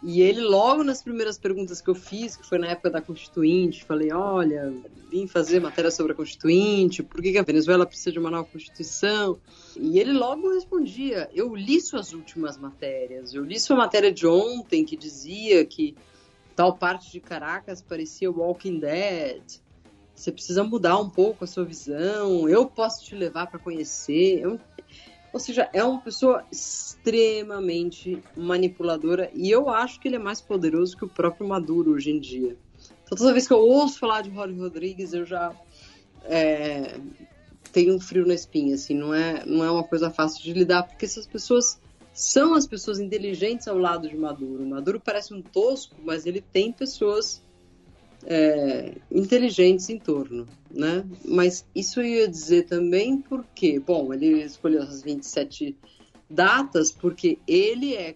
E 0.06 0.22
ele, 0.22 0.42
logo 0.42 0.84
nas 0.84 1.02
primeiras 1.02 1.38
perguntas 1.38 1.80
que 1.80 1.90
eu 1.90 1.96
fiz, 1.96 2.36
que 2.36 2.46
foi 2.46 2.58
na 2.58 2.68
época 2.68 2.90
da 2.90 3.02
Constituinte, 3.02 3.86
falei: 3.86 4.12
olha, 4.12 4.74
vim 5.10 5.28
fazer 5.28 5.62
matéria 5.62 5.90
sobre 5.90 6.12
a 6.12 6.16
Constituinte, 6.16 7.02
por 7.02 7.22
que, 7.22 7.38
a 7.38 7.42
Venezuela 7.44 7.86
precisa 7.86 8.12
de 8.12 8.20
uma 8.20 8.30
nova 8.30 8.50
Constituição? 8.50 9.40
E 9.78 9.98
ele 9.98 10.12
logo 10.12 10.54
respondia: 10.54 11.30
eu 11.34 11.56
li 11.56 11.80
suas 11.80 12.12
últimas 12.12 12.58
matérias, 12.58 13.34
eu 13.34 13.46
li 13.46 13.58
sua 13.58 13.78
matéria 13.78 14.12
de 14.12 14.28
ontem 14.28 14.84
que 14.84 14.98
dizia 14.98 15.64
que 15.66 15.96
tal 16.54 16.76
parte 16.76 17.10
de 17.10 17.22
Caracas 17.22 17.82
parecia 17.82 18.30
Walking 18.30 18.80
Dead. 18.80 19.63
Você 20.16 20.32
precisa 20.32 20.64
mudar 20.64 21.00
um 21.00 21.10
pouco 21.10 21.44
a 21.44 21.48
sua 21.48 21.66
visão. 21.66 22.48
Eu 22.48 22.66
posso 22.66 23.04
te 23.04 23.16
levar 23.16 23.48
para 23.48 23.60
conhecer. 23.60 24.42
Eu, 24.42 24.60
ou 25.34 25.40
seja, 25.40 25.70
é 25.74 25.84
uma 25.84 26.00
pessoa 26.00 26.46
extremamente 26.52 28.22
manipuladora 28.38 29.32
e 29.34 29.50
eu 29.50 29.68
acho 29.68 30.00
que 30.00 30.08
ele 30.08 30.16
é 30.16 30.20
mais 30.20 30.40
poderoso 30.40 30.96
que 30.96 31.04
o 31.04 31.10
próprio 31.10 31.48
Maduro 31.48 31.92
hoje 31.92 32.12
em 32.12 32.20
dia. 32.20 32.56
Então, 33.04 33.18
toda 33.18 33.34
vez 33.34 33.48
que 33.48 33.54
eu 33.54 33.60
ouço 33.60 34.00
falar 34.00 34.22
de 34.22 34.32
Jorge 34.32 34.60
Rodrigues, 34.60 35.12
eu 35.14 35.26
já 35.26 35.52
é, 36.26 37.00
tenho 37.72 37.96
um 37.96 38.00
frio 38.00 38.26
na 38.26 38.36
espinha, 38.36 38.76
assim, 38.76 38.94
não 38.94 39.14
é, 39.14 39.44
não 39.46 39.64
é 39.64 39.72
uma 39.72 39.84
coisa 39.84 40.12
fácil 40.12 40.44
de 40.44 40.54
lidar, 40.54 40.84
porque 40.84 41.06
essas 41.06 41.26
pessoas 41.26 41.80
são 42.14 42.54
as 42.54 42.68
pessoas 42.68 43.00
inteligentes 43.00 43.68
ao 43.68 43.78
lado 43.78 44.08
de 44.08 44.16
Maduro. 44.16 44.64
Maduro 44.66 45.00
parece 45.00 45.34
um 45.34 45.42
tosco, 45.42 45.96
mas 46.04 46.28
ele 46.28 46.42
tem 46.42 46.72
pessoas 46.72 47.42
é, 48.26 48.96
inteligentes 49.12 49.90
em 49.90 50.00
torno, 50.00 50.48
né? 50.72 51.04
Mas 51.26 51.66
isso 51.76 52.00
eu 52.00 52.06
ia 52.06 52.28
dizer 52.28 52.64
também 52.64 53.18
porque, 53.18 53.80
bom, 53.80 54.14
ele 54.14 54.44
escolheu 54.44 54.82
as 54.82 55.02
27 55.02 55.76
datas 56.30 56.92
porque 56.92 57.38
ele 57.48 57.96
é, 57.96 58.16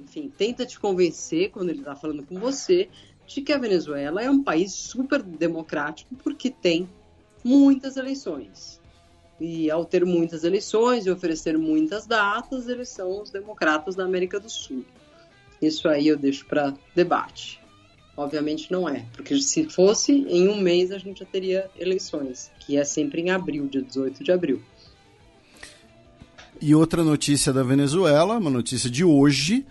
enfim, 0.00 0.32
tenta 0.36 0.64
te 0.64 0.78
convencer 0.78 1.50
quando 1.50 1.70
ele 1.70 1.80
está 1.80 1.94
falando 1.94 2.24
com 2.24 2.38
você 2.38 2.88
de 3.26 3.42
que 3.42 3.52
a 3.52 3.58
Venezuela 3.58 4.22
é 4.22 4.30
um 4.30 4.42
país 4.42 4.72
super 4.72 5.22
democrático 5.22 6.14
porque 6.16 6.50
tem 6.50 6.88
muitas 7.44 7.96
eleições. 7.96 8.80
E 9.40 9.70
ao 9.70 9.84
ter 9.84 10.04
muitas 10.04 10.42
eleições 10.42 11.06
e 11.06 11.10
oferecer 11.10 11.56
muitas 11.56 12.06
datas, 12.06 12.68
eles 12.68 12.88
são 12.88 13.22
os 13.22 13.30
democratas 13.30 13.94
da 13.94 14.04
América 14.04 14.40
do 14.40 14.50
Sul. 14.50 14.84
Isso 15.62 15.88
aí 15.88 16.08
eu 16.08 16.16
deixo 16.16 16.46
para 16.46 16.74
debate. 16.94 17.60
Obviamente 18.18 18.72
não 18.72 18.88
é, 18.88 19.04
porque 19.12 19.40
se 19.40 19.68
fosse, 19.68 20.10
em 20.10 20.48
um 20.48 20.60
mês 20.60 20.90
a 20.90 20.98
gente 20.98 21.20
já 21.20 21.24
teria 21.24 21.70
eleições, 21.78 22.50
que 22.58 22.76
é 22.76 22.82
sempre 22.84 23.22
em 23.22 23.30
abril, 23.30 23.68
dia 23.68 23.80
18 23.80 24.24
de 24.24 24.32
abril. 24.32 24.60
E 26.60 26.74
outra 26.74 27.04
notícia 27.04 27.52
da 27.52 27.62
Venezuela, 27.62 28.36
uma 28.36 28.50
notícia 28.50 28.90
de 28.90 29.04
hoje, 29.04 29.64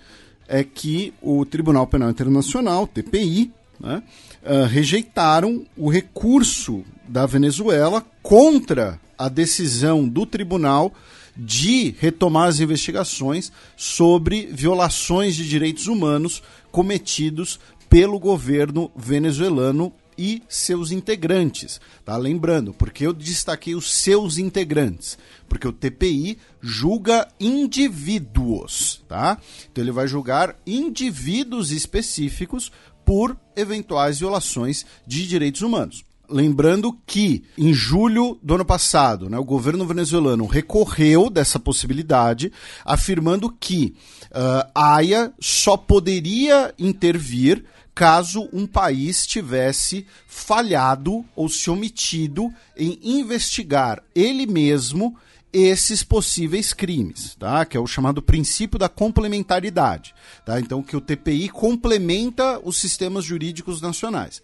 é 0.47 0.63
que 0.63 1.13
o 1.21 1.43
Tribunal 1.43 1.85
Penal 1.87 2.09
Internacional, 2.09 2.87
TPI, 2.87 3.51
né, 3.81 4.01
uh, 4.41 4.65
rejeitaram 4.65 5.65
o 5.75 5.89
recurso 5.89 6.85
da 7.05 7.25
Venezuela 7.25 8.01
contra 8.23 8.97
a 9.17 9.27
decisão 9.27 10.07
do 10.07 10.25
tribunal 10.25 10.93
de 11.35 11.93
retomar 11.99 12.47
as 12.47 12.61
investigações 12.61 13.51
sobre 13.75 14.47
violações 14.47 15.35
de 15.35 15.47
direitos 15.47 15.87
humanos 15.87 16.41
cometidos 16.71 17.59
pelo 17.89 18.19
governo 18.19 18.91
venezuelano 18.95 19.93
e 20.17 20.41
seus 20.49 20.91
integrantes. 20.91 21.79
Tá 22.03 22.17
lembrando, 22.17 22.73
porque 22.73 23.05
eu 23.05 23.13
destaquei 23.13 23.75
os 23.75 23.91
seus 23.91 24.37
integrantes, 24.37 25.17
porque 25.47 25.67
o 25.67 25.73
TPI 25.73 26.37
julga 26.59 27.27
indivíduos, 27.39 29.03
tá? 29.07 29.37
Então 29.71 29.83
ele 29.83 29.91
vai 29.91 30.07
julgar 30.07 30.55
indivíduos 30.65 31.71
específicos 31.71 32.71
por 33.05 33.37
eventuais 33.55 34.19
violações 34.19 34.85
de 35.05 35.27
direitos 35.27 35.61
humanos. 35.61 36.03
Lembrando 36.29 36.91
que 37.05 37.45
em 37.57 37.73
julho 37.73 38.37
do 38.43 38.55
ano 38.55 38.65
passado, 38.65 39.29
né, 39.29 39.37
o 39.37 39.45
governo 39.45 39.85
venezuelano 39.85 40.45
recorreu 40.45 41.29
dessa 41.29 41.57
possibilidade, 41.57 42.51
afirmando 42.83 43.49
que 43.49 43.95
uh, 44.31 44.69
a 44.75 44.95
AIA 44.95 45.31
só 45.39 45.77
poderia 45.77 46.73
intervir 46.77 47.63
caso 47.97 48.47
um 48.53 48.67
país 48.67 49.25
tivesse 49.25 50.05
falhado 50.27 51.25
ou 51.35 51.49
se 51.49 51.67
omitido 51.67 52.53
em 52.77 52.99
investigar 53.01 54.03
ele 54.13 54.45
mesmo 54.45 55.17
esses 55.51 56.03
possíveis 56.03 56.73
crimes, 56.73 57.33
tá? 57.39 57.65
Que 57.65 57.75
é 57.75 57.79
o 57.79 57.87
chamado 57.87 58.21
princípio 58.21 58.77
da 58.77 58.87
complementaridade, 58.87 60.13
tá? 60.45 60.59
Então 60.59 60.83
que 60.83 60.95
o 60.95 61.01
TPI 61.01 61.49
complementa 61.49 62.61
os 62.63 62.77
sistemas 62.77 63.25
jurídicos 63.25 63.81
nacionais. 63.81 64.43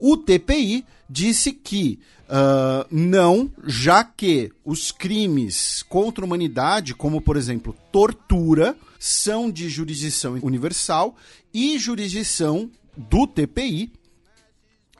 O 0.00 0.16
TPI 0.16 0.84
disse 1.08 1.52
que 1.52 2.00
uh, 2.24 2.84
não, 2.90 3.52
já 3.68 4.02
que 4.02 4.50
os 4.64 4.90
crimes 4.90 5.84
contra 5.88 6.24
a 6.24 6.26
humanidade, 6.26 6.92
como 6.92 7.20
por 7.20 7.36
exemplo 7.36 7.72
tortura, 7.92 8.76
são 8.98 9.48
de 9.48 9.68
jurisdição 9.68 10.40
universal 10.42 11.14
e 11.54 11.78
jurisdição 11.78 12.68
do 13.08 13.26
TPI, 13.26 13.90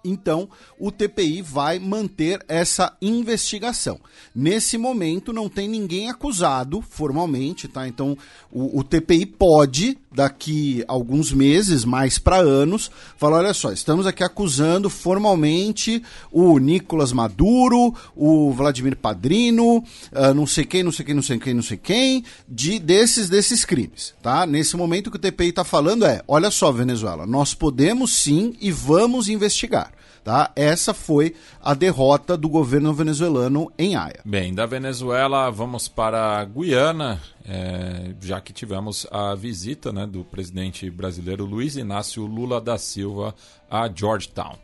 então, 0.05 0.49
o 0.79 0.91
TPI 0.91 1.43
vai 1.43 1.79
manter 1.79 2.43
essa 2.49 2.97
investigação. 3.03 4.01
Nesse 4.35 4.79
momento, 4.79 5.33
não 5.33 5.49
tem 5.49 5.69
ninguém 5.69 6.09
acusado 6.09 6.81
formalmente, 6.81 7.69
tá? 7.69 7.87
Então, 7.87 8.17
o, 8.51 8.81
o 8.81 8.85
TPI 8.85 9.27
pode, 9.27 9.99
daqui 10.11 10.85
alguns 10.89 11.33
meses, 11.33 11.85
mais 11.85 12.19
para 12.19 12.39
anos, 12.39 12.91
falar: 13.17 13.39
olha 13.39 13.55
só, 13.55 13.73
estamos 13.73 14.07
aqui 14.07 14.25
acusando 14.25 14.89
formalmente 14.89 16.03
o 16.33 16.59
Nicolas 16.59 17.13
Maduro, 17.13 17.95
o 18.17 18.53
Vladimir 18.53 18.97
Padrino, 18.97 19.79
uh, 19.79 20.35
não 20.35 20.47
sei 20.47 20.65
quem, 20.65 20.83
não 20.83 20.93
sei 20.93 21.05
quem, 21.05 21.15
não 21.15 21.23
sei 21.23 21.39
quem, 21.39 21.55
não 21.55 21.63
sei 21.63 21.77
quem, 21.77 22.25
de 22.49 22.79
desses 22.79 23.29
desses 23.29 23.65
crimes, 23.65 24.15
tá? 24.23 24.47
Nesse 24.47 24.77
momento, 24.77 25.09
o 25.09 25.11
que 25.11 25.17
o 25.17 25.21
TPI 25.21 25.51
está 25.51 25.65
falando 25.65 26.07
é: 26.07 26.23
olha 26.27 26.51
só, 26.51 26.73
Venezuela, 26.73 27.27
nós 27.27 27.53
podemos 27.53 28.15
sim 28.15 28.55
e 28.61 28.73
vamos 28.73 29.29
investigar. 29.29 29.90
Tá? 30.23 30.51
Essa 30.55 30.93
foi 30.93 31.35
a 31.63 31.73
derrota 31.73 32.37
do 32.37 32.49
governo 32.49 32.93
venezuelano 32.93 33.73
em 33.79 33.97
Haia. 33.97 34.21
Bem, 34.25 34.55
da 34.55 34.67
Venezuela 34.67 35.51
vamos 35.51 35.89
para 35.89 36.39
a 36.39 36.45
Guiana, 36.45 37.21
é, 37.45 38.15
já 38.21 38.41
que 38.41 38.53
tivemos 38.53 39.07
a 39.11 39.35
visita 39.35 39.91
né, 39.93 40.07
do 40.07 40.23
presidente 40.23 40.91
brasileiro 40.91 41.45
Luiz 41.45 41.77
Inácio 41.77 42.27
Lula 42.27 42.61
da 42.61 42.77
Silva 42.77 43.35
a 43.71 43.89
Georgetown. 43.93 44.57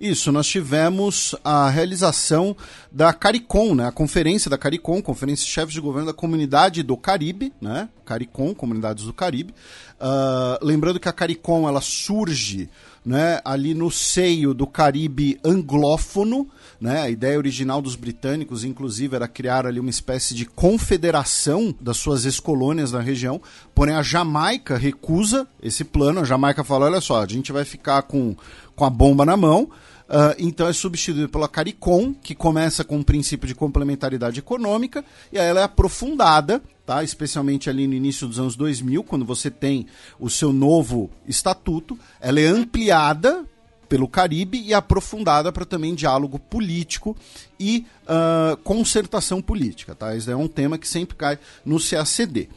Isso, 0.00 0.30
nós 0.32 0.46
tivemos 0.46 1.34
a 1.44 1.68
realização 1.68 2.56
da 2.90 3.12
CARICOM, 3.12 3.74
né? 3.74 3.86
A 3.86 3.92
conferência 3.92 4.50
da 4.50 4.56
CARICOM, 4.56 5.02
Conferência 5.02 5.44
de 5.44 5.50
Chefes 5.50 5.74
de 5.74 5.80
Governo 5.80 6.06
da 6.06 6.14
Comunidade 6.14 6.82
do 6.82 6.96
Caribe, 6.96 7.52
né? 7.60 7.88
CARICOM, 8.04 8.54
Comunidades 8.54 9.04
do 9.04 9.12
Caribe. 9.12 9.54
Uh, 10.00 10.64
lembrando 10.64 11.00
que 11.00 11.08
a 11.08 11.12
CARICOM, 11.12 11.68
ela 11.68 11.80
surge 11.80 12.70
né, 13.04 13.40
ali 13.44 13.74
no 13.74 13.90
seio 13.90 14.52
do 14.52 14.66
Caribe 14.66 15.38
anglófono. 15.44 16.48
Né? 16.80 17.00
A 17.00 17.10
ideia 17.10 17.38
original 17.38 17.82
dos 17.82 17.96
britânicos, 17.96 18.64
inclusive, 18.64 19.16
era 19.16 19.26
criar 19.26 19.66
ali 19.66 19.80
uma 19.80 19.90
espécie 19.90 20.34
de 20.34 20.44
confederação 20.44 21.74
das 21.80 21.96
suas 21.96 22.24
ex-colônias 22.24 22.92
na 22.92 23.00
região. 23.00 23.40
Porém, 23.74 23.94
a 23.94 24.02
Jamaica 24.02 24.76
recusa 24.76 25.46
esse 25.62 25.84
plano. 25.84 26.20
A 26.20 26.24
Jamaica 26.24 26.62
fala: 26.62 26.86
olha 26.86 27.00
só, 27.00 27.22
a 27.22 27.26
gente 27.26 27.52
vai 27.52 27.64
ficar 27.64 28.02
com, 28.02 28.36
com 28.76 28.84
a 28.84 28.90
bomba 28.90 29.24
na 29.24 29.36
mão. 29.36 29.70
Uh, 30.08 30.32
então 30.38 30.66
é 30.66 30.72
substituído 30.72 31.28
pela 31.28 31.46
CARICOM, 31.46 32.14
que 32.14 32.34
começa 32.34 32.82
com 32.82 32.96
um 32.96 33.02
princípio 33.02 33.46
de 33.46 33.54
complementaridade 33.54 34.38
econômica, 34.38 35.04
e 35.30 35.38
aí 35.38 35.46
ela 35.46 35.60
é 35.60 35.64
aprofundada, 35.64 36.62
tá? 36.88 37.04
especialmente 37.04 37.68
ali 37.68 37.86
no 37.86 37.92
início 37.92 38.26
dos 38.26 38.38
anos 38.38 38.56
2000, 38.56 39.04
quando 39.04 39.22
você 39.22 39.50
tem 39.50 39.86
o 40.18 40.30
seu 40.30 40.54
novo 40.54 41.10
estatuto, 41.26 41.98
ela 42.18 42.40
é 42.40 42.46
ampliada 42.46 43.44
pelo 43.90 44.08
Caribe 44.08 44.58
e 44.62 44.72
aprofundada 44.72 45.52
para 45.52 45.66
também 45.66 45.94
diálogo 45.94 46.38
político 46.38 47.14
e 47.60 47.84
uh, 48.04 48.56
concertação 48.58 49.42
política. 49.42 49.94
Tá? 49.94 50.16
Esse 50.16 50.30
é 50.30 50.36
um 50.36 50.48
tema 50.48 50.78
que 50.78 50.88
sempre 50.88 51.14
cai 51.14 51.38
no 51.62 51.78
CACD. 51.78 52.48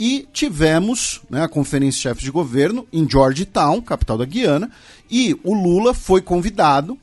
E 0.00 0.26
tivemos 0.32 1.20
né, 1.30 1.44
a 1.44 1.48
Conferência 1.48 1.98
de 1.98 2.02
Chefes 2.02 2.24
de 2.24 2.32
Governo 2.32 2.84
em 2.92 3.08
Georgetown, 3.08 3.80
capital 3.80 4.18
da 4.18 4.24
Guiana, 4.24 4.72
e 5.08 5.38
o 5.44 5.54
Lula 5.54 5.94
foi 5.94 6.20
convidado. 6.20 6.98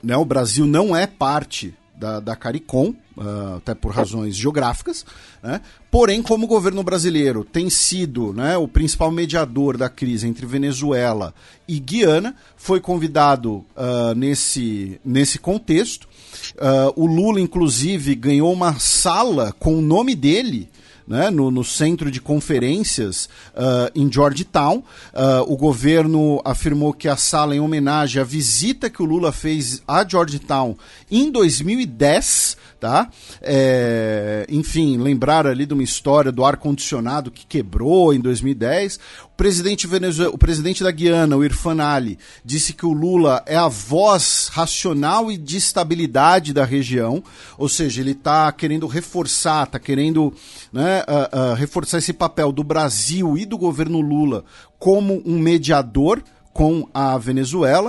Né, 0.00 0.16
o 0.16 0.24
Brasil 0.24 0.66
não 0.66 0.94
é 0.94 1.08
parte 1.08 1.74
da, 1.96 2.20
da 2.20 2.36
CARICOM, 2.36 2.94
uh, 3.20 3.56
até 3.56 3.74
por 3.74 3.92
razões 3.92 4.34
geográficas, 4.34 5.04
né? 5.42 5.60
porém, 5.90 6.22
como 6.22 6.46
o 6.46 6.48
governo 6.48 6.82
brasileiro 6.82 7.44
tem 7.44 7.68
sido 7.68 8.32
né, 8.32 8.56
o 8.56 8.66
principal 8.66 9.10
mediador 9.10 9.76
da 9.76 9.88
crise 9.88 10.26
entre 10.26 10.46
Venezuela 10.46 11.34
e 11.68 11.78
Guiana, 11.78 12.34
foi 12.56 12.80
convidado 12.80 13.64
uh, 13.76 14.14
nesse, 14.16 15.00
nesse 15.04 15.38
contexto. 15.38 16.08
Uh, 16.56 16.92
o 16.96 17.06
Lula, 17.06 17.40
inclusive, 17.40 18.14
ganhou 18.14 18.52
uma 18.52 18.78
sala 18.78 19.52
com 19.58 19.78
o 19.78 19.82
nome 19.82 20.14
dele 20.14 20.68
né, 21.10 21.28
no, 21.28 21.50
no, 21.50 21.64
centro 21.64 22.08
de 22.08 22.20
conferências 22.20 23.28
uh, 23.52 23.90
em 23.96 24.10
Georgetown. 24.10 24.76
Uh, 24.76 25.52
o 25.52 25.56
governo 25.56 26.40
afirmou 26.44 26.92
que 26.92 27.08
a 27.08 27.16
sala, 27.16 27.56
em 27.56 27.58
homenagem 27.58 28.22
à 28.22 28.24
visita 28.24 28.88
que 28.88 29.02
o 29.02 29.04
Lula 29.04 29.32
fez 29.32 29.82
a 29.88 30.06
Georgetown 30.06 30.76
em 31.10 31.28
2010, 31.32 32.56
tá? 32.80 33.10
É, 33.42 34.46
enfim, 34.48 34.96
lembrar 34.96 35.46
ali 35.46 35.66
de 35.66 35.74
uma 35.74 35.82
história 35.82 36.32
do 36.32 36.44
ar-condicionado 36.44 37.30
que 37.30 37.46
quebrou 37.46 38.14
em 38.14 38.20
2010 38.20 38.98
presidente, 39.40 39.86
Venezuela, 39.86 40.34
o 40.34 40.36
presidente 40.36 40.84
da 40.84 40.90
Guiana, 40.90 41.34
o 41.34 41.42
Irfan 41.42 41.82
Ali, 41.82 42.18
disse 42.44 42.74
que 42.74 42.84
o 42.84 42.92
Lula 42.92 43.42
é 43.46 43.56
a 43.56 43.68
voz 43.68 44.50
racional 44.52 45.32
e 45.32 45.38
de 45.38 45.56
estabilidade 45.56 46.52
da 46.52 46.62
região, 46.62 47.24
ou 47.56 47.66
seja, 47.66 48.02
ele 48.02 48.10
está 48.10 48.52
querendo 48.52 48.86
reforçar, 48.86 49.62
está 49.62 49.78
querendo 49.78 50.30
né, 50.70 51.02
uh, 51.08 51.52
uh, 51.52 51.54
reforçar 51.54 51.96
esse 51.96 52.12
papel 52.12 52.52
do 52.52 52.62
Brasil 52.62 53.38
e 53.38 53.46
do 53.46 53.56
governo 53.56 54.02
Lula 54.02 54.44
como 54.78 55.22
um 55.24 55.38
mediador 55.38 56.22
com 56.60 56.86
a 56.92 57.16
Venezuela. 57.16 57.88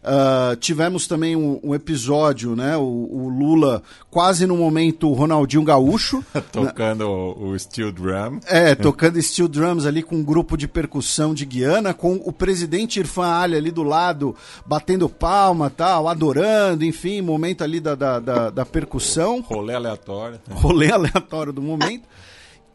Uh, 0.00 0.54
tivemos 0.54 1.08
também 1.08 1.34
um, 1.34 1.58
um, 1.60 1.74
episódio, 1.74 2.54
né? 2.54 2.76
O, 2.76 2.82
o, 2.82 3.28
Lula 3.28 3.82
quase 4.12 4.46
no 4.46 4.56
momento 4.56 5.12
Ronaldinho 5.12 5.64
Gaúcho. 5.64 6.24
tocando 6.52 7.00
o, 7.00 7.48
o, 7.48 7.58
steel 7.58 7.90
drum. 7.90 8.38
É, 8.46 8.76
tocando 8.76 9.20
steel 9.20 9.48
drums 9.48 9.86
ali 9.86 10.04
com 10.04 10.14
um 10.14 10.22
grupo 10.22 10.56
de 10.56 10.68
percussão 10.68 11.34
de 11.34 11.44
Guiana, 11.44 11.92
com 11.92 12.14
o 12.14 12.32
presidente 12.32 13.00
Irfan 13.00 13.26
Ali 13.26 13.56
ali 13.56 13.72
do 13.72 13.82
lado, 13.82 14.36
batendo 14.64 15.08
palma 15.08 15.68
tal, 15.68 16.06
adorando, 16.06 16.84
enfim, 16.84 17.22
momento 17.22 17.64
ali 17.64 17.80
da, 17.80 17.96
da, 17.96 18.20
da, 18.20 18.50
da 18.50 18.64
percussão. 18.64 19.40
Rolê 19.40 19.74
aleatório. 19.74 20.38
Rolê 20.48 20.92
aleatório 20.92 21.52
do 21.52 21.60
momento. 21.60 22.06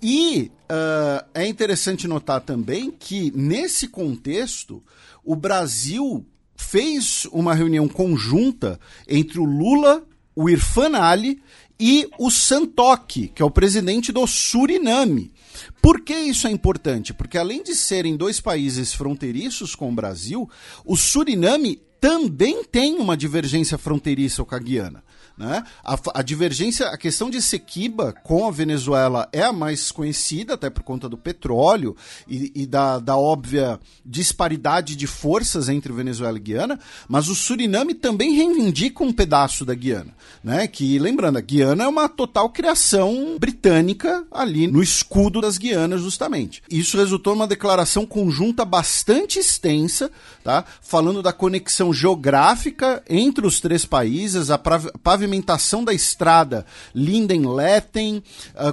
E 0.01 0.51
uh, 0.69 1.25
é 1.33 1.47
interessante 1.47 2.05
notar 2.05 2.41
também 2.41 2.91
que, 2.91 3.31
nesse 3.33 3.87
contexto, 3.87 4.83
o 5.27 5.35
Brasil 5.35 6.25
fez 6.55 7.27
uma 7.33 7.53
reunião 7.53 7.85
conjunta 7.85 8.79
entre 9.05 9.39
o 9.39 9.43
Lula, 9.43 10.01
o 10.33 10.49
Irfan 10.49 10.97
Ali 10.97 11.41
e 11.77 12.09
o 12.17 12.31
Santoki, 12.31 13.27
que 13.27 13.41
é 13.41 13.45
o 13.45 13.51
presidente 13.51 14.13
do 14.13 14.25
Suriname. 14.25 15.33
Por 15.81 15.99
que 15.99 16.15
isso 16.15 16.47
é 16.47 16.51
importante? 16.51 17.13
Porque 17.13 17.37
além 17.37 17.61
de 17.61 17.75
serem 17.75 18.15
dois 18.15 18.39
países 18.39 18.93
fronteiriços 18.93 19.75
com 19.75 19.89
o 19.89 19.93
Brasil, 19.93 20.49
o 20.85 20.95
Suriname 20.95 21.81
também 22.07 22.63
tem 22.63 22.95
uma 22.95 23.17
divergência 23.17 23.77
fronteiriça 23.77 24.41
com 24.45 24.55
a 24.55 24.59
Guiana. 24.59 25.03
Né? 25.37 25.63
A, 25.83 25.99
a, 26.15 26.21
divergência, 26.23 26.87
a 26.87 26.97
questão 26.97 27.29
de 27.29 27.39
Sequiba 27.43 28.11
com 28.23 28.47
a 28.47 28.51
Venezuela 28.51 29.29
é 29.31 29.43
a 29.43 29.53
mais 29.53 29.91
conhecida, 29.91 30.55
até 30.55 30.67
por 30.67 30.81
conta 30.81 31.07
do 31.07 31.15
petróleo 31.15 31.95
e, 32.27 32.51
e 32.55 32.65
da, 32.65 32.97
da, 32.97 33.15
óbvia 33.15 33.79
disparidade 34.03 34.95
de 34.95 35.05
forças 35.05 35.69
entre 35.69 35.93
Venezuela 35.93 36.37
e 36.37 36.41
Guiana, 36.41 36.79
mas 37.07 37.27
o 37.27 37.35
Suriname 37.35 37.93
também 37.93 38.33
reivindica 38.33 39.03
um 39.03 39.13
pedaço 39.13 39.63
da 39.63 39.75
Guiana. 39.75 40.15
Né? 40.43 40.65
Que, 40.65 40.97
lembrando, 40.97 41.37
a 41.37 41.41
Guiana 41.41 41.83
é 41.83 41.87
uma 41.87 42.09
total 42.09 42.49
criação 42.49 43.37
britânica 43.39 44.25
ali 44.31 44.65
no 44.65 44.81
escudo 44.81 45.39
das 45.39 45.59
Guianas, 45.59 46.01
justamente. 46.01 46.63
Isso 46.67 46.97
resultou 46.97 47.35
numa 47.35 47.47
declaração 47.47 48.07
conjunta 48.07 48.65
bastante 48.65 49.37
extensa, 49.37 50.09
tá? 50.43 50.65
falando 50.81 51.21
da 51.21 51.31
conexão 51.31 51.93
geográfica 51.97 53.03
entre 53.09 53.45
os 53.45 53.59
três 53.59 53.85
países, 53.85 54.51
a 54.51 54.57
pavimentação 54.57 55.83
da 55.83 55.93
estrada 55.93 56.65
Linden-Letten, 56.93 58.23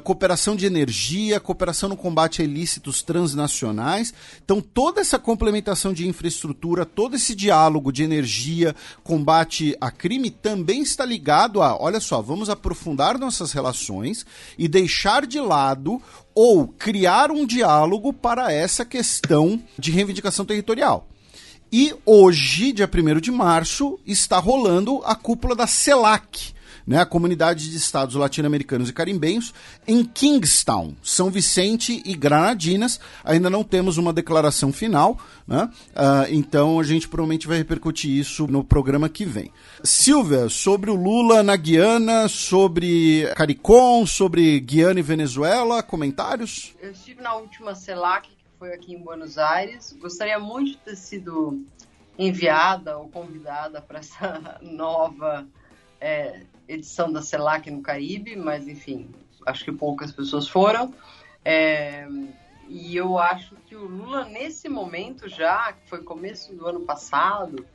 cooperação 0.02 0.54
de 0.54 0.66
energia, 0.66 1.40
cooperação 1.40 1.88
no 1.88 1.96
combate 1.96 2.42
a 2.42 2.44
ilícitos 2.44 3.02
transnacionais. 3.02 4.12
Então, 4.44 4.60
toda 4.60 5.00
essa 5.00 5.18
complementação 5.18 5.92
de 5.92 6.06
infraestrutura, 6.06 6.84
todo 6.84 7.16
esse 7.16 7.34
diálogo 7.34 7.90
de 7.90 8.02
energia, 8.02 8.76
combate 9.02 9.76
a 9.80 9.90
crime, 9.90 10.30
também 10.30 10.82
está 10.82 11.04
ligado 11.04 11.62
a, 11.62 11.80
olha 11.80 12.00
só, 12.00 12.20
vamos 12.20 12.50
aprofundar 12.50 13.18
nossas 13.18 13.52
relações 13.52 14.26
e 14.58 14.68
deixar 14.68 15.26
de 15.26 15.40
lado 15.40 16.00
ou 16.34 16.68
criar 16.68 17.30
um 17.30 17.46
diálogo 17.46 18.12
para 18.12 18.52
essa 18.52 18.84
questão 18.84 19.62
de 19.78 19.90
reivindicação 19.90 20.44
territorial. 20.44 21.08
E 21.72 21.94
hoje, 22.06 22.72
dia 22.72 22.88
1 22.88 23.20
de 23.20 23.30
março, 23.30 23.98
está 24.06 24.38
rolando 24.38 25.00
a 25.04 25.14
cúpula 25.14 25.56
da 25.56 25.66
CELAC, 25.66 26.54
né, 26.86 27.00
a 27.00 27.06
comunidade 27.06 27.70
de 27.70 27.76
estados 27.76 28.14
latino-americanos 28.14 28.90
e 28.90 28.92
caribenhos 28.92 29.54
em 29.86 30.04
Kingstown, 30.04 30.94
São 31.02 31.30
Vicente 31.30 32.02
e 32.04 32.14
Granadinas. 32.14 33.00
Ainda 33.24 33.48
não 33.48 33.64
temos 33.64 33.96
uma 33.96 34.12
declaração 34.12 34.72
final, 34.72 35.18
né? 35.46 35.68
Uh, 35.90 36.30
então 36.30 36.78
a 36.78 36.84
gente 36.84 37.08
provavelmente 37.08 37.48
vai 37.48 37.58
repercutir 37.58 38.10
isso 38.10 38.46
no 38.46 38.62
programa 38.62 39.08
que 39.08 39.24
vem. 39.24 39.50
Silvia, 39.82 40.48
sobre 40.48 40.90
o 40.90 40.94
Lula 40.94 41.42
na 41.42 41.56
Guiana, 41.56 42.28
sobre 42.28 43.26
CARICOM, 43.34 44.06
sobre 44.06 44.60
Guiana 44.60 45.00
e 45.00 45.02
Venezuela, 45.02 45.82
comentários? 45.82 46.74
Eu 46.80 46.90
estive 46.90 47.22
na 47.22 47.34
última 47.34 47.74
CELAC, 47.74 48.28
foi 48.64 48.72
aqui 48.72 48.94
em 48.94 48.98
Buenos 48.98 49.36
Aires. 49.36 49.92
Gostaria 50.00 50.38
muito 50.38 50.70
de 50.70 50.78
ter 50.78 50.96
sido 50.96 51.62
enviada 52.18 52.96
ou 52.96 53.10
convidada 53.10 53.82
para 53.82 53.98
essa 53.98 54.58
nova 54.62 55.46
é, 56.00 56.44
edição 56.66 57.12
da 57.12 57.20
CELAC 57.20 57.70
no 57.70 57.82
Caribe, 57.82 58.34
mas 58.36 58.66
enfim, 58.66 59.10
acho 59.44 59.66
que 59.66 59.70
poucas 59.70 60.12
pessoas 60.12 60.48
foram. 60.48 60.94
É, 61.44 62.08
e 62.66 62.96
eu 62.96 63.18
acho 63.18 63.54
que 63.66 63.76
o 63.76 63.84
Lula, 63.84 64.24
nesse 64.24 64.66
momento 64.66 65.28
já, 65.28 65.74
que 65.74 65.86
foi 65.86 66.02
começo 66.02 66.54
do 66.54 66.66
ano 66.66 66.80
passado, 66.86 67.66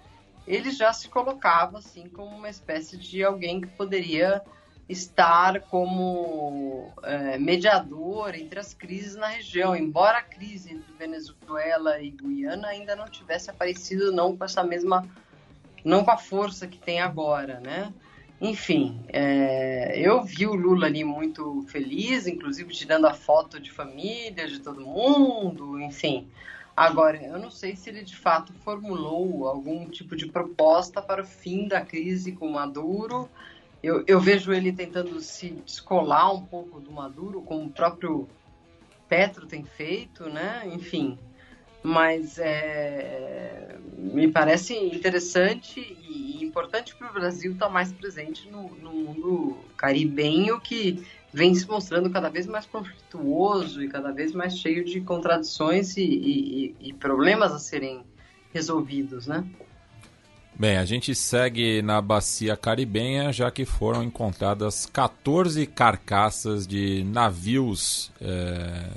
ele 0.47 0.71
já 0.71 0.91
se 0.91 1.07
colocava 1.07 1.77
assim 1.77 2.09
como 2.09 2.35
uma 2.35 2.49
espécie 2.49 2.97
de 2.97 3.23
alguém 3.23 3.61
que 3.61 3.67
poderia 3.67 4.41
estar 4.89 5.61
como 5.61 6.91
é, 7.03 7.37
mediador 7.37 8.33
entre 8.33 8.59
as 8.59 8.73
crises 8.73 9.15
na 9.15 9.27
região, 9.27 9.75
embora 9.75 10.17
a 10.17 10.23
crise 10.23 10.73
entre 10.73 10.91
Venezuela 10.97 12.01
e 12.01 12.09
Guiana 12.09 12.69
ainda 12.69 12.95
não 12.95 13.05
tivesse 13.05 13.51
aparecido 13.51 14.11
não 14.11 14.35
com 14.35 14.43
essa 14.43 14.63
mesma, 14.63 15.07
não 15.85 16.03
com 16.03 16.09
a 16.09 16.17
força 16.17 16.65
que 16.65 16.79
tem 16.79 16.99
agora, 16.99 17.59
né? 17.59 17.93
Enfim, 18.41 18.99
é, 19.09 19.99
eu 19.99 20.23
vi 20.23 20.47
o 20.47 20.55
Lula 20.55 20.87
ali 20.87 21.03
muito 21.03 21.63
feliz, 21.67 22.25
inclusive 22.25 22.73
tirando 22.73 23.05
a 23.05 23.13
foto 23.13 23.59
de 23.59 23.69
família, 23.69 24.47
de 24.47 24.59
todo 24.59 24.81
mundo, 24.81 25.79
enfim. 25.79 26.27
Agora, 26.75 27.17
eu 27.17 27.37
não 27.37 27.51
sei 27.51 27.75
se 27.75 27.89
ele 27.89 28.01
de 28.01 28.15
fato 28.15 28.53
formulou 28.63 29.45
algum 29.45 29.85
tipo 29.87 30.15
de 30.15 30.27
proposta 30.27 31.01
para 31.01 31.21
o 31.21 31.25
fim 31.25 31.67
da 31.67 31.81
crise 31.81 32.31
com 32.31 32.49
Maduro 32.49 33.29
eu, 33.81 34.03
eu 34.07 34.19
vejo 34.19 34.51
ele 34.51 34.71
tentando 34.71 35.19
se 35.21 35.49
descolar 35.65 36.33
um 36.33 36.45
pouco 36.45 36.79
do 36.79 36.91
Maduro, 36.91 37.41
como 37.41 37.65
o 37.65 37.69
próprio 37.69 38.27
Petro 39.07 39.47
tem 39.47 39.63
feito, 39.63 40.29
né? 40.29 40.63
Enfim, 40.65 41.17
mas 41.81 42.37
é, 42.37 43.77
me 43.97 44.27
parece 44.27 44.75
interessante 44.75 45.79
e 45.79 46.43
importante 46.43 46.95
para 46.95 47.09
o 47.09 47.13
Brasil 47.13 47.53
estar 47.53 47.67
tá 47.67 47.71
mais 47.71 47.91
presente 47.91 48.49
no, 48.49 48.75
no, 48.75 48.91
mundo 48.91 49.57
caribenho 49.77 50.59
que 50.59 51.05
vem 51.31 51.55
se 51.55 51.67
mostrando 51.67 52.09
cada 52.09 52.29
vez 52.29 52.47
mais 52.47 52.65
conflituoso 52.65 53.81
e 53.81 53.87
cada 53.87 54.11
vez 54.11 54.33
mais 54.33 54.57
cheio 54.57 54.83
de 54.83 54.99
contradições 54.99 55.95
e, 55.95 56.03
e, 56.03 56.75
e 56.89 56.93
problemas 56.93 57.51
a 57.53 57.59
serem 57.59 58.03
resolvidos, 58.53 59.25
né? 59.27 59.45
Bem, 60.59 60.75
a 60.77 60.83
gente 60.83 61.15
segue 61.15 61.81
na 61.81 62.01
bacia 62.01 62.57
caribenha, 62.57 63.31
já 63.31 63.49
que 63.49 63.63
foram 63.63 64.03
encontradas 64.03 64.85
14 64.85 65.65
carcaças 65.65 66.67
de 66.67 67.01
navios 67.05 68.11
é, 68.19 68.89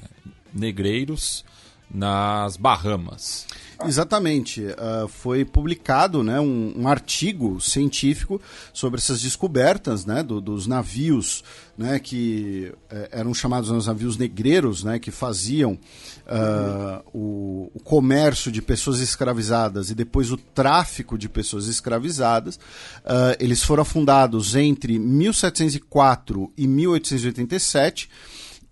negreiros 0.52 1.44
nas 1.88 2.56
Bahamas. 2.56 3.46
Exatamente. 3.86 4.62
Uh, 4.62 5.08
foi 5.08 5.44
publicado 5.44 6.22
né, 6.22 6.40
um, 6.40 6.72
um, 6.76 6.88
artigo 6.88 7.60
científico 7.60 8.40
sobre 8.72 8.98
essas 8.98 9.22
descobertas 9.22 10.04
né, 10.04 10.22
do, 10.22 10.40
dos 10.40 10.66
navios 10.66 11.44
né, 11.76 11.98
que 11.98 12.72
eh, 12.90 13.08
eram 13.12 13.32
chamados 13.32 13.70
os 13.70 13.86
navios 13.86 14.16
negreiros, 14.16 14.84
né, 14.84 14.98
que 14.98 15.10
faziam 15.10 15.72
uh, 15.72 17.02
o, 17.12 17.70
o, 17.74 17.80
comércio 17.80 18.52
de 18.52 18.60
pessoas 18.60 19.00
escravizadas 19.00 19.90
e 19.90 19.94
depois 19.94 20.30
o 20.30 20.36
tráfico 20.36 21.16
de 21.16 21.28
pessoas 21.28 21.66
escravizadas. 21.66 22.56
Uh, 22.56 23.36
eles 23.40 23.62
foram 23.62 23.84
fundados 23.84 24.54
entre 24.54 24.98
1704 24.98 26.52
e 26.56 26.66
1887 26.66 28.08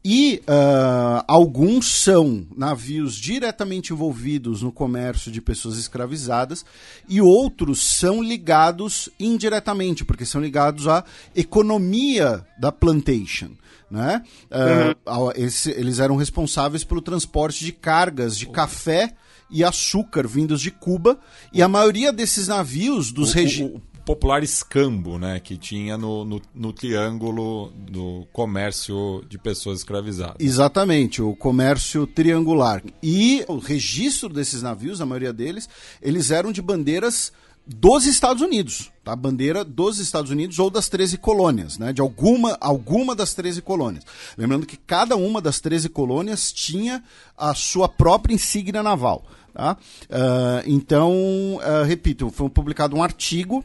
e 0.04 0.42
uh, 0.48 1.22
alguns 1.28 2.00
são 2.00 2.46
navios 2.56 3.14
diretamente 3.14 3.92
envolvidos 3.92 4.62
no 4.62 4.72
comércio 4.72 5.30
de 5.30 5.42
pessoas 5.42 5.76
escravizadas 5.76 6.64
e 7.06 7.20
outros 7.20 7.82
são 7.82 8.22
ligados 8.22 9.10
indiretamente, 9.18 10.04
porque 10.04 10.24
são 10.24 10.40
ligados 10.40 10.88
à 10.88 11.04
economia 11.36 12.46
da 12.58 12.72
plantation. 12.72 13.50
Né? 13.90 14.22
Uh, 14.50 15.10
uhum. 15.10 15.32
esse, 15.34 15.70
eles 15.72 15.98
eram 15.98 16.16
responsáveis 16.16 16.84
pelo 16.84 17.02
transporte 17.02 17.64
de 17.64 17.72
cargas 17.72 18.38
de 18.38 18.46
café 18.46 19.12
e 19.50 19.64
açúcar 19.64 20.26
vindos 20.28 20.60
de 20.62 20.70
Cuba, 20.70 21.18
e 21.52 21.60
a 21.60 21.68
maioria 21.68 22.12
desses 22.12 22.46
navios 22.46 23.10
dos 23.10 23.32
regimes 23.32 23.82
popular 24.10 24.42
escambo, 24.42 25.20
né, 25.20 25.38
que 25.38 25.56
tinha 25.56 25.96
no, 25.96 26.24
no, 26.24 26.42
no, 26.52 26.72
triângulo 26.72 27.70
do 27.76 28.26
comércio 28.32 29.24
de 29.28 29.38
pessoas 29.38 29.78
escravizadas. 29.78 30.34
Exatamente, 30.40 31.22
o 31.22 31.36
comércio 31.36 32.08
triangular. 32.08 32.82
E 33.00 33.44
o 33.46 33.58
registro 33.58 34.28
desses 34.28 34.62
navios, 34.62 35.00
a 35.00 35.06
maioria 35.06 35.32
deles, 35.32 35.68
eles 36.02 36.32
eram 36.32 36.50
de 36.50 36.60
bandeiras 36.60 37.32
dos 37.64 38.04
Estados 38.04 38.42
Unidos, 38.42 38.90
tá? 39.04 39.14
Bandeira 39.14 39.64
dos 39.64 40.00
Estados 40.00 40.32
Unidos 40.32 40.58
ou 40.58 40.70
das 40.70 40.88
13 40.88 41.16
colônias, 41.16 41.78
né? 41.78 41.92
De 41.92 42.00
alguma, 42.00 42.58
alguma 42.60 43.14
das 43.14 43.32
13 43.32 43.62
colônias. 43.62 44.04
Lembrando 44.36 44.66
que 44.66 44.76
cada 44.76 45.14
uma 45.14 45.40
das 45.40 45.60
13 45.60 45.88
colônias 45.88 46.50
tinha 46.50 47.00
a 47.38 47.54
sua 47.54 47.88
própria 47.88 48.34
insígnia 48.34 48.82
naval. 48.82 49.24
Tá? 49.54 49.76
Uh, 50.04 50.62
então, 50.66 51.12
uh, 51.12 51.84
repito, 51.86 52.28
foi 52.30 52.48
publicado 52.48 52.96
um 52.96 53.02
artigo 53.04 53.64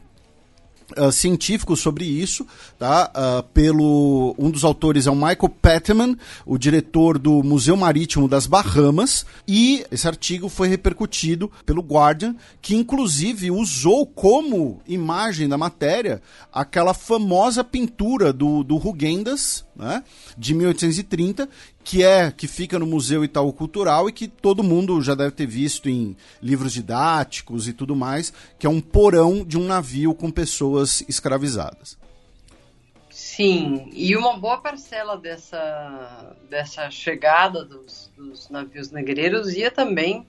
Uh, 0.96 1.10
científico 1.10 1.76
sobre 1.76 2.04
isso, 2.04 2.46
tá? 2.78 3.10
Uh, 3.10 3.42
pelo 3.52 4.36
um 4.38 4.52
dos 4.52 4.62
autores 4.62 5.08
é 5.08 5.10
o 5.10 5.16
Michael 5.16 5.48
Petteman, 5.60 6.16
o 6.46 6.56
diretor 6.56 7.18
do 7.18 7.42
Museu 7.42 7.76
Marítimo 7.76 8.28
das 8.28 8.46
Bahamas, 8.46 9.26
e 9.48 9.84
esse 9.90 10.06
artigo 10.06 10.48
foi 10.48 10.68
repercutido 10.68 11.50
pelo 11.64 11.82
Guardian, 11.82 12.36
que 12.62 12.76
inclusive 12.76 13.50
usou 13.50 14.06
como 14.06 14.80
imagem 14.86 15.48
da 15.48 15.58
matéria 15.58 16.22
aquela 16.52 16.94
famosa 16.94 17.64
pintura 17.64 18.32
do, 18.32 18.62
do 18.62 18.76
Rugendas, 18.76 19.65
né, 19.76 20.02
de 20.36 20.54
1830, 20.54 21.48
que 21.84 22.02
é 22.02 22.30
que 22.30 22.48
fica 22.48 22.78
no 22.78 22.86
Museu 22.86 23.22
Itaú 23.22 23.52
Cultural 23.52 24.08
e 24.08 24.12
que 24.12 24.26
todo 24.26 24.62
mundo 24.62 25.00
já 25.02 25.14
deve 25.14 25.32
ter 25.32 25.46
visto 25.46 25.88
em 25.88 26.16
livros 26.42 26.72
didáticos 26.72 27.68
e 27.68 27.72
tudo 27.72 27.94
mais, 27.94 28.32
que 28.58 28.66
é 28.66 28.70
um 28.70 28.80
porão 28.80 29.44
de 29.44 29.58
um 29.58 29.64
navio 29.64 30.14
com 30.14 30.30
pessoas 30.30 31.04
escravizadas. 31.08 31.98
Sim, 33.10 33.88
e 33.92 34.16
uma 34.16 34.36
boa 34.36 34.58
parcela 34.58 35.16
dessa, 35.16 36.34
dessa 36.50 36.90
chegada 36.90 37.64
dos, 37.64 38.10
dos 38.16 38.50
navios 38.50 38.90
negreiros 38.90 39.54
ia 39.54 39.70
também 39.70 40.26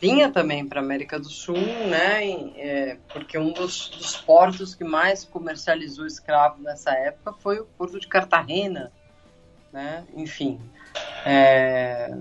vinha 0.00 0.30
também 0.30 0.66
para 0.66 0.80
a 0.80 0.84
América 0.84 1.18
do 1.18 1.28
Sul, 1.28 1.56
né? 1.56 2.24
É, 2.56 2.98
porque 3.12 3.38
um 3.38 3.52
dos, 3.52 3.88
dos, 3.90 4.16
portos 4.16 4.74
que 4.74 4.84
mais 4.84 5.24
comercializou 5.24 6.06
escravo 6.06 6.62
nessa 6.62 6.92
época 6.92 7.32
foi 7.32 7.60
o 7.60 7.64
porto 7.64 7.98
de 8.00 8.08
Cartagena, 8.08 8.92
né? 9.72 10.04
Enfim, 10.14 10.60
é, 11.24 12.14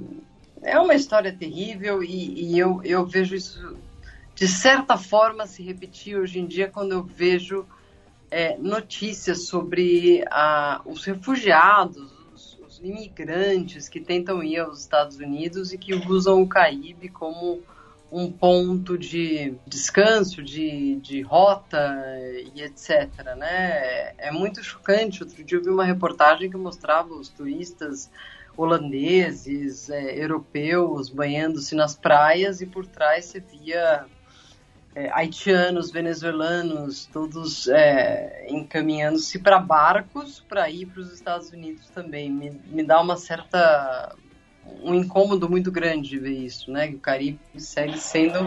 é 0.61 0.79
uma 0.79 0.93
história 0.93 1.35
terrível 1.35 2.03
e, 2.03 2.51
e 2.51 2.59
eu, 2.59 2.81
eu 2.83 3.05
vejo 3.05 3.35
isso 3.35 3.77
de 4.33 4.47
certa 4.47 4.97
forma 4.97 5.47
se 5.47 5.63
repetir 5.63 6.17
hoje 6.17 6.39
em 6.39 6.45
dia 6.45 6.69
quando 6.69 6.91
eu 6.91 7.03
vejo 7.03 7.65
é, 8.29 8.57
notícias 8.57 9.47
sobre 9.47 10.25
a, 10.29 10.81
os 10.85 11.05
refugiados, 11.05 11.97
os, 11.97 12.11
os, 12.11 12.14
imigrantes 12.85 13.89
que 13.89 13.99
tentam 13.99 14.43
ir 14.43 14.59
aos 14.59 14.79
Estados 14.79 15.17
Unidos 15.17 15.73
e 15.73 15.77
que 15.77 15.93
usam 15.93 16.41
o 16.41 16.47
Caribe 16.47 17.09
como 17.09 17.61
um 18.11 18.31
ponto 18.31 18.97
de 18.97 19.55
descanso, 19.67 20.41
de, 20.41 20.95
de 20.97 21.21
rota 21.21 21.77
e 22.53 22.61
etc. 22.61 23.09
Né? 23.35 24.13
É 24.17 24.31
muito 24.31 24.63
chocante. 24.63 25.23
Outro 25.23 25.43
dia 25.43 25.57
eu 25.57 25.63
vi 25.63 25.69
uma 25.69 25.83
reportagem 25.83 26.49
que 26.49 26.57
mostrava 26.57 27.13
os 27.13 27.29
turistas 27.29 28.09
holandeses, 28.55 29.89
é, 29.89 30.17
europeus 30.17 31.09
banhando-se 31.09 31.75
nas 31.75 31.93
praias 31.93 32.61
e 32.61 32.65
por 32.65 32.85
trás 32.85 33.25
você 33.25 33.39
via 33.41 34.05
é, 34.95 35.11
haitianos, 35.11 35.91
venezuelanos, 35.91 37.05
todos 37.11 37.67
é, 37.67 38.47
encaminhando-se 38.49 39.37
para 39.37 39.59
barcos 39.59 40.39
para 40.47 40.69
ir 40.69 40.85
para 40.85 41.01
os 41.01 41.13
Estados 41.13 41.51
Unidos 41.51 41.89
também. 41.89 42.31
Me, 42.31 42.51
me 42.67 42.81
dá 42.81 43.01
uma 43.01 43.17
certa 43.17 44.15
um 44.81 44.95
incômodo 44.95 45.47
muito 45.49 45.71
grande 45.71 46.17
ver 46.17 46.31
isso, 46.31 46.71
né? 46.71 46.87
Que 46.87 46.95
o 46.95 46.99
Caribe 46.99 47.39
segue 47.57 47.99
sendo 47.99 48.39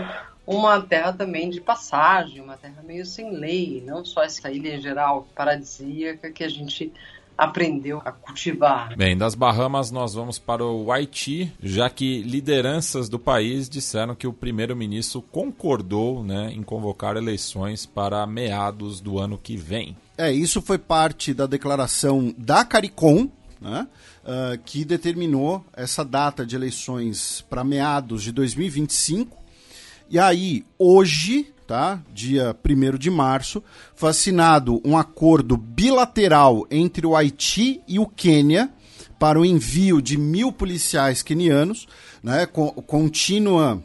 uma 0.46 0.80
terra 0.80 1.12
também 1.12 1.50
de 1.50 1.60
passagem, 1.60 2.40
uma 2.40 2.56
terra 2.56 2.82
meio 2.82 3.04
sem 3.04 3.30
lei, 3.30 3.82
não 3.86 4.04
só 4.04 4.22
essa 4.22 4.50
ilha 4.50 4.74
em 4.74 4.80
geral 4.80 5.28
paradisíaca 5.34 6.32
que 6.32 6.42
a 6.42 6.48
gente 6.48 6.92
aprendeu 7.38 8.02
a 8.04 8.10
cultivar. 8.10 8.96
Bem, 8.96 9.16
das 9.16 9.36
Bahamas 9.36 9.92
nós 9.92 10.12
vamos 10.12 10.40
para 10.40 10.64
o 10.64 10.90
Haiti, 10.90 11.52
já 11.62 11.88
que 11.88 12.20
lideranças 12.22 13.08
do 13.08 13.16
país 13.16 13.68
disseram 13.68 14.16
que 14.16 14.26
o 14.26 14.32
primeiro-ministro 14.32 15.22
concordou 15.22 16.24
né, 16.24 16.52
em 16.52 16.64
convocar 16.64 17.16
eleições 17.16 17.86
para 17.86 18.26
meados 18.26 19.00
do 19.00 19.20
ano 19.20 19.38
que 19.38 19.56
vem. 19.56 19.96
É, 20.16 20.32
isso 20.32 20.60
foi 20.60 20.78
parte 20.78 21.32
da 21.32 21.46
declaração 21.46 22.34
da 22.36 22.64
CARICOM, 22.64 23.30
né, 23.60 23.86
uh, 24.24 24.58
que 24.64 24.84
determinou 24.84 25.64
essa 25.72 26.04
data 26.04 26.44
de 26.44 26.56
eleições 26.56 27.44
para 27.48 27.62
meados 27.62 28.24
de 28.24 28.32
2025. 28.32 29.38
E 30.10 30.18
aí, 30.18 30.64
hoje, 30.78 31.52
tá? 31.66 32.02
dia 32.14 32.56
1 32.64 32.96
de 32.96 33.10
março, 33.10 33.62
foi 33.94 34.08
assinado 34.08 34.80
um 34.82 34.96
acordo 34.96 35.54
bilateral 35.54 36.66
entre 36.70 37.06
o 37.06 37.14
Haiti 37.14 37.82
e 37.86 37.98
o 37.98 38.06
Quênia 38.06 38.70
para 39.18 39.38
o 39.38 39.44
envio 39.44 40.00
de 40.00 40.16
mil 40.16 40.50
policiais 40.50 41.22
quenianos, 41.22 41.86
né? 42.22 42.46
contínua. 42.46 43.84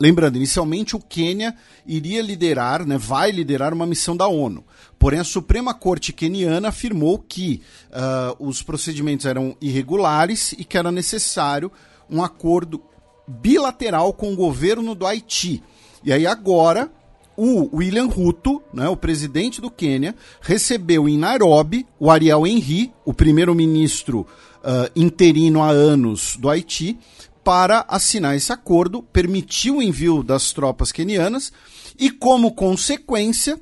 Lembrando, 0.00 0.36
inicialmente 0.36 0.94
o 0.94 1.00
Quênia 1.00 1.56
iria 1.84 2.22
liderar, 2.22 2.86
né, 2.86 2.96
vai 2.96 3.32
liderar 3.32 3.74
uma 3.74 3.86
missão 3.86 4.16
da 4.16 4.28
ONU. 4.28 4.64
Porém, 4.96 5.18
a 5.18 5.24
Suprema 5.24 5.74
Corte 5.74 6.12
Queniana 6.12 6.68
afirmou 6.68 7.18
que 7.18 7.62
uh, 7.90 8.46
os 8.46 8.62
procedimentos 8.62 9.26
eram 9.26 9.56
irregulares 9.60 10.52
e 10.52 10.64
que 10.64 10.78
era 10.78 10.92
necessário 10.92 11.70
um 12.08 12.22
acordo 12.22 12.80
bilateral 13.26 14.12
com 14.12 14.32
o 14.32 14.36
governo 14.36 14.94
do 14.94 15.06
Haiti. 15.06 15.62
E 16.04 16.12
aí 16.12 16.26
agora 16.26 16.90
o 17.36 17.76
William 17.76 18.06
Ruto, 18.06 18.62
né, 18.72 18.88
o 18.88 18.96
presidente 18.96 19.60
do 19.60 19.70
Quênia, 19.70 20.14
recebeu 20.40 21.08
em 21.08 21.16
Nairobi 21.16 21.86
o 21.98 22.10
Ariel 22.10 22.46
Henry, 22.46 22.92
o 23.04 23.14
primeiro-ministro 23.14 24.20
uh, 24.20 24.90
interino 24.94 25.62
há 25.62 25.70
anos 25.70 26.36
do 26.36 26.48
Haiti, 26.48 26.98
para 27.42 27.84
assinar 27.88 28.36
esse 28.36 28.52
acordo, 28.52 29.02
permitiu 29.02 29.78
o 29.78 29.82
envio 29.82 30.22
das 30.22 30.52
tropas 30.52 30.92
quenianas 30.92 31.52
e, 31.98 32.10
como 32.10 32.54
consequência, 32.54 33.58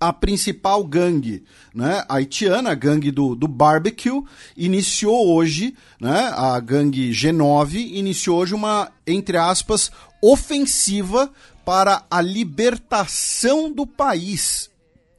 a 0.00 0.12
principal 0.12 0.84
gangue 0.84 1.44
né, 1.74 2.04
haitiana, 2.08 2.70
a 2.70 2.74
gangue 2.74 3.10
do, 3.10 3.34
do 3.34 3.48
barbecue, 3.48 4.22
iniciou 4.56 5.34
hoje, 5.34 5.74
né, 6.00 6.30
a 6.34 6.58
gangue 6.60 7.10
G9, 7.10 7.74
iniciou 7.74 8.40
hoje 8.40 8.54
uma, 8.54 8.90
entre 9.06 9.36
aspas, 9.36 9.90
ofensiva 10.22 11.30
para 11.64 12.04
a 12.10 12.20
libertação 12.20 13.72
do 13.72 13.86
país, 13.86 14.70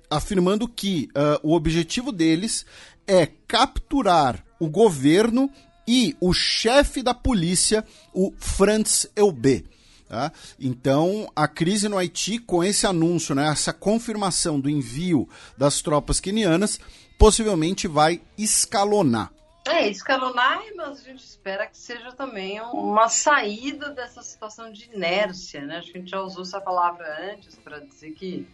afirmando 0.10 0.68
que 0.68 1.10
uh, 1.10 1.40
o 1.44 1.54
objetivo 1.54 2.12
deles 2.12 2.66
é 3.06 3.28
capturar 3.48 4.44
o 4.60 4.70
governo 4.70 5.50
e 5.88 6.16
o 6.20 6.34
chefe 6.34 7.02
da 7.02 7.14
polícia, 7.14 7.86
o 8.14 8.34
Franz 8.38 9.08
Elbe. 9.16 9.66
Tá? 10.08 10.32
Então, 10.58 11.30
a 11.36 11.48
crise 11.48 11.90
no 11.90 11.98
Haiti, 11.98 12.40
com 12.40 12.64
esse 12.64 12.88
anúncio, 12.88 13.36
né, 13.36 13.50
essa 13.50 13.74
confirmação 13.74 14.58
do 14.58 14.70
envio 14.70 15.28
das 15.58 15.82
tropas 15.82 16.22
quenianas, 16.22 16.80
possivelmente 17.18 17.88
vai 17.88 18.22
escalonar. 18.38 19.32
É, 19.68 19.90
escalonar, 19.90 20.64
mas 20.78 21.02
a 21.02 21.04
gente 21.04 21.20
espera 21.20 21.68
que 21.68 21.78
seja 21.78 22.14
também 22.14 22.62
uma 22.62 23.10
saída 23.10 23.90
dessa 23.90 24.22
situação 24.24 24.72
de 24.72 24.90
inércia, 24.94 25.66
né? 25.66 25.80
Acho 25.80 25.92
que 25.92 25.98
a 25.98 26.02
gente 26.02 26.12
já 26.12 26.22
usou 26.22 26.44
essa 26.44 26.62
palavra 26.62 27.34
antes 27.34 27.56
para 27.58 27.80
dizer 27.80 28.12
que 28.12 28.48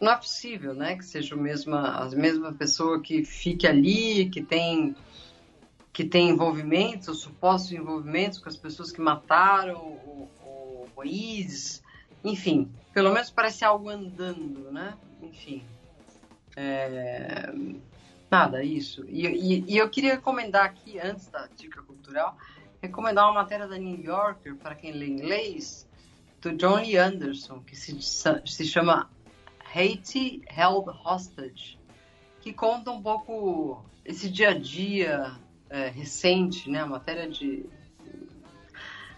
não 0.00 0.10
é 0.10 0.16
possível, 0.16 0.74
né? 0.74 0.96
Que 0.96 1.04
seja 1.04 1.36
a 1.36 1.38
mesma, 1.38 1.96
a 1.96 2.10
mesma 2.10 2.52
pessoa 2.52 3.00
que 3.00 3.24
fique 3.24 3.68
ali, 3.68 4.28
que 4.30 4.42
tem 4.42 4.96
que 5.92 6.04
tem 6.04 6.30
envolvimentos, 6.30 7.20
supostos 7.20 7.70
envolvimentos 7.70 8.38
com 8.38 8.48
as 8.48 8.56
pessoas 8.56 8.90
que 8.90 9.00
mataram 9.00 9.76
o, 9.76 10.28
ISIS, 11.04 11.82
enfim, 12.24 12.70
pelo 12.92 13.12
menos 13.12 13.30
parece 13.30 13.64
algo 13.64 13.88
andando, 13.88 14.70
né? 14.70 14.96
Enfim. 15.22 15.62
É... 16.56 17.52
Nada, 18.30 18.64
isso. 18.64 19.04
E, 19.08 19.26
e, 19.26 19.64
e, 19.68 19.76
eu 19.76 19.90
queria 19.90 20.14
recomendar 20.14 20.64
aqui, 20.64 20.98
antes 20.98 21.28
da 21.28 21.46
dica 21.48 21.82
cultural, 21.82 22.36
recomendar 22.80 23.26
uma 23.26 23.34
matéria 23.34 23.68
da 23.68 23.76
New 23.76 24.02
Yorker, 24.02 24.56
para 24.56 24.74
quem 24.74 24.92
lê 24.92 25.06
inglês, 25.06 25.86
do 26.40 26.56
John 26.56 26.76
Lee 26.76 26.96
Anderson, 26.96 27.60
que 27.60 27.76
se, 27.76 27.96
se 28.00 28.64
chama 28.64 29.10
Haiti 29.74 30.42
Held 30.48 30.90
Hostage, 31.04 31.78
que 32.40 32.52
conta 32.52 32.90
um 32.90 33.02
pouco 33.02 33.84
esse 34.04 34.28
dia 34.28 34.50
a 34.50 34.58
dia 34.58 35.36
é, 35.70 35.88
recente, 35.88 36.68
né? 36.68 36.80
A 36.80 36.86
matéria 36.86 37.28
de 37.28 37.64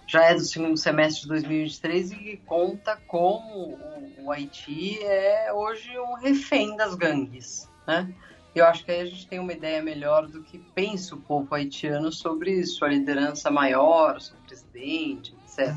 já 0.06 0.24
é 0.24 0.34
do 0.34 0.40
segundo 0.40 0.76
semestre 0.76 1.22
de 1.22 1.28
2023 1.28 2.12
e 2.12 2.42
conta 2.44 2.96
como 3.06 3.78
o, 4.18 4.24
o 4.24 4.32
Haiti 4.32 4.98
é 5.02 5.52
hoje 5.52 5.90
um 5.98 6.14
refém 6.14 6.76
das 6.76 6.94
gangues, 6.94 7.68
né? 7.86 8.12
Eu 8.54 8.64
acho 8.66 8.84
que 8.84 8.92
aí 8.92 9.00
a 9.00 9.06
gente 9.06 9.26
tem 9.26 9.40
uma 9.40 9.52
ideia 9.52 9.82
melhor 9.82 10.28
do 10.28 10.40
que 10.40 10.58
pensa 10.58 11.16
o 11.16 11.20
povo 11.20 11.52
haitiano 11.54 12.12
sobre 12.12 12.64
sua 12.64 12.88
liderança 12.88 13.50
maior, 13.50 14.20
seu 14.20 14.36
presidente, 14.46 15.34
etc. 15.42 15.74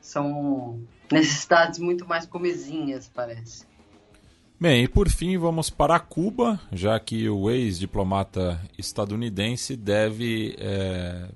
São 0.00 0.80
necessidades 1.12 1.78
muito 1.78 2.08
mais 2.08 2.26
comezinhas, 2.26 3.08
parece. 3.08 3.66
Bem, 4.60 4.82
e 4.82 4.88
por 4.88 5.08
fim 5.08 5.38
vamos 5.38 5.70
para 5.70 6.00
Cuba, 6.00 6.60
já 6.72 6.98
que 6.98 7.28
o 7.28 7.48
ex-diplomata 7.48 8.60
estadunidense 8.76 9.76
deve 9.76 10.56
é, 10.58 11.28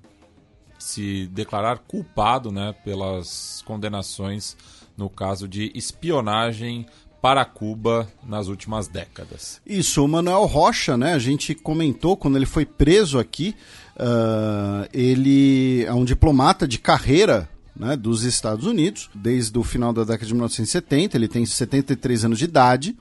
se 0.82 1.28
declarar 1.28 1.78
culpado 1.78 2.50
né, 2.50 2.74
pelas 2.84 3.62
condenações 3.64 4.56
no 4.96 5.08
caso 5.08 5.46
de 5.48 5.70
espionagem 5.74 6.84
para 7.20 7.44
Cuba 7.44 8.08
nas 8.26 8.48
últimas 8.48 8.88
décadas. 8.88 9.60
Isso, 9.64 10.04
o 10.04 10.08
Manuel 10.08 10.44
Rocha, 10.44 10.96
né? 10.96 11.14
A 11.14 11.20
gente 11.20 11.54
comentou 11.54 12.16
quando 12.16 12.36
ele 12.36 12.46
foi 12.46 12.66
preso 12.66 13.20
aqui. 13.20 13.54
Uh, 13.94 14.88
ele 14.92 15.84
é 15.84 15.94
um 15.94 16.04
diplomata 16.04 16.66
de 16.66 16.80
carreira 16.80 17.48
né, 17.76 17.94
dos 17.96 18.24
Estados 18.24 18.66
Unidos, 18.66 19.08
desde 19.14 19.56
o 19.56 19.62
final 19.62 19.92
da 19.92 20.02
década 20.02 20.26
de 20.26 20.34
1970. 20.34 21.16
Ele 21.16 21.28
tem 21.28 21.46
73 21.46 22.24
anos 22.24 22.40
de 22.40 22.46
idade. 22.46 22.96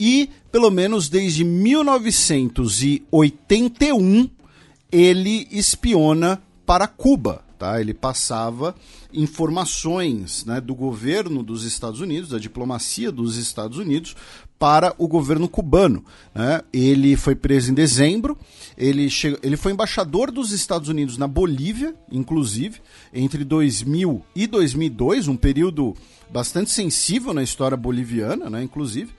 E, 0.00 0.28
pelo 0.50 0.72
menos 0.72 1.08
desde 1.08 1.44
1981, 1.44 4.28
ele 4.90 5.46
espiona 5.52 6.42
para 6.64 6.86
Cuba. 6.86 7.44
Tá? 7.58 7.80
Ele 7.80 7.94
passava 7.94 8.74
informações 9.12 10.44
né, 10.44 10.60
do 10.60 10.74
governo 10.74 11.42
dos 11.42 11.64
Estados 11.64 12.00
Unidos, 12.00 12.30
da 12.30 12.38
diplomacia 12.38 13.12
dos 13.12 13.36
Estados 13.36 13.78
Unidos, 13.78 14.16
para 14.58 14.94
o 14.98 15.06
governo 15.06 15.48
cubano. 15.48 16.04
Né? 16.34 16.60
Ele 16.72 17.16
foi 17.16 17.34
preso 17.34 17.70
em 17.70 17.74
dezembro, 17.74 18.36
ele, 18.76 19.08
chegou, 19.08 19.38
ele 19.42 19.56
foi 19.56 19.72
embaixador 19.72 20.30
dos 20.30 20.52
Estados 20.52 20.88
Unidos 20.88 21.16
na 21.16 21.28
Bolívia, 21.28 21.94
inclusive, 22.10 22.80
entre 23.12 23.44
2000 23.44 24.22
e 24.34 24.46
2002, 24.46 25.28
um 25.28 25.36
período 25.36 25.94
bastante 26.30 26.70
sensível 26.70 27.32
na 27.32 27.42
história 27.42 27.76
boliviana, 27.76 28.50
né, 28.50 28.62
inclusive. 28.62 29.12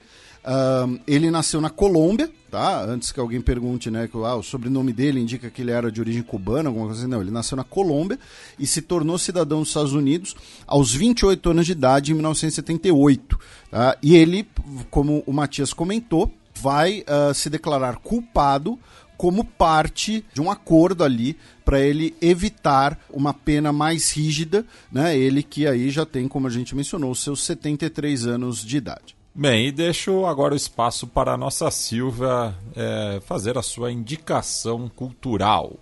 Ele 1.07 1.32
nasceu 1.32 1.59
na 1.59 1.69
Colômbia, 1.69 2.30
tá? 2.51 2.83
Antes 2.83 3.11
que 3.11 3.19
alguém 3.19 3.41
pergunte, 3.41 3.90
né, 3.90 4.07
que 4.07 4.15
ah, 4.17 4.35
o 4.35 4.43
sobrenome 4.43 4.93
dele 4.93 5.19
indica 5.19 5.49
que 5.49 5.61
ele 5.61 5.72
era 5.72 5.91
de 5.91 5.99
origem 5.99 6.22
cubana, 6.22 6.69
alguma 6.69 6.85
coisa 6.85 7.01
assim. 7.01 7.09
Não, 7.09 7.22
ele 7.22 7.32
nasceu 7.32 7.56
na 7.56 7.64
Colômbia 7.64 8.19
e 8.59 8.67
se 8.67 8.82
tornou 8.82 9.17
cidadão 9.17 9.59
dos 9.59 9.69
Estados 9.69 9.93
Unidos 9.93 10.35
aos 10.67 10.93
28 10.93 11.49
anos 11.49 11.65
de 11.65 11.72
idade, 11.72 12.11
em 12.11 12.15
1978. 12.15 13.40
Tá? 13.72 13.98
E 14.01 14.15
ele, 14.15 14.48
como 14.90 15.24
o 15.25 15.33
Matias 15.33 15.74
comentou, 15.74 16.32
vai 16.53 17.01
uh, 17.01 17.33
se 17.33 17.49
declarar 17.49 17.98
culpado 17.98 18.80
como 19.17 19.43
parte 19.43 20.25
de 20.33 20.41
um 20.41 20.51
acordo 20.51 21.03
ali 21.03 21.38
para 21.64 21.80
ele 21.80 22.15
evitar 22.22 22.99
uma 23.09 23.33
pena 23.33 23.74
mais 23.74 24.11
rígida, 24.11 24.65
né? 24.91 25.17
Ele 25.17 25.41
que 25.41 25.65
aí 25.65 25.90
já 25.90 26.06
tem, 26.06 26.27
como 26.27 26.48
a 26.48 26.49
gente 26.49 26.75
mencionou, 26.75 27.15
seus 27.15 27.43
73 27.43 28.27
anos 28.27 28.64
de 28.64 28.77
idade. 28.77 29.15
Bem, 29.38 29.67
e 29.67 29.72
deixo 29.72 30.25
agora 30.25 30.53
o 30.53 30.57
espaço 30.57 31.05
para 31.05 31.33
a 31.33 31.38
nossa 31.38 31.69
Silvia 31.69 32.55
é, 32.73 33.19
fazer 33.19 33.57
a 33.57 33.61
sua 33.61 33.91
indicação 33.91 34.88
cultural. 34.88 35.73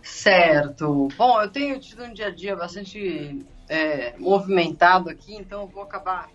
Certo. 0.00 1.08
Bom, 1.16 1.42
eu 1.42 1.50
tenho 1.50 1.80
tido 1.80 2.04
um 2.04 2.12
dia 2.12 2.28
a 2.28 2.30
dia 2.30 2.54
bastante 2.54 3.44
é, 3.68 4.16
movimentado 4.16 5.10
aqui, 5.10 5.34
então 5.34 5.62
eu 5.62 5.66
vou 5.66 5.82
acabar 5.82 6.30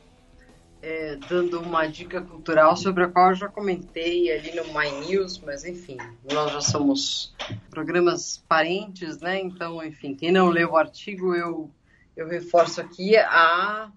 é, 0.81 1.15
dando 1.29 1.61
uma 1.61 1.87
dica 1.87 2.19
cultural 2.21 2.75
sobre 2.75 3.05
a 3.05 3.07
qual 3.07 3.29
eu 3.29 3.35
já 3.35 3.47
comentei 3.47 4.29
ali 4.29 4.53
no 4.53 4.65
My 4.65 5.07
News, 5.07 5.39
mas 5.39 5.63
enfim, 5.63 5.95
nós 6.29 6.51
já 6.51 6.59
somos 6.59 7.33
programas 7.69 8.43
parentes, 8.49 9.21
né? 9.21 9.39
Então, 9.39 9.81
enfim, 9.81 10.13
quem 10.13 10.33
não 10.33 10.49
leu 10.49 10.71
o 10.71 10.77
artigo, 10.77 11.33
eu 11.33 11.71
eu 12.17 12.27
reforço 12.27 12.81
aqui 12.81 13.15
a, 13.15 13.91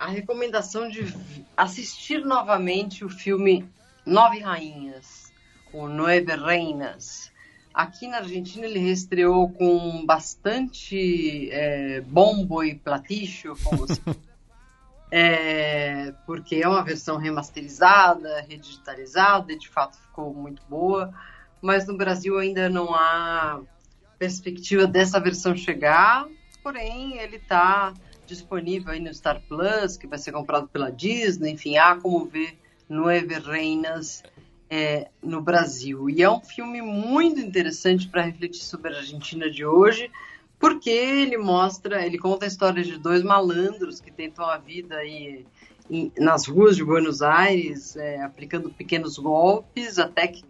a 0.00 0.06
recomendação 0.06 0.88
de 0.88 1.14
assistir 1.54 2.24
novamente 2.24 3.04
o 3.04 3.08
filme 3.10 3.68
Nove 4.06 4.38
Rainhas, 4.38 5.30
o 5.74 5.86
Nueve 5.86 6.34
Reinas. 6.34 7.30
Aqui 7.72 8.08
na 8.08 8.16
Argentina 8.16 8.64
ele 8.64 8.78
reestreou 8.78 9.50
com 9.50 10.06
bastante 10.06 11.50
é, 11.52 12.00
bombo 12.00 12.64
e 12.64 12.74
platicho, 12.74 13.54
como 13.62 13.86
se... 13.86 14.00
é, 15.12 16.14
porque 16.24 16.56
é 16.56 16.66
uma 16.66 16.82
versão 16.82 17.18
remasterizada, 17.18 18.40
redigitalizada, 18.48 19.52
e 19.52 19.58
de 19.58 19.68
fato 19.68 19.98
ficou 19.98 20.32
muito 20.32 20.62
boa, 20.66 21.12
mas 21.60 21.86
no 21.86 21.98
Brasil 21.98 22.38
ainda 22.38 22.70
não 22.70 22.94
há 22.94 23.60
perspectiva 24.18 24.86
dessa 24.86 25.20
versão 25.20 25.54
chegar, 25.54 26.26
porém 26.62 27.18
ele 27.18 27.36
está 27.36 27.92
disponível 28.30 28.92
aí 28.92 29.00
no 29.00 29.12
Star 29.12 29.42
Plus, 29.48 29.96
que 29.96 30.06
vai 30.06 30.18
ser 30.18 30.32
comprado 30.32 30.68
pela 30.68 30.90
Disney, 30.90 31.52
enfim, 31.52 31.76
há 31.76 31.96
como 31.96 32.24
ver 32.24 32.56
Nueve 32.88 33.38
Reinas 33.38 34.22
é, 34.68 35.08
no 35.22 35.40
Brasil. 35.40 36.08
E 36.08 36.22
é 36.22 36.30
um 36.30 36.40
filme 36.40 36.80
muito 36.80 37.40
interessante 37.40 38.08
para 38.08 38.22
refletir 38.22 38.62
sobre 38.62 38.94
a 38.94 38.98
Argentina 38.98 39.50
de 39.50 39.64
hoje, 39.64 40.10
porque 40.58 40.90
ele 40.90 41.36
mostra, 41.36 42.06
ele 42.06 42.18
conta 42.18 42.44
a 42.44 42.48
história 42.48 42.82
de 42.84 42.98
dois 42.98 43.22
malandros 43.22 44.00
que 44.00 44.12
tentam 44.12 44.44
a 44.44 44.58
vida 44.58 44.96
aí 44.96 45.44
em, 45.90 46.12
nas 46.18 46.46
ruas 46.46 46.76
de 46.76 46.84
Buenos 46.84 47.22
Aires, 47.22 47.96
é, 47.96 48.20
aplicando 48.22 48.70
pequenos 48.70 49.18
golpes, 49.18 49.98
até 49.98 50.28
que 50.28 50.44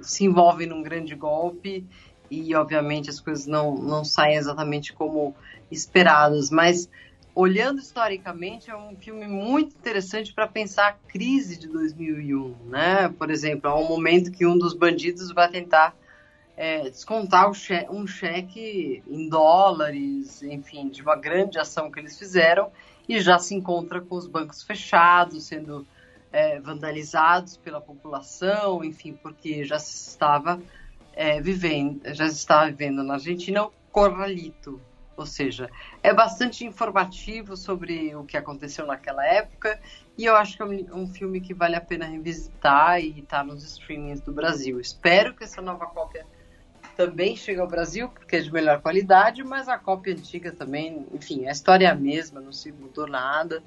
se 0.00 0.24
envolvem 0.24 0.66
num 0.66 0.82
grande 0.82 1.14
golpe 1.14 1.84
e, 2.30 2.54
obviamente, 2.54 3.10
as 3.10 3.20
coisas 3.20 3.46
não, 3.46 3.76
não 3.76 4.04
saem 4.04 4.36
exatamente 4.36 4.92
como 4.92 5.34
esperadas, 5.70 6.50
mas 6.50 6.88
olhando 7.36 7.80
historicamente, 7.80 8.70
é 8.70 8.76
um 8.76 8.96
filme 8.96 9.26
muito 9.28 9.76
interessante 9.76 10.32
para 10.32 10.48
pensar 10.48 10.88
a 10.88 10.92
crise 10.92 11.58
de 11.58 11.68
2001, 11.68 12.56
né? 12.64 13.10
Por 13.10 13.30
exemplo, 13.30 13.68
há 13.68 13.78
um 13.78 13.86
momento 13.86 14.32
que 14.32 14.46
um 14.46 14.56
dos 14.56 14.72
bandidos 14.72 15.30
vai 15.32 15.50
tentar 15.50 15.94
é, 16.56 16.88
descontar 16.88 17.50
um 17.90 18.06
cheque 18.06 19.02
em 19.06 19.28
dólares, 19.28 20.42
enfim, 20.42 20.88
de 20.88 21.02
uma 21.02 21.14
grande 21.14 21.58
ação 21.58 21.90
que 21.90 22.00
eles 22.00 22.18
fizeram 22.18 22.72
e 23.06 23.20
já 23.20 23.38
se 23.38 23.54
encontra 23.54 24.00
com 24.00 24.16
os 24.16 24.26
bancos 24.26 24.62
fechados, 24.62 25.44
sendo 25.44 25.86
é, 26.32 26.58
vandalizados 26.58 27.58
pela 27.58 27.82
população, 27.82 28.82
enfim, 28.82 29.12
porque 29.12 29.62
já 29.62 29.78
se 29.78 30.08
estava 30.08 30.58
é, 31.12 31.38
vivendo, 31.38 32.00
já 32.14 32.26
se 32.30 32.36
estava 32.36 32.66
vivendo 32.70 33.02
na 33.02 33.14
Argentina 33.14 33.64
o 33.64 33.72
corralito, 33.92 34.80
ou 35.16 35.26
seja, 35.26 35.70
é 36.02 36.12
bastante 36.12 36.64
informativo 36.64 37.56
sobre 37.56 38.14
o 38.14 38.24
que 38.24 38.36
aconteceu 38.36 38.86
naquela 38.86 39.24
época 39.24 39.80
e 40.18 40.24
eu 40.24 40.36
acho 40.36 40.56
que 40.56 40.62
é 40.62 40.66
um, 40.66 41.02
um 41.02 41.06
filme 41.06 41.40
que 41.40 41.54
vale 41.54 41.76
a 41.76 41.80
pena 41.80 42.06
revisitar 42.06 43.00
e 43.00 43.20
está 43.20 43.42
nos 43.42 43.64
streamings 43.64 44.20
do 44.20 44.32
Brasil. 44.32 44.80
Espero 44.80 45.34
que 45.34 45.44
essa 45.44 45.62
nova 45.62 45.86
cópia 45.86 46.26
também 46.96 47.36
chegue 47.36 47.60
ao 47.60 47.68
Brasil, 47.68 48.08
porque 48.08 48.36
é 48.36 48.40
de 48.40 48.50
melhor 48.50 48.80
qualidade, 48.80 49.44
mas 49.44 49.68
a 49.68 49.76
cópia 49.76 50.14
antiga 50.14 50.50
também, 50.50 51.06
enfim, 51.12 51.46
a 51.46 51.52
história 51.52 51.86
é 51.86 51.90
a 51.90 51.94
mesma, 51.94 52.40
não 52.40 52.52
se 52.52 52.72
mudou 52.72 53.06
nada 53.06 53.62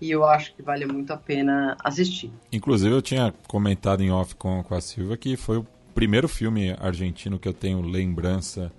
e 0.00 0.10
eu 0.10 0.24
acho 0.24 0.52
que 0.54 0.62
vale 0.62 0.84
muito 0.84 1.12
a 1.12 1.16
pena 1.16 1.76
assistir. 1.84 2.32
Inclusive, 2.50 2.92
eu 2.92 3.00
tinha 3.00 3.32
comentado 3.46 4.02
em 4.02 4.10
off 4.10 4.34
com, 4.34 4.62
com 4.64 4.74
a 4.74 4.80
Silva 4.80 5.16
que 5.16 5.36
foi 5.36 5.58
o 5.58 5.66
primeiro 5.94 6.26
filme 6.26 6.74
argentino 6.80 7.38
que 7.38 7.46
eu 7.46 7.54
tenho 7.54 7.80
lembrança 7.80 8.72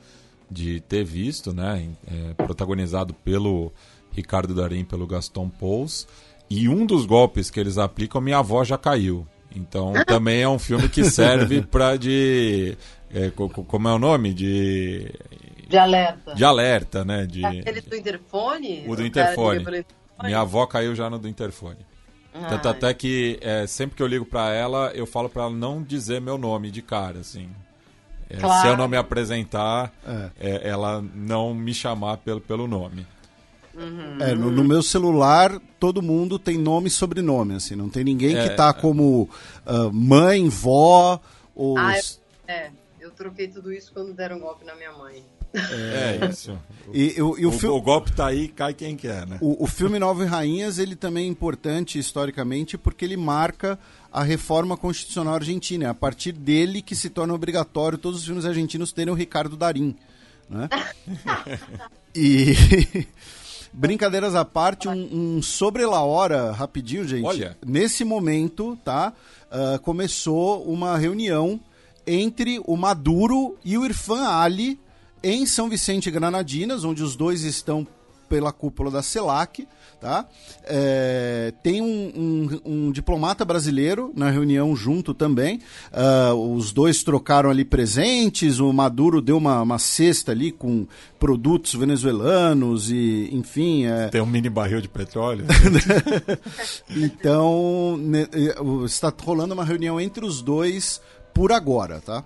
de 0.53 0.79
ter 0.81 1.03
visto, 1.03 1.53
né? 1.53 1.89
É, 2.07 2.33
protagonizado 2.35 3.13
pelo 3.13 3.73
Ricardo 4.11 4.53
Darim, 4.53 4.85
pelo 4.85 5.07
Gaston 5.07 5.49
Pauls. 5.49 6.07
E 6.49 6.69
um 6.69 6.85
dos 6.85 7.05
golpes 7.05 7.49
que 7.49 7.59
eles 7.59 7.77
aplicam, 7.77 8.21
minha 8.21 8.37
avó 8.37 8.63
já 8.63 8.77
caiu. 8.77 9.27
Então 9.55 9.93
também 10.05 10.41
é 10.41 10.47
um 10.47 10.59
filme 10.59 10.87
que 10.87 11.03
serve 11.03 11.61
para 11.61 11.97
de. 11.97 12.77
É, 13.13 13.31
como 13.31 13.87
é 13.87 13.93
o 13.93 13.99
nome? 13.99 14.33
De. 14.33 15.11
De 15.67 15.77
alerta. 15.77 16.35
De 16.35 16.45
alerta, 16.45 17.03
né? 17.03 17.25
De... 17.25 17.43
Aquele 17.43 17.81
do 17.81 17.95
interfone? 17.95 18.85
O 18.87 18.95
do 18.95 19.05
interfone. 19.05 19.65
Minha 20.21 20.41
avó 20.41 20.65
caiu 20.65 20.95
já 20.95 21.09
no 21.09 21.17
do 21.17 21.27
interfone. 21.27 21.79
Ah, 22.33 22.47
Tanto 22.49 22.67
até 22.67 22.93
que 22.93 23.37
é, 23.41 23.67
sempre 23.67 23.95
que 23.95 24.01
eu 24.01 24.07
ligo 24.07 24.25
para 24.25 24.51
ela, 24.53 24.91
eu 24.95 25.05
falo 25.05 25.29
para 25.29 25.43
ela 25.43 25.51
não 25.51 25.83
dizer 25.83 26.19
meu 26.19 26.37
nome 26.37 26.71
de 26.71 26.81
cara, 26.81 27.19
assim. 27.19 27.49
É, 28.33 28.37
claro. 28.37 28.61
Se 28.61 28.67
eu 28.67 28.75
não 28.75 28.87
me 28.87 28.97
apresentar, 28.97 29.93
é. 30.05 30.29
é. 30.39 30.69
ela 30.69 31.03
não 31.13 31.53
me 31.53 31.73
chamar 31.73 32.17
pelo, 32.17 32.41
pelo 32.41 32.67
nome. 32.67 33.05
Uhum. 33.75 34.17
É, 34.19 34.35
no, 34.35 34.51
no, 34.51 34.63
meu 34.63 34.83
celular, 34.83 35.59
todo 35.79 36.01
mundo 36.01 36.37
tem 36.37 36.57
nome 36.57 36.87
e 36.87 36.91
sobrenome, 36.91 37.55
assim. 37.55 37.75
Não 37.75 37.89
tem 37.89 38.03
ninguém 38.03 38.35
que 38.35 38.49
tá 38.55 38.73
como 38.73 39.29
uh, 39.65 39.91
mãe, 39.91 40.47
vó 40.47 41.19
ou... 41.55 41.77
Ah, 41.77 41.95
é, 42.47 42.69
eu 42.99 43.11
troquei 43.11 43.47
tudo 43.47 43.71
isso 43.71 43.91
quando 43.93 44.13
deram 44.13 44.37
um 44.37 44.39
golpe 44.39 44.65
na 44.65 44.75
minha 44.75 44.91
mãe. 44.91 45.23
É, 45.53 46.19
é 46.21 46.29
isso. 46.29 46.57
E, 46.91 47.09
e, 47.09 47.17
e 47.17 47.21
o, 47.21 47.49
o, 47.49 47.75
o, 47.77 47.81
golpe 47.81 48.11
tá 48.11 48.27
aí, 48.27 48.47
cai 48.47 48.73
quem 48.73 48.95
quer, 48.95 49.25
né? 49.27 49.37
O, 49.39 49.63
o 49.63 49.67
filme 49.67 49.99
Nove 49.99 50.25
Rainhas, 50.25 50.79
ele 50.79 50.95
também 50.95 51.25
é 51.25 51.29
importante 51.29 51.99
historicamente 51.99 52.77
porque 52.77 53.05
ele 53.05 53.17
marca 53.17 53.77
a 54.13 54.23
reforma 54.23 54.77
constitucional 54.77 55.33
argentina. 55.33 55.85
É 55.85 55.89
a 55.89 55.93
partir 55.93 56.31
dele 56.31 56.83
que 56.83 56.95
se 56.95 57.09
torna 57.09 57.33
obrigatório 57.33 57.97
todos 57.97 58.19
os 58.19 58.25
filmes 58.25 58.45
argentinos 58.45 58.91
terem 58.91 59.11
o 59.11 59.17
Ricardo 59.17 59.57
Darim. 59.57 59.95
Né? 60.47 60.69
e... 62.15 63.07
Brincadeiras 63.75 64.35
à 64.35 64.45
parte, 64.45 64.87
um, 64.87 65.37
um 65.37 65.41
sobre 65.41 65.83
la 65.83 66.03
hora, 66.03 66.51
rapidinho, 66.51 67.07
gente. 67.07 67.25
Olha. 67.25 67.57
Nesse 67.65 68.03
momento, 68.03 68.77
tá? 68.85 69.11
Uh, 69.51 69.79
começou 69.79 70.63
uma 70.63 70.95
reunião 70.95 71.59
entre 72.05 72.61
o 72.67 72.77
Maduro 72.77 73.57
e 73.65 73.75
o 73.75 73.83
Irfan 73.83 74.27
Ali, 74.27 74.79
em 75.23 75.47
São 75.47 75.69
Vicente 75.69 76.11
Granadinas, 76.11 76.83
onde 76.83 77.01
os 77.01 77.15
dois 77.15 77.43
estão 77.43 77.87
pela 78.29 78.51
cúpula 78.51 78.91
da 78.91 79.01
CELAC. 79.01 79.67
Tá? 80.03 80.25
É, 80.65 81.53
tem 81.63 81.81
um, 81.81 82.11
um, 82.13 82.61
um, 82.65 82.91
diplomata 82.91 83.45
brasileiro 83.45 84.11
na 84.13 84.29
reunião 84.29 84.75
junto 84.75 85.13
também. 85.13 85.61
Uh, 85.93 86.55
os 86.55 86.73
dois 86.73 87.01
trocaram 87.03 87.49
ali 87.49 87.63
presentes. 87.63 88.59
O 88.59 88.73
Maduro 88.73 89.21
deu 89.21 89.37
uma, 89.37 89.61
uma 89.61 89.79
cesta 89.79 90.33
ali 90.33 90.51
com 90.51 90.85
produtos 91.17 91.73
venezuelanos 91.73 92.91
e, 92.91 93.29
enfim. 93.31 93.85
É... 93.85 94.09
Tem 94.09 94.19
um 94.19 94.25
mini 94.25 94.49
barril 94.49 94.81
de 94.81 94.89
petróleo. 94.89 95.45
então, 96.91 97.95
né, 97.97 98.27
está 98.85 99.09
rolando 99.23 99.53
uma 99.53 99.63
reunião 99.63 100.01
entre 100.01 100.25
os 100.25 100.41
dois 100.41 100.99
por 101.33 101.53
agora, 101.53 102.01
tá? 102.01 102.25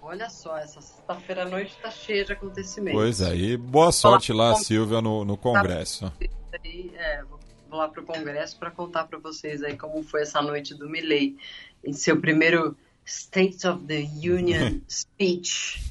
Olha 0.00 0.30
só, 0.30 0.56
essa 0.56 0.80
sexta-feira 0.80 1.42
à 1.42 1.48
noite 1.50 1.72
está 1.76 1.90
cheia 1.90 2.24
de 2.24 2.32
acontecimentos. 2.32 2.98
Pois 2.98 3.20
é, 3.20 3.36
e 3.36 3.56
boa 3.58 3.92
sorte 3.92 4.32
lá, 4.32 4.54
Silvia, 4.54 5.02
no, 5.02 5.22
no 5.22 5.36
Congresso. 5.36 6.10
É, 6.52 7.22
vou 7.68 7.78
lá 7.78 7.88
para 7.88 8.02
o 8.02 8.06
Congresso 8.06 8.58
para 8.58 8.70
contar 8.70 9.04
para 9.04 9.18
vocês 9.18 9.62
aí 9.62 9.76
como 9.76 10.02
foi 10.02 10.22
essa 10.22 10.42
noite 10.42 10.74
do 10.74 10.88
Milley, 10.88 11.36
em 11.84 11.92
seu 11.92 12.20
primeiro 12.20 12.76
State 13.04 13.66
of 13.66 13.84
the 13.86 14.00
Union 14.00 14.80
speech. 14.88 15.80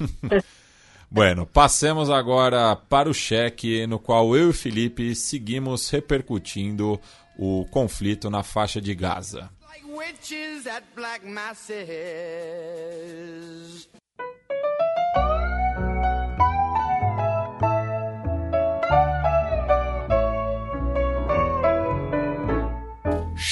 Bueno, 1.12 1.44
passemos 1.44 2.08
agora 2.08 2.76
para 2.76 3.10
o 3.10 3.12
cheque, 3.12 3.84
no 3.84 3.98
qual 3.98 4.36
eu 4.36 4.50
e 4.50 4.52
Felipe 4.52 5.12
seguimos 5.16 5.90
repercutindo 5.90 7.00
o 7.36 7.66
conflito 7.68 8.30
na 8.30 8.44
faixa 8.44 8.80
de 8.80 8.94
Gaza. 8.94 9.50
Like 9.68 9.84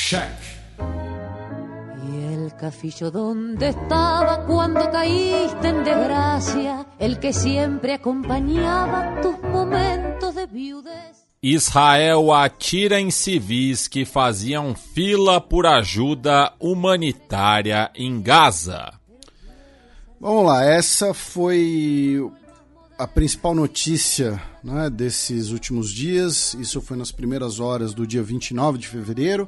Check. 0.09 0.41
Y 2.11 2.33
el 2.33 2.55
cafillo 2.57 3.11
donde 3.11 3.69
estaba 3.69 4.47
cuando 4.47 4.91
caíste 4.91 5.69
en 5.69 5.85
desgracia, 5.85 6.87
el 6.99 7.19
que 7.19 7.35
siempre 7.35 7.93
acompañaba 7.93 9.21
tus 9.21 9.39
momentos 9.43 10.35
de 10.35 10.47
viudez. 10.47 11.27
Israel 11.43 12.31
atira 12.33 12.99
em 12.99 13.11
civis 13.11 13.87
que 13.87 14.07
faziam 14.07 14.75
fila 14.75 15.43
por 15.43 15.67
ajuda 15.67 16.55
humanitária 16.59 17.91
em 17.95 18.23
Gaza. 18.23 18.95
Vamos 20.19 20.47
lá, 20.47 20.65
essa 20.65 21.13
foi 21.13 22.19
a 22.99 23.07
principal 23.07 23.55
notícia 23.55 24.43
né, 24.65 24.89
desses 24.89 25.51
últimos 25.51 25.93
dias. 25.93 26.55
Isso 26.55 26.81
foi 26.81 26.97
nas 26.97 27.13
primeiras 27.13 27.61
horas 27.61 27.93
do 27.93 28.07
dia 28.07 28.23
29 28.23 28.79
de 28.79 28.89
fevereiro. 28.89 29.47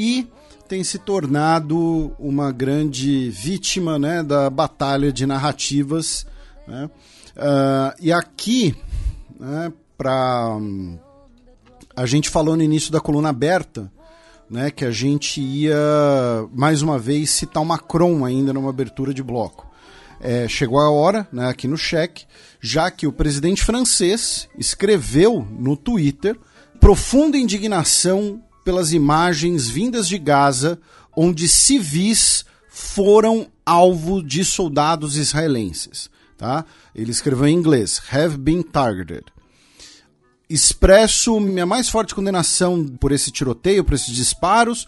E 0.00 0.26
tem 0.66 0.82
se 0.82 0.98
tornado 0.98 2.10
uma 2.18 2.50
grande 2.50 3.28
vítima 3.28 3.98
né, 3.98 4.22
da 4.22 4.48
batalha 4.48 5.12
de 5.12 5.26
narrativas. 5.26 6.24
Né? 6.66 6.88
Uh, 7.36 7.94
e 8.00 8.10
aqui, 8.10 8.74
né, 9.38 9.70
para 9.98 10.56
a 11.94 12.06
gente 12.06 12.30
falou 12.30 12.56
no 12.56 12.62
início 12.62 12.90
da 12.90 12.98
coluna 12.98 13.28
aberta 13.28 13.92
né, 14.48 14.70
que 14.70 14.86
a 14.86 14.90
gente 14.90 15.38
ia, 15.42 15.76
mais 16.50 16.80
uma 16.80 16.98
vez, 16.98 17.28
citar 17.28 17.62
o 17.62 17.66
Macron 17.66 18.24
ainda 18.24 18.54
numa 18.54 18.70
abertura 18.70 19.12
de 19.12 19.22
bloco. 19.22 19.70
É, 20.18 20.48
chegou 20.48 20.80
a 20.80 20.90
hora, 20.90 21.28
né, 21.30 21.46
aqui 21.46 21.68
no 21.68 21.76
cheque, 21.76 22.24
já 22.58 22.90
que 22.90 23.06
o 23.06 23.12
presidente 23.12 23.62
francês 23.62 24.48
escreveu 24.58 25.46
no 25.50 25.76
Twitter 25.76 26.38
profunda 26.80 27.36
indignação 27.36 28.42
pelas 28.64 28.92
imagens 28.92 29.68
vindas 29.68 30.08
de 30.08 30.18
Gaza, 30.18 30.78
onde 31.16 31.48
civis 31.48 32.44
foram 32.68 33.48
alvo 33.64 34.22
de 34.22 34.44
soldados 34.44 35.16
israelenses. 35.16 36.10
Tá? 36.36 36.64
Ele 36.94 37.10
escreveu 37.10 37.46
em 37.46 37.54
inglês: 37.54 38.00
have 38.10 38.38
been 38.38 38.62
targeted. 38.62 39.24
Expresso 40.48 41.38
minha 41.38 41.66
mais 41.66 41.88
forte 41.88 42.14
condenação 42.14 42.84
por 42.84 43.12
esse 43.12 43.30
tiroteio, 43.30 43.84
por 43.84 43.94
esses 43.94 44.12
disparos 44.12 44.86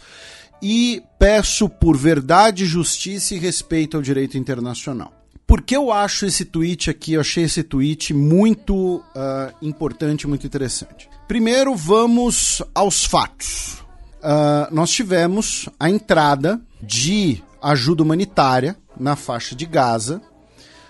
e 0.61 1.01
peço 1.19 1.69
por 1.69 1.97
verdade, 1.97 2.65
justiça 2.65 3.35
e 3.35 3.37
respeito 3.37 3.95
ao 3.95 4.03
direito 4.03 4.37
internacional. 4.37 5.13
Por 5.45 5.61
que 5.61 5.75
eu 5.75 5.91
acho 5.91 6.25
esse 6.25 6.45
tweet 6.45 6.89
aqui, 6.89 7.13
eu 7.13 7.21
achei 7.21 7.43
esse 7.43 7.61
tweet 7.63 8.13
muito 8.13 8.97
uh, 8.97 9.53
importante, 9.61 10.25
muito 10.25 10.47
interessante. 10.47 11.09
Primeiro, 11.27 11.73
vamos 11.75 12.61
aos 12.75 13.05
fatos. 13.05 13.81
Uh, 14.19 14.73
nós 14.73 14.91
tivemos 14.91 15.69
a 15.79 15.89
entrada 15.89 16.61
de 16.81 17.41
ajuda 17.61 18.03
humanitária 18.03 18.75
na 18.99 19.15
faixa 19.15 19.55
de 19.55 19.65
Gaza, 19.65 20.21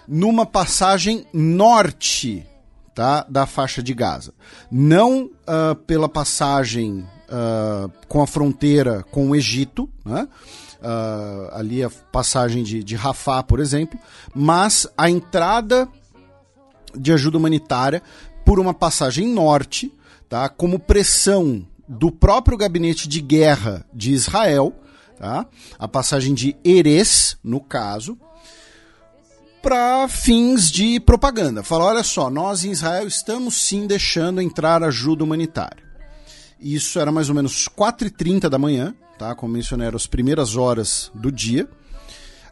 numa 0.07 0.45
passagem 0.45 1.25
norte 1.31 2.45
tá, 2.95 3.25
da 3.29 3.45
faixa 3.45 3.81
de 3.81 3.93
Gaza. 3.93 4.33
Não 4.71 5.25
uh, 5.25 5.75
pela 5.87 6.09
passagem 6.09 7.07
uh, 7.29 7.91
com 8.07 8.21
a 8.21 8.27
fronteira 8.27 9.03
com 9.11 9.29
o 9.29 9.35
Egito, 9.35 9.89
né? 10.03 10.27
Ali 11.53 11.81
a 11.81 11.89
passagem 12.11 12.61
de, 12.61 12.83
de 12.83 12.97
Rafah, 12.97 13.41
por 13.41 13.61
exemplo, 13.61 13.97
mas 14.35 14.85
a 14.97 15.09
entrada 15.09 15.87
de 16.93 17.13
ajuda 17.13 17.37
humanitária 17.37 18.03
por 18.43 18.59
uma 18.59 18.73
passagem 18.73 19.25
norte, 19.25 19.93
tá, 20.33 20.49
como 20.49 20.79
pressão 20.79 21.63
do 21.87 22.11
próprio 22.11 22.57
gabinete 22.57 23.07
de 23.07 23.21
guerra 23.21 23.85
de 23.93 24.13
Israel, 24.13 24.73
tá, 25.15 25.45
a 25.77 25.87
passagem 25.87 26.33
de 26.33 26.55
Erez, 26.65 27.37
no 27.43 27.61
caso, 27.61 28.17
para 29.61 30.07
fins 30.07 30.71
de 30.71 30.99
propaganda. 30.99 31.61
Fala, 31.61 31.85
olha 31.85 32.01
só, 32.01 32.31
nós 32.31 32.63
em 32.63 32.71
Israel 32.71 33.07
estamos 33.07 33.53
sim 33.53 33.85
deixando 33.85 34.41
entrar 34.41 34.81
ajuda 34.81 35.23
humanitária. 35.23 35.83
Isso 36.59 36.99
era 36.99 37.11
mais 37.11 37.29
ou 37.29 37.35
menos 37.35 37.69
4h30 37.69 38.49
da 38.49 38.57
manhã, 38.57 38.95
tá? 39.19 39.35
Como 39.35 39.53
mencionei, 39.53 39.85
eram 39.85 39.97
as 39.97 40.07
primeiras 40.07 40.55
horas 40.55 41.11
do 41.13 41.31
dia. 41.31 41.69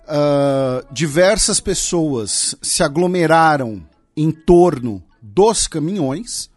Uh, 0.04 0.86
diversas 0.94 1.60
pessoas 1.60 2.56
se 2.62 2.84
aglomeraram 2.84 3.82
em 4.16 4.30
torno 4.30 5.04
dos 5.20 5.68
caminhões 5.68 6.51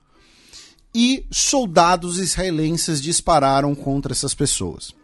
e 0.95 1.27
soldados 1.31 2.19
israelenses 2.19 3.03
dispararam 3.03 3.75
contra 3.75 4.13
essas 4.13 4.35
pessoas. 4.35 4.95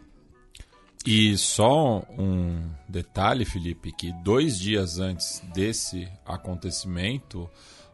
E 1.05 1.35
só 1.37 2.03
um 2.17 2.69
detalhe, 2.87 3.43
Felipe, 3.43 3.91
que 3.91 4.13
dois 4.23 4.57
dias 4.57 4.99
antes 4.99 5.41
desse 5.53 6.07
acontecimento, 6.25 7.49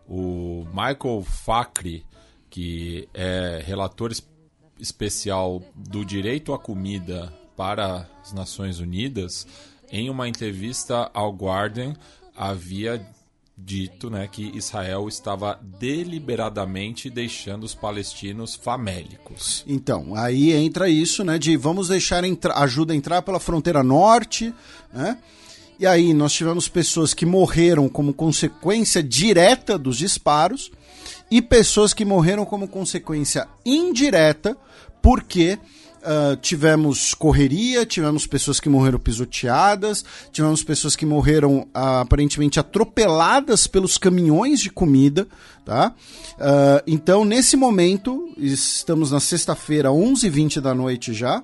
o 0.07 0.65
Michael 0.67 1.23
Facri, 1.23 2.05
que 2.49 3.07
é 3.13 3.63
relator 3.65 4.11
especial 4.77 5.63
do 5.73 6.03
direito 6.03 6.53
à 6.53 6.59
comida 6.59 7.33
para 7.55 8.07
as 8.21 8.33
Nações 8.33 8.79
Unidas, 8.79 9.47
em 9.89 10.09
uma 10.09 10.27
entrevista 10.27 11.09
ao 11.13 11.31
Guardian, 11.31 11.95
havia 12.35 13.03
dito 13.57 14.09
né, 14.09 14.29
que 14.31 14.55
Israel 14.55 15.07
estava 15.07 15.59
deliberadamente 15.79 17.09
deixando 17.09 17.63
os 17.63 17.73
palestinos 17.73 18.53
famélicos. 18.53 19.65
Então, 19.67 20.13
aí 20.15 20.53
entra 20.53 20.87
isso, 20.87 21.23
né, 21.23 21.39
de 21.39 21.57
vamos 21.57 21.87
deixar 21.87 22.23
entra 22.23 22.53
ajuda 22.59 22.95
entrar 22.95 23.23
pela 23.23 23.39
fronteira 23.39 23.81
norte, 23.81 24.53
né? 24.93 25.17
E 25.79 25.85
aí 25.85 26.11
nós 26.11 26.33
tivemos 26.33 26.67
pessoas 26.67 27.13
que 27.13 27.25
morreram 27.25 27.87
como 27.87 28.11
consequência 28.11 29.03
direta 29.03 29.77
dos 29.77 29.97
disparos 29.97 30.71
e 31.29 31.39
pessoas 31.39 31.93
que 31.93 32.03
morreram 32.03 32.45
como 32.45 32.67
consequência 32.67 33.47
indireta 33.63 34.57
porque 35.03 35.59
Uh, 36.07 36.37
tivemos 36.37 37.13
correria, 37.13 37.85
tivemos 37.85 38.25
pessoas 38.25 38.61
que 38.61 38.69
morreram 38.69 38.97
pisoteadas, 38.97 40.05
tivemos 40.31 40.63
pessoas 40.63 40.95
que 40.95 41.05
morreram 41.05 41.67
uh, 41.75 41.99
aparentemente 41.99 42.61
atropeladas 42.61 43.67
pelos 43.67 43.97
caminhões 43.97 44.61
de 44.61 44.69
comida, 44.69 45.27
tá? 45.65 45.93
Uh, 46.35 46.81
então, 46.87 47.25
nesse 47.25 47.57
momento, 47.57 48.33
estamos 48.37 49.11
na 49.11 49.19
sexta-feira, 49.19 49.89
11h20 49.89 50.61
da 50.61 50.73
noite 50.73 51.13
já, 51.13 51.43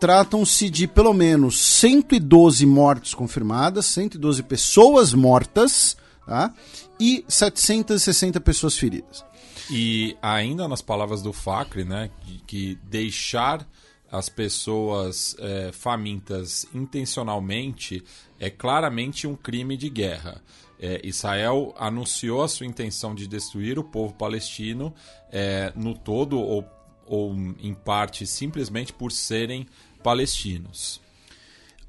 tratam-se 0.00 0.70
de 0.70 0.86
pelo 0.86 1.12
menos 1.12 1.60
112 1.60 2.64
mortes 2.64 3.12
confirmadas, 3.12 3.84
112 3.84 4.42
pessoas 4.44 5.12
mortas, 5.12 5.98
tá? 6.26 6.50
E 6.98 7.26
760 7.28 8.40
pessoas 8.40 8.78
feridas. 8.78 9.22
E 9.70 10.16
ainda 10.22 10.66
nas 10.66 10.80
palavras 10.82 11.22
do 11.22 11.32
Facre, 11.32 11.84
né, 11.84 12.10
que 12.46 12.78
deixar 12.84 13.66
as 14.12 14.28
pessoas 14.28 15.34
é, 15.38 15.70
famintas 15.72 16.66
intencionalmente 16.74 18.04
é 18.38 18.50
claramente 18.50 19.26
um 19.26 19.34
crime 19.34 19.74
de 19.74 19.88
guerra. 19.88 20.42
É, 20.78 21.00
Israel 21.02 21.74
anunciou 21.78 22.42
a 22.42 22.48
sua 22.48 22.66
intenção 22.66 23.14
de 23.14 23.26
destruir 23.26 23.78
o 23.78 23.84
povo 23.84 24.12
palestino 24.12 24.92
é, 25.32 25.72
no 25.74 25.94
todo 25.94 26.38
ou, 26.38 26.62
ou 27.06 27.34
em 27.58 27.72
parte 27.72 28.26
simplesmente 28.26 28.92
por 28.92 29.10
serem 29.10 29.66
palestinos. 30.02 31.00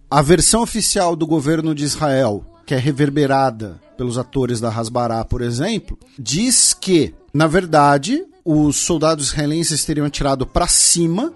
A 0.10 0.22
versão 0.22 0.62
oficial 0.62 1.18
do 1.18 1.28
governo 1.28 1.76
de 1.76 1.84
Israel, 1.84 2.46
que 2.66 2.74
é 2.74 2.78
reverberada 2.78 3.82
pelos 3.98 4.18
atores 4.18 4.62
da 4.62 4.70
Hasbará, 4.70 5.26
por 5.26 5.42
exemplo, 5.42 6.00
diz 6.18 6.74
que, 6.74 7.14
na 7.34 7.48
verdade, 7.48 8.24
os 8.46 8.78
soldados 8.78 9.28
israelenses 9.28 9.84
teriam 9.84 10.06
atirado 10.06 10.46
para 10.46 10.68
cima 10.68 11.34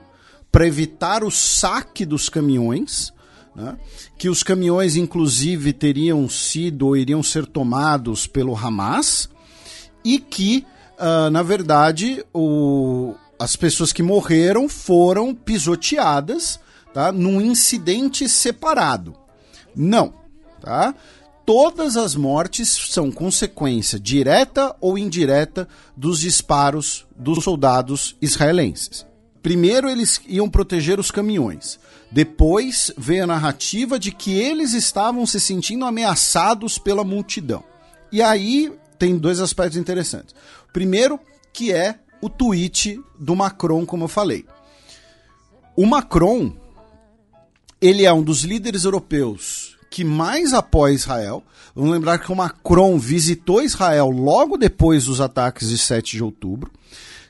para 0.57 0.65
evitar 0.65 1.23
o 1.23 1.29
saque 1.29 2.03
dos 2.03 2.29
caminhões, 2.29 3.13
né? 3.55 3.77
que 4.17 4.27
os 4.27 4.41
caminhões, 4.41 4.95
inclusive, 4.95 5.71
teriam 5.71 6.27
sido 6.27 6.87
ou 6.87 6.97
iriam 6.97 7.21
ser 7.21 7.45
tomados 7.45 8.25
pelo 8.25 8.57
Hamas, 8.57 9.29
e 10.03 10.17
que, 10.17 10.65
uh, 10.97 11.29
na 11.29 11.43
verdade, 11.43 12.25
o, 12.33 13.13
as 13.37 13.55
pessoas 13.55 13.93
que 13.93 14.01
morreram 14.01 14.67
foram 14.67 15.31
pisoteadas 15.35 16.59
tá? 16.91 17.11
num 17.11 17.39
incidente 17.39 18.27
separado. 18.27 19.13
Não. 19.75 20.11
Tá? 20.59 20.95
Todas 21.45 21.95
as 21.95 22.15
mortes 22.15 22.67
são 22.89 23.11
consequência 23.11 23.99
direta 23.99 24.75
ou 24.81 24.97
indireta 24.97 25.67
dos 25.95 26.21
disparos 26.21 27.05
dos 27.15 27.43
soldados 27.43 28.15
israelenses. 28.19 29.06
Primeiro 29.47 29.89
eles 29.89 30.19
iam 30.27 30.49
proteger 30.49 30.99
os 30.99 31.09
caminhões. 31.09 31.79
Depois 32.11 32.91
veio 32.97 33.23
a 33.23 33.27
narrativa 33.27 33.97
de 33.97 34.11
que 34.11 34.37
eles 34.37 34.73
estavam 34.73 35.25
se 35.25 35.39
sentindo 35.39 35.85
ameaçados 35.85 36.77
pela 36.77 37.01
multidão. 37.01 37.63
E 38.11 38.21
aí 38.21 38.73
tem 38.99 39.17
dois 39.17 39.39
aspectos 39.39 39.77
interessantes. 39.77 40.35
Primeiro, 40.73 41.17
que 41.53 41.71
é 41.71 41.97
o 42.21 42.29
tweet 42.29 43.01
do 43.17 43.37
Macron, 43.37 43.85
como 43.85 44.03
eu 44.03 44.09
falei. 44.09 44.45
O 45.77 45.85
Macron, 45.85 46.51
ele 47.79 48.03
é 48.03 48.11
um 48.11 48.23
dos 48.23 48.41
líderes 48.41 48.83
europeus 48.83 49.77
que 49.89 50.03
mais 50.03 50.51
apoia 50.51 50.93
Israel. 50.93 51.41
Vamos 51.73 51.91
lembrar 51.91 52.19
que 52.19 52.33
o 52.33 52.35
Macron 52.35 52.99
visitou 52.99 53.63
Israel 53.63 54.09
logo 54.09 54.57
depois 54.57 55.05
dos 55.05 55.21
ataques 55.21 55.69
de 55.69 55.77
7 55.77 56.17
de 56.17 56.23
outubro. 56.25 56.69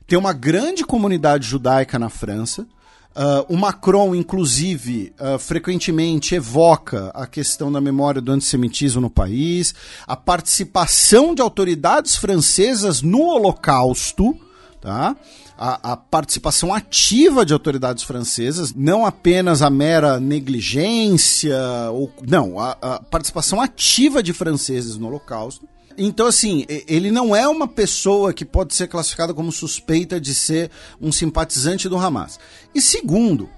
Tem 0.07 0.17
uma 0.17 0.31
grande 0.31 0.85
comunidade 0.85 1.45
judaica 1.45 1.99
na 1.99 2.07
França. 2.07 2.65
Uh, 3.13 3.53
o 3.53 3.57
Macron, 3.57 4.15
inclusive, 4.15 5.13
uh, 5.19 5.37
frequentemente 5.37 6.33
evoca 6.33 7.11
a 7.13 7.27
questão 7.27 7.69
da 7.69 7.81
memória 7.81 8.21
do 8.21 8.31
antissemitismo 8.31 9.01
no 9.01 9.09
país, 9.09 9.75
a 10.05 10.15
participação 10.15 11.35
de 11.35 11.41
autoridades 11.41 12.15
francesas 12.15 13.01
no 13.01 13.23
Holocausto, 13.23 14.37
tá? 14.79 15.15
A, 15.57 15.93
a, 15.93 15.97
participação 15.97 16.71
ativa 16.71 17.43
de 17.43 17.51
autoridades 17.51 18.03
francesas, 18.03 18.73
não 18.75 19.03
apenas 19.03 19.63
a 19.63 19.69
mera 19.71 20.19
negligência, 20.19 21.57
ou 21.91 22.13
não, 22.25 22.59
a, 22.59 22.77
a 22.79 22.99
participação 22.99 23.59
ativa 23.59 24.21
de 24.21 24.31
franceses 24.31 24.95
no 24.95 25.07
Holocausto. 25.07 25.67
Então, 25.97 26.27
assim, 26.27 26.63
ele 26.87 27.09
não 27.09 27.35
é 27.35 27.47
uma 27.47 27.67
pessoa 27.67 28.31
que 28.31 28.45
pode 28.45 28.75
ser 28.75 28.87
classificada 28.87 29.33
como 29.33 29.51
suspeita 29.51 30.21
de 30.21 30.35
ser 30.35 30.69
um 31.01 31.11
simpatizante 31.11 31.89
do 31.89 31.97
Hamas. 31.97 32.39
E 32.73 32.79
segundo, 32.79 33.49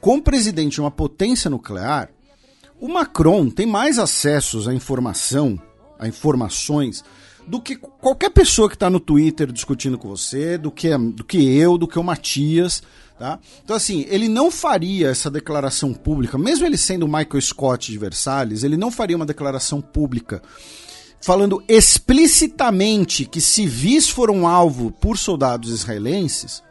como 0.00 0.22
presidente 0.22 0.74
de 0.74 0.80
uma 0.80 0.92
potência 0.92 1.50
nuclear, 1.50 2.08
o 2.80 2.86
Macron 2.86 3.50
tem 3.50 3.66
mais 3.66 3.98
acessos 3.98 4.68
à 4.68 4.74
informação, 4.74 5.60
a 5.98 6.06
informações, 6.06 7.04
do 7.48 7.60
que 7.60 7.74
qualquer 7.74 8.30
pessoa 8.30 8.68
que 8.68 8.76
está 8.76 8.88
no 8.88 9.00
Twitter 9.00 9.50
discutindo 9.50 9.98
com 9.98 10.08
você, 10.08 10.56
do 10.56 10.70
que, 10.70 10.96
do 10.96 11.24
que 11.24 11.38
eu, 11.58 11.76
do 11.76 11.88
que 11.88 11.98
o 11.98 12.04
Matias. 12.04 12.80
Tá? 13.18 13.40
Então, 13.64 13.74
assim, 13.74 14.06
ele 14.08 14.28
não 14.28 14.48
faria 14.50 15.08
essa 15.08 15.28
declaração 15.28 15.92
pública, 15.92 16.38
mesmo 16.38 16.64
ele 16.64 16.76
sendo 16.76 17.06
o 17.06 17.08
Michael 17.08 17.40
Scott 17.40 17.90
de 17.90 17.98
Versalhes, 17.98 18.62
ele 18.62 18.76
não 18.76 18.92
faria 18.92 19.16
uma 19.16 19.26
declaração 19.26 19.80
pública 19.80 20.40
falando 21.20 21.62
explicitamente 21.68 23.24
que 23.24 23.40
civis 23.40 24.08
foram 24.08 24.46
alvo 24.46 24.90
por 24.90 25.18
soldados 25.18 25.70
israelenses, 25.70 26.62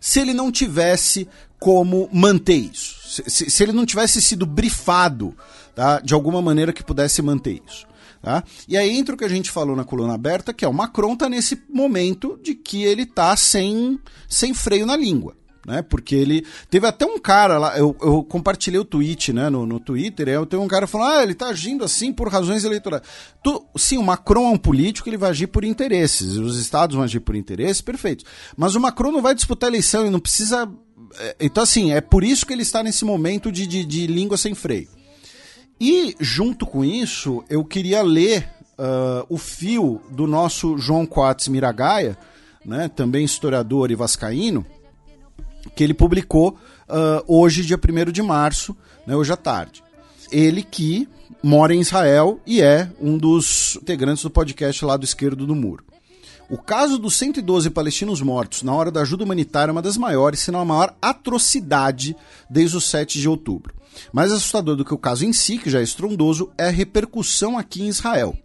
se 0.00 0.20
ele 0.20 0.32
não 0.34 0.50
tivesse 0.52 1.28
como 1.58 2.08
manter 2.12 2.56
isso. 2.56 3.22
Se, 3.28 3.50
se- 3.50 3.62
ele 3.62 3.72
não 3.72 3.84
tivesse 3.86 4.20
sido 4.22 4.46
brifado 4.46 5.34
tá, 5.74 5.98
de 6.00 6.14
alguma 6.14 6.40
maneira 6.40 6.72
que 6.72 6.84
pudesse 6.84 7.20
manter 7.22 7.60
isso. 7.66 7.86
Tá? 8.22 8.42
E 8.68 8.76
aí 8.76 8.96
entra 8.96 9.14
o 9.14 9.18
que 9.18 9.24
a 9.24 9.28
gente 9.28 9.50
falou 9.50 9.74
na 9.76 9.84
coluna 9.84 10.14
aberta, 10.14 10.52
que 10.52 10.64
é 10.64 10.68
o 10.68 10.74
Macron 10.74 11.16
tá 11.16 11.28
nesse 11.28 11.60
momento 11.68 12.38
de 12.42 12.54
que 12.54 12.82
ele 12.84 13.06
tá 13.06 13.36
sem, 13.36 13.98
sem 14.28 14.52
freio 14.52 14.84
na 14.86 14.96
língua. 14.96 15.36
Né? 15.66 15.82
Porque 15.82 16.14
ele. 16.14 16.46
Teve 16.70 16.86
até 16.86 17.04
um 17.04 17.18
cara 17.18 17.58
lá, 17.58 17.78
eu, 17.78 17.94
eu 18.00 18.22
compartilhei 18.22 18.80
o 18.80 18.84
tweet 18.84 19.32
né, 19.32 19.50
no, 19.50 19.66
no 19.66 19.78
Twitter, 19.78 20.28
e 20.28 20.36
aí 20.36 20.46
teve 20.46 20.62
um 20.62 20.68
cara 20.68 20.86
falando, 20.86 21.12
ah, 21.12 21.22
ele 21.22 21.34
tá 21.34 21.48
agindo 21.48 21.84
assim 21.84 22.12
por 22.12 22.28
razões 22.28 22.64
eleitorais. 22.64 23.02
Tu, 23.42 23.66
sim, 23.76 23.98
o 23.98 24.02
Macron 24.02 24.46
é 24.46 24.50
um 24.50 24.58
político, 24.58 25.08
ele 25.08 25.16
vai 25.16 25.30
agir 25.30 25.46
por 25.48 25.64
interesses. 25.64 26.36
Os 26.36 26.58
estados 26.58 26.94
vão 26.94 27.04
agir 27.04 27.20
por 27.20 27.34
interesses, 27.34 27.80
perfeito. 27.80 28.24
Mas 28.56 28.74
o 28.74 28.80
Macron 28.80 29.12
não 29.12 29.22
vai 29.22 29.34
disputar 29.34 29.68
a 29.68 29.70
eleição, 29.70 30.02
ele 30.02 30.10
não 30.10 30.20
precisa. 30.20 30.68
é, 31.18 31.36
Então, 31.40 31.62
assim, 31.62 31.92
é 31.92 32.00
por 32.00 32.24
isso 32.24 32.46
que 32.46 32.52
ele 32.52 32.62
está 32.62 32.82
nesse 32.82 33.04
momento 33.04 33.52
de, 33.52 33.66
de, 33.66 33.84
de 33.84 34.06
língua 34.06 34.36
sem 34.36 34.54
freio. 34.54 34.88
E, 35.80 36.16
junto 36.18 36.66
com 36.66 36.84
isso, 36.84 37.44
eu 37.48 37.64
queria 37.64 38.02
ler 38.02 38.48
ah, 38.78 39.26
o 39.28 39.36
fio 39.36 40.00
do 40.10 40.26
nosso 40.26 40.78
João 40.78 41.04
Coates 41.04 41.48
Miragaia, 41.48 42.16
né, 42.64 42.88
também 42.88 43.24
historiador 43.24 43.90
e 43.90 43.96
vascaíno, 43.96 44.64
que 45.74 45.84
ele 45.84 45.94
publicou 45.94 46.56
ah, 46.88 47.22
hoje, 47.26 47.64
dia 47.64 47.78
1 47.78 48.10
de 48.10 48.22
março, 48.22 48.76
né, 49.06 49.14
hoje 49.14 49.32
à 49.32 49.36
tarde. 49.36 49.82
Ele 50.32 50.62
que 50.62 51.08
mora 51.42 51.74
em 51.74 51.80
Israel 51.80 52.40
e 52.46 52.60
é 52.60 52.90
um 53.00 53.16
dos 53.16 53.78
integrantes 53.80 54.22
do 54.22 54.30
podcast 54.30 54.84
lá 54.84 54.96
do 54.96 55.04
Esquerdo 55.04 55.46
do 55.46 55.54
Muro. 55.54 55.84
O 56.50 56.56
caso 56.56 56.98
dos 56.98 57.14
112 57.16 57.68
palestinos 57.68 58.22
mortos 58.22 58.62
na 58.62 58.74
hora 58.74 58.90
da 58.90 59.02
ajuda 59.02 59.24
humanitária 59.24 59.70
é 59.70 59.72
uma 59.72 59.82
das 59.82 59.98
maiores, 59.98 60.40
se 60.40 60.50
não 60.50 60.60
a 60.60 60.64
maior 60.64 60.94
atrocidade 61.00 62.16
desde 62.48 62.76
o 62.76 62.80
7 62.80 63.20
de 63.20 63.28
outubro. 63.28 63.74
Mais 64.12 64.32
assustador 64.32 64.74
do 64.74 64.84
que 64.84 64.94
o 64.94 64.98
caso 64.98 65.26
em 65.26 65.32
si, 65.32 65.58
que 65.58 65.68
já 65.68 65.80
é 65.80 65.82
estrondoso, 65.82 66.50
é 66.56 66.68
a 66.68 66.70
repercussão 66.70 67.58
aqui 67.58 67.82
em 67.82 67.88
Israel. 67.88 68.36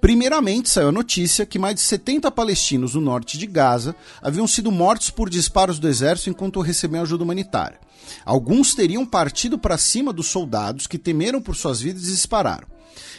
Primeiramente, 0.00 0.70
saiu 0.70 0.88
a 0.88 0.92
notícia 0.92 1.44
que 1.44 1.58
mais 1.58 1.74
de 1.74 1.80
70 1.80 2.30
palestinos 2.30 2.94
no 2.94 3.00
norte 3.00 3.36
de 3.36 3.46
Gaza 3.46 3.96
haviam 4.22 4.46
sido 4.46 4.70
mortos 4.70 5.10
por 5.10 5.28
disparos 5.28 5.78
do 5.78 5.88
exército 5.88 6.30
enquanto 6.30 6.60
recebiam 6.60 7.02
ajuda 7.02 7.24
humanitária. 7.24 7.80
Alguns 8.24 8.74
teriam 8.74 9.04
partido 9.04 9.58
para 9.58 9.76
cima 9.76 10.12
dos 10.12 10.28
soldados 10.28 10.86
que 10.86 10.98
temeram 10.98 11.42
por 11.42 11.56
suas 11.56 11.80
vidas 11.80 12.04
e 12.04 12.12
dispararam. 12.12 12.68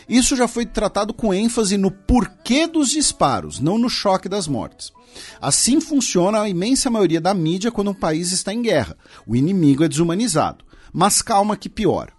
Isso 0.07 0.35
já 0.35 0.47
foi 0.47 0.65
tratado 0.65 1.13
com 1.13 1.33
ênfase 1.33 1.77
no 1.77 1.91
porquê 1.91 2.65
dos 2.65 2.89
disparos, 2.89 3.59
não 3.59 3.77
no 3.77 3.89
choque 3.89 4.27
das 4.27 4.47
mortes. 4.47 4.91
Assim 5.39 5.79
funciona 5.79 6.41
a 6.41 6.49
imensa 6.49 6.89
maioria 6.89 7.21
da 7.21 7.33
mídia 7.33 7.71
quando 7.71 7.91
um 7.91 7.93
país 7.93 8.31
está 8.31 8.53
em 8.53 8.61
guerra. 8.61 8.97
O 9.27 9.35
inimigo 9.35 9.83
é 9.83 9.87
desumanizado. 9.87 10.65
Mas 10.91 11.21
calma 11.21 11.55
que 11.55 11.69
piora. 11.69 12.18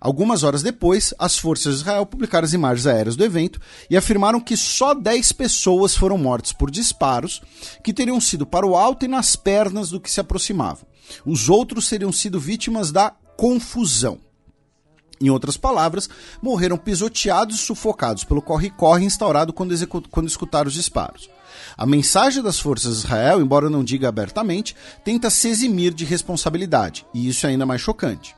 Algumas 0.00 0.42
horas 0.42 0.62
depois, 0.62 1.12
as 1.18 1.38
forças 1.38 1.74
de 1.74 1.80
Israel 1.82 2.06
publicaram 2.06 2.46
as 2.46 2.54
imagens 2.54 2.86
aéreas 2.86 3.16
do 3.16 3.24
evento 3.24 3.60
e 3.90 3.96
afirmaram 3.96 4.40
que 4.40 4.56
só 4.56 4.94
10 4.94 5.32
pessoas 5.32 5.94
foram 5.94 6.16
mortas 6.16 6.52
por 6.52 6.70
disparos 6.70 7.42
que 7.84 7.92
teriam 7.92 8.18
sido 8.18 8.46
para 8.46 8.66
o 8.66 8.74
alto 8.74 9.04
e 9.04 9.08
nas 9.08 9.36
pernas 9.36 9.90
do 9.90 10.00
que 10.00 10.10
se 10.10 10.18
aproximavam. 10.18 10.86
Os 11.26 11.50
outros 11.50 11.86
teriam 11.86 12.10
sido 12.10 12.40
vítimas 12.40 12.90
da 12.90 13.12
confusão. 13.36 14.18
Em 15.20 15.28
outras 15.28 15.58
palavras, 15.58 16.08
morreram 16.40 16.78
pisoteados 16.78 17.56
e 17.56 17.58
sufocados 17.58 18.24
pelo 18.24 18.40
corre-corre 18.40 19.04
instaurado 19.04 19.52
quando, 19.52 19.74
quando 20.08 20.28
escutaram 20.28 20.68
os 20.68 20.74
disparos. 20.74 21.28
A 21.76 21.84
mensagem 21.84 22.42
das 22.42 22.58
forças 22.58 22.94
de 22.94 23.04
Israel, 23.04 23.38
embora 23.38 23.68
não 23.68 23.84
diga 23.84 24.08
abertamente, 24.08 24.74
tenta 25.04 25.28
se 25.28 25.48
eximir 25.48 25.92
de 25.92 26.06
responsabilidade, 26.06 27.04
e 27.12 27.28
isso 27.28 27.46
é 27.46 27.50
ainda 27.50 27.66
mais 27.66 27.82
chocante. 27.82 28.34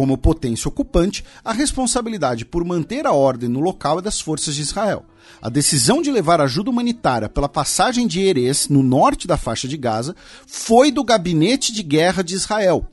Como 0.00 0.16
potência 0.16 0.66
ocupante, 0.66 1.22
a 1.44 1.52
responsabilidade 1.52 2.46
por 2.46 2.64
manter 2.64 3.06
a 3.06 3.12
ordem 3.12 3.50
no 3.50 3.60
local 3.60 3.98
é 3.98 4.02
das 4.02 4.18
forças 4.18 4.54
de 4.54 4.62
Israel. 4.62 5.04
A 5.42 5.50
decisão 5.50 6.00
de 6.00 6.10
levar 6.10 6.40
ajuda 6.40 6.70
humanitária 6.70 7.28
pela 7.28 7.50
passagem 7.50 8.06
de 8.06 8.18
Erez, 8.18 8.66
no 8.70 8.82
norte 8.82 9.26
da 9.26 9.36
faixa 9.36 9.68
de 9.68 9.76
Gaza, 9.76 10.16
foi 10.46 10.90
do 10.90 11.04
gabinete 11.04 11.70
de 11.70 11.82
guerra 11.82 12.24
de 12.24 12.34
Israel. 12.34 12.86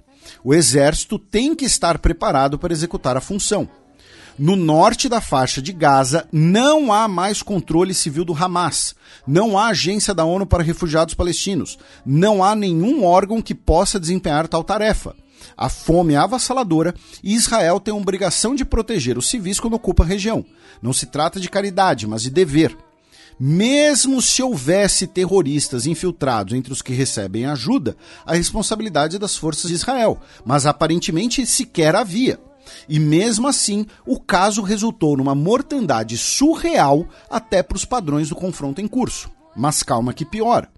O 0.43 0.53
exército 0.53 1.17
tem 1.17 1.55
que 1.55 1.63
estar 1.63 1.97
preparado 1.99 2.59
para 2.59 2.73
executar 2.73 3.15
a 3.15 3.21
função. 3.21 3.69
No 4.37 4.57
norte 4.57 5.07
da 5.07 5.21
faixa 5.21 5.61
de 5.61 5.71
Gaza, 5.71 6.27
não 6.29 6.91
há 6.91 7.07
mais 7.07 7.41
controle 7.41 7.93
civil 7.93 8.25
do 8.25 8.33
Hamas. 8.33 8.93
Não 9.25 9.57
há 9.57 9.67
agência 9.67 10.13
da 10.13 10.25
ONU 10.25 10.45
para 10.45 10.61
refugiados 10.61 11.13
palestinos. 11.13 11.79
Não 12.05 12.43
há 12.43 12.53
nenhum 12.53 13.05
órgão 13.05 13.41
que 13.41 13.55
possa 13.55 13.97
desempenhar 13.97 14.45
tal 14.45 14.61
tarefa. 14.61 15.15
A 15.55 15.69
fome 15.69 16.13
é 16.13 16.17
avassaladora 16.17 16.93
e 17.23 17.33
Israel 17.33 17.79
tem 17.79 17.93
a 17.93 17.97
obrigação 17.97 18.55
de 18.55 18.65
proteger 18.65 19.17
os 19.17 19.29
civis 19.29 19.59
quando 19.59 19.75
ocupa 19.75 20.03
a 20.03 20.07
região. 20.07 20.45
Não 20.81 20.93
se 20.93 21.05
trata 21.05 21.39
de 21.39 21.49
caridade, 21.49 22.07
mas 22.07 22.23
de 22.23 22.29
dever. 22.29 22.75
Mesmo 23.39 24.19
se 24.19 24.41
houvesse 24.41 25.05
terroristas 25.05 25.85
infiltrados 25.85 26.55
entre 26.55 26.73
os 26.73 26.81
que 26.81 26.93
recebem 26.93 27.45
ajuda, 27.45 27.95
a 28.25 28.33
responsabilidade 28.33 29.15
é 29.15 29.19
das 29.19 29.35
forças 29.35 29.69
de 29.69 29.75
Israel, 29.75 30.19
mas 30.43 30.65
aparentemente 30.65 31.45
sequer 31.45 31.95
havia. 31.95 32.39
E 32.89 32.99
mesmo 32.99 33.47
assim, 33.47 33.85
o 34.05 34.19
caso 34.19 34.61
resultou 34.61 35.15
numa 35.15 35.35
mortandade 35.35 36.17
surreal 36.17 37.07
até 37.29 37.61
para 37.61 37.75
os 37.75 37.85
padrões 37.85 38.29
do 38.29 38.35
confronto 38.35 38.81
em 38.81 38.87
curso. 38.87 39.29
Mas 39.55 39.83
calma 39.83 40.13
que 40.13 40.25
piora. 40.25 40.69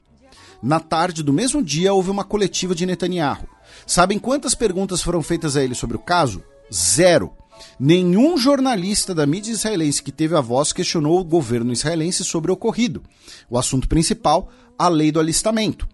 Na 0.62 0.80
tarde 0.80 1.24
do 1.24 1.32
mesmo 1.32 1.64
dia, 1.64 1.94
houve 1.94 2.12
uma 2.12 2.26
coletiva 2.26 2.76
de 2.76 2.86
Netanyahu. 2.86 3.48
Sabem 3.86 4.20
quantas 4.20 4.56
perguntas 4.56 5.02
foram 5.02 5.22
feitas 5.22 5.56
a 5.56 5.64
ele 5.64 5.76
sobre 5.76 5.98
o 5.98 6.00
caso? 6.00 6.44
Zero. 6.74 7.34
Nenhum 7.80 8.38
jornalista 8.38 9.14
da 9.14 9.26
mídia 9.26 9.52
israelense 9.52 10.02
que 10.02 10.12
teve 10.12 10.36
a 10.36 10.42
voz 10.42 10.72
questionou 10.72 11.20
o 11.20 11.24
governo 11.24 11.74
israelense 11.74 12.24
sobre 12.24 12.52
o 12.52 12.54
ocorrido. 12.54 13.04
O 13.50 13.58
assunto 13.58 13.88
principal, 13.88 14.50
a 14.78 14.88
lei 14.88 15.12
do 15.12 15.20
alistamento. 15.20 15.88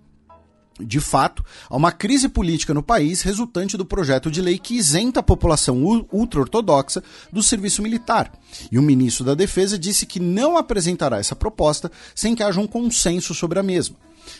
De 0.77 0.99
fato, 0.99 1.43
há 1.69 1.75
uma 1.75 1.91
crise 1.91 2.27
política 2.27 2.73
no 2.73 2.83
país 2.83 3.21
resultante 3.21 3.77
do 3.77 3.85
projeto 3.85 4.29
de 4.29 4.41
lei 4.41 4.59
que 4.59 4.75
isenta 4.75 5.21
a 5.21 5.23
população 5.23 5.81
ultra-ortodoxa 6.11 7.01
do 7.31 7.41
serviço 7.41 7.81
militar. 7.81 8.29
E 8.69 8.77
o 8.77 8.81
ministro 8.81 9.23
da 9.23 9.33
Defesa 9.33 9.79
disse 9.79 10.05
que 10.05 10.19
não 10.19 10.57
apresentará 10.57 11.17
essa 11.17 11.35
proposta 11.35 11.89
sem 12.13 12.35
que 12.35 12.43
haja 12.43 12.59
um 12.59 12.67
consenso 12.67 13.33
sobre 13.33 13.57
a 13.57 13.63
mesma. 13.63 13.95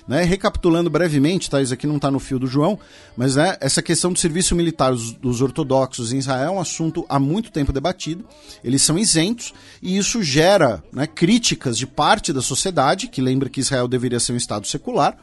Né, 0.07 0.23
recapitulando 0.23 0.89
brevemente, 0.89 1.49
tá, 1.49 1.61
isso 1.61 1.73
aqui 1.73 1.87
não 1.87 1.95
está 1.95 2.11
no 2.11 2.19
fio 2.19 2.37
do 2.37 2.47
João, 2.47 2.79
mas 3.17 3.35
né, 3.35 3.57
essa 3.59 3.81
questão 3.81 4.13
do 4.13 4.19
serviço 4.19 4.55
militar 4.55 4.91
dos, 4.91 5.13
dos 5.13 5.41
ortodoxos 5.41 6.13
em 6.13 6.17
Israel 6.17 6.47
é 6.47 6.51
um 6.51 6.59
assunto 6.59 7.05
há 7.09 7.19
muito 7.19 7.51
tempo 7.51 7.73
debatido. 7.73 8.25
Eles 8.63 8.81
são 8.81 8.97
isentos 8.97 9.53
e 9.81 9.97
isso 9.97 10.21
gera 10.21 10.83
né, 10.91 11.07
críticas 11.07 11.77
de 11.77 11.87
parte 11.87 12.31
da 12.31 12.41
sociedade, 12.41 13.07
que 13.07 13.21
lembra 13.21 13.49
que 13.49 13.59
Israel 13.59 13.87
deveria 13.87 14.19
ser 14.19 14.33
um 14.33 14.37
Estado 14.37 14.67
secular. 14.67 15.17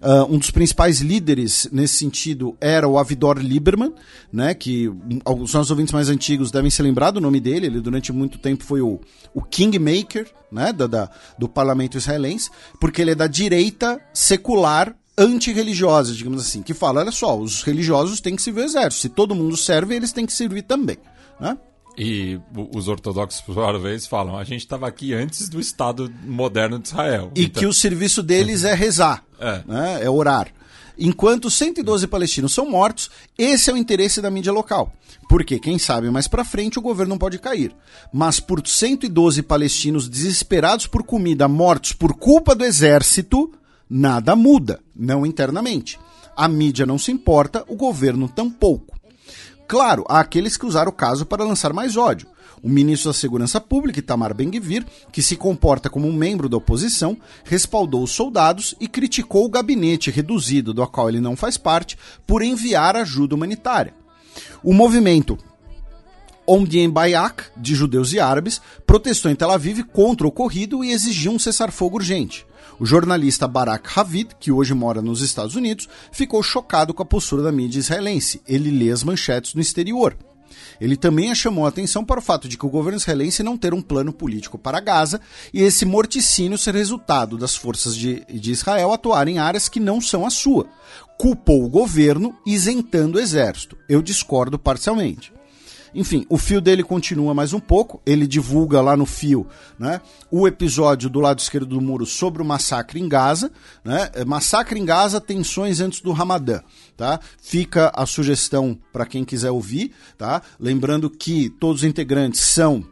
Ah, 0.00 0.24
um 0.24 0.38
dos 0.38 0.50
principais 0.50 1.00
líderes 1.00 1.68
nesse 1.70 1.94
sentido 1.94 2.56
era 2.60 2.88
o 2.88 2.98
Avidor 2.98 3.38
Lieberman, 3.38 3.92
né, 4.32 4.54
que 4.54 4.88
os 4.88 5.52
nossos 5.52 5.70
ouvintes 5.70 5.92
mais 5.92 6.08
antigos 6.08 6.50
devem 6.50 6.70
se 6.70 6.82
lembrar 6.82 7.10
do 7.10 7.20
nome 7.20 7.40
dele. 7.40 7.66
Ele 7.66 7.80
durante 7.80 8.12
muito 8.12 8.38
tempo 8.38 8.64
foi 8.64 8.80
o, 8.80 9.00
o 9.34 9.42
Kingmaker 9.42 10.26
né, 10.52 10.72
da, 10.72 10.86
da- 10.86 11.10
do 11.38 11.48
parlamento 11.48 11.96
israelense, 11.96 12.50
porque 12.80 13.00
ele 13.02 13.12
é 13.12 13.14
da 13.14 13.26
direita 13.26 14.00
secular 14.12 14.94
antirreligiosa, 15.16 16.12
digamos 16.14 16.40
assim, 16.42 16.62
que 16.62 16.74
fala, 16.74 17.00
olha 17.00 17.10
só, 17.12 17.36
os 17.38 17.62
religiosos 17.62 18.20
têm 18.20 18.36
que 18.36 18.42
servir 18.42 18.60
o 18.60 18.64
exército, 18.64 19.02
se 19.02 19.08
todo 19.08 19.34
mundo 19.34 19.56
serve, 19.56 19.94
eles 19.94 20.12
têm 20.12 20.24
que 20.26 20.32
servir 20.32 20.62
também, 20.62 20.96
né? 21.40 21.56
E 21.98 22.40
os 22.74 22.88
ortodoxos, 22.88 23.42
por 23.42 23.78
vez, 23.78 24.06
falam: 24.06 24.38
a 24.38 24.44
gente 24.44 24.60
estava 24.60 24.88
aqui 24.88 25.12
antes 25.12 25.50
do 25.50 25.60
Estado 25.60 26.10
moderno 26.24 26.78
de 26.78 26.88
Israel. 26.88 27.30
E 27.34 27.44
Então- 27.44 27.60
que 27.60 27.66
o 27.66 27.72
serviço 27.72 28.22
deles 28.22 28.64
é 28.64 28.72
rezar, 28.72 29.22
É. 29.38 29.62
né? 29.66 29.98
é 30.02 30.08
orar. 30.08 30.48
Enquanto 30.98 31.50
112 31.50 32.06
palestinos 32.06 32.52
são 32.52 32.68
mortos, 32.68 33.10
esse 33.36 33.70
é 33.70 33.72
o 33.72 33.76
interesse 33.76 34.20
da 34.20 34.30
mídia 34.30 34.52
local. 34.52 34.92
Porque, 35.28 35.58
quem 35.58 35.78
sabe, 35.78 36.10
mais 36.10 36.28
para 36.28 36.44
frente 36.44 36.78
o 36.78 36.82
governo 36.82 37.18
pode 37.18 37.38
cair. 37.38 37.74
Mas 38.12 38.40
por 38.40 38.66
112 38.66 39.42
palestinos 39.42 40.08
desesperados 40.08 40.86
por 40.86 41.02
comida, 41.02 41.48
mortos 41.48 41.92
por 41.92 42.14
culpa 42.14 42.54
do 42.54 42.64
exército, 42.64 43.52
nada 43.88 44.36
muda, 44.36 44.80
não 44.94 45.24
internamente. 45.24 45.98
A 46.36 46.48
mídia 46.48 46.86
não 46.86 46.98
se 46.98 47.12
importa, 47.12 47.64
o 47.68 47.76
governo 47.76 48.28
tampouco. 48.28 48.98
Claro, 49.68 50.04
há 50.08 50.20
aqueles 50.20 50.56
que 50.56 50.66
usaram 50.66 50.90
o 50.90 50.94
caso 50.94 51.24
para 51.24 51.44
lançar 51.44 51.72
mais 51.72 51.96
ódio. 51.96 52.28
O 52.62 52.68
ministro 52.68 53.10
da 53.10 53.14
Segurança 53.14 53.60
Pública, 53.60 53.98
Itamar 53.98 54.32
Ben-Gvir, 54.32 54.86
que 55.10 55.20
se 55.20 55.34
comporta 55.34 55.90
como 55.90 56.06
um 56.06 56.12
membro 56.12 56.48
da 56.48 56.56
oposição, 56.56 57.16
respaldou 57.44 58.04
os 58.04 58.12
soldados 58.12 58.74
e 58.80 58.86
criticou 58.86 59.44
o 59.44 59.48
gabinete 59.48 60.10
reduzido, 60.12 60.72
do 60.72 60.86
qual 60.86 61.08
ele 61.08 61.20
não 61.20 61.34
faz 61.34 61.56
parte, 61.56 61.98
por 62.24 62.40
enviar 62.40 62.94
ajuda 62.94 63.34
humanitária. 63.34 63.92
O 64.62 64.72
movimento 64.72 65.36
Omdien 66.46 66.90
Bayak, 66.90 67.44
de 67.56 67.74
judeus 67.74 68.12
e 68.12 68.20
árabes, 68.20 68.60
protestou 68.86 69.30
em 69.30 69.34
Tel 69.34 69.50
Aviv 69.50 69.82
contra 69.84 70.26
o 70.26 70.28
ocorrido 70.28 70.84
e 70.84 70.92
exigiu 70.92 71.32
um 71.32 71.38
cessar-fogo 71.38 71.96
urgente. 71.96 72.46
O 72.78 72.86
jornalista 72.86 73.46
Barak 73.46 73.88
Havid, 73.96 74.30
que 74.40 74.50
hoje 74.50 74.74
mora 74.74 75.02
nos 75.02 75.20
Estados 75.20 75.54
Unidos, 75.54 75.88
ficou 76.10 76.42
chocado 76.42 76.92
com 76.94 77.02
a 77.02 77.06
postura 77.06 77.42
da 77.42 77.52
mídia 77.52 77.78
israelense. 77.78 78.40
Ele 78.46 78.70
lê 78.70 78.90
as 78.90 79.04
manchetes 79.04 79.54
no 79.54 79.60
exterior. 79.60 80.16
Ele 80.80 80.96
também 80.96 81.34
chamou 81.34 81.66
a 81.66 81.68
atenção 81.68 82.04
para 82.04 82.20
o 82.20 82.22
fato 82.22 82.48
de 82.48 82.56
que 82.56 82.66
o 82.66 82.70
governo 82.70 82.98
israelense 82.98 83.42
não 83.42 83.56
ter 83.56 83.74
um 83.74 83.82
plano 83.82 84.12
político 84.12 84.58
para 84.58 84.80
Gaza 84.80 85.20
e 85.52 85.62
esse 85.62 85.84
morticínio 85.84 86.58
ser 86.58 86.74
resultado 86.74 87.36
das 87.36 87.56
forças 87.56 87.96
de, 87.96 88.24
de 88.28 88.50
Israel 88.50 88.92
atuarem 88.92 89.36
em 89.36 89.38
áreas 89.38 89.68
que 89.68 89.80
não 89.80 90.00
são 90.00 90.26
a 90.26 90.30
sua. 90.30 90.66
Culpou 91.18 91.64
o 91.64 91.68
governo 91.68 92.34
isentando 92.44 93.18
o 93.18 93.20
exército. 93.20 93.76
Eu 93.88 94.02
discordo 94.02 94.58
parcialmente. 94.58 95.32
Enfim, 95.94 96.24
o 96.28 96.38
fio 96.38 96.60
dele 96.60 96.82
continua 96.82 97.34
mais 97.34 97.52
um 97.52 97.60
pouco. 97.60 98.00
Ele 98.06 98.26
divulga 98.26 98.80
lá 98.80 98.96
no 98.96 99.06
fio 99.06 99.46
né, 99.78 100.00
o 100.30 100.48
episódio 100.48 101.10
do 101.10 101.20
lado 101.20 101.38
esquerdo 101.38 101.66
do 101.66 101.80
muro 101.80 102.06
sobre 102.06 102.42
o 102.42 102.44
massacre 102.44 103.00
em 103.00 103.08
Gaza. 103.08 103.50
Né? 103.84 104.10
Massacre 104.26 104.78
em 104.78 104.84
Gaza, 104.84 105.20
tensões 105.20 105.80
antes 105.80 106.00
do 106.00 106.12
Ramadã. 106.12 106.60
Tá? 106.96 107.20
Fica 107.40 107.92
a 107.94 108.06
sugestão 108.06 108.78
para 108.92 109.06
quem 109.06 109.24
quiser 109.24 109.50
ouvir. 109.50 109.92
Tá? 110.16 110.42
Lembrando 110.58 111.10
que 111.10 111.50
todos 111.50 111.82
os 111.82 111.88
integrantes 111.88 112.40
são 112.40 112.84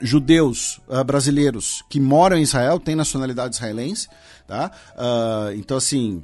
judeus 0.00 0.80
uh, 0.88 1.04
brasileiros 1.04 1.82
que 1.88 2.00
moram 2.00 2.36
em 2.36 2.42
Israel, 2.42 2.78
têm 2.78 2.94
nacionalidade 2.94 3.54
israelense, 3.56 4.08
tá? 4.46 4.70
Uh, 4.94 5.52
então, 5.56 5.76
assim, 5.76 6.22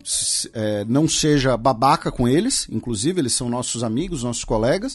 é, 0.55 0.85
não 0.89 1.09
seja 1.09 1.57
babaca 1.57 2.11
com 2.11 2.29
eles, 2.29 2.67
inclusive, 2.71 3.21
eles 3.21 3.33
são 3.33 3.49
nossos 3.49 3.83
amigos, 3.83 4.23
nossos 4.23 4.45
colegas. 4.45 4.95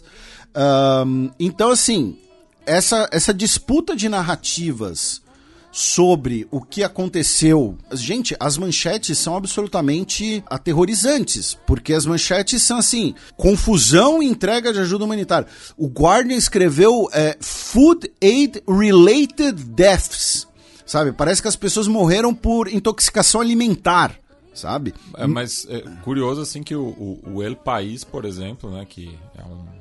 Uh, 0.50 1.32
então, 1.40 1.72
assim, 1.72 2.18
essa, 2.66 3.08
essa 3.12 3.34
disputa 3.34 3.96
de 3.96 4.10
narrativas 4.10 5.22
sobre 5.78 6.48
o 6.50 6.60
que 6.60 6.84
aconteceu. 6.84 7.78
Gente, 7.94 8.36
as 8.40 8.58
manchetes 8.58 9.16
são 9.20 9.38
absolutamente 9.38 10.44
aterrorizantes, 10.50 11.56
porque 11.68 11.94
as 11.94 12.04
manchetes 12.04 12.64
são 12.64 12.80
assim: 12.80 13.14
confusão 13.36 14.24
e 14.24 14.26
entrega 14.26 14.74
de 14.74 14.80
ajuda 14.80 15.06
humanitária. 15.06 15.48
O 15.78 15.88
Guardian 15.88 16.36
escreveu 16.36 17.08
é, 17.14 17.38
Food 17.40 18.12
Aid 18.24 18.64
Related 18.68 19.52
Deaths. 19.52 20.48
Sabe? 20.84 21.12
Parece 21.12 21.44
que 21.44 21.48
as 21.48 21.56
pessoas 21.56 21.88
morreram 21.88 22.34
por 22.34 22.68
intoxicação 22.68 23.40
alimentar 23.40 24.18
sabe? 24.54 24.96
É, 25.16 25.28
mas 25.28 25.68
é 25.70 25.82
curioso 26.02 26.42
assim 26.42 26.64
que 26.64 26.76
o, 26.76 26.88
o, 26.88 27.20
o, 27.36 27.44
El 27.44 27.56
País, 27.56 28.04
por 28.04 28.26
exemplo, 28.26 28.72
né, 28.72 28.88
que 28.90 29.16
é 29.38 29.44
um 29.44 29.77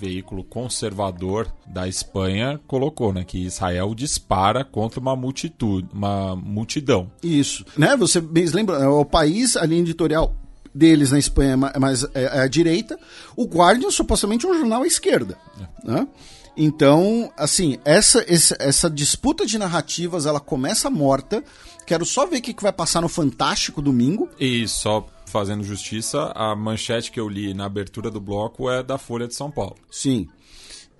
veículo 0.00 0.42
conservador 0.42 1.52
da 1.66 1.86
Espanha 1.86 2.58
colocou, 2.66 3.12
né, 3.12 3.22
que 3.24 3.38
Israel 3.38 3.94
dispara 3.94 4.64
contra 4.64 4.98
uma 4.98 5.14
multitude, 5.14 5.88
uma 5.92 6.34
multidão. 6.34 7.10
Isso, 7.22 7.64
né? 7.76 7.96
Você 7.96 8.20
lembra 8.54 8.76
é 8.76 8.88
o 8.88 9.04
país, 9.04 9.56
a 9.56 9.66
linha 9.66 9.82
editorial 9.82 10.34
deles 10.74 11.10
na 11.10 11.18
Espanha 11.18 11.58
é 11.74 11.78
mais 11.78 12.04
é, 12.14 12.22
é 12.22 12.40
a 12.40 12.48
direita, 12.48 12.98
o 13.36 13.44
Guardian 13.44 13.90
supostamente 13.90 14.46
é 14.46 14.48
um 14.48 14.58
jornal 14.58 14.82
à 14.82 14.86
esquerda, 14.86 15.36
é. 15.60 15.90
né? 15.92 16.08
Então, 16.56 17.32
assim, 17.36 17.78
essa, 17.84 18.24
essa, 18.28 18.56
essa 18.58 18.90
disputa 18.90 19.46
de 19.46 19.56
narrativas, 19.56 20.26
ela 20.26 20.40
começa 20.40 20.90
morta. 20.90 21.42
Quero 21.86 22.04
só 22.04 22.26
ver 22.26 22.38
o 22.38 22.42
que, 22.42 22.52
que 22.52 22.62
vai 22.62 22.72
passar 22.72 23.00
no 23.00 23.08
Fantástico 23.08 23.80
domingo. 23.80 24.28
E 24.38 24.66
só 24.68 25.06
fazendo 25.30 25.64
justiça, 25.64 26.32
a 26.34 26.54
manchete 26.54 27.10
que 27.10 27.20
eu 27.20 27.28
li 27.28 27.54
na 27.54 27.64
abertura 27.64 28.10
do 28.10 28.20
bloco 28.20 28.68
é 28.68 28.82
da 28.82 28.98
Folha 28.98 29.26
de 29.26 29.34
São 29.34 29.50
Paulo. 29.50 29.76
Sim. 29.90 30.28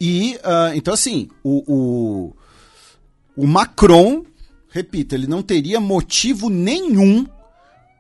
E, 0.01 0.37
uh, 0.37 0.75
então, 0.75 0.95
assim, 0.95 1.29
o, 1.45 1.65
o, 1.67 2.37
o 3.37 3.47
Macron, 3.47 4.25
repito, 4.71 5.15
ele 5.15 5.27
não 5.27 5.43
teria 5.43 5.79
motivo 5.79 6.49
nenhum 6.49 7.27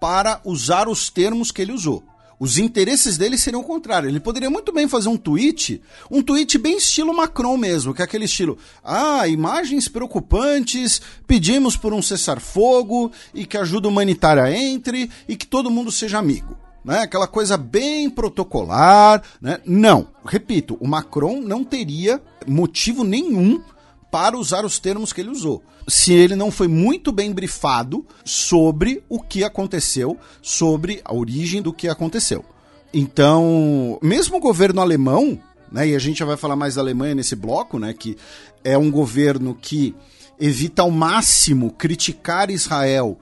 para 0.00 0.40
usar 0.44 0.88
os 0.88 1.10
termos 1.10 1.50
que 1.50 1.60
ele 1.60 1.72
usou. 1.72 2.02
Os 2.40 2.56
interesses 2.56 3.18
dele 3.18 3.36
seriam 3.36 3.60
o 3.60 3.66
contrário. 3.66 4.08
Ele 4.08 4.18
poderia 4.18 4.48
muito 4.48 4.72
bem 4.72 4.88
fazer 4.88 5.10
um 5.10 5.16
tweet, 5.18 5.82
um 6.10 6.22
tweet 6.22 6.56
bem 6.56 6.78
estilo 6.78 7.14
Macron 7.14 7.58
mesmo, 7.58 7.92
que 7.92 8.00
é 8.00 8.04
aquele 8.06 8.24
estilo: 8.24 8.56
ah, 8.82 9.28
imagens 9.28 9.88
preocupantes, 9.88 11.02
pedimos 11.26 11.76
por 11.76 11.92
um 11.92 12.00
cessar-fogo 12.00 13.12
e 13.34 13.44
que 13.44 13.58
ajuda 13.58 13.88
humanitária 13.88 14.50
entre 14.56 15.10
e 15.28 15.36
que 15.36 15.46
todo 15.46 15.70
mundo 15.70 15.92
seja 15.92 16.18
amigo. 16.18 16.56
Né? 16.82 17.00
Aquela 17.00 17.28
coisa 17.28 17.58
bem 17.58 18.08
protocolar. 18.08 19.22
Né? 19.38 19.60
Não, 19.66 20.08
repito, 20.24 20.78
o 20.80 20.88
Macron 20.88 21.42
não 21.42 21.62
teria 21.62 22.22
motivo 22.46 23.04
nenhum 23.04 23.62
para 24.10 24.36
usar 24.36 24.64
os 24.64 24.78
termos 24.78 25.12
que 25.12 25.20
ele 25.20 25.30
usou. 25.30 25.62
Se 25.86 26.12
ele 26.12 26.36
não 26.36 26.50
foi 26.50 26.68
muito 26.68 27.12
bem 27.12 27.32
brifado 27.32 28.04
sobre 28.24 29.02
o 29.08 29.20
que 29.20 29.44
aconteceu, 29.44 30.18
sobre 30.42 31.00
a 31.04 31.14
origem 31.14 31.62
do 31.62 31.72
que 31.72 31.88
aconteceu. 31.88 32.44
Então, 32.92 33.98
mesmo 34.02 34.36
o 34.36 34.40
governo 34.40 34.80
alemão, 34.80 35.40
né, 35.70 35.88
e 35.88 35.94
a 35.94 35.98
gente 35.98 36.18
já 36.18 36.24
vai 36.24 36.36
falar 36.36 36.56
mais 36.56 36.74
da 36.74 36.80
Alemanha 36.80 37.14
nesse 37.14 37.36
bloco, 37.36 37.78
né, 37.78 37.92
que 37.92 38.16
é 38.64 38.76
um 38.76 38.90
governo 38.90 39.54
que 39.54 39.94
evita 40.38 40.82
ao 40.82 40.90
máximo 40.90 41.70
criticar 41.70 42.50
Israel 42.50 43.18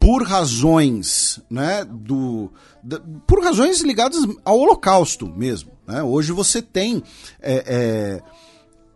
por 0.00 0.24
razões, 0.24 1.38
né, 1.48 1.84
do, 1.84 2.50
da, 2.82 3.00
por 3.26 3.42
razões 3.42 3.80
ligadas 3.82 4.26
ao 4.44 4.58
Holocausto 4.58 5.26
mesmo. 5.28 5.70
Né? 5.86 6.02
Hoje 6.02 6.32
você 6.32 6.60
tem 6.60 7.02
é, 7.40 7.64
é, 7.66 8.22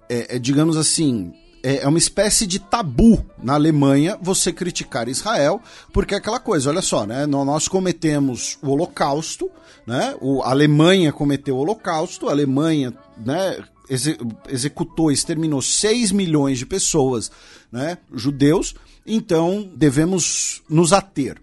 é, 0.08 0.36
é, 0.36 0.38
digamos 0.38 0.76
assim, 0.76 1.32
é, 1.62 1.78
é 1.78 1.88
uma 1.88 1.98
espécie 1.98 2.46
de 2.46 2.58
tabu 2.58 3.24
na 3.42 3.54
Alemanha 3.54 4.18
você 4.20 4.52
criticar 4.52 5.08
Israel, 5.08 5.60
porque 5.92 6.14
é 6.14 6.18
aquela 6.18 6.38
coisa, 6.38 6.70
olha 6.70 6.82
só, 6.82 7.04
né? 7.04 7.26
Nós 7.26 7.66
cometemos 7.68 8.58
o 8.62 8.70
Holocausto, 8.70 9.50
né? 9.86 10.16
O, 10.20 10.42
a 10.42 10.50
Alemanha 10.50 11.12
cometeu 11.12 11.56
o 11.56 11.58
Holocausto, 11.58 12.28
a 12.28 12.32
Alemanha, 12.32 12.94
né? 13.24 13.58
Exe, 13.88 14.18
executou, 14.48 15.10
exterminou 15.12 15.62
6 15.62 16.12
milhões 16.12 16.58
de 16.58 16.66
pessoas, 16.66 17.30
né? 17.70 17.98
Judeus, 18.12 18.74
então 19.04 19.68
devemos 19.74 20.62
nos 20.68 20.92
ater. 20.92 21.40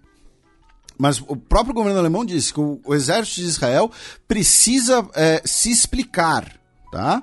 Mas 0.96 1.20
o 1.20 1.36
próprio 1.36 1.74
governo 1.74 1.98
alemão 1.98 2.24
disse 2.24 2.52
que 2.52 2.60
o, 2.60 2.80
o 2.84 2.94
exército 2.94 3.40
de 3.40 3.46
Israel 3.46 3.90
precisa 4.28 5.06
é, 5.14 5.42
se 5.44 5.70
explicar, 5.70 6.58
tá? 6.92 7.22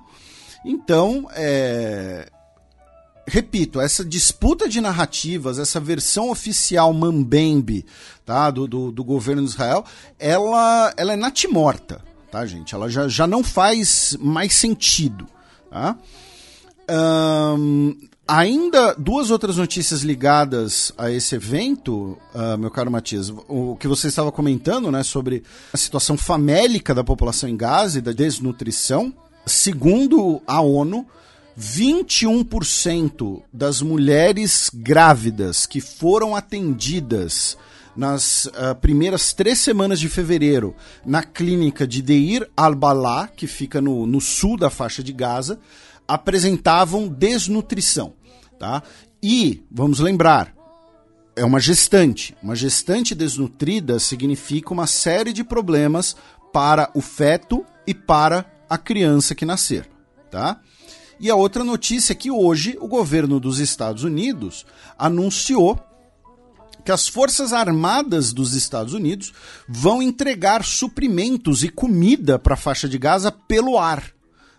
Então, 0.65 1.27
é... 1.33 2.29
repito, 3.27 3.79
essa 3.79 4.05
disputa 4.05 4.69
de 4.69 4.81
narrativas, 4.81 5.59
essa 5.59 5.79
versão 5.79 6.29
oficial 6.29 6.93
mambembe 6.93 7.85
tá, 8.25 8.51
do, 8.51 8.67
do, 8.67 8.91
do 8.91 9.03
governo 9.03 9.43
de 9.43 9.49
Israel, 9.49 9.85
ela, 10.19 10.93
ela 10.95 11.13
é 11.13 11.15
natimorta, 11.15 12.01
tá, 12.31 12.45
gente? 12.45 12.75
Ela 12.75 12.89
já, 12.89 13.07
já 13.07 13.25
não 13.25 13.43
faz 13.43 14.15
mais 14.19 14.53
sentido, 14.53 15.27
tá? 15.69 15.97
Ainda 18.27 18.93
duas 18.93 19.29
outras 19.29 19.57
notícias 19.57 20.03
ligadas 20.03 20.93
a 20.97 21.11
esse 21.11 21.35
evento, 21.35 22.17
uh, 22.33 22.57
meu 22.57 22.71
caro 22.71 22.89
Matias. 22.89 23.29
O 23.47 23.75
que 23.75 23.89
você 23.89 24.07
estava 24.07 24.31
comentando, 24.31 24.89
né, 24.89 25.03
sobre 25.03 25.43
a 25.73 25.77
situação 25.77 26.15
famélica 26.15 26.95
da 26.95 27.03
população 27.03 27.49
em 27.49 27.57
Gaza 27.57 27.97
e 27.97 28.01
da 28.01 28.13
desnutrição. 28.13 29.13
Segundo 29.45 30.41
a 30.45 30.61
ONU, 30.61 31.05
21% 31.59 33.43
das 33.51 33.81
mulheres 33.81 34.69
grávidas 34.73 35.65
que 35.65 35.81
foram 35.81 36.35
atendidas 36.35 37.57
nas 37.95 38.45
uh, 38.45 38.75
primeiras 38.79 39.33
três 39.33 39.59
semanas 39.59 39.99
de 39.99 40.07
fevereiro 40.07 40.75
na 41.05 41.23
clínica 41.23 41.85
de 41.85 42.01
Deir 42.01 42.49
al-Balá, 42.55 43.27
que 43.27 43.47
fica 43.47 43.81
no, 43.81 44.05
no 44.05 44.21
sul 44.21 44.57
da 44.57 44.69
faixa 44.69 45.03
de 45.03 45.11
Gaza, 45.11 45.59
apresentavam 46.07 47.07
desnutrição. 47.07 48.13
Tá? 48.57 48.81
E, 49.21 49.63
vamos 49.69 49.99
lembrar, 49.99 50.53
é 51.35 51.43
uma 51.43 51.59
gestante. 51.59 52.35
Uma 52.41 52.55
gestante 52.55 53.13
desnutrida 53.13 53.99
significa 53.99 54.73
uma 54.73 54.87
série 54.87 55.33
de 55.33 55.43
problemas 55.43 56.15
para 56.53 56.89
o 56.93 57.01
feto 57.01 57.65
e 57.85 57.93
para 57.93 58.45
a 58.71 58.77
criança 58.77 59.35
que 59.35 59.45
nascer, 59.45 59.85
tá? 60.31 60.61
E 61.19 61.29
a 61.29 61.35
outra 61.35 61.61
notícia 61.61 62.13
é 62.13 62.15
que 62.15 62.31
hoje 62.31 62.77
o 62.79 62.87
governo 62.87 63.37
dos 63.37 63.59
Estados 63.59 64.05
Unidos 64.05 64.65
anunciou 64.97 65.77
que 66.85 66.89
as 66.89 67.05
Forças 67.05 67.51
Armadas 67.51 68.31
dos 68.31 68.53
Estados 68.53 68.93
Unidos 68.93 69.33
vão 69.67 70.01
entregar 70.01 70.63
suprimentos 70.63 71.65
e 71.65 71.69
comida 71.69 72.39
para 72.39 72.53
a 72.53 72.57
faixa 72.57 72.87
de 72.87 72.97
Gaza 72.97 73.29
pelo 73.29 73.77
ar, 73.77 74.09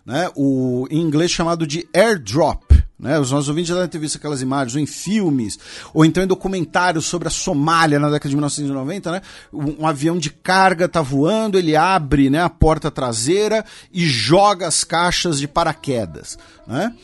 né? 0.04 0.30
O 0.36 0.86
em 0.90 1.00
inglês 1.00 1.30
chamado 1.30 1.66
de 1.66 1.88
airdrop. 1.94 2.71
Né? 3.02 3.18
Os 3.18 3.32
nossos 3.32 3.48
ouvintes 3.48 3.68
já 3.68 3.74
devem 3.74 3.90
ter 3.90 3.98
visto 3.98 4.14
aquelas 4.14 4.40
imagens 4.40 4.76
ou 4.76 4.80
em 4.80 4.86
filmes, 4.86 5.58
ou 5.92 6.04
então 6.04 6.22
em 6.22 6.26
documentários 6.26 7.04
sobre 7.04 7.26
a 7.26 7.32
Somália 7.32 7.98
na 7.98 8.08
década 8.08 8.28
de 8.28 8.36
1990, 8.36 9.10
né? 9.10 9.22
Um, 9.52 9.82
um 9.82 9.86
avião 9.88 10.16
de 10.16 10.30
carga 10.30 10.88
tá 10.88 11.02
voando, 11.02 11.58
ele 11.58 11.74
abre 11.74 12.30
né, 12.30 12.40
a 12.40 12.48
porta 12.48 12.92
traseira 12.92 13.64
e 13.92 14.06
joga 14.06 14.68
as 14.68 14.84
caixas 14.84 15.40
de 15.40 15.48
paraquedas, 15.48 16.38
né? 16.64 16.94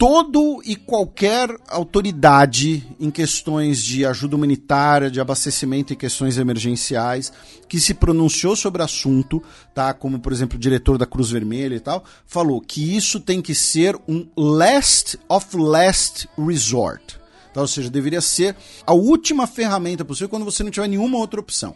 Todo 0.00 0.62
e 0.64 0.76
qualquer 0.76 1.54
autoridade 1.68 2.88
em 2.98 3.10
questões 3.10 3.84
de 3.84 4.06
ajuda 4.06 4.34
humanitária, 4.34 5.10
de 5.10 5.20
abastecimento 5.20 5.92
e 5.92 5.96
questões 5.96 6.38
emergenciais, 6.38 7.30
que 7.68 7.78
se 7.78 7.92
pronunciou 7.92 8.56
sobre 8.56 8.80
o 8.80 8.84
assunto, 8.86 9.42
tá? 9.74 9.92
Como 9.92 10.18
por 10.18 10.32
exemplo 10.32 10.56
o 10.56 10.58
diretor 10.58 10.96
da 10.96 11.04
Cruz 11.04 11.30
Vermelha 11.30 11.74
e 11.74 11.80
tal, 11.80 12.02
falou 12.24 12.62
que 12.62 12.96
isso 12.96 13.20
tem 13.20 13.42
que 13.42 13.54
ser 13.54 13.94
um 14.08 14.26
last 14.34 15.18
of 15.28 15.54
last 15.54 16.26
resort. 16.38 17.20
Tá? 17.52 17.60
Ou 17.60 17.68
seja, 17.68 17.90
deveria 17.90 18.22
ser 18.22 18.56
a 18.86 18.94
última 18.94 19.46
ferramenta 19.46 20.02
possível 20.02 20.30
quando 20.30 20.46
você 20.46 20.62
não 20.62 20.70
tiver 20.70 20.88
nenhuma 20.88 21.18
outra 21.18 21.40
opção. 21.40 21.74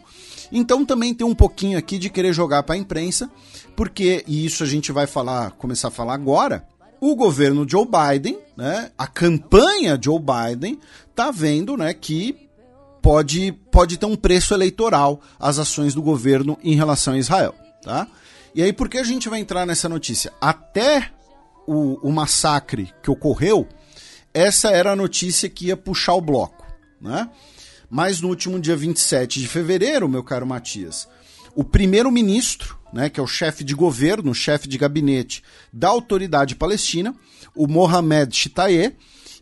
Então 0.51 0.83
também 0.83 1.13
tem 1.13 1.27
um 1.27 1.35
pouquinho 1.35 1.77
aqui 1.77 1.99
de 1.99 2.09
querer 2.09 2.33
jogar 2.33 2.63
para 2.63 2.73
a 2.73 2.77
imprensa, 2.79 3.29
porque 3.75 4.23
e 4.25 4.43
isso 4.43 4.63
a 4.63 4.67
gente 4.67 4.91
vai 4.91 5.05
falar, 5.05 5.51
começar 5.51 5.89
a 5.89 5.91
falar 5.91 6.15
agora 6.15 6.65
o 6.99 7.15
governo 7.15 7.67
Joe 7.67 7.85
Biden, 7.85 8.37
né, 8.55 8.91
a 8.97 9.07
campanha 9.07 9.99
Joe 10.01 10.19
Biden, 10.19 10.79
tá 11.13 11.31
vendo 11.31 11.77
né, 11.77 11.93
que 11.93 12.49
pode, 13.01 13.51
pode 13.71 13.97
ter 13.97 14.05
um 14.05 14.15
preço 14.15 14.53
eleitoral 14.53 15.21
as 15.39 15.59
ações 15.59 15.93
do 15.93 16.01
governo 16.01 16.57
em 16.63 16.75
relação 16.75 17.13
a 17.13 17.17
Israel. 17.17 17.53
Tá? 17.81 18.07
E 18.53 18.63
aí, 18.63 18.73
por 18.73 18.89
que 18.89 18.97
a 18.97 19.03
gente 19.03 19.29
vai 19.29 19.39
entrar 19.39 19.65
nessa 19.65 19.87
notícia? 19.87 20.33
Até 20.41 21.11
o, 21.67 22.07
o 22.07 22.11
massacre 22.11 22.91
que 23.03 23.11
ocorreu, 23.11 23.67
essa 24.33 24.69
era 24.69 24.91
a 24.91 24.95
notícia 24.95 25.49
que 25.49 25.67
ia 25.67 25.77
puxar 25.77 26.15
o 26.15 26.21
bloco. 26.21 26.65
Né? 26.99 27.29
Mas 27.89 28.21
no 28.21 28.29
último 28.29 28.59
dia 28.59 28.75
27 28.75 29.39
de 29.39 29.47
fevereiro, 29.47 30.09
meu 30.09 30.23
caro 30.23 30.47
Matias, 30.47 31.07
o 31.55 31.63
primeiro-ministro 31.63 32.77
né, 32.95 33.09
que 33.09 33.19
é 33.19 33.23
o 33.23 33.27
chefe 33.27 33.61
de 33.61 33.75
governo, 33.75 34.33
chefe 34.33 34.69
de 34.69 34.77
gabinete 34.77 35.43
da 35.71 35.89
autoridade 35.89 36.55
palestina, 36.55 37.13
o 37.53 37.67
Mohamed 37.67 38.33
Shitaye, 38.33 38.95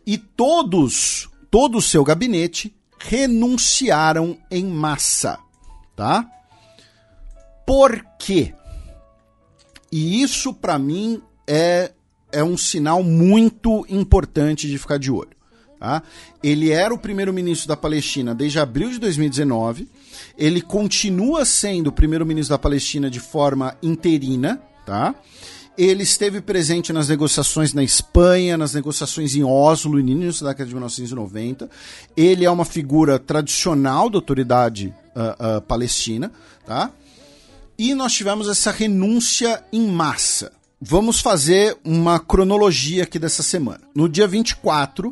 e 0.07 0.17
todos, 0.17 1.30
todo 1.51 1.77
o 1.77 1.82
seu 1.82 2.03
gabinete 2.03 2.75
renunciaram 2.98 4.35
em 4.49 4.65
massa, 4.65 5.38
tá? 5.95 6.27
Por 7.64 8.03
quê? 8.17 8.56
E 9.91 10.23
isso 10.23 10.51
para 10.51 10.80
mim 10.80 11.22
é 11.45 11.91
é 12.32 12.43
um 12.43 12.57
sinal 12.57 13.03
muito 13.03 13.85
importante 13.88 14.67
de 14.67 14.80
ficar 14.80 14.98
de 14.98 15.11
olho. 15.11 15.38
Tá? 15.80 16.01
Ele 16.41 16.72
era 16.72 16.91
o 16.91 16.98
primeiro-ministro 16.98 17.67
da 17.67 17.77
Palestina 17.77 18.33
desde 18.33 18.57
abril 18.57 18.90
de 18.90 18.98
2019 18.98 19.88
ele 20.37 20.61
continua 20.61 21.45
sendo 21.45 21.91
primeiro-ministro 21.91 22.53
da 22.53 22.59
Palestina 22.59 23.09
de 23.09 23.19
forma 23.19 23.77
interina, 23.81 24.61
tá? 24.85 25.15
Ele 25.75 26.03
esteve 26.03 26.39
presente 26.39 26.93
nas 26.93 27.09
negociações 27.09 27.73
na 27.73 27.83
Espanha, 27.83 28.55
nas 28.55 28.75
negociações 28.75 29.35
em 29.35 29.43
Oslo, 29.43 29.93
no 29.93 29.99
início 29.99 30.43
da 30.43 30.51
década 30.51 30.67
de 30.67 30.75
1990. 30.75 31.67
Ele 32.15 32.45
é 32.45 32.51
uma 32.51 32.65
figura 32.65 33.17
tradicional 33.17 34.07
da 34.07 34.19
autoridade 34.19 34.93
uh, 35.15 35.57
uh, 35.57 35.61
palestina, 35.61 36.31
tá? 36.63 36.91
E 37.75 37.95
nós 37.95 38.13
tivemos 38.13 38.47
essa 38.47 38.69
renúncia 38.69 39.63
em 39.73 39.87
massa. 39.87 40.51
Vamos 40.79 41.19
fazer 41.19 41.75
uma 41.83 42.19
cronologia 42.19 43.03
aqui 43.03 43.17
dessa 43.17 43.41
semana. 43.41 43.81
No 43.95 44.07
dia 44.07 44.27
24, 44.27 45.11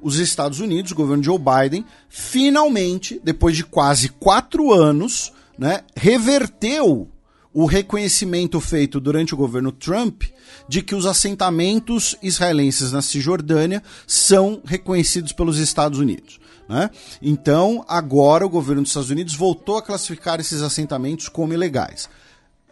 os 0.00 0.18
Estados 0.18 0.60
Unidos, 0.60 0.92
o 0.92 0.96
governo 0.96 1.22
Joe 1.22 1.38
Biden, 1.38 1.84
finalmente, 2.08 3.20
depois 3.22 3.56
de 3.56 3.64
quase 3.64 4.08
quatro 4.08 4.72
anos, 4.72 5.32
né, 5.58 5.80
reverteu 5.94 7.08
o 7.52 7.64
reconhecimento 7.64 8.60
feito 8.60 9.00
durante 9.00 9.32
o 9.32 9.36
governo 9.36 9.72
Trump 9.72 10.24
de 10.68 10.82
que 10.82 10.94
os 10.94 11.06
assentamentos 11.06 12.14
israelenses 12.22 12.92
na 12.92 13.00
Cisjordânia 13.00 13.82
são 14.06 14.60
reconhecidos 14.62 15.32
pelos 15.32 15.58
Estados 15.58 15.98
Unidos. 15.98 16.38
Né? 16.68 16.90
Então, 17.22 17.82
agora 17.88 18.44
o 18.44 18.50
governo 18.50 18.82
dos 18.82 18.90
Estados 18.90 19.08
Unidos 19.08 19.34
voltou 19.34 19.78
a 19.78 19.82
classificar 19.82 20.38
esses 20.38 20.60
assentamentos 20.60 21.30
como 21.30 21.54
ilegais. 21.54 22.10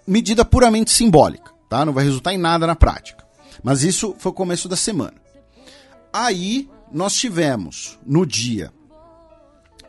Medida 0.06 0.44
puramente 0.44 0.90
simbólica, 0.90 1.50
tá? 1.70 1.86
não 1.86 1.94
vai 1.94 2.04
resultar 2.04 2.34
em 2.34 2.38
nada 2.38 2.66
na 2.66 2.76
prática. 2.76 3.24
Mas 3.62 3.82
isso 3.82 4.14
foi 4.18 4.32
o 4.32 4.34
começo 4.34 4.68
da 4.68 4.76
semana. 4.76 5.14
Aí 6.12 6.68
nós 6.94 7.16
tivemos 7.16 7.98
no 8.06 8.24
dia 8.24 8.72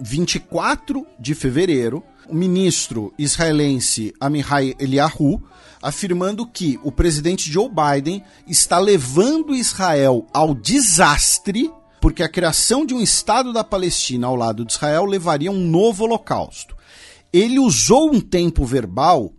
24 0.01 1.05
de 1.19 1.35
fevereiro 1.35 2.03
o 2.27 2.33
ministro 2.33 3.13
israelense 3.15 4.11
Amihai 4.19 4.73
Eliyahu 4.79 5.39
afirmando 5.83 6.47
que 6.47 6.79
o 6.83 6.91
presidente 6.91 7.51
Joe 7.51 7.69
Biden 7.69 8.23
está 8.47 8.79
levando 8.79 9.53
Israel 9.53 10.25
ao 10.33 10.55
desastre 10.55 11.71
porque 12.01 12.23
a 12.23 12.29
criação 12.29 12.83
de 12.83 12.95
um 12.95 13.01
Estado 13.01 13.53
da 13.53 13.63
Palestina 13.63 14.25
ao 14.25 14.35
lado 14.35 14.65
de 14.65 14.73
Israel 14.73 15.05
levaria 15.05 15.51
um 15.51 15.59
novo 15.59 16.05
holocausto. 16.05 16.75
Ele 17.31 17.59
usou 17.59 18.11
um 18.11 18.19
tempo 18.19 18.65
verbal, 18.65 19.31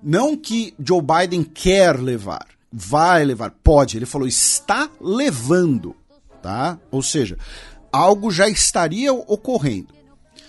não 0.00 0.36
que 0.36 0.72
Joe 0.78 1.02
Biden 1.02 1.42
quer 1.42 1.98
levar, 1.98 2.46
vai 2.72 3.24
levar, 3.24 3.50
pode, 3.62 3.96
ele 3.96 4.06
falou 4.06 4.28
está 4.28 4.88
levando 5.00 5.96
tá? 6.42 6.78
Ou 6.90 7.02
seja, 7.02 7.36
algo 7.92 8.30
já 8.30 8.48
estaria 8.48 9.12
ocorrendo. 9.12 9.94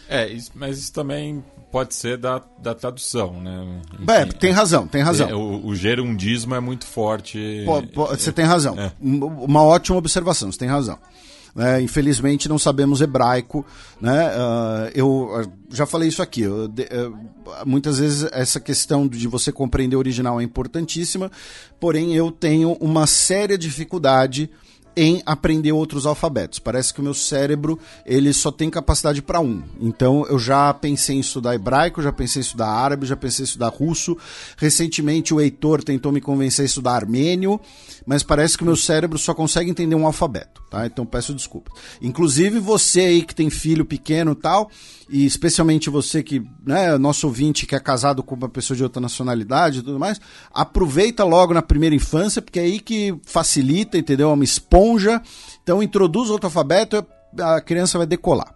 É, 0.07 0.27
isso, 0.27 0.51
mas 0.55 0.79
isso 0.79 0.91
também 0.91 1.43
pode 1.71 1.93
ser 1.93 2.17
da, 2.17 2.41
da 2.59 2.73
tradução, 2.73 3.39
né? 3.39 3.81
Enfim, 3.93 4.05
é, 4.11 4.25
tem 4.25 4.51
razão, 4.51 4.87
tem 4.87 5.01
razão. 5.01 5.29
É, 5.29 5.35
o, 5.35 5.67
o, 5.67 5.75
gerundismo 5.75 6.55
é 6.55 6.59
muito 6.59 6.85
forte. 6.85 7.63
Pô, 7.65 7.83
pô, 7.83 8.07
você 8.07 8.31
tem 8.31 8.45
razão. 8.45 8.75
É. 8.79 8.91
Uma 8.99 9.63
ótima 9.63 9.97
observação, 9.97 10.51
você 10.51 10.57
tem 10.57 10.67
razão. 10.67 10.97
É, 11.57 11.81
infelizmente 11.81 12.47
não 12.47 12.59
sabemos 12.59 13.01
hebraico, 13.01 13.65
né? 13.99 14.29
Uh, 14.29 14.91
eu 14.93 15.51
já 15.71 15.85
falei 15.85 16.07
isso 16.07 16.21
aqui. 16.21 16.41
Eu, 16.41 16.67
de, 16.67 16.83
uh, 16.83 17.17
muitas 17.65 17.99
vezes 17.99 18.29
essa 18.31 18.59
questão 18.59 19.07
de 19.07 19.27
você 19.27 19.51
compreender 19.51 19.95
o 19.95 19.99
original 19.99 20.39
é 20.39 20.43
importantíssima, 20.43 21.31
porém 21.79 22.15
eu 22.15 22.31
tenho 22.31 22.73
uma 22.73 23.07
séria 23.07 23.57
dificuldade 23.57 24.49
em 24.99 25.23
aprender 25.25 25.71
outros 25.71 26.05
alfabetos. 26.05 26.59
Parece 26.59 26.93
que 26.93 26.99
o 26.99 27.03
meu 27.03 27.13
cérebro 27.13 27.79
ele 28.05 28.33
só 28.33 28.51
tem 28.51 28.69
capacidade 28.69 29.21
para 29.21 29.39
um. 29.39 29.63
Então 29.79 30.25
eu 30.27 30.37
já 30.37 30.73
pensei 30.73 31.15
em 31.15 31.21
estudar 31.21 31.55
hebraico, 31.55 32.01
já 32.01 32.11
pensei 32.11 32.41
em 32.41 32.43
estudar 32.43 32.67
árabe, 32.67 33.05
já 33.05 33.15
pensei 33.15 33.43
em 33.43 33.45
estudar 33.45 33.69
russo. 33.69 34.17
Recentemente 34.57 35.33
o 35.33 35.39
Heitor 35.39 35.81
tentou 35.85 36.11
me 36.11 36.19
convencer 36.19 36.63
a 36.63 36.65
estudar 36.65 36.95
armênio, 36.95 37.61
mas 38.05 38.23
parece 38.23 38.57
que 38.57 38.63
o 38.63 38.65
meu 38.65 38.75
cérebro 38.75 39.17
só 39.17 39.33
consegue 39.33 39.69
entender 39.69 39.95
um 39.95 40.05
alfabeto, 40.05 40.61
tá? 40.69 40.85
Então 40.85 41.05
peço 41.05 41.33
desculpas. 41.33 41.73
Inclusive 42.01 42.59
você 42.59 42.99
aí 42.99 43.21
que 43.23 43.33
tem 43.33 43.49
filho 43.49 43.85
pequeno, 43.85 44.35
tal, 44.35 44.69
e 45.09 45.25
especialmente 45.25 45.89
você 45.89 46.21
que, 46.21 46.43
né, 46.65 46.97
nosso 46.97 47.25
ouvinte 47.27 47.65
que 47.65 47.75
é 47.75 47.79
casado 47.79 48.21
com 48.21 48.35
uma 48.35 48.47
pessoa 48.47 48.77
de 48.77 48.83
outra 48.83 49.01
nacionalidade 49.01 49.79
e 49.79 49.81
tudo 49.81 49.99
mais, 49.99 50.21
aproveita 50.53 51.23
logo 51.23 51.53
na 51.53 51.61
primeira 51.61 51.95
infância, 51.95 52.41
porque 52.41 52.59
é 52.59 52.63
aí 52.63 52.79
que 52.79 53.17
facilita, 53.25 53.97
entendeu? 53.97 54.29
É 54.29 54.33
uma 54.33 54.43
esponja. 54.43 55.21
Então 55.63 55.81
introduz 55.81 56.29
outro 56.29 56.47
alfabeto, 56.47 57.03
a 57.39 57.59
criança 57.59 57.97
vai 57.97 58.05
decolar. 58.05 58.53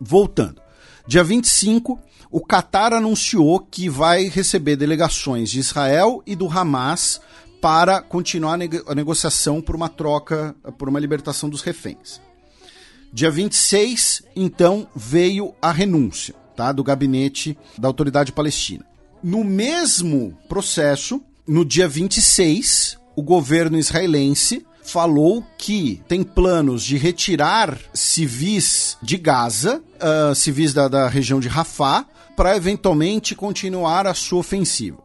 Voltando. 0.00 0.60
Dia 1.06 1.22
25, 1.22 1.98
o 2.30 2.40
Qatar 2.40 2.94
anunciou 2.94 3.58
que 3.60 3.88
vai 3.88 4.28
receber 4.28 4.76
delegações 4.76 5.50
de 5.50 5.58
Israel 5.58 6.22
e 6.26 6.34
do 6.34 6.48
Hamas 6.48 7.20
para 7.60 8.00
continuar 8.00 8.54
a, 8.86 8.94
negociação 8.94 9.60
por 9.60 9.76
uma 9.76 9.88
troca, 9.88 10.54
por 10.78 10.88
uma 10.88 10.98
libertação 10.98 11.50
dos 11.50 11.60
reféns. 11.60 12.20
Dia 13.12 13.30
26, 13.30 14.22
então, 14.36 14.86
veio 14.94 15.52
a 15.60 15.72
renúncia 15.72 16.34
tá, 16.54 16.70
do 16.70 16.84
gabinete 16.84 17.58
da 17.76 17.88
autoridade 17.88 18.32
palestina. 18.32 18.84
No 19.22 19.42
mesmo 19.42 20.36
processo, 20.48 21.20
no 21.46 21.64
dia 21.64 21.88
26, 21.88 22.98
o 23.16 23.22
governo 23.22 23.78
israelense 23.78 24.64
falou 24.82 25.44
que 25.58 26.00
tem 26.08 26.22
planos 26.22 26.84
de 26.84 26.96
retirar 26.96 27.78
civis 27.92 28.96
de 29.02 29.16
Gaza, 29.16 29.82
uh, 29.96 30.34
civis 30.34 30.72
da, 30.72 30.86
da 30.88 31.08
região 31.08 31.40
de 31.40 31.48
Rafah, 31.48 32.06
para 32.36 32.56
eventualmente 32.56 33.34
continuar 33.34 34.06
a 34.06 34.14
sua 34.14 34.38
ofensiva. 34.38 34.98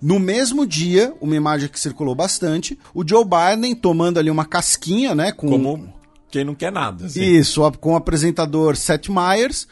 No 0.00 0.18
mesmo 0.18 0.66
dia, 0.66 1.14
uma 1.20 1.34
imagem 1.34 1.68
que 1.68 1.80
circulou 1.80 2.14
bastante, 2.14 2.78
o 2.94 3.06
Joe 3.06 3.24
Biden 3.24 3.74
tomando 3.74 4.18
ali 4.18 4.30
uma 4.30 4.44
casquinha, 4.44 5.14
né? 5.14 5.32
Com... 5.32 5.48
Como 5.48 5.95
quem 6.30 6.44
não 6.44 6.54
quer 6.54 6.72
nada. 6.72 7.06
Assim. 7.06 7.22
Isso, 7.22 7.70
com 7.72 7.92
o 7.92 7.96
apresentador 7.96 8.76
Seth 8.76 9.08
Meyers, 9.08 9.66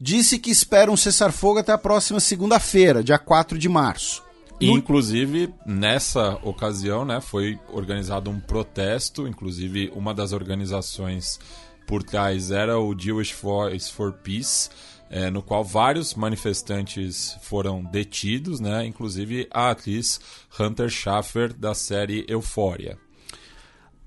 disse 0.00 0.38
que 0.38 0.50
espera 0.50 0.90
um 0.90 0.96
cessar-fogo 0.96 1.58
até 1.58 1.72
a 1.72 1.78
próxima 1.78 2.20
segunda-feira, 2.20 3.02
dia 3.02 3.18
4 3.18 3.58
de 3.58 3.68
março. 3.68 4.22
E, 4.60 4.70
inclusive, 4.70 5.52
nessa 5.66 6.38
ocasião, 6.42 7.04
né, 7.04 7.20
foi 7.20 7.58
organizado 7.70 8.30
um 8.30 8.40
protesto, 8.40 9.28
inclusive 9.28 9.92
uma 9.94 10.14
das 10.14 10.32
organizações 10.32 11.38
por 11.86 12.02
trás 12.02 12.50
era 12.50 12.78
o 12.78 12.98
Jewish 12.98 13.34
Voice 13.34 13.92
for 13.92 14.12
Peace, 14.12 14.70
é, 15.10 15.30
no 15.30 15.42
qual 15.42 15.62
vários 15.62 16.14
manifestantes 16.14 17.36
foram 17.42 17.84
detidos, 17.84 18.58
né, 18.58 18.84
inclusive 18.84 19.46
a 19.52 19.70
atriz 19.70 20.20
Hunter 20.58 20.88
Schaffer 20.88 21.52
da 21.52 21.74
série 21.74 22.24
Euphoria. 22.26 22.98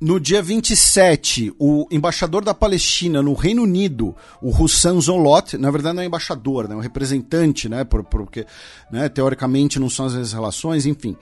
No 0.02 0.18
dia 0.18 0.42
27, 0.42 1.54
o 1.60 1.86
embaixador 1.92 2.42
da 2.42 2.54
Palestina 2.54 3.22
no 3.22 3.34
Reino 3.34 3.64
Unido, 3.64 4.16
o 4.42 4.50
Hussan 4.50 4.98
Zolot, 5.02 5.58
na 5.58 5.70
verdade 5.70 5.98
não 5.98 6.04
é 6.04 6.06
embaixador, 6.06 6.70
né, 6.70 6.74
é 6.74 6.78
um 6.78 6.82
representante, 6.82 7.68
né, 7.68 7.84
porque 7.84 8.46
né, 8.90 9.10
teoricamente 9.10 9.78
não 9.78 9.90
são 9.90 10.06
as 10.06 10.32
relações, 10.32 10.86
enfim, 10.86 11.18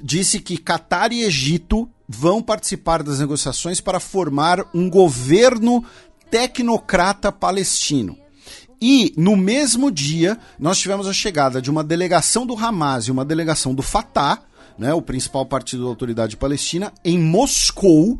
disse 0.00 0.38
que 0.38 0.56
Catar 0.56 1.12
e 1.12 1.24
Egito 1.24 1.90
vão 2.08 2.40
participar 2.40 3.02
das 3.02 3.18
negociações 3.18 3.80
para 3.80 3.98
formar 3.98 4.64
um 4.72 4.88
governo 4.88 5.84
tecnocrata 6.30 7.32
palestino. 7.32 8.16
E 8.80 9.12
no 9.16 9.36
mesmo 9.36 9.90
dia, 9.90 10.38
nós 10.56 10.78
tivemos 10.78 11.08
a 11.08 11.12
chegada 11.12 11.60
de 11.60 11.68
uma 11.68 11.82
delegação 11.82 12.46
do 12.46 12.56
Hamas 12.56 13.06
e 13.06 13.10
uma 13.10 13.24
delegação 13.24 13.74
do 13.74 13.82
Fatah, 13.82 14.40
né, 14.78 14.92
o 14.92 15.02
principal 15.02 15.46
partido 15.46 15.84
da 15.84 15.88
autoridade 15.88 16.36
palestina, 16.36 16.92
em 17.04 17.18
Moscou 17.18 18.18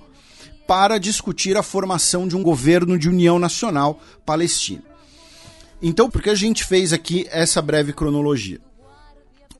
para 0.66 0.98
discutir 0.98 1.56
a 1.56 1.62
formação 1.62 2.26
de 2.26 2.36
um 2.36 2.42
governo 2.42 2.98
de 2.98 3.08
união 3.08 3.38
nacional 3.38 4.00
palestina. 4.24 4.82
Então, 5.82 6.08
por 6.08 6.22
que 6.22 6.30
a 6.30 6.34
gente 6.34 6.64
fez 6.64 6.92
aqui 6.92 7.26
essa 7.30 7.60
breve 7.60 7.92
cronologia? 7.92 8.60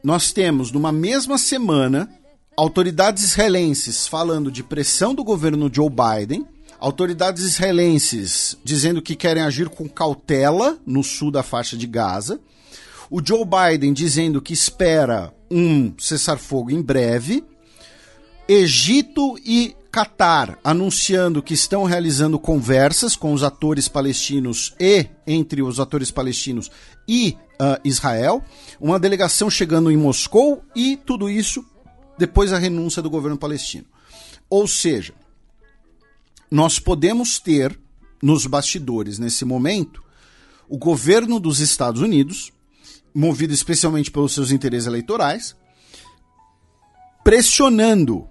Nós 0.03 0.33
temos, 0.33 0.71
numa 0.71 0.93
mesma 0.93 1.37
semana, 1.37 2.09
autoridades 2.57 3.25
israelenses 3.25 4.07
falando 4.07 4.51
de 4.51 4.63
pressão 4.63 5.15
do 5.15 5.25
governo 5.25 5.71
Joe 5.73 5.91
Biden, 5.91 6.47
autoridades 6.79 7.43
israelenses 7.43 8.57
dizendo 8.63 9.03
que 9.03 9.17
querem 9.17 9.43
agir 9.43 9.69
com 9.69 9.89
cautela 9.89 10.79
no 10.87 11.03
sul 11.03 11.31
da 11.31 11.43
faixa 11.43 11.77
de 11.77 11.87
Gaza, 11.87 12.41
o 13.10 13.20
Joe 13.24 13.44
Biden 13.44 13.92
dizendo 13.92 14.41
que 14.41 14.52
espera 14.52 15.33
um 15.50 15.94
cessar-fogo 15.99 16.70
em 16.70 16.83
breve. 16.83 17.44
Egito 18.49 19.39
e 19.44 19.74
Catar 19.91 20.58
anunciando 20.65 21.41
que 21.41 21.55
estão 21.55 21.84
realizando 21.84 22.36
conversas 22.36 23.15
com 23.15 23.33
os 23.33 23.44
atores 23.44 23.86
palestinos 23.86 24.74
e 24.81 25.07
entre 25.24 25.62
os 25.62 25.78
atores 25.78 26.10
palestinos 26.10 26.68
e 27.07 27.36
uh, 27.60 27.81
Israel. 27.84 28.42
Uma 28.81 28.99
delegação 28.99 29.49
chegando 29.49 29.92
em 29.92 29.97
Moscou 29.97 30.65
e 30.74 30.97
tudo 30.97 31.31
isso 31.31 31.65
depois 32.18 32.50
da 32.50 32.58
renúncia 32.58 33.00
do 33.00 33.08
governo 33.08 33.39
palestino. 33.39 33.86
Ou 34.50 34.66
seja, 34.66 35.15
nós 36.50 36.81
podemos 36.81 37.39
ter 37.39 37.78
nos 38.20 38.47
bastidores 38.47 39.18
nesse 39.18 39.44
momento 39.44 40.02
o 40.68 40.76
governo 40.76 41.39
dos 41.39 41.60
Estados 41.60 42.00
Unidos 42.00 42.52
movido 43.15 43.55
especialmente 43.55 44.10
pelos 44.10 44.34
seus 44.34 44.51
interesses 44.51 44.86
eleitorais, 44.86 45.55
pressionando 47.23 48.26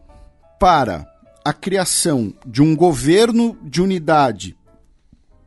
para 0.60 1.08
a 1.44 1.54
criação 1.54 2.34
de 2.46 2.62
um 2.62 2.76
governo 2.76 3.58
de 3.64 3.82
unidade 3.82 4.58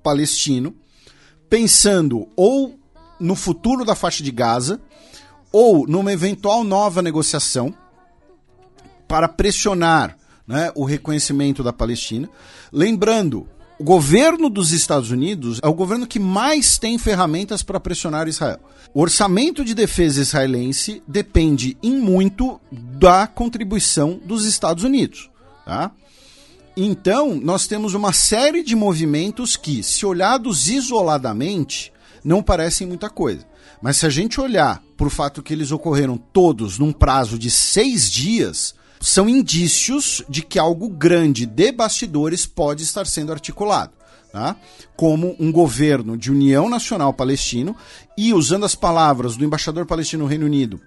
palestino, 0.03 0.75
pensando 1.49 2.29
ou 2.37 2.79
no 3.19 3.35
futuro 3.35 3.85
da 3.85 3.95
faixa 3.95 4.23
de 4.23 4.31
Gaza 4.31 4.81
ou 5.53 5.87
numa 5.87 6.13
eventual 6.13 6.65
nova 6.65 7.01
negociação 7.01 7.75
para 9.09 9.29
pressionar 9.29 10.19
né, 10.47 10.71
o 10.75 10.85
reconhecimento 10.85 11.63
da 11.63 11.73
Palestina. 11.73 12.29
Lembrando 12.73 13.49
o 13.79 13.85
governo 13.85 14.49
dos 14.49 14.73
Estados 14.73 15.11
Unidos 15.11 15.61
é 15.63 15.69
o 15.69 15.75
governo 15.75 16.07
que 16.07 16.19
mais 16.19 16.79
tem 16.79 16.99
ferramentas 16.99 17.63
para 17.63 17.79
pressionar 17.79 18.27
Israel. 18.27 18.59
O 18.95 19.03
orçamento 19.03 19.65
de 19.65 19.75
defesa 19.75 20.21
israelense 20.21 21.03
depende 21.07 21.77
em 21.83 21.95
muito 21.97 22.59
da 22.73 23.27
contribuição 23.27 24.19
dos 24.25 24.47
Estados 24.47 24.83
Unidos. 24.83 25.29
Tá? 25.67 25.91
Então, 26.75 27.35
nós 27.35 27.67
temos 27.67 27.93
uma 27.93 28.13
série 28.13 28.63
de 28.63 28.75
movimentos 28.75 29.57
que, 29.57 29.83
se 29.83 30.07
olhados 30.07 30.69
isoladamente, 30.69 31.93
não 32.25 32.43
parecem 32.43 32.87
muita 32.87 33.11
coisa. 33.11 33.47
Mas 33.83 33.99
se 33.99 34.07
a 34.07 34.11
gente 34.11 34.41
olhar 34.41 34.83
para 34.97 35.07
o 35.07 35.11
fato 35.11 35.43
que 35.43 35.53
eles 35.53 35.71
ocorreram 35.71 36.17
todos 36.17 36.79
num 36.79 36.93
prazo 36.93 37.39
de 37.39 37.51
seis 37.51 38.11
dias, 38.11 38.75
são 39.01 39.29
indícios 39.29 40.23
de 40.29 40.43
que 40.43 40.59
algo 40.59 40.89
grande 40.89 41.47
de 41.47 41.73
bastidores 41.73 42.47
pode 42.47 42.83
estar 42.83 43.07
sendo 43.07 43.33
articulado. 43.33 43.93
Tá? 44.33 44.57
Como 44.97 45.35
um 45.41 45.51
governo 45.51 46.17
de 46.17 46.31
união 46.31 46.69
nacional 46.69 47.13
palestino 47.13 47.75
e, 48.19 48.35
usando 48.35 48.67
as 48.67 48.75
palavras 48.75 49.37
do 49.37 49.45
embaixador 49.45 49.87
palestino 49.87 50.25
no 50.25 50.29
Reino 50.29 50.45
Unido, 50.45 50.81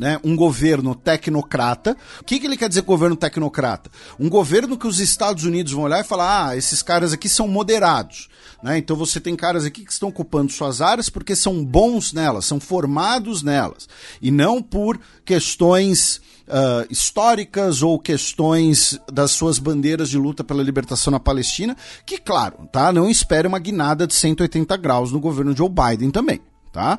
né, 0.00 0.18
um 0.24 0.34
governo 0.34 0.94
tecnocrata. 0.94 1.94
O 2.22 2.24
que, 2.24 2.40
que 2.40 2.46
ele 2.46 2.56
quer 2.56 2.70
dizer 2.70 2.80
governo 2.80 3.14
tecnocrata? 3.14 3.90
Um 4.18 4.30
governo 4.30 4.78
que 4.78 4.86
os 4.86 4.98
Estados 4.98 5.44
Unidos 5.44 5.72
vão 5.72 5.84
olhar 5.84 6.00
e 6.00 6.04
falar: 6.04 6.48
ah, 6.48 6.56
esses 6.56 6.82
caras 6.82 7.12
aqui 7.12 7.28
são 7.28 7.46
moderados. 7.46 8.30
Né? 8.62 8.78
Então 8.78 8.96
você 8.96 9.20
tem 9.20 9.36
caras 9.36 9.66
aqui 9.66 9.84
que 9.84 9.92
estão 9.92 10.08
ocupando 10.08 10.50
suas 10.50 10.80
áreas 10.80 11.10
porque 11.10 11.36
são 11.36 11.62
bons 11.62 12.14
nelas, 12.14 12.46
são 12.46 12.58
formados 12.58 13.42
nelas. 13.42 13.86
E 14.22 14.30
não 14.30 14.62
por 14.62 14.98
questões 15.22 16.18
uh, 16.50 16.86
históricas 16.90 17.82
ou 17.82 17.98
questões 17.98 18.98
das 19.10 19.30
suas 19.30 19.58
bandeiras 19.58 20.10
de 20.10 20.18
luta 20.18 20.42
pela 20.42 20.62
libertação 20.62 21.10
na 21.10 21.20
Palestina, 21.20 21.76
que, 22.04 22.18
claro, 22.18 22.68
tá, 22.72 22.92
não 22.92 23.08
espere 23.08 23.46
uma 23.46 23.58
guinada 23.58 24.06
de 24.06 24.14
180 24.14 24.76
graus 24.76 25.12
no 25.12 25.20
governo 25.20 25.56
Joe 25.56 25.70
Biden 25.70 26.10
também. 26.10 26.40
Tá? 26.72 26.98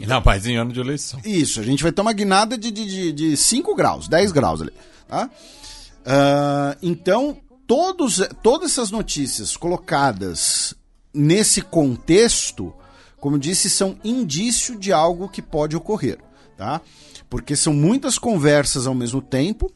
E 0.00 0.06
na 0.06 0.20
paz 0.20 0.46
em 0.46 0.56
ano 0.56 0.72
de 0.72 0.80
eleição. 0.80 1.20
Isso, 1.24 1.58
a 1.60 1.62
gente 1.62 1.82
vai 1.82 1.90
ter 1.90 2.00
uma 2.00 2.12
guinada 2.12 2.56
de, 2.56 2.70
de, 2.70 3.12
de 3.12 3.36
5 3.36 3.74
graus, 3.74 4.06
10 4.06 4.32
graus 4.32 4.62
ali. 4.62 4.72
Tá? 5.08 5.28
Uh, 5.28 6.78
então, 6.82 7.36
todos, 7.66 8.22
todas 8.42 8.72
essas 8.72 8.90
notícias 8.90 9.56
colocadas 9.56 10.74
nesse 11.12 11.62
contexto, 11.62 12.72
como 13.18 13.38
disse, 13.38 13.68
são 13.68 13.96
indício 14.04 14.78
de 14.78 14.92
algo 14.92 15.28
que 15.28 15.42
pode 15.42 15.74
ocorrer. 15.74 16.18
Tá? 16.56 16.80
Porque 17.28 17.56
são 17.56 17.72
muitas 17.72 18.18
conversas 18.18 18.86
ao 18.86 18.94
mesmo 18.94 19.20
tempo. 19.20 19.70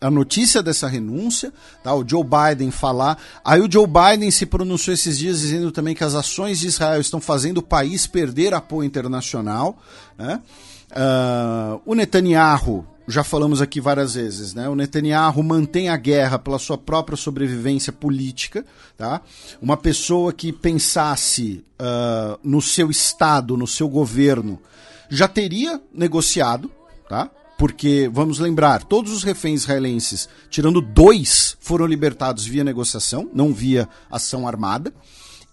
A 0.00 0.10
notícia 0.10 0.62
dessa 0.62 0.86
renúncia, 0.86 1.52
tá? 1.82 1.94
O 1.94 2.06
Joe 2.06 2.24
Biden 2.24 2.70
falar. 2.70 3.16
Aí 3.44 3.60
o 3.60 3.70
Joe 3.70 3.86
Biden 3.86 4.30
se 4.30 4.44
pronunciou 4.44 4.92
esses 4.92 5.16
dias 5.16 5.40
dizendo 5.40 5.72
também 5.72 5.94
que 5.94 6.04
as 6.04 6.14
ações 6.14 6.58
de 6.58 6.66
Israel 6.66 7.00
estão 7.00 7.20
fazendo 7.20 7.58
o 7.58 7.62
país 7.62 8.06
perder 8.06 8.52
apoio 8.52 8.86
internacional. 8.86 9.78
Né? 10.18 10.42
Uh, 10.90 11.80
o 11.86 11.94
Netanyahu, 11.94 12.86
já 13.06 13.22
falamos 13.22 13.60
aqui 13.62 13.80
várias 13.80 14.14
vezes, 14.14 14.54
né? 14.54 14.68
O 14.68 14.74
Netanyahu 14.74 15.42
mantém 15.42 15.88
a 15.88 15.96
guerra 15.96 16.38
pela 16.38 16.58
sua 16.58 16.78
própria 16.78 17.16
sobrevivência 17.16 17.92
política, 17.92 18.64
tá? 18.96 19.20
Uma 19.60 19.76
pessoa 19.76 20.32
que 20.32 20.52
pensasse 20.52 21.64
uh, 21.80 22.38
no 22.42 22.62
seu 22.62 22.90
estado, 22.90 23.56
no 23.56 23.66
seu 23.66 23.88
governo, 23.88 24.60
já 25.14 25.28
teria 25.28 25.80
negociado, 25.92 26.70
tá? 27.08 27.30
Porque, 27.56 28.10
vamos 28.12 28.38
lembrar, 28.38 28.82
todos 28.82 29.12
os 29.12 29.22
reféns 29.22 29.62
israelenses, 29.62 30.28
tirando 30.50 30.80
dois, 30.80 31.56
foram 31.60 31.86
libertados 31.86 32.44
via 32.44 32.64
negociação, 32.64 33.30
não 33.32 33.54
via 33.54 33.88
ação 34.10 34.46
armada. 34.46 34.92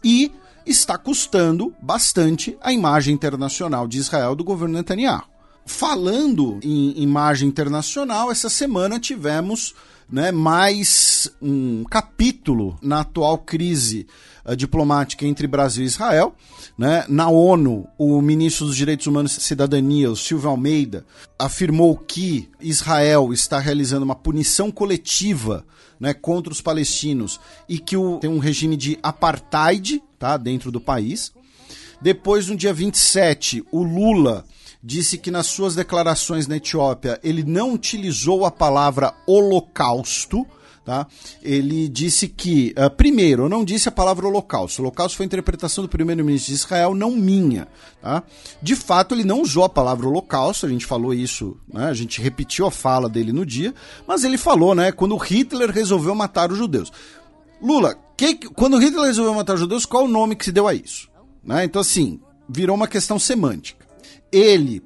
E 0.04 0.32
está 0.66 0.98
custando 0.98 1.74
bastante 1.82 2.58
a 2.62 2.74
imagem 2.74 3.14
internacional 3.14 3.88
de 3.88 4.00
Israel 4.00 4.36
do 4.36 4.44
governo 4.44 4.76
Netanyahu. 4.76 5.24
Falando 5.64 6.60
em 6.64 7.02
imagem 7.02 7.48
internacional, 7.48 8.32
essa 8.32 8.50
semana 8.50 9.00
tivemos 9.00 9.76
né, 10.12 10.32
mais 10.32 11.32
um 11.42 11.84
capítulo 11.84 12.78
na 12.82 13.02
atual 13.02 13.38
crise 13.38 14.08
uh, 14.46 14.56
diplomática 14.56 15.26
entre 15.26 15.48
Brasil 15.48 15.84
e 15.84 15.88
Israel. 15.88 16.36
Né? 16.78 17.06
Na 17.08 17.30
ONU, 17.30 17.88
o 17.98 18.22
ministro 18.22 18.66
dos 18.66 18.76
Direitos 18.76 19.08
Humanos 19.08 19.38
e 19.38 19.42
Cidadania, 19.42 20.12
o 20.12 20.16
Silvio 20.16 20.50
Almeida, 20.50 21.06
afirmou 21.38 21.98
que 21.98 22.50
Israel 22.60 23.34
está 23.34 23.60
realizando 23.60 24.04
uma 24.04 24.16
punição 24.16 24.72
coletiva 24.72 25.66
né, 26.00 26.14
contra 26.14 26.52
os 26.52 26.62
palestinos 26.62 27.40
e 27.70 27.78
que 27.78 27.96
o, 27.96 28.18
tem 28.18 28.30
um 28.30 28.40
regime 28.40 28.76
de 28.76 28.98
apartheid 29.04 30.02
tá, 30.18 30.36
dentro 30.38 30.72
do 30.72 30.82
país. 30.82 31.32
Depois, 32.02 32.48
no 32.48 32.56
dia 32.56 32.74
27, 32.74 33.64
o 33.72 33.84
Lula 33.84 34.44
disse 34.84 35.18
que 35.18 35.30
nas 35.30 35.46
suas 35.46 35.76
declarações 35.76 36.48
na 36.48 36.58
Etiópia 36.58 37.20
ele 37.24 37.44
não 37.44 37.74
utilizou 37.74 38.46
a 38.46 38.52
palavra 38.52 39.14
holocausto. 39.28 40.46
Tá? 40.84 41.06
Ele 41.44 41.88
disse 41.88 42.28
que, 42.28 42.74
uh, 42.76 42.90
primeiro, 42.90 43.44
eu 43.44 43.50
não 43.50 43.64
disse 43.64 43.88
a 43.88 43.92
palavra 43.92 44.28
holocausto. 44.28 44.82
Holocausto 44.82 45.16
foi 45.16 45.26
a 45.26 45.28
interpretação 45.28 45.84
do 45.84 45.90
primeiro-ministro 45.90 46.52
de 46.52 46.60
Israel, 46.60 46.96
não 46.96 47.12
minha. 47.12 47.68
Tá? 48.02 48.24
De 48.62 48.76
fato, 48.76 49.14
ele 49.14 49.24
não 49.24 49.42
usou 49.42 49.64
a 49.64 49.70
palavra 49.70 50.08
holocausto, 50.08 50.66
a 50.66 50.70
gente 50.70 50.88
falou 50.88 51.14
isso, 51.14 51.56
né? 51.72 51.86
a 51.86 51.94
gente 51.94 52.20
repetiu 52.20 52.66
a 52.66 52.72
fala 52.72 53.08
dele 53.08 53.32
no 53.32 53.46
dia, 53.46 53.76
mas 54.08 54.24
ele 54.24 54.40
falou, 54.40 54.74
né, 54.74 54.92
quando 54.92 55.16
Hitler 55.18 55.70
resolveu 55.70 56.16
matar 56.16 56.52
os 56.52 56.58
judeus. 56.58 56.92
Lula, 57.62 57.96
que, 58.18 58.36
quando 58.50 58.80
Hitler 58.80 59.06
resolveu 59.06 59.36
matar 59.36 59.54
os 59.54 59.60
judeus, 59.60 59.86
qual 59.86 60.06
o 60.06 60.08
nome 60.08 60.36
que 60.36 60.46
se 60.46 60.52
deu 60.52 60.68
a 60.68 60.74
isso? 60.74 61.10
Né? 61.44 61.64
Então, 61.64 61.80
assim, 61.80 62.20
virou 62.50 62.76
uma 62.76 62.88
questão 62.88 63.20
semântica. 63.20 63.86
Ele, 64.32 64.80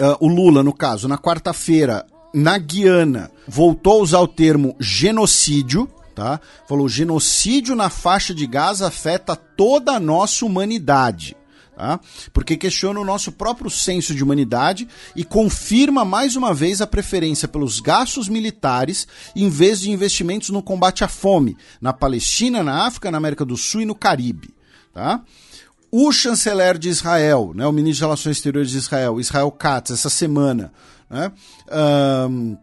uh, 0.00 0.16
o 0.20 0.28
Lula, 0.28 0.62
no 0.62 0.74
caso, 0.74 1.08
na 1.08 1.16
quarta-feira, 1.16 2.06
na 2.34 2.58
Guiana, 2.58 3.30
voltou 3.46 4.00
a 4.00 4.02
usar 4.02 4.20
o 4.20 4.28
termo 4.28 4.76
genocídio, 4.78 5.88
tá? 6.14 6.40
Falou: 6.68 6.88
genocídio 6.88 7.74
na 7.74 7.88
faixa 7.90 8.34
de 8.34 8.46
Gaza 8.46 8.86
afeta 8.86 9.34
toda 9.34 9.92
a 9.92 10.00
nossa 10.00 10.44
humanidade. 10.44 11.36
Tá? 11.78 12.00
Porque 12.32 12.56
questiona 12.56 12.98
o 12.98 13.04
nosso 13.04 13.30
próprio 13.30 13.70
senso 13.70 14.12
de 14.12 14.24
humanidade 14.24 14.88
e 15.14 15.22
confirma 15.22 16.04
mais 16.04 16.34
uma 16.34 16.52
vez 16.52 16.80
a 16.80 16.88
preferência 16.88 17.46
pelos 17.46 17.78
gastos 17.78 18.28
militares 18.28 19.06
em 19.36 19.48
vez 19.48 19.78
de 19.78 19.88
investimentos 19.88 20.50
no 20.50 20.60
combate 20.60 21.04
à 21.04 21.08
fome, 21.08 21.56
na 21.80 21.92
Palestina, 21.92 22.64
na 22.64 22.84
África, 22.84 23.12
na 23.12 23.18
América 23.18 23.44
do 23.44 23.56
Sul 23.56 23.82
e 23.82 23.86
no 23.86 23.94
Caribe. 23.94 24.52
Tá? 24.92 25.22
O 25.88 26.10
chanceler 26.10 26.76
de 26.76 26.88
Israel, 26.88 27.52
né, 27.54 27.64
o 27.64 27.72
ministro 27.72 27.98
de 27.98 28.04
Relações 28.06 28.38
Exteriores 28.38 28.72
de 28.72 28.78
Israel, 28.78 29.20
Israel 29.20 29.50
Katz, 29.52 29.92
essa 29.92 30.10
semana, 30.10 30.72
né, 31.10 31.32
um, 32.30 32.56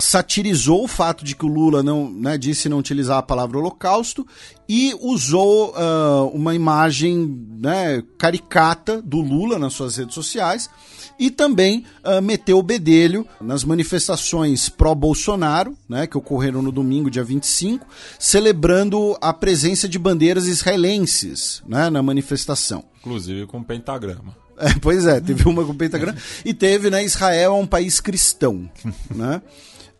satirizou 0.00 0.84
o 0.84 0.88
fato 0.88 1.24
de 1.24 1.36
que 1.36 1.44
o 1.44 1.48
Lula 1.48 1.82
não 1.82 2.10
né, 2.10 2.38
disse 2.38 2.68
não 2.68 2.78
utilizar 2.78 3.18
a 3.18 3.22
palavra 3.22 3.58
holocausto 3.58 4.26
e 4.68 4.94
usou 5.00 5.70
uh, 5.70 6.28
uma 6.32 6.54
imagem 6.54 7.46
né, 7.60 8.02
caricata 8.16 9.02
do 9.02 9.20
Lula 9.20 9.58
nas 9.58 9.74
suas 9.74 9.96
redes 9.96 10.14
sociais 10.14 10.70
e 11.18 11.30
também 11.30 11.84
uh, 12.02 12.22
meteu 12.22 12.58
o 12.58 12.62
bedelho 12.62 13.26
nas 13.40 13.62
manifestações 13.62 14.70
pró-Bolsonaro, 14.70 15.76
né, 15.86 16.06
que 16.06 16.16
ocorreram 16.16 16.62
no 16.62 16.72
domingo, 16.72 17.10
dia 17.10 17.22
25, 17.22 17.86
celebrando 18.18 19.18
a 19.20 19.32
presença 19.32 19.86
de 19.86 19.98
bandeiras 19.98 20.46
israelenses 20.46 21.62
né, 21.66 21.90
na 21.90 22.02
manifestação. 22.02 22.84
Inclusive 23.00 23.46
com 23.46 23.62
pentagrama. 23.62 24.34
É, 24.60 24.74
pois 24.80 25.06
é, 25.06 25.20
teve 25.20 25.48
uma 25.48 25.64
com 25.64 25.74
pentagrama. 25.74 26.18
e 26.44 26.52
teve, 26.52 26.90
né, 26.90 27.02
Israel 27.02 27.52
é 27.52 27.54
um 27.54 27.66
país 27.66 27.98
cristão. 27.98 28.70
né? 29.14 29.40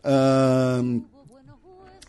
Uh, 0.05 1.01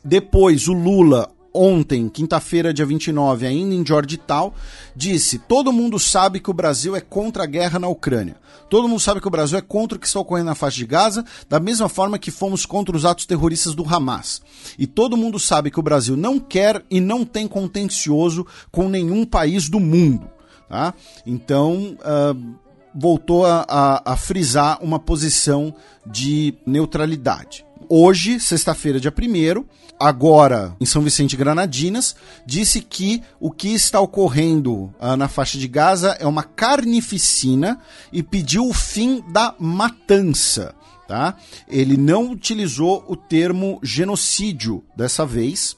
depois, 0.04 0.68
o 0.68 0.72
Lula, 0.72 1.30
ontem, 1.54 2.08
quinta-feira, 2.08 2.74
dia 2.74 2.84
29, 2.84 3.46
ainda 3.46 3.74
em 3.74 3.86
Georgetown, 3.86 4.52
disse: 4.94 5.38
Todo 5.38 5.72
mundo 5.72 5.98
sabe 5.98 6.40
que 6.40 6.50
o 6.50 6.54
Brasil 6.54 6.94
é 6.94 7.00
contra 7.00 7.44
a 7.44 7.46
guerra 7.46 7.78
na 7.78 7.88
Ucrânia. 7.88 8.36
Todo 8.68 8.88
mundo 8.88 9.00
sabe 9.00 9.20
que 9.20 9.28
o 9.28 9.30
Brasil 9.30 9.58
é 9.58 9.60
contra 9.60 9.96
o 9.96 10.00
que 10.00 10.06
está 10.06 10.18
ocorrendo 10.18 10.46
na 10.46 10.54
faixa 10.54 10.78
de 10.78 10.86
Gaza, 10.86 11.24
da 11.48 11.60
mesma 11.60 11.88
forma 11.88 12.18
que 12.18 12.30
fomos 12.30 12.64
contra 12.64 12.96
os 12.96 13.04
atos 13.04 13.26
terroristas 13.26 13.74
do 13.74 13.84
Hamas. 13.84 14.42
E 14.78 14.86
todo 14.86 15.16
mundo 15.16 15.38
sabe 15.38 15.70
que 15.70 15.78
o 15.78 15.82
Brasil 15.82 16.16
não 16.16 16.38
quer 16.38 16.82
e 16.90 16.98
não 17.00 17.24
tem 17.24 17.46
contencioso 17.46 18.46
com 18.70 18.88
nenhum 18.88 19.26
país 19.26 19.68
do 19.68 19.78
mundo. 19.78 20.30
Tá? 20.72 20.94
Então, 21.26 21.98
uh, 22.00 22.56
voltou 22.94 23.44
a, 23.44 23.66
a, 23.68 24.12
a 24.12 24.16
frisar 24.16 24.78
uma 24.82 24.98
posição 24.98 25.74
de 26.06 26.54
neutralidade 26.64 27.62
hoje, 27.94 28.40
sexta-feira, 28.40 28.98
dia 28.98 29.12
1 29.12 29.66
agora 30.00 30.74
em 30.80 30.86
São 30.86 31.02
Vicente 31.02 31.36
Granadinas, 31.36 32.16
disse 32.46 32.80
que 32.80 33.22
o 33.38 33.50
que 33.50 33.68
está 33.68 34.00
ocorrendo 34.00 34.92
uh, 34.98 35.14
na 35.14 35.28
faixa 35.28 35.58
de 35.58 35.68
Gaza 35.68 36.16
é 36.18 36.26
uma 36.26 36.42
carnificina 36.42 37.78
e 38.10 38.22
pediu 38.22 38.66
o 38.66 38.72
fim 38.72 39.22
da 39.30 39.54
matança. 39.58 40.74
Tá? 41.06 41.36
Ele 41.68 41.98
não 41.98 42.30
utilizou 42.30 43.04
o 43.06 43.14
termo 43.14 43.78
genocídio 43.82 44.82
dessa 44.96 45.26
vez. 45.26 45.76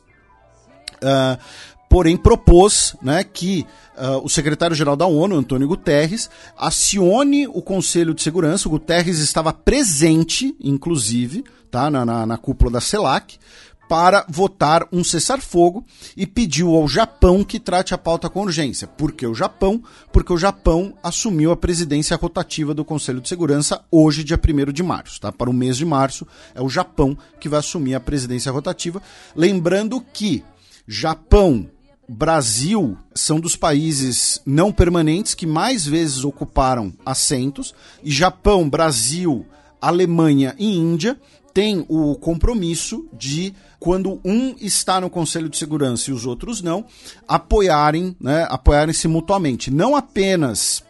Uh, 1.03 1.37
porém 1.95 2.17
propôs 2.17 2.97
né, 3.01 3.23
que 3.23 3.65
uh, 3.97 4.19
o 4.25 4.29
secretário-geral 4.29 4.97
da 4.97 5.07
ONU, 5.07 5.37
Antônio 5.37 5.69
Guterres, 5.69 6.29
acione 6.59 7.47
o 7.47 7.63
Conselho 7.63 8.13
de 8.13 8.21
Segurança. 8.21 8.67
O 8.67 8.73
Guterres 8.73 9.21
estava 9.21 9.53
presente, 9.53 10.57
inclusive, 10.59 11.45
tá, 11.71 11.89
na, 11.89 12.05
na, 12.05 12.27
na 12.27 12.37
cúpula 12.37 12.73
da 12.73 12.81
CELAC, 12.81 13.39
para 13.89 14.27
votar 14.29 14.89
um 14.91 15.05
cessar-fogo 15.05 15.85
e 16.17 16.27
pediu 16.27 16.75
ao 16.75 16.89
Japão 16.89 17.45
que 17.45 17.61
trate 17.61 17.95
a 17.95 17.99
pauta 17.99 18.29
com 18.29 18.41
urgência. 18.41 18.89
Por 18.89 19.13
que 19.13 19.25
o 19.25 19.33
Japão? 19.33 19.81
Porque 20.13 20.33
o 20.33 20.37
Japão 20.37 20.95
assumiu 21.01 21.53
a 21.53 21.57
presidência 21.57 22.17
rotativa 22.17 22.75
do 22.75 22.85
Conselho 22.85 23.21
de 23.21 23.29
Segurança 23.29 23.85
hoje, 23.89 24.25
dia 24.25 24.37
1 24.37 24.73
de 24.73 24.83
março. 24.83 25.21
Tá? 25.21 25.31
Para 25.31 25.49
o 25.49 25.55
mês 25.55 25.77
de 25.77 25.87
março, 25.87 26.27
é 26.57 26.61
o 26.61 26.69
Japão 26.69 27.17
que 27.39 27.49
vai 27.49 27.61
assumir 27.61 27.95
a 27.95 28.01
presidência 28.01 28.51
rotativa. 28.51 29.01
Lembrando 29.37 30.05
que 30.13 30.43
Japão, 30.87 31.71
Brasil 32.09 32.99
são 33.15 33.41
dos 33.41 33.57
países 33.57 34.41
não 34.45 34.71
permanentes 34.71 35.35
que 35.35 35.47
mais 35.47 35.87
vezes 35.87 36.25
ocuparam 36.25 36.93
assentos, 37.05 37.75
e 38.03 38.11
Japão, 38.11 38.69
Brasil, 38.69 39.47
Alemanha 39.81 40.55
e 40.59 40.77
Índia 40.77 41.19
têm 41.53 41.85
o 41.89 42.15
compromisso 42.17 43.07
de, 43.13 43.55
quando 43.79 44.21
um 44.25 44.57
está 44.61 45.01
no 45.01 45.09
Conselho 45.09 45.49
de 45.49 45.57
Segurança 45.57 46.11
e 46.11 46.13
os 46.13 46.27
outros 46.27 46.61
não, 46.61 46.85
apoiarem, 47.29 48.17
né, 48.21 48.47
apoiarem-se 48.51 49.07
mutuamente. 49.07 49.71
Não 49.71 49.95
apenas 49.95 50.83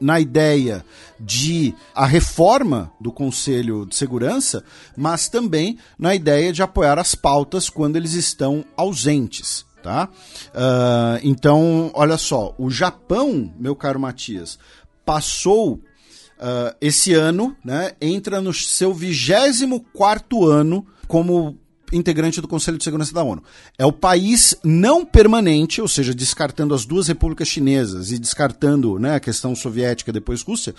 na 0.00 0.18
ideia 0.18 0.84
de 1.20 1.74
a 1.94 2.06
reforma 2.06 2.90
do 3.00 3.12
Conselho 3.12 3.84
de 3.84 3.94
Segurança, 3.94 4.64
mas 4.96 5.28
também 5.28 5.76
na 5.98 6.14
ideia 6.14 6.52
de 6.52 6.62
apoiar 6.62 6.98
as 6.98 7.14
pautas 7.14 7.68
quando 7.68 7.96
eles 7.96 8.14
estão 8.14 8.64
ausentes 8.76 9.67
tá? 9.82 10.08
Uh, 10.48 11.20
então, 11.22 11.90
olha 11.94 12.16
só, 12.16 12.54
o 12.58 12.70
Japão, 12.70 13.52
meu 13.58 13.74
caro 13.74 14.00
Matias, 14.00 14.58
passou 15.04 15.74
uh, 15.74 16.74
esse 16.80 17.14
ano, 17.14 17.56
né? 17.64 17.92
Entra 18.00 18.40
no 18.40 18.52
seu 18.52 18.92
24 18.92 20.44
ano 20.44 20.86
como 21.06 21.58
integrante 21.92 22.40
do 22.40 22.48
Conselho 22.48 22.76
de 22.76 22.84
Segurança 22.84 23.14
da 23.14 23.22
ONU. 23.22 23.42
É 23.78 23.86
o 23.86 23.92
país 23.92 24.54
não 24.62 25.04
permanente, 25.04 25.80
ou 25.80 25.88
seja, 25.88 26.14
descartando 26.14 26.74
as 26.74 26.84
duas 26.84 27.08
repúblicas 27.08 27.48
chinesas 27.48 28.10
e 28.10 28.18
descartando 28.18 28.98
né, 28.98 29.14
a 29.14 29.20
questão 29.20 29.54
soviética 29.56 30.12
depois 30.12 30.42
Rússia, 30.42 30.74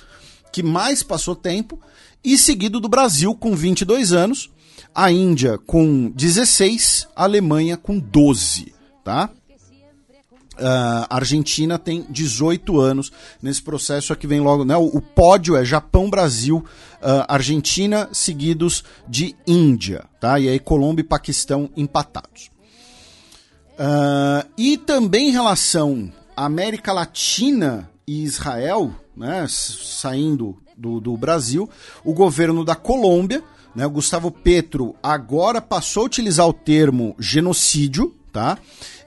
que 0.51 0.61
mais 0.61 1.01
passou 1.01 1.35
tempo, 1.35 1.79
e 2.23 2.37
seguido 2.37 2.79
do 2.79 2.87
Brasil 2.87 3.33
com 3.33 3.55
22 3.55 4.11
anos, 4.11 4.51
a 4.93 5.11
Índia 5.11 5.57
com 5.57 6.11
16, 6.11 7.07
a 7.15 7.23
Alemanha 7.23 7.75
com 7.75 7.97
12 7.97 8.78
tá? 9.09 9.27
Uh, 10.59 11.07
Argentina 11.09 11.79
tem 11.79 12.05
18 12.09 12.79
anos 12.79 13.11
nesse 13.41 13.61
processo 13.61 14.13
aqui 14.13 14.27
vem 14.27 14.41
logo, 14.41 14.63
né? 14.63 14.77
O, 14.77 14.85
o 14.85 15.01
pódio 15.01 15.55
é 15.55 15.65
Japão, 15.65 16.09
Brasil, 16.09 16.57
uh, 16.57 17.25
Argentina, 17.27 18.07
seguidos 18.11 18.83
de 19.07 19.35
Índia, 19.47 20.05
tá? 20.19 20.37
E 20.39 20.47
aí 20.47 20.59
Colômbia 20.59 21.01
e 21.01 21.07
Paquistão 21.07 21.71
empatados. 21.75 22.51
Uh, 23.79 24.47
e 24.57 24.77
também 24.77 25.29
em 25.29 25.31
relação 25.31 26.11
à 26.35 26.45
América 26.45 26.93
Latina 26.93 27.89
e 28.05 28.21
Israel, 28.21 28.93
né? 29.17 29.47
Saindo 29.49 30.57
do, 30.77 30.99
do 30.99 31.17
Brasil, 31.17 31.67
o 32.03 32.13
governo 32.13 32.63
da 32.63 32.75
Colômbia, 32.75 33.41
né? 33.73 33.87
O 33.87 33.91
Gustavo 33.91 34.29
Petro 34.29 34.93
agora 35.01 35.61
passou 35.61 36.03
a 36.03 36.05
utilizar 36.05 36.47
o 36.47 36.53
termo 36.53 37.15
genocídio, 37.17 38.18
tá? 38.31 38.57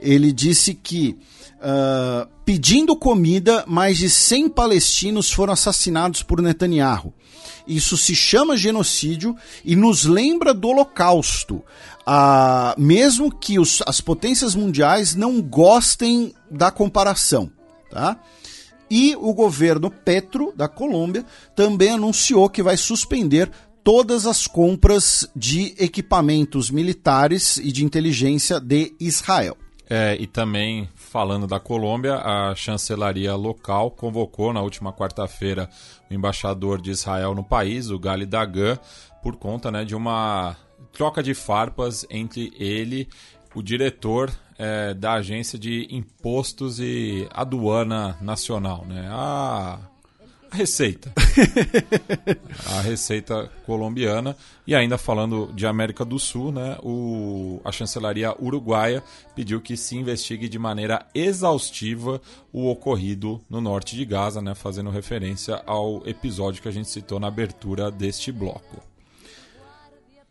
Ele 0.00 0.32
disse 0.32 0.74
que 0.74 1.16
uh, 1.58 2.28
pedindo 2.44 2.96
comida, 2.96 3.64
mais 3.66 3.98
de 3.98 4.10
100 4.10 4.50
palestinos 4.50 5.30
foram 5.30 5.52
assassinados 5.52 6.22
por 6.22 6.42
Netanyahu. 6.42 7.12
Isso 7.66 7.96
se 7.96 8.14
chama 8.14 8.56
genocídio 8.56 9.36
e 9.64 9.76
nos 9.76 10.04
lembra 10.04 10.52
do 10.52 10.68
Holocausto. 10.68 11.62
Ah, 12.04 12.74
mesmo 12.76 13.30
que 13.32 13.58
os, 13.58 13.82
as 13.86 14.00
potências 14.00 14.54
mundiais 14.54 15.14
não 15.14 15.40
gostem 15.40 16.34
da 16.50 16.70
comparação. 16.70 17.50
Tá? 17.90 18.18
E 18.90 19.16
o 19.16 19.32
governo 19.32 19.90
Petro, 19.90 20.52
da 20.56 20.68
Colômbia, 20.68 21.24
também 21.54 21.90
anunciou 21.90 22.50
que 22.50 22.62
vai 22.62 22.76
suspender 22.76 23.50
todas 23.84 24.26
as 24.26 24.46
compras 24.46 25.28
de 25.34 25.74
equipamentos 25.78 26.70
militares 26.70 27.56
e 27.56 27.72
de 27.72 27.84
inteligência 27.84 28.60
de 28.60 28.94
Israel. 29.00 29.56
É, 29.88 30.16
e 30.18 30.26
também, 30.26 30.88
falando 30.94 31.46
da 31.46 31.60
Colômbia, 31.60 32.16
a 32.16 32.54
chancelaria 32.54 33.34
local 33.34 33.90
convocou 33.90 34.52
na 34.52 34.62
última 34.62 34.92
quarta-feira 34.92 35.68
o 36.10 36.14
embaixador 36.14 36.80
de 36.80 36.90
Israel 36.90 37.34
no 37.34 37.44
país, 37.44 37.90
o 37.90 37.98
Gali 37.98 38.24
Dagan, 38.24 38.78
por 39.22 39.36
conta 39.36 39.70
né, 39.70 39.84
de 39.84 39.94
uma 39.94 40.56
troca 40.92 41.22
de 41.22 41.34
farpas 41.34 42.06
entre 42.08 42.52
ele, 42.58 43.06
o 43.54 43.62
diretor 43.62 44.32
é, 44.58 44.94
da 44.94 45.14
Agência 45.14 45.58
de 45.58 45.86
Impostos 45.90 46.80
e 46.80 47.28
Aduana 47.30 48.16
Nacional, 48.20 48.86
né? 48.86 49.08
A 49.10 49.78
a 49.78 49.91
receita. 50.52 51.12
a 52.66 52.80
receita 52.80 53.50
colombiana. 53.66 54.36
E 54.66 54.74
ainda 54.74 54.96
falando 54.96 55.50
de 55.54 55.66
América 55.66 56.04
do 56.04 56.18
Sul, 56.18 56.52
né, 56.52 56.76
o, 56.82 57.60
a 57.64 57.72
chancelaria 57.72 58.34
uruguaia 58.40 59.02
pediu 59.34 59.60
que 59.60 59.76
se 59.76 59.96
investigue 59.96 60.48
de 60.48 60.58
maneira 60.58 61.04
exaustiva 61.14 62.20
o 62.52 62.68
ocorrido 62.68 63.40
no 63.50 63.60
norte 63.60 63.96
de 63.96 64.04
Gaza, 64.04 64.40
né, 64.40 64.54
fazendo 64.54 64.90
referência 64.90 65.62
ao 65.66 66.06
episódio 66.06 66.62
que 66.62 66.68
a 66.68 66.72
gente 66.72 66.88
citou 66.88 67.18
na 67.18 67.28
abertura 67.28 67.90
deste 67.90 68.30
bloco. 68.30 68.80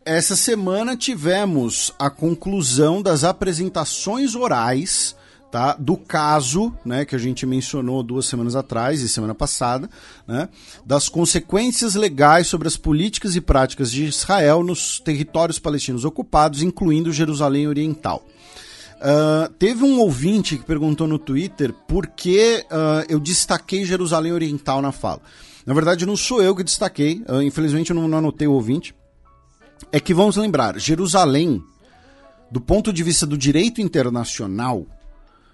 Essa 0.04 0.34
semana 0.34 0.96
tivemos 0.96 1.92
a 1.98 2.10
conclusão 2.10 3.00
das 3.00 3.22
apresentações 3.22 4.34
orais 4.34 5.14
tá? 5.52 5.76
do 5.78 5.98
caso 5.98 6.72
né, 6.82 7.04
que 7.04 7.14
a 7.14 7.18
gente 7.18 7.44
mencionou 7.44 8.02
duas 8.02 8.24
semanas 8.24 8.56
atrás 8.56 9.02
e 9.02 9.08
semana 9.08 9.34
passada, 9.34 9.88
né, 10.26 10.48
das 10.84 11.10
consequências 11.10 11.94
legais 11.94 12.46
sobre 12.46 12.66
as 12.66 12.76
políticas 12.78 13.36
e 13.36 13.40
práticas 13.40 13.92
de 13.92 14.04
Israel 14.04 14.64
nos 14.64 14.98
territórios 14.98 15.58
palestinos 15.58 16.06
ocupados, 16.06 16.62
incluindo 16.62 17.12
Jerusalém 17.12 17.68
Oriental. 17.68 18.24
Uh, 18.96 19.52
teve 19.58 19.84
um 19.84 20.00
ouvinte 20.00 20.56
que 20.56 20.64
perguntou 20.64 21.06
no 21.06 21.18
Twitter 21.18 21.74
por 21.86 22.06
que 22.06 22.64
uh, 22.70 23.04
eu 23.08 23.20
destaquei 23.20 23.84
Jerusalém 23.84 24.32
Oriental 24.32 24.80
na 24.80 24.92
fala. 24.92 25.20
Na 25.66 25.74
verdade, 25.74 26.06
não 26.06 26.16
sou 26.16 26.42
eu 26.42 26.56
que 26.56 26.64
destaquei, 26.64 27.22
uh, 27.28 27.42
infelizmente 27.42 27.90
eu 27.90 27.96
não, 27.96 28.08
não 28.08 28.18
anotei 28.18 28.48
o 28.48 28.52
ouvinte. 28.52 28.94
É 29.90 30.00
que 30.00 30.14
vamos 30.14 30.36
lembrar, 30.36 30.78
Jerusalém, 30.78 31.62
do 32.50 32.60
ponto 32.60 32.90
de 32.90 33.02
vista 33.02 33.26
do 33.26 33.36
direito 33.36 33.82
internacional, 33.82 34.86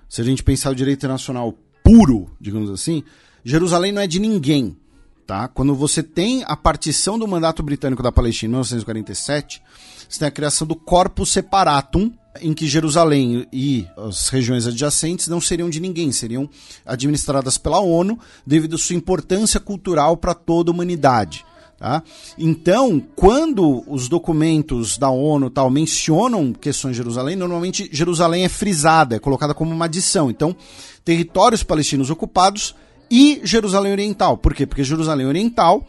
se 0.09 0.20
a 0.20 0.25
gente 0.25 0.43
pensar 0.43 0.70
o 0.70 0.75
direito 0.75 1.01
internacional 1.01 1.55
puro, 1.85 2.31
digamos 2.41 2.70
assim, 2.70 3.03
Jerusalém 3.45 3.93
não 3.93 4.03
é 4.03 4.07
de 4.07 4.19
ninguém. 4.19 4.77
Tá? 5.27 5.47
Quando 5.47 5.75
você 5.75 6.03
tem 6.03 6.43
a 6.47 6.57
partição 6.57 7.19
do 7.19 7.28
mandato 7.28 7.62
britânico 7.62 8.03
da 8.03 8.11
Palestina 8.11 8.49
em 8.49 8.53
1947, 8.53 9.62
você 10.09 10.19
tem 10.20 10.28
a 10.28 10.31
criação 10.31 10.67
do 10.67 10.75
Corpus 10.75 11.33
Separatum, 11.33 12.11
em 12.41 12.55
que 12.55 12.67
Jerusalém 12.67 13.47
e 13.53 13.87
as 13.97 14.28
regiões 14.28 14.67
adjacentes 14.67 15.28
não 15.28 15.39
seriam 15.39 15.69
de 15.69 15.81
ninguém, 15.81 16.11
seriam 16.12 16.49
administradas 16.87 17.59
pela 17.59 17.78
ONU 17.78 18.19
devido 18.47 18.77
à 18.77 18.78
sua 18.78 18.97
importância 18.97 19.61
cultural 19.61 20.17
para 20.17 20.33
toda 20.33 20.70
a 20.70 20.75
humanidade. 20.75 21.45
Tá? 21.78 22.02
Então, 22.36 23.00
quando 23.15 23.84
os 23.86 24.08
documentos 24.08 24.98
da 24.98 25.10
ONU 25.10 25.48
tal 25.48 25.70
mencionam 25.70 26.52
questões 26.52 26.92
de 26.92 26.97
Jerusalém, 26.97 27.36
normalmente 27.36 27.89
Jerusalém 27.92 28.44
é 28.44 28.48
frisada, 28.48 29.15
é 29.15 29.18
colocada 29.20 29.55
como 29.55 29.70
uma 29.70 29.84
adição. 29.84 30.28
Então, 30.28 30.57
territórios 31.05 31.62
palestinos 31.62 32.10
ocupados 32.10 32.74
e 33.08 33.40
Jerusalém 33.44 33.92
Oriental. 33.92 34.36
Por 34.36 34.55
quê? 34.55 34.66
Porque 34.66 34.82
Jerusalém 34.82 35.26
Oriental. 35.26 35.86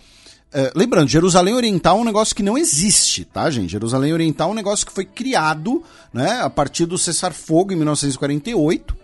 É, 0.53 0.71
lembrando, 0.75 1.09
Jerusalém 1.09 1.55
Oriental 1.55 1.97
é 1.97 2.01
um 2.01 2.05
negócio 2.05 2.35
que 2.35 2.43
não 2.43 2.57
existe, 2.57 3.25
tá, 3.25 3.49
gente? 3.49 3.71
Jerusalém 3.71 4.13
Oriental 4.13 4.49
é 4.49 4.51
um 4.51 4.55
negócio 4.55 4.85
que 4.85 4.91
foi 4.91 5.05
criado 5.05 5.83
né, 6.13 6.39
a 6.41 6.49
partir 6.51 6.85
do 6.85 6.99
cessar-fogo 6.99 7.73
em 7.73 7.75
1948 7.75 8.98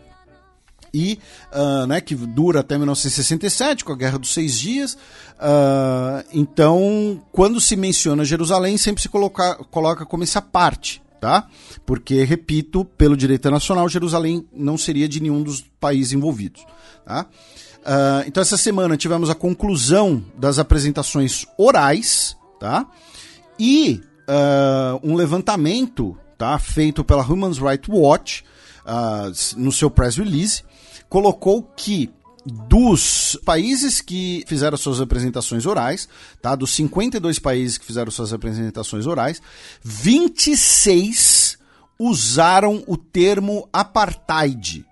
e 0.96 1.20
uh, 1.52 1.86
né, 1.86 2.00
que 2.00 2.16
dura 2.16 2.62
até 2.62 2.78
1967, 2.78 3.84
com 3.84 3.92
a 3.92 3.98
Guerra 3.98 4.18
dos 4.18 4.34
Seis 4.34 4.58
Dias. 4.58 4.94
Uh, 4.94 6.24
então, 6.32 7.22
quando 7.34 7.60
se 7.60 7.76
menciona 7.76 8.24
Jerusalém, 8.24 8.78
sempre 8.78 9.02
se 9.02 9.10
coloca, 9.10 9.56
coloca 9.70 10.06
como 10.06 10.24
essa 10.24 10.42
parte. 10.42 11.04
Tá? 11.20 11.48
Porque, 11.86 12.24
repito, 12.24 12.86
pelo 12.86 13.18
direito 13.18 13.50
nacional, 13.50 13.90
Jerusalém 13.90 14.48
não 14.54 14.78
seria 14.78 15.10
de 15.10 15.20
nenhum 15.20 15.42
dos 15.42 15.62
países 15.80 16.14
envolvidos. 16.14 16.66
Tá? 17.04 17.26
Uh, 17.82 18.28
então, 18.28 18.42
essa 18.42 18.58
semana 18.58 18.96
tivemos 18.96 19.30
a 19.30 19.36
conclusão 19.36 20.24
das 20.38 20.60
apresentações 20.60 21.46
orais 21.58 22.38
tá? 22.60 22.88
e 23.60 24.02
um 25.04 25.14
levantamento 25.14 26.18
tá? 26.36 26.58
feito 26.58 27.04
pela 27.04 27.24
Human 27.24 27.52
Rights 27.52 27.88
Watch 27.88 28.44
no 29.56 29.72
seu 29.72 29.90
press 29.90 30.18
release, 30.18 30.64
colocou 31.10 31.64
que 31.64 32.12
dos 32.46 33.38
países 33.44 34.02
que 34.02 34.44
fizeram 34.46 34.78
suas 34.78 35.02
apresentações 35.02 35.66
orais, 35.66 36.08
tá? 36.42 36.56
Dos 36.56 36.72
52 36.76 37.40
países 37.40 37.78
que 37.78 37.86
fizeram 37.86 38.12
suas 38.12 38.32
apresentações 38.32 39.08
orais, 39.08 39.42
26 39.84 41.58
usaram 41.98 42.84
o 42.88 42.98
termo 42.98 43.68
apartheid, 43.74 44.86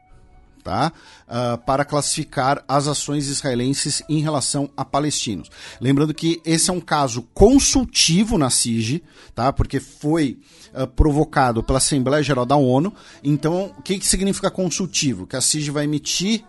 tá? 0.64 0.92
Uh, 1.28 1.58
para 1.66 1.84
classificar 1.84 2.64
as 2.68 2.88
ações 2.88 3.28
israelenses 3.28 4.02
em 4.08 4.20
relação 4.20 4.70
a 4.78 4.86
palestinos. 4.86 5.50
Lembrando 5.82 6.14
que 6.14 6.42
esse 6.46 6.70
é 6.70 6.74
um 6.74 6.80
caso 6.80 7.24
consultivo 7.34 8.38
na 8.38 8.50
CIG, 8.50 9.04
tá? 9.36 9.52
Porque 9.52 9.80
foi 9.80 10.40
uh, 10.74 10.88
provocado 10.88 11.62
pela 11.62 11.78
Assembleia 11.78 12.24
Geral 12.24 12.46
da 12.46 12.56
ONU. 12.56 12.94
Então, 13.24 13.74
o 13.78 13.82
que, 13.82 14.00
que 14.00 14.08
significa 14.08 14.50
consultivo? 14.50 15.28
Que 15.28 15.36
a 15.36 15.42
CIG 15.42 15.70
vai 15.70 15.84
emitir 15.84 16.44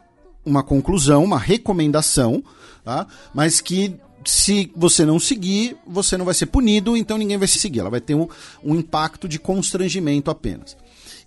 uma 0.44 0.62
conclusão, 0.62 1.24
uma 1.24 1.38
recomendação, 1.38 2.44
tá? 2.84 3.06
mas 3.32 3.60
que 3.60 3.96
se 4.24 4.70
você 4.76 5.04
não 5.04 5.18
seguir, 5.18 5.76
você 5.86 6.16
não 6.16 6.24
vai 6.24 6.34
ser 6.34 6.46
punido, 6.46 6.96
então 6.96 7.18
ninguém 7.18 7.36
vai 7.36 7.48
se 7.48 7.58
seguir. 7.58 7.80
Ela 7.80 7.90
vai 7.90 8.00
ter 8.00 8.14
um, 8.14 8.28
um 8.62 8.74
impacto 8.74 9.28
de 9.28 9.38
constrangimento 9.38 10.30
apenas. 10.30 10.76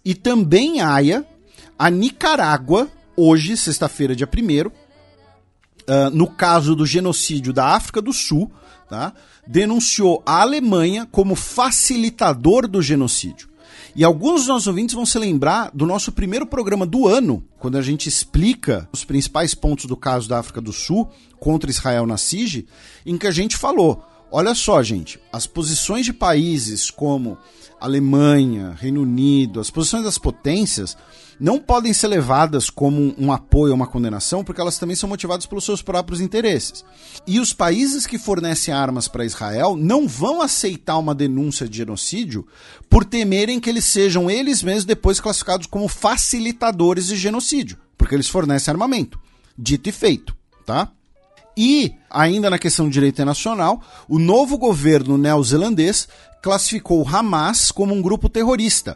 E 0.03 0.15
também 0.15 0.81
haia 0.81 1.25
a 1.77 1.89
Nicarágua, 1.89 2.89
hoje, 3.15 3.55
sexta-feira, 3.55 4.15
dia 4.15 4.27
1 4.27 4.67
uh, 5.87 6.09
no 6.11 6.27
caso 6.27 6.75
do 6.75 6.85
genocídio 6.85 7.53
da 7.53 7.67
África 7.67 8.01
do 8.01 8.11
Sul, 8.11 8.51
tá? 8.89 9.13
denunciou 9.45 10.21
a 10.25 10.41
Alemanha 10.41 11.07
como 11.11 11.35
facilitador 11.35 12.67
do 12.67 12.81
genocídio. 12.81 13.49
E 13.95 14.03
alguns 14.03 14.41
dos 14.41 14.47
nossos 14.47 14.67
ouvintes 14.67 14.93
vão 14.93 15.05
se 15.05 15.17
lembrar 15.17 15.71
do 15.73 15.85
nosso 15.85 16.11
primeiro 16.11 16.45
programa 16.45 16.85
do 16.85 17.07
ano, 17.07 17.43
quando 17.57 17.77
a 17.77 17.81
gente 17.81 18.07
explica 18.07 18.87
os 18.91 19.03
principais 19.03 19.55
pontos 19.55 19.85
do 19.85 19.97
caso 19.97 20.29
da 20.29 20.37
África 20.37 20.61
do 20.61 20.71
Sul 20.71 21.09
contra 21.39 21.69
Israel 21.69 22.05
na 22.05 22.17
SIG, 22.17 22.67
em 23.05 23.17
que 23.17 23.25
a 23.25 23.31
gente 23.31 23.57
falou: 23.57 24.03
olha 24.31 24.53
só, 24.53 24.83
gente, 24.83 25.19
as 25.33 25.47
posições 25.47 26.05
de 26.05 26.13
países 26.13 26.91
como 26.91 27.39
Alemanha, 27.79 28.75
Reino 28.79 29.01
Unido, 29.01 29.59
as 29.59 29.71
posições 29.71 30.03
das 30.03 30.19
potências 30.19 30.95
não 31.39 31.59
podem 31.59 31.93
ser 31.93 32.07
levadas 32.07 32.69
como 32.69 33.13
um 33.17 33.31
apoio 33.31 33.71
ou 33.71 33.75
uma 33.75 33.87
condenação, 33.87 34.43
porque 34.43 34.59
elas 34.59 34.77
também 34.77 34.95
são 34.95 35.07
motivadas 35.07 35.45
pelos 35.45 35.63
seus 35.63 35.81
próprios 35.81 36.19
interesses. 36.19 36.83
E 37.25 37.39
os 37.39 37.53
países 37.53 38.07
que 38.07 38.17
fornecem 38.17 38.73
armas 38.73 39.07
para 39.07 39.25
Israel 39.25 39.75
não 39.75 40.07
vão 40.07 40.41
aceitar 40.41 40.97
uma 40.97 41.13
denúncia 41.13 41.67
de 41.67 41.77
genocídio 41.77 42.47
por 42.89 43.05
temerem 43.05 43.59
que 43.59 43.69
eles 43.69 43.85
sejam 43.85 44.29
eles 44.29 44.63
mesmos 44.63 44.85
depois 44.85 45.19
classificados 45.19 45.67
como 45.67 45.87
facilitadores 45.87 47.07
de 47.07 47.15
genocídio, 47.15 47.77
porque 47.97 48.15
eles 48.15 48.29
fornecem 48.29 48.71
armamento. 48.71 49.19
Dito 49.57 49.89
e 49.89 49.91
feito, 49.91 50.35
tá? 50.65 50.91
E, 51.57 51.95
ainda 52.09 52.51
na 52.51 52.59
questão 52.59 52.85
do 52.85 52.91
direito 52.91 53.15
internacional, 53.15 53.81
o 54.07 54.19
novo 54.19 54.59
governo 54.59 55.17
neozelandês 55.17 56.07
classificou 56.41 57.01
o 57.01 57.07
Hamas 57.07 57.71
como 57.71 57.95
um 57.95 58.01
grupo 58.01 58.29
terrorista. 58.29 58.95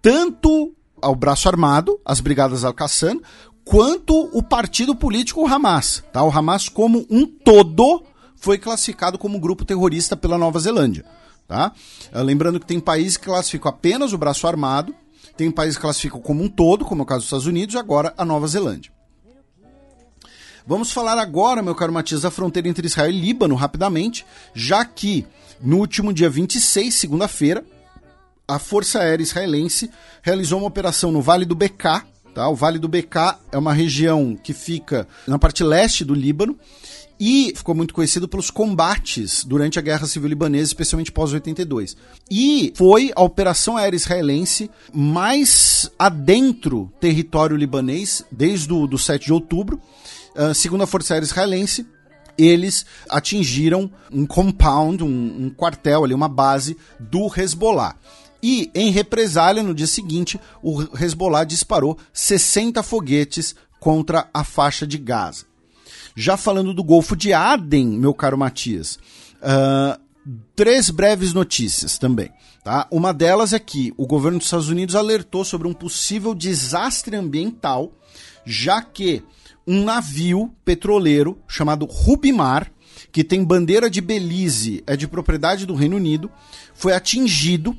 Tanto 0.00 0.74
ao 1.02 1.14
braço 1.14 1.48
armado, 1.48 2.00
as 2.04 2.20
brigadas 2.20 2.64
Al-Qassam, 2.64 3.20
quanto 3.64 4.28
o 4.36 4.42
partido 4.42 4.94
político 4.94 5.46
Hamas. 5.46 6.02
Tá? 6.12 6.22
O 6.22 6.30
Hamas, 6.30 6.68
como 6.68 7.06
um 7.10 7.26
todo, 7.26 8.02
foi 8.36 8.58
classificado 8.58 9.18
como 9.18 9.38
grupo 9.38 9.64
terrorista 9.64 10.16
pela 10.16 10.38
Nova 10.38 10.58
Zelândia. 10.58 11.04
Tá? 11.46 11.72
Ah, 12.12 12.22
lembrando 12.22 12.60
que 12.60 12.66
tem 12.66 12.80
países 12.80 13.16
que 13.16 13.26
classificam 13.26 13.70
apenas 13.70 14.12
o 14.12 14.18
braço 14.18 14.46
armado, 14.46 14.94
tem 15.36 15.50
países 15.50 15.76
que 15.76 15.82
classificam 15.82 16.20
como 16.20 16.42
um 16.42 16.48
todo, 16.48 16.84
como 16.84 17.02
é 17.02 17.04
o 17.04 17.06
caso 17.06 17.20
dos 17.20 17.26
Estados 17.26 17.46
Unidos, 17.46 17.74
e 17.74 17.78
agora 17.78 18.14
a 18.16 18.24
Nova 18.24 18.46
Zelândia. 18.46 18.92
Vamos 20.66 20.92
falar 20.92 21.18
agora, 21.18 21.62
meu 21.62 21.74
caro 21.74 21.92
Matias, 21.92 22.22
da 22.22 22.30
fronteira 22.30 22.68
entre 22.68 22.86
Israel 22.86 23.10
e 23.10 23.20
Líbano, 23.20 23.54
rapidamente, 23.54 24.24
já 24.54 24.84
que 24.84 25.26
no 25.60 25.78
último 25.78 26.12
dia 26.12 26.30
26, 26.30 26.94
segunda-feira, 26.94 27.64
a 28.50 28.58
Força 28.58 28.98
Aérea 28.98 29.22
Israelense 29.22 29.88
realizou 30.22 30.58
uma 30.58 30.66
operação 30.66 31.12
no 31.12 31.22
Vale 31.22 31.44
do 31.44 31.54
Beká. 31.54 32.04
Tá? 32.34 32.48
O 32.48 32.56
Vale 32.56 32.80
do 32.80 32.88
Beká 32.88 33.38
é 33.52 33.56
uma 33.56 33.72
região 33.72 34.36
que 34.36 34.52
fica 34.52 35.06
na 35.24 35.38
parte 35.38 35.62
leste 35.62 36.04
do 36.04 36.14
Líbano 36.14 36.58
e 37.18 37.52
ficou 37.54 37.76
muito 37.76 37.94
conhecido 37.94 38.26
pelos 38.26 38.50
combates 38.50 39.44
durante 39.44 39.78
a 39.78 39.82
Guerra 39.82 40.06
Civil 40.06 40.30
Libanesa, 40.30 40.64
especialmente 40.64 41.12
pós-82. 41.12 41.96
E 42.28 42.72
foi 42.74 43.12
a 43.14 43.22
operação 43.22 43.76
aérea 43.76 43.96
israelense 43.96 44.68
mais 44.92 45.88
adentro 45.96 46.92
território 46.98 47.56
libanês 47.56 48.24
desde 48.32 48.72
o 48.72 48.86
do 48.88 48.98
7 48.98 49.26
de 49.26 49.32
outubro. 49.32 49.80
Uh, 50.34 50.54
segundo 50.54 50.82
a 50.82 50.86
Força 50.88 51.14
Aérea 51.14 51.26
Israelense, 51.26 51.86
eles 52.36 52.86
atingiram 53.08 53.90
um 54.10 54.26
compound, 54.26 55.04
um, 55.04 55.44
um 55.44 55.50
quartel 55.50 56.04
ali, 56.04 56.14
uma 56.14 56.28
base 56.28 56.76
do 56.98 57.30
Hezbollah. 57.36 57.96
E, 58.42 58.70
em 58.74 58.90
represália, 58.90 59.62
no 59.62 59.74
dia 59.74 59.86
seguinte, 59.86 60.40
o 60.62 60.82
Hezbollah 60.98 61.44
disparou 61.44 61.98
60 62.12 62.82
foguetes 62.82 63.54
contra 63.78 64.28
a 64.32 64.44
faixa 64.44 64.86
de 64.86 64.98
Gaza. 64.98 65.44
Já 66.16 66.36
falando 66.36 66.74
do 66.74 66.82
Golfo 66.82 67.16
de 67.16 67.32
Aden, 67.32 67.86
meu 67.86 68.12
caro 68.12 68.36
Matias, 68.36 68.98
uh, 69.36 70.00
três 70.54 70.90
breves 70.90 71.32
notícias 71.32 71.98
também. 71.98 72.30
Tá? 72.64 72.86
Uma 72.90 73.12
delas 73.12 73.52
é 73.52 73.58
que 73.58 73.92
o 73.96 74.06
governo 74.06 74.38
dos 74.38 74.46
Estados 74.46 74.68
Unidos 74.68 74.94
alertou 74.94 75.44
sobre 75.44 75.66
um 75.66 75.72
possível 75.72 76.34
desastre 76.34 77.16
ambiental, 77.16 77.92
já 78.44 78.82
que 78.82 79.22
um 79.66 79.84
navio 79.84 80.52
petroleiro 80.64 81.38
chamado 81.48 81.86
Rubimar, 81.86 82.70
que 83.12 83.24
tem 83.24 83.42
bandeira 83.44 83.88
de 83.88 84.00
Belize, 84.00 84.82
é 84.86 84.96
de 84.96 85.08
propriedade 85.08 85.64
do 85.64 85.74
Reino 85.74 85.96
Unido, 85.96 86.30
foi 86.74 86.92
atingido 86.92 87.76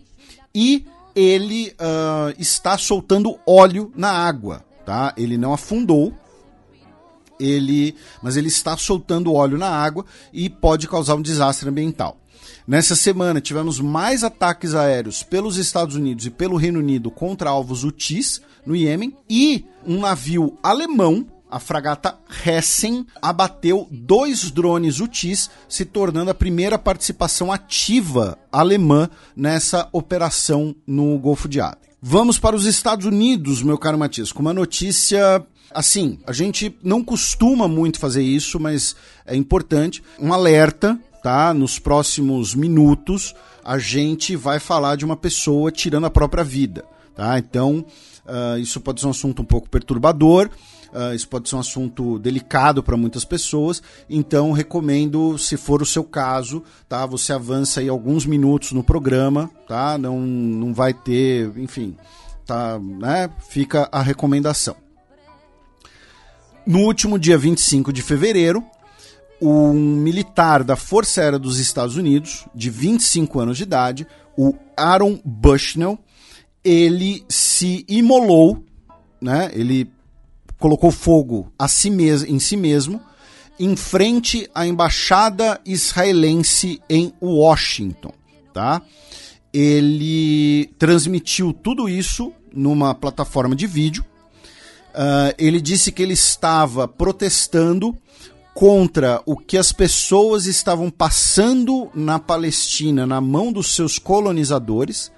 e 0.54 0.86
ele 1.16 1.74
uh, 1.80 2.34
está 2.40 2.78
soltando 2.78 3.38
óleo 3.46 3.92
na 3.96 4.12
água. 4.12 4.64
Tá? 4.86 5.14
Ele 5.16 5.38
não 5.38 5.54
afundou, 5.54 6.14
ele, 7.40 7.96
mas 8.22 8.38
ele 8.38 8.48
está 8.48 8.78
soltando 8.78 9.34
óleo 9.34 9.58
na 9.58 9.70
água 9.70 10.06
e 10.32 10.50
pode 10.50 10.88
causar 10.88 11.16
um 11.16 11.22
desastre 11.22 11.70
ambiental. 11.70 12.18
Nessa 12.68 12.96
semana 12.96 13.42
tivemos 13.42 13.80
mais 13.80 14.24
ataques 14.24 14.76
aéreos 14.76 15.24
pelos 15.24 15.58
Estados 15.58 15.96
Unidos 15.96 16.26
e 16.26 16.30
pelo 16.30 16.56
Reino 16.56 16.80
Unido 16.80 17.10
contra 17.10 17.50
alvos 17.50 17.84
UTIs 17.84 18.42
no 18.66 18.76
Iêmen 18.76 19.16
e 19.30 19.66
um 19.86 20.00
navio 20.00 20.58
alemão 20.62 21.26
a 21.52 21.60
fragata 21.60 22.18
Hessen 22.46 23.06
abateu 23.22 23.88
dois 23.92 24.50
drones 24.50 25.00
UTIs, 25.00 25.50
se 25.68 25.84
tornando 25.84 26.32
a 26.32 26.36
primeira 26.36 26.80
participação 26.80 27.52
ativa 27.52 28.40
alemã 28.52 29.10
nessa 29.36 29.90
operação 29.92 30.74
no 30.88 31.20
Golfo 31.20 31.50
de 31.50 31.60
Aden. 31.60 31.92
Vamos 32.02 32.40
para 32.40 32.56
os 32.56 32.66
Estados 32.66 33.06
Unidos, 33.06 33.62
meu 33.62 33.78
caro 33.78 33.98
Matias, 33.98 34.32
com 34.32 34.42
uma 34.42 34.54
notícia 34.54 35.46
Assim, 35.74 36.20
a 36.28 36.34
gente 36.34 36.76
não 36.84 37.02
costuma 37.02 37.68
muito 37.68 37.98
fazer 37.98 38.22
isso, 38.22 38.60
mas 38.60 38.96
é 39.26 39.36
importante. 39.36 40.04
Um 40.20 40.34
alerta, 40.34 41.00
tá? 41.24 41.54
Nos 41.54 41.80
próximos 41.80 42.54
minutos, 42.54 43.34
a 43.64 43.78
gente 43.78 44.36
vai 44.36 44.60
falar 44.60 44.98
de 44.98 45.06
uma 45.06 45.16
pessoa 45.16 45.72
tirando 45.72 46.06
a 46.06 46.10
própria 46.10 46.44
vida, 46.44 46.84
tá? 47.16 47.40
Então, 47.40 47.86
uh, 48.26 48.60
isso 48.60 48.82
pode 48.82 49.00
ser 49.00 49.08
um 49.08 49.12
assunto 49.12 49.42
um 49.42 49.46
pouco 49.46 49.70
perturbador. 49.70 50.50
Uh, 50.94 51.16
isso 51.16 51.28
pode 51.30 51.48
ser 51.48 51.56
um 51.56 51.60
assunto 51.60 52.20
delicado 52.20 52.84
para 52.84 52.98
muitas 52.98 53.24
pessoas, 53.24 53.82
então 54.10 54.52
recomendo, 54.52 55.38
se 55.38 55.56
for 55.56 55.82
o 55.82 55.86
seu 55.86 56.04
caso, 56.04 56.62
tá? 56.90 57.06
Você 57.06 57.32
avança 57.32 57.80
aí 57.80 57.88
alguns 57.88 58.26
minutos 58.26 58.74
no 58.74 58.84
programa, 58.84 59.50
tá? 59.68 59.98
Não, 59.98 60.20
não 60.20 60.74
vai 60.74 60.94
ter, 60.94 61.50
enfim, 61.58 61.96
tá, 62.46 62.78
né? 62.78 63.30
Fica 63.50 63.88
a 63.90 64.02
recomendação. 64.02 64.76
No 66.66 66.80
último 66.80 67.18
dia 67.18 67.38
25 67.38 67.94
de 67.94 68.02
fevereiro, 68.02 68.64
um 69.42 69.74
militar 69.74 70.64
da 70.64 70.76
Força 70.76 71.22
Aérea 71.22 71.40
dos 71.40 71.58
Estados 71.58 71.96
Unidos, 71.96 72.46
de 72.54 72.70
25 72.70 73.40
anos 73.40 73.58
de 73.58 73.64
idade, 73.64 74.06
o 74.38 74.54
Aaron 74.78 75.20
Bushnell, 75.26 75.98
ele 76.64 77.26
se 77.28 77.84
imolou, 77.88 78.64
né? 79.20 79.50
Ele 79.54 79.90
colocou 80.62 80.92
fogo 80.92 81.52
a 81.60 81.68
si 81.68 81.90
mesmo, 81.90 82.30
em 82.30 82.40
si 82.40 82.56
mesmo, 82.56 83.02
em 83.60 83.76
frente 83.76 84.50
à 84.56 84.66
embaixada 84.66 85.60
israelense 85.66 86.82
em 86.90 87.12
Washington, 87.22 88.14
tá? 88.54 88.82
Ele 89.54 90.70
transmitiu 90.80 91.52
tudo 91.52 91.90
isso 91.90 92.32
numa 92.54 92.96
plataforma 92.96 93.56
de 93.56 93.68
vídeo 93.68 94.06
Uh, 94.92 95.32
ele 95.38 95.62
disse 95.62 95.90
que 95.92 96.04
ele 96.04 96.14
estava 96.14 96.86
protestando 96.86 97.98
contra 98.54 99.22
o 99.26 99.38
que 99.38 99.58
as 99.58 99.72
pessoas 99.72 100.46
estavam 100.46 100.90
passando 100.90 101.90
na 101.96 102.20
Palestina 102.20 103.06
na 103.06 103.22
mão 103.22 103.54
dos 103.54 103.74
seus 103.74 103.98
colonizadores 103.98 105.10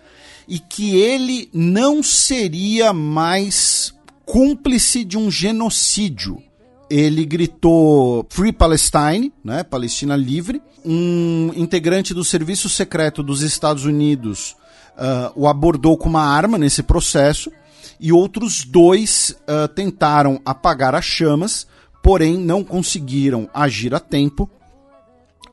e 0.48 0.60
que 0.60 0.96
ele 0.96 1.50
não 1.52 2.04
seria 2.04 2.94
mais 2.94 3.93
cúmplice 4.26 5.04
de 5.04 5.18
um 5.18 5.30
genocídio. 5.30 6.42
Ele 6.90 7.26
gritou 7.26 8.26
Free 8.30 8.52
Palestine, 8.52 9.34
né, 9.44 9.64
Palestina 9.64 10.16
livre. 10.16 10.62
Um 10.86 11.52
integrante 11.56 12.14
do 12.14 12.24
serviço 12.24 12.70
secreto 12.70 13.24
dos 13.24 13.42
Estados 13.42 13.86
Unidos 13.86 14.56
uh, 14.94 15.32
o 15.36 15.48
abordou 15.48 15.98
com 15.98 16.10
uma 16.10 16.24
arma 16.24 16.58
nesse 16.58 16.84
processo 16.84 17.52
e 18.00 18.12
outros 18.12 18.64
dois 18.64 19.36
uh, 19.42 19.68
tentaram 19.68 20.42
apagar 20.46 20.96
as 20.96 21.06
chamas, 21.06 21.68
porém 22.02 22.38
não 22.38 22.64
conseguiram 22.64 23.50
agir 23.54 23.94
a 23.96 24.00
tempo 24.00 24.50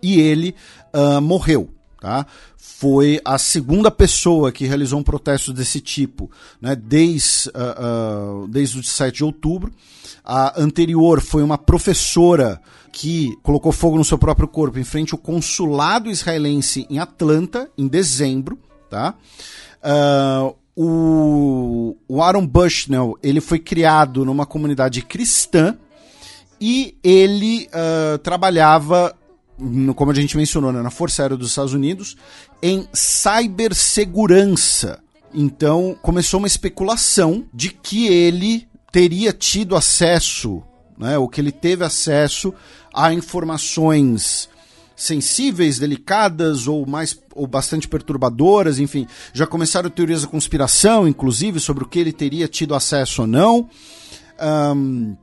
e 0.02 0.20
ele 0.20 0.54
uh, 0.94 1.20
morreu. 1.20 1.70
Tá? 2.00 2.26
Foi 2.56 3.20
a 3.24 3.36
segunda 3.36 3.90
pessoa 3.90 4.50
que 4.50 4.64
realizou 4.64 4.98
um 4.98 5.02
protesto 5.02 5.52
desse 5.52 5.80
tipo 5.80 6.30
né, 6.60 6.74
desde, 6.74 7.50
uh, 7.50 8.48
desde 8.48 8.78
o 8.78 8.82
7 8.82 9.16
de 9.16 9.24
outubro. 9.24 9.70
A 10.24 10.58
anterior 10.58 11.20
foi 11.20 11.42
uma 11.42 11.58
professora 11.58 12.60
que 12.90 13.36
colocou 13.42 13.70
fogo 13.70 13.98
no 13.98 14.04
seu 14.04 14.16
próprio 14.16 14.48
corpo 14.48 14.78
em 14.78 14.84
frente 14.84 15.12
ao 15.12 15.18
consulado 15.18 16.10
israelense 16.10 16.86
em 16.88 16.98
Atlanta, 16.98 17.70
em 17.76 17.86
dezembro. 17.86 18.58
Tá? 18.88 19.14
Uh, 19.84 20.56
o, 20.74 21.96
o 22.08 22.22
Aaron 22.22 22.46
Bushnell 22.46 23.18
ele 23.22 23.40
foi 23.40 23.58
criado 23.58 24.24
numa 24.24 24.46
comunidade 24.46 25.02
cristã 25.02 25.76
e 26.60 26.96
ele 27.02 27.68
uh, 27.68 28.18
trabalhava, 28.18 29.14
como 29.94 30.10
a 30.10 30.14
gente 30.14 30.36
mencionou, 30.36 30.72
né, 30.72 30.82
na 30.82 30.90
Força 30.90 31.22
Aérea 31.22 31.36
dos 31.36 31.50
Estados 31.50 31.74
Unidos, 31.74 32.16
em 32.62 32.88
cibersegurança. 32.92 34.98
Então 35.32 35.96
começou 36.02 36.38
uma 36.38 36.46
especulação 36.46 37.44
de 37.52 37.70
que 37.70 38.08
ele 38.08 38.66
teria 38.90 39.32
tido 39.32 39.76
acesso, 39.76 40.62
né, 40.98 41.18
ou 41.18 41.28
que 41.28 41.40
ele 41.40 41.52
teve 41.52 41.84
acesso 41.84 42.52
a 42.92 43.12
informações 43.12 44.48
sensíveis, 44.96 45.78
delicadas 45.78 46.66
ou 46.66 46.84
mais 46.84 47.18
ou 47.34 47.46
bastante 47.46 47.88
perturbadoras, 47.88 48.78
enfim, 48.78 49.06
já 49.32 49.46
começaram 49.46 49.88
teorias 49.88 50.22
da 50.22 50.28
conspiração, 50.28 51.08
inclusive 51.08 51.58
sobre 51.58 51.84
o 51.84 51.86
que 51.86 51.98
ele 51.98 52.12
teria 52.12 52.46
tido 52.46 52.74
acesso 52.74 53.22
ou 53.22 53.26
não. 53.26 53.66
Um, 54.74 55.16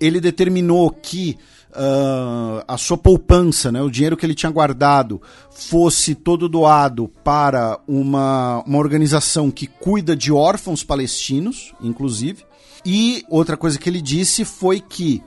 ele 0.00 0.20
determinou 0.20 0.90
que 0.90 1.38
uh, 1.74 2.64
a 2.66 2.76
sua 2.78 2.96
poupança, 2.96 3.70
né, 3.70 3.82
o 3.82 3.90
dinheiro 3.90 4.16
que 4.16 4.24
ele 4.24 4.34
tinha 4.34 4.50
guardado, 4.50 5.20
fosse 5.50 6.14
todo 6.14 6.48
doado 6.48 7.10
para 7.22 7.78
uma, 7.86 8.62
uma 8.66 8.78
organização 8.78 9.50
que 9.50 9.66
cuida 9.66 10.16
de 10.16 10.32
órfãos 10.32 10.82
palestinos, 10.82 11.72
inclusive. 11.80 12.44
E 12.84 13.24
outra 13.28 13.56
coisa 13.56 13.78
que 13.78 13.88
ele 13.88 14.00
disse 14.00 14.44
foi 14.44 14.80
que 14.80 15.22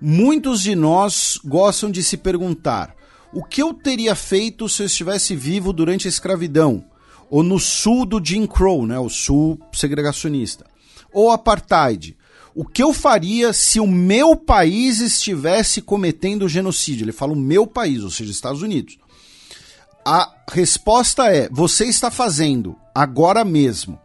muitos 0.00 0.62
de 0.62 0.74
nós 0.74 1.38
gostam 1.44 1.90
de 1.90 2.02
se 2.02 2.16
perguntar 2.16 2.94
o 3.32 3.44
que 3.44 3.62
eu 3.62 3.74
teria 3.74 4.14
feito 4.14 4.68
se 4.68 4.82
eu 4.82 4.86
estivesse 4.86 5.36
vivo 5.36 5.72
durante 5.72 6.06
a 6.06 6.10
escravidão? 6.10 6.84
Ou 7.28 7.42
no 7.42 7.58
sul 7.58 8.06
do 8.06 8.24
Jim 8.24 8.46
Crow, 8.46 8.86
né, 8.86 8.98
o 8.98 9.08
sul 9.08 9.58
segregacionista? 9.72 10.64
Ou 11.12 11.30
apartheid? 11.30 12.16
O 12.56 12.64
que 12.64 12.82
eu 12.82 12.94
faria 12.94 13.52
se 13.52 13.78
o 13.78 13.86
meu 13.86 14.34
país 14.34 15.00
estivesse 15.00 15.82
cometendo 15.82 16.48
genocídio? 16.48 17.04
Ele 17.04 17.12
fala 17.12 17.34
o 17.34 17.36
meu 17.36 17.66
país, 17.66 18.02
ou 18.02 18.10
seja, 18.10 18.30
Estados 18.30 18.62
Unidos. 18.62 18.96
A 20.02 20.32
resposta 20.50 21.30
é: 21.30 21.50
você 21.50 21.84
está 21.84 22.10
fazendo 22.10 22.74
agora 22.94 23.44
mesmo. 23.44 24.00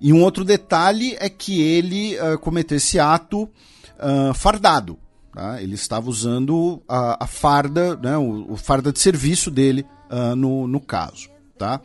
E 0.00 0.12
um 0.12 0.22
outro 0.22 0.44
detalhe 0.44 1.16
é 1.18 1.28
que 1.28 1.60
ele 1.60 2.16
uh, 2.20 2.38
cometeu 2.38 2.76
esse 2.76 3.00
ato 3.00 3.42
uh, 3.42 4.32
fardado. 4.32 4.96
Tá? 5.34 5.60
Ele 5.60 5.74
estava 5.74 6.08
usando 6.08 6.80
a, 6.88 7.24
a 7.24 7.26
farda, 7.26 7.96
né, 7.96 8.16
o, 8.16 8.52
o, 8.52 8.56
farda 8.56 8.92
de 8.92 9.00
serviço 9.00 9.50
dele 9.50 9.84
uh, 10.08 10.36
no, 10.36 10.68
no 10.68 10.80
caso. 10.80 11.28
Tá? 11.58 11.80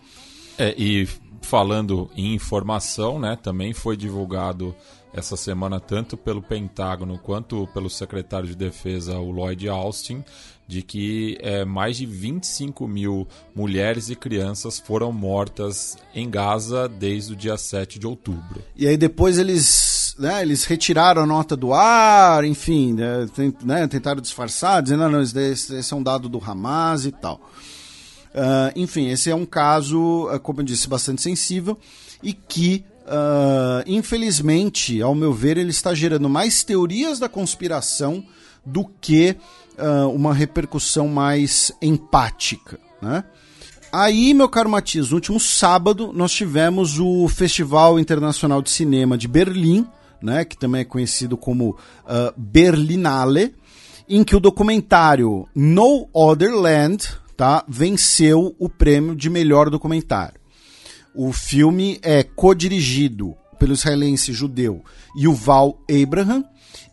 É, 0.60 0.76
e 0.78 1.08
falando 1.42 2.12
em 2.16 2.36
informação, 2.36 3.20
né, 3.20 3.36
também 3.42 3.74
foi 3.74 3.98
divulgado 3.98 4.76
essa 5.14 5.38
semana 5.38 5.80
tanto 5.80 6.18
pelo 6.18 6.42
Pentágono 6.42 7.18
quanto 7.18 7.68
pelo 7.68 7.90
secretário 7.90 8.48
de 8.48 8.56
Defesa, 8.56 9.18
o 9.18 9.30
Lloyd 9.30 9.70
Austin, 9.70 10.24
de 10.68 10.82
que 10.82 11.38
é, 11.42 11.64
mais 11.64 11.98
de 11.98 12.06
25 12.06 12.88
mil 12.88 13.28
mulheres 13.54 14.10
e 14.10 14.16
crianças 14.16 14.80
foram 14.80 15.12
mortas 15.12 15.98
em 16.16 16.30
Gaza 16.30 16.88
desde 16.88 17.34
o 17.34 17.36
dia 17.36 17.58
7 17.58 18.00
de 18.00 18.08
outubro. 18.08 18.64
E 18.76 18.88
aí 18.88 18.98
depois 18.98 19.38
eles, 19.38 20.16
né, 20.18 20.42
eles 20.42 20.66
retiraram 20.66 21.24
a 21.24 21.26
nota 21.28 21.56
do 21.56 21.74
ar, 21.74 22.44
enfim, 22.44 22.94
né, 22.94 23.28
né, 23.64 23.88
tentaram 23.88 24.22
disfarçar, 24.22 24.82
dizendo, 24.82 25.08
não, 25.10 25.22
esse, 25.22 25.76
esse 25.76 25.94
é 25.94 25.96
um 25.96 26.04
dado 26.04 26.28
do 26.28 26.42
Hamas 26.44 27.06
e 27.06 27.12
tal. 27.12 27.40
Uh, 28.34 28.74
enfim, 28.76 29.10
esse 29.10 29.30
é 29.30 29.36
um 29.36 29.46
caso, 29.46 30.28
ah, 30.32 30.40
como 30.40 30.62
eu 30.62 30.66
disse, 30.66 30.90
bastante 30.90 31.22
sensível 31.22 31.78
e 32.24 32.34
que, 32.34 32.84
uh, 33.06 33.84
infelizmente, 33.86 35.02
ao 35.02 35.16
meu 35.16 35.34
ver, 35.34 35.58
ele 35.58 35.70
está 35.70 35.94
gerando 35.94 36.30
mais 36.30 36.64
teorias 36.64 37.20
da 37.20 37.30
conspiração 37.30 38.24
do 38.66 38.86
que 39.02 39.36
uh, 39.78 40.10
uma 40.10 40.34
repercussão 40.34 41.08
mais 41.08 41.72
empática, 41.82 42.80
né? 43.02 43.24
Aí, 43.92 44.34
meu 44.34 44.50
caro 44.50 44.70
Matias, 44.72 45.10
no 45.10 45.16
último 45.18 45.40
sábado 45.40 46.12
nós 46.12 46.32
tivemos 46.32 47.00
o 47.00 47.28
Festival 47.28 48.00
Internacional 48.00 48.60
de 48.60 48.72
Cinema 48.72 49.16
de 49.16 49.28
Berlim, 49.28 49.86
né, 50.20 50.44
que 50.44 50.58
também 50.58 50.82
é 50.82 50.86
conhecido 50.86 51.38
como 51.38 51.72
uh, 51.72 52.34
Berlinale, 52.36 53.54
em 54.10 54.24
que 54.24 54.36
o 54.36 54.40
documentário 54.40 55.48
No 55.54 56.10
Other 56.12 56.56
Land 56.56 57.08
tá, 57.38 57.64
venceu 57.68 58.56
o 58.58 58.68
prêmio 58.68 59.16
de 59.16 59.30
melhor 59.30 59.70
documentário. 59.70 60.40
O 61.16 61.32
filme 61.32 62.00
é 62.02 62.24
co-dirigido 62.24 63.36
pelo 63.60 63.74
israelense 63.74 64.34
judeu 64.34 64.84
Yuval 65.16 65.80
Abraham 65.90 66.44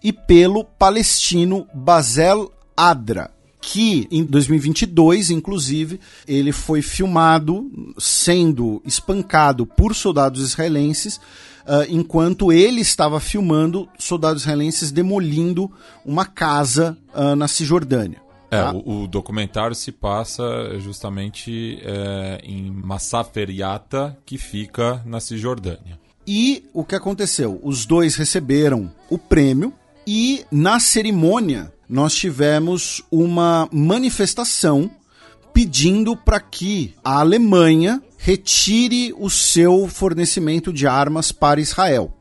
e 0.02 0.12
pelo 0.12 0.64
palestino 0.64 1.66
Basel 1.74 2.52
Adra, 2.76 3.30
que 3.60 4.06
em 4.10 4.24
2022, 4.24 5.30
inclusive, 5.30 6.00
ele 6.26 6.52
foi 6.52 6.82
filmado 6.82 7.70
sendo 7.98 8.82
espancado 8.84 9.66
por 9.66 9.94
soldados 9.94 10.42
israelenses, 10.42 11.16
uh, 11.16 11.84
enquanto 11.88 12.52
ele 12.52 12.80
estava 12.80 13.20
filmando 13.20 13.88
soldados 13.98 14.42
israelenses 14.42 14.90
demolindo 14.90 15.70
uma 16.04 16.24
casa 16.24 16.96
uh, 17.14 17.34
na 17.34 17.48
Cisjordânia. 17.48 18.20
É, 18.50 18.62
tá? 18.62 18.72
o, 18.72 19.02
o, 19.02 19.06
documentário 19.06 19.76
se 19.76 19.92
passa 19.92 20.78
justamente 20.80 21.80
é, 21.82 22.40
em 22.42 22.70
Massafer 22.70 23.48
Yatta, 23.48 24.16
que 24.26 24.36
fica 24.36 25.02
na 25.06 25.20
Cisjordânia. 25.20 25.98
E 26.26 26.64
o 26.72 26.84
que 26.84 26.94
aconteceu? 26.94 27.60
Os 27.62 27.86
dois 27.86 28.16
receberam 28.16 28.90
o 29.08 29.16
prêmio 29.16 29.72
e 30.06 30.44
na 30.50 30.80
cerimônia 30.80 31.72
nós 31.88 32.14
tivemos 32.14 33.02
uma 33.10 33.68
manifestação 33.72 34.90
pedindo 35.52 36.16
para 36.16 36.38
que 36.40 36.94
a 37.02 37.20
Alemanha 37.20 38.02
retire 38.16 39.14
o 39.18 39.28
seu 39.28 39.88
fornecimento 39.88 40.72
de 40.72 40.86
armas 40.86 41.32
para 41.32 41.60
Israel. 41.60 42.16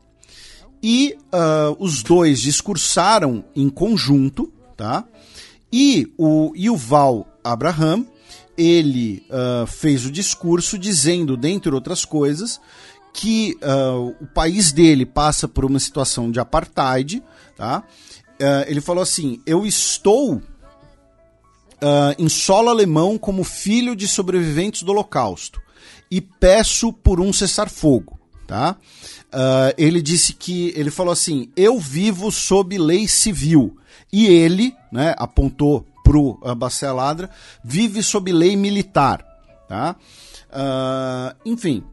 E 0.82 1.16
uh, 1.32 1.76
os 1.78 2.02
dois 2.02 2.40
discursaram 2.40 3.44
em 3.54 3.68
conjunto, 3.68 4.52
tá? 4.76 5.04
E 5.72 6.12
o 6.18 6.52
Yuval 6.56 7.26
Abraham, 7.44 8.06
ele 8.56 9.24
uh, 9.30 9.66
fez 9.66 10.04
o 10.04 10.10
discurso 10.10 10.78
dizendo, 10.78 11.36
dentre 11.36 11.74
outras 11.74 12.04
coisas, 12.04 12.60
que 13.12 13.56
uh, 13.62 14.16
o 14.20 14.26
país 14.26 14.72
dele 14.72 15.06
passa 15.06 15.48
por 15.48 15.64
uma 15.64 15.78
situação 15.78 16.30
de 16.30 16.40
apartheid, 16.40 17.22
tá? 17.56 17.84
uh, 18.40 18.68
ele 18.68 18.80
falou 18.80 19.02
assim: 19.02 19.40
Eu 19.46 19.66
estou 19.66 20.42
em 22.18 22.28
solo 22.28 22.68
alemão 22.68 23.16
como 23.16 23.42
filho 23.42 23.96
de 23.96 24.06
sobreviventes 24.06 24.82
do 24.82 24.92
Holocausto 24.92 25.62
e 26.10 26.20
peço 26.20 26.92
por 26.92 27.20
um 27.20 27.32
cessar-fogo. 27.32 28.18
Tá? 28.46 28.76
Uh, 29.32 29.72
ele 29.78 30.02
disse 30.02 30.32
que 30.32 30.72
ele 30.76 30.90
falou 30.90 31.12
assim: 31.12 31.50
Eu 31.56 31.78
vivo 31.78 32.30
sob 32.30 32.76
lei 32.76 33.06
civil. 33.06 33.76
E 34.12 34.26
ele, 34.26 34.74
né, 34.90 35.14
apontou 35.16 35.86
pro 36.02 36.38
uh, 36.42 36.54
Baceladra, 36.54 37.30
vive 37.62 38.02
sob 38.02 38.32
lei 38.32 38.56
militar. 38.56 39.24
Tá? 39.68 39.94
Uh, 40.50 41.36
enfim, 41.48 41.84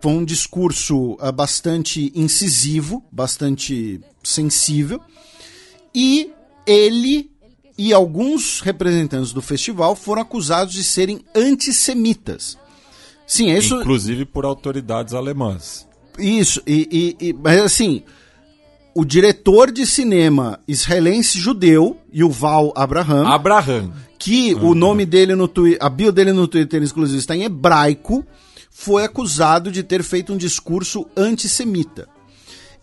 foi 0.00 0.12
um 0.12 0.24
discurso 0.24 1.12
uh, 1.14 1.32
bastante 1.32 2.10
incisivo, 2.14 3.04
bastante 3.12 4.00
sensível. 4.22 5.00
E 5.94 6.32
ele 6.66 7.30
e 7.78 7.92
alguns 7.92 8.60
representantes 8.60 9.32
do 9.32 9.42
festival 9.42 9.94
foram 9.94 10.22
acusados 10.22 10.72
de 10.72 10.82
serem 10.82 11.20
antissemitas. 11.34 12.58
Sim, 13.26 13.50
isso. 13.50 13.80
Inclusive 13.80 14.24
por 14.24 14.46
autoridades 14.46 15.12
alemãs. 15.12 15.86
Isso, 16.18 16.62
e, 16.66 17.16
e, 17.20 17.28
e, 17.28 17.32
mas 17.32 17.60
assim, 17.60 18.02
o 18.94 19.04
diretor 19.04 19.70
de 19.70 19.86
cinema 19.86 20.58
israelense 20.66 21.38
judeu, 21.38 21.98
Yuval 22.14 22.72
Abraham. 22.74 23.26
Abraham. 23.26 23.92
Que 24.18 24.54
uhum. 24.54 24.70
o 24.70 24.74
nome 24.74 25.04
dele 25.04 25.34
no 25.34 25.46
Twitter, 25.46 25.78
a 25.84 25.90
bio 25.90 26.10
dele 26.10 26.32
no 26.32 26.48
Twitter, 26.48 26.82
inclusive, 26.82 27.18
está 27.18 27.36
em 27.36 27.44
hebraico, 27.44 28.24
foi 28.70 29.04
acusado 29.04 29.70
de 29.70 29.82
ter 29.82 30.02
feito 30.02 30.32
um 30.32 30.36
discurso 30.36 31.06
antissemita. 31.16 32.08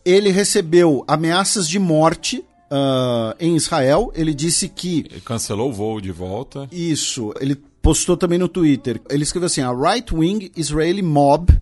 Ele 0.06 0.30
recebeu 0.30 1.04
ameaças 1.08 1.68
de 1.68 1.80
morte 1.80 2.44
uh, 2.74 3.36
em 3.40 3.56
Israel. 3.56 4.12
Ele 4.16 4.34
disse 4.34 4.68
que. 4.68 5.06
Ele 5.10 5.22
cancelou 5.22 5.70
o 5.70 5.74
voo 5.74 6.02
de 6.02 6.12
volta. 6.12 6.68
Isso. 6.72 7.34
Ele 7.40 7.56
postou 7.82 8.18
também 8.18 8.38
no 8.38 8.48
Twitter. 8.48 9.02
Ele 9.10 9.24
escreveu 9.24 9.48
assim: 9.48 9.62
a 9.62 9.72
right-wing 9.72 10.52
Israeli 10.56 11.02
mob. 11.02 11.54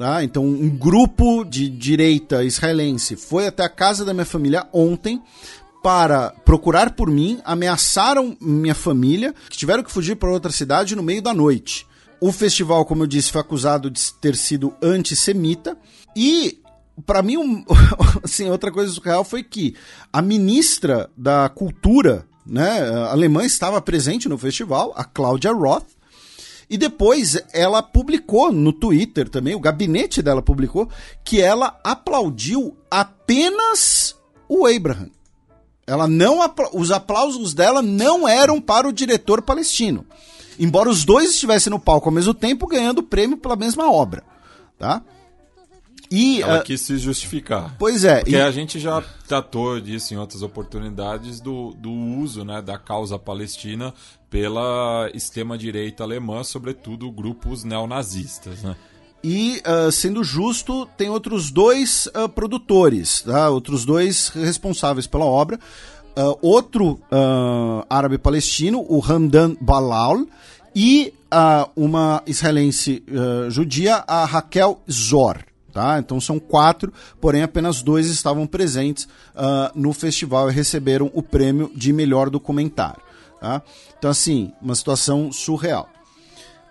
Tá? 0.00 0.24
Então, 0.24 0.46
um 0.46 0.70
grupo 0.70 1.44
de 1.44 1.68
direita 1.68 2.42
israelense 2.42 3.16
foi 3.16 3.46
até 3.46 3.64
a 3.64 3.68
casa 3.68 4.02
da 4.02 4.14
minha 4.14 4.24
família 4.24 4.66
ontem 4.72 5.22
para 5.82 6.30
procurar 6.42 6.92
por 6.92 7.10
mim, 7.10 7.38
ameaçaram 7.44 8.34
minha 8.40 8.74
família, 8.74 9.34
que 9.50 9.58
tiveram 9.58 9.82
que 9.82 9.92
fugir 9.92 10.16
para 10.16 10.30
outra 10.30 10.50
cidade 10.50 10.96
no 10.96 11.02
meio 11.02 11.20
da 11.20 11.34
noite. 11.34 11.86
O 12.18 12.32
festival, 12.32 12.86
como 12.86 13.02
eu 13.02 13.06
disse, 13.06 13.30
foi 13.30 13.42
acusado 13.42 13.90
de 13.90 14.14
ter 14.14 14.36
sido 14.36 14.72
antissemita 14.82 15.76
e 16.16 16.62
para 17.04 17.20
mim, 17.20 17.36
um, 17.36 17.62
assim, 18.24 18.48
outra 18.48 18.72
coisa 18.72 18.90
surreal 18.90 19.22
foi 19.22 19.42
que 19.42 19.74
a 20.10 20.22
ministra 20.22 21.10
da 21.14 21.46
Cultura 21.50 22.26
né, 22.46 22.88
alemã 23.10 23.44
estava 23.44 23.82
presente 23.82 24.30
no 24.30 24.38
festival, 24.38 24.94
a 24.96 25.04
Claudia 25.04 25.52
Roth, 25.52 25.99
e 26.70 26.78
depois 26.78 27.36
ela 27.52 27.82
publicou 27.82 28.52
no 28.52 28.72
Twitter 28.72 29.28
também, 29.28 29.56
o 29.56 29.60
gabinete 29.60 30.22
dela 30.22 30.40
publicou, 30.40 30.88
que 31.24 31.40
ela 31.40 31.76
aplaudiu 31.82 32.76
apenas 32.88 34.16
o 34.48 34.64
Abraham. 34.64 35.10
Ela 35.84 36.06
não 36.06 36.38
os 36.72 36.92
aplausos 36.92 37.52
dela 37.52 37.82
não 37.82 38.28
eram 38.28 38.60
para 38.60 38.86
o 38.86 38.92
diretor 38.92 39.42
palestino. 39.42 40.06
Embora 40.60 40.88
os 40.88 41.04
dois 41.04 41.30
estivessem 41.30 41.70
no 41.70 41.80
palco 41.80 42.08
ao 42.08 42.14
mesmo 42.14 42.32
tempo 42.32 42.68
ganhando 42.68 43.02
prêmio 43.02 43.36
pela 43.36 43.56
mesma 43.56 43.90
obra, 43.90 44.22
tá? 44.78 45.02
E, 46.10 46.42
Ela 46.42 46.60
uh, 46.60 46.64
quis 46.64 46.80
se 46.80 46.98
justificar. 46.98 47.76
Pois 47.78 48.04
é. 48.04 48.20
Porque 48.20 48.34
e... 48.34 48.40
a 48.40 48.50
gente 48.50 48.80
já 48.80 49.00
tratou 49.28 49.80
disso 49.80 50.12
em 50.12 50.16
outras 50.16 50.42
oportunidades 50.42 51.40
do, 51.40 51.72
do 51.74 51.90
uso 51.90 52.44
né, 52.44 52.60
da 52.60 52.76
causa 52.76 53.16
palestina 53.16 53.94
pela 54.28 55.08
extrema-direita 55.14 56.02
alemã, 56.02 56.42
sobretudo 56.42 57.10
grupos 57.12 57.62
neonazistas. 57.62 58.62
Né? 58.62 58.76
E, 59.22 59.62
uh, 59.66 59.92
sendo 59.92 60.24
justo, 60.24 60.86
tem 60.96 61.10
outros 61.10 61.50
dois 61.50 62.06
uh, 62.06 62.28
produtores, 62.28 63.22
tá? 63.22 63.50
outros 63.50 63.84
dois 63.84 64.28
responsáveis 64.30 65.06
pela 65.06 65.24
obra. 65.24 65.58
Uh, 66.16 66.36
outro 66.42 67.00
árabe 67.88 68.18
palestino, 68.18 68.84
o 68.88 69.00
Hamdan 69.00 69.56
Balal, 69.60 70.26
e 70.74 71.14
uma 71.76 72.20
israelense 72.26 73.04
judia, 73.48 74.04
a 74.06 74.24
Raquel 74.24 74.80
Zor. 74.90 75.38
Tá? 75.72 75.98
Então 75.98 76.20
são 76.20 76.38
quatro, 76.38 76.92
porém 77.20 77.42
apenas 77.42 77.82
dois 77.82 78.08
estavam 78.08 78.46
presentes 78.46 79.04
uh, 79.04 79.70
no 79.74 79.92
festival 79.92 80.50
e 80.50 80.52
receberam 80.52 81.10
o 81.14 81.22
prêmio 81.22 81.70
de 81.74 81.92
melhor 81.92 82.28
documentário. 82.28 83.00
Tá? 83.40 83.62
Então, 83.98 84.10
assim, 84.10 84.52
uma 84.60 84.74
situação 84.74 85.32
surreal. 85.32 85.88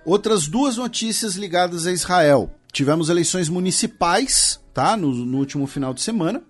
Outras 0.06 0.48
duas 0.48 0.78
notícias 0.78 1.36
ligadas 1.36 1.88
a 1.88 1.92
Israel. 1.92 2.52
Tivemos 2.72 3.10
eleições 3.10 3.50
municipais 3.50 4.60
tá? 4.74 4.95
no, 4.95 5.11
no 5.14 5.38
último 5.38 5.66
final 5.66 5.94
de 5.94 6.02
semana. 6.02 6.42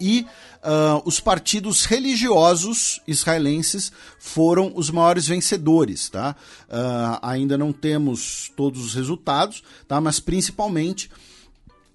E 0.00 0.26
uh, 0.66 1.00
os 1.04 1.20
partidos 1.20 1.84
religiosos 1.84 3.00
israelenses 3.06 3.92
foram 4.18 4.72
os 4.74 4.90
maiores 4.90 5.28
vencedores, 5.28 6.08
tá? 6.08 6.34
Uh, 6.68 7.18
ainda 7.22 7.56
não 7.56 7.72
temos 7.72 8.50
todos 8.56 8.84
os 8.84 8.94
resultados, 8.94 9.62
tá? 9.86 10.00
Mas 10.00 10.18
principalmente 10.18 11.08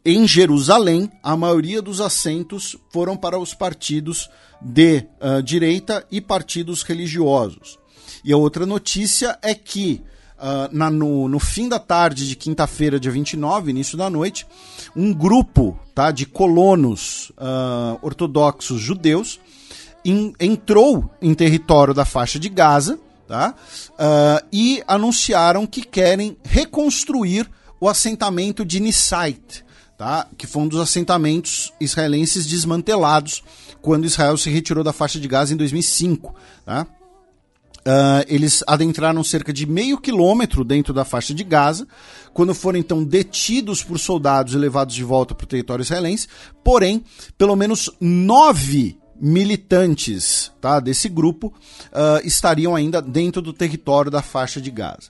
em 0.03 0.27
Jerusalém, 0.27 1.11
a 1.22 1.35
maioria 1.35 1.82
dos 1.82 2.00
assentos 2.00 2.75
foram 2.90 3.16
para 3.17 3.38
os 3.38 3.53
partidos 3.53 4.30
de 4.61 5.06
uh, 5.19 5.43
direita 5.43 6.06
e 6.09 6.22
partidos 6.22 6.82
religiosos. 6.82 7.77
E 8.24 8.32
a 8.32 8.38
outra 8.38 8.66
notícia 8.66 9.38
é 9.41 9.53
que 9.53 10.01
uh, 10.41 10.75
na, 10.75 10.89
no, 10.89 11.27
no, 11.27 11.39
fim 11.39 11.69
da 11.69 11.79
tarde 11.79 12.27
de 12.27 12.35
quinta-feira, 12.35 12.99
dia 12.99 13.11
29, 13.11 13.69
início 13.69 13.97
da 13.97 14.09
noite, 14.09 14.47
um 14.95 15.13
grupo 15.13 15.79
tá, 15.93 16.11
de 16.11 16.25
colonos 16.25 17.31
uh, 17.31 17.99
ortodoxos 18.01 18.81
judeus 18.81 19.39
in, 20.03 20.33
entrou 20.39 21.09
em 21.21 21.33
território 21.33 21.93
da 21.93 22.03
faixa 22.03 22.39
de 22.39 22.49
Gaza 22.49 22.99
tá, 23.27 23.53
uh, 23.91 24.45
e 24.51 24.83
anunciaram 24.87 25.67
que 25.67 25.81
querem 25.83 26.35
reconstruir 26.43 27.49
o 27.79 27.87
assentamento 27.87 28.65
de 28.65 28.79
Nisait, 28.79 29.63
tá, 29.97 30.27
que 30.37 30.47
foi 30.47 30.63
um 30.63 30.67
dos 30.67 30.79
assentamentos 30.79 31.71
israelenses 31.79 32.45
desmantelados 32.45 33.43
quando 33.81 34.05
Israel 34.05 34.37
se 34.37 34.49
retirou 34.49 34.83
da 34.83 34.93
faixa 34.93 35.19
de 35.19 35.27
Gaza 35.27 35.53
em 35.53 35.57
2005. 35.57 36.35
Tá? 36.65 36.85
Uh, 37.82 38.22
eles 38.27 38.64
adentraram 38.68 39.24
cerca 39.24 39.51
de 39.51 39.66
meio 39.66 39.98
quilômetro 39.98 40.64
dentro 40.64 40.93
da 40.93 41.03
faixa 41.03 41.34
de 41.34 41.43
Gaza, 41.43 41.88
quando 42.32 42.53
foram 42.53 42.77
então 42.77 43.03
detidos 43.03 43.84
por 43.84 43.98
soldados 43.98 44.53
e 44.53 44.58
levados 44.58 44.93
de 44.93 45.03
volta 45.03 45.34
para 45.34 45.45
o 45.45 45.48
território 45.48 45.82
israelense. 45.82 46.27
Porém, 46.64 47.03
pelo 47.38 47.56
menos 47.56 47.90
nove 48.00 49.00
militantes 49.19 50.51
tá, 50.61 50.80
desse 50.80 51.10
grupo 51.10 51.53
uh, 51.88 52.26
estariam 52.26 52.76
ainda 52.76 53.01
dentro 53.01 53.42
do 53.42 53.53
território 53.53 54.11
da 54.11 54.22
faixa 54.22 54.61
de 54.61 54.69
Gaza. 54.69 55.10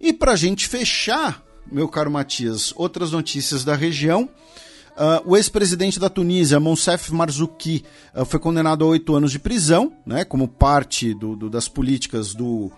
E 0.00 0.12
para 0.12 0.32
a 0.32 0.36
gente 0.36 0.68
fechar, 0.68 1.42
meu 1.70 1.88
caro 1.88 2.10
Matias, 2.10 2.72
outras 2.76 3.12
notícias 3.12 3.64
da 3.64 3.74
região. 3.74 4.28
Uh, 5.02 5.32
o 5.32 5.36
ex-presidente 5.36 5.98
da 5.98 6.08
Tunísia, 6.08 6.60
Monsef 6.60 7.12
Marzouki, 7.12 7.84
uh, 8.14 8.24
foi 8.24 8.38
condenado 8.38 8.84
a 8.84 8.86
oito 8.86 9.16
anos 9.16 9.32
de 9.32 9.38
prisão, 9.40 9.92
né, 10.06 10.24
como 10.24 10.46
parte 10.46 11.12
do, 11.12 11.34
do, 11.34 11.50
das 11.50 11.66
políticas 11.66 12.34
do 12.34 12.70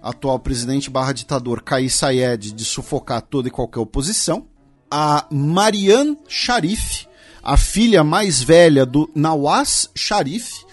atual 0.00 0.38
presidente 0.38 0.88
barra 0.88 1.12
ditador 1.12 1.60
Kais 1.60 1.92
Sayed 1.92 2.52
de 2.52 2.64
sufocar 2.64 3.20
toda 3.20 3.48
e 3.48 3.50
qualquer 3.50 3.80
oposição. 3.80 4.46
A 4.88 5.26
Marianne 5.28 6.16
Sharif, 6.28 7.08
a 7.42 7.56
filha 7.56 8.04
mais 8.04 8.40
velha 8.40 8.86
do 8.86 9.10
Nawaz 9.12 9.90
Sharif, 9.92 10.64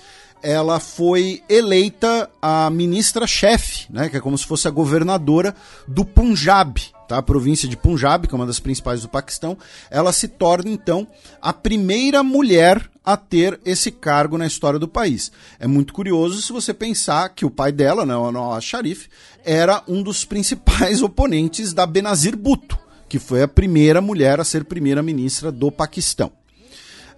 ela 0.43 0.79
foi 0.79 1.41
eleita 1.49 2.29
a 2.39 2.69
ministra-chefe, 2.69 3.87
né, 3.89 4.09
que 4.09 4.17
é 4.17 4.21
como 4.21 4.37
se 4.37 4.45
fosse 4.45 4.67
a 4.67 4.71
governadora 4.71 5.55
do 5.87 6.05
Punjab, 6.05 6.79
tá? 7.09 7.17
a 7.17 7.23
província 7.23 7.67
de 7.67 7.75
Punjab, 7.75 8.27
que 8.27 8.33
é 8.33 8.37
uma 8.37 8.45
das 8.45 8.59
principais 8.59 9.01
do 9.01 9.09
Paquistão, 9.09 9.57
ela 9.89 10.13
se 10.13 10.27
torna 10.27 10.69
então 10.69 11.07
a 11.41 11.51
primeira 11.51 12.23
mulher 12.23 12.89
a 13.03 13.17
ter 13.17 13.59
esse 13.65 13.91
cargo 13.91 14.37
na 14.37 14.45
história 14.45 14.77
do 14.77 14.87
país. 14.87 15.31
É 15.59 15.65
muito 15.65 15.91
curioso 15.91 16.41
se 16.41 16.53
você 16.53 16.73
pensar 16.73 17.29
que 17.29 17.45
o 17.45 17.49
pai 17.49 17.71
dela, 17.71 18.05
né, 18.05 18.15
o 18.15 18.31
Nawaz 18.31 18.63
Sharif, 18.63 19.09
era 19.43 19.83
um 19.87 20.03
dos 20.03 20.23
principais 20.23 21.01
oponentes 21.03 21.73
da 21.73 21.87
Benazir 21.87 22.37
Bhutto, 22.37 22.77
que 23.09 23.17
foi 23.17 23.41
a 23.41 23.47
primeira 23.47 23.99
mulher 23.99 24.39
a 24.39 24.43
ser 24.43 24.63
primeira-ministra 24.63 25.51
do 25.51 25.71
Paquistão. 25.71 26.31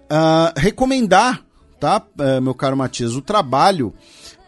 Uh, 0.04 0.58
recomendar, 0.58 1.42
tá, 1.78 2.02
uh, 2.18 2.40
meu 2.40 2.54
caro 2.54 2.76
Matias, 2.76 3.14
o 3.14 3.20
trabalho 3.20 3.94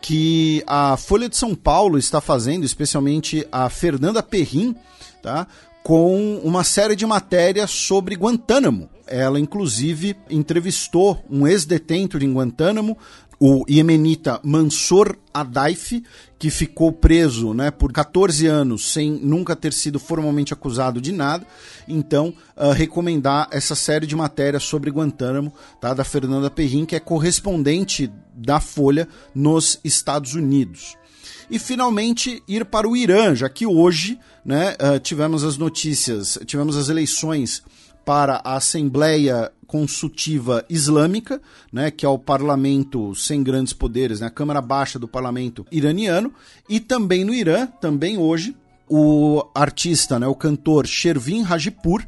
que 0.00 0.62
a 0.66 0.98
Folha 0.98 1.30
de 1.30 1.36
São 1.36 1.54
Paulo 1.54 1.98
está 1.98 2.20
fazendo, 2.20 2.64
especialmente 2.64 3.46
a 3.50 3.70
Fernanda 3.70 4.22
Perrin, 4.22 4.76
tá? 5.24 5.46
com 5.82 6.40
uma 6.42 6.64
série 6.64 6.96
de 6.96 7.04
matérias 7.04 7.70
sobre 7.70 8.14
Guantánamo. 8.14 8.88
Ela, 9.06 9.38
inclusive, 9.38 10.16
entrevistou 10.30 11.22
um 11.28 11.46
ex-detento 11.46 12.18
de 12.18 12.26
Guantánamo, 12.26 12.96
o 13.38 13.64
iemenita 13.68 14.40
Mansur 14.42 15.16
Adaif, 15.32 16.02
que 16.38 16.48
ficou 16.48 16.90
preso 16.90 17.52
né, 17.52 17.70
por 17.70 17.92
14 17.92 18.46
anos 18.46 18.92
sem 18.92 19.10
nunca 19.10 19.54
ter 19.54 19.74
sido 19.74 19.98
formalmente 19.98 20.54
acusado 20.54 21.02
de 21.02 21.12
nada. 21.12 21.46
Então, 21.86 22.32
uh, 22.56 22.70
recomendar 22.70 23.48
essa 23.50 23.74
série 23.74 24.06
de 24.06 24.16
matérias 24.16 24.62
sobre 24.62 24.90
Guantánamo, 24.90 25.52
tá, 25.82 25.92
da 25.92 26.04
Fernanda 26.04 26.50
Perrin, 26.50 26.86
que 26.86 26.96
é 26.96 27.00
correspondente 27.00 28.10
da 28.34 28.58
Folha 28.58 29.06
nos 29.34 29.78
Estados 29.84 30.34
Unidos 30.34 30.96
e 31.50 31.58
finalmente 31.58 32.42
ir 32.48 32.64
para 32.64 32.88
o 32.88 32.96
Irã, 32.96 33.34
já 33.34 33.48
que 33.48 33.66
hoje 33.66 34.18
né, 34.44 34.74
uh, 34.74 34.98
tivemos 34.98 35.44
as 35.44 35.56
notícias, 35.56 36.38
tivemos 36.46 36.76
as 36.76 36.88
eleições 36.88 37.62
para 38.04 38.40
a 38.44 38.56
Assembleia 38.56 39.50
Consultiva 39.66 40.64
Islâmica, 40.68 41.40
né, 41.72 41.90
que 41.90 42.04
é 42.04 42.08
o 42.08 42.18
parlamento 42.18 43.14
sem 43.14 43.42
grandes 43.42 43.72
poderes, 43.72 44.20
né, 44.20 44.26
a 44.26 44.30
Câmara 44.30 44.60
Baixa 44.60 44.98
do 44.98 45.08
parlamento 45.08 45.66
iraniano, 45.72 46.32
e 46.68 46.78
também 46.78 47.24
no 47.24 47.34
Irã, 47.34 47.66
também 47.80 48.18
hoje, 48.18 48.54
o 48.88 49.42
artista, 49.54 50.18
né, 50.18 50.26
o 50.26 50.34
cantor 50.34 50.86
Shervin 50.86 51.44
Hajipur, 51.44 52.04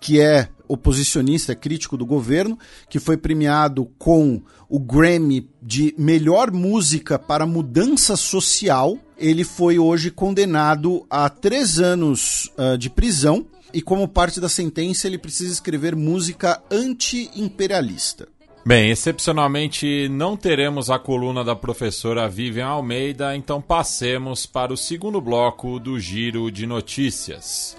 que 0.00 0.20
é 0.20 0.48
oposicionista, 0.68 1.54
crítico 1.54 1.96
do 1.96 2.06
governo, 2.06 2.58
que 2.88 2.98
foi 2.98 3.16
premiado 3.16 3.86
com 3.98 4.40
o 4.68 4.78
Grammy 4.78 5.48
de 5.62 5.94
melhor 5.98 6.52
música 6.52 7.18
para 7.18 7.46
mudança 7.46 8.16
social. 8.16 8.98
Ele 9.16 9.42
foi 9.42 9.78
hoje 9.78 10.10
condenado 10.10 11.04
a 11.10 11.28
três 11.28 11.78
anos 11.78 12.50
uh, 12.56 12.76
de 12.76 12.90
prisão 12.90 13.46
e, 13.72 13.82
como 13.82 14.06
parte 14.06 14.40
da 14.40 14.48
sentença, 14.48 15.06
ele 15.06 15.18
precisa 15.18 15.52
escrever 15.52 15.96
música 15.96 16.62
anti-imperialista. 16.70 18.28
Bem, 18.64 18.90
excepcionalmente 18.90 20.08
não 20.10 20.36
teremos 20.36 20.90
a 20.90 20.98
coluna 20.98 21.42
da 21.42 21.56
professora 21.56 22.28
Vivian 22.28 22.66
Almeida, 22.66 23.34
então 23.34 23.62
passemos 23.62 24.44
para 24.44 24.72
o 24.72 24.76
segundo 24.76 25.20
bloco 25.20 25.78
do 25.78 25.98
Giro 25.98 26.50
de 26.50 26.66
Notícias. 26.66 27.76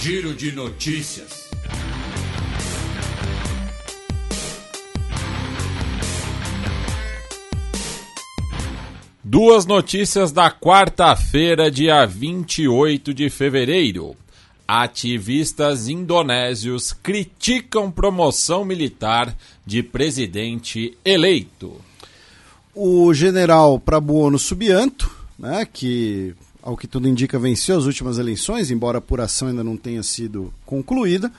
Giro 0.00 0.34
de 0.34 0.52
Notícias. 0.52 1.47
Duas 9.30 9.66
notícias 9.66 10.32
da 10.32 10.50
quarta-feira, 10.50 11.70
dia 11.70 12.06
28 12.06 13.12
de 13.12 13.28
fevereiro. 13.28 14.16
Ativistas 14.66 15.86
indonésios 15.86 16.94
criticam 16.94 17.90
promoção 17.90 18.64
militar 18.64 19.36
de 19.66 19.82
presidente 19.82 20.96
eleito. 21.04 21.76
O 22.74 23.12
general 23.12 23.78
Prabuono 23.78 24.38
Subianto, 24.38 25.14
né, 25.38 25.66
que 25.70 26.34
ao 26.62 26.74
que 26.74 26.86
tudo 26.86 27.06
indica 27.06 27.38
venceu 27.38 27.76
as 27.76 27.84
últimas 27.84 28.16
eleições, 28.16 28.70
embora 28.70 28.96
a 28.96 29.00
apuração 29.00 29.48
ainda 29.48 29.62
não 29.62 29.76
tenha 29.76 30.02
sido 30.02 30.54
concluída, 30.64 31.30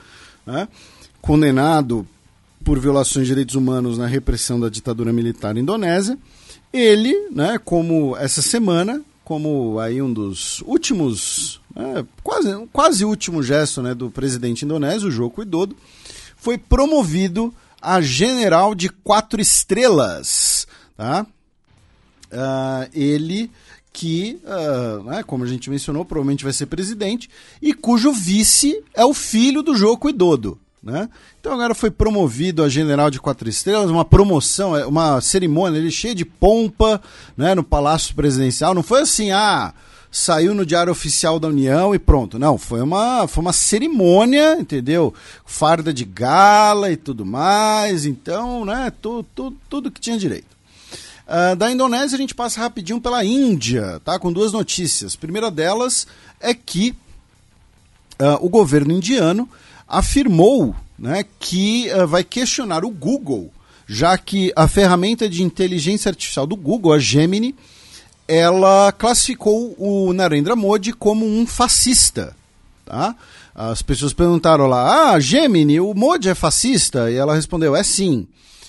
né, 0.46 0.68
condenado 1.20 2.08
por 2.64 2.78
violações 2.78 3.26
de 3.26 3.32
direitos 3.32 3.56
humanos 3.56 3.98
na 3.98 4.06
repressão 4.06 4.60
da 4.60 4.70
ditadura 4.70 5.12
militar 5.12 5.58
indonésia, 5.58 6.20
ele, 6.72 7.30
né, 7.32 7.60
como 7.64 8.16
essa 8.18 8.42
semana, 8.42 9.02
como 9.24 9.80
aí 9.80 10.02
um 10.02 10.12
dos 10.12 10.62
últimos, 10.62 11.62
né, 11.76 12.06
quase, 12.24 12.68
quase 12.72 13.06
último 13.06 13.44
gesto 13.44 13.82
né, 13.82 13.94
do 13.94 14.10
presidente 14.10 14.66
indonésio, 14.66 15.12
Joko 15.12 15.42
Widodo, 15.42 15.76
foi 16.36 16.58
promovido 16.58 17.54
a 17.82 18.02
general 18.02 18.74
de 18.76 18.90
quatro 18.90 19.42
estrelas. 19.42 20.68
Tá? 20.96 21.26
Uh, 22.32 22.90
ele 22.94 23.52
que, 23.92 24.40
uh, 24.46 25.04
né, 25.04 25.24
como 25.24 25.44
a 25.44 25.48
gente 25.48 25.70
mencionou, 25.70 26.06
provavelmente 26.06 26.44
vai 26.44 26.54
ser 26.54 26.68
presidente, 26.68 27.30
e 27.62 27.74
cujo 27.74 28.14
vice 28.14 28.84
é 28.94 29.04
o 29.04 29.14
filho 29.14 29.62
do 29.62 29.76
Joko 29.76 30.08
Widodo. 30.08 30.60
Né? 30.82 31.10
Então 31.40 31.52
agora 31.54 31.76
foi 31.76 31.92
promovido 31.92 32.64
a 32.64 32.70
general 32.70 33.12
de 33.12 33.20
quatro 33.20 33.50
estrelas, 33.50 33.90
uma 33.90 34.06
promoção, 34.06 34.76
é, 34.78 34.86
uma 34.86 35.20
cerimônia 35.20 35.78
ele 35.78 35.92
cheia 35.92 36.16
de 36.16 36.24
pompa 36.24 37.02
né, 37.36 37.54
no 37.54 37.64
Palácio 37.64 38.16
Presidencial. 38.16 38.74
Não 38.74 38.82
foi 38.82 39.02
assim, 39.02 39.30
ah, 39.32 39.74
saiu 40.12 40.56
no 40.56 40.66
Diário 40.66 40.92
Oficial 40.92 41.40
da 41.40 41.50
União 41.50 41.94
e 41.94 42.00
pronto. 42.00 42.40
Não, 42.40 42.58
foi 42.58 42.82
uma, 42.82 43.28
foi 43.28 43.42
uma 43.42 43.54
cerimônia, 43.54 44.58
entendeu? 44.60 45.14
Farda 45.46 45.94
de 45.94 46.06
gala 46.06 46.92
e 46.92 46.98
tudo 46.98 47.26
mais. 47.26 48.06
Então, 48.06 48.64
né, 48.64 48.92
tu, 49.02 49.24
tu, 49.36 49.54
tudo 49.70 49.92
que 49.92 50.00
tinha 50.00 50.18
direito. 50.18 50.58
Uh, 51.28 51.56
da 51.56 51.70
Indonésia 51.70 52.16
a 52.16 52.20
gente 52.20 52.34
passa 52.34 52.60
rapidinho 52.60 53.00
pela 53.00 53.24
Índia, 53.24 54.02
tá? 54.04 54.18
Com 54.18 54.34
duas 54.34 54.52
notícias. 54.52 55.14
A 55.14 55.20
primeira 55.20 55.52
delas 55.52 56.08
é 56.40 56.56
que 56.56 56.96
uh, 58.20 58.44
o 58.44 58.50
governo 58.50 58.94
indiano 58.94 59.48
afirmou 59.90 60.76
né, 60.98 61.26
que 61.40 61.90
uh, 61.92 62.08
vai 62.08 62.24
questionar 62.24 62.86
o 62.86 62.92
Google, 62.92 63.52
já 63.88 64.16
que 64.18 64.54
a 64.56 64.68
ferramenta 64.68 65.28
de 65.28 65.42
inteligência 65.42 66.10
artificial 66.10 66.46
do 66.46 66.56
Google, 66.56 66.94
a 66.94 67.00
Gemini, 67.00 67.56
ela 68.28 68.92
classificou 68.92 69.76
o 69.80 70.14
Narendra 70.14 70.56
Modi 70.56 70.94
como 70.94 71.26
um 71.26 71.48
fascista. 71.48 72.36
Tá? 72.86 73.16
As 73.56 73.82
pessoas 73.82 74.14
perguntaram 74.14 74.68
lá, 74.68 75.14
ah, 75.14 75.20
Gemini, 75.20 75.80
o 75.80 75.96
Modi 75.96 76.30
é 76.30 76.36
fascista? 76.36 77.10
E 77.10 77.16
ela 77.16 77.34
respondeu, 77.34 77.76
é 77.76 77.82
sim. 77.82 78.28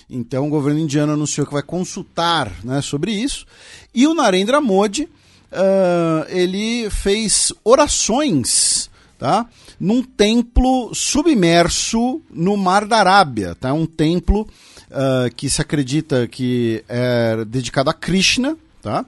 Então 0.09 0.47
o 0.47 0.49
governo 0.49 0.79
indiano 0.79 1.13
anunciou 1.13 1.45
que 1.45 1.53
vai 1.53 1.61
consultar 1.61 2.51
né, 2.63 2.81
sobre 2.81 3.11
isso. 3.11 3.45
E 3.93 4.07
o 4.07 4.15
Narendra 4.15 4.59
Modi, 4.59 5.03
uh, 5.03 6.25
ele 6.29 6.89
fez 6.89 7.53
orações 7.63 8.89
tá? 9.21 9.45
Num 9.81 10.03
templo 10.03 10.93
submerso 10.93 12.21
no 12.29 12.55
Mar 12.55 12.85
da 12.85 12.99
Arábia. 12.99 13.55
Tá? 13.55 13.73
Um 13.73 13.87
templo 13.87 14.47
uh, 14.91 15.33
que 15.35 15.49
se 15.49 15.59
acredita 15.59 16.27
que 16.27 16.83
é 16.87 17.43
dedicado 17.45 17.89
a 17.89 17.93
Krishna, 17.93 18.55
tá? 18.79 19.03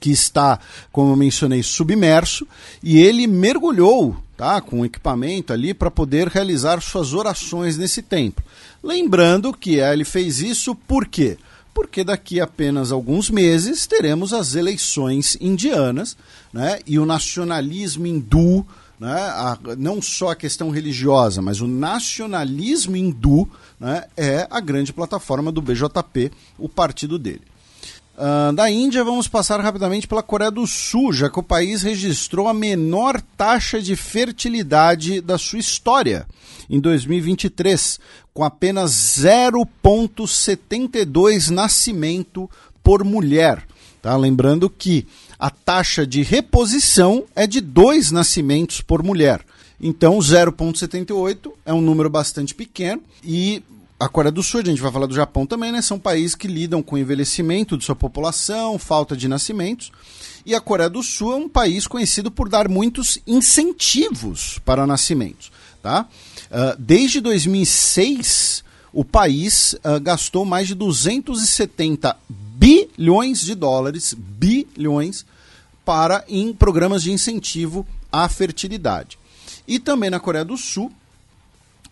que 0.00 0.10
está, 0.10 0.58
como 0.90 1.12
eu 1.12 1.16
mencionei, 1.16 1.62
submerso, 1.62 2.44
e 2.82 2.98
ele 2.98 3.28
mergulhou 3.28 4.16
tá, 4.36 4.60
com 4.60 4.84
equipamento 4.84 5.52
ali 5.52 5.72
para 5.72 5.90
poder 5.90 6.26
realizar 6.26 6.82
suas 6.82 7.14
orações 7.14 7.78
nesse 7.78 8.02
templo. 8.02 8.44
Lembrando 8.82 9.52
que 9.52 9.76
ele 9.76 10.04
fez 10.04 10.40
isso 10.40 10.74
por 10.74 11.06
quê? 11.06 11.38
Porque 11.72 12.02
daqui 12.02 12.40
a 12.40 12.44
apenas 12.44 12.90
alguns 12.90 13.30
meses 13.30 13.86
teremos 13.86 14.32
as 14.32 14.56
eleições 14.56 15.36
indianas 15.40 16.16
né, 16.52 16.80
e 16.84 16.98
o 16.98 17.06
nacionalismo 17.06 18.04
hindu, 18.04 18.66
né, 19.00 19.14
a, 19.14 19.58
não 19.78 20.00
só 20.02 20.32
a 20.32 20.36
questão 20.36 20.68
religiosa, 20.68 21.40
mas 21.40 21.62
o 21.62 21.66
nacionalismo 21.66 22.94
hindu 22.94 23.48
né, 23.78 24.04
é 24.14 24.46
a 24.50 24.60
grande 24.60 24.92
plataforma 24.92 25.50
do 25.50 25.62
BJP, 25.62 26.30
o 26.58 26.68
partido 26.68 27.18
dele. 27.18 27.40
Uh, 28.14 28.52
da 28.52 28.70
Índia, 28.70 29.02
vamos 29.02 29.26
passar 29.26 29.58
rapidamente 29.60 30.06
pela 30.06 30.22
Coreia 30.22 30.50
do 30.50 30.66
Sul, 30.66 31.10
já 31.10 31.30
que 31.30 31.38
o 31.38 31.42
país 31.42 31.80
registrou 31.80 32.48
a 32.48 32.52
menor 32.52 33.18
taxa 33.38 33.80
de 33.80 33.96
fertilidade 33.96 35.22
da 35.22 35.38
sua 35.38 35.58
história 35.58 36.26
em 36.68 36.78
2023, 36.78 37.98
com 38.34 38.44
apenas 38.44 38.92
0,72 38.92 41.48
nascimento 41.48 42.50
por 42.82 43.02
mulher. 43.02 43.66
Tá? 44.02 44.14
Lembrando 44.16 44.68
que 44.68 45.06
a 45.40 45.48
taxa 45.48 46.06
de 46.06 46.22
reposição 46.22 47.24
é 47.34 47.46
de 47.46 47.62
dois 47.62 48.10
nascimentos 48.10 48.82
por 48.82 49.02
mulher. 49.02 49.40
Então, 49.80 50.18
0,78 50.18 51.50
é 51.64 51.72
um 51.72 51.80
número 51.80 52.10
bastante 52.10 52.54
pequeno 52.54 53.02
e 53.24 53.62
a 53.98 54.08
Coreia 54.08 54.32
do 54.32 54.42
Sul, 54.42 54.60
a 54.60 54.64
gente 54.64 54.80
vai 54.80 54.92
falar 54.92 55.06
do 55.06 55.14
Japão 55.14 55.46
também, 55.46 55.72
né? 55.72 55.82
São 55.82 55.98
países 55.98 56.34
que 56.34 56.48
lidam 56.48 56.82
com 56.82 56.96
o 56.96 56.98
envelhecimento 56.98 57.76
de 57.76 57.84
sua 57.84 57.94
população, 57.96 58.78
falta 58.78 59.14
de 59.14 59.28
nascimentos. 59.28 59.92
E 60.44 60.54
a 60.54 60.60
Coreia 60.60 60.88
do 60.88 61.02
Sul 61.02 61.32
é 61.32 61.36
um 61.36 61.48
país 61.48 61.86
conhecido 61.86 62.30
por 62.30 62.48
dar 62.48 62.66
muitos 62.66 63.18
incentivos 63.26 64.58
para 64.64 64.86
nascimentos. 64.86 65.52
Tá? 65.82 66.06
Uh, 66.50 66.76
desde 66.78 67.20
2006, 67.20 68.64
o 68.92 69.04
país 69.04 69.74
uh, 69.74 70.00
gastou 70.00 70.46
mais 70.46 70.66
de 70.66 70.74
270 70.74 72.16
bilhões 72.28 73.40
de 73.40 73.54
dólares, 73.54 74.14
bilhões, 74.80 75.26
para 75.84 76.24
em 76.26 76.52
programas 76.52 77.02
de 77.02 77.12
incentivo 77.12 77.86
à 78.10 78.28
fertilidade. 78.28 79.18
E 79.68 79.78
também 79.78 80.08
na 80.08 80.18
Coreia 80.18 80.44
do 80.44 80.56
Sul, 80.56 80.90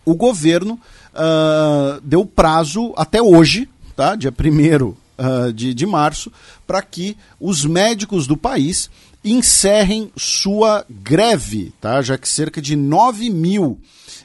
o 0.05 0.15
governo 0.15 0.81
uh, 1.13 2.01
deu 2.03 2.25
prazo 2.25 2.95
até 2.97 3.21
hoje, 3.21 3.69
tá? 3.95 4.17
dia 4.17 4.33
1 4.33 4.85
uh, 4.87 5.53
de, 5.53 5.75
de 5.75 5.87
março, 5.87 6.33
para 6.67 6.81
que 6.81 7.17
os 7.39 7.65
médicos 7.65 8.27
do 8.27 8.37
país 8.37 8.91
encerrem 9.23 10.11
sua 10.17 10.87
greve, 10.89 11.75
tá? 11.81 12.01
já 12.01 12.17
que 12.17 12.29
cerca 12.29 12.63
de 12.63 12.75
9 12.75 13.29
mil 13.29 13.79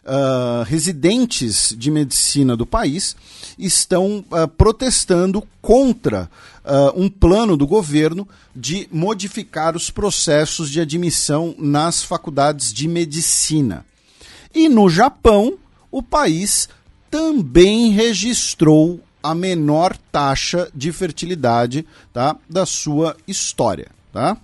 uh, 0.06 0.64
residentes 0.66 1.76
de 1.78 1.92
medicina 1.92 2.56
do 2.56 2.66
país 2.66 3.16
estão 3.58 4.26
uh, 4.32 4.48
protestando 4.48 5.44
contra 5.62 6.30
uh, 6.64 7.02
um 7.02 7.10
plano 7.10 7.56
do 7.56 7.68
governo 7.68 8.28
de 8.56 8.88
modificar 8.92 9.76
os 9.76 9.90
processos 9.90 10.70
de 10.70 10.80
admissão 10.80 11.56
nas 11.58 12.04
faculdades 12.04 12.74
de 12.74 12.88
medicina. 12.88 13.86
E 14.54 14.70
no 14.70 14.90
Japão, 14.90 15.58
o 15.92 16.02
país 16.02 16.70
também 17.10 17.92
registrou 17.92 19.00
a 19.22 19.34
menor 19.34 19.96
taxa 20.12 20.70
de 20.76 20.92
fertilidade 20.92 21.86
tá, 22.12 22.36
da 22.50 22.66
sua 22.66 23.16
história. 23.28 23.88
Tá? 24.12 24.38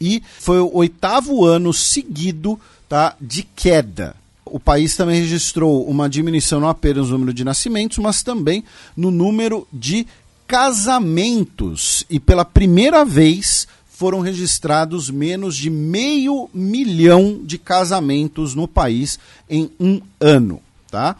E 0.00 0.22
foi 0.38 0.58
o 0.58 0.74
oitavo 0.74 1.44
ano 1.44 1.72
seguido 1.72 2.60
tá, 2.88 3.16
de 3.20 3.42
queda. 3.42 4.16
O 4.54 4.60
país 4.60 4.94
também 4.94 5.20
registrou 5.20 5.84
uma 5.84 6.08
diminuição 6.08 6.60
não 6.60 6.68
apenas 6.68 7.06
no 7.06 7.14
número 7.18 7.34
de 7.34 7.42
nascimentos, 7.42 7.98
mas 7.98 8.22
também 8.22 8.62
no 8.96 9.10
número 9.10 9.66
de 9.72 10.06
casamentos. 10.46 12.06
E 12.08 12.20
pela 12.20 12.44
primeira 12.44 13.04
vez 13.04 13.66
foram 13.84 14.20
registrados 14.20 15.10
menos 15.10 15.56
de 15.56 15.68
meio 15.68 16.48
milhão 16.54 17.40
de 17.42 17.58
casamentos 17.58 18.54
no 18.54 18.68
país 18.68 19.18
em 19.50 19.72
um 19.80 20.00
ano. 20.20 20.62
Tá? 20.88 21.16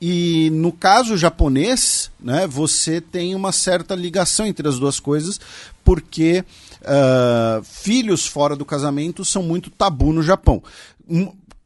E 0.00 0.48
no 0.50 0.70
caso 0.70 1.16
japonês, 1.16 2.12
né, 2.20 2.46
você 2.46 3.00
tem 3.00 3.34
uma 3.34 3.50
certa 3.50 3.96
ligação 3.96 4.46
entre 4.46 4.68
as 4.68 4.78
duas 4.78 5.00
coisas, 5.00 5.40
porque 5.82 6.44
uh, 6.82 7.64
filhos 7.64 8.28
fora 8.28 8.54
do 8.54 8.64
casamento 8.64 9.24
são 9.24 9.42
muito 9.42 9.70
tabu 9.70 10.12
no 10.12 10.22
Japão. 10.22 10.62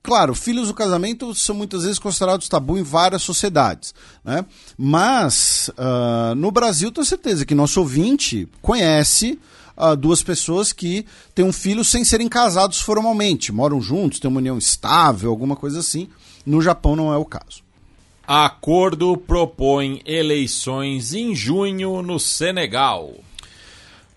Claro, 0.03 0.35
filhos 0.35 0.69
do 0.69 0.75
casamento 0.75 1.35
são 1.35 1.55
muitas 1.55 1.83
vezes 1.83 1.99
considerados 1.99 2.49
tabu 2.49 2.79
em 2.79 2.83
várias 2.83 3.23
sociedades, 3.23 3.95
né? 4.25 4.45
mas 4.77 5.71
uh, 5.71 6.35
no 6.35 6.51
Brasil 6.51 6.91
tenho 6.91 7.05
certeza 7.05 7.45
que 7.45 7.55
nosso 7.55 7.81
ouvinte 7.81 8.49
conhece 8.63 9.39
uh, 9.77 9.97
duas 9.97 10.23
pessoas 10.23 10.73
que 10.73 11.07
têm 11.35 11.45
um 11.45 11.53
filho 11.53 11.85
sem 11.85 12.05
serem 12.05 12.29
casados 12.29 12.81
formalmente, 12.81 13.53
moram 13.53 13.81
juntos, 13.81 14.21
têm 14.21 14.29
uma 14.29 14.39
união 14.39 14.59
estável, 14.59 15.31
alguma 15.31 15.57
coisa 15.57 15.81
assim. 15.81 16.09
No 16.45 16.61
Japão 16.63 16.97
não 16.97 17.13
é 17.13 17.17
o 17.17 17.25
caso. 17.25 17.63
Acordo 18.27 19.17
propõe 19.17 20.01
eleições 20.07 21.13
em 21.15 21.35
junho 21.35 22.01
no 22.01 22.19
Senegal. 22.21 23.13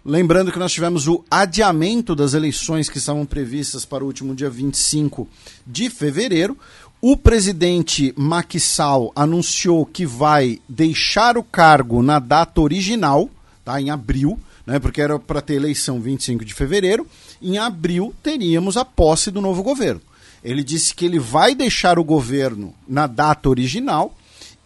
Lembrando 0.06 0.52
que 0.52 0.60
nós 0.60 0.74
tivemos 0.74 1.08
o 1.08 1.24
adiamento 1.32 2.14
das 2.14 2.34
eleições 2.34 2.90
que 2.90 2.98
estavam 2.98 3.26
previstas 3.26 3.86
para 3.86 4.04
o 4.04 4.08
último 4.08 4.36
dia 4.36 4.50
25 4.50 5.26
de 5.66 5.90
fevereiro. 5.90 6.58
O 7.00 7.16
presidente 7.16 8.14
Macky 8.18 8.60
Sall 8.60 9.14
anunciou 9.16 9.86
que 9.86 10.06
vai 10.06 10.60
deixar 10.68 11.38
o 11.38 11.44
cargo 11.44 12.04
na 12.04 12.20
data 12.20 12.60
original, 12.60 13.30
tá, 13.64 13.80
em 13.80 13.92
abril, 13.92 14.38
né, 14.68 14.78
porque 14.78 15.02
era 15.02 15.18
para 15.18 15.42
ter 15.42 15.54
eleição 15.54 16.02
25 16.02 16.44
de 16.44 16.54
fevereiro. 16.54 17.08
Em 17.42 17.58
abril 17.58 18.14
teríamos 18.22 18.76
a 18.76 18.84
posse 18.84 19.32
do 19.32 19.40
novo 19.40 19.64
governo. 19.64 20.02
Ele 20.44 20.66
disse 20.66 20.94
que 20.94 21.06
ele 21.06 21.18
vai 21.18 21.56
deixar 21.56 21.98
o 21.98 22.04
governo 22.04 22.74
na 22.86 23.08
data 23.08 23.48
original 23.48 24.14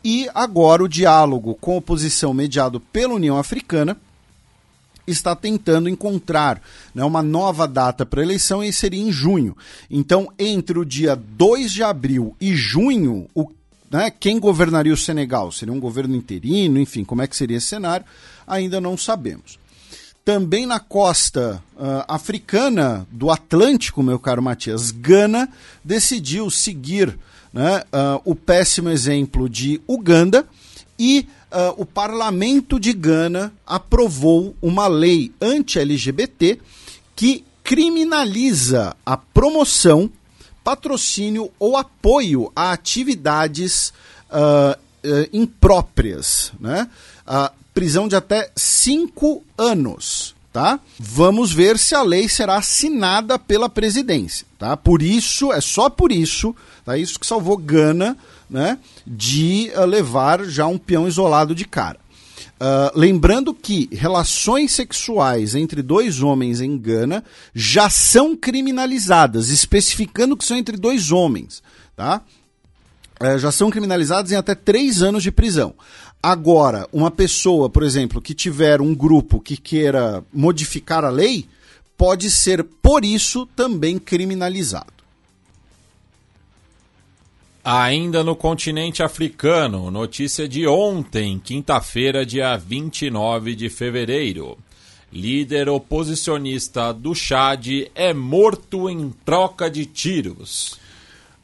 e 0.04 0.28
agora 0.34 0.84
o 0.84 0.90
diálogo 0.90 1.54
com 1.62 1.74
a 1.74 1.78
oposição 1.78 2.34
mediado 2.34 2.80
pela 2.80 3.14
União 3.14 3.38
Africana 3.38 3.96
está 5.08 5.36
tentando 5.36 5.88
encontrar 5.88 6.62
né, 6.94 7.04
uma 7.04 7.24
nova 7.24 7.68
data 7.68 8.06
para 8.06 8.22
eleição 8.22 8.64
e 8.64 8.74
seria 8.74 9.02
em 9.02 9.12
junho. 9.12 9.56
Então, 9.90 10.32
entre 10.38 10.78
o 10.78 10.86
dia 10.86 11.16
2 11.16 11.72
de 11.72 11.84
abril 11.84 12.36
e 12.40 12.56
junho, 12.56 13.28
o, 13.34 13.50
né, 13.90 14.12
quem 14.12 14.40
governaria 14.40 14.94
o 14.94 14.98
Senegal? 14.98 15.52
Seria 15.52 15.74
um 15.74 15.80
governo 15.80 16.16
interino? 16.16 16.80
Enfim, 16.80 17.04
como 17.04 17.22
é 17.22 17.28
que 17.28 17.36
seria 17.36 17.58
esse 17.58 17.68
cenário? 17.68 18.06
Ainda 18.46 18.82
não 18.82 18.98
sabemos. 18.98 19.58
Também 20.26 20.66
na 20.66 20.78
costa 20.78 21.64
uh, 21.78 22.04
africana 22.06 23.08
do 23.10 23.32
Atlântico, 23.32 24.04
meu 24.04 24.20
caro 24.20 24.44
Matias, 24.44 24.92
Gana 24.92 25.48
decidiu 25.82 26.50
seguir 26.50 27.18
né, 27.54 27.84
uh, 27.94 28.22
o 28.26 28.36
péssimo 28.36 28.90
exemplo 28.90 29.48
de 29.48 29.80
Uganda 29.88 30.46
e 31.00 31.26
uh, 31.52 31.74
o 31.78 31.86
parlamento 31.86 32.80
de 32.80 32.94
Gana 32.94 33.54
aprovou 33.66 34.56
uma 34.62 34.88
lei 34.88 35.32
anti-LGBT 35.42 36.60
que 37.16 37.44
criminaliza 37.64 38.96
a 39.06 39.18
promoção, 39.18 40.10
patrocínio 40.64 41.52
ou 41.60 41.76
apoio 41.76 42.52
a 42.56 42.72
atividades 42.72 43.94
impróprias. 45.32 46.52
Né? 46.60 46.90
prisão 47.78 48.08
de 48.08 48.16
até 48.16 48.50
cinco 48.56 49.44
anos. 49.56 50.36
Tá? 50.52 50.80
Vamos 50.98 51.54
ver 51.54 51.78
se 51.78 51.94
a 51.94 52.02
lei 52.02 52.28
será 52.28 52.58
assinada 52.58 53.38
pela 53.38 53.70
presidência. 53.70 54.48
Tá? 54.58 54.76
Por 54.76 55.04
isso, 55.04 55.54
é 55.54 55.62
só 55.62 55.88
por 55.88 56.12
isso, 56.12 56.56
tá? 56.84 56.98
isso 56.98 57.20
que 57.20 57.28
salvou 57.28 57.56
Gana 57.56 58.18
né, 58.50 58.78
de 59.06 59.72
uh, 59.76 59.86
levar 59.86 60.44
já 60.46 60.66
um 60.68 60.78
peão 60.78 61.08
isolado 61.08 61.54
de 61.54 61.66
cara. 61.66 62.00
Uh, 62.60 62.90
lembrando 62.96 63.54
que 63.54 63.88
relações 63.92 64.72
sexuais 64.72 65.54
entre 65.54 65.84
dois 65.84 66.24
homens 66.24 66.60
em 66.60 66.76
Gana 66.76 67.24
já 67.54 67.88
são 67.88 68.36
criminalizadas, 68.36 69.50
especificando 69.50 70.36
que 70.36 70.46
são 70.46 70.58
entre 70.58 70.76
dois 70.76 71.12
homens. 71.12 71.62
Tá? 71.96 72.22
Uh, 73.22 73.38
já 73.38 73.52
são 73.52 73.70
criminalizadas 73.70 74.32
em 74.32 74.36
até 74.36 74.56
três 74.56 75.04
anos 75.04 75.22
de 75.22 75.32
prisão. 75.32 75.76
Agora, 76.22 76.88
uma 76.92 77.12
pessoa, 77.12 77.70
por 77.70 77.84
exemplo, 77.84 78.22
que 78.22 78.34
tiver 78.34 78.82
um 78.82 78.96
grupo 78.96 79.40
que 79.40 79.56
queira 79.56 80.24
modificar 80.34 81.06
a 81.06 81.10
lei, 81.10 81.48
pode 81.96 82.32
ser, 82.32 82.64
por 82.64 83.06
isso, 83.06 83.46
também 83.56 84.00
criminalizado. 84.00 84.97
Ainda 87.70 88.24
no 88.24 88.34
continente 88.34 89.04
africano, 89.04 89.92
notícia 89.92 90.48
de 90.48 90.66
ontem, 90.66 91.38
quinta-feira, 91.38 92.26
dia 92.26 92.56
29 92.56 93.58
de 93.58 93.70
fevereiro. 93.70 94.58
Líder 95.12 95.68
oposicionista 95.68 96.94
do 96.94 97.14
Chad 97.14 97.68
é 97.94 98.14
morto 98.14 98.90
em 98.90 99.14
troca 99.26 99.70
de 99.70 99.86
tiros. 99.86 100.80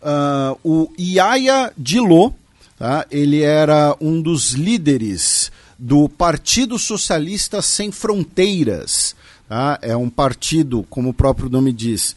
Uh, 0.01 0.57
o 0.63 0.93
Yaya 0.97 1.73
Dilo, 1.77 2.33
tá? 2.79 3.05
ele 3.11 3.41
era 3.41 3.93
um 3.99 4.21
dos 4.21 4.53
líderes 4.53 5.51
do 5.77 6.07
Partido 6.07 6.79
Socialista 6.79 7.61
Sem 7.61 7.91
Fronteiras. 7.91 9.13
Tá? 9.49 9.77
É 9.81 9.97
um 9.97 10.09
partido, 10.09 10.85
como 10.89 11.09
o 11.09 11.13
próprio 11.13 11.49
nome 11.49 11.73
diz, 11.73 12.15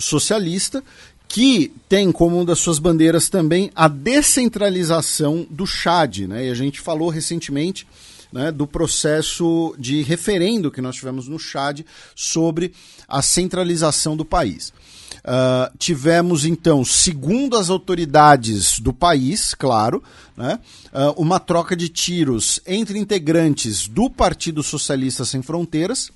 socialista, 0.00 0.82
que 1.30 1.72
tem 1.88 2.10
como 2.10 2.38
uma 2.38 2.44
das 2.44 2.58
suas 2.58 2.80
bandeiras 2.80 3.28
também 3.28 3.70
a 3.76 3.86
descentralização 3.86 5.46
do 5.48 5.64
Chad. 5.64 6.26
Né? 6.26 6.48
E 6.48 6.50
a 6.50 6.54
gente 6.54 6.80
falou 6.80 7.08
recentemente 7.08 7.86
né, 8.32 8.50
do 8.50 8.66
processo 8.66 9.72
de 9.78 10.02
referendo 10.02 10.72
que 10.72 10.80
nós 10.80 10.96
tivemos 10.96 11.28
no 11.28 11.38
Chad 11.38 11.82
sobre 12.16 12.72
a 13.06 13.22
centralização 13.22 14.16
do 14.16 14.24
país. 14.24 14.72
Uh, 15.18 15.76
tivemos 15.78 16.44
então, 16.44 16.84
segundo 16.84 17.56
as 17.56 17.70
autoridades 17.70 18.80
do 18.80 18.92
país, 18.92 19.54
claro, 19.54 20.02
né, 20.36 20.58
uh, 20.92 21.12
uma 21.20 21.38
troca 21.38 21.76
de 21.76 21.88
tiros 21.88 22.58
entre 22.66 22.98
integrantes 22.98 23.86
do 23.86 24.10
Partido 24.10 24.64
Socialista 24.64 25.24
Sem 25.24 25.42
Fronteiras 25.42 26.10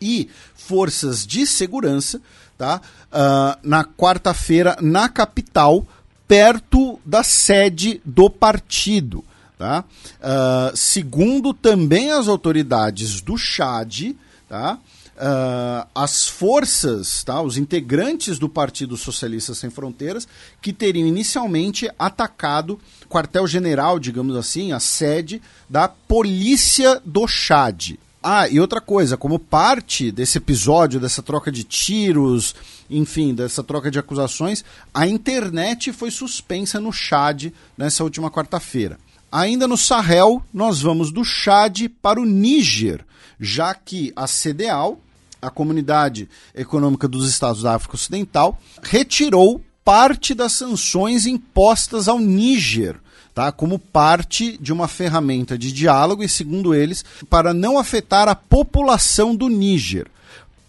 e 0.00 0.30
forças 0.54 1.26
de 1.26 1.46
segurança 1.46 2.22
tá? 2.58 2.82
Uh, 3.06 3.58
na 3.62 3.84
quarta-feira 3.84 4.76
na 4.82 5.08
capital, 5.08 5.86
perto 6.26 6.98
da 7.06 7.22
sede 7.22 8.02
do 8.04 8.28
partido. 8.28 9.24
Tá? 9.56 9.84
Uh, 10.20 10.76
segundo 10.76 11.54
também 11.54 12.10
as 12.10 12.28
autoridades 12.28 13.20
do 13.20 13.36
Chad, 13.38 14.12
tá? 14.48 14.78
Uh, 15.16 15.88
as 15.96 16.28
forças, 16.28 17.24
tá? 17.24 17.42
os 17.42 17.56
integrantes 17.56 18.38
do 18.38 18.48
Partido 18.48 18.96
Socialista 18.96 19.52
Sem 19.52 19.68
Fronteiras, 19.68 20.28
que 20.62 20.72
teriam 20.72 21.08
inicialmente 21.08 21.90
atacado 21.98 22.78
quartel-general, 23.08 23.98
digamos 23.98 24.36
assim, 24.36 24.70
a 24.70 24.78
sede 24.78 25.42
da 25.68 25.88
Polícia 25.88 27.02
do 27.04 27.26
Chad. 27.26 27.98
Ah, 28.22 28.48
e 28.48 28.58
outra 28.58 28.80
coisa, 28.80 29.16
como 29.16 29.38
parte 29.38 30.10
desse 30.10 30.38
episódio, 30.38 30.98
dessa 30.98 31.22
troca 31.22 31.52
de 31.52 31.62
tiros, 31.62 32.54
enfim, 32.90 33.32
dessa 33.32 33.62
troca 33.62 33.90
de 33.90 33.98
acusações, 33.98 34.64
a 34.92 35.06
internet 35.06 35.92
foi 35.92 36.10
suspensa 36.10 36.80
no 36.80 36.92
Chad 36.92 37.52
nessa 37.76 38.02
última 38.02 38.28
quarta-feira. 38.28 38.98
Ainda 39.30 39.68
no 39.68 39.76
Sahel, 39.76 40.42
nós 40.52 40.80
vamos 40.80 41.12
do 41.12 41.22
Chad 41.22 41.82
para 42.02 42.20
o 42.20 42.24
Níger, 42.24 43.04
já 43.38 43.72
que 43.72 44.12
a 44.16 44.26
CDAO, 44.26 44.98
a 45.40 45.48
Comunidade 45.48 46.28
Econômica 46.52 47.06
dos 47.06 47.28
Estados 47.28 47.62
da 47.62 47.76
África 47.76 47.94
Ocidental, 47.94 48.58
retirou 48.82 49.62
parte 49.84 50.34
das 50.34 50.52
sanções 50.52 51.24
impostas 51.24 52.08
ao 52.08 52.18
Níger 52.18 52.96
tá? 53.38 53.52
como 53.52 53.78
parte 53.78 54.58
de 54.60 54.72
uma 54.72 54.88
ferramenta 54.88 55.56
de 55.56 55.70
diálogo 55.70 56.24
e, 56.24 56.28
segundo 56.28 56.74
eles, 56.74 57.04
para 57.30 57.54
não 57.54 57.78
afetar 57.78 58.26
a 58.26 58.34
população 58.34 59.32
do 59.32 59.48
Níger. 59.48 60.08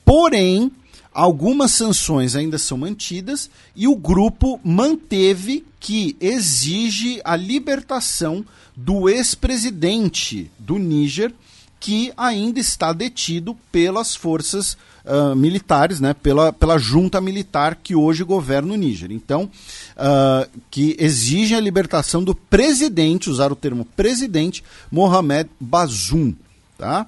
Porém, 0.05 0.71
algumas 1.11 1.71
sanções 1.71 2.35
ainda 2.35 2.59
são 2.59 2.77
mantidas 2.77 3.49
e 3.75 3.87
o 3.87 3.95
grupo 3.95 4.59
manteve 4.63 5.65
que 5.79 6.15
exige 6.21 7.19
a 7.23 7.35
libertação 7.35 8.45
do 8.75 9.09
ex-presidente 9.09 10.51
do 10.59 10.77
Níger, 10.77 11.33
que 11.79 12.11
ainda 12.17 12.59
está 12.59 12.91
detido 12.91 13.55
pelas 13.71 14.15
forças 14.15 14.77
uh, 15.05 15.35
militares, 15.35 15.99
né, 15.99 16.13
pela, 16.13 16.51
pela 16.51 16.77
junta 16.77 17.21
militar 17.21 17.75
que 17.75 17.95
hoje 17.95 18.23
governa 18.23 18.73
o 18.73 18.77
Níger. 18.77 19.11
Então, 19.11 19.43
uh, 19.43 20.49
que 20.69 20.95
exigem 20.99 21.57
a 21.57 21.61
libertação 21.61 22.23
do 22.23 22.35
presidente, 22.35 23.29
usar 23.29 23.51
o 23.51 23.55
termo 23.55 23.85
presidente, 23.85 24.63
Mohamed 24.91 25.49
Bazoum. 25.59 26.33
Tá? 26.77 27.07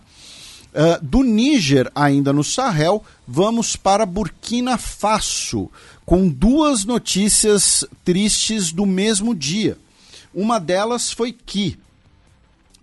Uh, 0.73 1.03
do 1.05 1.21
Níger, 1.21 1.91
ainda 1.93 2.31
no 2.31 2.43
Sahel, 2.43 3.03
vamos 3.27 3.75
para 3.75 4.05
Burkina 4.05 4.77
Faso, 4.77 5.69
com 6.05 6.29
duas 6.29 6.85
notícias 6.85 7.85
tristes 8.05 8.71
do 8.71 8.85
mesmo 8.85 9.35
dia. 9.35 9.77
Uma 10.33 10.59
delas 10.59 11.11
foi 11.11 11.33
que, 11.33 11.77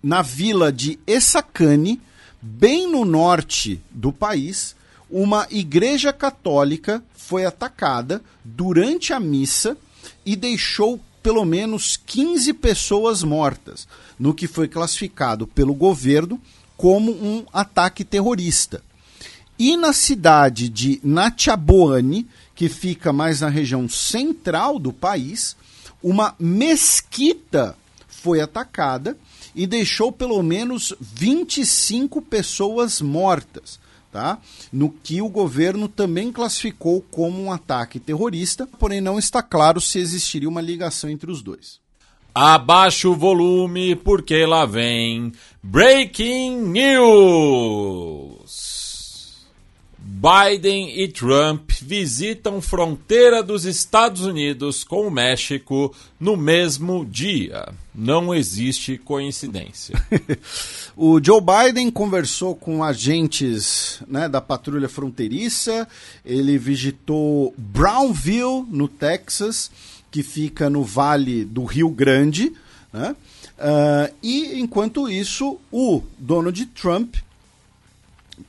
na 0.08 0.22
vila 0.22 0.72
de 0.72 0.98
Essakane, 1.06 2.00
bem 2.40 2.90
no 2.90 3.04
norte 3.04 3.78
do 3.90 4.10
país, 4.10 4.74
uma 5.10 5.46
igreja 5.50 6.14
católica 6.14 7.04
foi 7.14 7.44
atacada 7.44 8.22
durante 8.42 9.12
a 9.12 9.20
missa 9.20 9.76
e 10.24 10.34
deixou 10.34 10.98
pelo 11.22 11.44
menos 11.44 11.98
15 12.06 12.54
pessoas 12.54 13.22
mortas, 13.22 13.86
no 14.18 14.32
que 14.32 14.46
foi 14.48 14.66
classificado 14.66 15.46
pelo 15.46 15.74
governo 15.74 16.40
como 16.74 17.12
um 17.12 17.44
ataque 17.52 18.02
terrorista. 18.02 18.82
E 19.58 19.76
na 19.76 19.92
cidade 19.92 20.70
de 20.70 21.00
Natchaboane, 21.04 22.26
que 22.54 22.70
fica 22.70 23.12
mais 23.12 23.42
na 23.42 23.50
região 23.50 23.86
central 23.86 24.78
do 24.78 24.90
país, 24.90 25.54
uma 26.02 26.34
mesquita 26.38 27.76
foi 28.08 28.40
atacada 28.40 29.14
e 29.58 29.66
deixou 29.66 30.12
pelo 30.12 30.40
menos 30.40 30.94
25 31.00 32.22
pessoas 32.22 33.00
mortas 33.00 33.80
tá? 34.12 34.38
no 34.72 34.88
que 34.88 35.20
o 35.20 35.28
governo 35.28 35.88
também 35.88 36.30
classificou 36.30 37.04
como 37.10 37.42
um 37.42 37.50
ataque 37.52 37.98
terrorista, 37.98 38.68
porém 38.78 39.00
não 39.00 39.18
está 39.18 39.42
claro 39.42 39.80
se 39.80 39.98
existiria 39.98 40.48
uma 40.48 40.60
ligação 40.60 41.10
entre 41.10 41.28
os 41.28 41.42
dois. 41.42 41.80
Abaixa 42.32 43.08
o 43.08 43.16
volume 43.16 43.96
porque 43.96 44.46
lá 44.46 44.64
vem 44.64 45.32
Breaking 45.60 46.58
News. 46.68 48.37
Biden 50.18 51.00
e 51.00 51.06
Trump 51.06 51.70
visitam 51.80 52.60
fronteira 52.60 53.40
dos 53.40 53.64
Estados 53.64 54.22
Unidos 54.22 54.82
com 54.82 55.06
o 55.06 55.10
México 55.12 55.94
no 56.18 56.36
mesmo 56.36 57.06
dia. 57.06 57.68
Não 57.94 58.34
existe 58.34 58.98
coincidência. 58.98 59.94
o 60.96 61.22
Joe 61.22 61.40
Biden 61.40 61.88
conversou 61.88 62.56
com 62.56 62.82
agentes 62.82 64.00
né, 64.08 64.28
da 64.28 64.40
patrulha 64.40 64.88
fronteiriça, 64.88 65.86
ele 66.24 66.58
visitou 66.58 67.54
Brownville, 67.56 68.66
no 68.68 68.88
Texas, 68.88 69.70
que 70.10 70.24
fica 70.24 70.68
no 70.68 70.82
vale 70.82 71.44
do 71.44 71.64
Rio 71.64 71.90
Grande. 71.90 72.52
Né? 72.92 73.14
Uh, 73.56 74.14
e 74.20 74.58
enquanto 74.58 75.08
isso, 75.08 75.60
o 75.70 76.02
Donald 76.18 76.66
Trump 76.66 77.14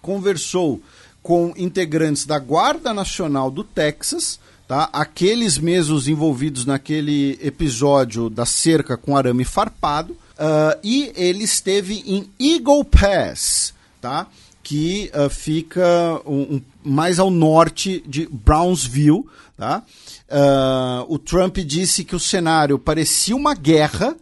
conversou 0.02 0.82
com 1.22 1.54
integrantes 1.58 2.26
da 2.26 2.40
Guarda 2.40 2.94
Nacional 2.94 3.52
do 3.52 3.64
Texas, 3.64 4.40
tá? 4.68 4.90
aqueles 4.94 5.58
mesmos 5.58 6.08
envolvidos 6.08 6.66
naquele 6.66 7.40
episódio 7.42 8.30
da 8.30 8.46
cerca 8.46 8.96
com 8.96 9.18
arame 9.18 9.44
farpado, 9.44 10.14
uh, 10.14 10.80
e 10.84 11.12
ele 11.16 11.44
esteve 11.44 12.04
em 12.06 12.30
Eagle 12.40 12.84
Pass, 12.86 13.74
tá? 14.02 14.28
que 14.64 15.12
uh, 15.16 15.30
fica 15.30 16.22
um, 16.26 16.56
um, 16.56 16.62
mais 16.84 17.18
ao 17.18 17.32
norte 17.32 18.04
de 18.08 18.28
Brownsville. 18.28 19.26
Tá? 19.58 19.84
Uh, 20.30 21.14
o 21.14 21.18
Trump 21.18 21.58
disse 21.58 22.04
que 22.04 22.16
o 22.16 22.20
cenário 22.20 22.78
parecia 22.78 23.36
uma 23.36 23.56
guerra 23.56 24.16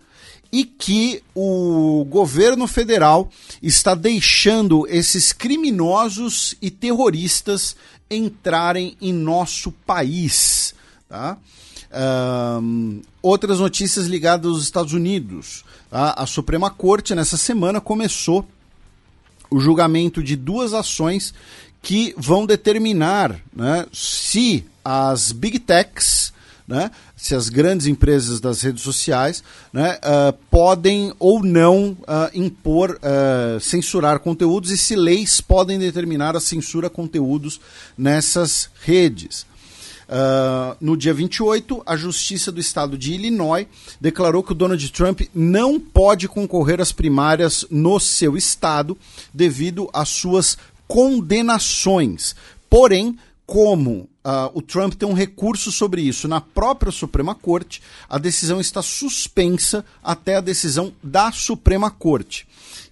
e 0.52 0.64
que 0.64 1.22
o 1.36 2.06
governo 2.10 2.68
federal 2.68 3.30
está 3.62 3.94
deixando 3.94 4.88
esses 4.88 5.34
criminosos 5.34 6.56
e 6.62 6.72
terroristas 6.72 7.76
entrarem 8.10 8.96
em 9.02 9.14
nosso 9.14 9.72
país. 9.72 10.74
Tá? 11.10 11.38
Um, 12.62 13.02
outras 13.22 13.60
notícias 13.60 14.08
ligadas 14.08 14.52
aos 14.52 14.64
Estados 14.64 14.94
Unidos. 14.94 15.64
Tá? 15.90 16.14
A 16.18 16.26
Suprema 16.26 16.70
Corte, 16.70 17.16
nessa 17.16 17.38
semana, 17.38 17.82
começou 17.82 18.48
o 19.50 19.60
julgamento 19.60 20.22
de 20.22 20.36
duas 20.36 20.74
ações 20.74 21.34
que 21.82 22.14
vão 22.18 22.46
determinar 22.46 23.40
né, 23.56 23.86
se 23.94 24.66
as 24.84 25.32
big 25.32 25.60
techs 25.60 26.34
né, 26.68 26.92
se 27.16 27.34
as 27.34 27.48
grandes 27.48 27.88
empresas 27.88 28.42
das 28.42 28.62
redes 28.62 28.84
sociais 28.84 29.42
né, 29.72 29.98
uh, 30.04 30.34
podem 30.52 31.14
ou 31.18 31.42
não 31.42 31.92
uh, 32.02 32.30
impor, 32.34 33.00
uh, 33.00 33.60
censurar 33.60 34.20
conteúdos 34.20 34.70
e 34.70 34.78
se 34.78 34.94
leis 34.94 35.40
podem 35.40 35.80
determinar 35.80 36.36
a 36.36 36.42
censura 36.42 36.90
conteúdos 36.90 37.62
nessas 37.98 38.70
redes. 38.84 39.46
no 40.82 40.96
dia 40.96 41.14
28, 41.14 41.84
a 41.86 41.96
Justiça 41.96 42.52
do 42.52 42.60
Estado 42.60 42.98
de 42.98 43.14
Illinois 43.14 43.68
declarou 44.00 44.44
que 44.44 44.52
o 44.52 44.56
Donald 44.56 44.92
Trump 44.92 45.22
não 45.34 45.80
pode 45.80 46.28
concorrer 46.28 46.82
às 46.82 46.92
primárias 46.92 47.66
no 47.70 48.00
seu 48.00 48.38
estado 48.38 48.98
devido 49.34 49.90
às 49.94 50.10
suas 50.10 50.58
condenações. 50.88 52.36
Porém, 52.70 53.18
como 53.46 54.10
uh, 54.28 54.52
o 54.54 54.62
Trump 54.62 54.96
tem 54.96 55.08
um 55.08 55.14
recurso 55.14 55.72
sobre 55.72 56.02
isso 56.02 56.28
na 56.28 56.42
própria 56.42 56.92
Suprema 56.92 57.34
Corte, 57.34 57.82
a 58.10 58.18
decisão 58.18 58.60
está 58.60 58.82
suspensa 58.82 59.86
até 60.04 60.36
a 60.36 60.42
decisão 60.42 60.92
da 61.02 61.32
Suprema 61.32 61.90
Corte, 61.90 62.46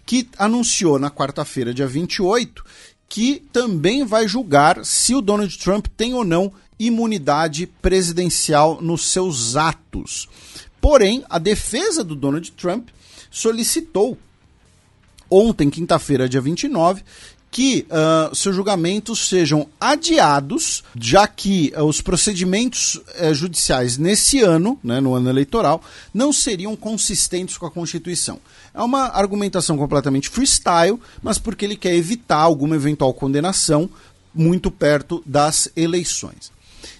que 0.05 0.29
anunciou 0.37 0.97
na 0.97 1.11
quarta-feira, 1.11 1.73
dia 1.73 1.87
28, 1.87 2.63
que 3.09 3.43
também 3.51 4.05
vai 4.05 4.27
julgar 4.27 4.85
se 4.85 5.13
o 5.13 5.21
Donald 5.21 5.57
Trump 5.57 5.87
tem 5.97 6.13
ou 6.13 6.23
não 6.23 6.53
imunidade 6.79 7.67
presidencial 7.81 8.81
nos 8.81 9.11
seus 9.11 9.55
atos. 9.55 10.29
Porém, 10.79 11.23
a 11.29 11.37
defesa 11.37 12.03
do 12.03 12.15
Donald 12.15 12.49
Trump 12.51 12.89
solicitou 13.29 14.17
ontem, 15.29 15.69
quinta-feira, 15.69 16.29
dia 16.29 16.41
29, 16.41 17.03
que 17.55 17.87
uh, 17.89 18.35
seus 18.35 18.53
julgamentos 18.53 19.29
sejam 19.29 19.69
adiados, 19.79 20.83
já 20.99 21.25
que 21.25 21.71
uh, 21.77 21.85
os 21.85 22.01
procedimentos 22.01 22.95
uh, 22.95 23.33
judiciais 23.33 23.97
nesse 23.97 24.41
ano, 24.41 24.77
né, 24.83 24.99
no 24.99 25.13
ano 25.13 25.29
eleitoral, 25.29 25.81
não 26.13 26.33
seriam 26.33 26.75
consistentes 26.75 27.57
com 27.57 27.65
a 27.65 27.71
Constituição. 27.71 28.41
É 28.73 28.81
uma 28.81 29.03
argumentação 29.03 29.77
completamente 29.77 30.27
freestyle, 30.27 30.99
mas 31.23 31.37
porque 31.37 31.63
ele 31.63 31.77
quer 31.77 31.95
evitar 31.95 32.39
alguma 32.39 32.75
eventual 32.75 33.13
condenação 33.13 33.89
muito 34.33 34.69
perto 34.69 35.23
das 35.25 35.69
eleições. 35.77 36.51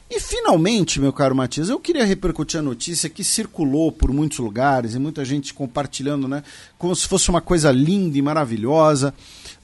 E 0.09 0.21
finalmente, 0.21 1.01
meu 1.01 1.11
caro 1.11 1.35
Matias, 1.35 1.67
eu 1.67 1.79
queria 1.81 2.05
repercutir 2.05 2.61
a 2.61 2.63
notícia 2.63 3.09
que 3.09 3.25
circulou 3.25 3.91
por 3.91 4.13
muitos 4.13 4.37
lugares 4.37 4.93
e 4.93 4.99
muita 4.99 5.25
gente 5.25 5.53
compartilhando, 5.53 6.29
né, 6.29 6.43
como 6.77 6.95
se 6.95 7.05
fosse 7.07 7.29
uma 7.29 7.41
coisa 7.41 7.73
linda 7.73 8.17
e 8.17 8.21
maravilhosa. 8.21 9.13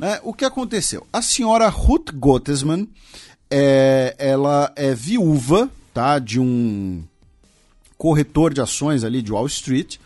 Né? 0.01 0.19
O 0.23 0.33
que 0.33 0.43
aconteceu? 0.43 1.05
A 1.13 1.21
senhora 1.21 1.69
Ruth 1.69 2.09
Gottesman, 2.11 2.89
é, 3.51 4.15
ela 4.17 4.73
é 4.75 4.95
viúva 4.95 5.69
tá, 5.93 6.17
de 6.17 6.39
um 6.39 7.03
corretor 7.99 8.51
de 8.51 8.61
ações 8.61 9.03
ali 9.03 9.21
de 9.21 9.31
Wall 9.31 9.45
Street. 9.45 9.97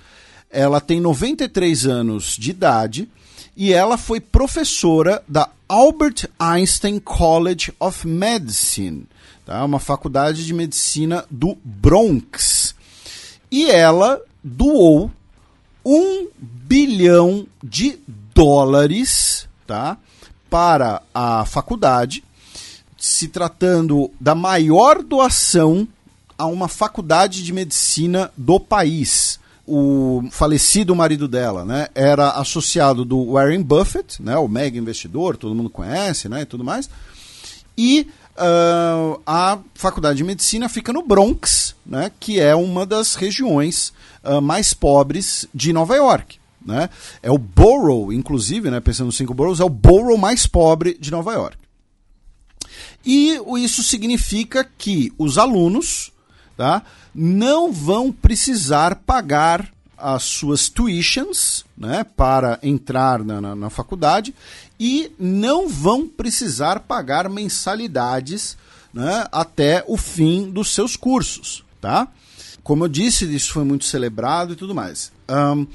Ela 0.51 0.81
tem 0.81 0.99
93 0.99 1.87
anos 1.87 2.35
de 2.37 2.49
idade 2.49 3.07
e 3.55 3.71
ela 3.71 3.97
foi 3.97 4.19
professora 4.19 5.23
da 5.29 5.49
Albert 5.65 6.27
Einstein 6.37 6.99
College 6.99 7.71
of 7.79 8.05
Medicine, 8.05 9.07
tá? 9.45 9.63
uma 9.63 9.79
faculdade 9.79 10.45
de 10.45 10.53
medicina 10.53 11.23
do 11.31 11.57
Bronx. 11.63 12.75
E 13.49 13.71
ela 13.71 14.19
doou 14.43 15.09
um 15.85 16.27
bilhão 16.37 17.47
de 17.63 17.97
dólares 18.33 19.47
tá? 19.65 19.97
para 20.49 21.01
a 21.13 21.45
faculdade, 21.45 22.23
se 22.97 23.27
tratando 23.27 24.09
da 24.19 24.33
maior 24.33 25.03
doação 25.03 25.87
a 26.37 26.45
uma 26.45 26.67
faculdade 26.67 27.43
de 27.43 27.53
medicina 27.53 28.31
do 28.37 28.59
país. 28.59 29.39
O 29.67 30.23
falecido 30.31 30.95
marido 30.95 31.27
dela, 31.27 31.65
né, 31.65 31.87
era 31.95 32.31
associado 32.31 33.03
do 33.03 33.33
Warren 33.33 33.63
Buffett, 33.63 34.21
né, 34.21 34.37
o 34.37 34.47
mega 34.47 34.77
investidor, 34.77 35.35
todo 35.35 35.55
mundo 35.55 35.69
conhece, 35.69 36.29
né, 36.29 36.43
e 36.43 36.45
tudo 36.45 36.63
mais. 36.63 36.89
E 37.77 38.07
uh, 38.37 39.19
a 39.25 39.57
faculdade 39.73 40.17
de 40.17 40.23
medicina 40.23 40.69
fica 40.69 40.93
no 40.93 41.01
Bronx, 41.01 41.75
né, 41.85 42.11
que 42.19 42.39
é 42.39 42.55
uma 42.55 42.85
das 42.85 43.15
regiões 43.15 43.91
uh, 44.23 44.41
mais 44.41 44.73
pobres 44.73 45.47
de 45.53 45.73
Nova 45.73 45.95
York. 45.95 46.37
Né? 46.65 46.89
É 47.21 47.31
o 47.31 47.37
borough, 47.37 48.11
inclusive, 48.11 48.71
né, 48.71 48.79
pensando 48.79 49.07
nos 49.07 49.17
cinco 49.17 49.33
boroughs, 49.33 49.59
é 49.59 49.63
o 49.63 49.69
borough 49.69 50.17
mais 50.17 50.47
pobre 50.47 50.97
de 50.99 51.11
Nova 51.11 51.33
York. 51.33 51.57
E 53.05 53.39
isso 53.57 53.83
significa 53.83 54.67
que 54.77 55.13
os 55.17 55.37
alunos 55.37 56.11
tá, 56.57 56.81
não 57.13 57.71
vão 57.71 58.11
precisar 58.11 58.95
pagar 58.95 59.71
as 59.97 60.23
suas 60.23 60.67
tuitions 60.67 61.63
né, 61.77 62.03
para 62.03 62.59
entrar 62.61 63.23
na, 63.23 63.39
na, 63.39 63.55
na 63.55 63.69
faculdade 63.69 64.33
e 64.79 65.11
não 65.17 65.69
vão 65.69 66.07
precisar 66.07 66.81
pagar 66.81 67.29
mensalidades 67.29 68.57
né, 68.93 69.25
até 69.31 69.83
o 69.87 69.97
fim 69.97 70.49
dos 70.49 70.73
seus 70.73 70.95
cursos. 70.95 71.63
Tá? 71.79 72.07
Como 72.63 72.83
eu 72.83 72.87
disse, 72.87 73.25
isso 73.33 73.53
foi 73.53 73.63
muito 73.63 73.85
celebrado 73.85 74.53
e 74.53 74.55
tudo 74.55 74.73
mais. 74.73 75.11
Um, 75.29 75.67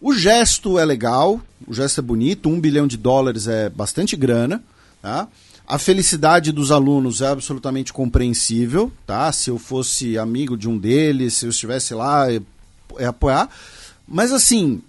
o 0.00 0.14
gesto 0.14 0.78
é 0.78 0.84
legal, 0.84 1.40
o 1.66 1.74
gesto 1.74 2.00
é 2.00 2.02
bonito, 2.02 2.48
um 2.48 2.60
bilhão 2.60 2.86
de 2.86 2.96
dólares 2.96 3.46
é 3.46 3.68
bastante 3.68 4.16
grana, 4.16 4.62
tá? 5.02 5.28
A 5.66 5.78
felicidade 5.78 6.50
dos 6.50 6.72
alunos 6.72 7.20
é 7.20 7.28
absolutamente 7.28 7.92
compreensível, 7.92 8.90
tá? 9.06 9.30
Se 9.30 9.50
eu 9.50 9.58
fosse 9.58 10.18
amigo 10.18 10.56
de 10.56 10.68
um 10.68 10.76
deles, 10.76 11.34
se 11.34 11.46
eu 11.46 11.50
estivesse 11.50 11.94
lá, 11.94 12.32
é, 12.32 12.40
é 12.98 13.04
apoiar. 13.04 13.48
Mas 14.08 14.32
assim, 14.32 14.82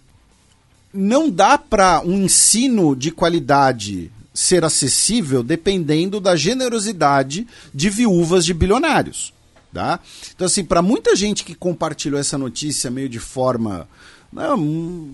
não 0.93 1.29
dá 1.29 1.57
para 1.57 2.01
um 2.01 2.23
ensino 2.23 2.95
de 2.95 3.11
qualidade 3.11 4.11
ser 4.33 4.63
acessível 4.63 5.43
dependendo 5.43 6.19
da 6.19 6.35
generosidade 6.35 7.45
de 7.73 7.89
viúvas 7.89 8.45
de 8.45 8.53
bilionários, 8.53 9.33
tá? 9.73 9.99
Então 10.33 10.47
assim, 10.47 10.63
para 10.63 10.81
muita 10.81 11.15
gente 11.15 11.43
que 11.43 11.53
compartilhou 11.53 12.19
essa 12.19 12.37
notícia 12.37 12.89
meio 12.89 13.09
de 13.09 13.19
forma 13.19 13.87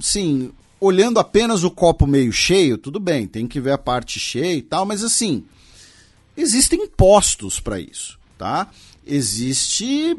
sim, 0.01 0.51
olhando 0.79 1.19
apenas 1.19 1.63
o 1.63 1.71
copo 1.71 2.05
meio 2.05 2.31
cheio, 2.31 2.77
tudo 2.77 2.99
bem, 2.99 3.27
tem 3.27 3.47
que 3.47 3.59
ver 3.59 3.71
a 3.71 3.77
parte 3.77 4.19
cheia 4.19 4.55
e 4.55 4.61
tal, 4.61 4.85
mas 4.85 5.03
assim, 5.03 5.43
existem 6.35 6.83
impostos 6.83 7.59
para 7.59 7.79
isso, 7.79 8.19
tá? 8.37 8.69
Existe. 9.05 10.17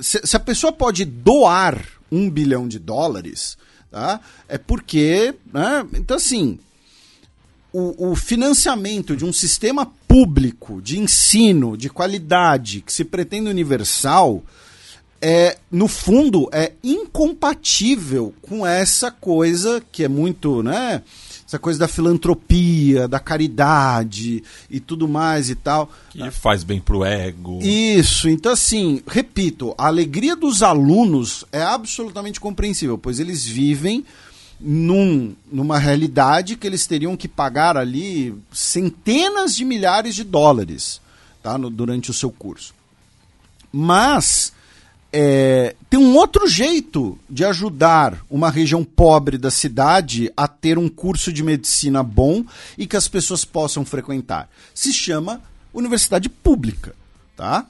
Se, 0.00 0.20
se, 0.24 0.36
a 0.36 0.40
pessoa 0.40 0.72
pode 0.72 1.04
doar 1.04 1.86
um 2.10 2.28
bilhão 2.28 2.66
de 2.66 2.78
dólares, 2.78 3.56
tá? 3.90 4.20
É 4.48 4.58
porque. 4.58 5.34
Né? 5.52 5.86
Então, 5.94 6.16
assim. 6.16 6.58
O, 7.74 8.10
o 8.10 8.14
financiamento 8.14 9.16
de 9.16 9.24
um 9.24 9.32
sistema 9.32 9.90
público 10.06 10.82
de 10.82 10.98
ensino 10.98 11.74
de 11.74 11.88
qualidade 11.88 12.82
que 12.82 12.92
se 12.92 13.02
pretende 13.02 13.48
universal 13.48 14.42
é, 15.24 15.56
no 15.70 15.86
fundo, 15.86 16.48
é 16.50 16.72
incompatível 16.82 18.34
com 18.42 18.66
essa 18.66 19.08
coisa 19.08 19.80
que 19.92 20.02
é 20.02 20.08
muito, 20.08 20.64
né? 20.64 21.00
Essa 21.46 21.60
coisa 21.60 21.78
da 21.78 21.86
filantropia, 21.86 23.06
da 23.06 23.20
caridade 23.20 24.42
e 24.68 24.80
tudo 24.80 25.06
mais 25.06 25.48
e 25.48 25.54
tal. 25.54 25.88
Que 26.10 26.28
faz 26.32 26.64
bem 26.64 26.80
pro 26.80 27.04
ego. 27.04 27.60
Isso, 27.62 28.28
então 28.28 28.50
assim, 28.50 29.00
repito, 29.06 29.72
a 29.78 29.86
alegria 29.86 30.34
dos 30.34 30.60
alunos 30.60 31.44
é 31.52 31.62
absolutamente 31.62 32.40
compreensível, 32.40 32.98
pois 32.98 33.20
eles 33.20 33.46
vivem 33.46 34.04
num, 34.58 35.36
numa 35.52 35.78
realidade 35.78 36.56
que 36.56 36.66
eles 36.66 36.84
teriam 36.84 37.16
que 37.16 37.28
pagar 37.28 37.76
ali 37.76 38.34
centenas 38.50 39.54
de 39.54 39.64
milhares 39.64 40.16
de 40.16 40.24
dólares 40.24 41.00
tá, 41.42 41.56
no, 41.56 41.70
durante 41.70 42.10
o 42.10 42.14
seu 42.14 42.30
curso. 42.30 42.74
Mas 43.70 44.52
é, 45.12 45.76
tem 45.90 46.00
um 46.00 46.16
outro 46.16 46.48
jeito 46.48 47.18
de 47.28 47.44
ajudar 47.44 48.24
uma 48.30 48.50
região 48.50 48.82
pobre 48.82 49.36
da 49.36 49.50
cidade 49.50 50.32
a 50.34 50.48
ter 50.48 50.78
um 50.78 50.88
curso 50.88 51.30
de 51.30 51.42
medicina 51.42 52.02
bom 52.02 52.44
e 52.78 52.86
que 52.86 52.96
as 52.96 53.08
pessoas 53.08 53.44
possam 53.44 53.84
frequentar. 53.84 54.48
Se 54.74 54.92
chama 54.92 55.42
universidade 55.74 56.28
pública, 56.30 56.94
tá? 57.36 57.66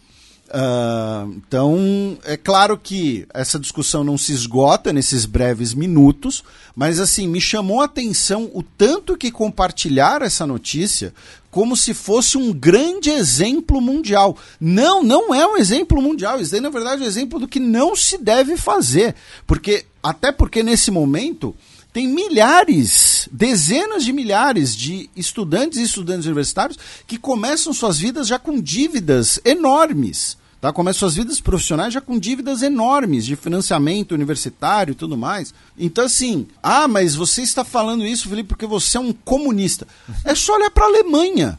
Ah, 0.54 1.26
então, 1.34 2.18
é 2.24 2.36
claro 2.36 2.76
que 2.76 3.26
essa 3.32 3.58
discussão 3.58 4.04
não 4.04 4.18
se 4.18 4.32
esgota 4.32 4.92
nesses 4.92 5.24
breves 5.24 5.72
minutos, 5.72 6.44
mas 6.76 7.00
assim, 7.00 7.26
me 7.26 7.40
chamou 7.40 7.80
a 7.80 7.86
atenção 7.86 8.50
o 8.52 8.62
tanto 8.62 9.16
que 9.16 9.30
compartilhar 9.30 10.20
essa 10.20 10.46
notícia 10.46 11.14
como 11.50 11.74
se 11.74 11.94
fosse 11.94 12.36
um 12.36 12.52
grande 12.52 13.08
exemplo 13.08 13.80
mundial. 13.80 14.36
Não, 14.60 15.02
não 15.02 15.34
é 15.34 15.46
um 15.46 15.56
exemplo 15.56 16.02
mundial. 16.02 16.38
Isso 16.38 16.52
daí, 16.52 16.60
na 16.60 16.68
verdade, 16.68 17.00
é 17.00 17.04
um 17.06 17.08
exemplo 17.08 17.40
do 17.40 17.48
que 17.48 17.60
não 17.60 17.96
se 17.96 18.18
deve 18.18 18.58
fazer. 18.58 19.14
Porque, 19.46 19.86
até 20.02 20.30
porque 20.30 20.62
nesse 20.62 20.90
momento 20.90 21.54
tem 21.94 22.06
milhares, 22.06 23.26
dezenas 23.32 24.04
de 24.04 24.12
milhares 24.12 24.76
de 24.76 25.08
estudantes 25.16 25.78
e 25.78 25.82
estudantes 25.82 26.26
universitários 26.26 26.78
que 27.06 27.18
começam 27.18 27.72
suas 27.72 27.98
vidas 27.98 28.26
já 28.26 28.38
com 28.38 28.60
dívidas 28.60 29.40
enormes. 29.44 30.41
Tá? 30.62 30.72
Começam 30.72 31.00
suas 31.00 31.16
vidas 31.16 31.40
profissionais 31.40 31.92
já 31.92 32.00
com 32.00 32.16
dívidas 32.16 32.62
enormes 32.62 33.26
de 33.26 33.34
financiamento 33.34 34.12
universitário 34.12 34.92
e 34.92 34.94
tudo 34.94 35.18
mais. 35.18 35.52
Então, 35.76 36.04
assim, 36.04 36.46
ah, 36.62 36.86
mas 36.86 37.16
você 37.16 37.42
está 37.42 37.64
falando 37.64 38.06
isso, 38.06 38.28
Felipe, 38.28 38.50
porque 38.50 38.64
você 38.64 38.96
é 38.96 39.00
um 39.00 39.12
comunista. 39.12 39.88
É 40.24 40.36
só 40.36 40.54
olhar 40.54 40.70
para 40.70 40.84
a 40.84 40.86
Alemanha. 40.86 41.58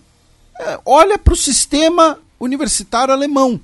É, 0.58 0.80
olha 0.86 1.20
para 1.20 1.34
o 1.34 1.36
sistema 1.36 2.18
universitário 2.40 3.14
alemão. 3.14 3.60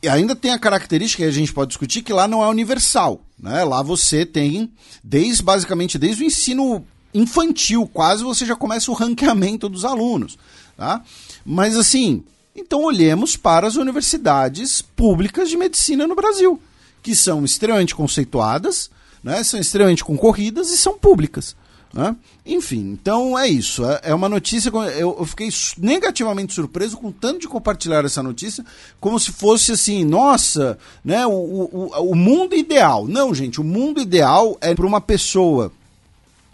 E 0.00 0.08
ainda 0.08 0.36
tem 0.36 0.52
a 0.52 0.60
característica 0.60 1.24
que 1.24 1.28
a 1.28 1.32
gente 1.32 1.52
pode 1.52 1.70
discutir 1.70 2.02
que 2.02 2.12
lá 2.12 2.28
não 2.28 2.40
é 2.40 2.48
universal. 2.48 3.20
Né? 3.36 3.64
Lá 3.64 3.82
você 3.82 4.24
tem, 4.24 4.70
desde 5.02 5.42
basicamente 5.42 5.98
desde 5.98 6.22
o 6.22 6.26
ensino 6.26 6.86
infantil, 7.12 7.84
quase 7.92 8.22
você 8.22 8.46
já 8.46 8.54
começa 8.54 8.92
o 8.92 8.94
ranqueamento 8.94 9.68
dos 9.68 9.84
alunos. 9.84 10.38
Tá? 10.76 11.02
Mas 11.44 11.76
assim, 11.76 12.22
então 12.54 12.82
olhemos 12.82 13.36
para 13.36 13.66
as 13.66 13.76
universidades 13.76 14.82
públicas 14.82 15.48
de 15.48 15.56
medicina 15.56 16.06
no 16.06 16.14
Brasil, 16.14 16.60
que 17.02 17.14
são 17.14 17.44
extremamente 17.44 17.94
conceituadas, 17.94 18.90
né? 19.22 19.42
são 19.44 19.60
extremamente 19.60 20.04
concorridas 20.04 20.70
e 20.70 20.78
são 20.78 20.98
públicas. 20.98 21.56
Né? 21.92 22.14
Enfim, 22.46 22.90
então 22.92 23.36
é 23.36 23.48
isso. 23.48 23.84
É, 23.84 24.00
é 24.04 24.14
uma 24.14 24.28
notícia. 24.28 24.70
Eu, 24.96 25.24
fiquei 25.24 25.48
negativamente 25.78 26.54
surpreso 26.54 26.96
com 26.96 27.10
tanto 27.10 27.40
de 27.40 27.48
compartilhar 27.48 28.04
essa 28.04 28.22
notícia, 28.22 28.64
como 29.00 29.18
se 29.18 29.32
fosse 29.32 29.72
assim, 29.72 30.04
nossa, 30.04 30.78
né, 31.04 31.26
o, 31.26 31.32
o, 31.32 32.10
o 32.10 32.14
mundo 32.14 32.54
ideal. 32.54 33.06
Não, 33.08 33.34
gente, 33.34 33.60
o 33.60 33.64
mundo 33.64 34.00
ideal 34.00 34.56
é 34.60 34.72
para 34.72 34.86
uma 34.86 35.00
pessoa 35.00 35.72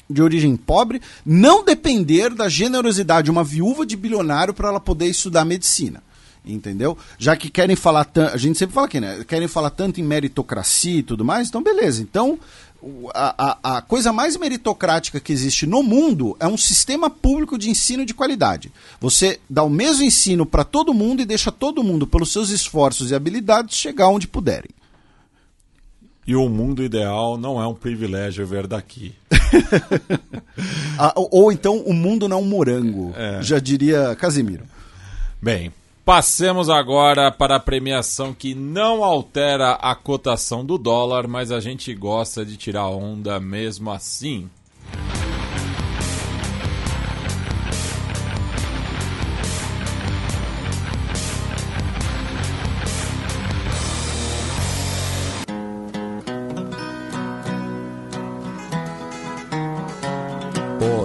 de 0.08 0.22
origem 0.22 0.56
pobre 0.56 1.00
não 1.24 1.64
depender 1.64 2.30
da 2.30 2.48
generosidade 2.48 3.26
de 3.26 3.30
uma 3.30 3.44
viúva 3.44 3.84
de 3.84 3.96
bilionário 3.96 4.54
para 4.54 4.68
ela 4.68 4.80
poder 4.80 5.06
estudar 5.06 5.44
medicina 5.44 6.02
entendeu? 6.48 6.96
Já 7.18 7.36
que 7.36 7.50
querem 7.50 7.74
falar 7.74 8.04
tanto, 8.04 8.32
a 8.32 8.36
gente 8.36 8.56
sempre 8.56 8.74
fala 8.74 8.86
aqui, 8.86 9.00
né? 9.00 9.24
Querem 9.26 9.48
falar 9.48 9.70
tanto 9.70 10.00
em 10.00 10.04
meritocracia 10.04 11.00
e 11.00 11.02
tudo 11.02 11.24
mais, 11.24 11.48
então 11.48 11.60
beleza. 11.60 12.00
Então, 12.00 12.38
a, 13.14 13.34
a, 13.38 13.78
a, 13.78 13.82
coisa 13.82 14.12
mais 14.12 14.36
meritocrática 14.36 15.18
que 15.18 15.32
existe 15.32 15.66
no 15.66 15.82
mundo 15.82 16.36
é 16.38 16.46
um 16.46 16.56
sistema 16.56 17.10
público 17.10 17.58
de 17.58 17.70
ensino 17.70 18.06
de 18.06 18.14
qualidade. 18.14 18.72
Você 19.00 19.40
dá 19.48 19.62
o 19.62 19.70
mesmo 19.70 20.04
ensino 20.04 20.46
para 20.46 20.64
todo 20.64 20.94
mundo 20.94 21.20
e 21.20 21.26
deixa 21.26 21.50
todo 21.50 21.82
mundo, 21.82 22.06
pelos 22.06 22.32
seus 22.32 22.50
esforços 22.50 23.10
e 23.10 23.14
habilidades, 23.14 23.76
chegar 23.76 24.08
onde 24.08 24.28
puderem. 24.28 24.70
E 26.26 26.34
o 26.34 26.48
mundo 26.48 26.82
ideal 26.82 27.38
não 27.38 27.62
é 27.62 27.66
um 27.66 27.74
privilégio 27.74 28.46
ver 28.46 28.66
daqui. 28.66 29.14
ah, 30.98 31.12
ou, 31.14 31.28
ou, 31.30 31.52
então 31.52 31.78
o 31.78 31.92
mundo 31.92 32.28
não 32.28 32.38
é 32.38 32.40
um 32.40 32.44
morango, 32.44 33.14
é. 33.16 33.40
já 33.42 33.58
diria 33.58 34.16
Casimiro. 34.16 34.64
Bem, 35.40 35.72
Passemos 36.06 36.70
agora 36.70 37.32
para 37.32 37.56
a 37.56 37.60
premiação 37.60 38.32
que 38.32 38.54
não 38.54 39.02
altera 39.02 39.72
a 39.72 39.92
cotação 39.92 40.64
do 40.64 40.78
dólar, 40.78 41.26
mas 41.26 41.50
a 41.50 41.58
gente 41.58 41.92
gosta 41.92 42.44
de 42.46 42.56
tirar 42.56 42.86
onda 42.90 43.40
mesmo 43.40 43.90
assim. 43.90 44.48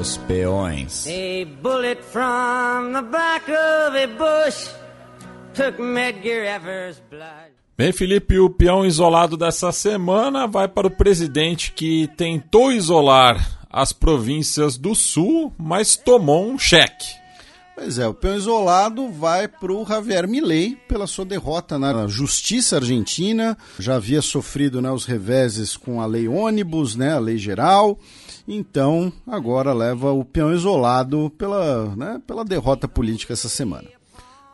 Os 0.02 0.18
peões. 0.18 1.06
A 1.06 1.46
bullet 1.62 2.02
from 2.02 2.92
the 2.92 3.04
back 3.04 3.46
of 3.52 3.96
a 3.96 4.08
bush 4.08 4.72
took 5.54 5.80
Medgar 5.80 6.44
Evers' 6.44 7.00
blood. 7.08 7.52
Bem, 7.78 7.92
Felipe, 7.92 8.40
o 8.40 8.50
peão 8.50 8.84
isolado 8.84 9.38
dessa 9.38 9.72
semana 9.72 10.48
vai 10.48 10.68
para 10.68 10.88
o 10.88 10.90
presidente 10.90 11.72
que 11.74 12.10
tentou 12.18 12.72
isolar 12.72 13.60
as 13.70 13.94
províncias 13.94 14.76
do 14.76 14.96
sul, 14.96 15.54
mas 15.56 15.96
tomou 15.96 16.50
um 16.50 16.58
cheque. 16.58 17.22
Pois 17.76 18.00
é, 18.00 18.08
o 18.08 18.14
peão 18.14 18.36
isolado 18.36 19.08
vai 19.10 19.48
para 19.48 19.72
o 19.72 19.86
Javier 19.86 20.28
Milei 20.28 20.76
pela 20.88 21.06
sua 21.06 21.26
derrota 21.26 21.78
na 21.78 22.08
justiça 22.08 22.78
argentina. 22.78 23.56
Já 23.78 23.98
havia 23.98 24.24
sofrido 24.24 24.82
né, 24.82 24.92
os 24.92 25.06
reveses 25.06 25.78
com 25.78 26.02
a 26.02 26.08
lei 26.08 26.28
ônibus, 26.28 26.96
né, 26.96 27.14
a 27.14 27.20
lei 27.20 27.38
geral. 27.38 28.00
Então, 28.48 29.12
agora 29.28 29.74
leva 29.74 30.12
o 30.12 30.26
peão 30.26 30.54
isolado 30.54 31.32
pela, 31.38 31.96
né, 31.96 32.22
pela 32.26 32.44
derrota 32.44 32.88
política 32.88 33.34
essa 33.34 33.50
semana. 33.50 33.88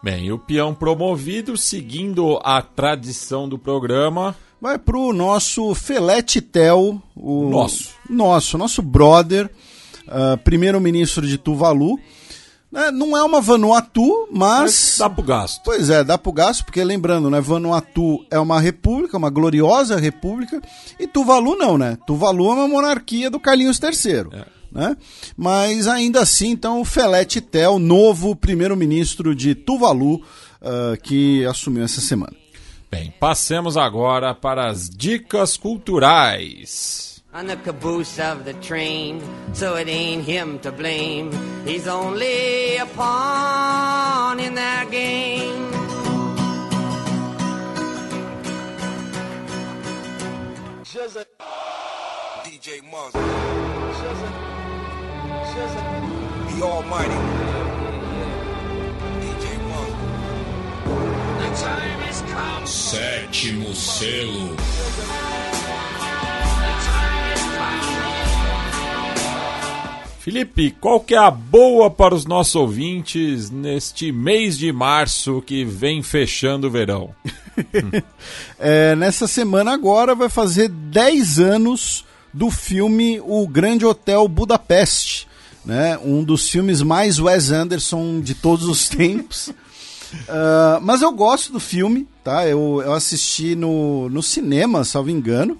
Bem, 0.04 0.32
o 0.32 0.38
peão 0.38 0.74
promovido, 0.74 1.58
seguindo 1.58 2.40
a 2.44 2.62
tradição 2.62 3.50
do 3.50 3.58
programa. 3.58 4.36
Vai 4.62 4.78
pro 4.78 5.14
nosso 5.14 5.74
Felete 5.76 6.42
Tel, 6.42 7.02
o 7.16 7.50
nosso, 7.50 7.90
nosso, 8.10 8.58
nosso 8.58 8.82
brother, 8.82 9.50
uh, 10.08 10.38
primeiro-ministro 10.44 11.28
de 11.28 11.38
Tuvalu. 11.38 12.00
É, 12.74 12.92
não 12.92 13.16
é 13.16 13.24
uma 13.24 13.40
Vanuatu, 13.40 14.28
mas... 14.32 14.62
mas... 14.62 14.96
Dá 15.00 15.10
pro 15.10 15.24
gasto. 15.24 15.62
Pois 15.64 15.90
é, 15.90 16.04
dá 16.04 16.18
pro 16.18 16.32
gasto, 16.32 16.66
porque 16.66 16.84
lembrando, 16.84 17.30
né, 17.30 17.40
Vanuatu 17.40 18.26
é 18.30 18.38
uma 18.38 18.60
república, 18.60 19.18
uma 19.18 19.30
gloriosa 19.30 19.96
república, 19.98 20.62
e 21.00 21.08
Tuvalu 21.08 21.56
não, 21.56 21.78
né? 21.78 21.98
Tuvalu 22.06 22.50
é 22.50 22.54
uma 22.54 22.68
monarquia 22.68 23.30
do 23.30 23.40
Carlinhos 23.40 23.80
III. 23.82 24.28
É. 24.34 24.58
Né? 24.70 24.98
Mas 25.36 25.88
ainda 25.88 26.22
assim, 26.22 26.50
então, 26.50 26.82
o 26.82 26.86
Felete 26.86 27.40
Tel, 27.40 27.80
novo 27.80 28.36
primeiro-ministro 28.36 29.34
de 29.34 29.56
Tuvalu, 29.56 30.16
uh, 30.16 31.02
que 31.02 31.46
assumiu 31.46 31.84
essa 31.84 32.02
semana. 32.02 32.34
Bem, 32.92 33.14
passemos 33.20 33.78
agora 33.78 34.34
para 34.36 34.70
as 34.70 34.90
dicas 34.90 35.58
culturais. 35.58 37.07
On 37.38 37.46
the 37.46 37.56
caboose 37.58 38.18
of 38.18 38.46
the 38.46 38.54
train, 38.54 39.22
so 39.54 39.76
it 39.76 39.88
ain't 39.88 40.24
him 40.24 40.58
to 40.62 40.72
blame. 40.72 41.32
He's 41.68 41.88
only 41.88 42.78
a 42.78 42.86
pawn 42.88 44.40
in 44.40 44.56
that 44.56 44.90
game. 44.90 45.72
DJ 52.44 52.82
Monster. 52.90 53.20
The 56.50 56.64
Almighty. 56.64 57.22
DJ 59.22 59.46
The 61.38 61.50
time 61.62 62.00
has 62.02 62.22
come. 62.32 62.64
Sétimo 62.66 63.76
selo. 63.76 65.67
Felipe, 70.28 70.72
qual 70.82 71.00
que 71.00 71.16
é 71.16 71.18
a 71.18 71.32
boa 71.32 71.90
para 71.90 72.14
os 72.14 72.26
nossos 72.26 72.54
ouvintes 72.54 73.50
neste 73.50 74.12
mês 74.12 74.58
de 74.58 74.74
março 74.74 75.42
que 75.42 75.64
vem 75.64 76.04
fechando 76.04 76.68
o 76.68 76.70
verão? 76.70 77.16
é, 78.60 78.94
nessa 78.98 79.26
semana 79.26 79.72
agora 79.72 80.14
vai 80.14 80.28
fazer 80.28 80.68
10 80.68 81.40
anos 81.40 82.04
do 82.34 82.52
filme 82.52 83.22
O 83.24 83.48
Grande 83.48 83.86
Hotel 83.86 84.28
Budapeste, 84.28 85.30
né? 85.64 85.98
Um 86.04 86.22
dos 86.26 86.50
filmes 86.50 86.82
mais 86.82 87.20
Wes 87.20 87.50
Anderson 87.50 88.20
de 88.20 88.36
todos 88.36 88.68
os 88.68 88.90
tempos. 88.92 89.48
Uh, 89.48 90.82
mas 90.82 91.02
eu 91.02 91.14
gosto 91.14 91.54
do 91.54 91.60
filme, 91.62 92.06
tá? 92.22 92.46
Eu, 92.46 92.82
eu 92.84 92.92
assisti 92.92 93.56
no, 93.56 94.10
no 94.10 94.22
cinema, 94.22 94.84
salvo 94.84 95.10
engano. 95.10 95.58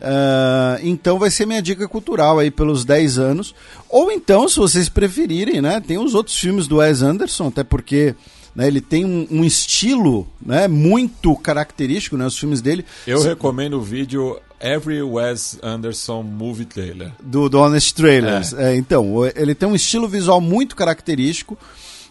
Uh, 0.00 0.80
então 0.82 1.18
vai 1.18 1.30
ser 1.30 1.46
minha 1.46 1.60
dica 1.60 1.86
cultural 1.86 2.38
aí 2.38 2.50
pelos 2.50 2.84
10 2.84 3.18
anos. 3.18 3.54
Ou 3.88 4.10
então, 4.10 4.48
se 4.48 4.56
vocês 4.56 4.88
preferirem, 4.88 5.60
né? 5.60 5.80
Tem 5.80 5.98
os 5.98 6.14
outros 6.14 6.38
filmes 6.38 6.66
do 6.66 6.76
Wes 6.76 7.02
Anderson, 7.02 7.48
até 7.48 7.62
porque 7.62 8.14
né, 8.54 8.66
ele 8.66 8.80
tem 8.80 9.04
um, 9.04 9.26
um, 9.30 9.44
estilo 9.44 10.26
né, 10.44 10.66
muito 10.66 11.36
característico, 11.36 12.16
né? 12.16 12.26
Os 12.26 12.38
filmes 12.38 12.62
dele. 12.62 12.84
Eu 13.06 13.22
recomendo 13.22 13.74
o 13.74 13.82
vídeo 13.82 14.40
Every 14.58 15.02
Wes 15.02 15.58
Anderson 15.62 16.22
Movie 16.22 16.64
Trailer. 16.64 17.12
Do, 17.22 17.48
do 17.48 17.58
Honest 17.58 17.94
Trailers. 17.94 18.52
É. 18.54 18.72
É, 18.72 18.76
então, 18.76 19.26
ele 19.36 19.54
tem 19.54 19.68
um 19.68 19.74
estilo 19.74 20.08
visual 20.08 20.40
muito 20.40 20.74
característico. 20.74 21.58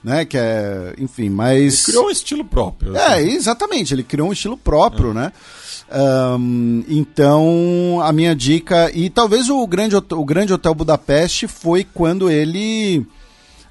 né? 0.03 0.25
Que 0.25 0.37
é, 0.37 0.93
enfim, 0.99 1.29
mas. 1.29 1.85
Criou 1.85 2.05
um 2.05 2.11
estilo 2.11 2.45
próprio. 2.45 2.95
É, 2.95 3.15
assim. 3.15 3.31
exatamente, 3.31 3.93
ele 3.93 4.03
criou 4.03 4.29
um 4.29 4.33
estilo 4.33 4.57
próprio, 4.57 5.13
né? 5.13 5.31
Ahn, 5.91 6.83
então, 6.87 7.99
a 8.03 8.11
minha 8.13 8.35
dica. 8.35 8.91
E 8.93 9.09
talvez 9.09 9.49
o 9.49 9.65
Grande, 9.67 9.95
o 9.95 10.25
grande 10.25 10.53
Hotel 10.53 10.73
Budapeste 10.73 11.47
foi 11.47 11.83
quando 11.83 12.29
ele. 12.29 13.05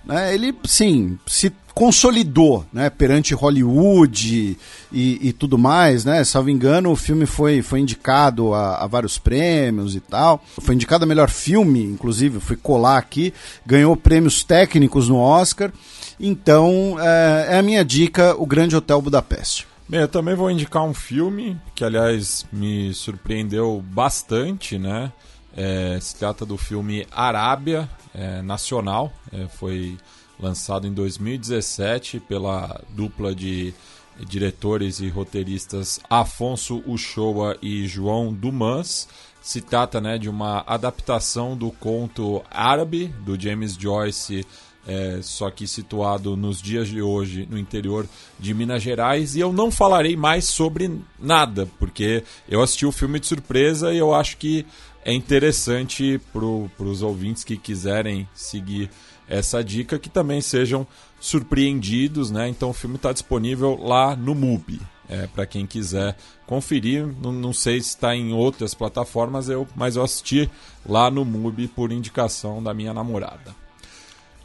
né, 0.05 0.35
ele, 0.35 0.55
sim, 0.65 1.19
se 1.27 1.53
consolidou 1.79 2.67
né, 2.73 2.91
perante 2.91 3.35
Hollywood 3.35 4.59
e, 4.93 5.29
e 5.29 5.33
tudo 5.33 5.57
mais, 5.57 6.05
né? 6.05 6.25
Salvo 6.25 6.51
engano, 6.51 6.91
o 6.91 6.97
filme 6.97 7.25
foi, 7.25 7.63
foi 7.63 7.79
indicado 7.79 8.53
a, 8.53 8.79
a 8.79 8.87
vários 8.89 9.17
prêmios 9.17 9.95
e 9.95 10.01
tal. 10.01 10.43
Foi 10.61 10.75
indicado 10.75 11.05
a 11.05 11.07
melhor 11.07 11.31
filme, 11.31 11.85
inclusive, 11.85 12.41
fui 12.41 12.57
colar 12.57 12.99
aqui, 12.99 13.33
ganhou 13.65 13.97
prêmios 13.97 14.43
técnicos 14.43 15.09
no 15.09 15.19
Oscar. 15.19 15.71
Então, 16.19 16.97
é, 16.99 17.47
é 17.51 17.59
a 17.59 17.63
minha 17.63 17.85
dica, 17.85 18.35
o 18.37 18.45
Grande 18.45 18.75
Hotel 18.75 19.01
Budapeste. 19.01 19.65
Bem, 19.89 20.01
eu 20.01 20.09
também 20.09 20.35
vou 20.35 20.51
indicar 20.51 20.85
um 20.85 20.93
filme 20.93 21.59
que, 21.75 21.83
aliás, 21.83 22.45
me 22.53 22.93
surpreendeu 22.93 23.83
bastante, 23.83 24.79
né? 24.79 25.11
É, 25.57 25.99
se 25.99 26.15
trata 26.15 26.45
do 26.45 26.59
filme 26.59 27.07
Arábia, 27.11 27.89
é, 28.15 28.43
nacional. 28.43 29.11
É, 29.33 29.49
foi 29.49 29.97
lançado 30.39 30.87
em 30.87 30.93
2017 30.93 32.21
pela 32.21 32.83
dupla 32.91 33.35
de 33.35 33.73
diretores 34.27 35.01
e 35.01 35.09
roteiristas 35.09 35.99
Afonso 36.11 36.83
Uchoa 36.87 37.57
e 37.63 37.87
João 37.89 38.31
Dumas. 38.31 39.09
Se 39.41 39.63
trata 39.63 40.03
né, 40.03 40.19
de 40.19 40.29
uma 40.29 40.65
adaptação 40.67 41.57
do 41.57 41.71
conto 41.71 42.45
árabe 42.51 43.09
do 43.25 43.41
James 43.41 43.73
Joyce 43.73 44.47
é, 44.89 45.19
só 45.21 45.51
que 45.51 45.69
situado 45.69 46.35
nos 46.35 46.63
dias 46.63 46.89
de 46.89 47.03
hoje 47.03 47.47
no 47.51 47.59
interior 47.59 48.09
de 48.39 48.55
Minas 48.55 48.83
Gerais. 48.83 49.37
E 49.37 49.41
eu 49.41 49.53
não 49.53 49.71
falarei 49.71 50.17
mais 50.17 50.47
sobre 50.47 50.91
nada, 51.21 51.69
porque 51.79 52.25
eu 52.49 52.63
assisti 52.63 52.87
o 52.87 52.93
filme 52.93 53.21
de 53.21 53.27
surpresa 53.27 53.93
e 53.93 53.99
eu 53.99 54.15
acho 54.15 54.39
que 54.39 54.65
é 55.05 55.13
interessante 55.13 56.19
para 56.33 56.85
os 56.85 57.03
ouvintes 57.03 57.45
que 57.45 57.59
quiserem 57.59 58.27
seguir 58.35 58.91
essa 59.29 59.63
dica 59.63 59.99
que 59.99 60.09
também 60.09 60.41
sejam 60.41 60.87
surpreendidos, 61.21 62.31
né? 62.31 62.49
Então 62.49 62.71
o 62.71 62.75
filme 62.75 62.97
está 62.97 63.13
disponível 63.13 63.79
lá 63.81 64.17
no 64.17 64.35
MUBI. 64.35 64.81
É, 65.11 65.27
para 65.27 65.47
quem 65.47 65.67
quiser 65.67 66.17
conferir, 66.47 67.07
não, 67.23 67.33
não 67.33 67.53
sei 67.53 67.81
se 67.81 67.89
está 67.89 68.15
em 68.15 68.33
outras 68.35 68.75
plataformas, 68.75 69.49
eu, 69.49 69.67
mas 69.75 69.97
eu 69.97 70.03
assisti 70.03 70.51
lá 70.87 71.11
no 71.11 71.25
MUBI 71.25 71.67
por 71.69 71.93
indicação 71.93 72.63
da 72.63 72.75
minha 72.75 72.93
namorada. 72.93 73.68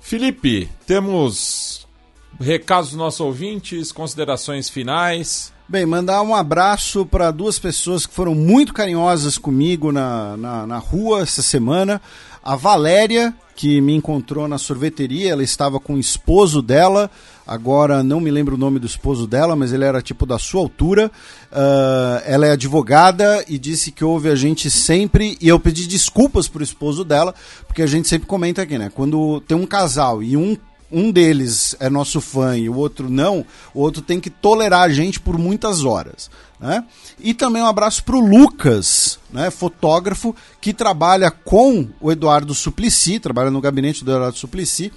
Felipe, 0.03 0.69
temos 0.85 1.87
recados 2.37 2.89
dos 2.89 2.99
nossos 2.99 3.21
ouvintes, 3.21 3.89
considerações 3.91 4.69
finais. 4.69 5.53
Bem, 5.67 5.85
mandar 5.85 6.21
um 6.21 6.35
abraço 6.35 7.05
para 7.05 7.31
duas 7.31 7.57
pessoas 7.57 8.05
que 8.05 8.13
foram 8.13 8.35
muito 8.35 8.73
carinhosas 8.73 9.37
comigo 9.37 9.93
na, 9.93 10.35
na, 10.35 10.67
na 10.67 10.77
rua 10.77 11.21
essa 11.21 11.41
semana. 11.41 12.01
A 12.43 12.57
Valéria, 12.57 13.33
que 13.55 13.79
me 13.81 13.93
encontrou 13.93 14.47
na 14.47 14.57
sorveteria, 14.57 15.31
ela 15.31 15.43
estava 15.43 15.79
com 15.79 15.95
o 15.95 15.99
esposo 15.99 16.61
dela. 16.61 17.09
Agora 17.45 18.01
não 18.01 18.19
me 18.19 18.31
lembro 18.31 18.55
o 18.55 18.57
nome 18.57 18.79
do 18.79 18.87
esposo 18.87 19.27
dela, 19.27 19.55
mas 19.55 19.73
ele 19.73 19.83
era 19.83 20.01
tipo 20.01 20.25
da 20.25 20.39
sua 20.39 20.61
altura. 20.61 21.11
Ah, 21.51 22.21
ela 22.25 22.47
é 22.47 22.51
advogada 22.51 23.43
e 23.47 23.59
disse 23.59 23.91
que 23.91 24.03
ouve 24.03 24.29
a 24.29 24.35
gente 24.35 24.71
sempre. 24.71 25.37
E 25.41 25.47
eu 25.47 25.59
pedi 25.59 25.85
desculpas 25.87 26.47
pro 26.47 26.63
esposo 26.63 27.03
dela, 27.03 27.33
porque 27.67 27.81
a 27.81 27.87
gente 27.87 28.07
sempre 28.07 28.27
comenta 28.27 28.61
aqui, 28.61 28.77
né? 28.77 28.91
Quando 28.93 29.41
tem 29.41 29.57
um 29.57 29.65
casal 29.65 30.23
e 30.23 30.35
um 30.35 30.57
um 30.93 31.11
deles 31.11 31.75
é 31.79 31.89
nosso 31.89 32.21
fã 32.21 32.57
e 32.57 32.69
o 32.69 32.75
outro 32.75 33.09
não, 33.09 33.45
o 33.73 33.81
outro 33.81 34.01
tem 34.01 34.19
que 34.19 34.29
tolerar 34.29 34.83
a 34.83 34.89
gente 34.89 35.19
por 35.19 35.37
muitas 35.37 35.83
horas. 35.83 36.29
Né? 36.59 36.83
E 37.19 37.33
também 37.33 37.61
um 37.61 37.67
abraço 37.67 38.03
para 38.03 38.15
o 38.15 38.25
Lucas, 38.25 39.19
né, 39.31 39.51
fotógrafo, 39.51 40.33
que 40.61 40.73
trabalha 40.73 41.29
com 41.29 41.89
o 41.99 42.11
Eduardo 42.11 42.53
Suplicy, 42.53 43.19
trabalha 43.19 43.51
no 43.51 43.59
gabinete 43.59 44.05
do 44.05 44.11
Eduardo 44.11 44.37
Suplicy, 44.37 44.91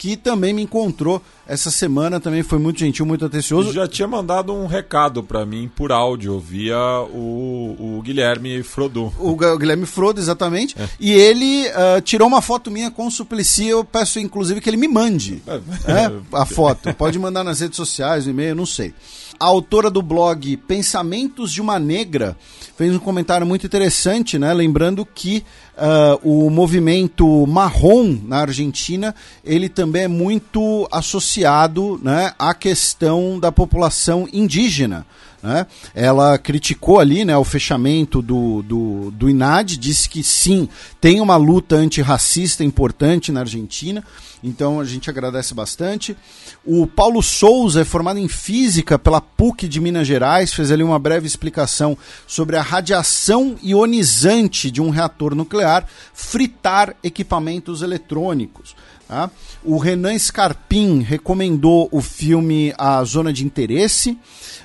que 0.00 0.16
também 0.16 0.54
me 0.54 0.62
encontrou 0.62 1.20
essa 1.46 1.70
semana, 1.70 2.18
também 2.18 2.42
foi 2.42 2.58
muito 2.58 2.80
gentil, 2.80 3.04
muito 3.04 3.26
atencioso. 3.26 3.70
Já 3.70 3.86
tinha 3.86 4.08
mandado 4.08 4.50
um 4.50 4.64
recado 4.64 5.22
para 5.22 5.44
mim 5.44 5.70
por 5.76 5.92
áudio 5.92 6.40
via 6.40 6.78
o, 7.12 7.98
o 7.98 8.02
Guilherme 8.02 8.62
Frodon. 8.62 9.12
O 9.18 9.32
o 9.32 9.58
Guilherme 9.58 9.84
Frodo, 9.84 10.18
exatamente. 10.18 10.74
E 10.98 11.12
ele 11.12 11.68
ah, 11.74 12.00
tirou 12.00 12.26
uma 12.26 12.40
foto 12.40 12.70
minha 12.70 12.90
com 12.90 13.06
o 13.06 13.10
Suplicy. 13.10 13.66
Eu 13.66 13.84
peço, 13.84 14.18
inclusive, 14.18 14.62
que 14.62 14.70
ele 14.70 14.78
me 14.78 14.88
mande 14.88 15.42
né, 15.86 16.10
a 16.32 16.46
foto. 16.46 16.94
Pode 16.94 17.18
mandar 17.18 17.44
nas 17.44 17.60
redes 17.60 17.76
sociais, 17.76 18.24
no 18.24 18.30
e-mail, 18.30 18.54
não 18.54 18.64
sei. 18.64 18.94
A 19.40 19.46
autora 19.46 19.88
do 19.88 20.02
blog 20.02 20.54
Pensamentos 20.58 21.50
de 21.50 21.62
uma 21.62 21.78
Negra 21.78 22.36
fez 22.76 22.94
um 22.94 22.98
comentário 22.98 23.46
muito 23.46 23.64
interessante, 23.64 24.38
né? 24.38 24.52
Lembrando 24.52 25.06
que 25.06 25.42
ah, 25.78 26.18
o 26.22 26.50
movimento 26.50 27.46
marrom 27.46 28.18
na 28.22 28.40
Argentina 28.40 29.14
ele 29.42 29.70
também 29.70 30.02
é 30.02 30.08
muito 30.08 30.86
associado 30.92 31.98
né, 32.02 32.34
à 32.38 32.52
questão 32.52 33.40
da 33.40 33.50
população 33.50 34.28
indígena. 34.30 35.06
Né? 35.42 35.66
Ela 35.94 36.36
criticou 36.38 37.00
ali 37.00 37.24
né, 37.24 37.36
o 37.36 37.44
fechamento 37.44 38.20
do, 38.20 38.62
do, 38.62 39.10
do 39.10 39.28
INAD, 39.28 39.78
disse 39.78 40.08
que 40.08 40.22
sim, 40.22 40.68
tem 41.00 41.20
uma 41.20 41.36
luta 41.36 41.76
antirracista 41.76 42.62
importante 42.62 43.32
na 43.32 43.40
Argentina, 43.40 44.04
então 44.42 44.80
a 44.80 44.84
gente 44.84 45.08
agradece 45.08 45.54
bastante. 45.54 46.16
O 46.64 46.86
Paulo 46.86 47.22
Souza 47.22 47.80
é 47.80 47.84
formado 47.84 48.18
em 48.18 48.28
física 48.28 48.98
pela 48.98 49.20
PUC 49.20 49.66
de 49.66 49.80
Minas 49.80 50.06
Gerais, 50.06 50.52
fez 50.52 50.70
ali 50.70 50.82
uma 50.82 50.98
breve 50.98 51.26
explicação 51.26 51.96
sobre 52.26 52.56
a 52.56 52.62
radiação 52.62 53.56
ionizante 53.62 54.70
de 54.70 54.80
um 54.80 54.90
reator 54.90 55.34
nuclear 55.34 55.86
fritar 56.12 56.94
equipamentos 57.02 57.82
eletrônicos. 57.82 58.74
Tá? 59.08 59.28
O 59.62 59.76
Renan 59.76 60.18
Scarpim 60.18 61.00
recomendou 61.02 61.86
o 61.92 62.00
filme 62.00 62.72
A 62.78 63.04
Zona 63.04 63.30
de 63.30 63.44
Interesse. 63.44 64.16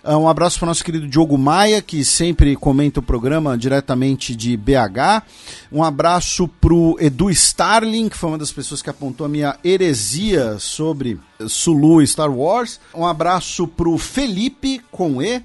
Ah, 0.02 0.18
Um 0.18 0.30
abraço 0.30 0.58
para 0.58 0.68
o 0.68 0.70
nosso 0.70 0.86
querido 0.86 1.06
Diogo 1.06 1.38
Maia, 1.38 1.82
que 1.82 2.06
sempre 2.06 2.56
comenta 2.56 3.02
o 3.02 3.04
programa 3.04 3.58
diretamente 3.58 4.34
de 4.34 4.56
BH. 4.56 5.24
Um 5.70 5.84
abraço 5.84 6.48
para 6.48 6.74
o 6.74 6.96
Edu 6.98 7.30
Starling, 7.30 8.08
que 8.08 8.18
foi 8.18 8.30
uma 8.30 8.38
das 8.38 8.54
pessoas 8.54 8.82
que 8.82 8.90
apontou 8.90 9.26
a 9.26 9.30
minha 9.30 9.58
heresia 9.66 10.58
sobre 10.60 11.20
Sulu 11.46 12.02
e 12.02 12.08
Star 12.08 12.32
Wars. 12.32 12.80
Um 12.94 13.06
abraço 13.06 13.68
para 13.68 13.90
o 13.90 13.98
Felipe 13.98 14.82
com 14.90 15.22
E, 15.22 15.44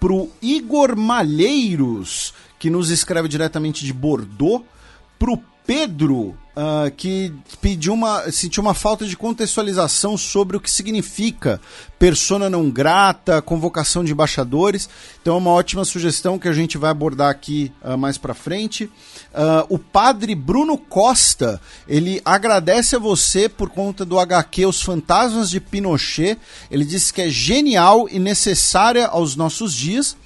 para 0.00 0.12
o 0.14 0.30
Igor 0.40 0.96
Malheiros, 0.96 2.32
que 2.58 2.70
nos 2.70 2.88
escreve 2.88 3.28
diretamente 3.28 3.84
de 3.84 3.92
Bordeaux, 3.92 4.64
para 5.18 5.32
o 5.32 5.42
Pedro, 5.66 6.34
ah, 6.58 6.90
que 6.90 7.34
pediu 7.60 7.92
uma, 7.92 8.32
sentiu 8.32 8.62
uma 8.62 8.72
falta 8.72 9.04
de 9.04 9.14
contextualização 9.14 10.16
sobre 10.16 10.56
o 10.56 10.60
que 10.60 10.70
significa 10.70 11.60
persona 11.98 12.48
não 12.48 12.70
grata, 12.70 13.42
convocação 13.42 14.02
de 14.02 14.12
embaixadores. 14.12 14.88
Então 15.20 15.34
é 15.34 15.38
uma 15.38 15.50
ótima 15.50 15.84
sugestão 15.84 16.38
que 16.38 16.48
a 16.48 16.54
gente 16.54 16.78
vai 16.78 16.90
abordar 16.90 17.30
aqui 17.30 17.70
ah, 17.82 17.94
mais 17.98 18.16
para 18.16 18.32
frente. 18.32 18.90
Ah, 19.34 19.66
o 19.68 19.78
padre 19.78 20.34
Bruno 20.34 20.78
Costa, 20.78 21.60
ele 21.86 22.22
agradece 22.24 22.96
a 22.96 22.98
você 22.98 23.50
por 23.50 23.68
conta 23.68 24.02
do 24.02 24.18
HQ 24.18 24.64
Os 24.64 24.80
Fantasmas 24.80 25.50
de 25.50 25.60
Pinochet. 25.60 26.38
Ele 26.70 26.86
disse 26.86 27.12
que 27.12 27.20
é 27.20 27.28
genial 27.28 28.08
e 28.10 28.18
necessária 28.18 29.06
aos 29.08 29.36
nossos 29.36 29.74
dias. 29.74 30.16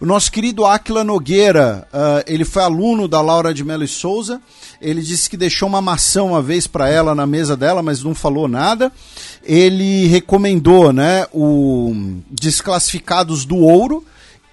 O 0.00 0.06
nosso 0.06 0.30
querido 0.30 0.64
Aquila 0.64 1.02
Nogueira, 1.02 1.88
ah, 1.92 2.22
ele 2.26 2.44
foi 2.44 2.62
aluno 2.62 3.08
da 3.08 3.20
Laura 3.20 3.52
de 3.52 3.64
Mello 3.64 3.82
e 3.82 3.88
Souza. 3.88 4.40
Ele 4.80 5.02
disse 5.02 5.28
que 5.28 5.36
deixou 5.36 5.68
uma 5.68 5.80
maçã 5.82 6.22
uma 6.22 6.40
vez 6.40 6.68
para 6.68 6.88
ela 6.88 7.14
na 7.16 7.26
mesa 7.26 7.56
dela, 7.56 7.82
mas 7.82 8.02
não 8.02 8.14
falou 8.14 8.46
nada. 8.46 8.92
Ele 9.42 10.06
recomendou 10.06 10.92
né, 10.92 11.26
o 11.32 12.20
Desclassificados 12.30 13.44
do 13.44 13.56
Ouro 13.56 14.04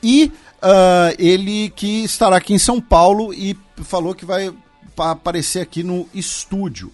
e 0.01 0.31
ah, 0.61 1.13
ele 1.19 1.69
que 1.75 2.03
estará 2.03 2.37
aqui 2.37 2.53
em 2.53 2.59
São 2.59 2.81
Paulo 2.81 3.31
e 3.31 3.55
falou 3.83 4.15
que 4.15 4.25
vai 4.25 4.51
pa- 4.95 5.11
aparecer 5.11 5.59
aqui 5.61 5.83
no 5.83 6.07
estúdio. 6.11 6.91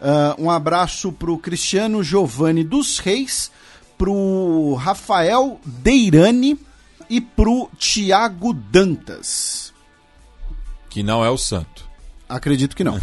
Ah, 0.00 0.34
um 0.40 0.50
abraço 0.50 1.12
para 1.12 1.30
o 1.30 1.38
Cristiano 1.38 2.02
Giovanni 2.02 2.64
dos 2.64 2.98
Reis, 2.98 3.48
para 3.96 4.10
o 4.10 4.74
Rafael 4.74 5.60
Deirani 5.64 6.58
e 7.12 7.20
para 7.20 7.50
o 7.50 7.68
Tiago 7.76 8.54
Dantas. 8.54 9.70
Que 10.88 11.02
não 11.02 11.22
é 11.22 11.28
o 11.28 11.36
santo. 11.36 11.84
Acredito 12.26 12.74
que 12.74 12.82
não. 12.82 12.98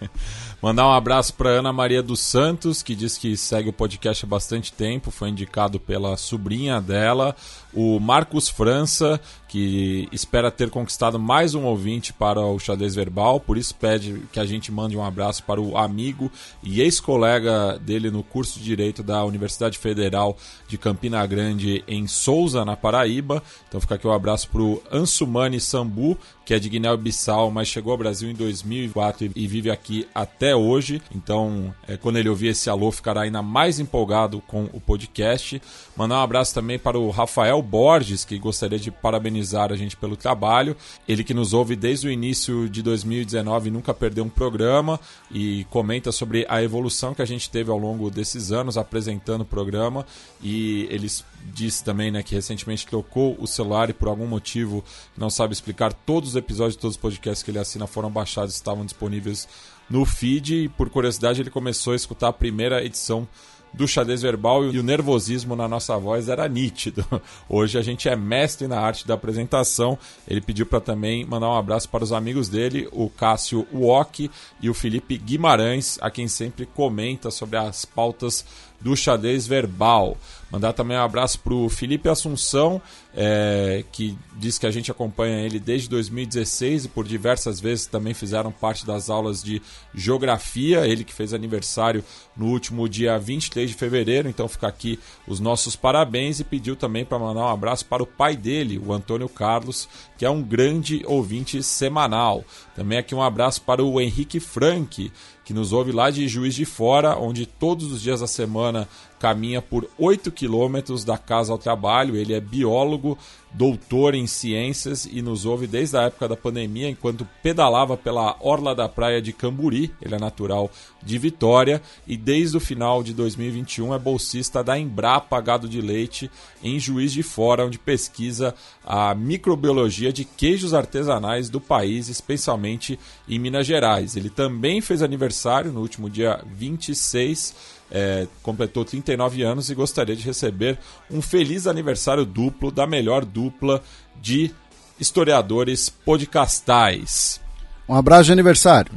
Mandar 0.60 0.86
um 0.86 0.92
abraço 0.92 1.32
para 1.32 1.48
Ana 1.48 1.72
Maria 1.72 2.02
dos 2.02 2.20
Santos, 2.20 2.82
que 2.82 2.94
diz 2.94 3.16
que 3.16 3.38
segue 3.38 3.70
o 3.70 3.72
podcast 3.72 4.22
há 4.22 4.28
bastante 4.28 4.70
tempo, 4.70 5.10
foi 5.10 5.30
indicado 5.30 5.80
pela 5.80 6.14
sobrinha 6.18 6.78
dela. 6.78 7.34
O 7.72 7.98
Marcos 7.98 8.50
França, 8.50 9.18
que 9.48 10.08
espera 10.12 10.50
ter 10.50 10.68
conquistado 10.68 11.18
mais 11.18 11.54
um 11.54 11.64
ouvinte 11.64 12.12
para 12.12 12.40
o 12.40 12.58
Xadrez 12.58 12.94
Verbal, 12.94 13.40
por 13.40 13.56
isso 13.56 13.74
pede 13.74 14.22
que 14.30 14.38
a 14.38 14.44
gente 14.44 14.70
mande 14.70 14.96
um 14.96 15.02
abraço 15.02 15.42
para 15.42 15.60
o 15.60 15.76
amigo 15.76 16.30
e 16.62 16.82
ex-colega 16.82 17.78
dele 17.78 18.10
no 18.10 18.22
curso 18.22 18.58
de 18.58 18.64
Direito 18.64 19.02
da 19.02 19.24
Universidade 19.24 19.78
Federal 19.78 20.36
de 20.68 20.76
Campina 20.76 21.26
Grande, 21.26 21.82
em 21.88 22.06
Souza, 22.06 22.64
na 22.64 22.76
Paraíba. 22.76 23.42
Então 23.66 23.80
fica 23.80 23.94
aqui 23.94 24.06
um 24.06 24.12
abraço 24.12 24.48
para 24.50 24.60
o 24.60 24.82
Ansumani 24.92 25.58
Sambu, 25.58 26.18
que 26.44 26.54
é 26.54 26.58
de 26.58 26.68
Guiné-Bissau, 26.68 27.50
mas 27.50 27.68
chegou 27.68 27.92
ao 27.92 27.98
Brasil 27.98 28.30
em 28.30 28.34
2004 28.34 29.32
e 29.34 29.46
vive 29.46 29.70
aqui 29.70 30.06
até 30.14 30.54
hoje. 30.54 31.02
Então, 31.14 31.74
é, 31.86 31.96
quando 31.96 32.18
ele 32.18 32.28
ouvir 32.28 32.48
esse 32.48 32.70
alô, 32.70 32.90
ficará 32.90 33.22
ainda 33.22 33.42
mais 33.42 33.78
empolgado 33.78 34.42
com 34.46 34.64
o 34.72 34.80
podcast. 34.80 35.60
Mandar 35.94 36.20
um 36.20 36.22
abraço 36.22 36.54
também 36.54 36.78
para 36.78 36.98
o 36.98 37.10
Rafael 37.10 37.60
Borges, 37.60 38.24
que 38.24 38.38
gostaria 38.38 38.78
de 38.78 38.90
parabenizar 38.90 39.37
a 39.72 39.76
gente 39.76 39.96
pelo 39.96 40.16
trabalho. 40.16 40.76
Ele 41.06 41.24
que 41.24 41.34
nos 41.34 41.52
ouve 41.52 41.76
desde 41.76 42.08
o 42.08 42.10
início 42.10 42.68
de 42.68 42.82
2019 42.82 43.70
nunca 43.70 43.92
perdeu 43.94 44.24
um 44.24 44.28
programa 44.28 44.98
e 45.30 45.64
comenta 45.70 46.12
sobre 46.12 46.46
a 46.48 46.62
evolução 46.62 47.14
que 47.14 47.22
a 47.22 47.26
gente 47.26 47.50
teve 47.50 47.70
ao 47.70 47.78
longo 47.78 48.10
desses 48.10 48.52
anos 48.52 48.76
apresentando 48.76 49.42
o 49.42 49.44
programa. 49.44 50.06
E 50.42 50.86
eles 50.90 51.24
disse 51.52 51.82
também 51.82 52.10
né, 52.10 52.22
que 52.22 52.34
recentemente 52.34 52.86
trocou 52.86 53.36
o 53.38 53.46
celular 53.46 53.90
e 53.90 53.92
por 53.92 54.08
algum 54.08 54.26
motivo 54.26 54.84
não 55.16 55.30
sabe 55.30 55.52
explicar. 55.52 55.92
Todos 55.92 56.30
os 56.30 56.36
episódios, 56.36 56.76
todos 56.76 56.96
os 56.96 57.00
podcasts 57.00 57.42
que 57.42 57.50
ele 57.50 57.58
assina 57.58 57.86
foram 57.86 58.10
baixados, 58.10 58.54
estavam 58.54 58.84
disponíveis 58.84 59.48
no 59.88 60.04
feed. 60.04 60.64
E 60.64 60.68
por 60.68 60.90
curiosidade, 60.90 61.40
ele 61.40 61.50
começou 61.50 61.92
a 61.92 61.96
escutar 61.96 62.28
a 62.28 62.32
primeira 62.32 62.84
edição 62.84 63.26
do 63.72 63.86
xadrez 63.86 64.22
verbal 64.22 64.64
e 64.64 64.78
o 64.78 64.82
nervosismo 64.82 65.54
na 65.54 65.68
nossa 65.68 65.96
voz 65.98 66.28
era 66.28 66.48
nítido. 66.48 67.04
Hoje 67.48 67.78
a 67.78 67.82
gente 67.82 68.08
é 68.08 68.16
mestre 68.16 68.66
na 68.66 68.80
arte 68.80 69.06
da 69.06 69.14
apresentação. 69.14 69.98
Ele 70.26 70.40
pediu 70.40 70.66
para 70.66 70.80
também 70.80 71.24
mandar 71.24 71.48
um 71.48 71.56
abraço 71.56 71.88
para 71.88 72.04
os 72.04 72.12
amigos 72.12 72.48
dele, 72.48 72.88
o 72.92 73.08
Cássio 73.08 73.66
Uok 73.72 74.30
e 74.60 74.70
o 74.70 74.74
Felipe 74.74 75.16
Guimarães, 75.16 75.98
a 76.00 76.10
quem 76.10 76.28
sempre 76.28 76.66
comenta 76.66 77.30
sobre 77.30 77.56
as 77.56 77.84
pautas 77.84 78.44
do 78.80 78.96
xadrez 78.96 79.46
verbal. 79.46 80.16
Mandar 80.50 80.72
também 80.72 80.96
um 80.96 81.02
abraço 81.02 81.40
para 81.40 81.52
o 81.52 81.68
Felipe 81.68 82.08
Assunção, 82.08 82.80
é, 83.14 83.84
que 83.92 84.16
diz 84.34 84.56
que 84.56 84.66
a 84.66 84.70
gente 84.70 84.90
acompanha 84.90 85.44
ele 85.44 85.58
desde 85.58 85.90
2016 85.90 86.86
e 86.86 86.88
por 86.88 87.06
diversas 87.06 87.60
vezes 87.60 87.84
também 87.84 88.14
fizeram 88.14 88.50
parte 88.50 88.86
das 88.86 89.10
aulas 89.10 89.42
de 89.42 89.60
geografia. 89.94 90.86
Ele 90.86 91.04
que 91.04 91.12
fez 91.12 91.34
aniversário 91.34 92.02
no 92.34 92.46
último 92.46 92.88
dia 92.88 93.18
23 93.18 93.68
de 93.68 93.76
fevereiro, 93.76 94.26
então 94.26 94.48
fica 94.48 94.66
aqui 94.66 94.98
os 95.26 95.38
nossos 95.38 95.76
parabéns 95.76 96.40
e 96.40 96.44
pediu 96.44 96.74
também 96.74 97.04
para 97.04 97.18
mandar 97.18 97.40
um 97.40 97.48
abraço 97.48 97.84
para 97.84 98.02
o 98.02 98.06
pai 98.06 98.34
dele, 98.34 98.78
o 98.78 98.90
Antônio 98.90 99.28
Carlos, 99.28 99.86
que 100.16 100.24
é 100.24 100.30
um 100.30 100.42
grande 100.42 101.02
ouvinte 101.04 101.62
semanal. 101.62 102.42
Também 102.74 102.96
aqui 102.96 103.14
um 103.14 103.22
abraço 103.22 103.60
para 103.60 103.84
o 103.84 104.00
Henrique 104.00 104.40
Frank, 104.40 105.12
que 105.48 105.54
nos 105.54 105.72
ouve 105.72 105.92
lá 105.92 106.10
de 106.10 106.28
Juiz 106.28 106.54
de 106.54 106.66
Fora, 106.66 107.16
onde 107.16 107.46
todos 107.46 107.90
os 107.90 108.02
dias 108.02 108.20
da 108.20 108.26
semana 108.26 108.86
caminha 109.18 109.60
por 109.60 109.88
8 109.98 110.30
quilômetros 110.30 111.04
da 111.04 111.18
casa 111.18 111.52
ao 111.52 111.58
trabalho. 111.58 112.16
Ele 112.16 112.34
é 112.34 112.40
biólogo, 112.40 113.18
doutor 113.52 114.14
em 114.14 114.26
ciências 114.26 115.08
e 115.10 115.22
nos 115.22 115.44
ouve 115.44 115.66
desde 115.66 115.96
a 115.96 116.02
época 116.02 116.28
da 116.28 116.36
pandemia, 116.36 116.88
enquanto 116.88 117.26
pedalava 117.42 117.96
pela 117.96 118.36
orla 118.40 118.74
da 118.74 118.88
praia 118.88 119.20
de 119.20 119.32
Camburi. 119.32 119.92
Ele 120.00 120.14
é 120.14 120.18
natural 120.18 120.70
de 121.02 121.18
Vitória 121.18 121.80
e 122.06 122.16
desde 122.16 122.56
o 122.56 122.60
final 122.60 123.02
de 123.02 123.14
2021 123.14 123.94
é 123.94 123.98
bolsista 123.98 124.62
da 124.62 124.78
Embrapa 124.78 125.40
Gado 125.40 125.68
de 125.68 125.80
Leite 125.80 126.30
em 126.62 126.78
Juiz 126.78 127.12
de 127.12 127.22
Fora, 127.22 127.64
onde 127.64 127.78
pesquisa 127.78 128.54
a 128.84 129.14
microbiologia 129.14 130.12
de 130.12 130.24
queijos 130.24 130.74
artesanais 130.74 131.48
do 131.48 131.60
país, 131.60 132.08
especialmente 132.08 132.98
em 133.28 133.38
Minas 133.38 133.66
Gerais. 133.66 134.16
Ele 134.16 134.30
também 134.30 134.80
fez 134.80 135.02
aniversário 135.02 135.72
no 135.72 135.80
último 135.80 136.10
dia 136.10 136.42
26 136.46 137.77
é, 137.90 138.26
completou 138.42 138.84
39 138.84 139.42
anos 139.42 139.70
e 139.70 139.74
gostaria 139.74 140.14
de 140.14 140.24
receber 140.24 140.78
um 141.10 141.22
feliz 141.22 141.66
aniversário 141.66 142.24
duplo 142.24 142.70
da 142.70 142.86
melhor 142.86 143.24
dupla 143.24 143.82
de 144.20 144.54
historiadores 145.00 145.88
podcastais. 145.88 147.40
Um 147.88 147.94
abraço 147.94 148.24
de 148.24 148.32
aniversário. 148.32 148.92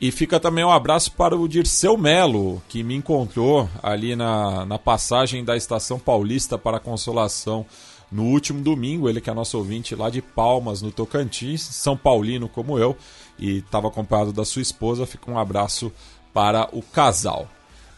E 0.00 0.10
fica 0.10 0.38
também 0.38 0.64
um 0.64 0.70
abraço 0.70 1.10
para 1.12 1.36
o 1.36 1.48
Dirceu 1.48 1.96
Melo, 1.96 2.62
que 2.68 2.82
me 2.82 2.94
encontrou 2.94 3.68
ali 3.82 4.14
na, 4.14 4.66
na 4.66 4.78
passagem 4.78 5.42
da 5.42 5.56
Estação 5.56 5.98
Paulista 5.98 6.58
para 6.58 6.76
a 6.76 6.80
Consolação 6.80 7.64
no 8.12 8.24
último 8.24 8.60
domingo. 8.60 9.08
Ele 9.08 9.22
que 9.22 9.30
é 9.30 9.34
nosso 9.34 9.56
ouvinte 9.56 9.94
lá 9.94 10.10
de 10.10 10.20
Palmas, 10.20 10.82
no 10.82 10.92
Tocantins, 10.92 11.62
São 11.62 11.96
Paulino 11.96 12.46
como 12.46 12.78
eu, 12.78 12.94
e 13.38 13.58
estava 13.58 13.88
acompanhado 13.88 14.34
da 14.34 14.44
sua 14.44 14.60
esposa. 14.60 15.06
Fica 15.06 15.30
um 15.30 15.38
abraço 15.38 15.90
para 16.32 16.68
o 16.72 16.82
casal. 16.82 17.48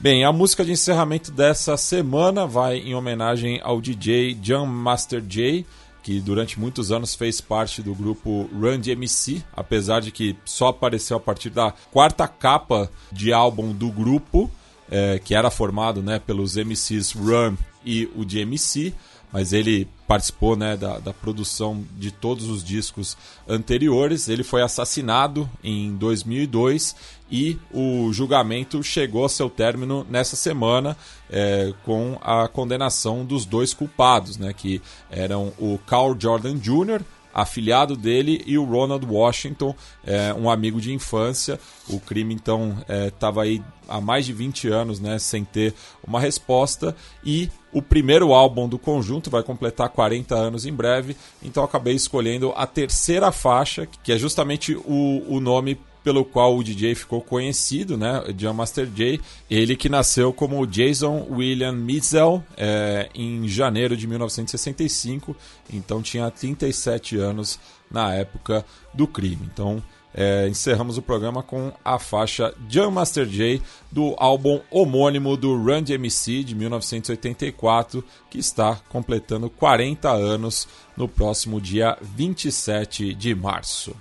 Bem, 0.01 0.25
a 0.25 0.31
música 0.31 0.65
de 0.65 0.70
encerramento 0.70 1.33
dessa 1.33 1.77
semana 1.77 2.47
vai 2.47 2.77
em 2.77 2.94
homenagem 2.94 3.60
ao 3.65 3.81
DJ 3.81 4.35
John 4.35 4.65
Master 4.65 5.20
J, 5.20 5.67
que 6.05 6.20
durante 6.20 6.60
muitos 6.60 6.93
anos 6.93 7.17
fez 7.17 7.41
parte 7.41 7.83
do 7.83 7.93
grupo 7.97 8.49
Run 8.52 8.78
DMC, 8.78 9.43
apesar 9.52 10.01
de 10.01 10.12
que 10.12 10.36
só 10.44 10.68
apareceu 10.68 11.17
a 11.17 11.20
partir 11.20 11.51
da 11.51 11.75
quarta 11.91 12.28
capa 12.28 12.89
de 13.10 13.33
álbum 13.33 13.73
do 13.73 13.91
grupo, 13.91 14.49
é, 14.89 15.18
que 15.18 15.35
era 15.35 15.51
formado 15.51 16.01
né, 16.01 16.20
pelos 16.20 16.55
MCs 16.55 17.10
Run 17.10 17.57
e 17.85 18.09
o 18.15 18.25
DMC 18.25 18.94
mas 19.33 19.52
ele 19.52 19.86
participou 20.07 20.57
né, 20.57 20.77
da, 20.77 20.99
da, 20.99 21.12
produção 21.12 21.85
de 21.97 22.10
todos 22.10 22.49
os 22.49 22.65
discos 22.65 23.17
anteriores. 23.47 24.28
Ele 24.28 24.43
foi 24.43 24.62
assassinado 24.62 25.49
em 25.62 25.94
2002 25.97 26.97
e 27.31 27.58
o 27.73 28.12
julgamento 28.12 28.82
chegou 28.82 29.24
a 29.24 29.28
seu 29.28 29.50
término 29.50 30.07
nessa 30.08 30.36
semana 30.36 30.97
é, 31.31 31.73
com 31.84 32.18
a 32.23 32.48
condenação 32.48 33.24
dos 33.24 33.44
dois 33.44 33.74
culpados, 33.74 34.39
né, 34.39 34.52
que 34.52 34.81
eram 35.10 35.52
o 35.58 35.78
Carl 35.86 36.16
Jordan 36.18 36.57
Jr., 36.57 37.02
afiliado 37.32 37.97
dele, 37.97 38.42
e 38.47 38.58
o 38.58 38.65
Ronald 38.65 39.07
Washington, 39.07 39.74
é, 40.05 40.34
um 40.34 40.50
amigo 40.50 40.81
de 40.81 40.92
infância. 40.92 41.60
O 41.89 42.00
crime, 42.00 42.34
então, 42.34 42.76
estava 43.07 43.47
é, 43.47 43.50
aí 43.50 43.62
há 43.89 44.00
mais 44.00 44.26
de 44.26 44.32
20 44.32 44.68
anos 44.68 44.98
né, 44.98 45.18
sem 45.18 45.44
ter 45.44 45.73
uma 46.05 46.18
resposta. 46.18 46.97
E 47.24 47.48
o 47.72 47.82
primeiro 47.82 48.32
álbum 48.32 48.68
do 48.68 48.78
conjunto 48.78 49.30
vai 49.30 49.42
completar 49.42 49.88
40 49.88 50.34
anos 50.34 50.64
em 50.64 50.72
breve, 50.72 51.16
então 51.42 51.62
acabei 51.62 51.94
escolhendo 51.94 52.52
a 52.56 52.66
terceira 52.66 53.30
faixa, 53.30 53.86
que 54.02 54.12
é 54.12 54.18
justamente 54.18 54.74
o, 54.74 55.24
o 55.28 55.40
nome 55.40 55.78
pelo 56.02 56.24
qual 56.24 56.56
o 56.56 56.64
DJ 56.64 56.94
ficou 56.94 57.20
conhecido, 57.20 57.98
né? 57.98 58.22
John 58.34 58.55
Master 58.55 58.86
J. 58.86 59.20
Ele 59.50 59.76
que 59.76 59.90
nasceu 59.90 60.32
como 60.32 60.66
Jason 60.66 61.26
William 61.30 61.72
Mitchell 61.72 62.42
é, 62.56 63.10
em 63.14 63.47
janeiro 63.47 63.97
de 63.97 64.06
1965, 64.06 65.36
então 65.70 66.00
tinha 66.00 66.30
37 66.30 67.18
anos 67.18 67.58
na 67.90 68.14
época 68.14 68.64
do 68.94 69.06
crime. 69.06 69.48
Então 69.52 69.82
é, 70.14 70.48
encerramos 70.48 70.98
o 70.98 71.02
programa 71.02 71.42
com 71.42 71.72
a 71.84 71.98
faixa 71.98 72.54
John 72.68 72.90
Master 72.90 73.26
J 73.26 73.62
do 73.90 74.14
álbum 74.18 74.60
homônimo 74.70 75.36
do 75.36 75.56
Run 75.56 75.82
DMC 75.82 76.42
de 76.42 76.54
1984, 76.54 78.02
que 78.30 78.38
está 78.38 78.80
completando 78.88 79.50
40 79.50 80.10
anos 80.10 80.66
no 80.96 81.08
próximo 81.08 81.60
dia 81.60 81.96
27 82.00 83.14
de 83.14 83.34
março. 83.34 83.94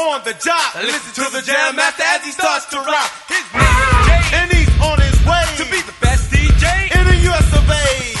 On 0.00 0.24
the 0.24 0.32
job. 0.40 0.80
Listen 0.80 1.12
to 1.24 1.30
the 1.30 1.42
jam 1.42 1.76
master 1.76 2.02
as 2.02 2.24
he 2.24 2.32
starts 2.32 2.64
to 2.72 2.78
rock. 2.80 3.10
His 3.28 3.44
name 3.52 3.60
is 3.60 4.06
Jay, 4.08 4.22
and 4.32 4.50
he's 4.52 4.70
on 4.80 4.96
his 4.96 5.12
way 5.28 5.44
to 5.60 5.64
be 5.68 5.76
the 5.84 5.92
best 6.00 6.32
DJ 6.32 6.64
in 6.96 7.04
the 7.04 7.16
US 7.28 7.44
of 7.52 7.68
A. 7.68 8.16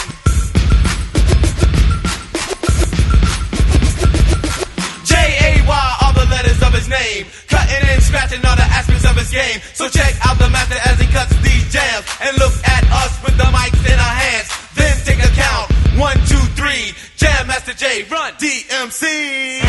J 5.08 5.16
A 5.16 5.64
Y 5.64 5.96
are 6.04 6.12
the 6.12 6.28
letters 6.28 6.60
of 6.62 6.74
his 6.76 6.84
name, 6.88 7.24
cutting 7.48 7.80
and 7.88 8.02
scratching 8.02 8.44
all 8.44 8.56
the 8.56 8.68
aspects 8.68 9.06
of 9.08 9.16
his 9.16 9.30
game. 9.30 9.62
So 9.72 9.88
check 9.88 10.14
out 10.28 10.38
the 10.38 10.50
master 10.50 10.76
as 10.84 11.00
he 11.00 11.06
cuts 11.08 11.34
these 11.40 11.64
jams, 11.72 12.04
and 12.20 12.36
look 12.36 12.52
at 12.68 12.84
us 12.92 13.16
with 13.24 13.38
the 13.40 13.48
mics 13.48 13.80
in 13.88 13.98
our 13.98 14.16
hands. 14.20 14.52
Then 14.76 14.92
take 15.08 15.24
a 15.24 15.30
count: 15.32 15.72
one, 15.96 16.20
two, 16.28 16.44
three. 16.60 16.92
Jam 17.16 17.46
Master 17.48 17.72
J, 17.74 18.02
run 18.04 18.34
DMC. 18.34 19.64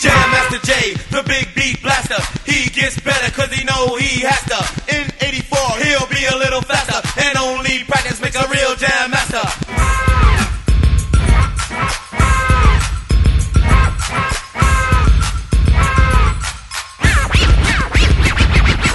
Jam 0.00 0.30
Master 0.30 0.58
J, 0.64 0.94
the 1.10 1.22
big 1.28 1.54
beat 1.54 1.82
blaster. 1.82 2.16
He 2.50 2.70
gets 2.70 2.98
better 3.00 3.30
cause 3.32 3.52
he 3.52 3.64
know 3.64 3.96
he 3.96 4.24
has 4.24 4.40
to. 4.48 4.56
In 4.96 5.04
84, 5.20 5.58
he'll 5.84 6.08
be 6.08 6.24
a 6.24 6.36
little 6.38 6.62
faster. 6.62 7.04
And 7.20 7.36
only 7.36 7.84
practice 7.84 8.18
makes 8.18 8.34
a 8.34 8.48
real 8.48 8.74
Jam 8.76 9.10
Master. 9.10 9.44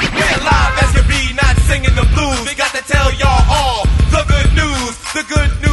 We're 0.10 0.42
live 0.42 0.74
as 0.82 0.92
can 0.98 1.06
be, 1.06 1.34
not 1.38 1.56
singing 1.70 1.94
the 1.94 2.10
blues. 2.18 2.50
We 2.50 2.56
got 2.58 2.74
to 2.74 2.82
tell 2.82 3.14
y'all 3.14 3.46
all 3.46 3.86
the 4.10 4.26
good 4.26 4.50
news, 4.58 4.98
the 5.14 5.24
good 5.30 5.52
news. 5.62 5.65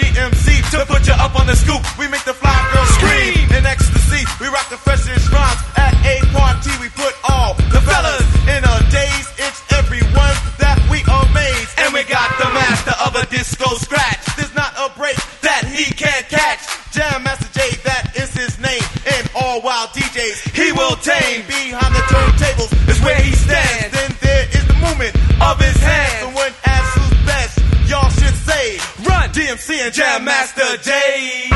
DMZ 0.00 0.70
to 0.72 0.86
put 0.88 1.06
you 1.06 1.12
up 1.12 1.36
on 1.36 1.46
the 1.46 1.54
scoop. 1.54 1.84
We 1.98 2.08
make 2.08 2.24
the 2.24 2.32
fly 2.32 2.56
girls 2.72 2.88
scream 2.96 3.44
in 3.52 3.66
ecstasy. 3.68 4.24
We 4.40 4.48
rock 4.48 4.68
the 4.72 4.80
freshest 4.80 5.28
rhymes 5.28 5.60
at 5.76 5.92
a 6.00 6.24
party. 6.32 6.72
We 6.80 6.88
put 6.96 7.12
all 7.28 7.52
the 7.68 7.80
fellas 7.84 8.24
in 8.48 8.64
a 8.64 8.76
daze. 8.88 9.28
It's 9.36 9.60
everyone 9.76 10.36
that 10.56 10.80
we 10.88 11.04
amaze, 11.04 11.70
and 11.84 11.92
we 11.92 12.02
got 12.08 12.32
the 12.40 12.48
master 12.48 12.96
of 13.04 13.12
a 13.12 13.28
disco 13.28 13.76
scratch. 13.76 14.24
There's 14.40 14.54
not 14.56 14.72
a 14.80 14.88
break 14.96 15.20
that 15.44 15.68
he 15.68 15.92
can't 15.92 16.26
catch. 16.32 16.64
Jam 16.96 17.22
Master 17.22 17.52
J, 17.52 17.60
that 17.84 18.16
is 18.16 18.32
his 18.32 18.56
name. 18.58 18.82
And 19.04 19.28
all 19.36 19.60
wild 19.60 19.90
DJs, 19.90 20.56
he 20.56 20.72
will 20.72 20.96
tame. 20.96 21.44
Behind 21.44 21.92
the 21.92 22.04
turntables 22.08 22.72
is 22.88 22.98
where 23.04 23.20
he 23.20 23.36
stands. 23.36 23.92
Then 23.92 24.16
there 24.24 24.48
is 24.48 24.64
the 24.64 24.76
movement 24.80 25.12
of 25.44 25.60
his 25.60 25.76
hands. 25.76 26.09
DMC 29.50 29.84
and 29.84 29.92
Jam 29.92 30.24
Master 30.24 30.76
J. 30.76 31.49